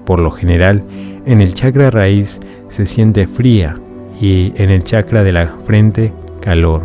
Por 0.04 0.18
lo 0.18 0.32
general, 0.32 0.82
en 1.24 1.40
el 1.40 1.54
chakra 1.54 1.92
raíz 1.92 2.40
se 2.68 2.84
siente 2.84 3.28
fría 3.28 3.78
y 4.20 4.52
en 4.56 4.70
el 4.70 4.82
chakra 4.82 5.22
de 5.22 5.30
la 5.30 5.46
frente 5.64 6.12
calor. 6.40 6.82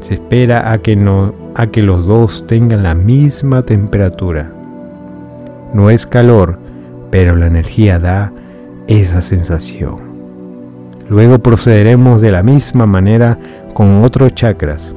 Se 0.00 0.14
espera 0.14 0.72
a 0.72 0.78
que, 0.78 0.98
a 1.54 1.66
que 1.68 1.82
los 1.82 2.04
dos 2.04 2.48
tengan 2.48 2.82
la 2.82 2.96
misma 2.96 3.62
temperatura. 3.62 4.55
No 5.76 5.90
es 5.90 6.06
calor, 6.06 6.58
pero 7.10 7.36
la 7.36 7.48
energía 7.48 7.98
da 7.98 8.32
esa 8.88 9.20
sensación. 9.20 9.98
Luego 11.10 11.38
procederemos 11.38 12.22
de 12.22 12.32
la 12.32 12.42
misma 12.42 12.86
manera 12.86 13.38
con 13.74 14.02
otros 14.02 14.34
chakras 14.34 14.94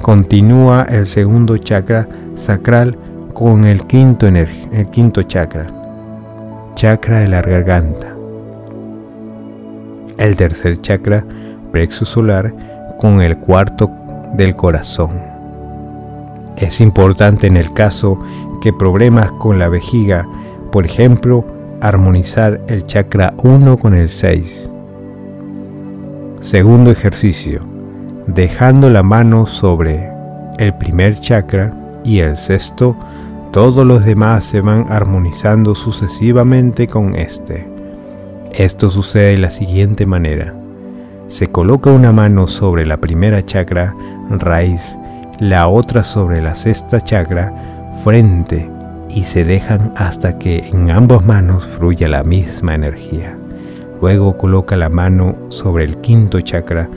Continúa 0.00 0.86
el 0.88 1.06
segundo 1.06 1.58
chakra 1.58 2.08
sacral 2.36 2.96
con 3.34 3.66
el 3.66 3.86
quinto, 3.86 4.26
el 4.26 4.48
quinto 4.90 5.22
chakra, 5.22 5.66
chakra 6.74 7.18
de 7.18 7.28
la 7.28 7.42
garganta. 7.42 8.08
El 10.16 10.34
tercer 10.36 10.80
chakra, 10.80 11.22
plexo 11.70 12.06
solar, 12.06 12.52
con 12.98 13.20
el 13.20 13.36
cuarto 13.36 13.90
del 14.32 14.56
corazón. 14.56 15.10
Es 16.56 16.80
importante 16.80 17.46
en 17.46 17.56
el 17.56 17.72
caso 17.72 18.18
que 18.62 18.72
problemas 18.72 19.30
con 19.32 19.58
la 19.58 19.68
vejiga, 19.68 20.26
por 20.70 20.86
ejemplo, 20.86 21.44
armonizar 21.82 22.60
el 22.68 22.84
chakra 22.86 23.34
1 23.42 23.76
con 23.76 23.94
el 23.94 24.08
6. 24.08 24.70
Segundo 26.40 26.90
ejercicio 26.90 27.60
dejando 28.26 28.88
la 28.88 29.02
mano 29.02 29.46
sobre 29.46 30.08
el 30.58 30.74
primer 30.74 31.18
chakra 31.20 31.74
y 32.04 32.20
el 32.20 32.36
sexto, 32.36 32.96
todos 33.52 33.86
los 33.86 34.04
demás 34.04 34.44
se 34.44 34.60
van 34.60 34.86
armonizando 34.90 35.74
sucesivamente 35.74 36.86
con 36.86 37.14
este. 37.14 37.66
Esto 38.52 38.90
sucede 38.90 39.32
de 39.32 39.38
la 39.38 39.50
siguiente 39.50 40.06
manera. 40.06 40.54
Se 41.28 41.48
coloca 41.48 41.90
una 41.90 42.12
mano 42.12 42.46
sobre 42.46 42.86
la 42.86 42.98
primera 42.98 43.44
chakra, 43.44 43.94
raíz, 44.30 44.96
la 45.38 45.68
otra 45.68 46.04
sobre 46.04 46.40
la 46.42 46.54
sexta 46.54 47.00
chakra, 47.02 47.71
frente, 48.02 48.68
y 49.08 49.24
se 49.24 49.44
dejan 49.44 49.92
hasta 49.96 50.38
que 50.38 50.58
en 50.58 50.90
ambas 50.90 51.24
manos 51.24 51.64
fluya 51.64 52.08
la 52.08 52.24
misma 52.24 52.74
energía. 52.74 53.36
Luego 54.00 54.36
coloca 54.36 54.76
la 54.76 54.88
mano 54.88 55.36
sobre 55.50 55.84
el 55.84 55.98
quinto 55.98 56.40
chakra 56.40 56.88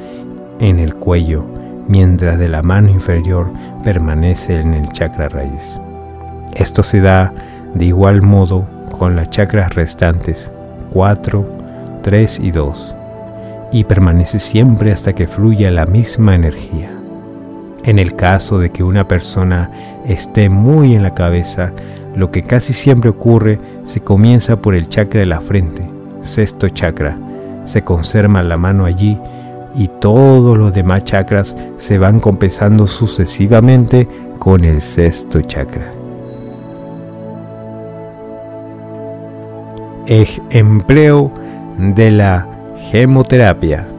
en 0.59 0.79
el 0.79 0.95
cuello, 0.95 1.45
mientras 1.87 2.39
de 2.39 2.49
la 2.49 2.63
mano 2.63 2.89
inferior 2.89 3.47
permanece 3.83 4.59
en 4.59 4.73
el 4.73 4.91
chakra 4.91 5.29
raíz. 5.29 5.79
Esto 6.55 6.81
se 6.81 7.01
da 7.01 7.33
de 7.75 7.85
igual 7.85 8.21
modo 8.21 8.65
con 8.97 9.15
las 9.15 9.29
chakras 9.29 9.75
restantes 9.75 10.49
4, 10.93 11.45
3 12.01 12.39
y 12.39 12.51
2, 12.51 12.95
y 13.73 13.83
permanece 13.83 14.39
siempre 14.39 14.91
hasta 14.91 15.13
que 15.13 15.27
fluya 15.27 15.69
la 15.69 15.85
misma 15.85 16.33
energía. 16.33 16.94
En 17.85 17.99
el 17.99 18.15
caso 18.15 18.57
de 18.57 18.71
que 18.71 18.83
una 18.83 19.07
persona 19.07 19.69
esté 20.07 20.49
muy 20.49 20.95
en 20.95 21.03
la 21.03 21.13
cabeza, 21.13 21.71
lo 22.15 22.31
que 22.31 22.41
casi 22.41 22.73
siempre 22.73 23.11
ocurre 23.11 23.59
se 23.85 23.99
comienza 23.99 24.55
por 24.55 24.73
el 24.73 24.89
chakra 24.89 25.19
de 25.19 25.27
la 25.27 25.39
frente, 25.39 25.87
sexto 26.23 26.67
chakra. 26.69 27.15
Se 27.65 27.83
conserva 27.83 28.41
la 28.41 28.57
mano 28.57 28.85
allí 28.85 29.19
y 29.75 29.87
todos 29.99 30.57
los 30.57 30.73
demás 30.73 31.03
chakras 31.03 31.55
se 31.77 31.99
van 31.99 32.19
compensando 32.19 32.87
sucesivamente 32.87 34.07
con 34.39 34.63
el 34.63 34.81
sexto 34.81 35.41
chakra. 35.41 35.91
Empleo 40.07 41.31
de 41.77 42.11
la 42.11 42.47
gemoterapia. 42.89 43.94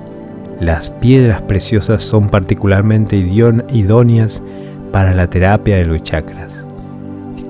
Las 0.60 0.88
piedras 0.88 1.42
preciosas 1.42 2.02
son 2.02 2.30
particularmente 2.30 3.16
idóneas 3.16 4.42
para 4.90 5.14
la 5.14 5.28
terapia 5.28 5.76
de 5.76 5.84
los 5.84 6.02
chakras. 6.02 6.50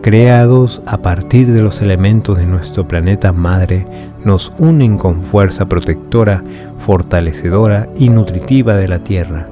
Creados 0.02 0.82
a 0.86 0.98
partir 0.98 1.52
de 1.52 1.62
los 1.62 1.82
elementos 1.82 2.36
de 2.36 2.46
nuestro 2.46 2.86
planeta 2.88 3.32
madre, 3.32 3.86
nos 4.24 4.52
unen 4.58 4.98
con 4.98 5.22
fuerza 5.22 5.66
protectora, 5.66 6.42
fortalecedora 6.78 7.88
y 7.96 8.08
nutritiva 8.08 8.76
de 8.76 8.88
la 8.88 8.98
Tierra. 8.98 9.46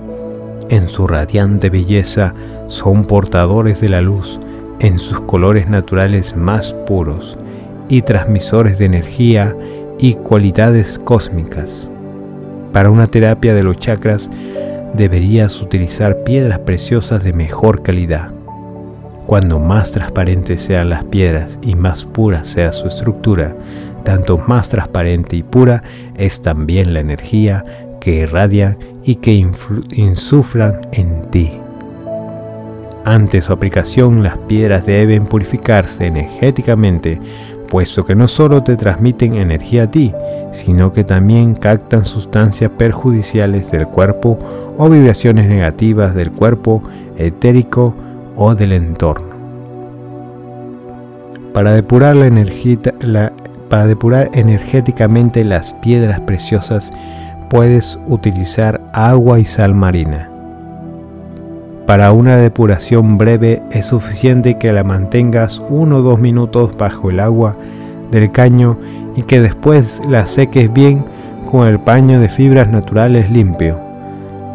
En 0.68 0.88
su 0.88 1.06
radiante 1.06 1.70
belleza 1.70 2.34
son 2.66 3.04
portadores 3.04 3.80
de 3.80 3.88
la 3.88 4.00
luz 4.00 4.40
en 4.80 4.98
sus 4.98 5.20
colores 5.20 5.68
naturales 5.68 6.36
más 6.36 6.72
puros 6.72 7.38
y 7.88 8.02
transmisores 8.02 8.78
de 8.78 8.86
energía 8.86 9.54
y 9.98 10.14
cualidades 10.14 10.98
cósmicas. 10.98 11.88
Para 12.74 12.90
una 12.90 13.06
terapia 13.06 13.54
de 13.54 13.62
los 13.62 13.78
chakras 13.78 14.28
deberías 14.94 15.60
utilizar 15.60 16.24
piedras 16.24 16.58
preciosas 16.58 17.22
de 17.22 17.32
mejor 17.32 17.84
calidad. 17.84 18.32
Cuando 19.26 19.60
más 19.60 19.92
transparentes 19.92 20.64
sean 20.64 20.90
las 20.90 21.04
piedras 21.04 21.56
y 21.62 21.76
más 21.76 22.04
pura 22.04 22.44
sea 22.44 22.72
su 22.72 22.88
estructura, 22.88 23.54
tanto 24.02 24.38
más 24.38 24.70
transparente 24.70 25.36
y 25.36 25.44
pura 25.44 25.84
es 26.16 26.42
también 26.42 26.94
la 26.94 26.98
energía 26.98 27.64
que 28.00 28.16
irradia 28.16 28.76
y 29.04 29.14
que 29.14 29.34
insuflan 29.94 30.80
en 30.90 31.30
ti. 31.30 31.52
Ante 33.04 33.40
su 33.40 33.52
aplicación, 33.52 34.24
las 34.24 34.36
piedras 34.36 34.84
deben 34.84 35.26
purificarse 35.26 36.06
energéticamente, 36.06 37.20
puesto 37.74 38.04
que 38.04 38.14
no 38.14 38.28
solo 38.28 38.62
te 38.62 38.76
transmiten 38.76 39.34
energía 39.34 39.82
a 39.82 39.90
ti, 39.90 40.14
sino 40.52 40.92
que 40.92 41.02
también 41.02 41.56
captan 41.56 42.04
sustancias 42.04 42.70
perjudiciales 42.78 43.72
del 43.72 43.88
cuerpo 43.88 44.38
o 44.78 44.88
vibraciones 44.88 45.48
negativas 45.48 46.14
del 46.14 46.30
cuerpo 46.30 46.84
etérico 47.18 47.92
o 48.36 48.54
del 48.54 48.74
entorno. 48.74 49.26
Para 51.52 51.72
depurar, 51.72 52.14
para 53.68 53.86
depurar 53.86 54.30
energéticamente 54.34 55.42
las 55.42 55.72
piedras 55.72 56.20
preciosas 56.20 56.92
puedes 57.50 57.98
utilizar 58.06 58.80
agua 58.92 59.40
y 59.40 59.44
sal 59.44 59.74
marina. 59.74 60.33
Para 61.86 62.12
una 62.12 62.38
depuración 62.38 63.18
breve 63.18 63.62
es 63.70 63.84
suficiente 63.86 64.56
que 64.56 64.72
la 64.72 64.84
mantengas 64.84 65.60
uno 65.68 65.96
o 65.96 66.02
dos 66.02 66.18
minutos 66.18 66.74
bajo 66.78 67.10
el 67.10 67.20
agua 67.20 67.56
del 68.10 68.32
caño 68.32 68.78
y 69.16 69.22
que 69.24 69.42
después 69.42 70.00
la 70.08 70.26
seques 70.26 70.72
bien 70.72 71.04
con 71.50 71.68
el 71.68 71.78
paño 71.78 72.20
de 72.20 72.30
fibras 72.30 72.70
naturales 72.70 73.30
limpio. 73.30 73.78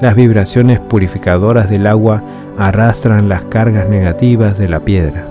Las 0.02 0.16
vibraciones 0.16 0.80
purificadoras 0.80 1.70
del 1.70 1.86
agua 1.86 2.24
arrastran 2.58 3.30
las 3.30 3.44
cargas 3.44 3.88
negativas 3.88 4.58
de 4.58 4.68
la 4.68 4.80
piedra. 4.80 5.28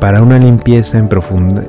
Para 0.00 0.22
una 0.22 0.38
limpieza 0.38 0.96
en, 0.96 1.10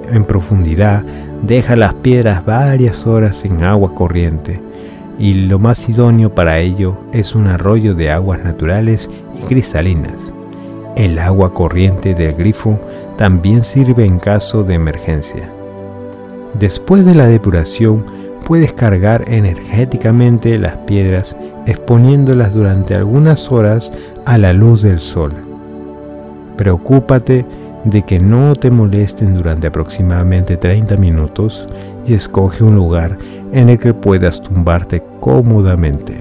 en 0.09 0.23
profundidad, 0.23 1.03
deja 1.41 1.75
las 1.75 1.95
piedras 1.95 2.45
varias 2.45 3.05
horas 3.05 3.43
en 3.43 3.65
agua 3.65 3.93
corriente 3.93 4.70
y 5.19 5.33
lo 5.33 5.59
más 5.59 5.87
idóneo 5.87 6.33
para 6.33 6.59
ello 6.59 6.95
es 7.13 7.35
un 7.35 7.47
arroyo 7.47 7.93
de 7.93 8.11
aguas 8.11 8.43
naturales 8.43 9.09
y 9.39 9.43
cristalinas. 9.45 10.15
El 10.95 11.19
agua 11.19 11.53
corriente 11.53 12.13
del 12.13 12.33
grifo 12.33 12.79
también 13.17 13.63
sirve 13.63 14.05
en 14.05 14.19
caso 14.19 14.63
de 14.63 14.73
emergencia. 14.73 15.49
Después 16.59 17.05
de 17.05 17.15
la 17.15 17.27
depuración, 17.27 18.03
puedes 18.45 18.73
cargar 18.73 19.23
energéticamente 19.27 20.57
las 20.57 20.75
piedras 20.79 21.35
exponiéndolas 21.65 22.53
durante 22.53 22.95
algunas 22.95 23.51
horas 23.51 23.91
a 24.25 24.37
la 24.37 24.51
luz 24.53 24.81
del 24.81 24.99
sol. 24.99 25.33
Preocúpate 26.57 27.45
de 27.85 28.01
que 28.03 28.19
no 28.19 28.55
te 28.55 28.69
molesten 28.69 29.35
durante 29.35 29.67
aproximadamente 29.67 30.57
30 30.57 30.97
minutos 30.97 31.67
y 32.05 32.13
escoge 32.13 32.63
un 32.63 32.75
lugar 32.75 33.17
en 33.51 33.69
el 33.69 33.79
que 33.79 33.93
puedas 33.93 34.41
tumbarte 34.41 35.03
cómodamente. 35.19 36.15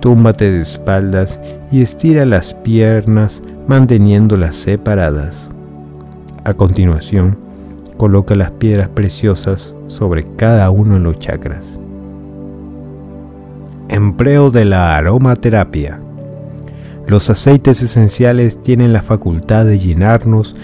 Túmbate 0.00 0.50
de 0.50 0.62
espaldas 0.62 1.40
y 1.70 1.82
estira 1.82 2.24
las 2.24 2.54
piernas 2.54 3.42
manteniéndolas 3.66 4.56
separadas. 4.56 5.50
A 6.44 6.54
continuación, 6.54 7.36
coloca 7.96 8.34
las 8.34 8.50
piedras 8.52 8.88
preciosas 8.88 9.74
sobre 9.88 10.24
cada 10.36 10.70
uno 10.70 10.94
de 10.94 11.00
los 11.00 11.18
chakras. 11.18 11.64
Empleo 13.88 14.50
de 14.50 14.64
la 14.64 14.96
aromaterapia. 14.96 15.98
Los 17.06 17.28
aceites 17.30 17.82
esenciales 17.82 18.60
tienen 18.62 18.92
la 18.92 19.02
facultad 19.02 19.64
de 19.64 19.78
llenarnos 19.78 20.54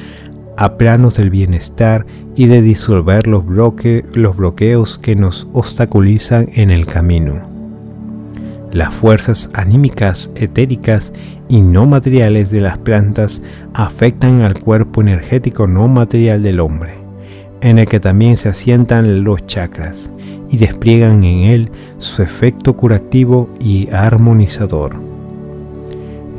a 0.57 0.77
planos 0.77 1.15
del 1.15 1.31
bienestar 1.31 2.07
y 2.37 2.47
de 2.47 2.63
disolver 2.63 3.27
los, 3.27 3.45
bloqueos 3.47 4.99
que 4.99 5.17
nos 5.17 5.49
obstaculizan 5.53 6.49
en 6.55 6.71
el 6.71 6.87
camino. 6.87 7.41
Las 8.73 8.93
fuerzas 8.93 9.51
anímicas, 9.53 10.31
etéricas 10.35 11.13
y 11.49 11.61
no 11.61 11.87
materiales 11.87 12.51
de 12.51 12.61
las 12.61 12.79
plantas 12.79 13.41
afectan 13.73 14.43
al 14.43 14.59
cuerpo 14.59 15.01
energético 15.01 15.67
no 15.67 15.87
material 15.87 16.43
del 16.43 16.61
hombre, 16.61 16.95
en 17.61 17.79
el 17.79 17.87
que 17.87 18.01
también 18.01 18.37
se 18.37 18.49
asientan 18.49 19.23
los 19.23 19.47
chakras 19.47 20.11
y 20.51 20.57
despliegan 20.57 21.23
en 21.25 21.45
él 21.45 21.71
su 21.99 22.23
efecto 22.23 22.77
curativo 22.77 23.49
y 23.61 23.89
armonizador. 23.93 24.97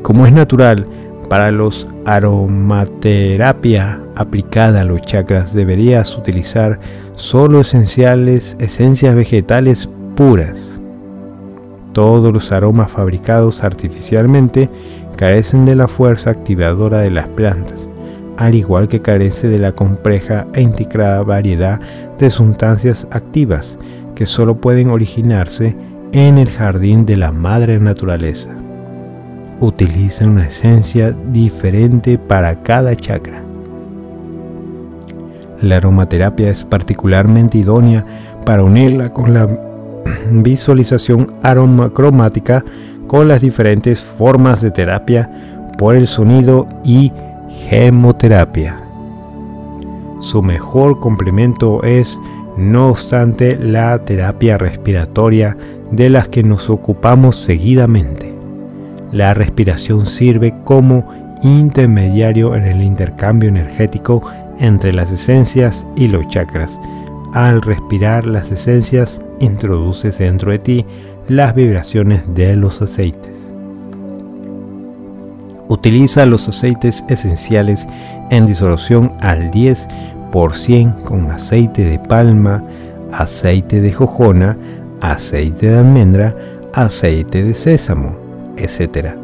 Como 0.01 0.27
es 0.27 0.33
natural, 0.33 0.85
para 1.27 1.51
los 1.51 1.87
aromaterapia 2.05 3.99
aplicada 4.15 4.81
a 4.81 4.85
los 4.85 5.01
chakras 5.01 5.53
deberías 5.53 6.17
utilizar 6.17 6.79
solo 7.15 7.61
esenciales, 7.61 8.55
esencias 8.59 9.15
vegetales 9.15 9.89
puras. 10.15 10.57
Todos 11.93 12.33
los 12.33 12.51
aromas 12.51 12.91
fabricados 12.91 13.63
artificialmente 13.63 14.69
carecen 15.15 15.65
de 15.65 15.75
la 15.75 15.87
fuerza 15.87 16.29
activadora 16.29 16.99
de 16.99 17.11
las 17.11 17.27
plantas, 17.29 17.87
al 18.37 18.55
igual 18.55 18.87
que 18.87 19.01
carece 19.01 19.47
de 19.47 19.59
la 19.59 19.71
compleja 19.71 20.47
e 20.53 20.61
integrada 20.61 21.23
variedad 21.23 21.79
de 22.19 22.29
sustancias 22.29 23.07
activas 23.11 23.77
que 24.13 24.25
solo 24.25 24.55
pueden 24.55 24.89
originarse 24.89 25.75
en 26.11 26.37
el 26.37 26.49
jardín 26.49 27.05
de 27.05 27.17
la 27.17 27.31
madre 27.31 27.79
naturaleza 27.79 28.49
utiliza 29.59 30.25
una 30.25 30.47
esencia 30.47 31.11
diferente 31.31 32.17
para 32.17 32.61
cada 32.63 32.95
chakra. 32.95 33.41
La 35.61 35.77
aromaterapia 35.77 36.49
es 36.49 36.63
particularmente 36.63 37.57
idónea 37.57 38.05
para 38.45 38.63
unirla 38.63 39.11
con 39.11 39.33
la 39.33 39.47
visualización 40.31 41.27
aromacromática 41.43 42.63
con 43.07 43.27
las 43.27 43.41
diferentes 43.41 44.01
formas 44.01 44.61
de 44.61 44.71
terapia 44.71 45.29
por 45.77 45.95
el 45.95 46.07
sonido 46.07 46.67
y 46.83 47.11
gemoterapia. 47.49 48.81
Su 50.19 50.41
mejor 50.41 50.99
complemento 50.99 51.83
es, 51.83 52.19
no 52.57 52.89
obstante, 52.89 53.57
la 53.57 53.99
terapia 53.99 54.57
respiratoria 54.57 55.55
de 55.91 56.09
las 56.09 56.29
que 56.29 56.41
nos 56.43 56.69
ocupamos 56.69 57.35
seguidamente. 57.35 58.24
La 59.11 59.33
respiración 59.33 60.07
sirve 60.07 60.53
como 60.63 61.05
intermediario 61.43 62.55
en 62.55 62.65
el 62.65 62.81
intercambio 62.81 63.49
energético 63.49 64.23
entre 64.59 64.93
las 64.93 65.11
esencias 65.11 65.85
y 65.95 66.07
los 66.07 66.27
chakras. 66.27 66.79
Al 67.33 67.61
respirar 67.61 68.25
las 68.25 68.51
esencias, 68.51 69.21
introduces 69.39 70.17
dentro 70.17 70.51
de 70.51 70.59
ti 70.59 70.85
las 71.27 71.53
vibraciones 71.53 72.21
de 72.33 72.55
los 72.55 72.81
aceites. 72.81 73.33
Utiliza 75.67 76.25
los 76.25 76.47
aceites 76.47 77.03
esenciales 77.09 77.87
en 78.29 78.45
disolución 78.45 79.13
al 79.19 79.51
10% 79.51 81.03
con 81.03 81.31
aceite 81.31 81.83
de 81.83 81.99
palma, 81.99 82.63
aceite 83.11 83.81
de 83.81 83.91
jojona, 83.91 84.57
aceite 85.01 85.69
de 85.69 85.77
almendra, 85.77 86.35
aceite 86.73 87.43
de 87.43 87.53
sésamo 87.53 88.24
etc. 88.57 89.15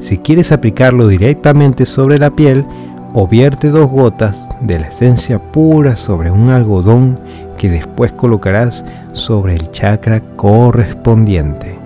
Si 0.00 0.18
quieres 0.18 0.52
aplicarlo 0.52 1.08
directamente 1.08 1.86
sobre 1.86 2.18
la 2.18 2.30
piel, 2.30 2.64
o 3.12 3.26
vierte 3.26 3.70
dos 3.70 3.90
gotas 3.90 4.48
de 4.60 4.78
la 4.78 4.88
esencia 4.88 5.38
pura 5.38 5.96
sobre 5.96 6.30
un 6.30 6.50
algodón 6.50 7.18
que 7.58 7.68
después 7.68 8.12
colocarás 8.12 8.84
sobre 9.12 9.54
el 9.54 9.70
chakra 9.70 10.20
correspondiente. 10.36 11.76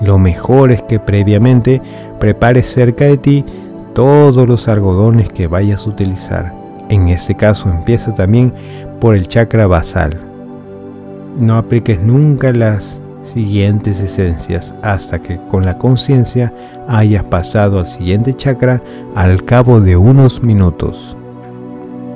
Lo 0.00 0.18
mejor 0.18 0.72
es 0.72 0.82
que 0.82 0.98
previamente 0.98 1.82
prepares 2.18 2.72
cerca 2.72 3.04
de 3.04 3.18
ti 3.18 3.44
todos 3.94 4.48
los 4.48 4.66
algodones 4.68 5.28
que 5.28 5.46
vayas 5.46 5.86
a 5.86 5.90
utilizar. 5.90 6.54
En 6.88 7.08
este 7.08 7.34
caso 7.34 7.68
empieza 7.68 8.14
también 8.14 8.52
por 8.98 9.14
el 9.14 9.28
chakra 9.28 9.66
basal. 9.66 10.18
No 11.38 11.56
apliques 11.56 12.02
nunca 12.02 12.52
las 12.52 12.99
siguientes 13.32 14.00
esencias 14.00 14.74
hasta 14.82 15.20
que 15.20 15.38
con 15.50 15.64
la 15.64 15.78
conciencia 15.78 16.52
hayas 16.88 17.24
pasado 17.24 17.78
al 17.78 17.86
siguiente 17.86 18.34
chakra 18.34 18.82
al 19.14 19.44
cabo 19.44 19.80
de 19.80 19.96
unos 19.96 20.42
minutos. 20.42 21.16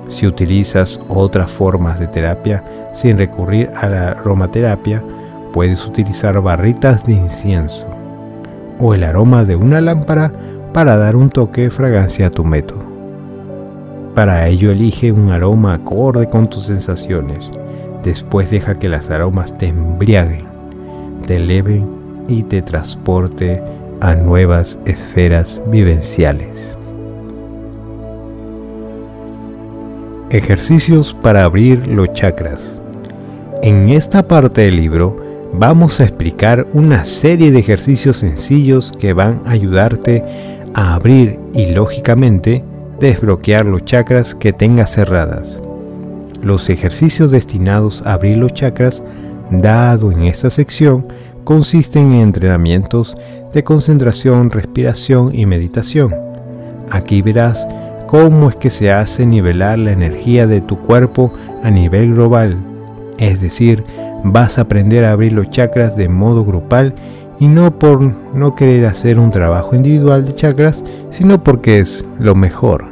Si 0.09 0.27
utilizas 0.27 1.01
otras 1.09 1.51
formas 1.51 1.99
de 1.99 2.07
terapia 2.07 2.63
sin 2.93 3.17
recurrir 3.17 3.71
a 3.75 3.89
la 3.89 4.09
aromaterapia, 4.09 5.03
puedes 5.53 5.87
utilizar 5.87 6.41
barritas 6.41 7.07
de 7.07 7.13
incienso 7.13 7.87
o 8.81 8.95
el 8.95 9.05
aroma 9.05 9.45
de 9.45 9.57
una 9.57 9.81
lámpara 9.81 10.33
para 10.73 10.97
dar 10.97 11.17
un 11.17 11.31
toque 11.31 11.63
de 11.63 11.71
fragancia 11.71 12.27
a 12.27 12.31
tu 12.31 12.45
método. 12.45 12.83
Para 14.15 14.47
ello 14.49 14.71
elige 14.71 15.11
un 15.13 15.31
aroma 15.31 15.75
acorde 15.75 16.29
con 16.29 16.49
tus 16.49 16.67
sensaciones. 16.67 17.51
Después 18.05 18.51
deja 18.51 18.75
que 18.79 18.89
las 18.89 19.11
aromas 19.11 19.57
te 19.57 19.69
embriaguen 19.69 20.54
te 21.27 21.37
eleve 21.37 21.83
y 22.29 22.43
te 22.43 22.63
transporte 22.63 23.63
a 24.01 24.15
nuevas 24.15 24.79
esferas 24.87 25.61
vivenciales. 25.67 26.77
Ejercicios 30.31 31.15
para 31.15 31.45
abrir 31.45 31.87
los 31.87 32.13
chakras. 32.13 32.81
En 33.63 33.89
esta 33.89 34.27
parte 34.27 34.63
del 34.63 34.77
libro 34.77 35.17
vamos 35.53 36.01
a 36.01 36.05
explicar 36.05 36.67
una 36.73 37.05
serie 37.05 37.53
de 37.53 37.61
ejercicios 37.61 38.19
sencillos 38.19 38.93
que 38.99 39.13
van 39.13 39.43
a 39.47 39.51
ayudarte 39.51 40.25
a 40.75 40.95
abrir 40.95 41.39
y 41.55 41.67
lógicamente 41.67 42.65
desbloquear 42.99 43.65
los 43.65 43.85
chakras 43.85 44.35
que 44.35 44.53
tengas 44.53 44.95
cerradas. 44.95 45.61
Los 46.43 46.69
ejercicios 46.69 47.31
destinados 47.31 48.03
a 48.05 48.15
abrir 48.15 48.37
los 48.37 48.53
chakras, 48.53 49.03
dado 49.61 50.13
en 50.13 50.23
esta 50.25 50.51
sección, 50.51 51.07
consisten 51.45 52.13
en 52.13 52.23
entrenamientos 52.23 53.17
de 53.53 53.63
concentración, 53.65 54.51
respiración 54.51 55.35
y 55.35 55.47
meditación. 55.47 56.15
Aquí 56.91 57.23
verás 57.23 57.67
cómo 58.07 58.49
es 58.49 58.57
que 58.57 58.71
se 58.71 58.93
hace 58.93 59.27
nivelar 59.27 59.79
la 59.79 59.93
energía 59.93 60.47
de 60.47 60.61
tu 60.61 60.79
cuerpo 60.79 61.33
a 61.63 61.71
nivel 61.71 62.15
global, 62.15 62.57
es 63.19 63.41
decir, 63.41 63.85
vas 64.25 64.59
a 64.59 64.63
aprender 64.63 65.05
a 65.05 65.13
abrir 65.13 65.33
los 65.33 65.51
chakras 65.51 65.97
de 65.97 66.09
modo 66.09 66.45
grupal 66.45 66.95
y 67.39 67.49
no 67.49 67.79
por 67.79 68.01
no 68.35 68.55
querer 68.55 68.87
hacer 68.87 69.19
un 69.19 69.31
trabajo 69.31 69.75
individual 69.75 70.25
de 70.25 70.35
chakras, 70.35 70.83
sino 71.11 71.43
porque 71.43 71.79
es 71.79 72.05
lo 72.19 72.35
mejor. 72.35 72.87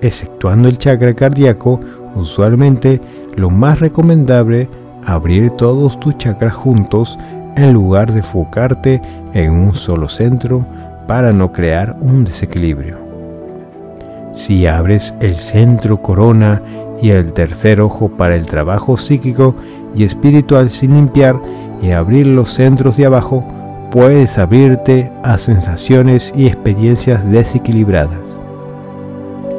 Exceptuando 0.00 0.68
el 0.68 0.78
chakra 0.78 1.14
cardíaco, 1.14 1.80
usualmente 2.14 3.00
lo 3.36 3.50
más 3.50 3.80
recomendable 3.80 4.68
abrir 5.04 5.50
todos 5.52 5.98
tus 6.00 6.16
chakras 6.18 6.54
juntos 6.54 7.18
en 7.56 7.72
lugar 7.72 8.12
de 8.12 8.18
enfocarte 8.18 9.02
en 9.34 9.52
un 9.52 9.74
solo 9.74 10.08
centro 10.08 10.64
para 11.06 11.32
no 11.32 11.52
crear 11.52 11.96
un 12.00 12.24
desequilibrio. 12.24 12.96
Si 14.32 14.66
abres 14.66 15.14
el 15.20 15.36
centro 15.36 16.00
corona 16.00 16.62
y 17.02 17.10
el 17.10 17.32
tercer 17.32 17.80
ojo 17.80 18.08
para 18.08 18.36
el 18.36 18.46
trabajo 18.46 18.96
psíquico 18.96 19.54
y 19.94 20.04
espiritual 20.04 20.70
sin 20.70 20.94
limpiar 20.94 21.36
y 21.82 21.90
abrir 21.90 22.26
los 22.26 22.50
centros 22.50 22.96
de 22.96 23.06
abajo, 23.06 23.44
puedes 23.90 24.38
abrirte 24.38 25.10
a 25.24 25.36
sensaciones 25.36 26.32
y 26.36 26.46
experiencias 26.46 27.28
desequilibradas. 27.30 28.18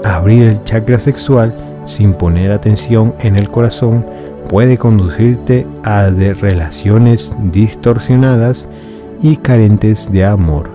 Abrir 0.06 0.44
el 0.44 0.64
chakra 0.64 1.00
sexual 1.00 1.53
sin 1.86 2.14
poner 2.14 2.52
atención 2.52 3.14
en 3.20 3.36
el 3.36 3.50
corazón 3.50 4.06
puede 4.51 4.77
conducirte 4.77 5.65
a 5.81 6.11
de 6.11 6.33
relaciones 6.33 7.33
distorsionadas 7.53 8.67
y 9.21 9.38
carentes 9.38 10.11
de 10.11 10.25
amor. 10.25 10.69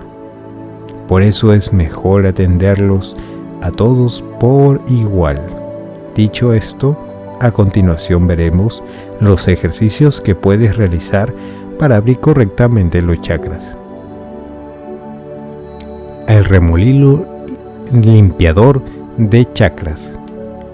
Por 1.07 1.21
eso 1.21 1.53
es 1.53 1.75
mejor 1.75 2.25
atenderlos 2.25 3.15
a 3.61 3.71
todos 3.71 4.25
por 4.41 4.81
igual. 4.89 5.39
Dicho 6.15 6.55
esto, 6.55 6.97
a 7.39 7.51
continuación 7.51 8.27
veremos 8.27 8.83
los 9.21 9.47
ejercicios 9.47 10.23
que 10.23 10.35
puedes 10.35 10.75
realizar 10.79 11.31
para 11.79 11.97
abrir 11.97 12.19
correctamente 12.19 13.03
los 13.03 13.21
chakras. 13.21 13.77
El 16.29 16.47
remolino 16.47 17.27
limpiador 17.93 18.81
de 19.19 19.45
chakras. 19.53 20.19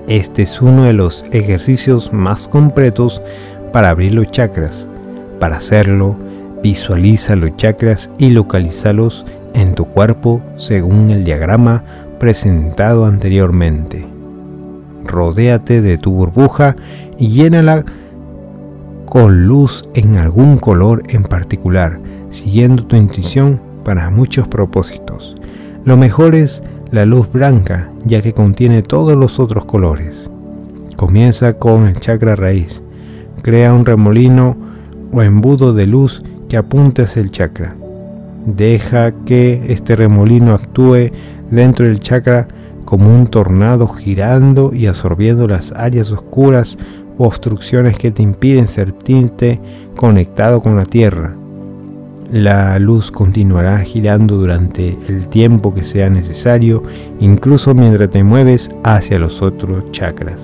Este 0.09 0.43
es 0.43 0.61
uno 0.61 0.85
de 0.85 0.93
los 0.93 1.25
ejercicios 1.33 2.13
más 2.13 2.49
completos 2.49 3.23
para 3.73 3.91
abrir 3.91 4.15
los 4.15 4.27
chakras. 4.29 4.87
Para 5.39 5.57
hacerlo, 5.57 6.17
visualiza 6.63 7.37
los 7.37 7.57
chakras 7.57 8.11
y 8.19 8.31
localízalos 8.31 9.25
en 9.55 9.75
tu 9.75 9.87
cuerpo 9.87 10.43
según 10.57 11.11
el 11.11 11.25
diagrama 11.25 11.85
presentado 12.19 13.05
anteriormente 13.05 14.13
rodéate 15.05 15.83
de 15.83 15.99
tu 15.99 16.13
burbuja 16.13 16.77
y 17.19 17.29
llénala 17.29 17.85
con 19.07 19.47
luz 19.47 19.89
en 19.95 20.17
algún 20.17 20.59
color 20.59 21.03
en 21.09 21.23
particular, 21.25 22.01
siguiendo 22.31 22.85
tu 22.85 22.97
intuición 22.97 23.61
para 23.85 24.11
muchos 24.11 24.49
propósitos. 24.49 25.37
Lo 25.85 25.97
mejor 25.97 26.35
es 26.35 26.63
la 26.93 27.07
luz 27.07 27.33
blanca, 27.33 27.91
ya 28.05 28.21
que 28.21 28.35
contiene 28.35 28.83
todos 28.83 29.17
los 29.17 29.41
otros 29.41 29.65
colores. 29.65 30.15
Comienza 30.97 31.55
con 31.55 31.87
el 31.87 31.97
chakra 31.99 32.37
raíz. 32.37 32.83
Crea 33.41 33.73
un 33.73 33.87
remolino 33.87 34.57
o 35.11 35.23
embudo 35.23 35.73
de 35.73 35.87
luz 35.87 36.23
que 36.51 36.59
apunte 36.59 37.03
hacia 37.03 37.23
el 37.23 37.31
chakra. 37.31 37.75
Deja 38.45 39.13
que 39.25 39.73
este 39.73 39.97
remolino 39.97 40.53
actúe 40.53 41.11
dentro 41.51 41.87
del 41.87 41.99
chakra 41.99 42.47
como 42.85 43.09
un 43.09 43.27
tornado 43.27 43.89
girando 43.89 44.75
y 44.75 44.87
absorbiendo 44.87 45.49
las 45.49 45.73
áreas 45.73 46.11
oscuras 46.11 46.77
o 47.17 47.27
obstrucciones 47.27 47.97
que 47.97 48.11
te 48.11 48.23
impiden 48.23 48.69
sentirte 48.69 49.61
conectado 49.97 50.61
con 50.61 50.77
la 50.77 50.85
Tierra. 50.85 51.35
La 52.33 52.79
luz 52.79 53.11
continuará 53.11 53.81
girando 53.81 54.39
durante 54.39 54.97
el 55.07 55.29
tiempo 55.29 55.75
que 55.75 55.85
sea 55.85 56.09
necesario, 56.09 56.83
incluso 57.21 57.75
mientras 57.75 58.09
te 58.09 58.25
mueves 58.25 58.71
hacia 58.85 59.19
los 59.19 59.43
otros 59.43 59.93
chakras. 59.93 60.41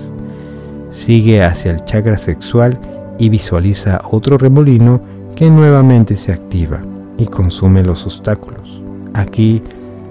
Sigue 0.91 1.43
hacia 1.43 1.71
el 1.71 1.83
chakra 1.85 2.19
sexual 2.19 2.79
y 3.17 3.29
visualiza 3.29 4.01
otro 4.11 4.37
remolino 4.37 5.01
que 5.35 5.49
nuevamente 5.49 6.15
se 6.15 6.31
activa 6.31 6.79
y 7.17 7.25
consume 7.25 7.81
los 7.81 8.05
obstáculos. 8.05 8.69
Aquí 9.15 9.63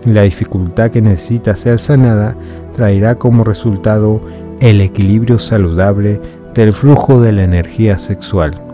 la 0.04 0.22
dificultad 0.22 0.90
que 0.90 1.00
necesita 1.00 1.56
ser 1.56 1.78
sanada 1.78 2.34
traerá 2.74 3.14
como 3.14 3.44
resultado 3.44 4.20
el 4.58 4.80
equilibrio 4.80 5.38
saludable 5.38 6.20
del 6.56 6.72
flujo 6.72 7.20
de 7.20 7.30
la 7.30 7.44
energía 7.44 8.00
sexual. 8.00 8.67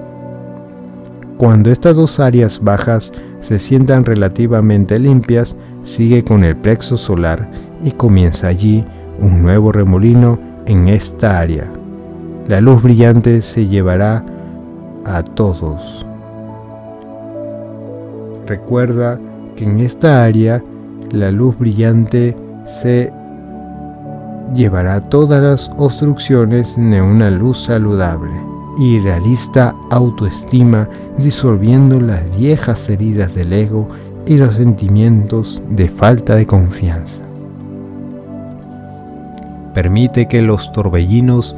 Cuando 1.38 1.72
estas 1.72 1.96
dos 1.96 2.20
áreas 2.20 2.62
bajas 2.62 3.12
se 3.40 3.58
sientan 3.58 4.04
relativamente 4.04 4.98
limpias, 5.00 5.56
sigue 5.82 6.22
con 6.22 6.44
el 6.44 6.54
plexo 6.54 6.96
solar 6.96 7.48
y 7.82 7.90
comienza 7.90 8.48
allí 8.48 8.84
un 9.20 9.42
nuevo 9.42 9.72
remolino 9.72 10.38
en 10.66 10.88
esta 10.88 11.40
área. 11.40 11.66
La 12.46 12.60
luz 12.60 12.82
brillante 12.82 13.42
se 13.42 13.66
llevará 13.66 14.24
a 15.04 15.22
todos. 15.22 16.06
Recuerda 18.46 19.18
que 19.56 19.64
en 19.64 19.80
esta 19.80 20.22
área 20.22 20.62
la 21.10 21.32
luz 21.32 21.58
brillante 21.58 22.36
se 22.68 23.12
llevará 24.54 25.00
todas 25.00 25.42
las 25.42 25.70
obstrucciones 25.78 26.76
de 26.76 27.02
una 27.02 27.28
luz 27.28 27.64
saludable 27.64 28.53
y 28.78 28.98
realista 28.98 29.74
autoestima 29.90 30.88
disolviendo 31.18 32.00
las 32.00 32.22
viejas 32.36 32.88
heridas 32.88 33.34
del 33.34 33.52
ego 33.52 33.88
y 34.26 34.36
los 34.38 34.54
sentimientos 34.54 35.62
de 35.70 35.88
falta 35.88 36.34
de 36.34 36.46
confianza. 36.46 37.22
Permite 39.74 40.26
que 40.28 40.40
los 40.40 40.72
torbellinos 40.72 41.56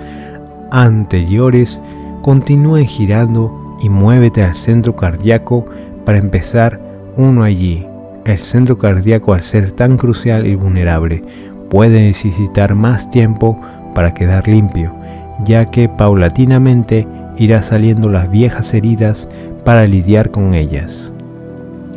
anteriores 0.71 1.81
continúen 2.23 2.87
girando 2.87 3.77
y 3.83 3.89
muévete 3.89 4.43
al 4.43 4.57
centro 4.57 4.97
cardíaco 4.97 5.67
para 6.05 6.19
empezar 6.19 6.81
uno 7.17 7.43
allí 7.43 7.87
el 8.27 8.39
centro 8.39 8.77
cardíaco 8.77 9.35
al 9.35 9.43
ser 9.43 9.71
tan 9.71 9.97
crucial 9.97 10.47
y 10.47 10.57
vulnerable 10.57 11.23
puede 11.71 12.01
necesitar 12.01 12.75
más 12.75 13.09
tiempo 13.11 13.61
para 13.95 14.15
quedar 14.15 14.49
limpio, 14.49 14.96
ya 15.45 15.71
que 15.71 15.89
paulatinamente 15.89 17.07
irá 17.37 17.63
saliendo 17.63 18.09
las 18.09 18.31
viejas 18.31 18.73
heridas 18.75 19.29
para 19.65 19.87
lidiar 19.87 20.31
con 20.31 20.55
ellas. 20.55 21.11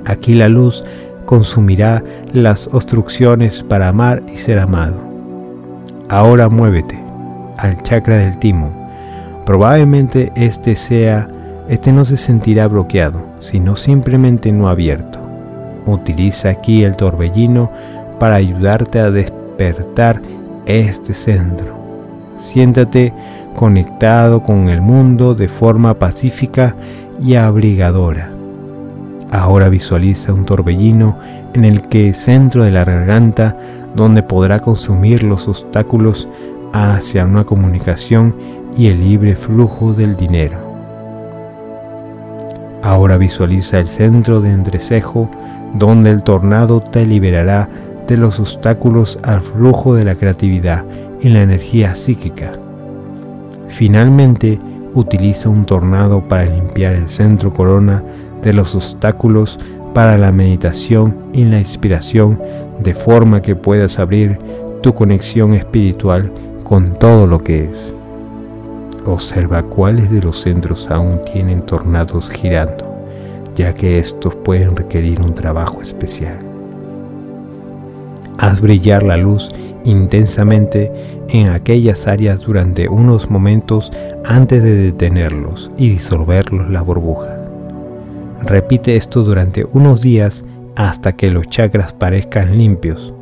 Aquí 0.06 0.34
la 0.34 0.50
luz 0.50 0.84
consumirá 1.26 2.04
las 2.34 2.68
obstrucciones 2.74 3.64
para 3.64 3.88
amar 3.88 4.24
y 4.34 4.38
ser 4.38 4.60
amado. 4.60 4.98
Ahora 6.10 6.50
muévete 6.50 7.00
al 7.58 7.82
chakra 7.84 8.18
del 8.18 8.40
timo. 8.40 8.72
Probablemente 9.46 10.32
este 10.36 10.76
sea, 10.76 11.30
este 11.68 11.92
no 11.92 12.06
se 12.06 12.18
sentirá 12.18 12.68
bloqueado, 12.68 13.22
sino 13.40 13.76
simplemente 13.76 14.52
no 14.52 14.70
abierto. 14.70 15.20
Utiliza 15.86 16.50
aquí 16.50 16.84
el 16.84 16.96
torbellino 16.96 17.72
para 18.20 18.36
ayudarte 18.36 19.00
a 19.00 19.12
despertar 19.12 20.22
este 20.66 21.14
centro. 21.14 21.79
Siéntate 22.40 23.14
conectado 23.56 24.42
con 24.42 24.70
el 24.70 24.82
mundo 24.82 25.36
de 25.36 25.48
forma 25.48 25.94
pacífica 25.96 26.76
y 27.22 27.36
abrigadora. 27.36 28.30
Ahora 29.32 29.70
visualiza 29.70 30.34
un 30.34 30.46
torbellino 30.46 31.18
en 31.54 31.66
el 31.66 31.82
que 31.84 32.14
centro 32.14 32.64
de 32.64 32.72
la 32.72 32.86
garganta 32.86 33.56
donde 33.96 34.24
podrá 34.24 34.60
consumir 34.60 35.24
los 35.24 35.48
obstáculos 35.48 36.28
hacia 36.74 37.26
una 37.26 37.44
comunicación 37.44 38.36
y 38.78 38.88
el 38.88 39.02
libre 39.02 39.36
flujo 39.36 39.94
del 39.94 40.16
dinero. 40.16 40.58
Ahora 42.82 43.18
visualiza 43.18 43.80
el 43.80 43.88
centro 43.88 44.42
de 44.42 44.52
entrecejo 44.52 45.30
donde 45.74 46.10
el 46.10 46.24
tornado 46.24 46.82
te 46.82 47.06
liberará 47.06 47.68
de 48.08 48.18
los 48.18 48.40
obstáculos 48.40 49.20
al 49.22 49.42
flujo 49.42 49.94
de 49.94 50.06
la 50.06 50.16
creatividad 50.16 50.84
y 51.22 51.30
la 51.30 51.42
energía 51.42 51.96
psíquica. 51.96 52.52
Finalmente, 53.68 54.60
utiliza 54.94 55.50
un 55.50 55.66
tornado 55.66 56.22
para 56.22 56.46
limpiar 56.46 56.94
el 56.94 57.10
centro 57.10 57.54
corona 57.54 58.04
de 58.42 58.54
los 58.54 58.76
obstáculos 58.76 59.60
para 59.94 60.18
la 60.18 60.32
meditación 60.32 61.16
y 61.34 61.46
la 61.46 61.60
inspiración 61.60 62.40
de 62.80 62.94
forma 62.94 63.42
que 63.42 63.56
puedas 63.56 64.00
abrir 64.00 64.38
tu 64.82 64.94
conexión 64.94 65.54
espiritual 65.54 66.32
con 66.64 66.94
todo 66.98 67.28
lo 67.28 67.44
que 67.44 67.66
es. 67.66 67.94
Observa 69.06 69.64
cuáles 69.64 70.12
de 70.12 70.22
los 70.22 70.42
centros 70.42 70.90
aún 70.90 71.20
tienen 71.32 71.62
tornados 71.62 72.30
girando, 72.30 72.86
ya 73.56 73.74
que 73.74 74.00
estos 74.00 74.36
pueden 74.36 74.76
requerir 74.76 75.22
un 75.22 75.34
trabajo 75.34 75.82
especial. 75.82 76.49
Haz 78.40 78.62
brillar 78.62 79.04
la 79.04 79.18
luz 79.18 79.52
intensamente 79.84 80.92
en 81.28 81.50
aquellas 81.50 82.08
áreas 82.08 82.40
durante 82.40 82.88
unos 82.88 83.30
momentos 83.30 83.92
antes 84.24 84.64
de 84.64 84.76
detenerlos 84.76 85.70
y 85.78 85.90
disolverlos 85.90 86.70
la 86.70 86.82
burbuja. 86.82 87.36
Repite 88.42 88.96
esto 88.96 89.24
durante 89.24 89.66
unos 89.74 90.02
días 90.02 90.46
hasta 90.78 91.14
que 91.14 91.30
los 91.30 91.50
chakras 91.50 91.92
parezcan 91.92 92.58
limpios. 92.58 93.14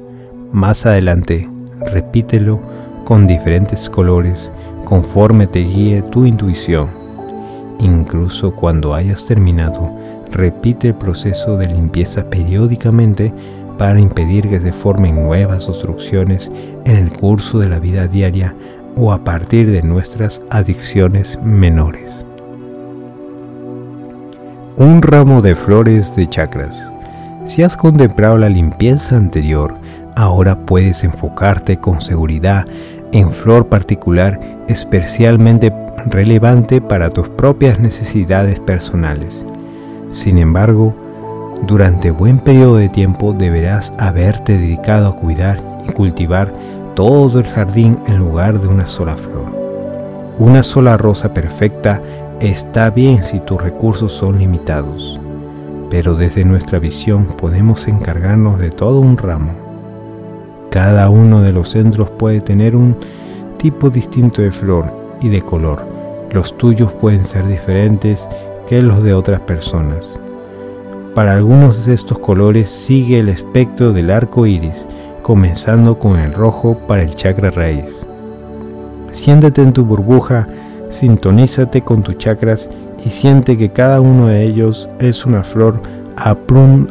Más 0.52 0.86
adelante, 0.86 1.50
repítelo 1.92 2.60
con 3.04 3.26
diferentes 3.26 3.90
colores 3.90 4.52
conforme 4.86 5.48
te 5.48 5.60
guíe 5.60 6.04
tu 6.04 6.26
intuición. 6.26 6.90
Incluso 7.80 8.54
cuando 8.54 8.94
hayas 8.94 9.26
terminado, 9.26 9.92
repite 10.32 10.90
el 10.90 10.96
proceso 10.96 11.58
de 11.58 11.68
limpieza 11.68 12.30
periódicamente 12.30 13.34
para 13.78 14.00
impedir 14.00 14.50
que 14.50 14.60
se 14.60 14.72
formen 14.72 15.24
nuevas 15.24 15.68
obstrucciones 15.68 16.52
en 16.86 16.96
el 16.96 17.12
curso 17.12 17.60
de 17.60 17.70
la 17.70 17.80
vida 17.80 18.08
diaria 18.08 18.56
o 18.96 19.12
a 19.12 19.24
partir 19.24 19.72
de 19.72 19.82
nuestras 19.84 20.42
adicciones 20.50 21.40
menores. 21.44 22.26
Un 24.78 25.02
ramo 25.02 25.42
de 25.42 25.56
flores 25.56 26.16
de 26.16 26.28
chakras. 26.28 26.92
Si 27.46 27.64
has 27.64 27.78
contemplado 27.78 28.38
la 28.38 28.50
limpieza 28.50 29.16
anterior, 29.16 29.76
ahora 30.16 30.58
puedes 30.66 31.04
enfocarte 31.04 31.78
con 31.78 32.02
seguridad 32.02 32.66
en 33.12 33.32
flor 33.32 33.68
particular 33.68 34.40
especialmente 34.68 35.72
relevante 36.08 36.82
para 36.82 37.10
tus 37.10 37.30
propias 37.30 37.80
necesidades 37.80 38.60
personales. 38.60 39.46
Sin 40.12 40.38
embargo, 40.38 40.96
durante 41.66 42.12
buen 42.12 42.40
periodo 42.40 42.78
de 42.78 42.90
tiempo 42.90 43.34
deberás 43.34 43.94
haberte 43.98 44.58
dedicado 44.58 45.08
a 45.08 45.16
cuidar 45.16 45.62
y 45.88 45.92
cultivar 45.92 46.54
todo 46.96 47.40
el 47.40 47.48
jardín 47.48 47.98
en 48.08 48.18
lugar 48.18 48.60
de 48.60 48.68
una 48.68 48.86
sola 48.86 49.16
flor. 49.16 49.46
Una 50.40 50.64
sola 50.64 50.98
rosa 50.98 51.34
perfecta 51.34 52.02
está 52.40 52.90
bien 52.90 53.24
si 53.24 53.40
tus 53.40 53.62
recursos 53.62 54.14
son 54.14 54.38
limitados, 54.40 55.20
pero 55.90 56.16
desde 56.16 56.46
nuestra 56.46 56.80
visión 56.80 57.26
podemos 57.26 57.88
encargarnos 57.88 58.60
de 58.60 58.70
todo 58.70 59.00
un 59.00 59.18
ramo 59.18 59.68
cada 60.70 61.10
uno 61.10 61.42
de 61.42 61.54
los 61.54 61.70
centros 61.70 62.10
puede 62.10 62.42
tener 62.42 62.76
un 62.76 62.96
tipo 63.58 63.90
distinto 63.90 64.42
de 64.42 64.52
flor 64.52 64.86
y 65.22 65.30
de 65.30 65.42
color. 65.42 65.84
Los 66.32 66.58
tuyos 66.58 66.92
pueden 66.94 67.26
ser 67.26 67.48
diferentes 67.48 68.28
que 68.68 68.82
los 68.82 69.02
de 69.02 69.14
otras 69.14 69.40
personas. 69.40 70.17
Para 71.18 71.32
algunos 71.32 71.88
de 71.88 71.96
estos 71.96 72.20
colores 72.20 72.70
sigue 72.70 73.18
el 73.18 73.28
espectro 73.30 73.92
del 73.92 74.12
arco 74.12 74.46
iris, 74.46 74.86
comenzando 75.24 75.98
con 75.98 76.20
el 76.20 76.32
rojo 76.32 76.78
para 76.88 77.02
el 77.02 77.16
chakra 77.16 77.50
raíz. 77.50 77.86
Siéntate 79.14 79.64
en 79.64 79.74
tu 79.74 79.84
burbuja, 79.84 80.48
sintonízate 80.92 81.82
con 81.82 82.04
tus 82.04 82.20
chakras 82.20 82.70
y 83.04 83.10
siente 83.10 83.58
que 83.58 83.72
cada 83.72 84.00
uno 84.00 84.28
de 84.28 84.44
ellos 84.44 84.88
es 85.00 85.26
una 85.26 85.44
flor 85.44 85.82
a, 86.18 86.38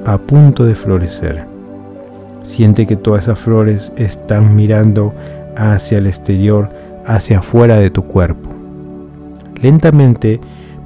a 0.07 0.19
punto 0.19 0.65
de 0.65 0.75
florecer. 0.75 1.45
Siente 2.43 2.85
que 2.85 2.97
todas 2.97 3.23
esas 3.23 3.39
flores 3.39 3.93
están 3.97 4.57
mirando 4.57 5.15
hacia 5.57 5.99
el 5.99 6.09
exterior, 6.09 6.69
hacia 7.07 7.39
afuera 7.39 7.77
de 7.77 7.91
tu 7.91 8.03
cuerpo. 8.03 8.51
Lentamente, 9.63 10.41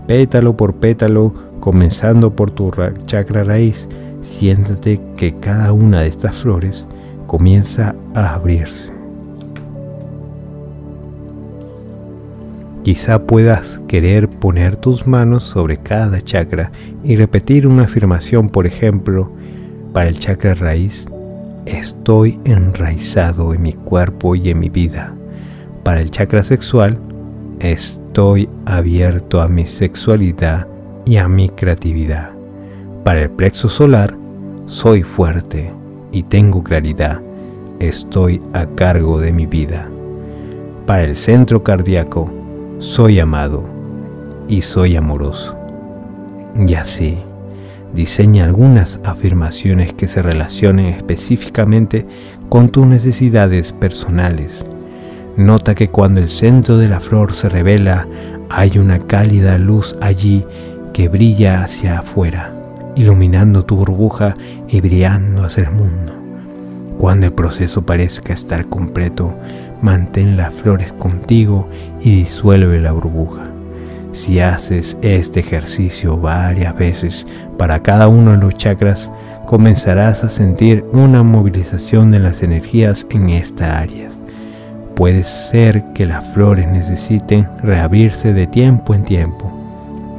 pétalo 0.07 0.59
por 0.59 0.75
pétalo, 0.75 1.33
comenzando 1.61 2.35
por 2.35 2.51
tu 2.51 2.73
chakra 3.07 3.45
raíz, 3.45 3.89
siéntate 4.23 5.01
que 5.17 5.35
cada 5.37 5.73
una 5.73 6.03
de 6.03 6.09
estas 6.09 6.37
flores 6.37 6.87
comienza 7.27 7.95
a 8.15 8.35
abrirse. 8.35 8.91
Quizá 12.83 13.23
puedas 13.23 13.81
querer 13.87 14.29
poner 14.29 14.77
tus 14.77 15.07
manos 15.07 15.45
sobre 15.45 15.77
cada 15.77 16.23
chakra 16.23 16.73
y 17.05 17.15
repetir 17.15 17.67
una 17.67 17.83
afirmación, 17.83 18.49
por 18.49 18.67
ejemplo, 18.67 19.31
para 19.93 20.09
el 20.09 20.19
chakra 20.19 20.55
raíz, 20.55 21.07
estoy 21.67 22.41
enraizado 22.45 23.53
en 23.53 23.63
mi 23.63 23.75
cuerpo 23.75 24.35
y 24.35 24.49
en 24.49 24.61
mi 24.61 24.71
vida. 24.71 25.15
Para 25.85 26.01
el 26.01 26.11
chakra 26.11 26.43
sexual, 26.43 26.99
estoy 27.61 28.49
abierto 28.65 29.43
a 29.43 29.49
mi 29.49 29.67
sexualidad 29.67 30.67
y 31.05 31.17
a 31.17 31.29
mi 31.29 31.49
creatividad. 31.49 32.31
Para 33.05 33.23
el 33.23 33.31
plexo 33.31 33.69
solar, 33.69 34.17
soy 34.67 35.03
fuerte 35.03 35.73
y 36.13 36.23
tengo 36.23 36.63
claridad. 36.63 37.21
Estoy 37.79 38.43
a 38.53 38.67
cargo 38.67 39.19
de 39.19 39.33
mi 39.33 39.47
vida. 39.47 39.89
Para 40.87 41.05
el 41.05 41.17
centro 41.17 41.63
cardíaco, 41.63 42.31
soy 42.79 43.21
amado 43.21 43.65
y 44.49 44.61
soy 44.61 44.97
amoroso. 44.97 45.57
Y 46.67 46.75
así 46.75 47.19
Diseña 47.95 48.45
algunas 48.45 49.01
afirmaciones 49.05 49.93
que 49.93 50.07
se 50.07 50.23
relacionen 50.23 50.87
específicamente 50.87 52.07
con 52.49 52.69
tus 52.69 52.87
necesidades 52.87 53.73
personales. 53.73 54.65
Nota 55.37 55.75
que 55.75 55.89
cuando 55.89 56.21
el 56.21 56.29
centro 56.29 56.79
de 56.79 56.89
la 56.89 57.01
flor 57.01 57.33
se 57.33 57.49
revela, 57.49 58.07
hay 58.49 58.79
una 58.79 59.01
cálida 59.01 59.59
luz 59.59 59.97
allí 60.01 60.45
que 61.01 61.09
brilla 61.09 61.65
hacia 61.65 62.01
afuera, 62.01 62.53
iluminando 62.95 63.65
tu 63.65 63.75
burbuja 63.75 64.37
y 64.69 64.83
brillando 64.83 65.45
hacia 65.45 65.63
el 65.63 65.71
mundo. 65.71 66.13
Cuando 66.99 67.25
el 67.25 67.33
proceso 67.33 67.81
parezca 67.81 68.35
estar 68.35 68.67
completo, 68.67 69.33
mantén 69.81 70.37
las 70.37 70.53
flores 70.53 70.93
contigo 70.93 71.67
y 72.03 72.17
disuelve 72.17 72.79
la 72.81 72.93
burbuja. 72.93 73.45
Si 74.13 74.41
haces 74.41 74.99
este 75.01 75.41
ejercicio 75.41 76.19
varias 76.19 76.77
veces 76.77 77.27
para 77.57 77.83
cada 77.83 78.07
uno 78.07 78.33
de 78.33 78.37
los 78.37 78.55
chakras, 78.57 79.11
comenzarás 79.47 80.23
a 80.23 80.29
sentir 80.29 80.85
una 80.93 81.23
movilización 81.23 82.11
de 82.11 82.19
las 82.19 82.43
energías 82.43 83.07
en 83.09 83.31
esta 83.31 83.79
área. 83.79 84.11
Puede 84.97 85.25
ser 85.25 85.83
que 85.95 86.05
las 86.05 86.27
flores 86.35 86.69
necesiten 86.69 87.49
reabrirse 87.63 88.35
de 88.35 88.47
tiempo 88.47 88.95
en 88.95 89.05
tiempo, 89.05 89.60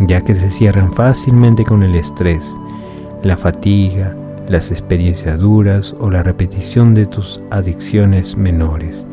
ya 0.08 0.22
que 0.22 0.36
se 0.36 0.52
cierran 0.52 0.94
fácilmente 0.94 1.64
con 1.64 1.84
el 1.84 1.96
estrés, 1.96 2.44
la 3.24 3.38
fatiga, 3.38 4.16
las 4.48 4.72
experiencias 4.72 5.40
duras 5.40 5.96
o 6.00 6.10
la 6.10 6.24
repetición 6.24 6.94
de 6.94 7.06
tus 7.06 7.42
adicciones 7.52 8.36
menores. 8.36 9.06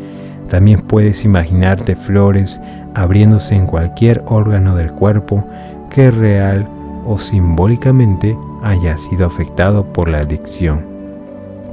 También 0.48 0.80
puedes 0.80 1.24
imaginarte 1.24 1.94
flores 1.94 2.58
abriéndose 2.94 3.54
en 3.54 3.66
cualquier 3.66 4.22
órgano 4.26 4.74
del 4.74 4.92
cuerpo 4.92 5.44
que 5.90 6.10
real 6.10 6.66
o 7.06 7.18
simbólicamente 7.18 8.36
haya 8.62 8.96
sido 8.98 9.26
afectado 9.26 9.84
por 9.84 10.08
la 10.08 10.18
adicción. 10.18 10.84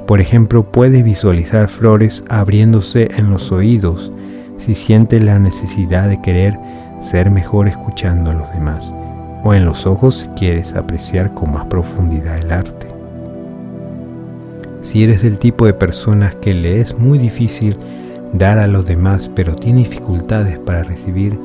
Por 0.06 0.20
ejemplo, 0.20 0.62
puedes 0.62 1.02
visualizar 1.02 1.68
flores 1.68 2.24
abriéndose 2.28 3.08
en 3.16 3.30
los 3.30 3.50
oídos 3.50 4.12
si 4.56 4.74
sientes 4.74 5.22
la 5.22 5.38
necesidad 5.38 6.08
de 6.08 6.20
querer 6.22 6.58
ser 7.00 7.30
mejor 7.30 7.68
escuchando 7.68 8.30
a 8.30 8.34
los 8.34 8.50
demás, 8.52 8.92
o 9.44 9.54
en 9.54 9.64
los 9.64 9.86
ojos 9.86 10.16
si 10.16 10.28
quieres 10.28 10.74
apreciar 10.74 11.32
con 11.34 11.52
más 11.52 11.66
profundidad 11.66 12.38
el 12.38 12.52
arte. 12.52 12.86
Si 14.82 15.02
eres 15.02 15.22
del 15.22 15.38
tipo 15.38 15.66
de 15.66 15.74
personas 15.74 16.34
que 16.36 16.54
le 16.54 16.80
es 16.80 16.96
muy 16.96 17.18
difícil 17.18 17.76
dar 18.32 18.58
a 18.58 18.66
los 18.66 18.86
demás 18.86 19.30
pero 19.34 19.56
tiene 19.56 19.80
dificultades 19.80 20.58
para 20.58 20.82
recibir, 20.82 21.38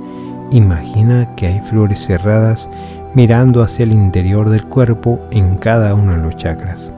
imagina 0.52 1.36
que 1.36 1.48
hay 1.48 1.60
flores 1.62 2.06
cerradas 2.06 2.70
mirando 3.14 3.62
hacia 3.62 3.84
el 3.84 3.92
interior 3.92 4.50
del 4.50 4.66
cuerpo 4.66 5.20
en 5.32 5.58
cada 5.58 5.94
uno 5.96 6.12
de 6.14 6.22
los 6.22 6.38
chakras. 6.38 6.94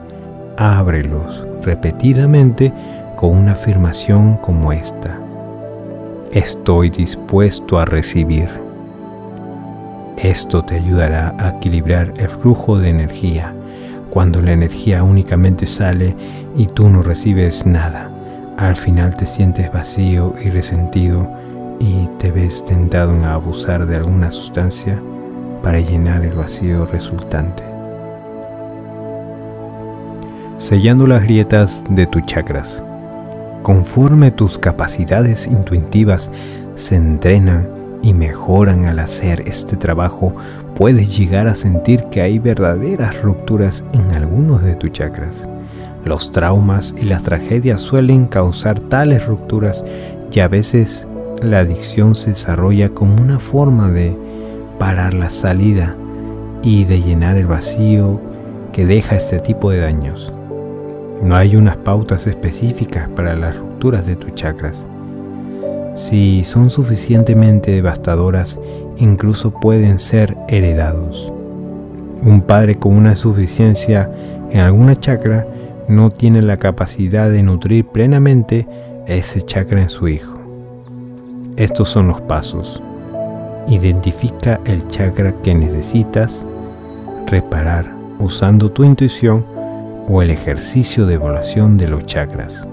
Ábrelos 0.56 1.44
repetidamente 1.62 2.72
con 3.16 3.30
una 3.36 3.52
afirmación 3.52 4.36
como 4.36 4.72
esta. 4.72 5.18
Estoy 6.32 6.90
dispuesto 6.90 7.78
a 7.78 7.84
recibir. 7.84 8.63
Esto 10.16 10.64
te 10.64 10.76
ayudará 10.76 11.34
a 11.38 11.56
equilibrar 11.56 12.12
el 12.16 12.28
flujo 12.28 12.78
de 12.78 12.90
energía 12.90 13.54
cuando 14.10 14.40
la 14.40 14.52
energía 14.52 15.02
únicamente 15.02 15.66
sale 15.66 16.14
y 16.56 16.66
tú 16.66 16.88
no 16.88 17.02
recibes 17.02 17.66
nada 17.66 18.14
al 18.56 18.76
final 18.76 19.16
te 19.16 19.26
sientes 19.26 19.72
vacío 19.72 20.32
y 20.42 20.48
resentido 20.48 21.28
y 21.80 22.06
te 22.18 22.30
ves 22.30 22.64
tentado 22.64 23.12
en 23.12 23.24
abusar 23.24 23.86
de 23.86 23.96
alguna 23.96 24.30
sustancia 24.30 25.00
para 25.62 25.80
llenar 25.80 26.24
el 26.24 26.34
vacío 26.34 26.86
resultante. 26.86 27.64
Sellando 30.58 31.06
las 31.06 31.22
grietas 31.22 31.84
de 31.90 32.06
tus 32.06 32.24
chakras. 32.26 32.82
Conforme 33.62 34.30
tus 34.30 34.56
capacidades 34.56 35.46
intuitivas 35.46 36.30
se 36.76 36.96
entrenan 36.96 37.66
y 38.04 38.12
mejoran 38.12 38.84
al 38.84 38.98
hacer 38.98 39.40
este 39.46 39.76
trabajo, 39.76 40.34
puedes 40.76 41.16
llegar 41.16 41.48
a 41.48 41.54
sentir 41.54 42.04
que 42.10 42.20
hay 42.20 42.38
verdaderas 42.38 43.22
rupturas 43.22 43.82
en 43.94 44.14
algunos 44.14 44.62
de 44.62 44.74
tus 44.74 44.92
chakras. 44.92 45.48
Los 46.04 46.30
traumas 46.30 46.94
y 47.00 47.06
las 47.06 47.22
tragedias 47.22 47.80
suelen 47.80 48.26
causar 48.26 48.78
tales 48.78 49.26
rupturas 49.26 49.82
y 50.30 50.40
a 50.40 50.48
veces 50.48 51.06
la 51.42 51.60
adicción 51.60 52.14
se 52.14 52.30
desarrolla 52.30 52.90
como 52.90 53.22
una 53.22 53.38
forma 53.38 53.90
de 53.90 54.14
parar 54.78 55.14
la 55.14 55.30
salida 55.30 55.96
y 56.62 56.84
de 56.84 57.00
llenar 57.00 57.38
el 57.38 57.46
vacío 57.46 58.20
que 58.74 58.84
deja 58.84 59.16
este 59.16 59.38
tipo 59.38 59.70
de 59.70 59.78
daños. 59.78 60.30
No 61.22 61.36
hay 61.36 61.56
unas 61.56 61.78
pautas 61.78 62.26
específicas 62.26 63.08
para 63.08 63.34
las 63.34 63.56
rupturas 63.56 64.06
de 64.06 64.16
tus 64.16 64.34
chakras. 64.34 64.84
Si 65.94 66.42
son 66.44 66.70
suficientemente 66.70 67.70
devastadoras, 67.70 68.58
incluso 68.98 69.52
pueden 69.52 69.98
ser 69.98 70.36
heredados. 70.48 71.32
Un 72.22 72.42
padre 72.42 72.76
con 72.76 72.96
una 72.96 73.10
insuficiencia 73.12 74.10
en 74.50 74.60
alguna 74.60 74.98
chakra 74.98 75.46
no 75.88 76.10
tiene 76.10 76.42
la 76.42 76.56
capacidad 76.56 77.30
de 77.30 77.42
nutrir 77.42 77.86
plenamente 77.86 78.66
ese 79.06 79.42
chakra 79.42 79.82
en 79.82 79.90
su 79.90 80.08
hijo. 80.08 80.34
Estos 81.56 81.90
son 81.90 82.08
los 82.08 82.20
pasos. 82.22 82.82
Identifica 83.68 84.60
el 84.64 84.86
chakra 84.88 85.32
que 85.42 85.54
necesitas 85.54 86.44
reparar 87.26 87.86
usando 88.18 88.70
tu 88.70 88.84
intuición 88.84 89.44
o 90.08 90.22
el 90.22 90.30
ejercicio 90.30 91.06
de 91.06 91.14
evaluación 91.14 91.76
de 91.76 91.88
los 91.88 92.04
chakras. 92.06 92.66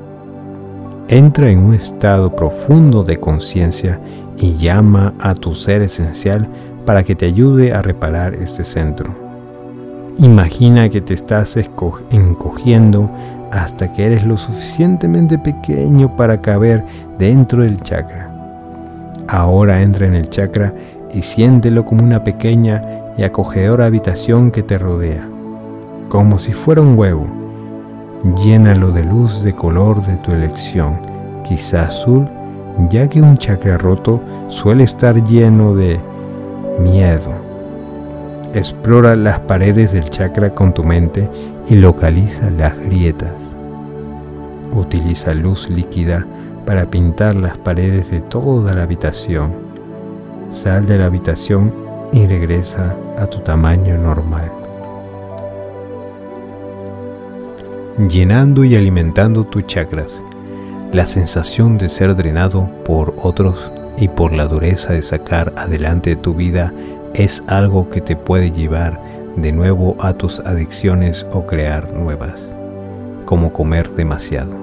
Entra 1.11 1.49
en 1.49 1.59
un 1.59 1.73
estado 1.73 2.33
profundo 2.33 3.03
de 3.03 3.19
conciencia 3.19 3.99
y 4.37 4.53
llama 4.53 5.13
a 5.19 5.35
tu 5.35 5.53
ser 5.53 5.81
esencial 5.81 6.47
para 6.85 7.03
que 7.03 7.15
te 7.15 7.25
ayude 7.25 7.73
a 7.73 7.81
reparar 7.81 8.33
este 8.33 8.63
centro. 8.63 9.13
Imagina 10.19 10.87
que 10.87 11.01
te 11.01 11.13
estás 11.13 11.57
encogiendo 11.57 13.11
hasta 13.51 13.91
que 13.91 14.05
eres 14.05 14.25
lo 14.25 14.37
suficientemente 14.37 15.37
pequeño 15.37 16.15
para 16.15 16.39
caber 16.39 16.81
dentro 17.19 17.63
del 17.63 17.81
chakra. 17.81 18.31
Ahora 19.27 19.81
entra 19.81 20.07
en 20.07 20.15
el 20.15 20.29
chakra 20.29 20.73
y 21.13 21.23
siéntelo 21.23 21.83
como 21.83 22.05
una 22.05 22.23
pequeña 22.23 22.81
y 23.17 23.23
acogedora 23.23 23.87
habitación 23.87 24.49
que 24.49 24.63
te 24.63 24.77
rodea, 24.77 25.27
como 26.07 26.39
si 26.39 26.53
fuera 26.53 26.79
un 26.79 26.97
huevo. 26.97 27.40
Llénalo 28.23 28.91
de 28.91 29.03
luz 29.03 29.41
de 29.43 29.55
color 29.55 30.05
de 30.05 30.15
tu 30.17 30.31
elección, 30.31 30.99
quizá 31.43 31.85
azul, 31.85 32.27
ya 32.91 33.07
que 33.07 33.19
un 33.19 33.35
chakra 33.35 33.79
roto 33.79 34.21
suele 34.47 34.83
estar 34.83 35.15
lleno 35.25 35.73
de 35.73 35.99
miedo. 36.79 37.31
Explora 38.53 39.15
las 39.15 39.39
paredes 39.39 39.91
del 39.91 40.07
chakra 40.11 40.51
con 40.51 40.71
tu 40.71 40.83
mente 40.83 41.27
y 41.67 41.75
localiza 41.75 42.51
las 42.51 42.77
grietas. 42.77 43.33
Utiliza 44.71 45.33
luz 45.33 45.67
líquida 45.67 46.23
para 46.67 46.85
pintar 46.85 47.35
las 47.35 47.57
paredes 47.57 48.11
de 48.11 48.21
toda 48.21 48.75
la 48.75 48.83
habitación. 48.83 49.51
Sal 50.51 50.85
de 50.85 50.99
la 50.99 51.07
habitación 51.07 51.73
y 52.13 52.27
regresa 52.27 52.95
a 53.17 53.25
tu 53.25 53.39
tamaño 53.39 53.97
normal. 53.97 54.60
Llenando 57.97 58.63
y 58.63 58.73
alimentando 58.75 59.43
tus 59.43 59.67
chakras, 59.67 60.23
la 60.93 61.05
sensación 61.05 61.77
de 61.77 61.89
ser 61.89 62.15
drenado 62.15 62.69
por 62.85 63.13
otros 63.21 63.69
y 63.97 64.07
por 64.07 64.31
la 64.31 64.47
dureza 64.47 64.93
de 64.93 65.01
sacar 65.01 65.51
adelante 65.57 66.15
tu 66.15 66.33
vida 66.33 66.73
es 67.13 67.43
algo 67.47 67.89
que 67.89 67.99
te 67.99 68.15
puede 68.15 68.49
llevar 68.49 68.97
de 69.35 69.51
nuevo 69.51 69.97
a 69.99 70.13
tus 70.13 70.39
adicciones 70.39 71.27
o 71.33 71.45
crear 71.45 71.91
nuevas, 71.91 72.39
como 73.25 73.51
comer 73.51 73.89
demasiado. 73.91 74.55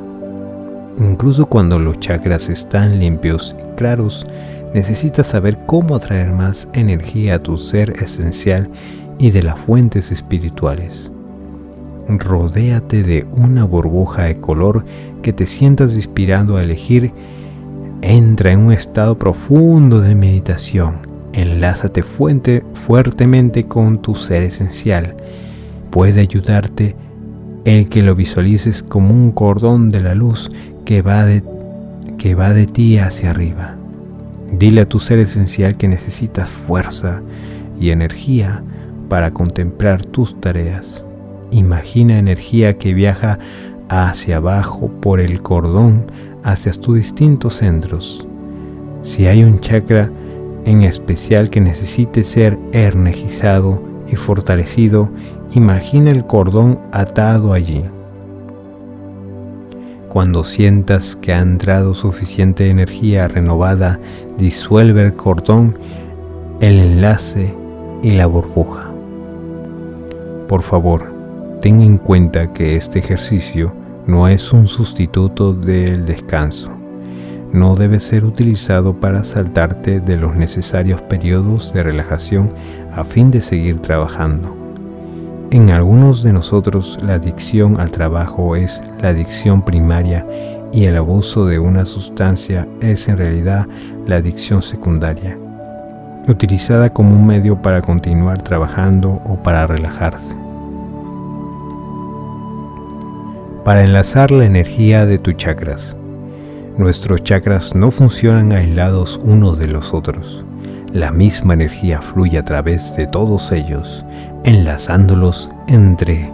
Incluso 0.99 1.45
cuando 1.45 1.79
los 1.79 2.01
chakras 2.01 2.49
están 2.49 2.99
limpios 2.99 3.55
y 3.59 3.77
claros, 3.77 4.25
necesitas 4.73 5.27
saber 5.27 5.59
cómo 5.67 5.97
atraer 5.97 6.31
más 6.33 6.67
energía 6.73 7.35
a 7.35 7.43
tu 7.43 7.59
ser 7.59 7.91
esencial 8.03 8.71
y 9.19 9.33
de 9.33 9.43
las 9.43 9.61
fuentes 9.61 10.11
espirituales. 10.11 11.11
Rodéate 12.09 13.03
de 13.03 13.27
una 13.33 13.65
burbuja 13.65 14.25
de 14.25 14.41
color 14.41 14.85
que 15.21 15.35
te 15.35 15.47
sientas 15.47 15.95
inspirado 15.95 16.57
a 16.57 16.63
elegir. 16.63 17.13
Entra 18.01 18.53
en 18.53 18.61
un 18.61 18.73
estado 18.73 19.19
profundo 19.19 20.01
de 20.01 20.15
meditación. 20.15 21.01
Enlázate 21.35 22.03
fuente, 22.03 22.65
fuertemente 22.73 23.65
con 23.65 24.01
tu 24.01 24.15
ser 24.15 24.43
esencial. 24.43 25.17
Puede 25.91 26.21
ayudarte 26.21 26.97
el 27.67 27.91
que 27.91 28.01
lo 28.01 28.15
visualices 28.15 28.83
como 28.83 29.13
un 29.13 29.31
cordón 29.31 29.91
de 29.91 30.01
la 30.01 30.15
luz 30.15 30.51
que 30.87 31.03
va 31.03 31.27
de, 31.27 31.43
que 32.17 32.35
va 32.35 32.55
de 32.55 32.67
ti 32.67 32.97
hacia 32.97 33.31
arriba. 33.31 33.75
Dile 34.51 34.81
a 34.81 34.89
tu 34.89 34.99
ser 34.99 35.19
esencial 35.19 35.77
que 35.77 35.89
necesitas 35.89 36.51
fuerza 36.51 37.21
y 37.79 37.91
energía 37.91 38.63
para 39.11 39.33
contemplar 39.33 40.05
tus 40.07 40.41
tareas. 40.41 41.05
Imagina 41.51 42.19
energía 42.19 42.77
que 42.77 42.93
viaja 42.93 43.39
hacia 43.89 44.37
abajo 44.37 44.91
por 45.01 45.21
el 45.21 45.41
cordón 45.41 46.05
hacia 46.43 46.73
tus 46.73 46.97
distintos 46.97 47.55
centros. 47.55 48.27
Si 49.03 49.27
hay 49.27 49.45
un 49.45 49.61
chakra 49.61 50.11
en 50.65 50.83
especial 50.83 51.49
que 51.49 51.61
necesite 51.61 52.25
ser 52.25 52.59
energizado 52.73 53.83
y 54.11 54.17
fortalecido, 54.17 55.09
imagina 55.55 56.11
el 56.11 56.27
cordón 56.27 56.79
atado 56.93 57.53
allí. 57.53 57.83
Cuando 60.09 60.45
sientas 60.45 61.17
que 61.17 61.33
ha 61.33 61.41
entrado 61.41 61.95
suficiente 61.95 62.69
energía 62.69 63.29
renovada, 63.29 63.99
disuelve 64.39 65.07
el 65.07 65.15
cordón, 65.15 65.79
el 66.61 66.79
enlace 66.79 67.55
y 68.03 68.13
la 68.13 68.27
burbuja. 68.27 68.91
Por 70.49 70.63
favor, 70.63 71.18
ten 71.61 71.81
en 71.81 71.99
cuenta 71.99 72.53
que 72.53 72.77
este 72.77 73.01
ejercicio 73.01 73.75
no 74.07 74.29
es 74.29 74.53
un 74.53 74.69
sustituto 74.69 75.53
del 75.53 76.07
descanso. 76.07 76.71
No 77.53 77.75
debe 77.75 77.99
ser 77.99 78.25
utilizado 78.25 78.95
para 78.95 79.25
saltarte 79.25 80.01
de 80.01 80.17
los 80.17 80.37
necesarios 80.37 81.01
periodos 81.03 81.73
de 81.73 81.83
relajación 81.83 82.51
a 82.95 83.05
fin 83.05 83.31
de 83.31 83.41
seguir 83.41 83.81
trabajando. 83.81 84.55
En 85.51 85.71
algunos 85.71 86.23
de 86.23 86.33
nosotros 86.33 86.99
la 87.03 87.15
adicción 87.15 87.81
al 87.81 87.91
trabajo 87.91 88.55
es 88.55 88.81
la 89.01 89.09
adicción 89.09 89.63
primaria 89.63 90.27
y 90.73 90.85
el 90.85 90.97
abuso 90.97 91.47
de 91.47 91.59
una 91.59 91.87
sustancia 91.87 92.69
es 92.81 93.09
en 93.09 93.17
realidad 93.17 93.67
la 94.07 94.17
adicción 94.17 94.63
secundaria, 94.63 95.39
utilizada 96.29 96.91
como 96.91 97.15
un 97.15 97.27
medio 97.27 97.61
para 97.61 97.81
continuar 97.81 98.43
trabajando 98.43 99.23
o 99.25 99.43
para 99.43 99.67
relajarse. 99.67 100.48
Para 103.69 103.85
enlazar 103.85 104.31
la 104.31 104.47
energía 104.47 105.05
de 105.05 105.19
tus 105.19 105.37
chakras. 105.37 105.95
Nuestros 106.79 107.23
chakras 107.23 107.75
no 107.75 107.91
funcionan 107.91 108.55
aislados 108.55 109.21
unos 109.23 109.59
de 109.59 109.69
los 109.69 109.93
otros. 109.93 110.43
La 110.95 111.11
misma 111.11 111.53
energía 111.53 112.01
fluye 112.01 112.39
a 112.39 112.47
través 112.47 112.97
de 112.97 113.07
todos 113.07 113.53
ellos 113.53 114.07
enlazándolos 114.45 115.51
entre, 115.67 116.31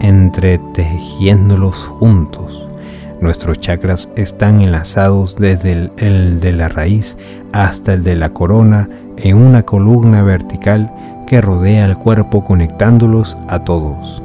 entretejiéndolos 0.00 1.86
juntos. 1.86 2.68
Nuestros 3.18 3.60
chakras 3.60 4.10
están 4.16 4.60
enlazados 4.60 5.36
desde 5.36 5.90
el, 5.96 6.38
de 6.38 6.52
la 6.52 6.68
raíz 6.68 7.16
hasta 7.54 7.94
el 7.94 8.04
de 8.04 8.14
la 8.14 8.28
corona 8.28 8.90
en 9.16 9.38
una 9.38 9.62
columna 9.62 10.22
vertical 10.22 10.92
que 11.26 11.40
rodea 11.40 11.86
el 11.86 11.96
cuerpo 11.96 12.44
conectándolos 12.44 13.38
a 13.48 13.64
todos. 13.64 14.23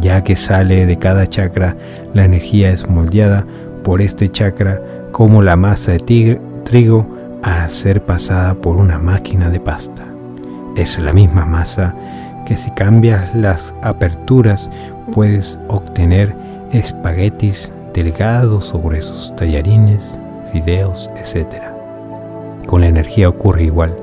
Ya 0.00 0.22
que 0.22 0.36
sale 0.36 0.86
de 0.86 0.98
cada 0.98 1.26
chakra, 1.26 1.76
la 2.14 2.24
energía 2.24 2.70
es 2.70 2.88
moldeada 2.88 3.46
por 3.82 4.00
este 4.00 4.30
chakra 4.30 4.80
como 5.12 5.42
la 5.42 5.56
masa 5.56 5.92
de 5.92 6.38
trigo 6.64 7.06
a 7.42 7.68
ser 7.68 8.02
pasada 8.02 8.54
por 8.54 8.76
una 8.76 8.98
máquina 8.98 9.48
de 9.48 9.60
pasta. 9.60 10.04
Es 10.76 10.98
la 10.98 11.12
misma 11.12 11.46
masa 11.46 11.94
que 12.46 12.56
si 12.56 12.70
cambias 12.72 13.34
las 13.34 13.72
aperturas 13.82 14.68
puedes 15.12 15.58
obtener 15.68 16.34
espaguetis 16.72 17.70
delgados 17.94 18.74
o 18.74 18.80
gruesos, 18.80 19.34
tallarines, 19.36 20.00
fideos, 20.52 21.10
etc. 21.16 21.46
Con 22.66 22.82
la 22.82 22.88
energía 22.88 23.28
ocurre 23.28 23.64
igual, 23.64 23.94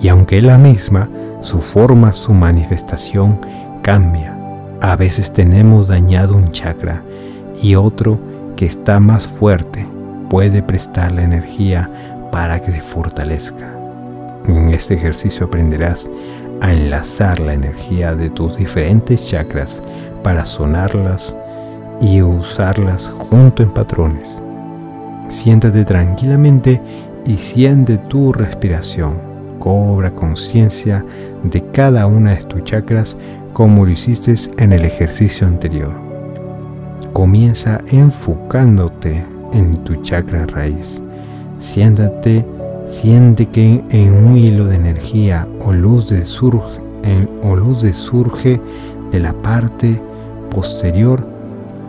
y 0.00 0.08
aunque 0.08 0.38
es 0.38 0.44
la 0.44 0.58
misma, 0.58 1.08
su 1.40 1.60
forma, 1.60 2.12
su 2.12 2.32
manifestación 2.32 3.38
cambia. 3.82 4.33
A 4.80 4.96
veces 4.96 5.32
tenemos 5.32 5.88
dañado 5.88 6.36
un 6.36 6.52
chakra 6.52 7.02
y 7.62 7.74
otro 7.74 8.18
que 8.56 8.66
está 8.66 9.00
más 9.00 9.26
fuerte 9.26 9.86
puede 10.28 10.62
prestar 10.62 11.12
la 11.12 11.22
energía 11.22 11.88
para 12.32 12.60
que 12.60 12.72
se 12.72 12.80
fortalezca. 12.80 13.72
En 14.46 14.70
este 14.70 14.94
ejercicio 14.94 15.46
aprenderás 15.46 16.08
a 16.60 16.72
enlazar 16.72 17.40
la 17.40 17.54
energía 17.54 18.14
de 18.14 18.30
tus 18.30 18.56
diferentes 18.56 19.26
chakras 19.26 19.80
para 20.22 20.44
sonarlas 20.44 21.34
y 22.00 22.20
usarlas 22.22 23.08
junto 23.08 23.62
en 23.62 23.70
patrones. 23.70 24.28
Siéntate 25.28 25.84
tranquilamente 25.84 26.80
y 27.24 27.36
siente 27.36 27.96
tu 27.98 28.32
respiración. 28.32 29.14
Cobra 29.58 30.10
conciencia 30.10 31.04
de 31.42 31.64
cada 31.70 32.06
una 32.06 32.34
de 32.34 32.42
tus 32.42 32.64
chakras 32.64 33.16
como 33.54 33.86
lo 33.86 33.92
hiciste 33.92 34.34
en 34.58 34.72
el 34.72 34.84
ejercicio 34.84 35.46
anterior. 35.46 35.92
Comienza 37.12 37.80
enfocándote 37.90 39.24
en 39.52 39.76
tu 39.84 39.94
chakra 40.02 40.44
raíz. 40.46 41.00
Siéntate, 41.60 42.44
siente 42.86 43.46
que 43.46 43.82
en 43.90 44.12
un 44.12 44.36
hilo 44.36 44.66
de 44.66 44.76
energía 44.76 45.46
o 45.64 45.72
luz 45.72 46.10
de 46.10 46.26
surge, 46.26 46.80
o 47.42 47.54
luz 47.54 47.82
de 47.82 47.94
surge 47.94 48.60
de 49.12 49.20
la 49.20 49.32
parte 49.32 50.00
posterior 50.50 51.24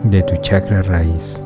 de 0.04 0.22
tu 0.22 0.36
chakra 0.36 0.82
raíz 0.82 1.42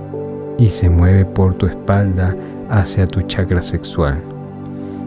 y 0.58 0.68
se 0.68 0.90
mueve 0.90 1.24
por 1.24 1.54
tu 1.54 1.66
espalda 1.66 2.36
hacia 2.68 3.06
tu 3.06 3.22
chakra 3.22 3.62
sexual. 3.62 4.20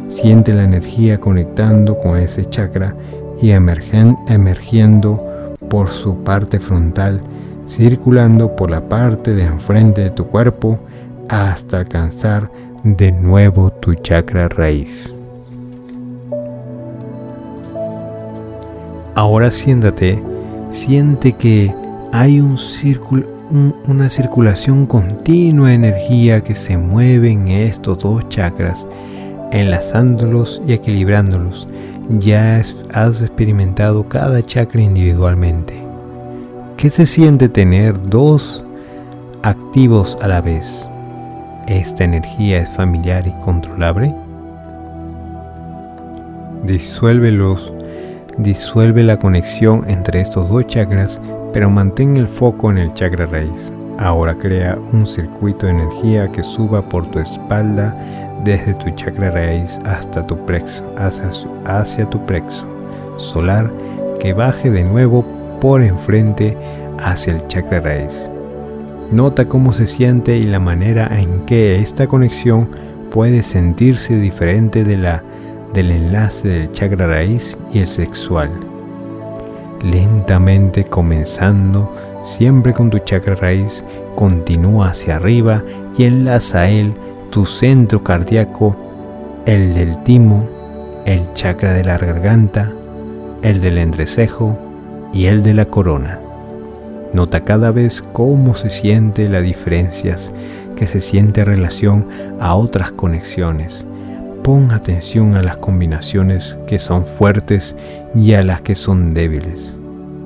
Siente 0.07 0.53
la 0.53 0.63
energía 0.63 1.19
conectando 1.19 1.97
con 1.97 2.17
ese 2.17 2.49
chakra 2.49 2.95
y 3.41 3.51
emergiendo 3.51 5.55
por 5.69 5.89
su 5.89 6.23
parte 6.23 6.59
frontal, 6.59 7.21
circulando 7.67 8.55
por 8.55 8.69
la 8.69 8.87
parte 8.87 9.33
de 9.33 9.45
enfrente 9.45 10.01
de 10.01 10.09
tu 10.11 10.25
cuerpo 10.25 10.77
hasta 11.29 11.77
alcanzar 11.77 12.49
de 12.83 13.11
nuevo 13.11 13.71
tu 13.71 13.95
chakra 13.95 14.49
raíz. 14.49 15.15
Ahora 19.15 19.51
siéntate, 19.51 20.21
siente 20.71 21.33
que 21.33 21.73
hay 22.11 22.39
un 22.39 22.57
círculo, 22.57 23.25
una 23.87 24.09
circulación 24.09 24.87
continua 24.87 25.69
de 25.69 25.75
energía 25.75 26.41
que 26.41 26.55
se 26.55 26.77
mueve 26.77 27.31
en 27.31 27.47
estos 27.47 27.99
dos 27.99 28.27
chakras, 28.29 28.87
enlazándolos 29.51 30.61
y 30.67 30.73
equilibrándolos. 30.73 31.67
Ya 32.09 32.61
has 32.93 33.21
experimentado 33.21 34.07
cada 34.09 34.43
chakra 34.43 34.81
individualmente. 34.81 35.81
¿Qué 36.77 36.89
se 36.89 37.05
siente 37.05 37.49
tener 37.49 38.01
dos 38.09 38.63
activos 39.41 40.17
a 40.21 40.27
la 40.27 40.41
vez? 40.41 40.89
¿Esta 41.67 42.03
energía 42.03 42.59
es 42.59 42.69
familiar 42.69 43.25
y 43.25 43.31
controlable? 43.43 44.13
Disuélvelos, 46.63 47.73
disuelve 48.37 49.03
la 49.03 49.17
conexión 49.17 49.83
entre 49.89 50.21
estos 50.21 50.49
dos 50.49 50.67
chakras 50.67 51.21
pero 51.53 51.69
mantén 51.69 52.17
el 52.17 52.27
foco 52.27 52.71
en 52.71 52.79
el 52.79 52.93
chakra 52.95 53.27
raíz. 53.27 53.71
Ahora 53.99 54.33
crea 54.33 54.77
un 54.91 55.05
circuito 55.05 55.67
de 55.67 55.73
energía 55.73 56.29
que 56.31 56.43
suba 56.43 56.81
por 56.89 57.09
tu 57.11 57.19
espalda 57.19 57.95
desde 58.43 58.73
tu 58.75 58.89
chakra 58.91 59.31
raíz 59.31 59.79
hasta 59.85 60.25
tu 60.25 60.37
plexo, 60.45 60.83
hacia, 61.65 62.09
tu 62.09 62.25
plexo 62.25 62.65
solar, 63.17 63.71
que 64.19 64.33
baje 64.33 64.69
de 64.69 64.83
nuevo 64.83 65.25
por 65.61 65.81
enfrente 65.81 66.57
hacia 66.99 67.33
el 67.33 67.47
chakra 67.47 67.79
raíz. 67.79 68.29
Nota 69.11 69.45
cómo 69.45 69.73
se 69.73 69.87
siente 69.87 70.37
y 70.37 70.43
la 70.43 70.59
manera 70.59 71.07
en 71.19 71.45
que 71.45 71.79
esta 71.79 72.07
conexión 72.07 72.69
puede 73.11 73.43
sentirse 73.43 74.15
diferente 74.17 74.83
de 74.83 74.97
la 74.97 75.23
del 75.73 75.91
enlace 75.91 76.47
del 76.47 76.71
chakra 76.71 77.07
raíz 77.07 77.57
y 77.73 77.79
el 77.79 77.87
sexual 77.87 78.49
lentamente 79.83 80.85
comenzando 80.85 81.93
siempre 82.23 82.73
con 82.73 82.89
tu 82.89 82.99
chakra 82.99 83.35
raíz, 83.35 83.83
continúa 84.15 84.89
hacia 84.89 85.17
arriba 85.17 85.61
y 85.97 86.05
enlaza 86.05 86.61
a 86.61 86.69
él 86.69 86.93
tu 87.33 87.47
centro 87.47 88.03
cardíaco, 88.03 88.75
el 89.47 89.73
del 89.73 90.03
timo, 90.03 90.47
el 91.05 91.33
chakra 91.33 91.73
de 91.73 91.83
la 91.83 91.97
garganta, 91.97 92.71
el 93.41 93.59
del 93.59 93.79
entrecejo 93.79 94.55
y 95.11 95.25
el 95.25 95.41
de 95.41 95.55
la 95.55 95.65
corona. 95.65 96.19
Nota 97.11 97.43
cada 97.43 97.71
vez 97.71 98.03
cómo 98.03 98.53
se 98.53 98.69
siente 98.69 99.27
las 99.29 99.41
diferencias 99.41 100.31
que 100.75 100.85
se 100.85 101.01
siente 101.01 101.41
en 101.41 101.47
relación 101.47 102.07
a 102.39 102.53
otras 102.53 102.91
conexiones. 102.91 103.83
Pon 104.43 104.69
atención 104.69 105.35
a 105.35 105.41
las 105.41 105.57
combinaciones 105.57 106.55
que 106.67 106.77
son 106.77 107.03
fuertes 107.03 107.75
y 108.13 108.33
a 108.33 108.43
las 108.43 108.61
que 108.61 108.75
son 108.75 109.15
débiles. 109.15 109.75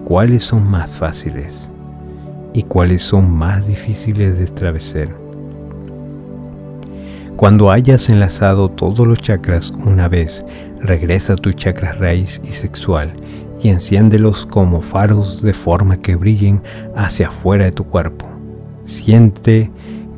¿Cuáles 0.03 0.44
son 0.44 0.69
más 0.69 0.90
fáciles 0.90 1.69
y 2.53 2.64
cuáles 2.64 3.02
son 3.02 3.32
más 3.32 3.66
difíciles 3.66 4.38
de 4.38 4.44
establecer? 4.44 5.27
Cuando 7.38 7.69
hayas 7.69 8.09
enlazado 8.09 8.67
todos 8.67 9.06
los 9.06 9.22
chakras 9.22 9.72
una 9.85 10.09
vez, 10.09 10.43
regresa 10.82 11.33
a 11.33 11.35
tu 11.35 11.53
chakra 11.53 11.91
raíz 11.91 12.41
y 12.43 12.51
sexual 12.51 13.14
y 13.61 13.69
enciéndelos 13.69 14.43
como 14.43 14.82
faros 14.82 15.43
de 15.43 15.53
forma 15.53 16.01
que 16.01 16.16
brillen 16.16 16.64
hacia 16.95 17.27
afuera 17.27 17.66
de 17.66 17.72
tu 17.72 17.83
cuerpo. 17.83 18.25
Siente 18.85 19.69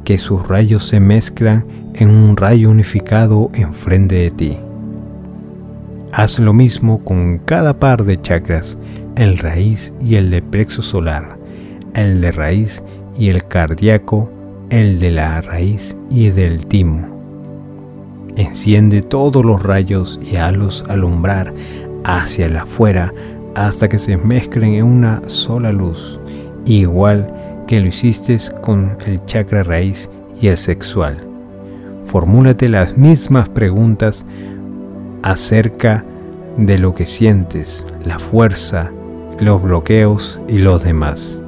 que 0.05 0.17
sus 0.17 0.47
rayos 0.47 0.87
se 0.87 1.01
mezclan 1.01 1.65
en 1.95 2.09
un 2.09 2.37
rayo 2.37 2.69
unificado 2.69 3.51
enfrente 3.53 4.15
de 4.15 4.29
ti. 4.29 4.57
Haz 6.13 6.39
lo 6.39 6.53
mismo 6.53 7.03
con 7.03 7.39
cada 7.39 7.77
par 7.77 8.05
de 8.05 8.21
chakras, 8.21 8.77
el 9.17 9.37
raíz 9.39 9.93
y 10.01 10.15
el 10.15 10.31
de 10.31 10.41
plexo 10.41 10.81
solar, 10.81 11.37
el 11.95 12.21
de 12.21 12.31
raíz 12.31 12.81
y 13.17 13.27
el 13.27 13.45
cardíaco, 13.45 14.31
el 14.69 14.99
de 14.99 15.11
la 15.11 15.41
raíz 15.41 15.95
y 16.09 16.29
del 16.29 16.65
timo. 16.65 17.07
Enciende 18.35 19.01
todos 19.01 19.43
los 19.43 19.63
rayos 19.63 20.19
y 20.21 20.35
halos 20.35 20.83
alumbrar 20.87 21.53
hacia 22.03 22.45
el 22.45 22.57
afuera 22.57 23.13
hasta 23.55 23.89
que 23.89 23.99
se 23.99 24.15
mezclen 24.15 24.75
en 24.75 24.85
una 24.85 25.21
sola 25.27 25.71
luz, 25.71 26.19
igual 26.65 27.33
que 27.67 27.79
lo 27.79 27.87
hiciste 27.87 28.37
con 28.61 28.97
el 29.05 29.23
chakra 29.25 29.63
raíz 29.63 30.09
y 30.39 30.47
el 30.47 30.57
sexual. 30.57 31.17
Formúlate 32.05 32.69
las 32.69 32.97
mismas 32.97 33.49
preguntas 33.49 34.25
acerca 35.23 36.03
de 36.57 36.77
lo 36.77 36.93
que 36.93 37.05
sientes, 37.05 37.85
la 38.05 38.19
fuerza, 38.19 38.91
los 39.39 39.61
bloqueos 39.61 40.39
y 40.47 40.57
los 40.57 40.83
demás. 40.83 41.38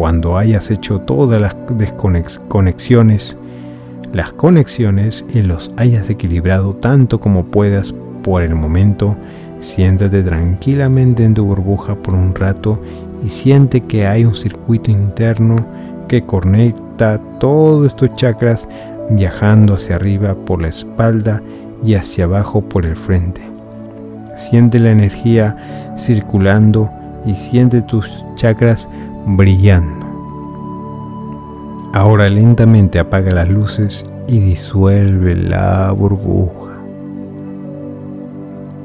Cuando 0.00 0.38
hayas 0.38 0.70
hecho 0.70 0.98
todas 1.02 1.38
las 1.42 1.54
desconexiones, 1.76 3.36
las 4.14 4.32
conexiones 4.32 5.26
y 5.34 5.42
los 5.42 5.70
hayas 5.76 6.08
equilibrado 6.08 6.72
tanto 6.72 7.20
como 7.20 7.44
puedas 7.44 7.92
por 8.22 8.40
el 8.40 8.54
momento, 8.54 9.14
siéntate 9.58 10.22
tranquilamente 10.22 11.22
en 11.22 11.34
tu 11.34 11.44
burbuja 11.44 11.96
por 11.96 12.14
un 12.14 12.34
rato 12.34 12.80
y 13.22 13.28
siente 13.28 13.82
que 13.82 14.06
hay 14.06 14.24
un 14.24 14.34
circuito 14.34 14.90
interno 14.90 15.56
que 16.08 16.24
conecta 16.24 17.20
todos 17.38 17.88
estos 17.88 18.16
chakras 18.16 18.66
viajando 19.10 19.74
hacia 19.74 19.96
arriba 19.96 20.34
por 20.34 20.62
la 20.62 20.68
espalda 20.68 21.42
y 21.84 21.92
hacia 21.92 22.24
abajo 22.24 22.62
por 22.62 22.86
el 22.86 22.96
frente. 22.96 23.42
Siente 24.38 24.78
la 24.78 24.92
energía 24.92 25.94
circulando 25.98 26.90
y 27.26 27.34
siente 27.34 27.82
tus 27.82 28.24
chakras 28.36 28.88
brillando. 29.26 30.06
Ahora 31.92 32.28
lentamente 32.28 32.98
apaga 32.98 33.32
las 33.32 33.48
luces 33.48 34.04
y 34.28 34.38
disuelve 34.38 35.34
la 35.34 35.90
burbuja. 35.92 36.70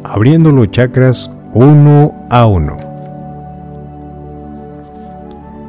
Abriendo 0.04 0.52
los 0.52 0.72
chakras 0.72 1.30
uno 1.54 2.14
a 2.30 2.46
uno. 2.48 2.78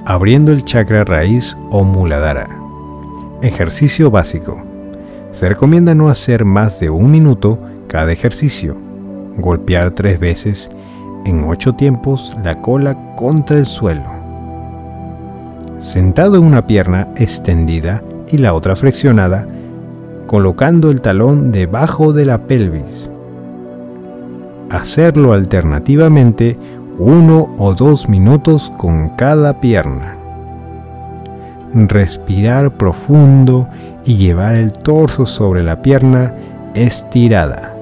Abriendo 0.07 0.51
el 0.53 0.65
chakra 0.65 1.05
raíz 1.05 1.57
o 1.71 1.85
muladhara. 1.85 2.49
Ejercicio 3.43 4.11
básico. 4.11 4.63
Se 5.33 5.49
recomienda 5.49 5.95
no 5.95 6.09
hacer 6.09 6.45
más 6.47 6.81
de 6.81 6.89
un 6.89 7.11
minuto 7.11 7.59
cada 7.87 8.13
ejercicio. 8.13 8.77
Golpear 9.37 9.91
tres 9.91 10.19
veces 10.19 10.71
en 11.27 11.45
ocho 11.45 11.75
tiempos 11.75 12.35
la 12.43 12.63
cola 12.63 13.15
contra 13.17 13.59
el 13.59 13.67
suelo 13.67 14.16
sentado 15.79 16.37
en 16.37 16.45
una 16.45 16.67
pierna 16.67 17.09
extendida 17.17 18.03
y 18.29 18.39
la 18.39 18.55
otra 18.55 18.77
flexionada, 18.77 19.47
colocando 20.27 20.91
el 20.91 21.01
talón 21.01 21.53
debajo 21.53 22.13
de 22.13 22.25
la 22.25 22.39
pelvis. 22.39 23.11
Hacerlo 24.71 25.33
alternativamente 25.33 26.59
uno 26.99 27.55
o 27.59 27.75
dos 27.75 28.09
minutos 28.09 28.73
con 28.79 29.11
cada 29.11 29.61
pierna. 29.61 30.17
Respirar 31.75 32.73
profundo 32.73 33.69
y 34.05 34.17
llevar 34.17 34.55
el 34.55 34.73
torso 34.73 35.27
sobre 35.27 35.63
la 35.63 35.83
pierna 35.83 36.33
estirada. 36.75 37.75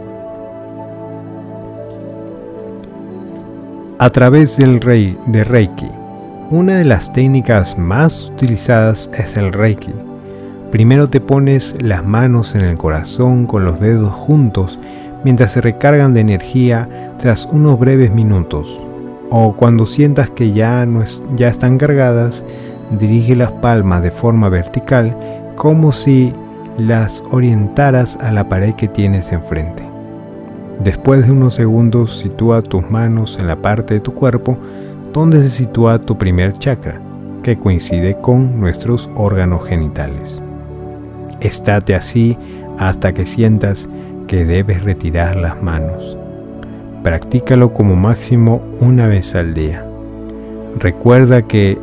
A 3.98 4.10
través 4.10 4.56
del 4.56 4.80
rey 4.80 5.16
de 5.26 5.44
Reiki 5.44 6.03
una 6.50 6.76
de 6.76 6.84
las 6.84 7.10
técnicas 7.10 7.78
más 7.78 8.26
utilizadas 8.26 9.08
es 9.16 9.38
el 9.38 9.50
Reiki. 9.50 9.92
Primero 10.70 11.08
te 11.08 11.18
pones 11.18 11.74
las 11.80 12.04
manos 12.04 12.54
en 12.54 12.60
el 12.66 12.76
corazón 12.76 13.46
con 13.46 13.64
los 13.64 13.80
dedos 13.80 14.12
juntos 14.12 14.78
mientras 15.24 15.52
se 15.52 15.62
recargan 15.62 16.12
de 16.12 16.20
energía 16.20 17.14
tras 17.18 17.46
unos 17.50 17.78
breves 17.78 18.14
minutos. 18.14 18.78
O 19.30 19.56
cuando 19.56 19.86
sientas 19.86 20.28
que 20.28 20.52
ya, 20.52 20.84
no 20.84 21.02
ya 21.34 21.48
están 21.48 21.78
cargadas, 21.78 22.44
dirige 22.90 23.34
las 23.36 23.50
palmas 23.50 24.02
de 24.02 24.10
forma 24.10 24.50
vertical 24.50 25.16
como 25.56 25.92
si 25.92 26.34
las 26.76 27.24
orientaras 27.30 28.16
a 28.16 28.30
la 28.32 28.50
pared 28.50 28.74
que 28.74 28.86
tienes 28.86 29.32
enfrente. 29.32 29.82
Después 30.78 31.24
de 31.24 31.32
unos 31.32 31.54
segundos 31.54 32.18
sitúa 32.18 32.60
tus 32.60 32.90
manos 32.90 33.38
en 33.40 33.46
la 33.46 33.56
parte 33.56 33.94
de 33.94 34.00
tu 34.00 34.12
cuerpo 34.12 34.58
donde 35.14 35.40
se 35.40 35.48
sitúa 35.48 36.00
tu 36.00 36.18
primer 36.18 36.52
chakra, 36.58 37.00
que 37.44 37.56
coincide 37.56 38.16
con 38.20 38.60
nuestros 38.60 39.08
órganos 39.14 39.64
genitales. 39.64 40.42
Estate 41.40 41.94
así 41.94 42.36
hasta 42.78 43.12
que 43.12 43.24
sientas 43.24 43.88
que 44.26 44.44
debes 44.44 44.82
retirar 44.82 45.36
las 45.36 45.62
manos. 45.62 46.16
Practícalo 47.04 47.72
como 47.72 47.94
máximo 47.94 48.60
una 48.80 49.06
vez 49.06 49.36
al 49.36 49.54
día. 49.54 49.86
Recuerda 50.80 51.42
que 51.42 51.78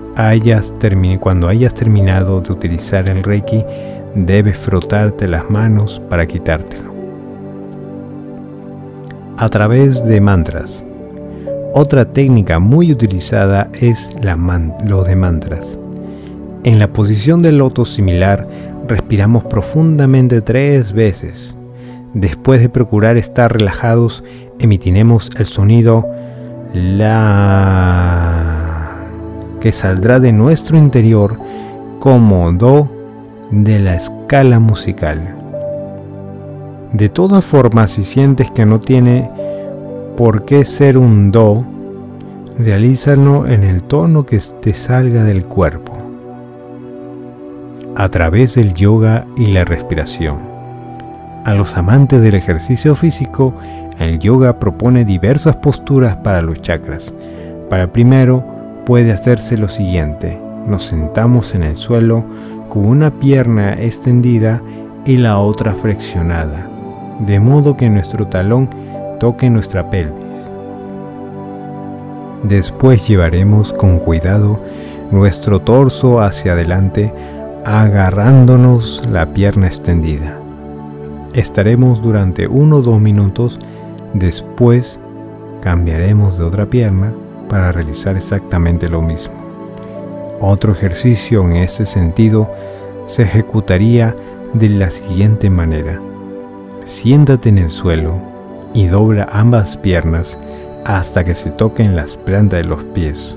cuando 1.22 1.48
hayas 1.48 1.74
terminado 1.74 2.42
de 2.42 2.51
utilizar 2.51 3.08
el 3.08 3.24
Reiki, 3.24 3.64
debes 4.14 4.58
frotarte 4.58 5.30
las 5.30 5.50
manos 5.50 6.01
para 6.10 6.26
quitártelo. 6.26 6.92
A 9.38 9.48
través 9.48 10.06
de 10.06 10.19
mantras. 10.19 10.84
Otra 11.74 12.03
técnica 12.03 12.59
muy 12.59 12.91
utilizada 12.91 13.69
es 13.80 14.09
la 14.22 14.35
de 14.35 15.16
mantras. 15.16 15.80
En 16.66 16.80
la 16.80 16.91
posición 16.91 17.41
del 17.41 17.59
loto 17.59 17.85
similar, 17.85 18.45
respiramos 18.90 19.45
profundamente 19.45 20.41
tres 20.41 20.91
veces. 20.91 21.56
Después 22.14 22.59
de 22.59 22.67
procurar 22.67 23.16
estar 23.16 23.53
relajados, 23.53 24.22
emitiremos 24.59 25.32
el 25.38 25.45
sonido 25.45 26.06
la 26.74 27.30
que 29.61 29.72
saldrá 29.72 30.19
de 30.19 30.33
nuestro 30.33 30.77
interior 30.77 31.38
como 32.00 32.51
do 32.51 32.90
de 33.50 33.80
la 33.80 33.95
escala 33.95 34.59
musical. 34.59 35.38
De 36.91 37.08
todas 37.08 37.45
formas, 37.45 37.91
si 37.91 38.03
sientes 38.03 38.51
que 38.51 38.66
no 38.66 38.82
tiene 38.82 39.32
por 40.22 40.45
qué 40.45 40.66
ser 40.66 41.00
un 41.00 41.32
do, 41.32 41.66
realízalo 42.59 43.48
en 43.48 43.64
el 43.64 43.82
tono 43.82 44.24
que 44.27 44.40
te 44.61 44.75
salga 44.75 45.24
del 45.24 45.45
cuerpo, 45.45 45.93
a 47.95 48.08
través 48.09 48.53
del 48.53 48.75
yoga 48.75 49.25
y 49.35 49.48
la 49.48 49.66
respiración. 49.66 50.38
A 51.43 51.56
los 51.56 51.75
amantes 51.75 52.22
del 52.22 52.35
ejercicio 52.35 52.93
físico, 52.93 53.56
el 53.98 54.19
yoga 54.19 54.59
propone 54.59 55.06
diversas 55.06 55.56
posturas 55.56 56.17
para 56.17 56.43
los 56.43 56.61
chakras. 56.61 57.11
Para 57.67 57.85
el 57.85 57.90
primero, 57.90 58.45
puede 58.85 59.11
hacerse 59.11 59.58
lo 59.58 59.69
siguiente. 59.69 60.40
Nos 60.67 60.83
sentamos 60.83 61.56
en 61.56 61.64
el 61.64 61.77
suelo 61.77 62.24
con 62.69 62.85
una 62.85 63.09
pierna 63.09 63.74
extendida 63.74 64.61
y 65.03 65.17
la 65.17 65.40
otra 65.40 65.74
flexionada, 65.74 66.69
de 67.22 67.40
modo 67.40 67.75
que 67.75 67.90
nuestro 67.90 68.27
talón 68.27 68.69
toque 69.22 69.51
nuestra 69.51 69.88
pelvis. 69.91 70.16
Después 72.41 73.08
llevaremos 73.08 73.72
con 73.72 74.00
cuidado 74.00 74.59
nuestro 75.11 75.61
torso 75.61 76.22
hacia 76.22 76.53
adelante 76.53 77.14
agarrándonos 77.64 79.03
la 79.11 79.32
pierna 79.32 79.67
extendida. 79.67 80.40
Estaremos 81.35 82.01
durante 82.01 82.48
uno 82.48 82.77
o 82.77 82.82
dos 82.82 83.00
minutos, 83.00 83.59
después 84.16 85.00
cambiaremos 85.61 86.40
de 86.40 86.43
otra 86.43 86.66
pierna 86.66 87.14
para 87.48 87.72
realizar 87.72 88.17
exactamente 88.17 88.90
lo 88.90 89.03
mismo. 89.03 89.35
Otro 90.40 90.72
ejercicio 90.72 91.43
en 91.43 91.58
ese 91.58 91.85
sentido 91.85 92.50
se 93.06 93.22
ejecutaría 93.22 94.16
de 94.53 94.69
la 94.69 94.90
siguiente 94.90 95.51
manera. 95.51 96.00
Siéntate 96.85 97.50
en 97.50 97.59
el 97.59 97.69
suelo 97.69 98.31
y 98.74 98.88
dobla 98.88 99.27
ambas 99.32 99.77
piernas 99.77 100.38
hasta 100.85 101.24
que 101.24 101.35
se 101.35 101.51
toquen 101.51 101.95
las 101.95 102.17
plantas 102.17 102.61
de 102.61 102.69
los 102.69 102.83
pies. 102.85 103.35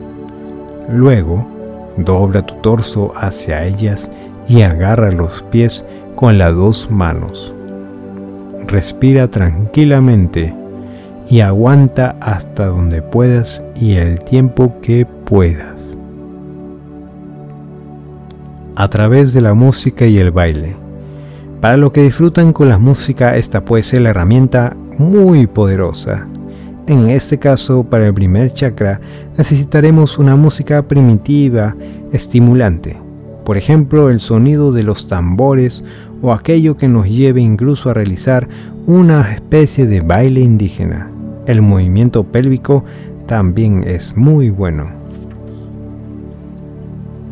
Luego, 0.89 1.47
dobla 1.97 2.45
tu 2.45 2.55
torso 2.57 3.13
hacia 3.17 3.65
ellas 3.65 4.11
y 4.49 4.63
agarra 4.63 5.11
los 5.11 5.43
pies 5.45 5.85
con 6.17 6.39
las 6.39 6.55
dos 6.55 6.91
manos 6.91 7.55
respira 8.67 9.29
tranquilamente 9.29 10.55
y 11.29 11.41
aguanta 11.41 12.17
hasta 12.21 12.67
donde 12.67 13.03
puedas 13.03 13.63
y 13.77 13.95
el 13.95 14.21
tiempo 14.21 14.75
que 14.83 15.07
puedas. 15.07 15.75
A 18.77 18.89
través 18.89 19.33
de 19.33 19.41
la 19.41 19.55
música 19.55 20.07
y 20.07 20.19
el 20.19 20.31
baile. 20.31 20.75
Para 21.61 21.77
los 21.77 21.93
que 21.93 22.03
disfrutan 22.03 22.53
con 22.53 22.69
la 22.69 22.79
música, 22.79 23.37
esta 23.37 23.65
puede 23.65 23.85
ser 23.85 24.03
la 24.03 24.11
herramienta 24.11 24.77
muy 24.99 25.47
poderosa. 25.47 26.27
En 26.87 27.09
este 27.09 27.39
caso, 27.39 27.85
para 27.85 28.07
el 28.07 28.15
primer 28.15 28.53
chakra, 28.53 29.01
necesitaremos 29.39 30.19
una 30.19 30.37
música 30.37 30.87
primitiva, 30.87 31.75
estimulante. 32.13 32.99
Por 33.45 33.57
ejemplo, 33.57 34.11
el 34.11 34.21
sonido 34.21 34.73
de 34.73 34.83
los 34.83 35.07
tambores 35.07 35.85
o 36.23 36.33
aquello 36.33 36.77
que 36.77 36.89
nos 36.89 37.09
lleve 37.09 37.41
incluso 37.41 37.91
a 37.91 37.95
realizar 37.95 38.49
una 38.87 39.33
especie 39.33 39.87
de 39.87 40.01
baile 40.01 40.41
indígena. 40.41 41.11
El 41.47 41.63
movimiento 41.63 42.25
pélvico 42.25 42.85
también 43.27 43.85
es 43.87 44.17
muy 44.17 44.51
bueno. 44.51 44.89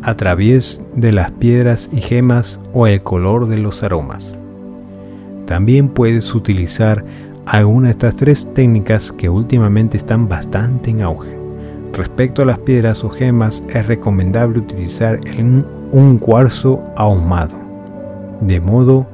A 0.01 0.15
través 0.15 0.81
de 0.95 1.13
las 1.13 1.31
piedras 1.31 1.89
y 1.91 2.01
gemas 2.01 2.59
o 2.73 2.87
el 2.87 3.01
color 3.01 3.47
de 3.47 3.57
los 3.57 3.83
aromas. 3.83 4.35
También 5.45 5.89
puedes 5.89 6.33
utilizar 6.35 7.03
alguna 7.45 7.87
de 7.87 7.91
estas 7.91 8.15
tres 8.15 8.53
técnicas 8.53 9.11
que 9.11 9.29
últimamente 9.29 9.97
están 9.97 10.27
bastante 10.27 10.91
en 10.91 11.01
auge. 11.01 11.37
Respecto 11.93 12.41
a 12.41 12.45
las 12.45 12.59
piedras 12.59 13.03
o 13.03 13.09
gemas, 13.09 13.63
es 13.69 13.85
recomendable 13.85 14.59
utilizar 14.59 15.19
un 15.91 16.17
cuarzo 16.17 16.81
ahumado 16.95 17.63
de 18.47 18.59
modo 18.59 19.07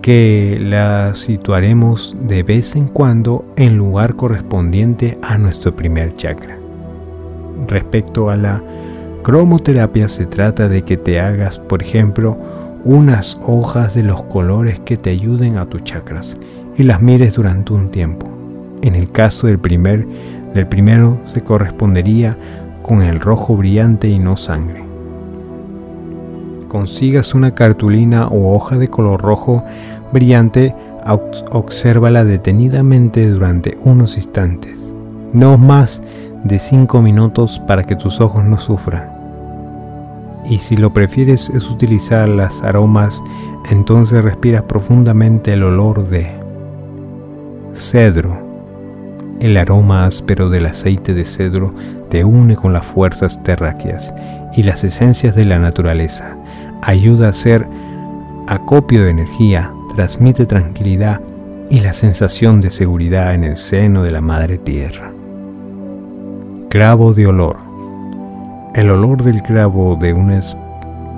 que 0.00 0.58
la 0.60 1.14
situaremos 1.14 2.16
de 2.20 2.42
vez 2.42 2.74
en 2.74 2.88
cuando 2.88 3.44
en 3.56 3.76
lugar 3.76 4.16
correspondiente 4.16 5.18
a 5.22 5.38
nuestro 5.38 5.76
primer 5.76 6.14
chakra. 6.14 6.56
Respecto 7.68 8.30
a 8.30 8.36
la 8.36 8.62
cromoterapia 9.22 10.08
se 10.08 10.26
trata 10.26 10.68
de 10.68 10.82
que 10.82 10.96
te 10.96 11.20
hagas, 11.20 11.58
por 11.58 11.82
ejemplo, 11.82 12.36
unas 12.84 13.38
hojas 13.46 13.94
de 13.94 14.02
los 14.02 14.24
colores 14.24 14.80
que 14.80 14.96
te 14.96 15.10
ayuden 15.10 15.56
a 15.56 15.66
tus 15.66 15.84
chakras 15.84 16.36
y 16.76 16.82
las 16.82 17.02
mires 17.02 17.34
durante 17.34 17.72
un 17.72 17.90
tiempo. 17.90 18.28
En 18.82 18.94
el 18.94 19.10
caso 19.10 19.46
del 19.46 19.58
primer 19.58 20.06
del 20.54 20.66
primero 20.66 21.18
se 21.26 21.40
correspondería 21.40 22.36
con 22.82 23.02
el 23.02 23.20
rojo 23.20 23.56
brillante 23.56 24.08
y 24.08 24.18
no 24.18 24.36
sangre 24.36 24.82
consigas 26.72 27.34
una 27.34 27.54
cartulina 27.54 28.28
o 28.28 28.54
hoja 28.54 28.78
de 28.78 28.88
color 28.88 29.20
rojo 29.20 29.62
brillante, 30.10 30.74
obsérvala 31.50 32.24
detenidamente 32.24 33.28
durante 33.28 33.76
unos 33.84 34.16
instantes, 34.16 34.74
no 35.34 35.58
más 35.58 36.00
de 36.44 36.58
5 36.58 37.02
minutos 37.02 37.60
para 37.68 37.84
que 37.84 37.94
tus 37.94 38.22
ojos 38.22 38.44
no 38.44 38.58
sufran. 38.58 39.12
Y 40.48 40.60
si 40.60 40.76
lo 40.76 40.94
prefieres 40.94 41.50
es 41.50 41.68
utilizar 41.68 42.26
las 42.26 42.62
aromas, 42.62 43.22
entonces 43.70 44.24
respiras 44.24 44.62
profundamente 44.62 45.52
el 45.52 45.64
olor 45.64 46.08
de 46.08 46.41
cedro. 47.74 48.38
El 49.40 49.56
aroma 49.56 50.04
áspero 50.04 50.50
del 50.50 50.66
aceite 50.66 51.14
de 51.14 51.24
cedro 51.24 51.74
te 52.10 52.24
une 52.24 52.56
con 52.56 52.72
las 52.72 52.86
fuerzas 52.86 53.42
terráqueas 53.42 54.14
y 54.56 54.62
las 54.62 54.84
esencias 54.84 55.34
de 55.34 55.44
la 55.44 55.58
naturaleza 55.58 56.36
ayuda 56.82 57.28
a 57.28 57.30
hacer 57.30 57.66
acopio 58.46 59.04
de 59.04 59.10
energía, 59.10 59.72
transmite 59.94 60.46
tranquilidad 60.46 61.20
y 61.70 61.80
la 61.80 61.92
sensación 61.92 62.60
de 62.60 62.70
seguridad 62.70 63.34
en 63.34 63.44
el 63.44 63.56
seno 63.56 64.02
de 64.02 64.10
la 64.10 64.20
madre 64.20 64.58
tierra. 64.58 65.10
Clavo 66.68 67.14
de 67.14 67.26
olor. 67.26 67.56
El 68.74 68.90
olor 68.90 69.22
del 69.22 69.42
clavo 69.42 69.96
de 69.96 70.12
una, 70.12 70.40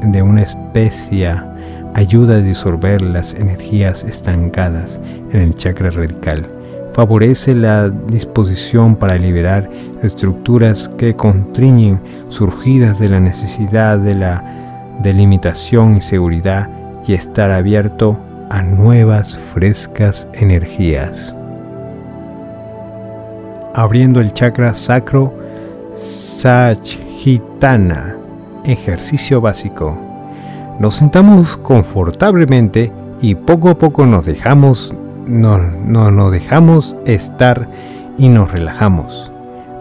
de 0.02 0.22
una 0.22 0.42
especia 0.42 1.53
ayuda 1.94 2.36
a 2.36 2.40
disolver 2.40 3.00
las 3.00 3.34
energías 3.34 4.04
estancadas 4.04 5.00
en 5.32 5.40
el 5.40 5.56
chakra 5.56 5.90
radical, 5.90 6.46
favorece 6.92 7.54
la 7.54 7.88
disposición 7.88 8.96
para 8.96 9.16
liberar 9.16 9.70
estructuras 10.02 10.88
que 10.98 11.16
constriñen 11.16 12.00
surgidas 12.28 12.98
de 12.98 13.08
la 13.08 13.20
necesidad 13.20 13.98
de 13.98 14.14
la 14.14 14.44
delimitación 15.02 15.96
y 15.96 16.02
seguridad 16.02 16.68
y 17.06 17.14
estar 17.14 17.50
abierto 17.50 18.18
a 18.50 18.62
nuevas 18.62 19.36
frescas 19.36 20.28
energías. 20.34 21.34
Abriendo 23.74 24.20
el 24.20 24.32
chakra 24.32 24.74
sacro 24.74 25.32
Sajitana, 25.98 26.84
ejercicio 28.64 29.40
básico. 29.40 30.13
Nos 30.78 30.94
sentamos 30.96 31.56
confortablemente 31.56 32.92
y 33.20 33.34
poco 33.34 33.70
a 33.70 33.74
poco 33.74 34.06
nos 34.06 34.26
dejamos 34.26 34.94
no, 35.26 35.58
no 35.58 36.10
nos 36.10 36.32
dejamos 36.32 36.96
estar 37.06 37.68
y 38.18 38.28
nos 38.28 38.50
relajamos. 38.50 39.30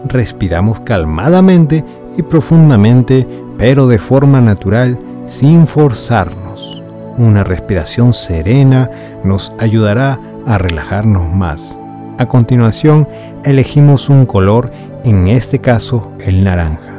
Respiramos 0.06 0.80
calmadamente 0.80 1.84
y 2.16 2.22
profundamente, 2.22 3.26
pero 3.58 3.86
de 3.86 3.98
forma 3.98 4.40
natural, 4.40 4.98
sin 5.26 5.66
forzarnos. 5.66 6.82
Una 7.16 7.44
respiración 7.44 8.12
serena 8.12 8.90
nos 9.22 9.52
ayudará 9.58 10.18
a 10.46 10.58
relajarnos 10.58 11.32
más. 11.32 11.76
A 12.18 12.26
continuación, 12.26 13.08
elegimos 13.44 14.08
un 14.08 14.26
color, 14.26 14.70
en 15.04 15.28
este 15.28 15.58
caso 15.58 16.12
el 16.24 16.44
naranja. 16.44 16.93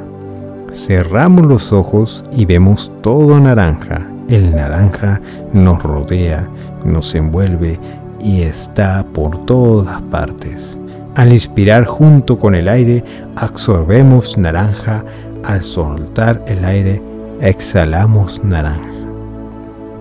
Cerramos 0.76 1.46
los 1.46 1.72
ojos 1.72 2.22
y 2.36 2.44
vemos 2.44 2.92
todo 3.02 3.40
naranja. 3.40 4.06
El 4.28 4.54
naranja 4.54 5.22
nos 5.54 5.82
rodea, 5.82 6.50
nos 6.84 7.16
envuelve 7.16 7.80
y 8.20 8.42
está 8.42 9.06
por 9.14 9.46
todas 9.46 10.02
partes. 10.12 10.78
Al 11.16 11.32
inspirar 11.32 11.86
junto 11.86 12.38
con 12.38 12.56
el 12.56 12.68
aire, 12.68 13.06
absorbemos 13.38 14.38
naranja. 14.38 15.06
Al 15.46 15.64
soltar 15.64 16.44
el 16.48 16.66
aire, 16.66 17.02
exhalamos 17.40 18.44
naranja. 18.44 18.92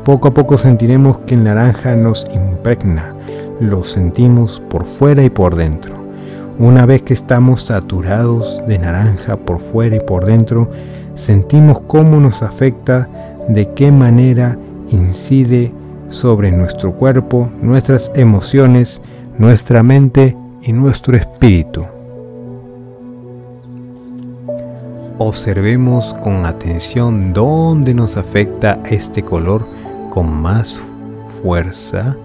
Poco 0.05 0.29
a 0.29 0.35
poco 0.35 0.59
sentiremos 0.59 1.19
que 1.19 1.35
el 1.35 1.45
naranja 1.45 1.95
nos 1.95 2.27
impregna. 2.35 3.15
Lo 3.61 3.85
sentimos 3.85 4.61
por 4.69 4.85
fuera 4.85 5.23
y 5.23 5.31
por 5.31 5.55
dentro. 5.55 5.94
Una 6.59 6.87
vez 6.87 7.03
que 7.03 7.15
estamos 7.15 7.63
saturados 7.63 8.63
de 8.69 8.79
naranja 8.79 9.37
por 9.37 9.59
fuera 9.59 9.97
y 9.97 10.01
por 10.01 10.25
dentro, 10.25 10.71
sentimos 11.17 11.81
cómo 11.89 12.21
nos 12.21 12.43
afecta, 12.43 13.09
de 13.49 13.71
qué 13.73 13.91
manera 13.91 14.57
incide 14.91 15.73
sobre 16.09 16.53
nuestro 16.53 16.93
cuerpo, 16.93 17.51
nuestras 17.61 18.11
emociones, 18.15 19.03
nuestra 19.37 19.83
mente 19.83 20.37
y 20.63 20.73
nuestro 20.73 21.17
espíritu. 21.17 21.85
Observemos 25.19 26.15
con 26.23 26.47
atención 26.47 27.33
dónde 27.33 27.95
nos 27.95 28.17
afecta 28.17 28.79
este 28.89 29.23
color 29.23 29.65
con 30.11 30.33
más 30.33 30.79
fuerza, 31.43 32.17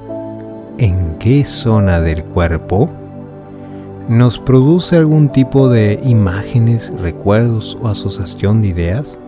en 0.77 1.16
qué 1.19 1.45
zona 1.45 1.99
del 1.99 2.24
cuerpo, 2.24 2.90
nos 4.10 4.40
produce 4.40 4.98
algún 4.98 5.30
tipo 5.30 5.70
de 5.70 6.00
imágenes, 6.04 6.92
recuerdos 7.00 7.78
o 7.80 7.88
asociación 7.90 8.64
de 8.64 8.70
ideas, 8.70 9.20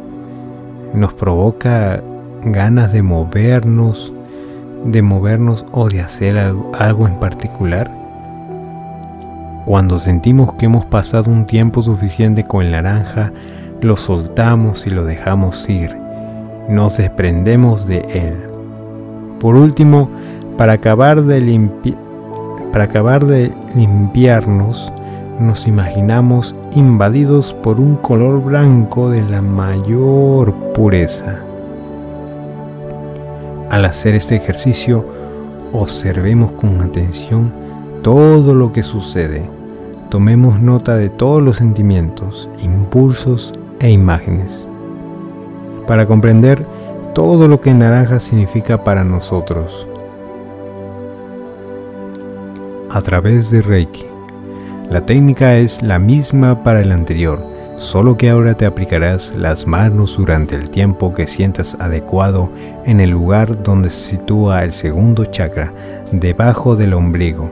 nos 0.96 1.14
provoca 1.14 2.02
ganas 2.44 2.92
de 2.92 3.04
movernos, 3.04 4.12
de 4.84 5.04
movernos 5.04 5.66
o 5.72 5.88
de 5.88 6.02
hacer 6.02 6.36
algo, 6.36 7.08
en 7.08 7.20
particular? 7.20 7.92
Cuando 9.68 10.00
sentimos 10.00 10.54
que 10.54 10.66
hemos 10.66 10.86
pasado 10.86 11.30
un 11.30 11.46
tiempo 11.46 11.84
suficiente 11.84 12.44
con 12.44 12.66
el 12.66 12.72
naranja, 12.72 13.32
lo 13.82 13.96
soltamos 13.96 14.88
y 14.88 14.90
lo 14.90 15.06
dejamos 15.06 15.70
ir. 15.70 15.96
Nos 16.68 16.98
desprendemos 16.98 17.86
de 17.86 18.00
él. 18.00 18.36
Por 19.40 19.56
último, 19.56 20.10
para 20.58 20.74
acabar 20.74 21.22
de, 21.22 21.40
para 22.72 22.86
acabar 22.86 23.26
de 23.26 23.52
limpiarnos, 23.76 24.92
nos 25.40 25.68
imaginamos 25.68 26.56
invadidos 26.76 27.54
por 27.54 27.80
un 27.80 27.96
color 27.96 28.44
blanco 28.44 29.10
de 29.10 29.22
la 29.22 29.42
mayor 29.42 30.54
pureza. 30.74 31.40
Al 33.70 33.86
hacer 33.86 34.16
este 34.16 34.36
ejercicio, 34.36 35.06
observemos 35.74 36.52
con 36.54 36.82
atención 36.82 37.52
todo 38.02 38.54
lo 38.54 38.72
que 38.72 38.84
sucede. 38.84 39.50
Tomemos 40.10 40.60
nota 40.60 40.96
de 40.96 41.10
todos 41.10 41.42
los 41.42 41.58
sentimientos, 41.58 42.50
impulsos 42.62 43.54
e 43.80 43.90
imágenes 43.90 44.68
para 45.92 46.06
comprender 46.06 46.66
todo 47.14 47.50
lo 47.50 47.60
que 47.60 47.74
naranja 47.74 48.22
significa 48.22 48.82
para 48.82 49.04
nosotros. 49.04 49.86
A 52.94 53.02
través 53.02 53.50
de 53.52 53.62
Reiki. 53.62 54.06
La 54.90 55.06
técnica 55.06 55.56
es 55.56 55.82
la 55.82 56.00
misma 56.00 56.64
para 56.64 56.82
el 56.82 56.92
anterior 56.92 57.52
solo 57.82 58.16
que 58.16 58.30
ahora 58.30 58.54
te 58.54 58.68
aplicarás 58.68 59.34
las 59.36 59.66
manos 59.66 60.16
durante 60.16 60.56
el 60.56 60.70
tiempo 60.70 61.16
que 61.16 61.26
sientas 61.26 61.76
adecuado 61.80 62.52
en 62.86 63.00
el 63.00 63.10
lugar 63.10 63.64
donde 63.64 63.90
se 63.90 64.04
sitúa 64.04 64.64
el 64.64 64.72
segundo 64.72 65.26
chakra, 65.26 65.74
debajo 66.12 66.76
del 66.76 66.94
ombligo. 66.94 67.52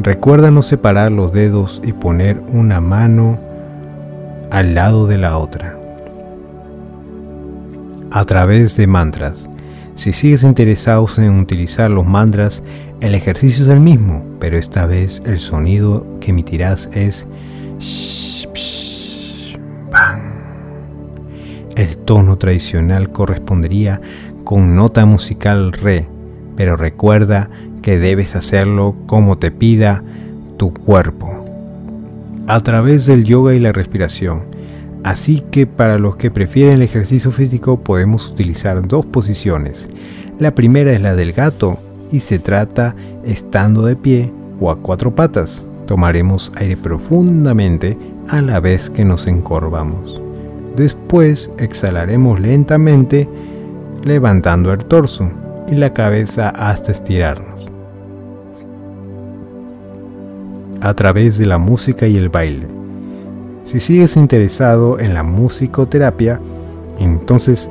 Recuerda 0.00 0.50
no 0.50 0.60
separar 0.60 1.10
los 1.10 1.32
dedos 1.32 1.80
y 1.82 1.94
poner 1.94 2.42
una 2.52 2.82
mano 2.82 3.38
al 4.50 4.74
lado 4.74 5.06
de 5.06 5.16
la 5.16 5.38
otra. 5.38 5.74
A 8.10 8.24
través 8.24 8.76
de 8.76 8.86
mantras. 8.86 9.48
Si 9.98 10.12
sigues 10.12 10.44
interesado 10.44 11.08
en 11.16 11.40
utilizar 11.40 11.90
los 11.90 12.06
mantras, 12.06 12.62
el 13.00 13.16
ejercicio 13.16 13.64
es 13.64 13.70
el 13.72 13.80
mismo, 13.80 14.24
pero 14.38 14.56
esta 14.56 14.86
vez 14.86 15.20
el 15.26 15.40
sonido 15.40 16.06
que 16.20 16.30
emitirás 16.30 16.88
es 16.92 17.26
el 21.74 21.98
tono 21.98 22.38
tradicional 22.38 23.10
correspondería 23.10 24.00
con 24.44 24.76
nota 24.76 25.04
musical 25.04 25.72
re, 25.72 26.06
pero 26.54 26.76
recuerda 26.76 27.50
que 27.82 27.98
debes 27.98 28.36
hacerlo 28.36 28.94
como 29.06 29.36
te 29.38 29.50
pida 29.50 30.04
tu 30.58 30.72
cuerpo, 30.72 31.44
a 32.46 32.60
través 32.60 33.04
del 33.04 33.24
yoga 33.24 33.52
y 33.52 33.58
la 33.58 33.72
respiración. 33.72 34.57
Así 35.04 35.42
que 35.50 35.66
para 35.66 35.98
los 35.98 36.16
que 36.16 36.30
prefieren 36.30 36.74
el 36.74 36.82
ejercicio 36.82 37.30
físico 37.30 37.80
podemos 37.80 38.30
utilizar 38.30 38.86
dos 38.86 39.06
posiciones. 39.06 39.88
La 40.38 40.54
primera 40.54 40.92
es 40.92 41.00
la 41.00 41.14
del 41.14 41.32
gato 41.32 41.78
y 42.12 42.20
se 42.20 42.38
trata 42.38 42.94
estando 43.24 43.82
de 43.82 43.96
pie 43.96 44.32
o 44.60 44.70
a 44.70 44.76
cuatro 44.76 45.14
patas. 45.14 45.62
Tomaremos 45.86 46.52
aire 46.56 46.76
profundamente 46.76 47.96
a 48.28 48.42
la 48.42 48.60
vez 48.60 48.90
que 48.90 49.04
nos 49.04 49.26
encorvamos. 49.26 50.20
Después 50.76 51.50
exhalaremos 51.58 52.40
lentamente 52.40 53.28
levantando 54.04 54.72
el 54.72 54.84
torso 54.84 55.30
y 55.68 55.74
la 55.74 55.92
cabeza 55.92 56.50
hasta 56.50 56.92
estirarnos. 56.92 57.66
A 60.80 60.94
través 60.94 61.38
de 61.38 61.46
la 61.46 61.58
música 61.58 62.06
y 62.06 62.16
el 62.16 62.28
baile. 62.28 62.77
Si 63.68 63.80
sigues 63.80 64.16
interesado 64.16 64.98
en 64.98 65.12
la 65.12 65.22
musicoterapia, 65.22 66.40
entonces 66.98 67.68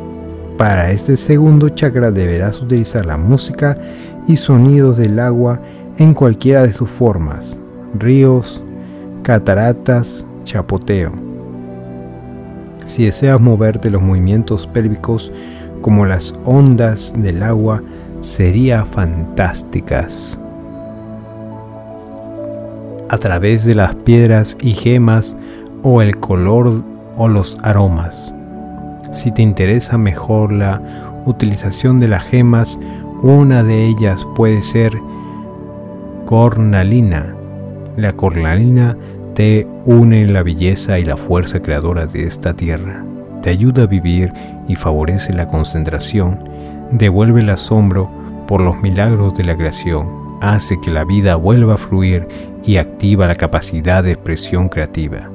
para 0.55 0.91
este 0.91 1.17
segundo 1.17 1.69
chakra 1.69 2.11
deberás 2.11 2.61
utilizar 2.61 3.07
la 3.07 3.17
música 3.17 3.75
y 4.27 4.35
sonidos 4.35 4.97
del 4.97 5.19
agua 5.19 5.59
en 5.97 6.13
cualquiera 6.13 6.61
de 6.61 6.73
sus 6.73 6.89
formas, 6.89 7.57
ríos, 7.97 8.61
cataratas, 9.23 10.23
chapoteo 10.43 11.27
si 12.87 13.03
deseas 13.03 13.39
moverte 13.39 13.89
los 13.89 14.01
movimientos 14.01 14.65
pélvicos 14.65 15.31
como 15.81 16.05
las 16.05 16.33
ondas 16.45 17.13
del 17.17 17.43
agua, 17.43 17.83
sería 18.21 18.85
fantásticas. 18.85 20.39
A 23.09 23.17
través 23.17 23.65
de 23.65 23.75
las 23.75 23.93
piedras 23.95 24.57
y 24.61 24.73
gemas 24.73 25.35
o 25.83 26.01
el 26.01 26.17
color 26.17 26.83
o 27.17 27.27
los 27.27 27.57
aromas. 27.63 28.33
Si 29.11 29.31
te 29.31 29.41
interesa 29.41 29.97
mejor 29.97 30.51
la 30.51 30.81
utilización 31.25 31.99
de 31.99 32.07
las 32.07 32.23
gemas, 32.23 32.77
una 33.21 33.63
de 33.63 33.87
ellas 33.87 34.25
puede 34.35 34.61
ser 34.63 34.97
cornalina. 36.25 37.33
La 37.95 38.13
cornalina 38.13 38.97
te 39.33 39.67
une 39.85 40.25
la 40.27 40.43
belleza 40.43 40.99
y 40.99 41.05
la 41.05 41.15
fuerza 41.15 41.61
creadora 41.61 42.05
de 42.05 42.23
esta 42.23 42.53
tierra, 42.53 43.03
te 43.43 43.51
ayuda 43.51 43.83
a 43.83 43.85
vivir 43.85 44.33
y 44.67 44.75
favorece 44.75 45.31
la 45.31 45.47
concentración, 45.47 46.39
devuelve 46.91 47.41
el 47.41 47.51
asombro 47.51 48.09
por 48.47 48.61
los 48.61 48.81
milagros 48.81 49.37
de 49.37 49.45
la 49.45 49.55
creación, 49.55 50.07
hace 50.41 50.79
que 50.81 50.91
la 50.91 51.03
vida 51.03 51.35
vuelva 51.35 51.75
a 51.75 51.77
fluir 51.77 52.27
y 52.65 52.77
activa 52.77 53.27
la 53.27 53.35
capacidad 53.35 54.03
de 54.03 54.13
expresión 54.13 54.69
creativa, 54.69 55.29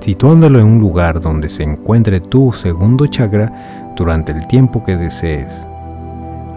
situándolo 0.00 0.60
en 0.60 0.66
un 0.66 0.80
lugar 0.80 1.20
donde 1.20 1.48
se 1.48 1.62
encuentre 1.62 2.20
tu 2.20 2.52
segundo 2.52 3.06
chakra 3.06 3.94
durante 3.96 4.32
el 4.32 4.46
tiempo 4.46 4.84
que 4.84 4.96
desees. 4.96 5.66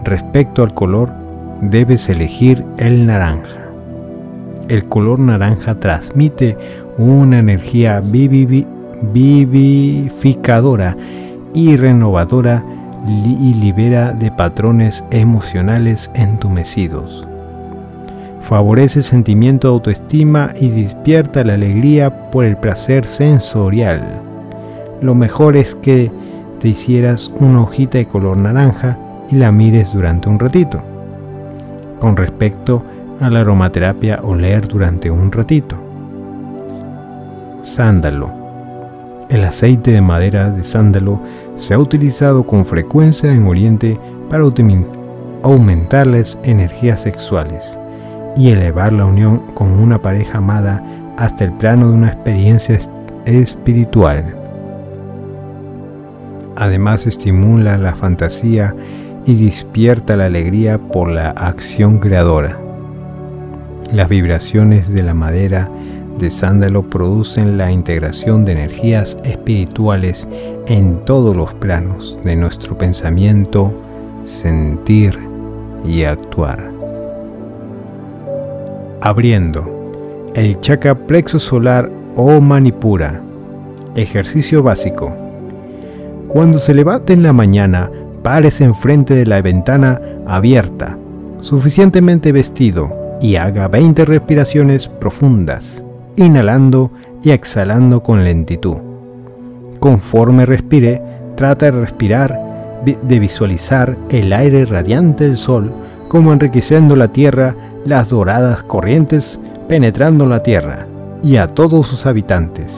Respecto 0.04 0.62
al 0.62 0.74
color, 0.74 1.10
debes 1.60 2.08
elegir 2.08 2.64
el 2.78 3.06
naranja. 3.06 3.58
El 4.68 4.88
color 4.88 5.18
naranja 5.18 5.74
transmite 5.74 6.56
una 6.98 7.38
energía 7.38 8.00
vivificadora 8.00 10.96
y 11.54 11.76
renovadora 11.76 12.64
y 13.06 13.54
libera 13.54 14.12
de 14.12 14.30
patrones 14.30 15.02
emocionales 15.10 16.10
entumecidos. 16.14 17.26
Favorece 18.42 18.98
el 18.98 19.04
sentimiento 19.04 19.68
de 19.68 19.74
autoestima 19.74 20.52
y 20.60 20.68
despierta 20.68 21.44
la 21.44 21.54
alegría 21.54 22.30
por 22.30 22.44
el 22.44 22.56
placer 22.56 23.06
sensorial. 23.06 24.20
Lo 25.00 25.14
mejor 25.14 25.56
es 25.56 25.76
que 25.76 26.10
te 26.58 26.68
hicieras 26.68 27.30
una 27.38 27.62
hojita 27.62 27.98
de 27.98 28.06
color 28.06 28.36
naranja 28.36 28.98
y 29.30 29.36
la 29.36 29.52
mires 29.52 29.92
durante 29.92 30.28
un 30.28 30.40
ratito. 30.40 30.82
Con 32.00 32.16
respecto 32.16 32.82
a 33.20 33.30
la 33.30 33.40
aromaterapia, 33.40 34.20
oler 34.22 34.66
durante 34.66 35.08
un 35.08 35.30
ratito. 35.30 35.76
Sándalo 37.62 38.42
el 39.28 39.44
aceite 39.44 39.92
de 39.92 40.02
madera 40.02 40.50
de 40.50 40.62
sándalo 40.62 41.18
se 41.56 41.72
ha 41.72 41.78
utilizado 41.78 42.42
con 42.42 42.66
frecuencia 42.66 43.32
en 43.32 43.46
Oriente 43.46 43.98
para 44.28 44.44
aumentar 45.42 46.06
las 46.06 46.38
energías 46.42 47.00
sexuales 47.00 47.78
y 48.36 48.50
elevar 48.50 48.92
la 48.92 49.04
unión 49.04 49.38
con 49.54 49.70
una 49.72 50.00
pareja 50.00 50.38
amada 50.38 50.82
hasta 51.16 51.44
el 51.44 51.52
plano 51.52 51.88
de 51.88 51.94
una 51.94 52.08
experiencia 52.08 52.78
espiritual. 53.26 54.34
Además 56.56 57.06
estimula 57.06 57.78
la 57.78 57.94
fantasía 57.94 58.74
y 59.26 59.44
despierta 59.44 60.16
la 60.16 60.26
alegría 60.26 60.78
por 60.78 61.08
la 61.08 61.30
acción 61.30 61.98
creadora. 61.98 62.58
Las 63.92 64.08
vibraciones 64.08 64.92
de 64.92 65.02
la 65.02 65.14
madera 65.14 65.68
de 66.18 66.30
sándalo 66.30 66.82
producen 66.82 67.56
la 67.58 67.70
integración 67.70 68.44
de 68.44 68.52
energías 68.52 69.16
espirituales 69.24 70.28
en 70.66 71.04
todos 71.04 71.36
los 71.36 71.54
planos 71.54 72.18
de 72.24 72.36
nuestro 72.36 72.76
pensamiento, 72.76 73.72
sentir 74.24 75.18
y 75.84 76.04
actuar. 76.04 76.71
Abriendo 79.04 80.30
el 80.36 80.60
chakra 80.60 80.94
plexo 80.94 81.40
solar 81.40 81.90
o 82.14 82.40
manipura. 82.40 83.20
Ejercicio 83.96 84.62
básico. 84.62 85.12
Cuando 86.28 86.60
se 86.60 86.72
levante 86.72 87.12
en 87.12 87.24
la 87.24 87.32
mañana, 87.32 87.90
párese 88.22 88.62
enfrente 88.62 89.14
de 89.14 89.26
la 89.26 89.42
ventana 89.42 90.00
abierta, 90.24 90.96
suficientemente 91.40 92.30
vestido 92.30 93.18
y 93.20 93.34
haga 93.34 93.66
20 93.66 94.04
respiraciones 94.04 94.86
profundas 94.86 95.82
inhalando 96.14 96.92
y 97.24 97.30
exhalando 97.30 98.04
con 98.04 98.22
lentitud. 98.22 98.76
Conforme 99.80 100.46
respire, 100.46 101.02
trata 101.34 101.66
de 101.66 101.72
respirar, 101.72 102.38
de 102.84 103.18
visualizar 103.18 103.96
el 104.10 104.32
aire 104.32 104.64
radiante 104.64 105.24
del 105.26 105.38
sol 105.38 105.72
como 106.06 106.32
enriqueciendo 106.32 106.94
la 106.94 107.08
tierra, 107.08 107.56
las 107.84 108.10
doradas 108.10 108.62
corrientes 108.62 109.40
penetrando 109.68 110.26
la 110.26 110.42
tierra 110.42 110.86
y 111.22 111.36
a 111.36 111.48
todos 111.48 111.86
sus 111.86 112.06
habitantes. 112.06 112.72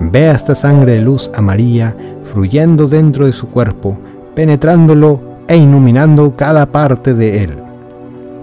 Vea 0.00 0.32
esta 0.32 0.54
sangre 0.54 0.92
de 0.92 1.00
luz 1.00 1.30
amarilla 1.34 1.94
fluyendo 2.24 2.88
dentro 2.88 3.26
de 3.26 3.32
su 3.32 3.48
cuerpo, 3.48 3.98
penetrándolo 4.34 5.20
e 5.48 5.56
iluminando 5.56 6.36
cada 6.36 6.66
parte 6.66 7.14
de 7.14 7.44
él. 7.44 7.58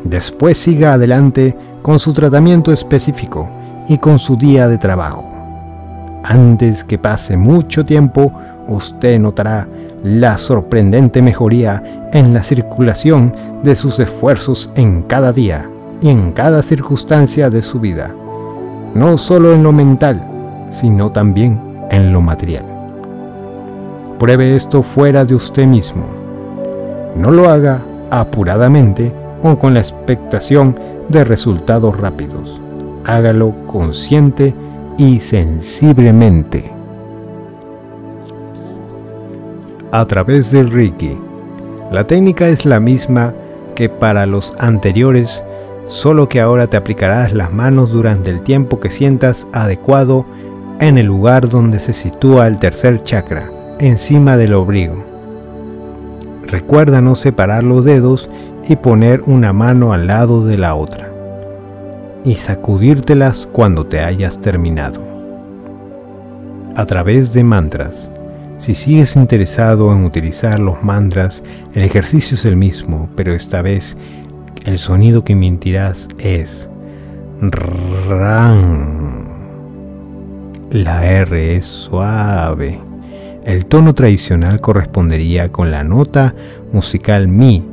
Después 0.04 0.58
siga 0.58 0.94
adelante 0.94 1.56
con 1.82 2.00
su 2.00 2.14
tratamiento 2.14 2.72
específico 2.72 3.50
y 3.88 3.98
con 3.98 4.20
su 4.20 4.36
día 4.36 4.68
de 4.68 4.78
trabajo. 4.78 5.30
Antes 6.24 6.84
que 6.84 6.98
pase 6.98 7.38
mucho 7.38 7.86
tiempo, 7.86 8.32
usted 8.68 9.20
notará 9.20 9.68
la 10.04 10.38
sorprendente 10.38 11.22
mejoría 11.22 12.10
en 12.12 12.34
la 12.34 12.44
circulación 12.44 13.34
de 13.64 13.76
sus 13.76 14.00
esfuerzos 14.00 14.70
en 14.76 15.04
cada 15.04 15.32
día 15.32 15.70
y 16.02 16.10
en 16.10 16.32
cada 16.32 16.62
circunstancia 16.62 17.50
de 17.50 17.62
su 17.62 17.80
vida, 17.80 18.14
no 18.94 19.18
solo 19.18 19.54
en 19.54 19.64
lo 19.64 19.72
mental, 19.72 20.68
sino 20.70 21.12
también 21.12 21.60
en 21.92 22.12
lo 22.12 22.22
material. 22.22 22.66
Pruebe 24.20 24.56
esto 24.56 24.82
fuera 24.82 25.26
de 25.26 25.36
usted 25.36 25.66
mismo. 25.66 26.06
No 27.16 27.32
lo 27.32 27.50
haga 27.50 27.82
apuradamente 28.10 29.12
o 29.44 29.58
con 29.58 29.74
la 29.74 29.80
expectación 29.80 30.76
de 31.10 31.24
resultados 31.24 32.00
rápidos 32.00 32.62
hágalo 33.08 33.54
consciente 33.66 34.54
y 34.98 35.20
sensiblemente. 35.20 36.72
A 39.92 40.06
través 40.06 40.52
del 40.52 40.70
Reiki. 40.70 41.18
La 41.92 42.06
técnica 42.06 42.50
es 42.50 42.66
la 42.66 42.82
misma 42.82 43.34
que 43.76 43.88
para 43.88 44.26
los 44.26 44.54
anteriores, 44.60 45.44
solo 45.88 46.30
que 46.30 46.40
ahora 46.40 46.68
te 46.68 46.78
aplicarás 46.78 47.34
las 47.34 47.52
manos 47.52 47.92
durante 47.92 48.30
el 48.30 48.42
tiempo 48.42 48.80
que 48.80 48.92
sientas 48.92 49.48
adecuado 49.54 50.26
en 50.80 50.98
el 50.98 51.08
lugar 51.08 51.50
donde 51.50 51.80
se 51.80 51.94
sitúa 51.94 52.48
el 52.48 52.60
tercer 52.60 53.04
chakra, 53.04 53.50
encima 53.80 54.38
del 54.38 54.54
obrigo. 54.54 55.04
Recuerda 56.46 57.02
no 57.02 57.16
separar 57.16 57.64
los 57.64 57.84
dedos 57.84 58.30
y 58.68 58.76
poner 58.76 59.22
una 59.26 59.54
mano 59.54 59.94
al 59.94 60.08
lado 60.08 60.46
de 60.46 60.58
la 60.58 60.76
otra 60.76 61.08
y 62.28 62.36
sacudírtelas 62.36 63.48
cuando 63.50 63.86
te 63.86 64.02
hayas 64.02 64.42
terminado. 64.42 65.02
A 66.76 66.86
través 66.86 67.32
de 67.32 67.44
mantras. 67.44 68.10
Si 68.58 68.76
sigues 68.76 69.16
interesado 69.16 69.94
en 69.94 70.04
utilizar 70.04 70.60
los 70.60 70.84
mantras, 70.84 71.42
el 71.74 71.84
ejercicio 71.84 72.36
es 72.36 72.44
el 72.44 72.58
mismo, 72.58 73.08
pero 73.16 73.34
esta 73.34 73.62
vez 73.62 73.96
el 74.66 74.78
sonido 74.78 75.24
que 75.24 75.36
mentirás 75.36 76.10
es 76.20 76.70
RAN. 77.40 79.28
La 80.72 81.06
R 81.06 81.56
es 81.56 81.66
suave. 81.66 82.80
El 83.46 83.66
tono 83.66 83.94
tradicional 83.94 84.60
correspondería 84.60 85.52
con 85.52 85.72
la 85.72 85.84
nota 85.84 86.36
musical 86.74 87.28
Mi. 87.28 87.64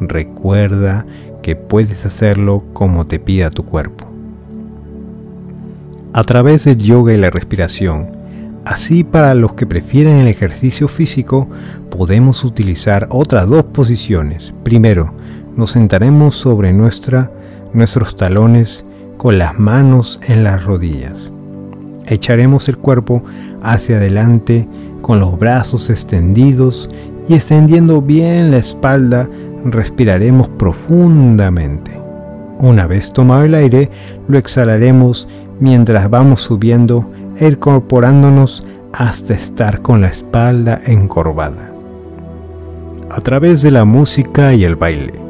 Recuerda 0.00 1.06
que 1.42 1.54
puedes 1.54 2.04
hacerlo 2.04 2.64
como 2.72 3.06
te 3.06 3.20
pida 3.20 3.50
tu 3.50 3.64
cuerpo. 3.64 4.08
A 6.12 6.24
través 6.24 6.64
del 6.64 6.78
yoga 6.78 7.14
y 7.14 7.16
la 7.16 7.30
respiración, 7.30 8.08
así 8.64 9.04
para 9.04 9.34
los 9.34 9.54
que 9.54 9.66
prefieren 9.66 10.18
el 10.18 10.28
ejercicio 10.28 10.88
físico, 10.88 11.48
podemos 11.90 12.44
utilizar 12.44 13.06
otras 13.10 13.48
dos 13.48 13.64
posiciones. 13.64 14.52
Primero, 14.62 15.14
nos 15.56 15.72
sentaremos 15.72 16.36
sobre 16.36 16.72
nuestra, 16.72 17.30
nuestros 17.72 18.16
talones 18.16 18.84
con 19.16 19.38
las 19.38 19.58
manos 19.58 20.18
en 20.26 20.44
las 20.44 20.64
rodillas. 20.64 21.32
Echaremos 22.06 22.68
el 22.68 22.78
cuerpo 22.78 23.22
hacia 23.62 23.96
adelante 23.96 24.68
con 25.00 25.20
los 25.20 25.38
brazos 25.38 25.90
extendidos 25.90 26.88
y 27.28 27.34
extendiendo 27.34 28.02
bien 28.02 28.50
la 28.50 28.58
espalda 28.58 29.28
respiraremos 29.64 30.48
profundamente. 30.48 31.92
Una 32.58 32.86
vez 32.86 33.12
tomado 33.12 33.44
el 33.44 33.54
aire, 33.54 33.90
lo 34.28 34.38
exhalaremos 34.38 35.28
mientras 35.60 36.08
vamos 36.10 36.42
subiendo 36.42 37.08
e 37.38 37.48
incorporándonos 37.48 38.64
hasta 38.92 39.34
estar 39.34 39.82
con 39.82 40.00
la 40.00 40.08
espalda 40.08 40.80
encorvada. 40.84 41.70
A 43.10 43.20
través 43.20 43.62
de 43.62 43.70
la 43.70 43.84
música 43.84 44.54
y 44.54 44.64
el 44.64 44.76
baile. 44.76 45.21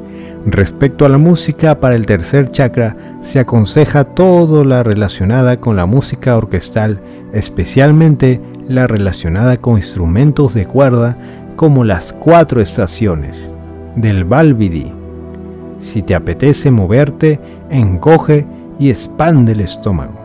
Respecto 0.47 1.05
a 1.05 1.09
la 1.09 1.19
música 1.19 1.79
para 1.79 1.95
el 1.95 2.05
tercer 2.05 2.51
chakra, 2.51 2.97
se 3.23 3.39
aconseja 3.39 4.05
todo 4.05 4.65
la 4.65 4.83
relacionada 4.83 5.59
con 5.59 5.77
la 5.77 5.87
música 5.87 6.37
orquestal, 6.37 7.01
especialmente 7.33 8.41
la 8.67 8.89
relacionada 8.89 9.57
con 9.59 9.77
instrumentos 9.77 10.53
de 10.55 10.67
cuerda 10.67 11.17
como 11.55 11.85
las 11.85 12.13
cuatro 12.13 12.61
estaciones 12.61 13.49
del 13.95 14.25
Balbidi. 14.25 14.93
Si 15.81 16.03
te 16.03 16.15
apetece 16.15 16.73
moverte, 16.73 17.39
encoge 17.71 18.45
y 18.81 18.91
expande 18.91 19.53
el 19.53 19.61
estómago. 19.61 20.19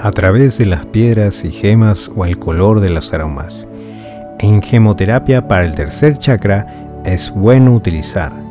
A 0.00 0.10
través 0.10 0.58
de 0.58 0.66
las 0.66 0.86
piedras 0.86 1.44
y 1.44 1.52
gemas 1.52 2.10
o 2.16 2.24
el 2.24 2.38
color 2.38 2.80
de 2.80 2.90
los 2.90 3.14
aromas. 3.14 3.66
En 4.40 4.60
gemoterapia 4.60 5.46
para 5.48 5.64
el 5.64 5.72
tercer 5.74 6.18
chakra 6.18 6.85
es 7.06 7.32
bueno 7.32 7.72
utilizar 7.72 8.46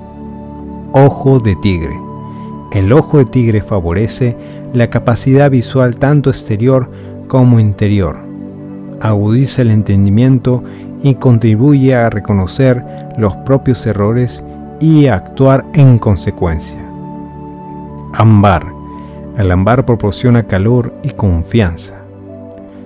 ojo 0.97 1.39
de 1.39 1.57
tigre. 1.57 1.99
El 2.71 2.93
ojo 2.93 3.17
de 3.17 3.25
tigre 3.25 3.61
favorece 3.61 4.37
la 4.73 4.89
capacidad 4.89 5.51
visual 5.51 5.97
tanto 5.97 6.29
exterior 6.29 6.89
como 7.27 7.59
interior. 7.59 8.17
Agudiza 9.01 9.61
el 9.61 9.71
entendimiento 9.71 10.63
y 11.03 11.15
contribuye 11.15 11.93
a 11.93 12.09
reconocer 12.09 12.81
los 13.17 13.35
propios 13.37 13.85
errores 13.85 14.41
y 14.79 15.07
a 15.07 15.15
actuar 15.15 15.65
en 15.73 15.99
consecuencia. 15.99 16.79
Ámbar. 18.13 18.65
El 19.37 19.51
ámbar 19.51 19.85
proporciona 19.85 20.43
calor 20.43 20.93
y 21.03 21.09
confianza. 21.09 22.04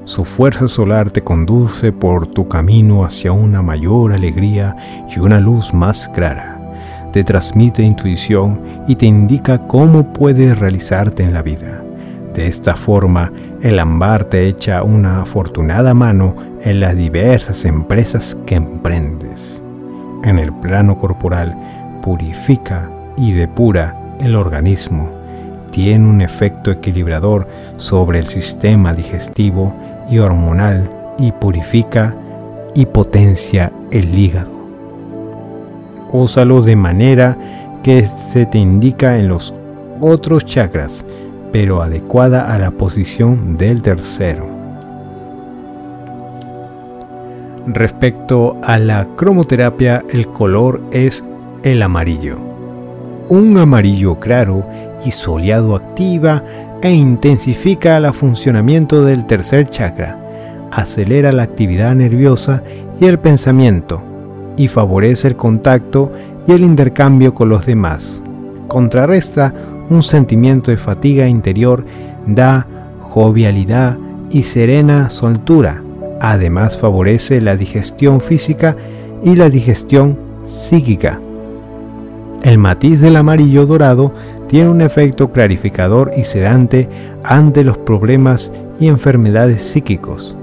Su 0.10 0.26
fuerza 0.26 0.68
solar 0.68 1.12
te 1.12 1.24
conduce 1.24 1.92
por 1.92 2.26
tu 2.26 2.48
camino 2.48 3.06
hacia 3.06 3.32
una 3.32 3.62
mayor 3.62 4.12
alegría 4.12 4.76
y 5.08 5.20
una 5.20 5.40
luz 5.40 5.72
más 5.72 6.08
clara. 6.08 6.60
Te 7.14 7.24
transmite 7.24 7.84
intuición 7.84 8.60
y 8.88 8.96
te 8.96 9.06
indica 9.06 9.68
cómo 9.68 10.12
puedes 10.12 10.58
realizarte 10.58 11.22
en 11.22 11.32
la 11.32 11.44
vida. 11.44 11.84
De 12.34 12.48
esta 12.48 12.76
forma, 12.76 13.32
el 13.62 13.78
ámbar 13.78 14.24
te 14.24 14.48
echa 14.48 14.82
una 14.82 15.22
afortunada 15.22 15.94
mano 15.94 16.36
en 16.64 16.80
las 16.80 16.96
diversas 16.98 17.64
empresas 17.64 18.36
que 18.48 18.56
emprendes. 18.56 19.62
En 20.24 20.40
el 20.40 20.52
plano 20.54 20.98
corporal, 20.98 21.56
purifica 22.02 22.90
y 23.16 23.34
depura 23.34 23.96
el 24.20 24.36
organismo. 24.36 25.08
Tiene 25.70 26.10
un 26.10 26.22
efecto 26.22 26.72
equilibrador 26.72 27.48
sobre 27.78 28.18
el 28.18 28.28
sistema 28.28 28.92
digestivo 28.96 29.72
y 30.10 30.20
hormonal 30.20 30.90
y 31.18 31.32
purifica 31.32 32.16
y 32.74 32.86
potencia 32.86 33.72
el 33.92 34.18
hígado. 34.18 34.52
Úsalo 36.12 36.62
de 36.62 36.76
manera 36.76 37.38
que 37.84 38.08
se 38.32 38.46
te 38.46 38.58
indica 38.58 39.16
en 39.16 39.28
los 39.28 39.54
otros 40.02 40.46
chakras, 40.46 41.06
pero 41.52 41.82
adecuada 41.82 42.54
a 42.54 42.58
la 42.58 42.72
posición 42.72 43.58
del 43.58 43.82
tercero. 43.82 44.48
Respecto 47.68 48.58
a 48.64 48.80
la 48.80 49.06
cromoterapia, 49.16 50.04
el 50.10 50.28
color 50.28 50.82
es 50.92 51.24
el 51.64 51.82
amarillo. 51.82 52.38
Un 53.30 53.58
amarillo 53.58 54.20
claro 54.20 54.66
y 55.06 55.12
soleado 55.12 55.76
activa 55.76 56.44
e 56.82 56.92
intensifica 56.92 57.98
el 57.98 58.14
funcionamiento 58.14 59.04
del 59.04 59.26
tercer 59.26 59.70
chakra, 59.70 60.18
acelera 60.72 61.32
la 61.32 61.44
actividad 61.44 61.94
nerviosa 61.96 62.64
y 63.00 63.06
el 63.06 63.20
pensamiento, 63.20 64.02
y 64.58 64.68
favorece 64.68 65.28
el 65.28 65.36
contacto 65.36 66.12
y 66.48 66.54
el 66.54 66.62
intercambio 66.62 67.34
con 67.34 67.50
los 67.50 67.66
demás. 67.66 68.22
Contrarresta 68.68 69.54
un 69.90 70.04
sentimiento 70.04 70.72
de 70.72 70.78
fatiga 70.78 71.28
interior, 71.28 71.86
da 72.26 72.68
jovialidad 73.02 73.98
y 74.30 74.44
serena 74.44 75.10
soltura. 75.10 75.82
Además 76.22 76.78
favorece 76.78 77.42
la 77.42 77.56
digestión 77.56 78.22
física 78.22 78.76
y 79.24 79.36
la 79.36 79.50
digestión 79.50 80.18
psíquica. 80.48 81.20
El 82.44 82.58
matiz 82.58 83.02
del 83.02 83.16
amarillo 83.16 83.66
dorado 83.66 84.14
tiene 84.50 84.70
un 84.70 84.82
efecto 84.82 85.32
clarificador 85.32 86.12
y 86.18 86.24
sedante 86.24 86.90
ante 87.24 87.64
los 87.64 87.78
problemas 87.78 88.52
y 88.80 88.88
enfermedades 88.88 89.64
psíquicos. 89.64 90.36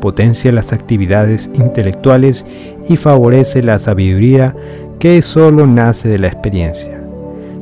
Potencia 0.00 0.50
las 0.50 0.72
actividades 0.72 1.50
intelectuales 1.54 2.44
y 2.88 2.96
favorece 2.96 3.62
la 3.62 3.78
sabiduría 3.78 4.56
que 4.98 5.20
solo 5.22 5.66
nace 5.66 6.08
de 6.08 6.18
la 6.18 6.28
experiencia. 6.28 7.00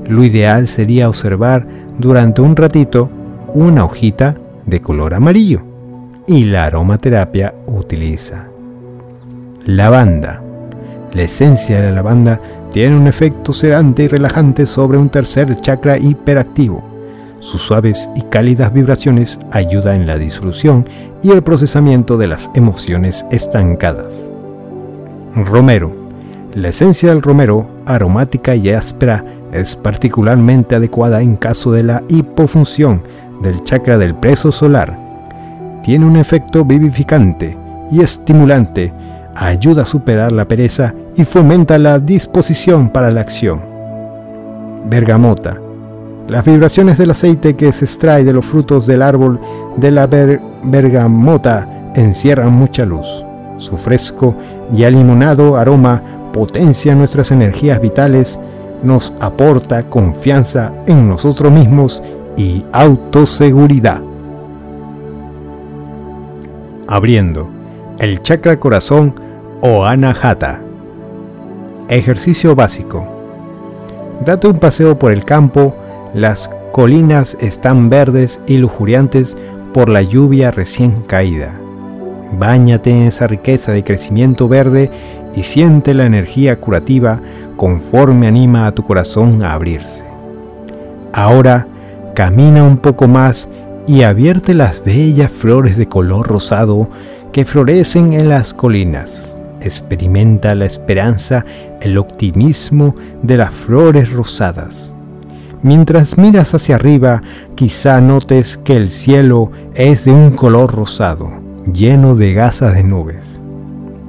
Lo 0.09 0.25
ideal 0.25 0.69
sería 0.69 1.09
observar 1.09 1.67
durante 1.99 2.41
un 2.41 2.57
ratito 2.57 3.11
una 3.53 3.85
hojita 3.85 4.37
de 4.65 4.81
color 4.81 5.13
amarillo 5.13 5.63
y 6.27 6.45
la 6.45 6.67
aromaterapia 6.67 7.55
utiliza 7.67 8.47
lavanda. 9.67 10.43
La 11.13 11.23
esencia 11.23 11.81
de 11.81 11.89
la 11.89 11.97
lavanda 11.97 12.41
tiene 12.73 12.97
un 12.97 13.07
efecto 13.07 13.53
sedante 13.53 14.05
y 14.05 14.09
relajante 14.09 14.67
sobre 14.67 14.99
un 14.99 15.09
tercer 15.09 15.61
chakra 15.61 15.99
hiperactivo. 15.99 16.85
Sus 17.41 17.63
suaves 17.63 18.09
y 18.15 18.23
cálidas 18.23 18.73
vibraciones 18.73 19.41
ayudan 19.51 20.03
en 20.03 20.07
la 20.07 20.19
disolución 20.19 20.87
y 21.23 21.31
el 21.31 21.43
procesamiento 21.43 22.17
de 22.17 22.29
las 22.29 22.51
emociones 22.55 23.25
estancadas. 23.31 24.15
Romero. 25.35 25.93
La 26.55 26.69
esencia 26.69 27.11
del 27.11 27.23
romero, 27.23 27.69
aromática 27.87 28.57
y 28.57 28.71
áspera, 28.71 29.25
es 29.53 29.75
particularmente 29.75 30.75
adecuada 30.75 31.23
en 31.23 31.37
caso 31.37 31.73
de 31.73 31.85
la 31.85 32.03
hipofunción 32.09 33.03
del 33.43 33.63
chakra 33.65 33.99
del 33.99 34.15
preso 34.15 34.53
solar. 34.53 34.99
Tiene 35.83 36.07
un 36.07 36.17
efecto 36.17 36.65
vivificante 36.65 37.57
y 37.91 38.01
estimulante 38.03 38.93
ayuda 39.41 39.83
a 39.83 39.87
superar 39.87 40.33
la 40.33 40.47
pereza 40.47 40.95
y 41.17 41.25
fomenta 41.25 41.79
la 41.79 41.99
disposición 41.99 42.91
para 42.91 43.11
la 43.11 43.23
acción. 43.23 43.63
Bergamota. 44.85 45.59
Las 46.29 46.45
vibraciones 46.45 46.99
del 46.99 47.11
aceite 47.11 47.57
que 47.57 47.73
se 47.73 47.87
extrae 47.87 48.23
de 48.23 48.35
los 48.35 48.45
frutos 48.45 48.87
del 48.87 49.01
árbol 49.01 49.41
de 49.79 49.91
la 49.91 50.07
bergamota 50.07 51.67
encierran 51.97 52.53
mucha 52.53 52.85
luz. 52.85 53.25
Su 53.57 53.79
fresco 53.79 54.37
y 54.77 54.85
alimonado 54.85 55.57
aroma 55.57 56.03
potencia 56.33 56.95
nuestras 56.95 57.33
energías 57.33 57.81
vitales, 57.81 58.39
nos 58.83 59.13
aporta 59.21 59.83
confianza 59.85 60.73
en 60.87 61.09
nosotros 61.09 61.51
mismos 61.51 62.03
y 62.37 62.65
autoseguridad. 62.73 64.01
Abriendo 66.87 67.49
el 67.99 68.23
chakra 68.23 68.59
corazón 68.59 69.15
o 69.61 69.85
anahata. 69.85 70.61
Ejercicio 71.89 72.55
básico. 72.55 73.07
Date 74.25 74.49
un 74.49 74.59
paseo 74.59 74.99
por 74.99 75.13
el 75.13 75.25
campo, 75.25 75.75
las 76.15 76.51
colinas 76.73 77.37
están 77.41 77.91
verdes 77.91 78.41
y 78.47 78.59
lujuriantes 78.59 79.37
por 79.73 79.89
la 79.89 80.03
lluvia 80.03 80.51
recién 80.51 81.03
caída. 81.03 81.55
Báñate 82.39 82.91
en 82.91 83.03
esa 83.09 83.27
riqueza 83.27 83.73
de 83.73 83.83
crecimiento 83.83 84.49
verde 84.49 84.91
y 85.35 85.43
siente 85.43 85.95
la 85.95 86.07
energía 86.07 86.61
curativa 86.61 87.21
conforme 87.57 88.29
anima 88.29 88.67
a 88.67 88.73
tu 88.73 88.85
corazón 88.85 89.43
a 89.43 89.53
abrirse. 89.53 90.05
Ahora 91.13 91.67
camina 92.15 92.63
un 92.63 92.77
poco 92.77 93.09
más 93.09 93.49
y 93.87 94.03
avierte 94.03 94.55
las 94.55 94.85
bellas 94.85 95.31
flores 95.31 95.77
de 95.77 95.87
color 95.87 96.29
rosado 96.29 96.89
que 97.33 97.45
florecen 97.45 98.13
en 98.13 98.29
las 98.29 98.55
colinas. 98.55 99.35
Experimenta 99.61 100.55
la 100.55 100.65
esperanza, 100.65 101.45
el 101.81 101.99
optimismo 101.99 102.95
de 103.23 103.37
las 103.37 103.53
flores 103.53 104.13
rosadas. 104.13 104.93
Mientras 105.63 106.17
miras 106.17 106.55
hacia 106.55 106.77
arriba, 106.77 107.23
quizá 107.55 108.01
notes 108.01 108.57
que 108.57 108.77
el 108.77 108.91
cielo 108.91 109.51
es 109.75 110.07
de 110.07 110.13
un 110.13 110.31
color 110.31 110.75
rosado, 110.75 111.31
lleno 111.71 112.17
de 112.17 112.33
gasas 112.33 112.75
de 112.75 112.83
nubes. 112.83 113.41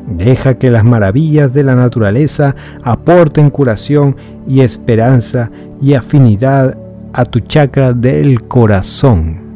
Deja 0.08 0.56
que 0.56 0.72
las 0.72 0.84
maravillas 0.84 1.54
de 1.54 1.64
la 1.64 1.76
naturaleza 1.76 2.56
aporten 2.84 3.50
curación 3.50 4.16
y 4.48 4.62
esperanza 4.62 5.52
y 5.82 5.94
afinidad 5.94 6.78
a 7.14 7.26
tu 7.26 7.42
chakra 7.42 7.94
del 7.94 8.44
corazón. 8.44 9.52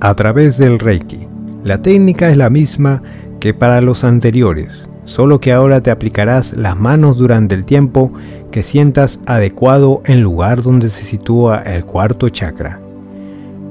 a 0.00 0.14
través 0.14 0.58
del 0.58 0.78
Reiki. 0.78 1.26
La 1.66 1.82
técnica 1.82 2.30
es 2.30 2.36
la 2.36 2.48
misma 2.48 3.02
que 3.40 3.52
para 3.52 3.80
los 3.80 4.04
anteriores, 4.04 4.88
solo 5.04 5.40
que 5.40 5.52
ahora 5.52 5.80
te 5.80 5.90
aplicarás 5.90 6.56
las 6.56 6.76
manos 6.76 7.16
durante 7.16 7.56
el 7.56 7.64
tiempo 7.64 8.12
que 8.52 8.62
sientas 8.62 9.18
adecuado 9.26 10.00
en 10.04 10.22
lugar 10.22 10.62
donde 10.62 10.90
se 10.90 11.04
sitúa 11.04 11.62
el 11.62 11.84
cuarto 11.84 12.28
chakra, 12.28 12.78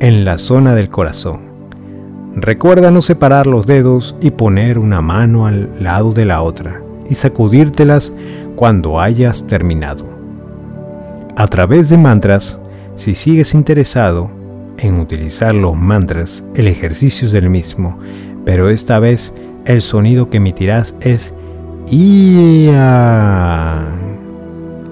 en 0.02 0.26
la 0.26 0.40
zona 0.40 0.76
del 0.76 0.90
corazón. 0.90 1.44
Recuerda 2.36 2.92
no 2.92 3.02
separar 3.02 3.48
los 3.48 3.66
dedos 3.66 4.18
y 4.20 4.32
poner 4.32 4.78
una 4.78 5.00
mano 5.02 5.46
al 5.46 5.70
lado 5.82 6.12
de 6.12 6.26
la 6.26 6.42
otra 6.42 6.82
y 7.10 7.16
sacudírtelas 7.16 8.12
cuando 8.58 9.00
hayas 9.00 9.48
terminado. 9.48 10.04
A 11.38 11.48
través 11.48 11.88
de 11.88 11.98
mantras, 11.98 12.60
si 12.98 13.16
sigues 13.16 13.54
interesado, 13.54 14.35
en 14.78 15.00
utilizar 15.00 15.56
los 15.56 15.76
mantras, 15.76 16.44
el 16.56 16.68
ejercicio 16.68 17.30
del 17.30 17.50
mismo, 17.50 17.98
pero 18.46 18.70
esta 18.70 19.00
vez 19.00 19.34
el 19.66 19.82
sonido 19.82 20.30
que 20.30 20.38
emitirás 20.38 20.96
es 21.02 21.34
IA. 21.90 23.86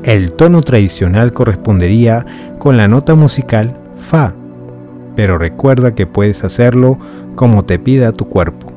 El 0.04 0.34
tono 0.34 0.62
tradicional 0.62 1.32
correspondería 1.32 2.26
con 2.60 2.78
la 2.78 2.88
nota 2.88 3.16
musical 3.16 3.76
Fa, 3.98 4.34
pero 5.16 5.38
recuerda 5.38 5.96
que 5.96 6.06
puedes 6.08 6.44
hacerlo 6.44 6.98
como 7.36 7.64
te 7.64 7.80
pida 7.80 8.12
tu 8.12 8.28
cuerpo, 8.28 8.68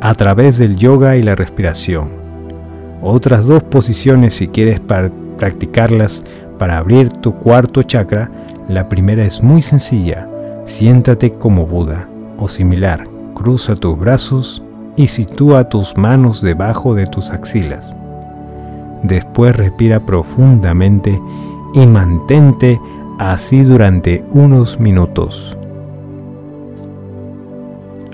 a 0.00 0.14
través 0.14 0.58
del 0.58 0.76
yoga 0.76 1.16
y 1.16 1.22
la 1.22 1.34
respiración. 1.34 2.08
Otras 3.02 3.46
dos 3.46 3.62
posiciones 3.62 4.34
si 4.34 4.48
quieres 4.48 4.80
practicarlas 5.38 6.22
para 6.58 6.78
abrir 6.78 7.10
tu 7.10 7.34
cuarto 7.34 7.82
chakra, 7.82 8.30
la 8.68 8.88
primera 8.88 9.24
es 9.24 9.42
muy 9.42 9.62
sencilla. 9.62 10.28
Siéntate 10.64 11.32
como 11.34 11.66
Buda 11.66 12.08
o 12.38 12.48
similar. 12.48 13.04
Cruza 13.34 13.76
tus 13.76 13.98
brazos 13.98 14.62
y 14.96 15.08
sitúa 15.08 15.68
tus 15.68 15.96
manos 15.96 16.40
debajo 16.40 16.94
de 16.94 17.06
tus 17.06 17.30
axilas. 17.30 17.94
Después 19.02 19.54
respira 19.54 20.00
profundamente 20.00 21.20
y 21.74 21.86
mantente 21.86 22.80
así 23.18 23.62
durante 23.62 24.24
unos 24.30 24.80
minutos. 24.80 25.56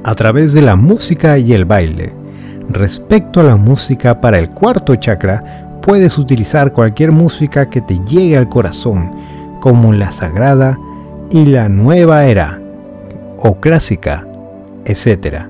A 0.04 0.14
través 0.14 0.52
de 0.52 0.62
la 0.62 0.76
música 0.76 1.38
y 1.38 1.52
el 1.52 1.64
baile. 1.64 2.12
Respecto 2.68 3.40
a 3.40 3.44
la 3.44 3.56
música 3.56 4.20
para 4.20 4.38
el 4.38 4.50
cuarto 4.50 4.96
chakra, 4.96 5.78
puedes 5.80 6.18
utilizar 6.18 6.72
cualquier 6.72 7.12
música 7.12 7.70
que 7.70 7.80
te 7.80 7.98
llegue 8.04 8.36
al 8.36 8.48
corazón, 8.48 9.12
como 9.62 9.92
la 9.92 10.10
sagrada 10.10 10.76
y 11.30 11.46
la 11.46 11.68
nueva 11.68 12.24
era, 12.24 12.60
o 13.38 13.60
clásica, 13.60 14.26
etc. 14.84 15.44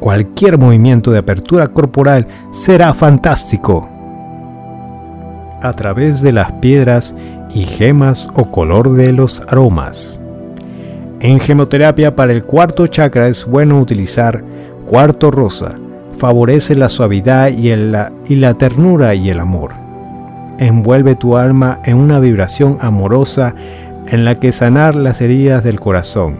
Cualquier 0.00 0.58
movimiento 0.58 1.12
de 1.12 1.20
apertura 1.20 1.68
corporal 1.68 2.26
será 2.50 2.92
fantástico. 2.92 3.88
A 5.62 5.72
través 5.72 6.20
de 6.20 6.32
las 6.32 6.50
piedras 6.54 7.14
y 7.54 7.64
gemas 7.64 8.26
o 8.34 8.50
color 8.50 8.94
de 8.94 9.12
los 9.12 9.40
aromas. 9.46 10.18
En 11.20 11.38
gemoterapia 11.38 12.16
para 12.16 12.32
el 12.32 12.42
cuarto 12.42 12.88
chakra 12.88 13.28
es 13.28 13.46
bueno 13.46 13.80
utilizar 13.80 14.42
cuarto 14.84 15.30
rosa. 15.30 15.78
Favorece 16.18 16.74
la 16.74 16.88
suavidad 16.88 17.50
y, 17.50 17.70
y 17.70 18.36
la 18.36 18.54
ternura 18.54 19.14
y 19.14 19.30
el 19.30 19.38
amor. 19.38 19.87
Envuelve 20.58 21.14
tu 21.14 21.36
alma 21.36 21.80
en 21.84 21.96
una 21.96 22.18
vibración 22.18 22.78
amorosa 22.80 23.54
en 24.08 24.24
la 24.24 24.34
que 24.34 24.52
sanar 24.52 24.94
las 24.94 25.20
heridas 25.20 25.62
del 25.62 25.78
corazón. 25.78 26.36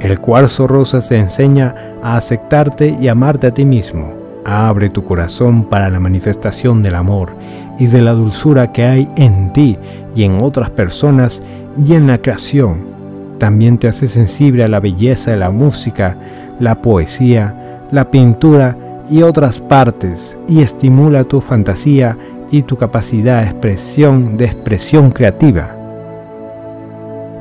El 0.00 0.20
cuarzo 0.20 0.66
rosa 0.66 1.00
se 1.00 1.16
enseña 1.16 1.74
a 2.02 2.16
aceptarte 2.16 2.96
y 3.00 3.08
amarte 3.08 3.46
a 3.46 3.54
ti 3.54 3.64
mismo. 3.64 4.12
Abre 4.44 4.90
tu 4.90 5.04
corazón 5.04 5.64
para 5.64 5.88
la 5.88 5.98
manifestación 5.98 6.82
del 6.82 6.94
amor 6.94 7.30
y 7.78 7.86
de 7.86 8.02
la 8.02 8.12
dulzura 8.12 8.72
que 8.72 8.84
hay 8.84 9.08
en 9.16 9.52
ti 9.52 9.78
y 10.14 10.24
en 10.24 10.42
otras 10.42 10.70
personas 10.70 11.42
y 11.82 11.94
en 11.94 12.06
la 12.06 12.18
creación. 12.18 12.96
También 13.38 13.78
te 13.78 13.88
hace 13.88 14.08
sensible 14.08 14.64
a 14.64 14.68
la 14.68 14.80
belleza 14.80 15.30
de 15.30 15.38
la 15.38 15.50
música, 15.50 16.16
la 16.60 16.76
poesía, 16.82 17.80
la 17.90 18.10
pintura 18.10 18.76
y 19.10 19.22
otras 19.22 19.60
partes 19.60 20.36
y 20.48 20.60
estimula 20.60 21.24
tu 21.24 21.40
fantasía 21.40 22.16
y 22.50 22.62
tu 22.62 22.76
capacidad 22.76 23.42
de 23.42 23.46
expresión, 23.50 24.36
de 24.36 24.44
expresión 24.46 25.10
creativa. 25.10 25.74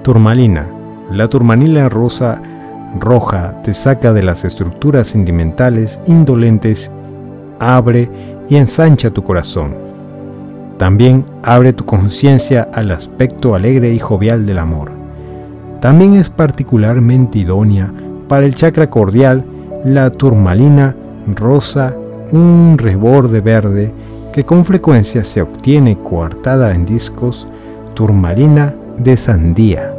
Turmalina. 0.03 0.67
La 1.11 1.27
turmalina 1.27 1.90
rosa 1.90 2.42
roja 3.00 3.61
te 3.64 3.74
saca 3.74 4.14
de 4.14 4.24
las 4.24 4.45
estructuras 4.45 5.08
sentimentales 5.08 6.00
indolentes, 6.08 6.90
abre 7.59 8.09
y 8.50 8.56
ensancha 8.56 9.11
tu 9.11 9.24
corazón. 9.24 9.75
También 10.77 11.25
abre 11.43 11.74
tu 11.74 11.85
conciencia 11.85 12.67
al 12.74 12.92
aspecto 12.92 13.56
alegre 13.56 13.93
y 13.93 14.00
jovial 14.00 14.45
del 14.45 14.59
amor. 14.59 14.92
También 15.80 16.16
es 16.16 16.30
particularmente 16.30 17.40
idónea 17.40 17.92
para 18.27 18.45
el 18.45 18.56
chakra 18.56 18.90
cordial 18.90 19.45
la 19.85 20.09
turmalina 20.09 20.95
rosa, 21.35 21.95
un 22.32 22.77
reborde 22.77 23.40
verde 23.40 23.93
que 24.35 24.43
con 24.43 24.65
frecuencia 24.65 25.23
se 25.23 25.41
obtiene 25.41 25.97
coartada 25.97 26.75
en 26.75 26.85
discos, 26.85 27.47
turmalina 27.93 28.75
de 28.97 29.15
sandía. 29.15 29.93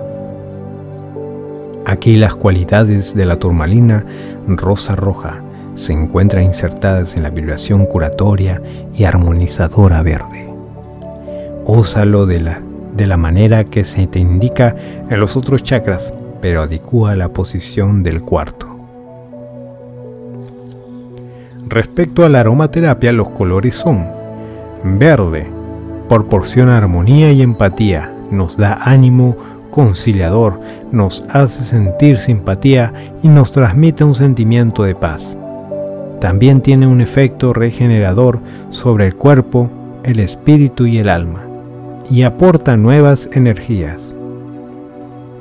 Aquí 1.86 2.18
las 2.18 2.34
cualidades 2.36 3.14
de 3.14 3.24
la 3.24 3.38
turmalina 3.38 4.04
rosa 4.46 4.94
roja 4.94 5.42
se 5.74 5.94
encuentran 5.94 6.44
insertadas 6.44 7.16
en 7.16 7.22
la 7.22 7.30
vibración 7.30 7.86
curatoria 7.86 8.60
y 8.94 9.04
armonizadora 9.04 10.02
verde 10.02 10.46
úsalo 11.64 12.26
de 12.26 12.40
la, 12.40 12.60
de 12.94 13.06
la 13.06 13.16
manera 13.16 13.64
que 13.64 13.84
se 13.84 14.06
te 14.06 14.18
indica 14.18 14.76
en 15.08 15.18
los 15.18 15.34
otros 15.36 15.62
chakras, 15.62 16.12
pero 16.42 16.60
adecua 16.62 17.16
la 17.16 17.30
posición 17.30 18.02
del 18.02 18.22
cuarto. 18.22 18.68
Respecto 21.66 22.24
a 22.24 22.28
la 22.28 22.40
aromaterapia, 22.40 23.12
los 23.12 23.30
colores 23.30 23.74
son 23.74 24.15
verde, 24.86 25.46
proporciona 26.08 26.78
armonía 26.78 27.32
y 27.32 27.42
empatía, 27.42 28.12
nos 28.30 28.56
da 28.56 28.78
ánimo 28.82 29.36
conciliador, 29.70 30.60
nos 30.92 31.24
hace 31.28 31.64
sentir 31.64 32.18
simpatía 32.18 32.92
y 33.22 33.28
nos 33.28 33.52
transmite 33.52 34.04
un 34.04 34.14
sentimiento 34.14 34.84
de 34.84 34.94
paz. 34.94 35.36
También 36.20 36.60
tiene 36.62 36.86
un 36.86 37.00
efecto 37.00 37.52
regenerador 37.52 38.40
sobre 38.70 39.06
el 39.06 39.14
cuerpo, 39.14 39.70
el 40.02 40.20
espíritu 40.20 40.86
y 40.86 40.98
el 40.98 41.08
alma 41.08 41.46
y 42.10 42.22
aporta 42.22 42.76
nuevas 42.76 43.28
energías. 43.32 44.00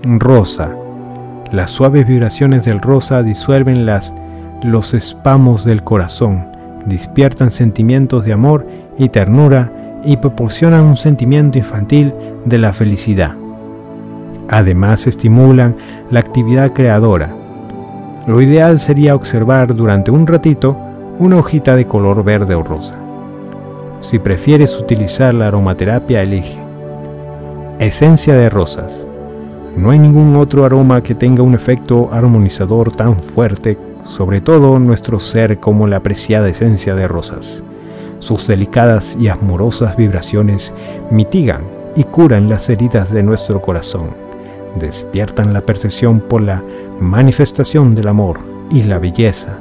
Rosa. 0.03 0.75
Las 1.51 1.71
suaves 1.71 2.07
vibraciones 2.07 2.65
del 2.65 2.81
rosa 2.81 3.23
disuelven 3.23 3.85
las, 3.85 4.13
los 4.63 4.93
espamos 4.93 5.63
del 5.63 5.83
corazón, 5.83 6.47
despiertan 6.85 7.51
sentimientos 7.51 8.25
de 8.25 8.33
amor 8.33 8.65
y 8.97 9.09
ternura 9.09 10.01
y 10.03 10.17
proporcionan 10.17 10.83
un 10.83 10.97
sentimiento 10.97 11.57
infantil 11.57 12.13
de 12.45 12.57
la 12.57 12.73
felicidad. 12.73 13.35
Además 14.47 15.07
estimulan 15.07 15.75
la 16.11 16.19
actividad 16.19 16.73
creadora. 16.73 17.35
Lo 18.27 18.41
ideal 18.41 18.79
sería 18.79 19.15
observar 19.15 19.75
durante 19.75 20.11
un 20.11 20.27
ratito 20.27 20.77
una 21.19 21.37
hojita 21.37 21.75
de 21.75 21.85
color 21.85 22.23
verde 22.23 22.55
o 22.55 22.63
rosa. 22.63 22.93
Si 24.01 24.19
prefieres 24.19 24.77
utilizar 24.77 25.33
la 25.33 25.47
aromaterapia, 25.47 26.21
elige. 26.21 26.59
Esencia 27.79 28.35
de 28.35 28.49
rosas. 28.49 29.07
No 29.75 29.91
hay 29.91 29.99
ningún 29.99 30.35
otro 30.35 30.63
aroma 30.63 31.01
que 31.01 31.15
tenga 31.15 31.43
un 31.43 31.53
efecto 31.53 32.09
armonizador 32.11 32.95
tan 32.95 33.19
fuerte, 33.19 33.77
sobre 34.05 34.41
todo 34.41 34.79
nuestro 34.79 35.19
ser 35.19 35.59
como 35.59 35.87
la 35.87 35.97
apreciada 35.97 36.47
esencia 36.47 36.95
de 36.95 37.07
rosas. 37.07 37.63
Sus 38.19 38.47
delicadas 38.47 39.17
y 39.19 39.27
amorosas 39.27 39.97
vibraciones 39.97 40.73
mitigan 41.11 41.61
y 41.95 42.03
curan 42.05 42.49
las 42.49 42.69
heridas 42.69 43.11
de 43.11 43.23
nuestro 43.23 43.61
corazón, 43.61 44.09
despiertan 44.79 45.53
la 45.53 45.61
percepción 45.61 46.21
por 46.21 46.41
la 46.41 46.63
manifestación 46.99 47.93
del 47.93 48.07
amor 48.07 48.39
y 48.71 48.83
la 48.83 48.99
belleza 48.99 49.57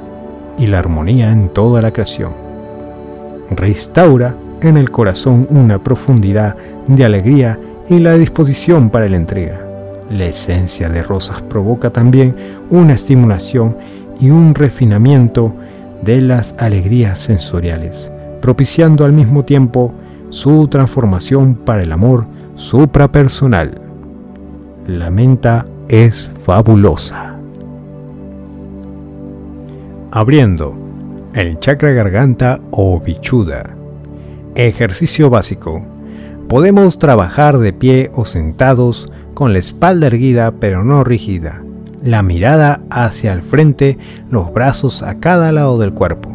y 0.57 0.67
la 0.67 0.79
armonía 0.79 1.31
en 1.31 1.49
toda 1.49 1.81
la 1.81 1.91
creación 1.91 2.45
restaura 3.51 4.35
en 4.61 4.77
el 4.77 4.91
corazón 4.91 5.47
una 5.49 5.79
profundidad 5.79 6.55
de 6.87 7.05
alegría 7.05 7.59
y 7.89 7.99
la 7.99 8.17
disposición 8.17 8.89
para 8.89 9.07
la 9.07 9.17
entrega. 9.17 9.61
La 10.09 10.25
esencia 10.25 10.89
de 10.89 11.03
rosas 11.03 11.41
provoca 11.41 11.89
también 11.89 12.35
una 12.69 12.93
estimulación 12.93 13.77
y 14.19 14.29
un 14.29 14.55
refinamiento 14.55 15.53
de 16.01 16.21
las 16.21 16.55
alegrías 16.57 17.19
sensoriales, 17.19 18.11
propiciando 18.41 19.05
al 19.05 19.13
mismo 19.13 19.43
tiempo 19.43 19.93
su 20.29 20.67
transformación 20.67 21.55
para 21.55 21.83
el 21.83 21.91
amor 21.91 22.25
suprapersonal. 22.55 23.81
La 24.87 25.09
menta 25.09 25.65
es 25.87 26.29
fabulosa. 26.43 27.35
Abriendo 30.11 30.75
el 31.33 31.59
chakra 31.59 31.91
garganta 31.91 32.61
o 32.71 32.99
bichuda. 33.01 33.75
Ejercicio 34.55 35.29
básico. 35.29 35.85
Podemos 36.47 36.97
trabajar 36.97 37.57
de 37.57 37.73
pie 37.73 38.11
o 38.13 38.23
sentados 38.23 39.11
con 39.33 39.51
la 39.51 39.59
espalda 39.59 40.07
erguida 40.07 40.53
pero 40.59 40.85
no 40.85 41.03
rígida, 41.03 41.64
la 42.05 42.21
mirada 42.21 42.81
hacia 42.91 43.33
el 43.33 43.41
frente, 43.41 43.97
los 44.29 44.53
brazos 44.53 45.01
a 45.01 45.19
cada 45.19 45.51
lado 45.51 45.79
del 45.79 45.91
cuerpo. 45.91 46.29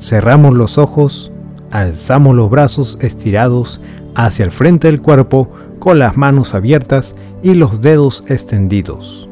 Cerramos 0.00 0.54
los 0.54 0.78
ojos, 0.78 1.30
alzamos 1.70 2.34
los 2.34 2.50
brazos 2.50 2.98
estirados 3.00 3.80
hacia 4.16 4.44
el 4.44 4.50
frente 4.50 4.88
del 4.88 5.00
cuerpo 5.00 5.48
con 5.78 6.00
las 6.00 6.16
manos 6.16 6.54
abiertas 6.54 7.14
y 7.44 7.54
los 7.54 7.80
dedos 7.80 8.24
extendidos. 8.26 9.28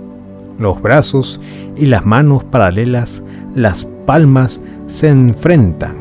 Los 0.61 0.81
brazos 0.81 1.41
y 1.77 1.87
las 1.87 2.07
manos 2.07 2.45
paralelas, 2.45 3.23
las 3.53 3.85
palmas 4.07 4.61
se 4.87 5.09
enfrentan. 5.09 5.97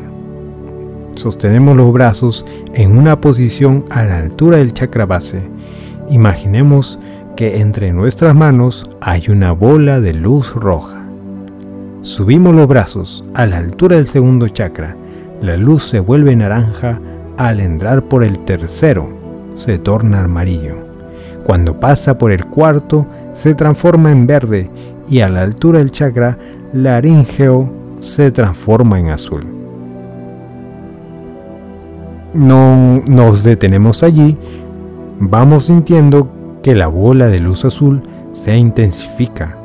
Sostenemos 1.16 1.76
los 1.76 1.92
brazos 1.92 2.46
en 2.74 2.96
una 2.96 3.20
posición 3.20 3.84
a 3.90 4.04
la 4.04 4.18
altura 4.18 4.58
del 4.58 4.72
chakra 4.72 5.04
base. 5.04 5.42
Imaginemos 6.10 6.98
que 7.42 7.60
entre 7.60 7.92
nuestras 7.92 8.36
manos 8.36 8.88
hay 9.00 9.24
una 9.28 9.50
bola 9.50 10.00
de 10.00 10.14
luz 10.14 10.54
roja. 10.54 11.02
Subimos 12.02 12.54
los 12.54 12.68
brazos 12.68 13.24
a 13.34 13.46
la 13.46 13.58
altura 13.58 13.96
del 13.96 14.06
segundo 14.06 14.46
chakra, 14.46 14.94
La 15.40 15.56
luz 15.56 15.82
se 15.88 15.98
vuelve 15.98 16.36
naranja 16.36 17.00
al 17.36 17.58
entrar 17.58 18.04
por 18.04 18.22
el 18.22 18.44
tercero, 18.44 19.08
se 19.56 19.76
torna 19.78 20.22
amarillo. 20.22 20.76
Cuando 21.42 21.80
pasa 21.80 22.16
por 22.16 22.30
el 22.30 22.46
cuarto, 22.46 23.08
se 23.34 23.56
transforma 23.56 24.12
en 24.12 24.24
verde 24.24 24.70
y 25.10 25.18
a 25.18 25.28
la 25.28 25.42
altura 25.42 25.80
del 25.80 25.90
chakra 25.90 26.38
laríngeo 26.72 27.68
se 27.98 28.30
transforma 28.30 29.00
en 29.00 29.08
azul. 29.10 29.44
No 32.34 33.02
nos 33.04 33.42
detenemos 33.42 34.04
allí, 34.04 34.38
vamos 35.18 35.64
sintiendo 35.64 36.28
que 36.62 36.74
la 36.74 36.86
bola 36.86 37.28
de 37.28 37.40
luz 37.40 37.64
azul 37.64 38.02
se 38.32 38.56
intensifica 38.56 39.56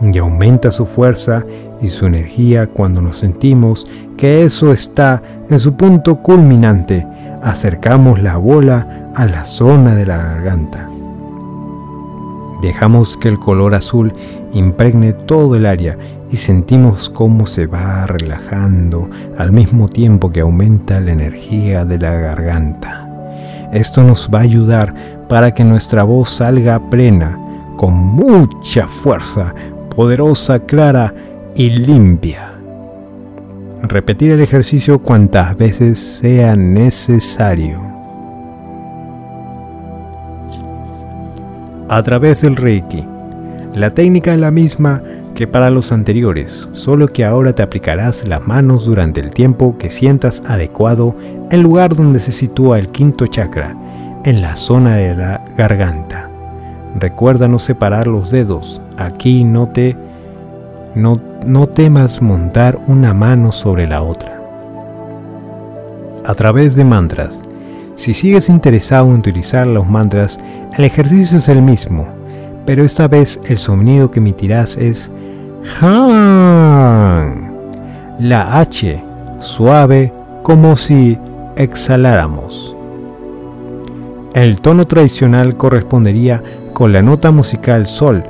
y 0.00 0.18
aumenta 0.18 0.72
su 0.72 0.86
fuerza 0.86 1.44
y 1.80 1.88
su 1.88 2.06
energía 2.06 2.66
cuando 2.66 3.00
nos 3.00 3.18
sentimos 3.18 3.86
que 4.16 4.44
eso 4.44 4.72
está 4.72 5.22
en 5.48 5.58
su 5.58 5.74
punto 5.74 6.16
culminante. 6.16 7.06
Acercamos 7.42 8.22
la 8.22 8.36
bola 8.36 9.10
a 9.14 9.26
la 9.26 9.46
zona 9.46 9.94
de 9.94 10.06
la 10.06 10.18
garganta. 10.18 10.88
Dejamos 12.62 13.16
que 13.16 13.28
el 13.28 13.38
color 13.40 13.74
azul 13.74 14.12
impregne 14.52 15.12
todo 15.12 15.56
el 15.56 15.66
área 15.66 15.98
y 16.30 16.36
sentimos 16.36 17.10
cómo 17.10 17.46
se 17.46 17.66
va 17.66 18.06
relajando 18.06 19.10
al 19.36 19.50
mismo 19.50 19.88
tiempo 19.88 20.30
que 20.30 20.40
aumenta 20.40 21.00
la 21.00 21.10
energía 21.10 21.84
de 21.84 21.98
la 21.98 22.12
garganta. 22.14 23.08
Esto 23.72 24.04
nos 24.04 24.30
va 24.32 24.40
a 24.40 24.42
ayudar 24.42 24.94
para 25.32 25.54
que 25.54 25.64
nuestra 25.64 26.02
voz 26.02 26.28
salga 26.28 26.78
plena, 26.90 27.38
con 27.78 27.94
mucha 27.94 28.86
fuerza, 28.86 29.54
poderosa, 29.96 30.58
clara 30.58 31.14
y 31.54 31.70
limpia. 31.70 32.52
Repetir 33.80 34.32
el 34.32 34.42
ejercicio 34.42 34.98
cuantas 34.98 35.56
veces 35.56 35.98
sea 35.98 36.54
necesario. 36.54 37.80
A 41.88 42.02
través 42.02 42.42
del 42.42 42.54
Reiki. 42.54 43.02
La 43.72 43.88
técnica 43.88 44.34
es 44.34 44.38
la 44.38 44.50
misma 44.50 45.02
que 45.34 45.46
para 45.46 45.70
los 45.70 45.92
anteriores, 45.92 46.68
solo 46.74 47.08
que 47.08 47.24
ahora 47.24 47.54
te 47.54 47.62
aplicarás 47.62 48.22
las 48.28 48.46
manos 48.46 48.84
durante 48.84 49.20
el 49.20 49.30
tiempo 49.30 49.78
que 49.78 49.88
sientas 49.88 50.42
adecuado 50.46 51.16
en 51.50 51.62
lugar 51.62 51.96
donde 51.96 52.20
se 52.20 52.32
sitúa 52.32 52.78
el 52.78 52.88
quinto 52.88 53.26
chakra, 53.26 53.74
en 54.24 54.40
la 54.40 54.56
zona 54.56 54.96
de 54.96 55.14
la 55.14 55.40
garganta. 55.56 56.28
Recuerda 56.98 57.48
no 57.48 57.58
separar 57.58 58.06
los 58.06 58.30
dedos, 58.30 58.80
aquí 58.96 59.44
no 59.44 59.68
te 59.68 59.96
no, 60.94 61.20
no 61.46 61.68
temas 61.68 62.20
montar 62.20 62.78
una 62.86 63.14
mano 63.14 63.50
sobre 63.52 63.86
la 63.86 64.02
otra. 64.02 64.40
A 66.24 66.34
través 66.34 66.76
de 66.76 66.84
mantras. 66.84 67.34
Si 67.96 68.14
sigues 68.14 68.48
interesado 68.48 69.06
en 69.06 69.16
utilizar 69.16 69.66
los 69.66 69.86
mantras, 69.86 70.38
el 70.76 70.84
ejercicio 70.84 71.38
es 71.38 71.48
el 71.48 71.62
mismo, 71.62 72.06
pero 72.66 72.84
esta 72.84 73.08
vez 73.08 73.40
el 73.48 73.58
sonido 73.58 74.10
que 74.10 74.18
emitirás 74.20 74.76
es 74.76 75.10
Han. 75.80 77.52
La 78.18 78.58
H 78.58 79.02
suave 79.40 80.12
como 80.42 80.76
si 80.76 81.18
exhaláramos. 81.56 82.61
El 84.34 84.60
tono 84.60 84.86
tradicional 84.86 85.56
correspondería 85.56 86.42
con 86.72 86.92
la 86.92 87.02
nota 87.02 87.30
musical 87.30 87.86
Sol, 87.86 88.24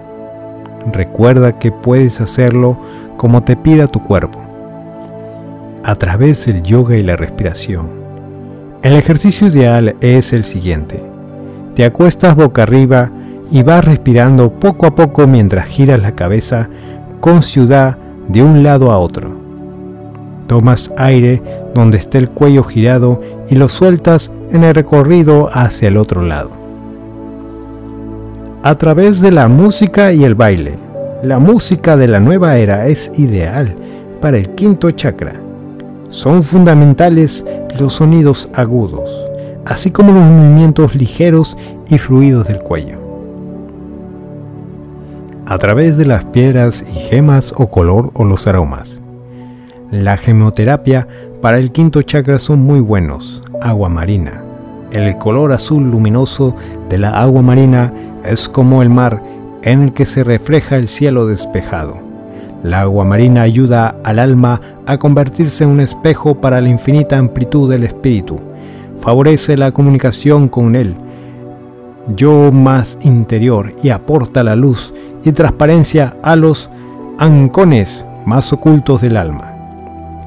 Recuerda 0.90 1.58
que 1.58 1.70
puedes 1.70 2.20
hacerlo 2.20 2.76
como 3.16 3.44
te 3.44 3.56
pida 3.56 3.86
tu 3.86 4.02
cuerpo, 4.02 4.40
a 5.84 5.94
través 5.94 6.46
del 6.46 6.62
yoga 6.62 6.96
y 6.96 7.02
la 7.02 7.14
respiración. 7.14 7.90
El 8.82 8.94
ejercicio 8.94 9.46
ideal 9.46 9.94
es 10.00 10.32
el 10.32 10.42
siguiente. 10.42 11.00
Te 11.76 11.84
acuestas 11.84 12.34
boca 12.34 12.64
arriba 12.64 13.10
y 13.52 13.62
vas 13.62 13.84
respirando 13.84 14.50
poco 14.50 14.86
a 14.86 14.94
poco 14.96 15.26
mientras 15.28 15.68
giras 15.68 16.02
la 16.02 16.16
cabeza 16.16 16.68
con 17.20 17.42
ciudad 17.42 17.96
de 18.26 18.42
un 18.42 18.64
lado 18.64 18.90
a 18.90 18.98
otro. 18.98 19.30
Tomas 20.48 20.92
aire 20.96 21.40
donde 21.74 21.98
esté 21.98 22.18
el 22.18 22.28
cuello 22.28 22.64
girado 22.64 23.20
y 23.52 23.54
lo 23.54 23.68
sueltas 23.68 24.32
en 24.50 24.64
el 24.64 24.74
recorrido 24.74 25.50
hacia 25.52 25.88
el 25.88 25.98
otro 25.98 26.22
lado 26.22 26.62
a 28.62 28.76
través 28.76 29.20
de 29.20 29.30
la 29.30 29.46
música 29.48 30.12
y 30.12 30.24
el 30.24 30.34
baile. 30.34 30.78
La 31.22 31.38
música 31.38 31.96
de 31.96 32.08
la 32.08 32.20
nueva 32.20 32.56
era 32.56 32.86
es 32.86 33.10
ideal 33.18 33.74
para 34.20 34.38
el 34.38 34.50
quinto 34.54 34.90
chakra. 34.92 35.34
Son 36.08 36.42
fundamentales 36.42 37.44
los 37.78 37.94
sonidos 37.94 38.48
agudos, 38.54 39.10
así 39.64 39.90
como 39.90 40.12
los 40.12 40.22
movimientos 40.22 40.94
ligeros 40.94 41.56
y 41.88 41.98
fluidos 41.98 42.46
del 42.46 42.60
cuello. 42.60 42.98
A 45.46 45.58
través 45.58 45.96
de 45.96 46.06
las 46.06 46.24
piedras 46.24 46.84
y 46.88 46.94
gemas 46.94 47.52
o 47.56 47.66
color 47.66 48.12
o 48.14 48.24
los 48.24 48.46
aromas. 48.46 49.00
La 49.90 50.16
gemoterapia 50.16 51.08
para 51.42 51.58
el 51.58 51.72
quinto 51.72 52.02
chakra 52.02 52.38
son 52.38 52.60
muy 52.60 52.78
buenos. 52.78 53.42
Agua 53.60 53.88
marina. 53.88 54.42
El 54.92 55.18
color 55.18 55.52
azul 55.52 55.90
luminoso 55.90 56.54
de 56.88 56.98
la 56.98 57.20
agua 57.20 57.42
marina 57.42 57.92
es 58.24 58.48
como 58.48 58.80
el 58.80 58.88
mar 58.88 59.20
en 59.62 59.82
el 59.82 59.92
que 59.92 60.06
se 60.06 60.22
refleja 60.22 60.76
el 60.76 60.86
cielo 60.86 61.26
despejado. 61.26 61.98
La 62.62 62.82
agua 62.82 63.04
marina 63.04 63.42
ayuda 63.42 63.96
al 64.04 64.20
alma 64.20 64.60
a 64.86 64.98
convertirse 64.98 65.64
en 65.64 65.70
un 65.70 65.80
espejo 65.80 66.36
para 66.36 66.60
la 66.60 66.68
infinita 66.68 67.18
amplitud 67.18 67.68
del 67.68 67.82
espíritu. 67.82 68.38
Favorece 69.00 69.56
la 69.56 69.72
comunicación 69.72 70.48
con 70.48 70.76
él, 70.76 70.94
yo 72.16 72.52
más 72.52 72.98
interior 73.02 73.72
y 73.82 73.90
aporta 73.90 74.44
la 74.44 74.54
luz 74.54 74.94
y 75.24 75.32
transparencia 75.32 76.16
a 76.22 76.36
los 76.36 76.70
ancones 77.18 78.06
más 78.26 78.52
ocultos 78.52 79.00
del 79.00 79.16
alma. 79.16 79.51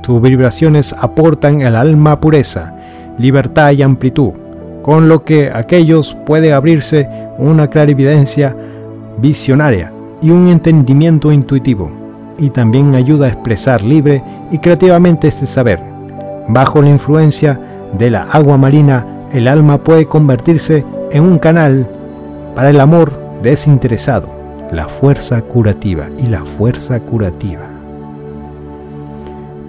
Sus 0.06 0.22
vibraciones 0.22 0.94
aportan 0.94 1.66
al 1.66 1.76
alma 1.76 2.20
pureza, 2.20 2.76
libertad 3.18 3.72
y 3.72 3.82
amplitud 3.82 4.34
con 4.84 5.10
lo 5.10 5.24
que 5.24 5.50
aquellos 5.52 6.16
puede 6.28 6.54
abrirse 6.54 7.10
una 7.40 7.72
clarividencia 7.72 8.56
visionaria 9.18 9.92
y 10.22 10.30
un 10.30 10.48
entendimiento 10.48 11.32
intuitivo, 11.32 11.90
y 12.38 12.52
también 12.52 12.94
ayuda 12.94 13.26
a 13.26 13.30
expresar 13.30 13.82
libre 13.82 14.22
y 14.52 14.60
creativamente 14.60 15.28
este 15.28 15.48
saber. 15.48 15.80
Bajo 16.50 16.84
la 16.84 16.92
influencia 16.92 17.60
de 17.98 18.12
la 18.12 18.26
agua 18.26 18.58
marina, 18.58 19.04
el 19.34 19.48
alma 19.48 19.80
puede 19.80 20.06
convertirse 20.06 20.86
en 21.10 21.24
un 21.24 21.40
canal 21.40 21.90
para 22.54 22.70
el 22.70 22.80
amor 22.80 23.12
desinteresado, 23.42 24.30
la 24.72 24.88
fuerza 24.88 25.42
curativa 25.42 26.10
y 26.20 26.28
la 26.28 26.46
fuerza 26.46 27.00
curativa. 27.00 27.75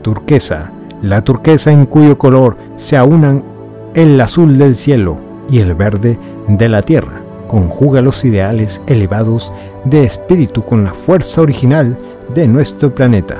Turquesa, 0.06 0.70
la 1.02 1.24
turquesa 1.24 1.72
en 1.72 1.84
cuyo 1.84 2.16
color 2.16 2.56
se 2.76 2.96
aunan 2.96 3.42
el 3.92 4.20
azul 4.20 4.56
del 4.56 4.76
cielo 4.76 5.16
y 5.50 5.58
el 5.58 5.74
verde 5.74 6.16
de 6.46 6.68
la 6.68 6.80
tierra. 6.82 7.22
Conjuga 7.48 8.00
los 8.02 8.24
ideales 8.24 8.80
elevados 8.86 9.52
de 9.84 10.04
espíritu 10.04 10.64
con 10.64 10.84
la 10.84 10.94
fuerza 10.94 11.40
original 11.40 11.98
de 12.32 12.46
nuestro 12.46 12.94
planeta. 12.94 13.38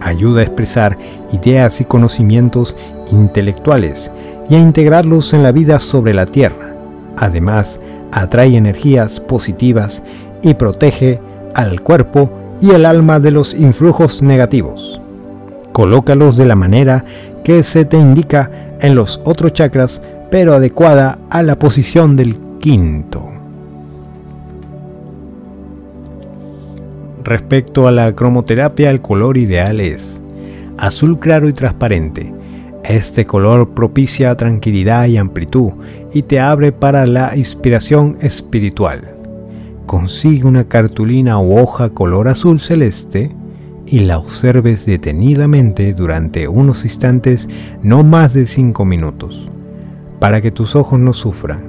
Ayuda 0.00 0.40
a 0.40 0.44
expresar 0.44 0.98
ideas 1.32 1.80
y 1.80 1.86
conocimientos 1.86 2.76
intelectuales 3.10 4.10
y 4.50 4.56
a 4.56 4.58
integrarlos 4.58 5.32
en 5.32 5.42
la 5.42 5.52
vida 5.52 5.80
sobre 5.80 6.12
la 6.12 6.26
Tierra. 6.26 6.74
Además, 7.16 7.80
atrae 8.12 8.54
energías 8.54 9.18
positivas 9.18 10.02
y 10.42 10.52
protege 10.52 11.20
al 11.54 11.80
cuerpo 11.80 12.30
y 12.60 12.70
el 12.70 12.86
alma 12.86 13.20
de 13.20 13.30
los 13.30 13.54
influjos 13.54 14.22
negativos. 14.22 15.00
Colócalos 15.72 16.36
de 16.36 16.46
la 16.46 16.56
manera 16.56 17.04
que 17.44 17.62
se 17.62 17.84
te 17.84 17.98
indica 17.98 18.50
en 18.80 18.94
los 18.94 19.20
otros 19.24 19.52
chakras, 19.52 20.02
pero 20.30 20.54
adecuada 20.54 21.18
a 21.30 21.42
la 21.42 21.58
posición 21.58 22.16
del 22.16 22.36
quinto. 22.60 23.30
Respecto 27.24 27.86
a 27.86 27.90
la 27.90 28.14
cromoterapia, 28.14 28.90
el 28.90 29.00
color 29.00 29.36
ideal 29.36 29.80
es 29.80 30.22
azul 30.80 31.18
claro 31.18 31.48
y 31.48 31.52
transparente. 31.52 32.32
Este 32.82 33.26
color 33.26 33.70
propicia 33.70 34.34
tranquilidad 34.36 35.06
y 35.06 35.18
amplitud 35.18 35.72
y 36.12 36.22
te 36.22 36.40
abre 36.40 36.72
para 36.72 37.06
la 37.06 37.36
inspiración 37.36 38.16
espiritual. 38.20 39.19
Consigue 39.90 40.44
una 40.44 40.68
cartulina 40.68 41.40
o 41.40 41.60
hoja 41.60 41.88
color 41.88 42.28
azul 42.28 42.60
celeste 42.60 43.34
y 43.86 43.98
la 43.98 44.18
observes 44.18 44.86
detenidamente 44.86 45.94
durante 45.94 46.46
unos 46.46 46.84
instantes, 46.84 47.48
no 47.82 48.04
más 48.04 48.32
de 48.32 48.46
5 48.46 48.84
minutos, 48.84 49.48
para 50.20 50.40
que 50.40 50.52
tus 50.52 50.76
ojos 50.76 51.00
no 51.00 51.12
sufran. 51.12 51.64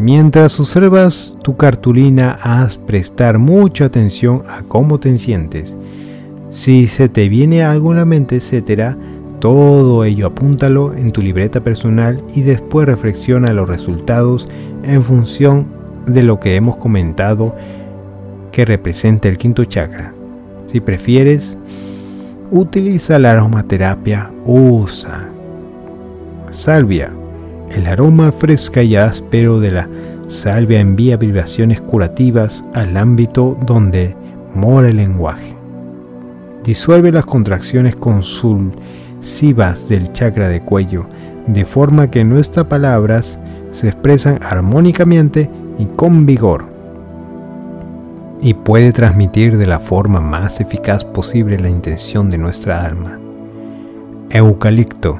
Mientras 0.00 0.58
observas 0.58 1.32
tu 1.44 1.56
cartulina, 1.56 2.40
haz 2.42 2.76
prestar 2.76 3.38
mucha 3.38 3.84
atención 3.84 4.42
a 4.48 4.64
cómo 4.64 4.98
te 4.98 5.16
sientes. 5.18 5.76
Si 6.50 6.88
se 6.88 7.08
te 7.08 7.28
viene 7.28 7.62
algo 7.62 7.92
en 7.92 7.98
la 7.98 8.04
mente, 8.04 8.34
etcétera, 8.34 8.98
todo 9.38 10.02
ello 10.02 10.26
apúntalo 10.26 10.92
en 10.92 11.12
tu 11.12 11.22
libreta 11.22 11.62
personal 11.62 12.20
y 12.34 12.40
después 12.40 12.84
reflexiona 12.84 13.52
los 13.52 13.68
resultados 13.68 14.48
en 14.82 15.04
función 15.04 15.75
de 16.06 16.22
lo 16.22 16.40
que 16.40 16.56
hemos 16.56 16.76
comentado 16.76 17.54
que 18.52 18.64
representa 18.64 19.28
el 19.28 19.38
quinto 19.38 19.64
chakra. 19.64 20.12
Si 20.66 20.80
prefieres, 20.80 21.58
utiliza 22.50 23.18
la 23.18 23.32
aromaterapia, 23.32 24.30
usa 24.44 25.28
salvia. 26.56 27.10
El 27.70 27.86
aroma 27.86 28.32
fresca 28.32 28.82
y 28.82 28.96
áspero 28.96 29.60
de 29.60 29.70
la 29.70 29.88
salvia 30.26 30.80
envía 30.80 31.16
vibraciones 31.16 31.80
curativas 31.80 32.64
al 32.74 32.96
ámbito 32.96 33.56
donde 33.66 34.16
mora 34.54 34.88
el 34.88 34.96
lenguaje. 34.96 35.54
Disuelve 36.64 37.12
las 37.12 37.26
contracciones 37.26 37.94
consulsivas 37.96 39.88
del 39.88 40.12
chakra 40.12 40.48
de 40.48 40.62
cuello, 40.62 41.06
de 41.46 41.64
forma 41.64 42.10
que 42.10 42.24
nuestras 42.24 42.66
palabras 42.66 43.38
se 43.72 43.88
expresan 43.88 44.38
armónicamente 44.42 45.50
y 45.78 45.86
con 45.86 46.26
vigor. 46.26 46.66
Y 48.40 48.54
puede 48.54 48.92
transmitir 48.92 49.56
de 49.56 49.66
la 49.66 49.78
forma 49.78 50.20
más 50.20 50.60
eficaz 50.60 51.04
posible 51.04 51.58
la 51.58 51.68
intención 51.68 52.30
de 52.30 52.38
nuestra 52.38 52.84
alma. 52.84 53.18
Eucalipto. 54.30 55.18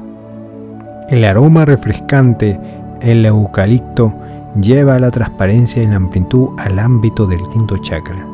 El 1.09 1.23
aroma 1.23 1.65
refrescante, 1.65 2.59
el 3.01 3.25
eucalipto, 3.25 4.13
lleva 4.59 4.99
la 4.99 5.11
transparencia 5.11 5.81
y 5.81 5.87
la 5.87 5.95
amplitud 5.95 6.49
al 6.57 6.79
ámbito 6.79 7.25
del 7.25 7.39
quinto 7.53 7.77
chakra. 7.77 8.25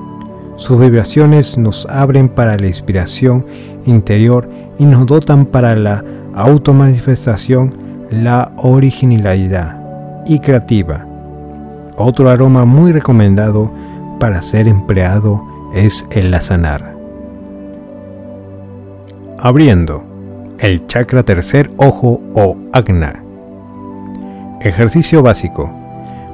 Sus 0.55 0.79
vibraciones 0.79 1.57
nos 1.57 1.85
abren 1.87 2.29
para 2.29 2.57
la 2.57 2.67
inspiración 2.67 3.45
interior 3.85 4.49
y 4.79 4.85
nos 4.85 5.05
dotan 5.05 5.45
para 5.45 5.75
la 5.75 6.03
automanifestación, 6.35 7.73
la 8.11 8.51
originalidad 8.57 9.77
y 10.25 10.39
creativa. 10.39 11.05
Otro 11.97 12.29
aroma 12.29 12.65
muy 12.65 12.91
recomendado 12.91 13.71
para 14.19 14.41
ser 14.41 14.67
empleado 14.67 15.43
es 15.73 16.07
el 16.11 16.31
lasanar. 16.31 16.95
Abriendo 19.39 20.03
el 20.59 20.87
chakra 20.87 21.23
tercer 21.23 21.69
ojo 21.77 22.21
o 22.33 22.55
agna. 22.71 23.21
Ejercicio 24.61 25.21
básico. 25.21 25.71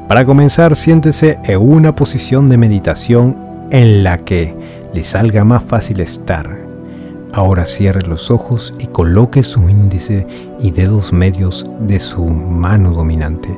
Para 0.07 0.25
comenzar, 0.25 0.75
siéntese 0.75 1.39
en 1.43 1.59
una 1.59 1.95
posición 1.95 2.47
de 2.47 2.57
meditación 2.57 3.35
en 3.71 4.03
la 4.03 4.19
que 4.19 4.53
le 4.93 5.03
salga 5.03 5.43
más 5.43 5.63
fácil 5.63 5.99
estar. 5.99 6.59
Ahora 7.33 7.65
cierre 7.65 8.01
los 8.01 8.31
ojos 8.31 8.73
y 8.79 8.87
coloque 8.87 9.43
su 9.43 9.67
índice 9.69 10.25
y 10.59 10.71
dedos 10.71 11.13
medios 11.13 11.65
de 11.79 11.99
su 11.99 12.25
mano 12.25 12.91
dominante, 12.91 13.49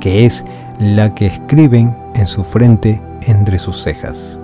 que 0.00 0.26
es 0.26 0.44
la 0.78 1.14
que 1.14 1.26
escriben 1.26 1.96
en 2.14 2.26
su 2.26 2.44
frente 2.44 3.00
entre 3.22 3.58
sus 3.58 3.82
cejas. 3.82 4.38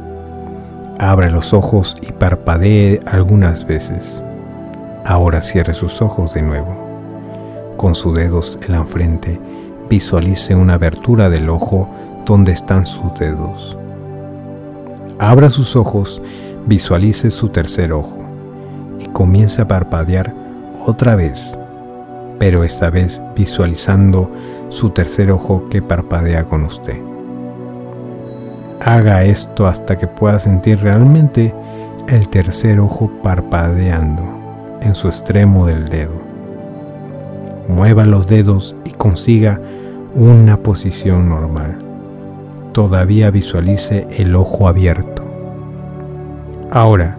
Abra 0.98 1.30
los 1.30 1.52
ojos 1.52 1.96
y 2.00 2.12
parpadee 2.12 3.00
algunas 3.06 3.66
veces. 3.66 4.22
Ahora 5.04 5.42
cierre 5.42 5.74
sus 5.74 6.00
ojos 6.00 6.32
de 6.32 6.42
nuevo. 6.42 6.76
Con 7.76 7.94
sus 7.94 8.14
dedos 8.14 8.58
en 8.66 8.72
la 8.72 8.84
frente, 8.84 9.38
visualice 9.90 10.54
una 10.54 10.74
abertura 10.74 11.28
del 11.28 11.48
ojo 11.48 11.88
donde 12.24 12.52
están 12.52 12.86
sus 12.86 13.12
dedos. 13.18 13.76
Abra 15.18 15.50
sus 15.50 15.76
ojos, 15.76 16.22
visualice 16.66 17.30
su 17.30 17.48
tercer 17.48 17.92
ojo 17.92 18.18
y 19.00 19.06
comience 19.08 19.60
a 19.60 19.68
parpadear 19.68 20.32
otra 20.86 21.14
vez, 21.14 21.58
pero 22.42 22.64
esta 22.64 22.90
vez 22.90 23.20
visualizando 23.36 24.28
su 24.68 24.90
tercer 24.90 25.30
ojo 25.30 25.68
que 25.70 25.80
parpadea 25.80 26.42
con 26.42 26.64
usted. 26.64 26.98
Haga 28.80 29.22
esto 29.22 29.68
hasta 29.68 29.96
que 29.96 30.08
pueda 30.08 30.40
sentir 30.40 30.80
realmente 30.80 31.54
el 32.08 32.28
tercer 32.28 32.80
ojo 32.80 33.08
parpadeando 33.22 34.24
en 34.80 34.96
su 34.96 35.06
extremo 35.06 35.66
del 35.66 35.88
dedo. 35.88 36.20
Mueva 37.68 38.06
los 38.06 38.26
dedos 38.26 38.74
y 38.86 38.90
consiga 38.90 39.60
una 40.16 40.56
posición 40.56 41.28
normal 41.28 41.78
todavía 42.72 43.30
visualice 43.30 44.08
el 44.16 44.34
ojo 44.34 44.66
abierto. 44.66 45.22
Ahora, 46.72 47.16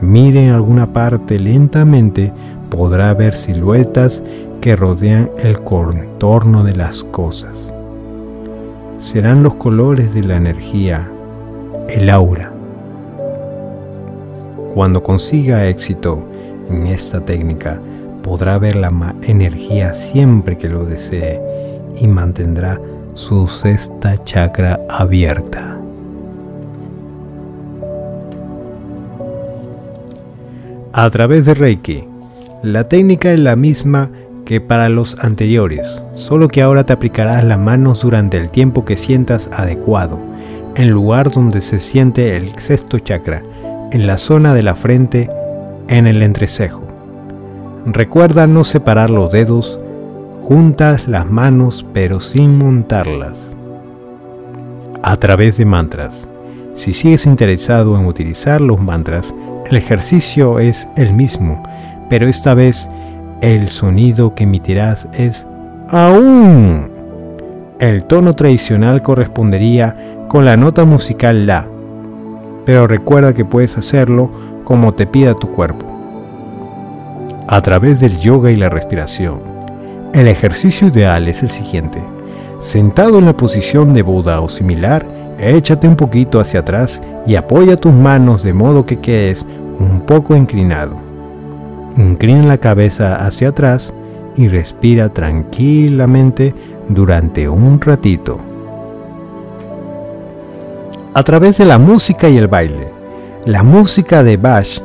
mire 0.00 0.46
en 0.46 0.52
alguna 0.52 0.94
parte 0.94 1.38
lentamente, 1.38 2.32
podrá 2.70 3.14
ver 3.14 3.36
siluetas 3.36 4.22
que 4.66 4.74
rodean 4.74 5.30
el 5.38 5.62
contorno 5.62 6.64
de 6.64 6.74
las 6.74 7.04
cosas. 7.04 7.52
Serán 8.98 9.44
los 9.44 9.54
colores 9.54 10.12
de 10.12 10.24
la 10.24 10.38
energía, 10.38 11.08
el 11.88 12.10
aura. 12.10 12.50
Cuando 14.74 15.04
consiga 15.04 15.68
éxito 15.68 16.20
en 16.68 16.88
esta 16.88 17.24
técnica, 17.24 17.78
podrá 18.24 18.58
ver 18.58 18.74
la 18.74 19.14
energía 19.22 19.94
siempre 19.94 20.58
que 20.58 20.68
lo 20.68 20.84
desee 20.84 21.40
y 22.00 22.08
mantendrá 22.08 22.80
su 23.14 23.46
sexta 23.46 24.20
chakra 24.24 24.80
abierta. 24.88 25.78
A 30.92 31.08
través 31.10 31.44
de 31.44 31.54
Reiki, 31.54 32.08
la 32.64 32.88
técnica 32.88 33.32
es 33.32 33.38
la 33.38 33.54
misma 33.54 34.10
que 34.46 34.62
para 34.62 34.88
los 34.88 35.18
anteriores, 35.18 36.02
solo 36.14 36.48
que 36.48 36.62
ahora 36.62 36.86
te 36.86 36.94
aplicarás 36.94 37.44
las 37.44 37.58
manos 37.58 38.00
durante 38.00 38.38
el 38.38 38.48
tiempo 38.48 38.86
que 38.86 38.96
sientas 38.96 39.50
adecuado, 39.52 40.18
en 40.76 40.90
lugar 40.90 41.30
donde 41.30 41.60
se 41.60 41.80
siente 41.80 42.36
el 42.36 42.58
sexto 42.58 42.98
chakra, 42.98 43.42
en 43.90 44.06
la 44.06 44.16
zona 44.16 44.54
de 44.54 44.62
la 44.62 44.74
frente, 44.74 45.28
en 45.88 46.06
el 46.06 46.22
entrecejo. 46.22 46.82
Recuerda 47.86 48.46
no 48.46 48.64
separar 48.64 49.10
los 49.10 49.30
dedos 49.32 49.78
juntas 50.42 51.08
las 51.08 51.26
manos 51.26 51.84
pero 51.92 52.20
sin 52.20 52.56
montarlas. 52.56 53.36
A 55.02 55.16
través 55.16 55.56
de 55.56 55.64
mantras. 55.64 56.28
Si 56.74 56.94
sigues 56.94 57.26
interesado 57.26 57.98
en 57.98 58.06
utilizar 58.06 58.60
los 58.60 58.80
mantras, 58.80 59.34
el 59.68 59.76
ejercicio 59.76 60.60
es 60.60 60.86
el 60.96 61.12
mismo, 61.12 61.62
pero 62.08 62.28
esta 62.28 62.54
vez 62.54 62.88
el 63.40 63.68
sonido 63.68 64.34
que 64.34 64.44
emitirás 64.44 65.08
es 65.12 65.46
aún. 65.88 66.90
El 67.78 68.04
tono 68.04 68.34
tradicional 68.34 69.02
correspondería 69.02 70.24
con 70.28 70.44
la 70.44 70.56
nota 70.56 70.84
musical 70.84 71.46
La, 71.46 71.66
pero 72.64 72.86
recuerda 72.86 73.34
que 73.34 73.44
puedes 73.44 73.76
hacerlo 73.76 74.30
como 74.64 74.94
te 74.94 75.06
pida 75.06 75.34
tu 75.34 75.50
cuerpo. 75.52 75.86
A 77.48 77.60
través 77.60 78.00
del 78.00 78.18
yoga 78.18 78.50
y 78.50 78.56
la 78.56 78.68
respiración 78.68 79.56
el 80.16 80.28
ejercicio 80.28 80.88
ideal 80.88 81.28
es 81.28 81.42
el 81.42 81.50
siguiente. 81.50 82.02
Sentado 82.60 83.18
en 83.18 83.26
la 83.26 83.36
posición 83.36 83.92
de 83.92 84.00
Buda 84.00 84.40
o 84.40 84.48
similar, 84.48 85.04
échate 85.38 85.86
un 85.86 85.96
poquito 85.96 86.40
hacia 86.40 86.60
atrás 86.60 87.02
y 87.26 87.34
apoya 87.34 87.76
tus 87.76 87.92
manos 87.92 88.42
de 88.42 88.54
modo 88.54 88.86
que 88.86 88.98
quedes 88.98 89.44
un 89.78 90.00
poco 90.00 90.34
inclinado. 90.34 91.05
Inclina 91.96 92.44
la 92.44 92.58
cabeza 92.58 93.24
hacia 93.24 93.48
atrás 93.48 93.92
y 94.36 94.48
respira 94.48 95.08
tranquilamente 95.08 96.54
durante 96.88 97.48
un 97.48 97.80
ratito. 97.80 98.38
A 101.14 101.22
través 101.22 101.56
de 101.56 101.64
la 101.64 101.78
música 101.78 102.28
y 102.28 102.36
el 102.36 102.48
baile. 102.48 102.92
La 103.46 103.62
música 103.62 104.22
de 104.22 104.36
Bach 104.36 104.82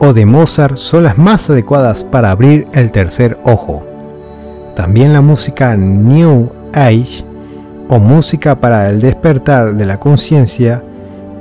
o 0.00 0.12
de 0.12 0.26
Mozart 0.26 0.76
son 0.76 1.04
las 1.04 1.18
más 1.18 1.48
adecuadas 1.50 2.02
para 2.02 2.32
abrir 2.32 2.66
el 2.72 2.90
tercer 2.90 3.38
ojo. 3.44 3.84
También 4.74 5.12
la 5.12 5.20
música 5.20 5.76
New 5.76 6.50
Age 6.72 7.24
o 7.88 7.98
música 7.98 8.60
para 8.60 8.90
el 8.90 9.00
despertar 9.00 9.74
de 9.74 9.86
la 9.86 10.00
conciencia 10.00 10.82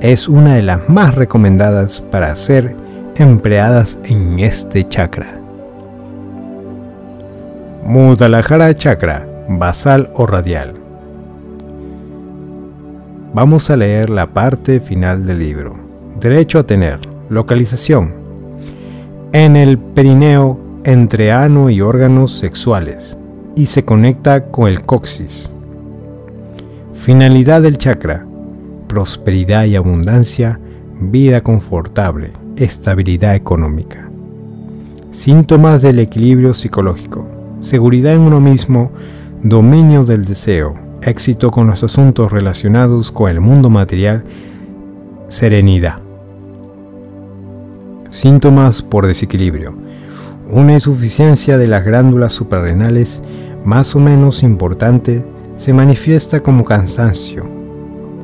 es 0.01 0.27
una 0.27 0.56
de 0.56 0.61
las 0.61 0.88
más 0.89 1.15
recomendadas 1.15 2.01
para 2.01 2.35
ser 2.35 2.75
empleadas 3.20 4.00
en 4.06 4.40
este 4.40 4.84
chakra. 4.84 5.40
Mudalajara 7.84 8.76
chakra, 8.76 9.26
basal 9.50 10.10
o 10.16 10.26
radial. 10.26 10.74
Vamos 13.34 13.70
a 13.70 13.78
leer 13.78 14.10
la 14.10 14.28
parte 14.28 14.80
final 14.80 15.26
del 15.26 15.40
libro. 15.40 15.76
Derecho 16.20 16.60
a 16.60 16.64
tener. 16.66 17.00
Localización. 17.30 18.14
En 19.34 19.56
el 19.56 19.78
perineo 19.78 20.60
entre 20.84 21.32
ano 21.32 21.70
y 21.70 21.82
órganos 21.82 22.38
sexuales 22.38 23.18
y 23.56 23.66
se 23.66 23.84
conecta 23.84 24.46
con 24.46 24.70
el 24.70 24.82
coxis. 24.82 25.50
Finalidad 26.94 27.62
del 27.62 27.78
chakra, 27.78 28.26
prosperidad 28.88 29.66
y 29.66 29.76
abundancia, 29.76 30.60
vida 31.00 31.42
confortable, 31.42 32.32
estabilidad 32.58 33.36
económica. 33.36 34.10
Síntomas 35.11 35.82
del 35.82 36.00
equilibrio 36.00 36.53
psicológico. 36.53 37.26
Seguridad 37.61 38.14
en 38.14 38.22
uno 38.22 38.40
mismo, 38.40 38.92
dominio 39.44 40.03
del 40.03 40.26
deseo, 40.26 40.76
éxito 41.02 41.52
con 41.52 41.68
los 41.68 41.84
asuntos 41.84 42.32
relacionados 42.32 43.11
con 43.11 43.30
el 43.30 43.40
mundo 43.40 43.69
material, 43.69 44.24
serenidad. 45.27 46.00
Síntomas 48.10 48.82
por 48.82 49.08
desequilibrio. 49.08 49.76
Una 50.50 50.74
insuficiencia 50.74 51.58
de 51.58 51.68
las 51.68 51.86
glándulas 51.86 52.34
suprarrenales 52.34 53.19
más 53.66 53.95
o 53.95 54.00
menos 54.00 54.44
importante 54.44 55.24
se 55.58 55.74
manifiesta 55.74 56.42
como 56.42 56.64
cansancio 56.64 57.45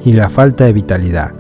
y 0.05 0.13
la 0.13 0.29
falta 0.29 0.65
de 0.65 0.73
vitalidad, 0.73 1.33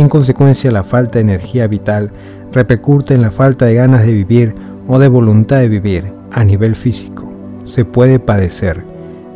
en 0.00 0.08
consecuencia 0.08 0.70
la 0.70 0.82
falta 0.82 1.18
de 1.18 1.20
energía 1.20 1.66
vital 1.66 2.10
repercute 2.52 3.14
en 3.14 3.22
la 3.22 3.30
falta 3.30 3.66
de 3.66 3.74
ganas 3.74 4.06
de 4.06 4.12
vivir 4.12 4.54
o 4.88 4.98
de 4.98 5.08
voluntad 5.08 5.58
de 5.58 5.68
vivir 5.68 6.12
a 6.32 6.44
nivel 6.44 6.74
físico. 6.74 7.30
Se 7.64 7.84
puede 7.84 8.18
padecer 8.18 8.82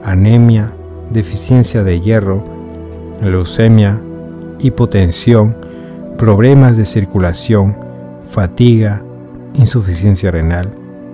anemia, 0.02 0.70
deficiencia 1.10 1.82
de 1.82 2.00
hierro, 2.00 2.44
leucemia, 3.22 3.98
hipotensión, 4.60 5.56
problemas 6.18 6.76
de 6.76 6.86
circulación, 6.86 7.76
fatiga, 8.30 9.02
insuficiencia 9.54 10.30
renal, 10.30 10.68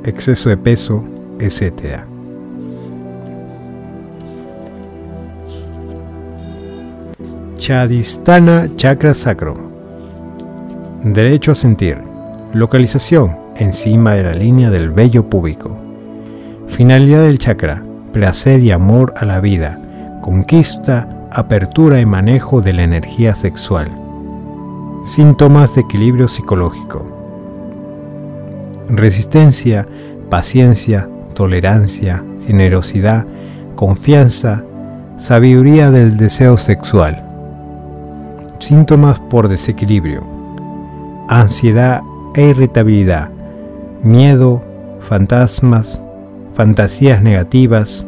exceso 0.04 0.48
de 0.48 0.56
peso, 0.56 1.04
etc. 1.38 2.09
Chadistana 7.60 8.74
Chakra 8.76 9.14
Sacro. 9.14 9.55
Derecho 11.05 11.52
a 11.52 11.55
sentir. 11.55 11.98
Localización 12.55 13.36
encima 13.55 14.14
de 14.14 14.22
la 14.22 14.32
línea 14.32 14.70
del 14.70 14.90
vello 14.90 15.28
púbico. 15.28 15.76
Finalidad 16.68 17.24
del 17.24 17.39
chakra. 17.39 17.82
Placer 18.14 18.60
y 18.60 18.70
amor 18.70 19.12
a 19.14 19.26
la 19.26 19.42
vida. 19.42 19.78
Conquista, 20.22 21.06
apertura 21.30 22.00
y 22.00 22.06
manejo 22.06 22.62
de 22.62 22.72
la 22.72 22.82
energía 22.82 23.34
sexual. 23.36 23.90
Síntomas 25.05 25.74
de 25.74 25.82
equilibrio 25.82 26.28
psicológico. 26.28 27.05
Resistencia, 28.89 29.86
paciencia, 30.30 31.10
tolerancia, 31.34 32.24
generosidad, 32.47 33.26
confianza, 33.76 34.64
sabiduría 35.18 35.90
del 35.90 36.16
deseo 36.16 36.56
sexual. 36.56 37.26
Síntomas 38.60 39.18
por 39.18 39.48
desequilibrio. 39.48 40.22
Ansiedad 41.28 42.02
e 42.34 42.50
irritabilidad. 42.50 43.30
Miedo, 44.02 44.62
fantasmas, 45.00 45.98
fantasías 46.55 47.22
negativas 47.22 48.05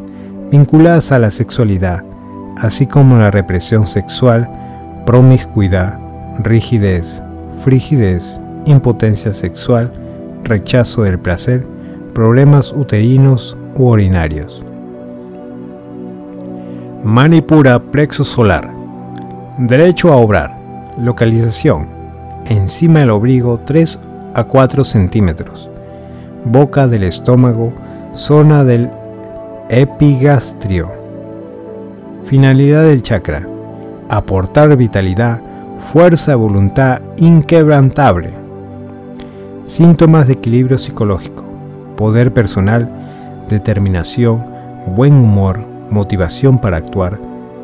vinculadas 0.51 1.11
a 1.11 1.17
la 1.17 1.31
sexualidad, 1.31 2.03
así 2.57 2.85
como 2.85 3.17
la 3.17 3.31
represión 3.31 3.87
sexual, 3.87 4.47
promiscuidad, 5.07 5.97
rigidez, 6.43 7.19
frigidez, 7.63 8.39
impotencia 8.65 9.33
sexual, 9.33 9.91
rechazo 10.43 11.01
del 11.01 11.17
placer, 11.17 11.65
problemas 12.13 12.71
uterinos 12.71 13.57
u 13.75 13.89
urinarios. 13.89 14.61
Manipura 17.03 17.79
plexo 17.79 18.23
solar 18.23 18.72
Derecho 19.59 20.11
a 20.11 20.15
obrar. 20.15 20.57
Localización. 20.97 21.85
Encima 22.47 23.01
del 23.01 23.11
obligo 23.11 23.59
3 23.59 23.99
a 24.33 24.45
4 24.45 24.83
centímetros. 24.83 25.69
Boca 26.43 26.87
del 26.87 27.03
estómago. 27.03 27.71
Zona 28.15 28.63
del 28.63 28.89
epigastrio. 29.69 30.91
Finalidad 32.25 32.85
del 32.85 33.03
chakra. 33.03 33.45
Aportar 34.09 34.75
vitalidad, 34.75 35.39
fuerza 35.77 36.31
de 36.31 36.35
voluntad 36.35 37.01
inquebrantable. 37.17 38.31
Síntomas 39.65 40.25
de 40.25 40.33
equilibrio 40.33 40.79
psicológico. 40.79 41.43
Poder 41.95 42.33
personal, 42.33 42.89
determinación, 43.49 44.43
buen 44.95 45.13
humor, 45.13 45.59
motivación 45.91 46.57
para 46.57 46.77
actuar, 46.77 47.19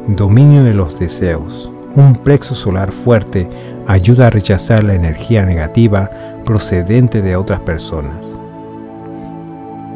dominio 0.05 0.63
de 0.63 0.75
los 0.75 0.99
deseos. 0.99 1.71
Un 1.95 2.13
plexo 2.13 2.53
solar 2.53 2.91
fuerte 2.91 3.49
ayuda 3.87 4.27
a 4.27 4.29
rechazar 4.29 4.83
la 4.83 4.93
energía 4.93 5.43
negativa 5.43 6.09
procedente 6.45 7.23
de 7.23 7.35
otras 7.35 7.59
personas. 7.61 8.15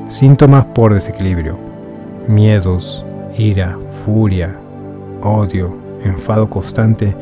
Síntomas 0.07 0.65
por 0.65 0.93
desequilibrio. 0.93 1.55
Miedos, 2.27 3.05
ira, 3.37 3.77
furia, 4.03 4.55
odio, 5.21 5.77
enfado 6.03 6.49
constante, 6.49 7.15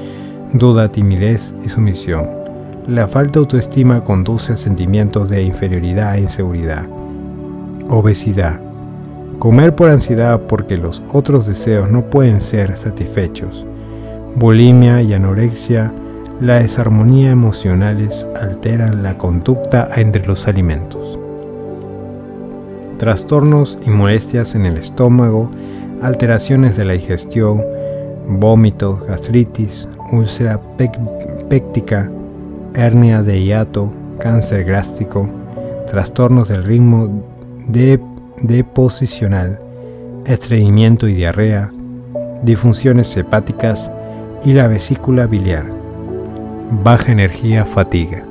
duda, 0.53 0.87
timidez 0.87 1.53
y 1.65 1.69
sumisión. 1.69 2.29
La 2.87 3.07
falta 3.07 3.33
de 3.33 3.39
autoestima 3.39 4.05
conduce 4.05 4.53
a 4.53 4.57
sentimientos 4.57 5.29
de 5.29 5.43
inferioridad 5.43 6.15
e 6.15 6.21
inseguridad. 6.21 6.85
Obesidad. 7.89 8.57
Comer 9.37 9.75
por 9.75 9.89
ansiedad 9.89 10.39
porque 10.47 10.77
los 10.77 11.03
otros 11.11 11.45
deseos 11.45 11.89
no 11.91 12.03
pueden 12.03 12.39
ser 12.39 12.77
satisfechos 12.77 13.65
bulimia 14.35 15.01
y 15.01 15.13
anorexia, 15.13 15.91
la 16.39 16.59
desarmonía 16.59 17.31
emocionales 17.31 18.25
alteran 18.35 19.03
la 19.03 19.17
conducta 19.17 19.89
entre 19.95 20.25
los 20.25 20.47
alimentos. 20.47 21.19
Trastornos 22.97 23.77
y 23.85 23.89
molestias 23.89 24.55
en 24.55 24.65
el 24.65 24.77
estómago, 24.77 25.49
alteraciones 26.01 26.77
de 26.77 26.85
la 26.85 26.93
digestión, 26.93 27.61
vómitos, 28.27 29.05
gastritis, 29.05 29.87
úlcera 30.11 30.59
péctica, 31.49 32.09
hernia 32.75 33.21
de 33.21 33.43
hiato, 33.43 33.91
cáncer 34.19 34.63
gástrico, 34.63 35.27
trastornos 35.87 36.47
del 36.47 36.63
ritmo 36.63 37.23
de 37.67 37.99
deposicional, 38.41 39.59
estreñimiento 40.25 41.07
y 41.07 41.13
diarrea, 41.13 41.71
disfunciones 42.43 43.15
hepáticas, 43.17 43.89
y 44.43 44.53
la 44.53 44.67
vesícula 44.67 45.27
biliar. 45.27 45.65
Baja 46.83 47.11
energía, 47.11 47.65
fatiga. 47.65 48.23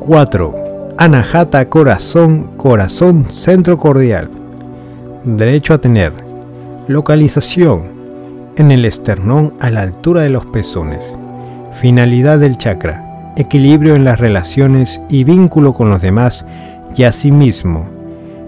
¡4! 0.00 0.94
Anahata 0.96 1.68
corazón, 1.68 2.50
corazón, 2.56 3.26
centro 3.30 3.78
cordial. 3.78 4.30
Derecho 5.24 5.74
a 5.74 5.78
tener. 5.78 6.12
Localización. 6.86 7.94
En 8.56 8.70
el 8.70 8.84
esternón 8.84 9.54
a 9.58 9.70
la 9.70 9.82
altura 9.82 10.22
de 10.22 10.30
los 10.30 10.46
pezones. 10.46 11.16
Finalidad 11.72 12.38
del 12.38 12.56
chakra. 12.56 13.32
Equilibrio 13.36 13.96
en 13.96 14.04
las 14.04 14.20
relaciones 14.20 15.00
y 15.08 15.24
vínculo 15.24 15.72
con 15.72 15.90
los 15.90 16.00
demás 16.00 16.44
y 16.96 17.02
a 17.02 17.10
sí 17.10 17.32
mismo 17.32 17.93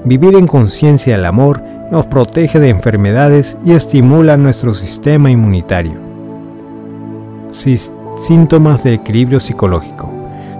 Vivir 0.06 0.36
en 0.36 0.46
conciencia 0.46 1.16
del 1.16 1.26
amor 1.26 1.60
nos 1.90 2.06
protege 2.06 2.60
de 2.60 2.68
enfermedades 2.68 3.56
y 3.64 3.72
estimula 3.72 4.36
nuestro 4.36 4.72
sistema 4.72 5.32
inmunitario. 5.32 5.94
Síntomas 7.50 8.84
de 8.84 8.94
equilibrio 8.94 9.40
psicológico. 9.40 10.08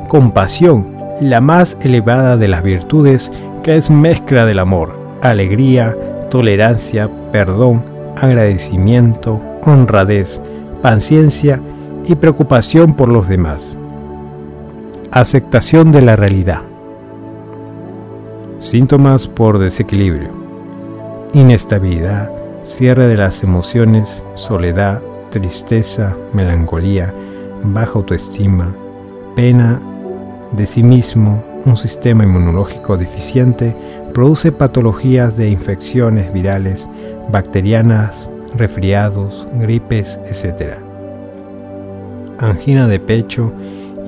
Compasión, 0.08 0.96
la 1.20 1.40
más 1.40 1.76
elevada 1.80 2.36
de 2.36 2.48
las 2.48 2.64
virtudes 2.64 3.30
que 3.62 3.76
es 3.76 3.88
mezcla 3.88 4.46
del 4.46 4.58
amor, 4.58 4.98
alegría, 5.22 5.96
tolerancia, 6.28 7.08
perdón, 7.30 7.84
agradecimiento, 8.16 9.40
honradez, 9.62 10.42
paciencia 10.82 11.60
y 12.04 12.16
preocupación 12.16 12.94
por 12.94 13.08
los 13.08 13.28
demás. 13.28 13.76
Aceptación 15.12 15.92
de 15.92 16.02
la 16.02 16.16
realidad. 16.16 16.62
Síntomas 18.66 19.28
por 19.28 19.60
desequilibrio. 19.60 20.28
Inestabilidad, 21.34 22.32
cierre 22.64 23.06
de 23.06 23.16
las 23.16 23.44
emociones, 23.44 24.24
soledad, 24.34 25.00
tristeza, 25.30 26.16
melancolía, 26.32 27.14
baja 27.62 27.92
autoestima, 27.92 28.74
pena 29.36 29.80
de 30.50 30.66
sí 30.66 30.82
mismo, 30.82 31.44
un 31.64 31.76
sistema 31.76 32.24
inmunológico 32.24 32.96
deficiente, 32.96 33.72
produce 34.12 34.50
patologías 34.50 35.36
de 35.36 35.48
infecciones 35.48 36.32
virales, 36.32 36.88
bacterianas, 37.30 38.28
resfriados, 38.56 39.46
gripes, 39.60 40.18
etc. 40.26 40.72
Angina 42.38 42.88
de 42.88 42.98
pecho, 42.98 43.52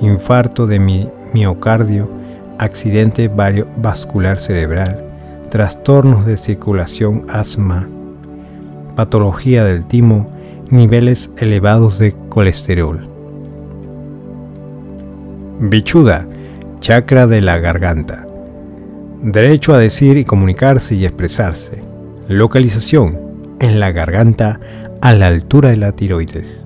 infarto 0.01 0.67
de 0.67 1.07
miocardio, 1.33 2.18
accidente 2.59 3.29
vascular 3.29 4.39
cerebral, 4.39 5.03
trastornos 5.49 6.25
de 6.25 6.37
circulación, 6.37 7.25
asma, 7.29 7.87
patología 8.95 9.63
del 9.63 9.85
timo, 9.85 10.29
niveles 10.69 11.31
elevados 11.37 11.97
de 11.97 12.13
colesterol. 12.29 13.07
Bichuda, 15.59 16.27
chakra 16.79 17.27
de 17.27 17.41
la 17.41 17.57
garganta. 17.57 18.27
Derecho 19.23 19.73
a 19.73 19.79
decir 19.79 20.17
y 20.17 20.25
comunicarse 20.25 20.95
y 20.95 21.05
expresarse. 21.05 21.81
Localización 22.27 23.19
en 23.59 23.79
la 23.79 23.91
garganta 23.91 24.59
a 25.01 25.13
la 25.13 25.27
altura 25.27 25.71
de 25.71 25.77
la 25.77 25.91
tiroides. 25.93 26.63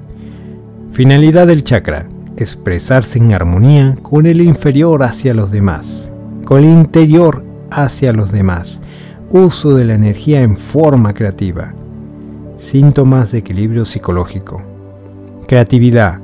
Finalidad 0.91 1.47
del 1.47 1.63
chakra, 1.63 2.07
expresarse 2.37 3.19
en 3.19 3.33
armonía 3.33 3.95
con 4.01 4.25
el 4.25 4.41
inferior 4.41 5.03
hacia 5.03 5.33
los 5.33 5.51
demás, 5.51 6.09
con 6.45 6.59
el 6.59 6.65
interior 6.65 7.43
hacia 7.69 8.13
los 8.13 8.31
demás, 8.31 8.81
uso 9.29 9.73
de 9.75 9.85
la 9.85 9.95
energía 9.95 10.41
en 10.41 10.57
forma 10.57 11.13
creativa. 11.13 11.73
Síntomas 12.57 13.31
de 13.31 13.39
equilibrio 13.39 13.83
psicológico. 13.85 14.61
Creatividad. 15.47 16.19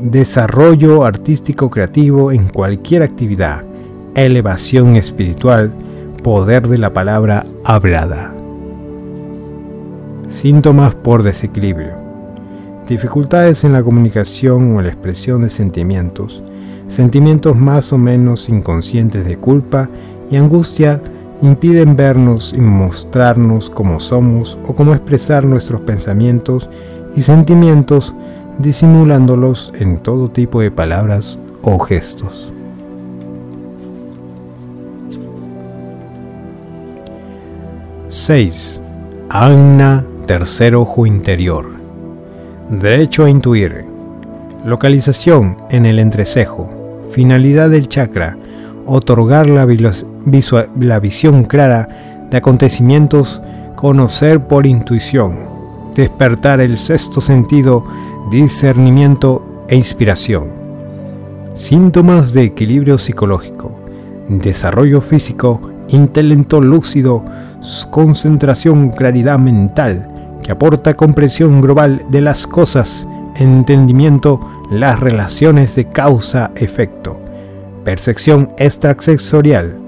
Desarrollo 0.00 1.04
artístico 1.04 1.70
creativo 1.70 2.32
en 2.32 2.48
cualquier 2.48 3.02
actividad. 3.02 3.62
Elevación 4.14 4.96
espiritual. 4.96 5.72
Poder 6.22 6.66
de 6.66 6.78
la 6.78 6.92
palabra 6.92 7.46
hablada. 7.64 8.32
Síntomas 10.28 10.94
por 10.94 11.22
desequilibrio. 11.22 12.01
Dificultades 12.88 13.64
en 13.64 13.72
la 13.72 13.82
comunicación 13.82 14.76
o 14.76 14.82
la 14.82 14.88
expresión 14.88 15.42
de 15.42 15.50
sentimientos. 15.50 16.42
Sentimientos 16.88 17.56
más 17.56 17.92
o 17.92 17.98
menos 17.98 18.48
inconscientes 18.48 19.24
de 19.24 19.36
culpa 19.36 19.88
y 20.30 20.36
angustia 20.36 21.00
impiden 21.40 21.96
vernos 21.96 22.52
y 22.52 22.60
mostrarnos 22.60 23.70
como 23.70 23.98
somos 24.00 24.58
o 24.66 24.74
cómo 24.74 24.94
expresar 24.94 25.44
nuestros 25.44 25.80
pensamientos 25.82 26.68
y 27.16 27.22
sentimientos 27.22 28.14
disimulándolos 28.58 29.72
en 29.78 29.98
todo 29.98 30.28
tipo 30.28 30.60
de 30.60 30.70
palabras 30.70 31.38
o 31.62 31.78
gestos. 31.78 32.52
6. 38.08 38.80
Agna 39.30 40.04
Tercer 40.26 40.76
ojo 40.76 41.06
interior. 41.06 41.71
Derecho 42.80 43.26
a 43.26 43.28
intuir. 43.28 43.84
Localización 44.64 45.58
en 45.68 45.84
el 45.84 45.98
entrecejo. 45.98 46.70
Finalidad 47.10 47.68
del 47.68 47.86
chakra. 47.86 48.38
Otorgar 48.86 49.46
la, 49.46 49.66
la 50.80 50.98
visión 50.98 51.44
clara 51.44 52.26
de 52.30 52.36
acontecimientos. 52.38 53.42
Conocer 53.76 54.40
por 54.40 54.64
intuición. 54.64 55.40
Despertar 55.94 56.62
el 56.62 56.78
sexto 56.78 57.20
sentido. 57.20 57.84
Discernimiento 58.30 59.66
e 59.68 59.76
inspiración. 59.76 60.48
Síntomas 61.52 62.32
de 62.32 62.44
equilibrio 62.44 62.96
psicológico. 62.96 63.70
Desarrollo 64.30 65.02
físico. 65.02 65.60
Intelecto 65.88 66.58
lúcido. 66.62 67.22
Concentración, 67.90 68.88
claridad 68.92 69.38
mental 69.38 70.11
que 70.42 70.52
aporta 70.52 70.94
comprensión 70.94 71.60
global 71.60 72.04
de 72.10 72.20
las 72.20 72.46
cosas, 72.46 73.06
entendimiento, 73.36 74.40
las 74.70 74.98
relaciones 75.00 75.74
de 75.76 75.86
causa-efecto, 75.86 77.18
percepción 77.84 78.50
extrasensorial, 78.58 79.78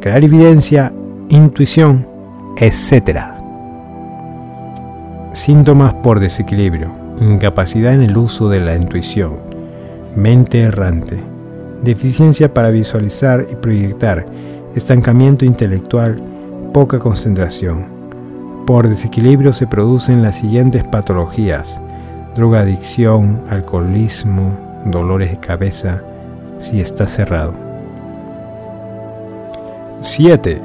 clarividencia, 0.00 0.92
intuición, 1.28 2.06
etc. 2.58 3.20
Síntomas 5.32 5.94
por 5.94 6.20
desequilibrio, 6.20 6.90
incapacidad 7.20 7.94
en 7.94 8.02
el 8.02 8.16
uso 8.16 8.48
de 8.48 8.60
la 8.60 8.76
intuición, 8.76 9.34
mente 10.14 10.60
errante, 10.60 11.18
deficiencia 11.82 12.52
para 12.52 12.70
visualizar 12.70 13.46
y 13.50 13.54
proyectar, 13.56 14.26
estancamiento 14.74 15.44
intelectual, 15.44 16.22
poca 16.72 16.98
concentración 16.98 17.93
por 18.66 18.88
desequilibrio 18.88 19.52
se 19.52 19.66
producen 19.66 20.22
las 20.22 20.36
siguientes 20.36 20.84
patologías: 20.84 21.80
drogadicción, 22.34 23.42
alcoholismo, 23.50 24.56
dolores 24.86 25.30
de 25.30 25.38
cabeza, 25.38 26.02
si 26.58 26.80
está 26.80 27.06
cerrado. 27.06 27.54
7. 30.00 30.60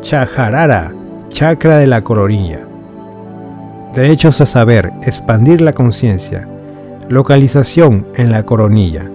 Chajarara, 0.00 0.92
chakra 1.28 1.76
de 1.76 1.86
la 1.86 2.02
coronilla. 2.02 2.60
Derechos 3.94 4.40
a 4.40 4.46
saber, 4.46 4.92
expandir 5.02 5.60
la 5.60 5.72
conciencia. 5.72 6.46
Localización 7.08 8.06
en 8.16 8.32
la 8.32 8.42
coronilla. 8.42 9.08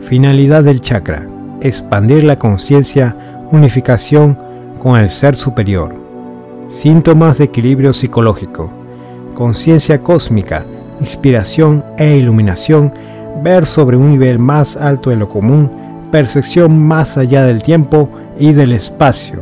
Finalidad 0.00 0.64
del 0.64 0.80
chakra, 0.80 1.26
expandir 1.60 2.24
la 2.24 2.38
conciencia, 2.38 3.16
unificación 3.50 4.38
con 4.78 4.98
el 4.98 5.08
ser 5.08 5.34
superior. 5.34 6.03
Síntomas 6.74 7.38
de 7.38 7.44
equilibrio 7.44 7.92
psicológico. 7.92 8.68
Conciencia 9.34 10.00
cósmica, 10.02 10.66
inspiración 10.98 11.84
e 11.98 12.16
iluminación, 12.16 12.92
ver 13.44 13.64
sobre 13.64 13.96
un 13.96 14.10
nivel 14.10 14.40
más 14.40 14.76
alto 14.76 15.10
de 15.10 15.16
lo 15.16 15.28
común, 15.28 15.70
percepción 16.10 16.76
más 16.82 17.16
allá 17.16 17.44
del 17.44 17.62
tiempo 17.62 18.10
y 18.40 18.52
del 18.54 18.72
espacio, 18.72 19.38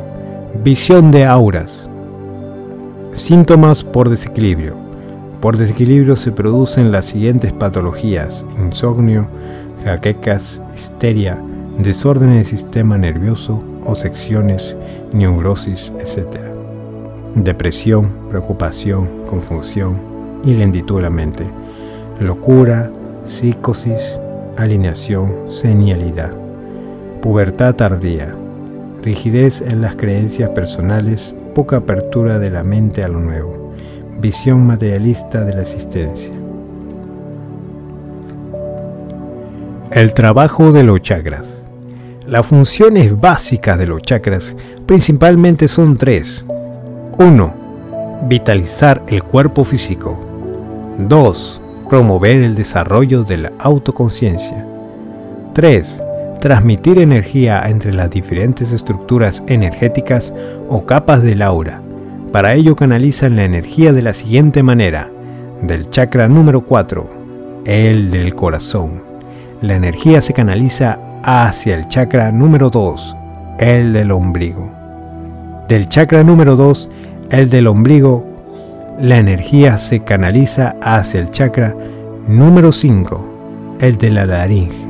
visión 0.62 1.10
de 1.10 1.24
auras. 1.24 1.88
Síntomas 3.14 3.82
por 3.82 4.10
desequilibrio. 4.10 4.74
Por 5.40 5.56
desequilibrio 5.56 6.16
se 6.16 6.32
producen 6.32 6.92
las 6.92 7.06
siguientes 7.06 7.50
patologías: 7.54 8.44
insomnio, 8.62 9.26
jaquecas, 9.82 10.60
histeria, 10.76 11.38
desorden 11.78 12.34
del 12.34 12.44
sistema 12.44 12.98
nervioso, 12.98 13.64
o 13.86 13.94
secciones, 13.94 14.76
neurosis, 15.14 15.94
etc 15.98 16.51
depresión, 17.34 18.10
preocupación, 18.28 19.08
confusión 19.28 19.96
y 20.44 20.54
lentitud 20.54 20.96
de 20.96 21.02
la 21.02 21.10
mente, 21.10 21.44
locura, 22.20 22.90
psicosis, 23.26 24.18
alineación, 24.56 25.48
señalidad, 25.48 26.32
pubertad 27.20 27.74
tardía, 27.74 28.34
rigidez 29.02 29.62
en 29.62 29.80
las 29.80 29.96
creencias 29.96 30.50
personales, 30.50 31.34
poca 31.54 31.78
apertura 31.78 32.38
de 32.38 32.50
la 32.50 32.62
mente 32.62 33.02
a 33.02 33.08
lo 33.08 33.20
nuevo, 33.20 33.72
visión 34.20 34.66
materialista 34.66 35.44
de 35.44 35.54
la 35.54 35.62
existencia. 35.62 36.32
El 39.90 40.14
trabajo 40.14 40.72
de 40.72 40.84
los 40.84 41.02
chakras. 41.02 41.58
Las 42.26 42.46
funciones 42.46 43.20
básicas 43.20 43.78
de 43.78 43.86
los 43.86 44.00
chakras 44.00 44.54
principalmente 44.86 45.68
son 45.68 45.98
tres 45.98 46.46
1. 47.18 47.54
Vitalizar 48.28 49.02
el 49.06 49.22
cuerpo 49.22 49.64
físico. 49.64 50.18
2. 50.98 51.60
Promover 51.88 52.36
el 52.42 52.54
desarrollo 52.54 53.22
de 53.22 53.36
la 53.36 53.52
autoconciencia. 53.58 54.66
3. 55.52 56.02
Transmitir 56.40 56.98
energía 56.98 57.62
entre 57.66 57.92
las 57.92 58.10
diferentes 58.10 58.72
estructuras 58.72 59.42
energéticas 59.46 60.32
o 60.68 60.86
capas 60.86 61.22
del 61.22 61.42
aura. 61.42 61.82
Para 62.32 62.54
ello 62.54 62.76
canalizan 62.76 63.36
la 63.36 63.44
energía 63.44 63.92
de 63.92 64.02
la 64.02 64.14
siguiente 64.14 64.62
manera. 64.62 65.10
Del 65.60 65.90
chakra 65.90 66.28
número 66.28 66.62
4, 66.62 67.06
el 67.66 68.10
del 68.10 68.34
corazón. 68.34 69.02
La 69.60 69.74
energía 69.74 70.22
se 70.22 70.32
canaliza 70.32 70.98
hacia 71.22 71.76
el 71.76 71.88
chakra 71.88 72.32
número 72.32 72.70
2, 72.70 73.16
el 73.58 73.92
del 73.92 74.10
ombligo. 74.10 74.70
Del 75.68 75.88
chakra 75.88 76.24
número 76.24 76.56
2 76.56 76.88
el 77.30 77.50
del 77.50 77.66
ombligo, 77.66 78.24
la 79.00 79.18
energía 79.18 79.78
se 79.78 80.00
canaliza 80.00 80.76
hacia 80.80 81.20
el 81.20 81.30
chakra 81.30 81.74
número 82.26 82.72
5, 82.72 83.78
el 83.80 83.96
de 83.96 84.10
la 84.10 84.26
laringe. 84.26 84.86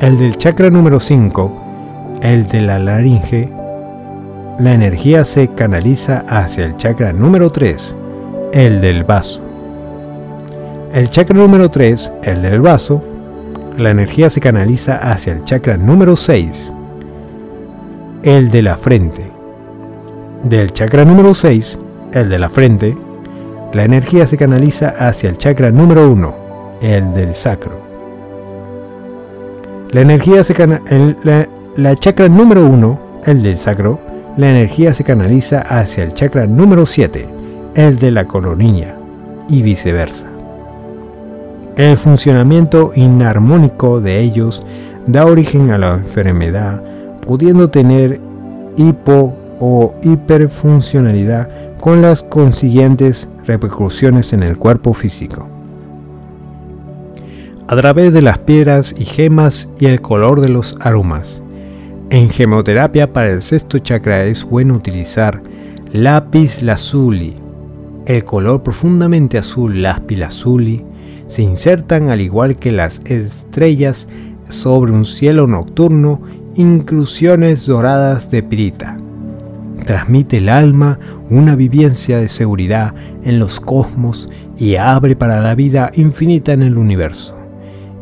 El 0.00 0.18
del 0.18 0.36
chakra 0.36 0.70
número 0.70 1.00
5, 1.00 2.18
el 2.22 2.46
de 2.46 2.60
la 2.60 2.78
laringe, 2.78 3.48
la 4.58 4.74
energía 4.74 5.24
se 5.24 5.48
canaliza 5.48 6.24
hacia 6.28 6.66
el 6.66 6.76
chakra 6.76 7.12
número 7.12 7.50
3, 7.50 7.94
el 8.52 8.80
del 8.80 9.04
vaso. 9.04 9.40
El 10.92 11.08
chakra 11.08 11.36
número 11.36 11.70
3, 11.70 12.12
el 12.24 12.42
del 12.42 12.60
vaso, 12.60 13.02
la 13.78 13.90
energía 13.90 14.28
se 14.28 14.40
canaliza 14.40 14.96
hacia 14.96 15.32
el 15.32 15.44
chakra 15.44 15.76
número 15.76 16.16
6, 16.16 16.72
el 18.22 18.50
de 18.50 18.62
la 18.62 18.76
frente. 18.76 19.29
Del 20.44 20.72
chakra 20.72 21.04
número 21.04 21.34
6, 21.34 21.78
el 22.14 22.30
de 22.30 22.38
la 22.38 22.48
frente, 22.48 22.96
la 23.74 23.84
energía 23.84 24.26
se 24.26 24.38
canaliza 24.38 24.88
hacia 24.88 25.28
el 25.28 25.36
chakra 25.36 25.70
número 25.70 26.10
1, 26.10 26.34
el 26.80 27.12
del 27.12 27.34
sacro. 27.34 27.78
La 29.90 30.00
energía 30.00 30.42
se 30.42 30.54
canaliza 30.54 31.46
la, 31.76 31.94
chakra 31.96 32.30
número 32.30 32.64
1, 32.64 33.00
el 33.26 33.42
del 33.42 33.58
sacro, 33.58 34.00
la 34.38 34.50
energía 34.50 34.94
se 34.94 35.04
canaliza 35.04 35.60
hacia 35.60 36.04
el 36.04 36.14
chakra 36.14 36.46
número 36.46 36.86
7, 36.86 37.28
el 37.74 37.98
de 37.98 38.10
la 38.10 38.26
coronilla. 38.26 38.96
y 39.46 39.60
viceversa. 39.60 40.26
El 41.76 41.98
funcionamiento 41.98 42.92
inarmónico 42.94 44.00
de 44.00 44.20
ellos 44.20 44.64
da 45.06 45.26
origen 45.26 45.70
a 45.70 45.76
la 45.76 45.94
enfermedad, 45.94 46.82
pudiendo 47.20 47.68
tener 47.68 48.20
hipo 48.76 49.34
o 49.60 49.94
hiperfuncionalidad 50.02 51.48
con 51.78 52.02
las 52.02 52.22
consiguientes 52.22 53.28
repercusiones 53.46 54.32
en 54.32 54.42
el 54.42 54.58
cuerpo 54.58 54.92
físico. 54.92 55.46
A 57.68 57.76
través 57.76 58.12
de 58.12 58.22
las 58.22 58.38
piedras 58.38 58.94
y 58.98 59.04
gemas 59.04 59.68
y 59.78 59.86
el 59.86 60.00
color 60.00 60.40
de 60.40 60.48
los 60.48 60.76
aromas. 60.80 61.40
En 62.10 62.28
gemoterapia 62.28 63.12
para 63.12 63.30
el 63.30 63.42
sexto 63.42 63.78
chakra 63.78 64.24
es 64.24 64.42
bueno 64.42 64.74
utilizar 64.74 65.40
lápiz 65.92 66.62
lazuli. 66.62 67.36
El 68.06 68.24
color 68.24 68.64
profundamente 68.64 69.38
azul 69.38 69.82
lápiz 69.82 70.16
lazuli 70.16 70.84
se 71.28 71.42
insertan 71.42 72.10
al 72.10 72.20
igual 72.20 72.56
que 72.56 72.72
las 72.72 73.00
estrellas 73.04 74.08
sobre 74.48 74.90
un 74.90 75.04
cielo 75.04 75.46
nocturno 75.46 76.20
inclusiones 76.56 77.66
doradas 77.66 78.30
de 78.32 78.42
pirita. 78.42 78.96
Transmite 79.84 80.38
el 80.38 80.48
alma 80.48 80.98
una 81.30 81.56
vivencia 81.56 82.18
de 82.18 82.28
seguridad 82.28 82.94
en 83.22 83.38
los 83.38 83.60
cosmos 83.60 84.28
y 84.56 84.76
abre 84.76 85.16
para 85.16 85.40
la 85.40 85.54
vida 85.54 85.90
infinita 85.94 86.52
en 86.52 86.62
el 86.62 86.76
universo. 86.76 87.36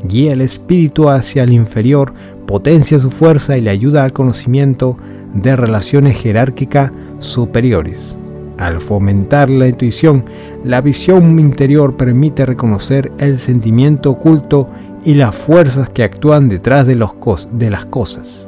Guía 0.05 0.33
el 0.33 0.41
espíritu 0.41 1.09
hacia 1.09 1.43
el 1.43 1.53
inferior, 1.53 2.13
potencia 2.47 2.99
su 2.99 3.11
fuerza 3.11 3.57
y 3.57 3.61
le 3.61 3.71
ayuda 3.71 4.05
al 4.05 4.13
conocimiento 4.13 4.97
de 5.35 5.57
relaciones 5.57 6.19
jerárquicas 6.19 6.93
superiores. 7.19 8.15
Al 8.59 8.81
fomentar 8.81 9.51
la 9.51 9.69
intuición, 9.69 10.25
la 10.65 10.81
visión 10.81 11.39
interior 11.39 11.97
permite 11.97 12.45
reconocer 12.45 13.13
el 13.19 13.39
sentimiento 13.39 14.11
oculto 14.11 14.69
y 15.05 15.15
las 15.15 15.35
fuerzas 15.35 15.91
que 15.91 16.03
actúan 16.03 16.49
detrás 16.49 16.87
de, 16.87 16.97
las 16.97 17.85
cosas. 17.85 18.48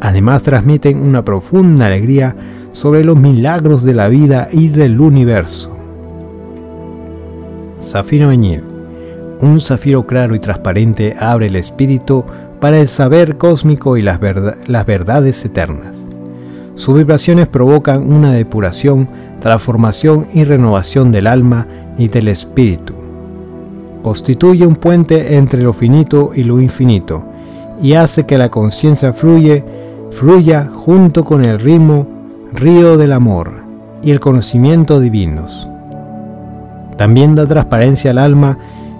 Además 0.00 0.42
transmiten 0.42 0.98
una 0.98 1.24
profunda 1.24 1.86
alegría 1.86 2.34
sobre 2.72 3.04
los 3.04 3.18
milagros 3.18 3.82
de 3.82 3.94
la 3.94 4.08
vida 4.08 4.48
y 4.52 4.68
del 4.68 5.00
universo. 5.00 5.76
Zafiro 7.80 8.30
Añil. 8.30 8.62
Un 9.40 9.60
zafiro 9.60 10.06
claro 10.06 10.34
y 10.34 10.38
transparente 10.38 11.14
abre 11.18 11.46
el 11.46 11.56
espíritu 11.56 12.24
para 12.60 12.80
el 12.80 12.88
saber 12.88 13.36
cósmico 13.36 13.96
y 13.96 14.02
las, 14.02 14.18
verdades 14.20 15.44
eternas. 15.44 15.94
Sus 16.76 16.96
vibraciones 16.96 17.46
provocan 17.46 18.10
una 18.10 18.32
depuración, 18.32 19.08
transformación 19.40 20.26
y 20.32 20.44
renovación 20.44 21.12
del 21.12 21.26
alma 21.26 21.66
y 21.98 22.08
del 22.08 22.28
espíritu. 22.28 22.94
Constituye 24.02 24.66
un 24.66 24.76
puente 24.76 25.36
entre 25.36 25.62
lo 25.62 25.72
finito 25.72 26.30
y 26.34 26.42
lo 26.42 26.60
infinito 26.60 27.24
y 27.82 27.94
hace 27.94 28.24
que 28.24 28.38
la 28.38 28.50
conciencia 28.50 29.12
fluye, 29.12 29.64
fluya 30.14 30.70
junto 30.72 31.24
con 31.24 31.44
el 31.44 31.58
ritmo, 31.58 32.06
río 32.52 32.96
del 32.96 33.12
amor 33.12 33.52
y 34.02 34.12
el 34.12 34.20
conocimiento 34.20 35.00
divinos. 35.00 35.66
También 36.96 37.34
da 37.34 37.46
transparencia 37.46 38.12
al 38.12 38.18
alma 38.18 38.56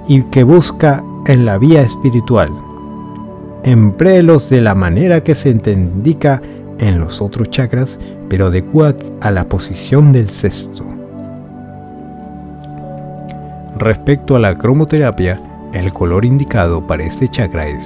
y 0.09 0.23
que 0.25 0.43
busca 0.43 1.05
en 1.26 1.47
la 1.47 1.59
vía 1.59 1.83
espiritual. 1.83 2.51
Empréelos 3.62 4.51
de 4.51 4.60
la 4.60 4.75
manera 4.75 5.23
que 5.23 5.36
se 5.36 5.51
indica 5.51 6.43
en 6.78 6.99
los 6.99 7.23
otros 7.23 7.49
chakras, 7.49 7.99
pero 8.28 8.47
adecua 8.47 8.94
a 9.20 9.31
la 9.31 9.49
posición 9.49 10.12
del 10.12 10.28
sexto. 10.28 10.84
Respecto 13.78 14.34
a 14.34 14.41
la 14.41 14.59
cromoterapia, 14.59 15.41
el 15.73 15.93
color 15.93 16.25
indicado 16.25 16.86
para 16.86 17.05
este 17.05 17.28
chakra 17.28 17.68
es 17.68 17.84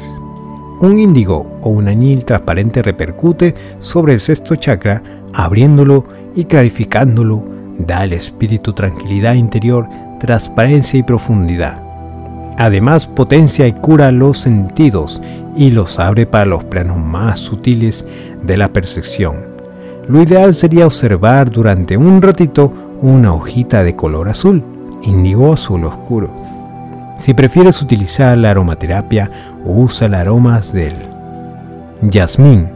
un 0.81 0.98
índigo 0.98 1.58
o 1.62 1.70
un 1.70 1.89
añil 1.89 2.24
transparente 2.24 2.82
repercute 2.82 3.55
sobre 3.78 4.15
el 4.15 4.20
sexto 4.20 4.57
chakra, 4.57 5.02
abriéndolo 5.32 6.05
y 6.34 6.44
clarificándolo, 6.44 7.42
da 7.78 8.00
al 8.00 8.12
espíritu 8.12 8.73
tranquilidad 8.73 9.34
interior, 9.34 9.89
transparencia 10.20 10.98
y 10.98 11.02
profundidad. 11.02 11.82
Además 12.58 13.07
potencia 13.07 13.66
y 13.66 13.73
cura 13.73 14.10
los 14.10 14.39
sentidos 14.39 15.20
y 15.57 15.70
los 15.70 15.98
abre 15.98 16.26
para 16.26 16.44
los 16.44 16.65
planos 16.65 16.98
más 16.98 17.39
sutiles 17.39 18.05
de 18.42 18.57
la 18.57 18.68
percepción. 18.68 19.36
Lo 20.08 20.23
ideal 20.23 20.55
sería 20.55 20.86
observar 20.86 21.50
durante 21.50 21.97
un 21.97 22.20
ratito 22.23 22.73
una 23.00 23.34
hojita 23.34 23.84
de 23.84 23.94
color 23.94 24.28
azul, 24.28 24.62
índigo 25.02 25.52
azul 25.52 25.84
oscuro. 25.84 26.32
Si 27.18 27.34
prefieres 27.34 27.82
utilizar 27.82 28.39
la 28.39 28.50
aromaterapia, 28.50 29.48
usa 29.65 30.07
el 30.07 30.15
aromas 30.15 30.73
del 30.73 30.95
jazmín. 32.11 32.69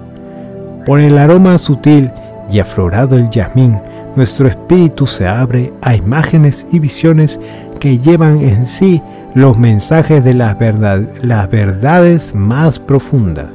Por 0.84 1.00
el 1.00 1.18
aroma 1.18 1.58
sutil 1.58 2.10
y 2.50 2.58
aflorado 2.58 3.16
del 3.16 3.30
jazmín, 3.30 3.78
nuestro 4.16 4.48
espíritu 4.48 5.06
se 5.06 5.26
abre 5.26 5.72
a 5.80 5.94
imágenes 5.94 6.66
y 6.70 6.78
visiones 6.78 7.40
que 7.80 7.98
llevan 7.98 8.40
en 8.40 8.66
sí 8.66 9.00
los 9.34 9.58
mensajes 9.58 10.22
de 10.24 10.34
las 10.34 10.58
verdades 10.58 12.34
más 12.34 12.78
profundas. 12.78 13.48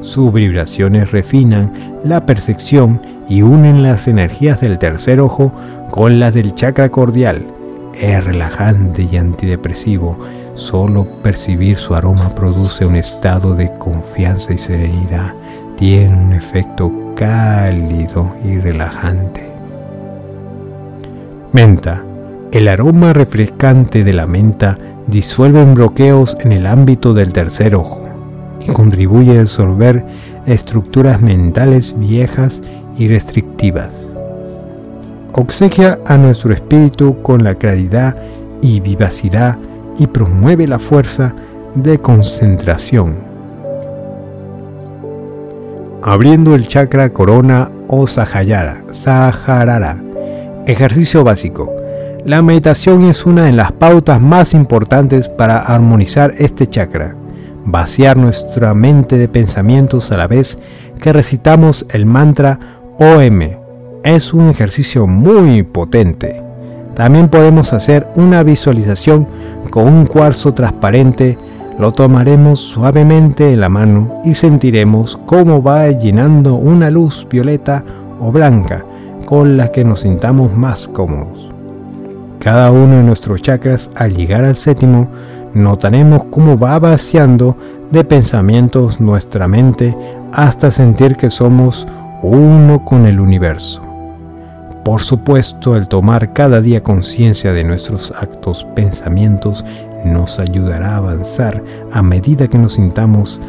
Sus 0.00 0.32
vibraciones 0.32 1.12
refinan 1.12 1.72
la 2.04 2.26
percepción 2.26 3.00
y 3.28 3.42
unen 3.42 3.82
las 3.82 4.08
energías 4.08 4.60
del 4.60 4.78
tercer 4.78 5.20
ojo 5.20 5.52
con 5.90 6.18
las 6.20 6.34
del 6.34 6.54
chakra 6.54 6.90
cordial. 6.90 7.46
Es 7.98 8.22
relajante 8.22 9.08
y 9.10 9.16
antidepresivo. 9.16 10.18
Solo 10.54 11.04
percibir 11.22 11.76
su 11.76 11.94
aroma 11.94 12.30
produce 12.34 12.86
un 12.86 12.96
estado 12.96 13.54
de 13.54 13.72
confianza 13.74 14.52
y 14.52 14.58
serenidad. 14.58 15.34
Tiene 15.76 16.16
un 16.16 16.32
efecto 16.32 16.90
cálido 17.16 18.32
y 18.44 18.58
relajante. 18.58 19.48
Menta 21.52 22.02
el 22.54 22.68
aroma 22.68 23.12
refrescante 23.12 24.04
de 24.04 24.12
la 24.12 24.28
menta 24.28 24.78
disuelve 25.08 25.64
bloqueos 25.64 26.36
en 26.38 26.52
el 26.52 26.68
ámbito 26.68 27.12
del 27.12 27.32
tercer 27.32 27.74
ojo 27.74 28.06
y 28.60 28.70
contribuye 28.70 29.36
a 29.36 29.42
disolver 29.42 30.04
estructuras 30.46 31.20
mentales 31.20 31.98
viejas 31.98 32.62
y 32.96 33.08
restrictivas. 33.08 33.88
Oxegia 35.32 35.98
a 36.06 36.16
nuestro 36.16 36.54
espíritu 36.54 37.20
con 37.22 37.42
la 37.42 37.56
claridad 37.56 38.16
y 38.62 38.78
vivacidad 38.78 39.58
y 39.98 40.06
promueve 40.06 40.66
la 40.66 40.78
fuerza 40.78 41.34
de 41.74 41.98
concentración. 41.98 43.16
Abriendo 46.02 46.54
el 46.54 46.66
chakra 46.66 47.12
corona 47.12 47.70
o 47.88 48.06
Sahayara, 48.06 48.84
Saharara. 48.92 50.02
Ejercicio 50.66 51.24
básico 51.24 51.84
la 52.24 52.40
meditación 52.40 53.04
es 53.04 53.26
una 53.26 53.44
de 53.44 53.52
las 53.52 53.72
pautas 53.72 54.18
más 54.18 54.54
importantes 54.54 55.28
para 55.28 55.58
armonizar 55.58 56.32
este 56.38 56.66
chakra, 56.66 57.14
vaciar 57.66 58.16
nuestra 58.16 58.72
mente 58.72 59.18
de 59.18 59.28
pensamientos 59.28 60.10
a 60.10 60.16
la 60.16 60.26
vez 60.26 60.56
que 61.02 61.12
recitamos 61.12 61.84
el 61.90 62.06
mantra 62.06 62.58
OM. 62.98 63.42
Es 64.04 64.32
un 64.32 64.48
ejercicio 64.48 65.06
muy 65.06 65.64
potente. 65.64 66.40
También 66.94 67.28
podemos 67.28 67.74
hacer 67.74 68.06
una 68.14 68.42
visualización 68.42 69.28
con 69.74 69.88
un 69.88 70.06
cuarzo 70.06 70.54
transparente. 70.54 71.36
Lo 71.80 71.90
tomaremos 71.90 72.60
suavemente 72.60 73.50
en 73.50 73.60
la 73.60 73.68
mano 73.68 74.20
y 74.22 74.36
sentiremos 74.36 75.18
cómo 75.26 75.60
va 75.60 75.90
llenando 75.90 76.54
una 76.54 76.90
luz 76.90 77.26
violeta 77.28 77.82
o 78.20 78.30
blanca 78.30 78.84
con 79.26 79.56
la 79.56 79.72
que 79.72 79.82
nos 79.82 80.02
sintamos 80.02 80.56
más 80.56 80.86
cómodos. 80.86 81.50
Cada 82.38 82.70
uno 82.70 82.98
de 82.98 83.02
nuestros 83.02 83.42
chakras, 83.42 83.90
al 83.96 84.14
llegar 84.14 84.44
al 84.44 84.54
séptimo, 84.54 85.08
notaremos 85.54 86.22
cómo 86.30 86.56
va 86.56 86.78
vaciando 86.78 87.56
de 87.90 88.04
pensamientos 88.04 89.00
nuestra 89.00 89.48
mente 89.48 89.96
hasta 90.32 90.70
sentir 90.70 91.16
que 91.16 91.30
somos 91.30 91.84
uno 92.22 92.84
con 92.84 93.06
el 93.06 93.18
universo. 93.18 93.83
Por 94.84 95.00
supuesto, 95.00 95.76
el 95.76 95.88
tomar 95.88 96.34
cada 96.34 96.60
día 96.60 96.82
conciencia 96.82 97.54
de 97.54 97.64
nuestros 97.64 98.12
actos, 98.12 98.66
pensamientos, 98.76 99.64
nos 100.04 100.38
ayudará 100.38 100.92
a 100.92 100.96
avanzar 100.98 101.62
a 101.90 102.02
medida 102.02 102.46
que 102.48 102.58
nos 102.58 102.74
sintamos 102.74 103.40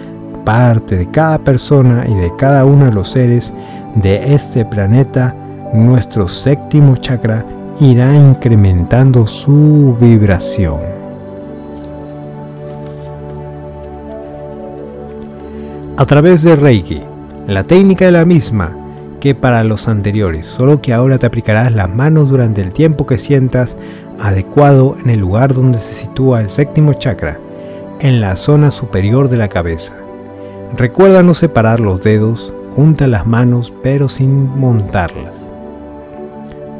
parte 0.45 0.95
de 0.95 1.11
cada 1.11 1.37
persona 1.37 2.05
y 2.07 2.13
de 2.13 2.31
cada 2.37 2.63
uno 2.63 2.85
de 2.85 2.93
los 2.93 3.09
seres 3.09 3.51
de 3.95 4.33
este 4.33 4.63
planeta, 4.63 5.35
nuestro 5.73 6.29
séptimo 6.29 6.95
chakra 6.95 7.45
irá 7.81 8.15
incrementando 8.15 9.27
su 9.27 9.97
vibración. 9.99 10.79
A 15.97 16.05
través 16.05 16.43
de 16.43 16.55
Reiki, 16.55 17.01
la 17.47 17.63
técnica 17.63 18.07
es 18.07 18.13
la 18.13 18.23
misma 18.23 18.84
que 19.25 19.33
para 19.33 19.63
los 19.63 19.87
anteriores, 19.87 20.45
solo 20.45 20.83
que 20.83 20.93
ahora 20.93 21.17
te 21.17 21.25
aplicarás 21.25 21.71
las 21.73 21.89
manos 21.89 22.29
durante 22.29 22.61
el 22.61 22.71
tiempo 22.73 23.07
que 23.07 23.17
sientas 23.17 23.75
adecuado 24.19 24.97
en 25.03 25.09
el 25.09 25.19
lugar 25.19 25.55
donde 25.55 25.79
se 25.79 25.95
sitúa 25.95 26.41
el 26.41 26.51
séptimo 26.51 26.93
chakra, 26.93 27.39
en 28.01 28.21
la 28.21 28.35
zona 28.35 28.69
superior 28.69 29.27
de 29.27 29.37
la 29.37 29.47
cabeza. 29.47 29.95
Recuerda 30.77 31.23
no 31.23 31.33
separar 31.33 31.79
los 31.79 32.01
dedos, 32.01 32.53
junta 32.75 33.07
las 33.07 33.25
manos 33.25 33.73
pero 33.81 34.09
sin 34.09 34.47
montarlas. 34.59 35.33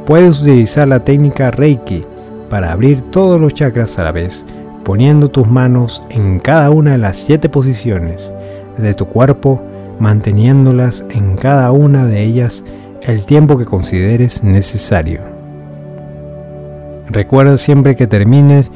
Puedes 0.06 0.40
utilizar 0.40 0.86
la 0.86 1.00
técnica 1.00 1.50
Reiki 1.50 2.04
para 2.48 2.70
abrir 2.70 3.02
todos 3.10 3.40
los 3.40 3.54
chakras 3.54 3.98
a 3.98 4.04
la 4.04 4.12
vez, 4.12 4.44
poniendo 4.84 5.30
tus 5.30 5.48
manos 5.48 6.00
en 6.10 6.38
cada 6.38 6.70
una 6.70 6.92
de 6.92 6.98
las 6.98 7.18
siete 7.18 7.48
posiciones 7.48 8.30
de 8.78 8.94
tu 8.94 9.06
cuerpo, 9.06 9.60
manteniéndolas 10.00 11.04
en 11.10 11.36
cada 11.36 11.70
una 11.72 12.06
de 12.06 12.22
ellas 12.22 12.62
el 13.02 13.24
tiempo 13.24 13.58
que 13.58 13.64
consideres 13.64 14.42
necesario. 14.42 15.20
Recuerda 17.08 17.56
siempre 17.56 17.96
que 17.96 18.06
termines 18.06 18.70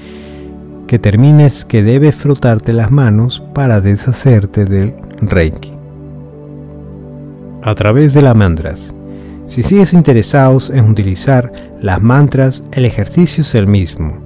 que 0.86 0.98
termines 0.98 1.64
que 1.64 1.84
debes 1.84 2.16
frotarte 2.16 2.72
las 2.72 2.90
manos 2.90 3.44
para 3.54 3.80
deshacerte 3.80 4.64
del 4.64 4.92
Reiki. 5.20 5.72
A 7.62 7.76
través 7.76 8.12
de 8.12 8.22
las 8.22 8.34
mantras. 8.34 8.92
Si 9.46 9.62
sigues 9.62 9.92
interesados 9.92 10.68
en 10.68 10.90
utilizar 10.90 11.52
las 11.80 12.02
mantras, 12.02 12.64
el 12.72 12.86
ejercicio 12.86 13.42
es 13.42 13.54
el 13.54 13.68
mismo, 13.68 14.18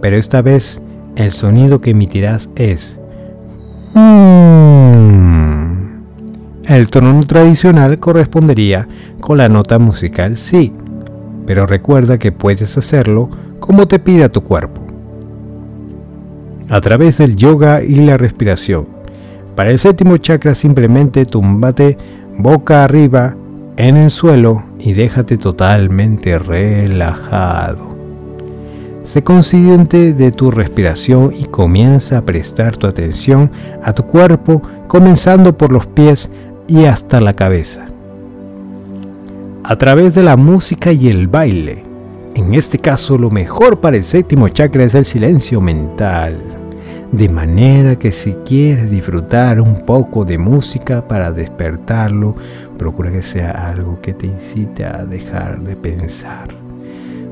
pero 0.00 0.16
esta 0.16 0.40
vez 0.40 0.80
el 1.16 1.32
sonido 1.32 1.82
que 1.82 1.90
emitirás 1.90 2.48
es 2.56 2.98
el 6.74 6.88
tono 6.88 7.20
tradicional 7.20 7.98
correspondería 7.98 8.88
con 9.20 9.38
la 9.38 9.48
nota 9.48 9.78
musical 9.78 10.36
sí, 10.36 10.72
pero 11.46 11.66
recuerda 11.66 12.18
que 12.18 12.32
puedes 12.32 12.76
hacerlo 12.76 13.30
como 13.60 13.86
te 13.86 13.98
pida 13.98 14.28
tu 14.28 14.42
cuerpo. 14.42 14.80
A 16.68 16.80
través 16.80 17.18
del 17.18 17.36
yoga 17.36 17.82
y 17.82 17.94
la 17.94 18.16
respiración. 18.16 18.86
Para 19.54 19.70
el 19.70 19.78
séptimo 19.78 20.16
chakra 20.16 20.54
simplemente 20.54 21.24
túmbate 21.24 21.96
boca 22.36 22.84
arriba 22.84 23.36
en 23.76 23.96
el 23.96 24.10
suelo 24.10 24.64
y 24.78 24.92
déjate 24.92 25.38
totalmente 25.38 26.38
relajado. 26.38 27.96
Sé 29.04 29.22
consciente 29.22 30.14
de 30.14 30.32
tu 30.32 30.50
respiración 30.50 31.30
y 31.32 31.44
comienza 31.44 32.18
a 32.18 32.22
prestar 32.22 32.76
tu 32.76 32.88
atención 32.88 33.52
a 33.84 33.92
tu 33.92 34.02
cuerpo, 34.02 34.60
comenzando 34.88 35.56
por 35.56 35.70
los 35.70 35.86
pies 35.86 36.28
y 36.68 36.84
hasta 36.84 37.20
la 37.20 37.32
cabeza. 37.32 37.86
A 39.62 39.76
través 39.76 40.14
de 40.14 40.22
la 40.22 40.36
música 40.36 40.92
y 40.92 41.08
el 41.08 41.28
baile. 41.28 41.84
En 42.34 42.54
este 42.54 42.78
caso, 42.78 43.16
lo 43.16 43.30
mejor 43.30 43.80
para 43.80 43.96
el 43.96 44.04
séptimo 44.04 44.48
chakra 44.48 44.84
es 44.84 44.94
el 44.94 45.04
silencio 45.04 45.60
mental. 45.60 46.36
De 47.12 47.28
manera 47.28 47.96
que 47.96 48.12
si 48.12 48.32
quieres 48.44 48.90
disfrutar 48.90 49.60
un 49.60 49.86
poco 49.86 50.24
de 50.24 50.38
música 50.38 51.06
para 51.06 51.32
despertarlo, 51.32 52.34
procura 52.76 53.10
que 53.10 53.22
sea 53.22 53.68
algo 53.68 54.00
que 54.00 54.12
te 54.12 54.26
incite 54.26 54.84
a 54.84 55.04
dejar 55.04 55.60
de 55.60 55.76
pensar. 55.76 56.48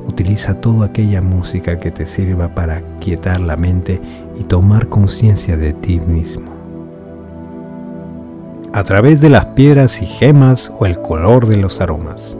Utiliza 0.06 0.60
toda 0.60 0.86
aquella 0.86 1.20
música 1.20 1.78
que 1.78 1.90
te 1.90 2.06
sirva 2.06 2.54
para 2.54 2.82
quietar 3.00 3.40
la 3.40 3.56
mente 3.56 4.00
y 4.38 4.44
tomar 4.44 4.88
conciencia 4.88 5.56
de 5.56 5.72
ti 5.72 6.00
mismo 6.00 6.53
a 8.74 8.82
través 8.82 9.20
de 9.20 9.30
las 9.30 9.46
piedras 9.46 10.02
y 10.02 10.06
gemas 10.06 10.72
o 10.80 10.84
el 10.84 10.98
color 10.98 11.46
de 11.46 11.56
los 11.56 11.80
aromas 11.80 12.36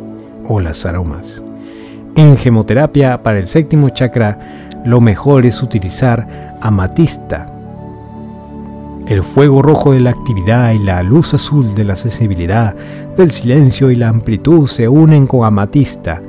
o 0.49 0.58
las 0.58 0.84
aromas. 0.84 1.40
En 2.17 2.36
gemoterapia 2.36 3.22
para 3.22 3.38
el 3.38 3.47
séptimo 3.47 3.90
chakra 3.90 4.72
lo 4.84 5.00
mejor 5.00 5.47
es 5.47 5.62
utilizar 5.62 6.56
amatista, 6.60 7.47
el 9.06 9.22
fuego 9.22 9.62
rojo 9.62 9.92
de 9.92 10.00
la 10.00 10.10
actividad 10.10 10.72
y 10.72 10.81
la 10.81 11.04
luz 11.04 11.34
azul 11.34 11.72
de 11.76 11.84
la 11.84 11.94
sensibilidad, 11.94 12.74
del 13.17 13.31
silencio 13.31 13.92
y 13.92 13.97
la 13.97 14.08
amplitud 14.08 14.67
se 14.67 14.88
unen 14.88 15.28
con 15.28 15.44
amatista. 15.44 16.20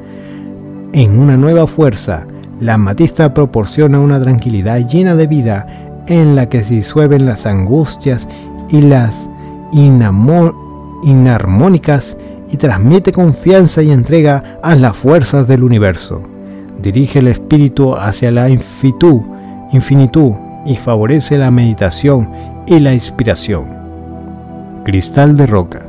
En 0.93 1.17
una 1.17 1.35
nueva 1.35 1.65
fuerza, 1.65 2.27
la 2.59 2.75
amatista 2.75 3.33
proporciona 3.33 3.99
una 3.99 4.21
tranquilidad 4.21 4.87
llena 4.87 5.15
de 5.15 5.25
vida 5.25 6.03
en 6.05 6.35
la 6.35 6.47
que 6.47 6.63
se 6.63 6.75
disuelven 6.75 7.25
las 7.25 7.47
angustias 7.47 8.27
y 8.69 8.81
las 8.81 9.27
inarmónicas 9.71 12.17
y 12.51 12.57
transmite 12.57 13.11
confianza 13.11 13.81
y 13.81 13.91
entrega 13.91 14.59
a 14.61 14.75
las 14.75 14.95
fuerzas 14.95 15.47
del 15.47 15.63
universo. 15.63 16.21
Dirige 16.81 17.19
el 17.19 17.27
espíritu 17.27 17.95
hacia 17.95 18.31
la 18.31 18.49
infinitud, 18.49 19.21
infinitud 19.71 20.33
y 20.65 20.75
favorece 20.75 21.37
la 21.37 21.51
meditación 21.51 22.29
y 22.67 22.79
la 22.79 22.93
inspiración. 22.93 23.65
Cristal 24.83 25.37
de 25.37 25.45
roca. 25.45 25.81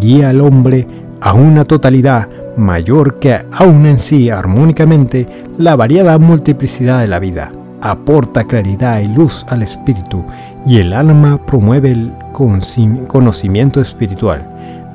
Guía 0.00 0.30
al 0.30 0.40
hombre 0.40 0.86
a 1.20 1.34
una 1.34 1.64
totalidad 1.64 2.28
mayor 2.56 3.18
que 3.18 3.40
aún 3.52 3.86
en 3.86 3.98
sí 3.98 4.30
armónicamente 4.30 5.26
la 5.58 5.76
variada 5.76 6.18
multiplicidad 6.18 7.00
de 7.00 7.08
la 7.08 7.18
vida 7.18 7.52
aporta 7.80 8.44
claridad 8.44 9.00
y 9.00 9.06
luz 9.06 9.44
al 9.48 9.62
espíritu 9.62 10.22
y 10.64 10.78
el 10.78 10.92
alma 10.92 11.44
promueve 11.44 11.90
el 11.90 12.12
conocimiento 12.32 13.80
espiritual. 13.80 14.42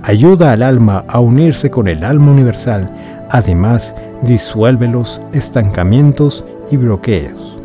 Ayuda 0.04 0.52
al 0.52 0.64
alma 0.64 1.04
a 1.08 1.20
unirse 1.20 1.70
con 1.70 1.88
el 1.88 2.04
alma 2.04 2.32
universal. 2.32 2.90
Además, 3.30 3.94
disuelve 4.24 4.88
los 4.88 5.22
estancamientos 5.34 6.44
y 6.72 6.78
bloqueos. 6.78 7.56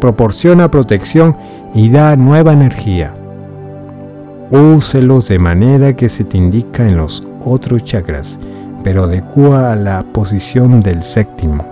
Proporciona 0.00 0.70
protección 0.70 1.36
y 1.74 1.90
da 1.90 2.16
nueva 2.16 2.52
energía. 2.52 3.14
Úselos 4.50 5.28
de 5.28 5.38
manera 5.38 5.94
que 5.94 6.08
se 6.08 6.24
te 6.24 6.36
indica 6.36 6.86
en 6.86 6.96
los 6.96 7.22
otros 7.44 7.84
chakras, 7.84 8.38
pero 8.82 9.04
adecua 9.04 9.72
a 9.72 9.76
la 9.76 10.02
posición 10.12 10.80
del 10.80 11.02
séptimo. 11.02 11.64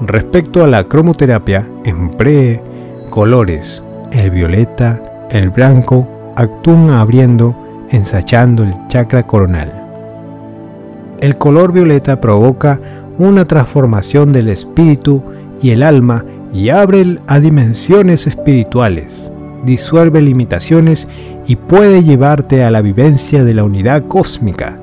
Respecto 0.00 0.62
a 0.62 0.68
la 0.68 0.84
cromoterapia, 0.84 1.66
emplee 1.84 2.62
colores. 3.08 3.82
El 4.12 4.30
violeta, 4.30 5.00
el 5.30 5.50
blanco 5.50 6.08
actúan 6.36 6.90
abriendo, 6.90 7.54
ensachando 7.90 8.62
el 8.62 8.72
chakra 8.88 9.26
coronal. 9.26 9.72
El 11.20 11.36
color 11.36 11.72
violeta 11.72 12.20
provoca 12.20 12.80
una 13.18 13.44
transformación 13.44 14.32
del 14.32 14.48
espíritu 14.48 15.22
y 15.60 15.70
el 15.70 15.82
alma 15.82 16.24
y 16.52 16.68
abre 16.68 17.18
a 17.26 17.40
dimensiones 17.40 18.26
espirituales, 18.26 19.30
disuelve 19.64 20.22
limitaciones 20.22 21.08
y 21.46 21.56
puede 21.56 22.04
llevarte 22.04 22.62
a 22.62 22.70
la 22.70 22.80
vivencia 22.80 23.44
de 23.44 23.54
la 23.54 23.64
unidad 23.64 24.04
cósmica 24.06 24.78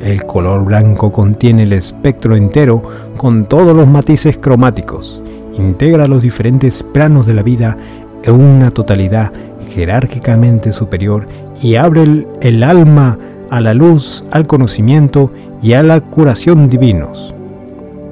el 0.00 0.24
color 0.24 0.64
blanco 0.64 1.12
contiene 1.12 1.64
el 1.64 1.72
espectro 1.72 2.36
entero 2.36 2.82
con 3.16 3.46
todos 3.46 3.76
los 3.76 3.88
matices 3.88 4.38
cromáticos. 4.38 5.20
Integra 5.58 6.06
los 6.06 6.22
diferentes 6.22 6.82
planos 6.82 7.26
de 7.26 7.34
la 7.34 7.42
vida 7.42 7.76
en 8.22 8.34
una 8.34 8.70
totalidad 8.70 9.32
jerárquicamente 9.70 10.72
superior 10.72 11.26
y 11.62 11.74
abre 11.74 12.26
el, 12.40 12.62
alma 12.62 13.18
a 13.50 13.60
la 13.60 13.74
luz, 13.74 14.24
al 14.30 14.46
conocimiento 14.46 15.32
y 15.62 15.72
a 15.72 15.82
la 15.82 16.00
curación 16.00 16.68
divinos. 16.68 17.34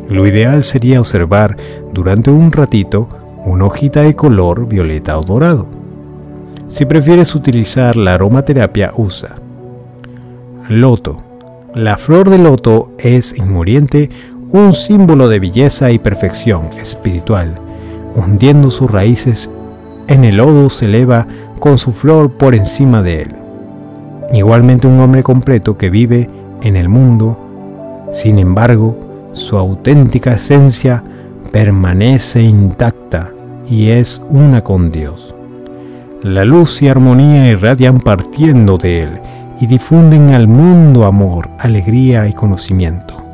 Lo 0.09 0.27
ideal 0.27 0.65
sería 0.65 1.01
observar 1.01 1.57
durante 1.93 2.31
un 2.31 2.53
ratito 2.53 3.09
una 3.45 3.67
hojita 3.67 4.03
de 4.03 4.15
color 4.15 4.69
violeta 4.69 5.19
o 5.19 5.23
dorado. 5.23 5.67
Si 6.69 6.85
prefieres 6.85 7.35
utilizar 7.35 7.97
la 7.97 8.15
aromaterapia, 8.15 8.93
usa 8.97 9.37
loto, 10.69 11.23
la 11.75 11.97
flor 11.97 12.31
de 12.31 12.39
loto 12.39 12.91
es 12.99 13.37
inmuriente, 13.37 14.11
un 14.51 14.73
símbolo 14.73 15.29
de 15.29 15.41
belleza 15.41 15.91
y 15.91 15.99
perfección 15.99 16.71
espiritual. 16.81 17.55
Hundiendo 18.15 18.71
sus 18.71 18.91
raíces 18.91 19.51
en 20.09 20.25
el 20.25 20.37
lodo 20.37 20.71
se 20.71 20.85
eleva 20.85 21.27
con 21.59 21.79
su 21.79 21.93
flor 21.93 22.31
por 22.33 22.55
encima 22.55 23.03
de 23.03 23.23
él. 23.23 23.35
Igualmente 24.33 24.87
un 24.87 25.01
hombre 25.01 25.23
completo 25.23 25.77
que 25.77 25.91
vive 25.91 26.31
en 26.63 26.77
el 26.77 26.89
mundo, 26.89 27.39
sin 28.13 28.39
embargo, 28.39 28.97
su 29.33 29.57
auténtica 29.57 30.35
esencia 30.35 31.03
permanece 31.53 32.43
intacta 32.43 33.31
y 33.69 33.91
es 33.91 34.23
una 34.31 34.63
con 34.63 34.91
Dios. 34.91 35.35
La 36.23 36.45
luz 36.45 36.83
y 36.83 36.89
armonía 36.89 37.51
irradian 37.51 38.01
partiendo 38.01 38.79
de 38.79 39.03
él 39.03 39.21
y 39.61 39.67
difunden 39.67 40.31
al 40.31 40.49
mundo 40.49 41.05
amor, 41.05 41.49
alegría 41.59 42.27
y 42.29 42.33
conocimiento. 42.33 43.26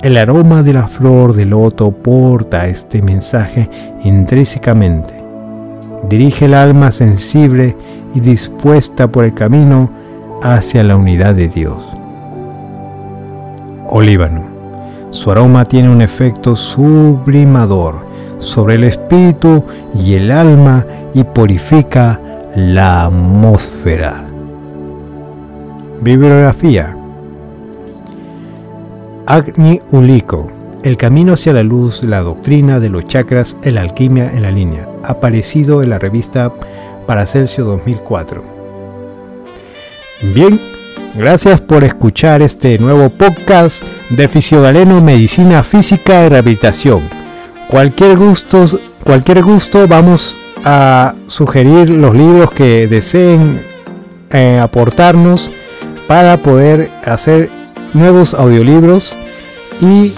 El 0.00 0.16
aroma 0.16 0.62
de 0.62 0.72
la 0.72 0.86
flor 0.86 1.34
de 1.34 1.44
loto 1.44 1.90
porta 1.90 2.68
este 2.68 3.02
mensaje 3.02 3.68
intrínsecamente. 4.04 5.20
Dirige 6.08 6.44
el 6.44 6.54
alma 6.54 6.92
sensible 6.92 7.74
y 8.14 8.20
dispuesta 8.20 9.08
por 9.08 9.24
el 9.24 9.34
camino 9.34 9.90
hacia 10.40 10.84
la 10.84 10.96
unidad 10.96 11.34
de 11.34 11.48
Dios. 11.48 11.84
Olíbano. 13.88 14.44
Su 15.10 15.32
aroma 15.32 15.64
tiene 15.64 15.90
un 15.90 16.00
efecto 16.00 16.54
sublimador 16.54 18.06
sobre 18.38 18.76
el 18.76 18.84
espíritu 18.84 19.64
y 19.98 20.14
el 20.14 20.30
alma 20.30 20.86
y 21.12 21.24
purifica 21.24 22.20
la 22.54 23.06
atmósfera. 23.06 24.22
Bibliografía 26.00 26.97
Agni 29.28 29.78
Uliko 29.92 30.50
El 30.82 30.96
camino 30.96 31.34
hacia 31.34 31.52
la 31.52 31.62
luz, 31.62 32.02
la 32.02 32.22
doctrina 32.22 32.80
de 32.80 32.88
los 32.88 33.06
chakras 33.06 33.56
la 33.62 33.82
alquimia 33.82 34.32
en 34.32 34.40
la 34.40 34.50
línea, 34.50 34.88
aparecido 35.04 35.82
en 35.82 35.90
la 35.90 35.98
revista 35.98 36.50
Paracelso 37.06 37.62
2004. 37.64 38.42
Bien, 40.34 40.58
gracias 41.14 41.60
por 41.60 41.84
escuchar 41.84 42.40
este 42.40 42.78
nuevo 42.78 43.10
podcast 43.10 43.82
de 44.08 44.28
Fisiogaleno 44.28 45.02
Medicina 45.02 45.62
Física 45.62 46.24
y 46.24 46.30
Rehabilitación. 46.30 47.02
Cualquier 47.68 48.16
gusto, 48.16 48.64
cualquier 49.04 49.42
gusto 49.42 49.86
vamos 49.86 50.36
a 50.64 51.14
sugerir 51.26 51.90
los 51.90 52.14
libros 52.14 52.50
que 52.52 52.88
deseen 52.88 53.60
eh, 54.30 54.58
aportarnos 54.58 55.50
para 56.06 56.38
poder 56.38 56.88
hacer 57.04 57.57
nuevos 57.94 58.34
audiolibros 58.34 59.12
y 59.80 60.12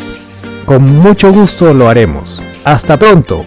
con 0.66 0.84
mucho 0.98 1.32
gusto 1.32 1.74
lo 1.74 1.88
haremos. 1.88 2.40
Hasta 2.64 2.96
pronto. 2.96 3.44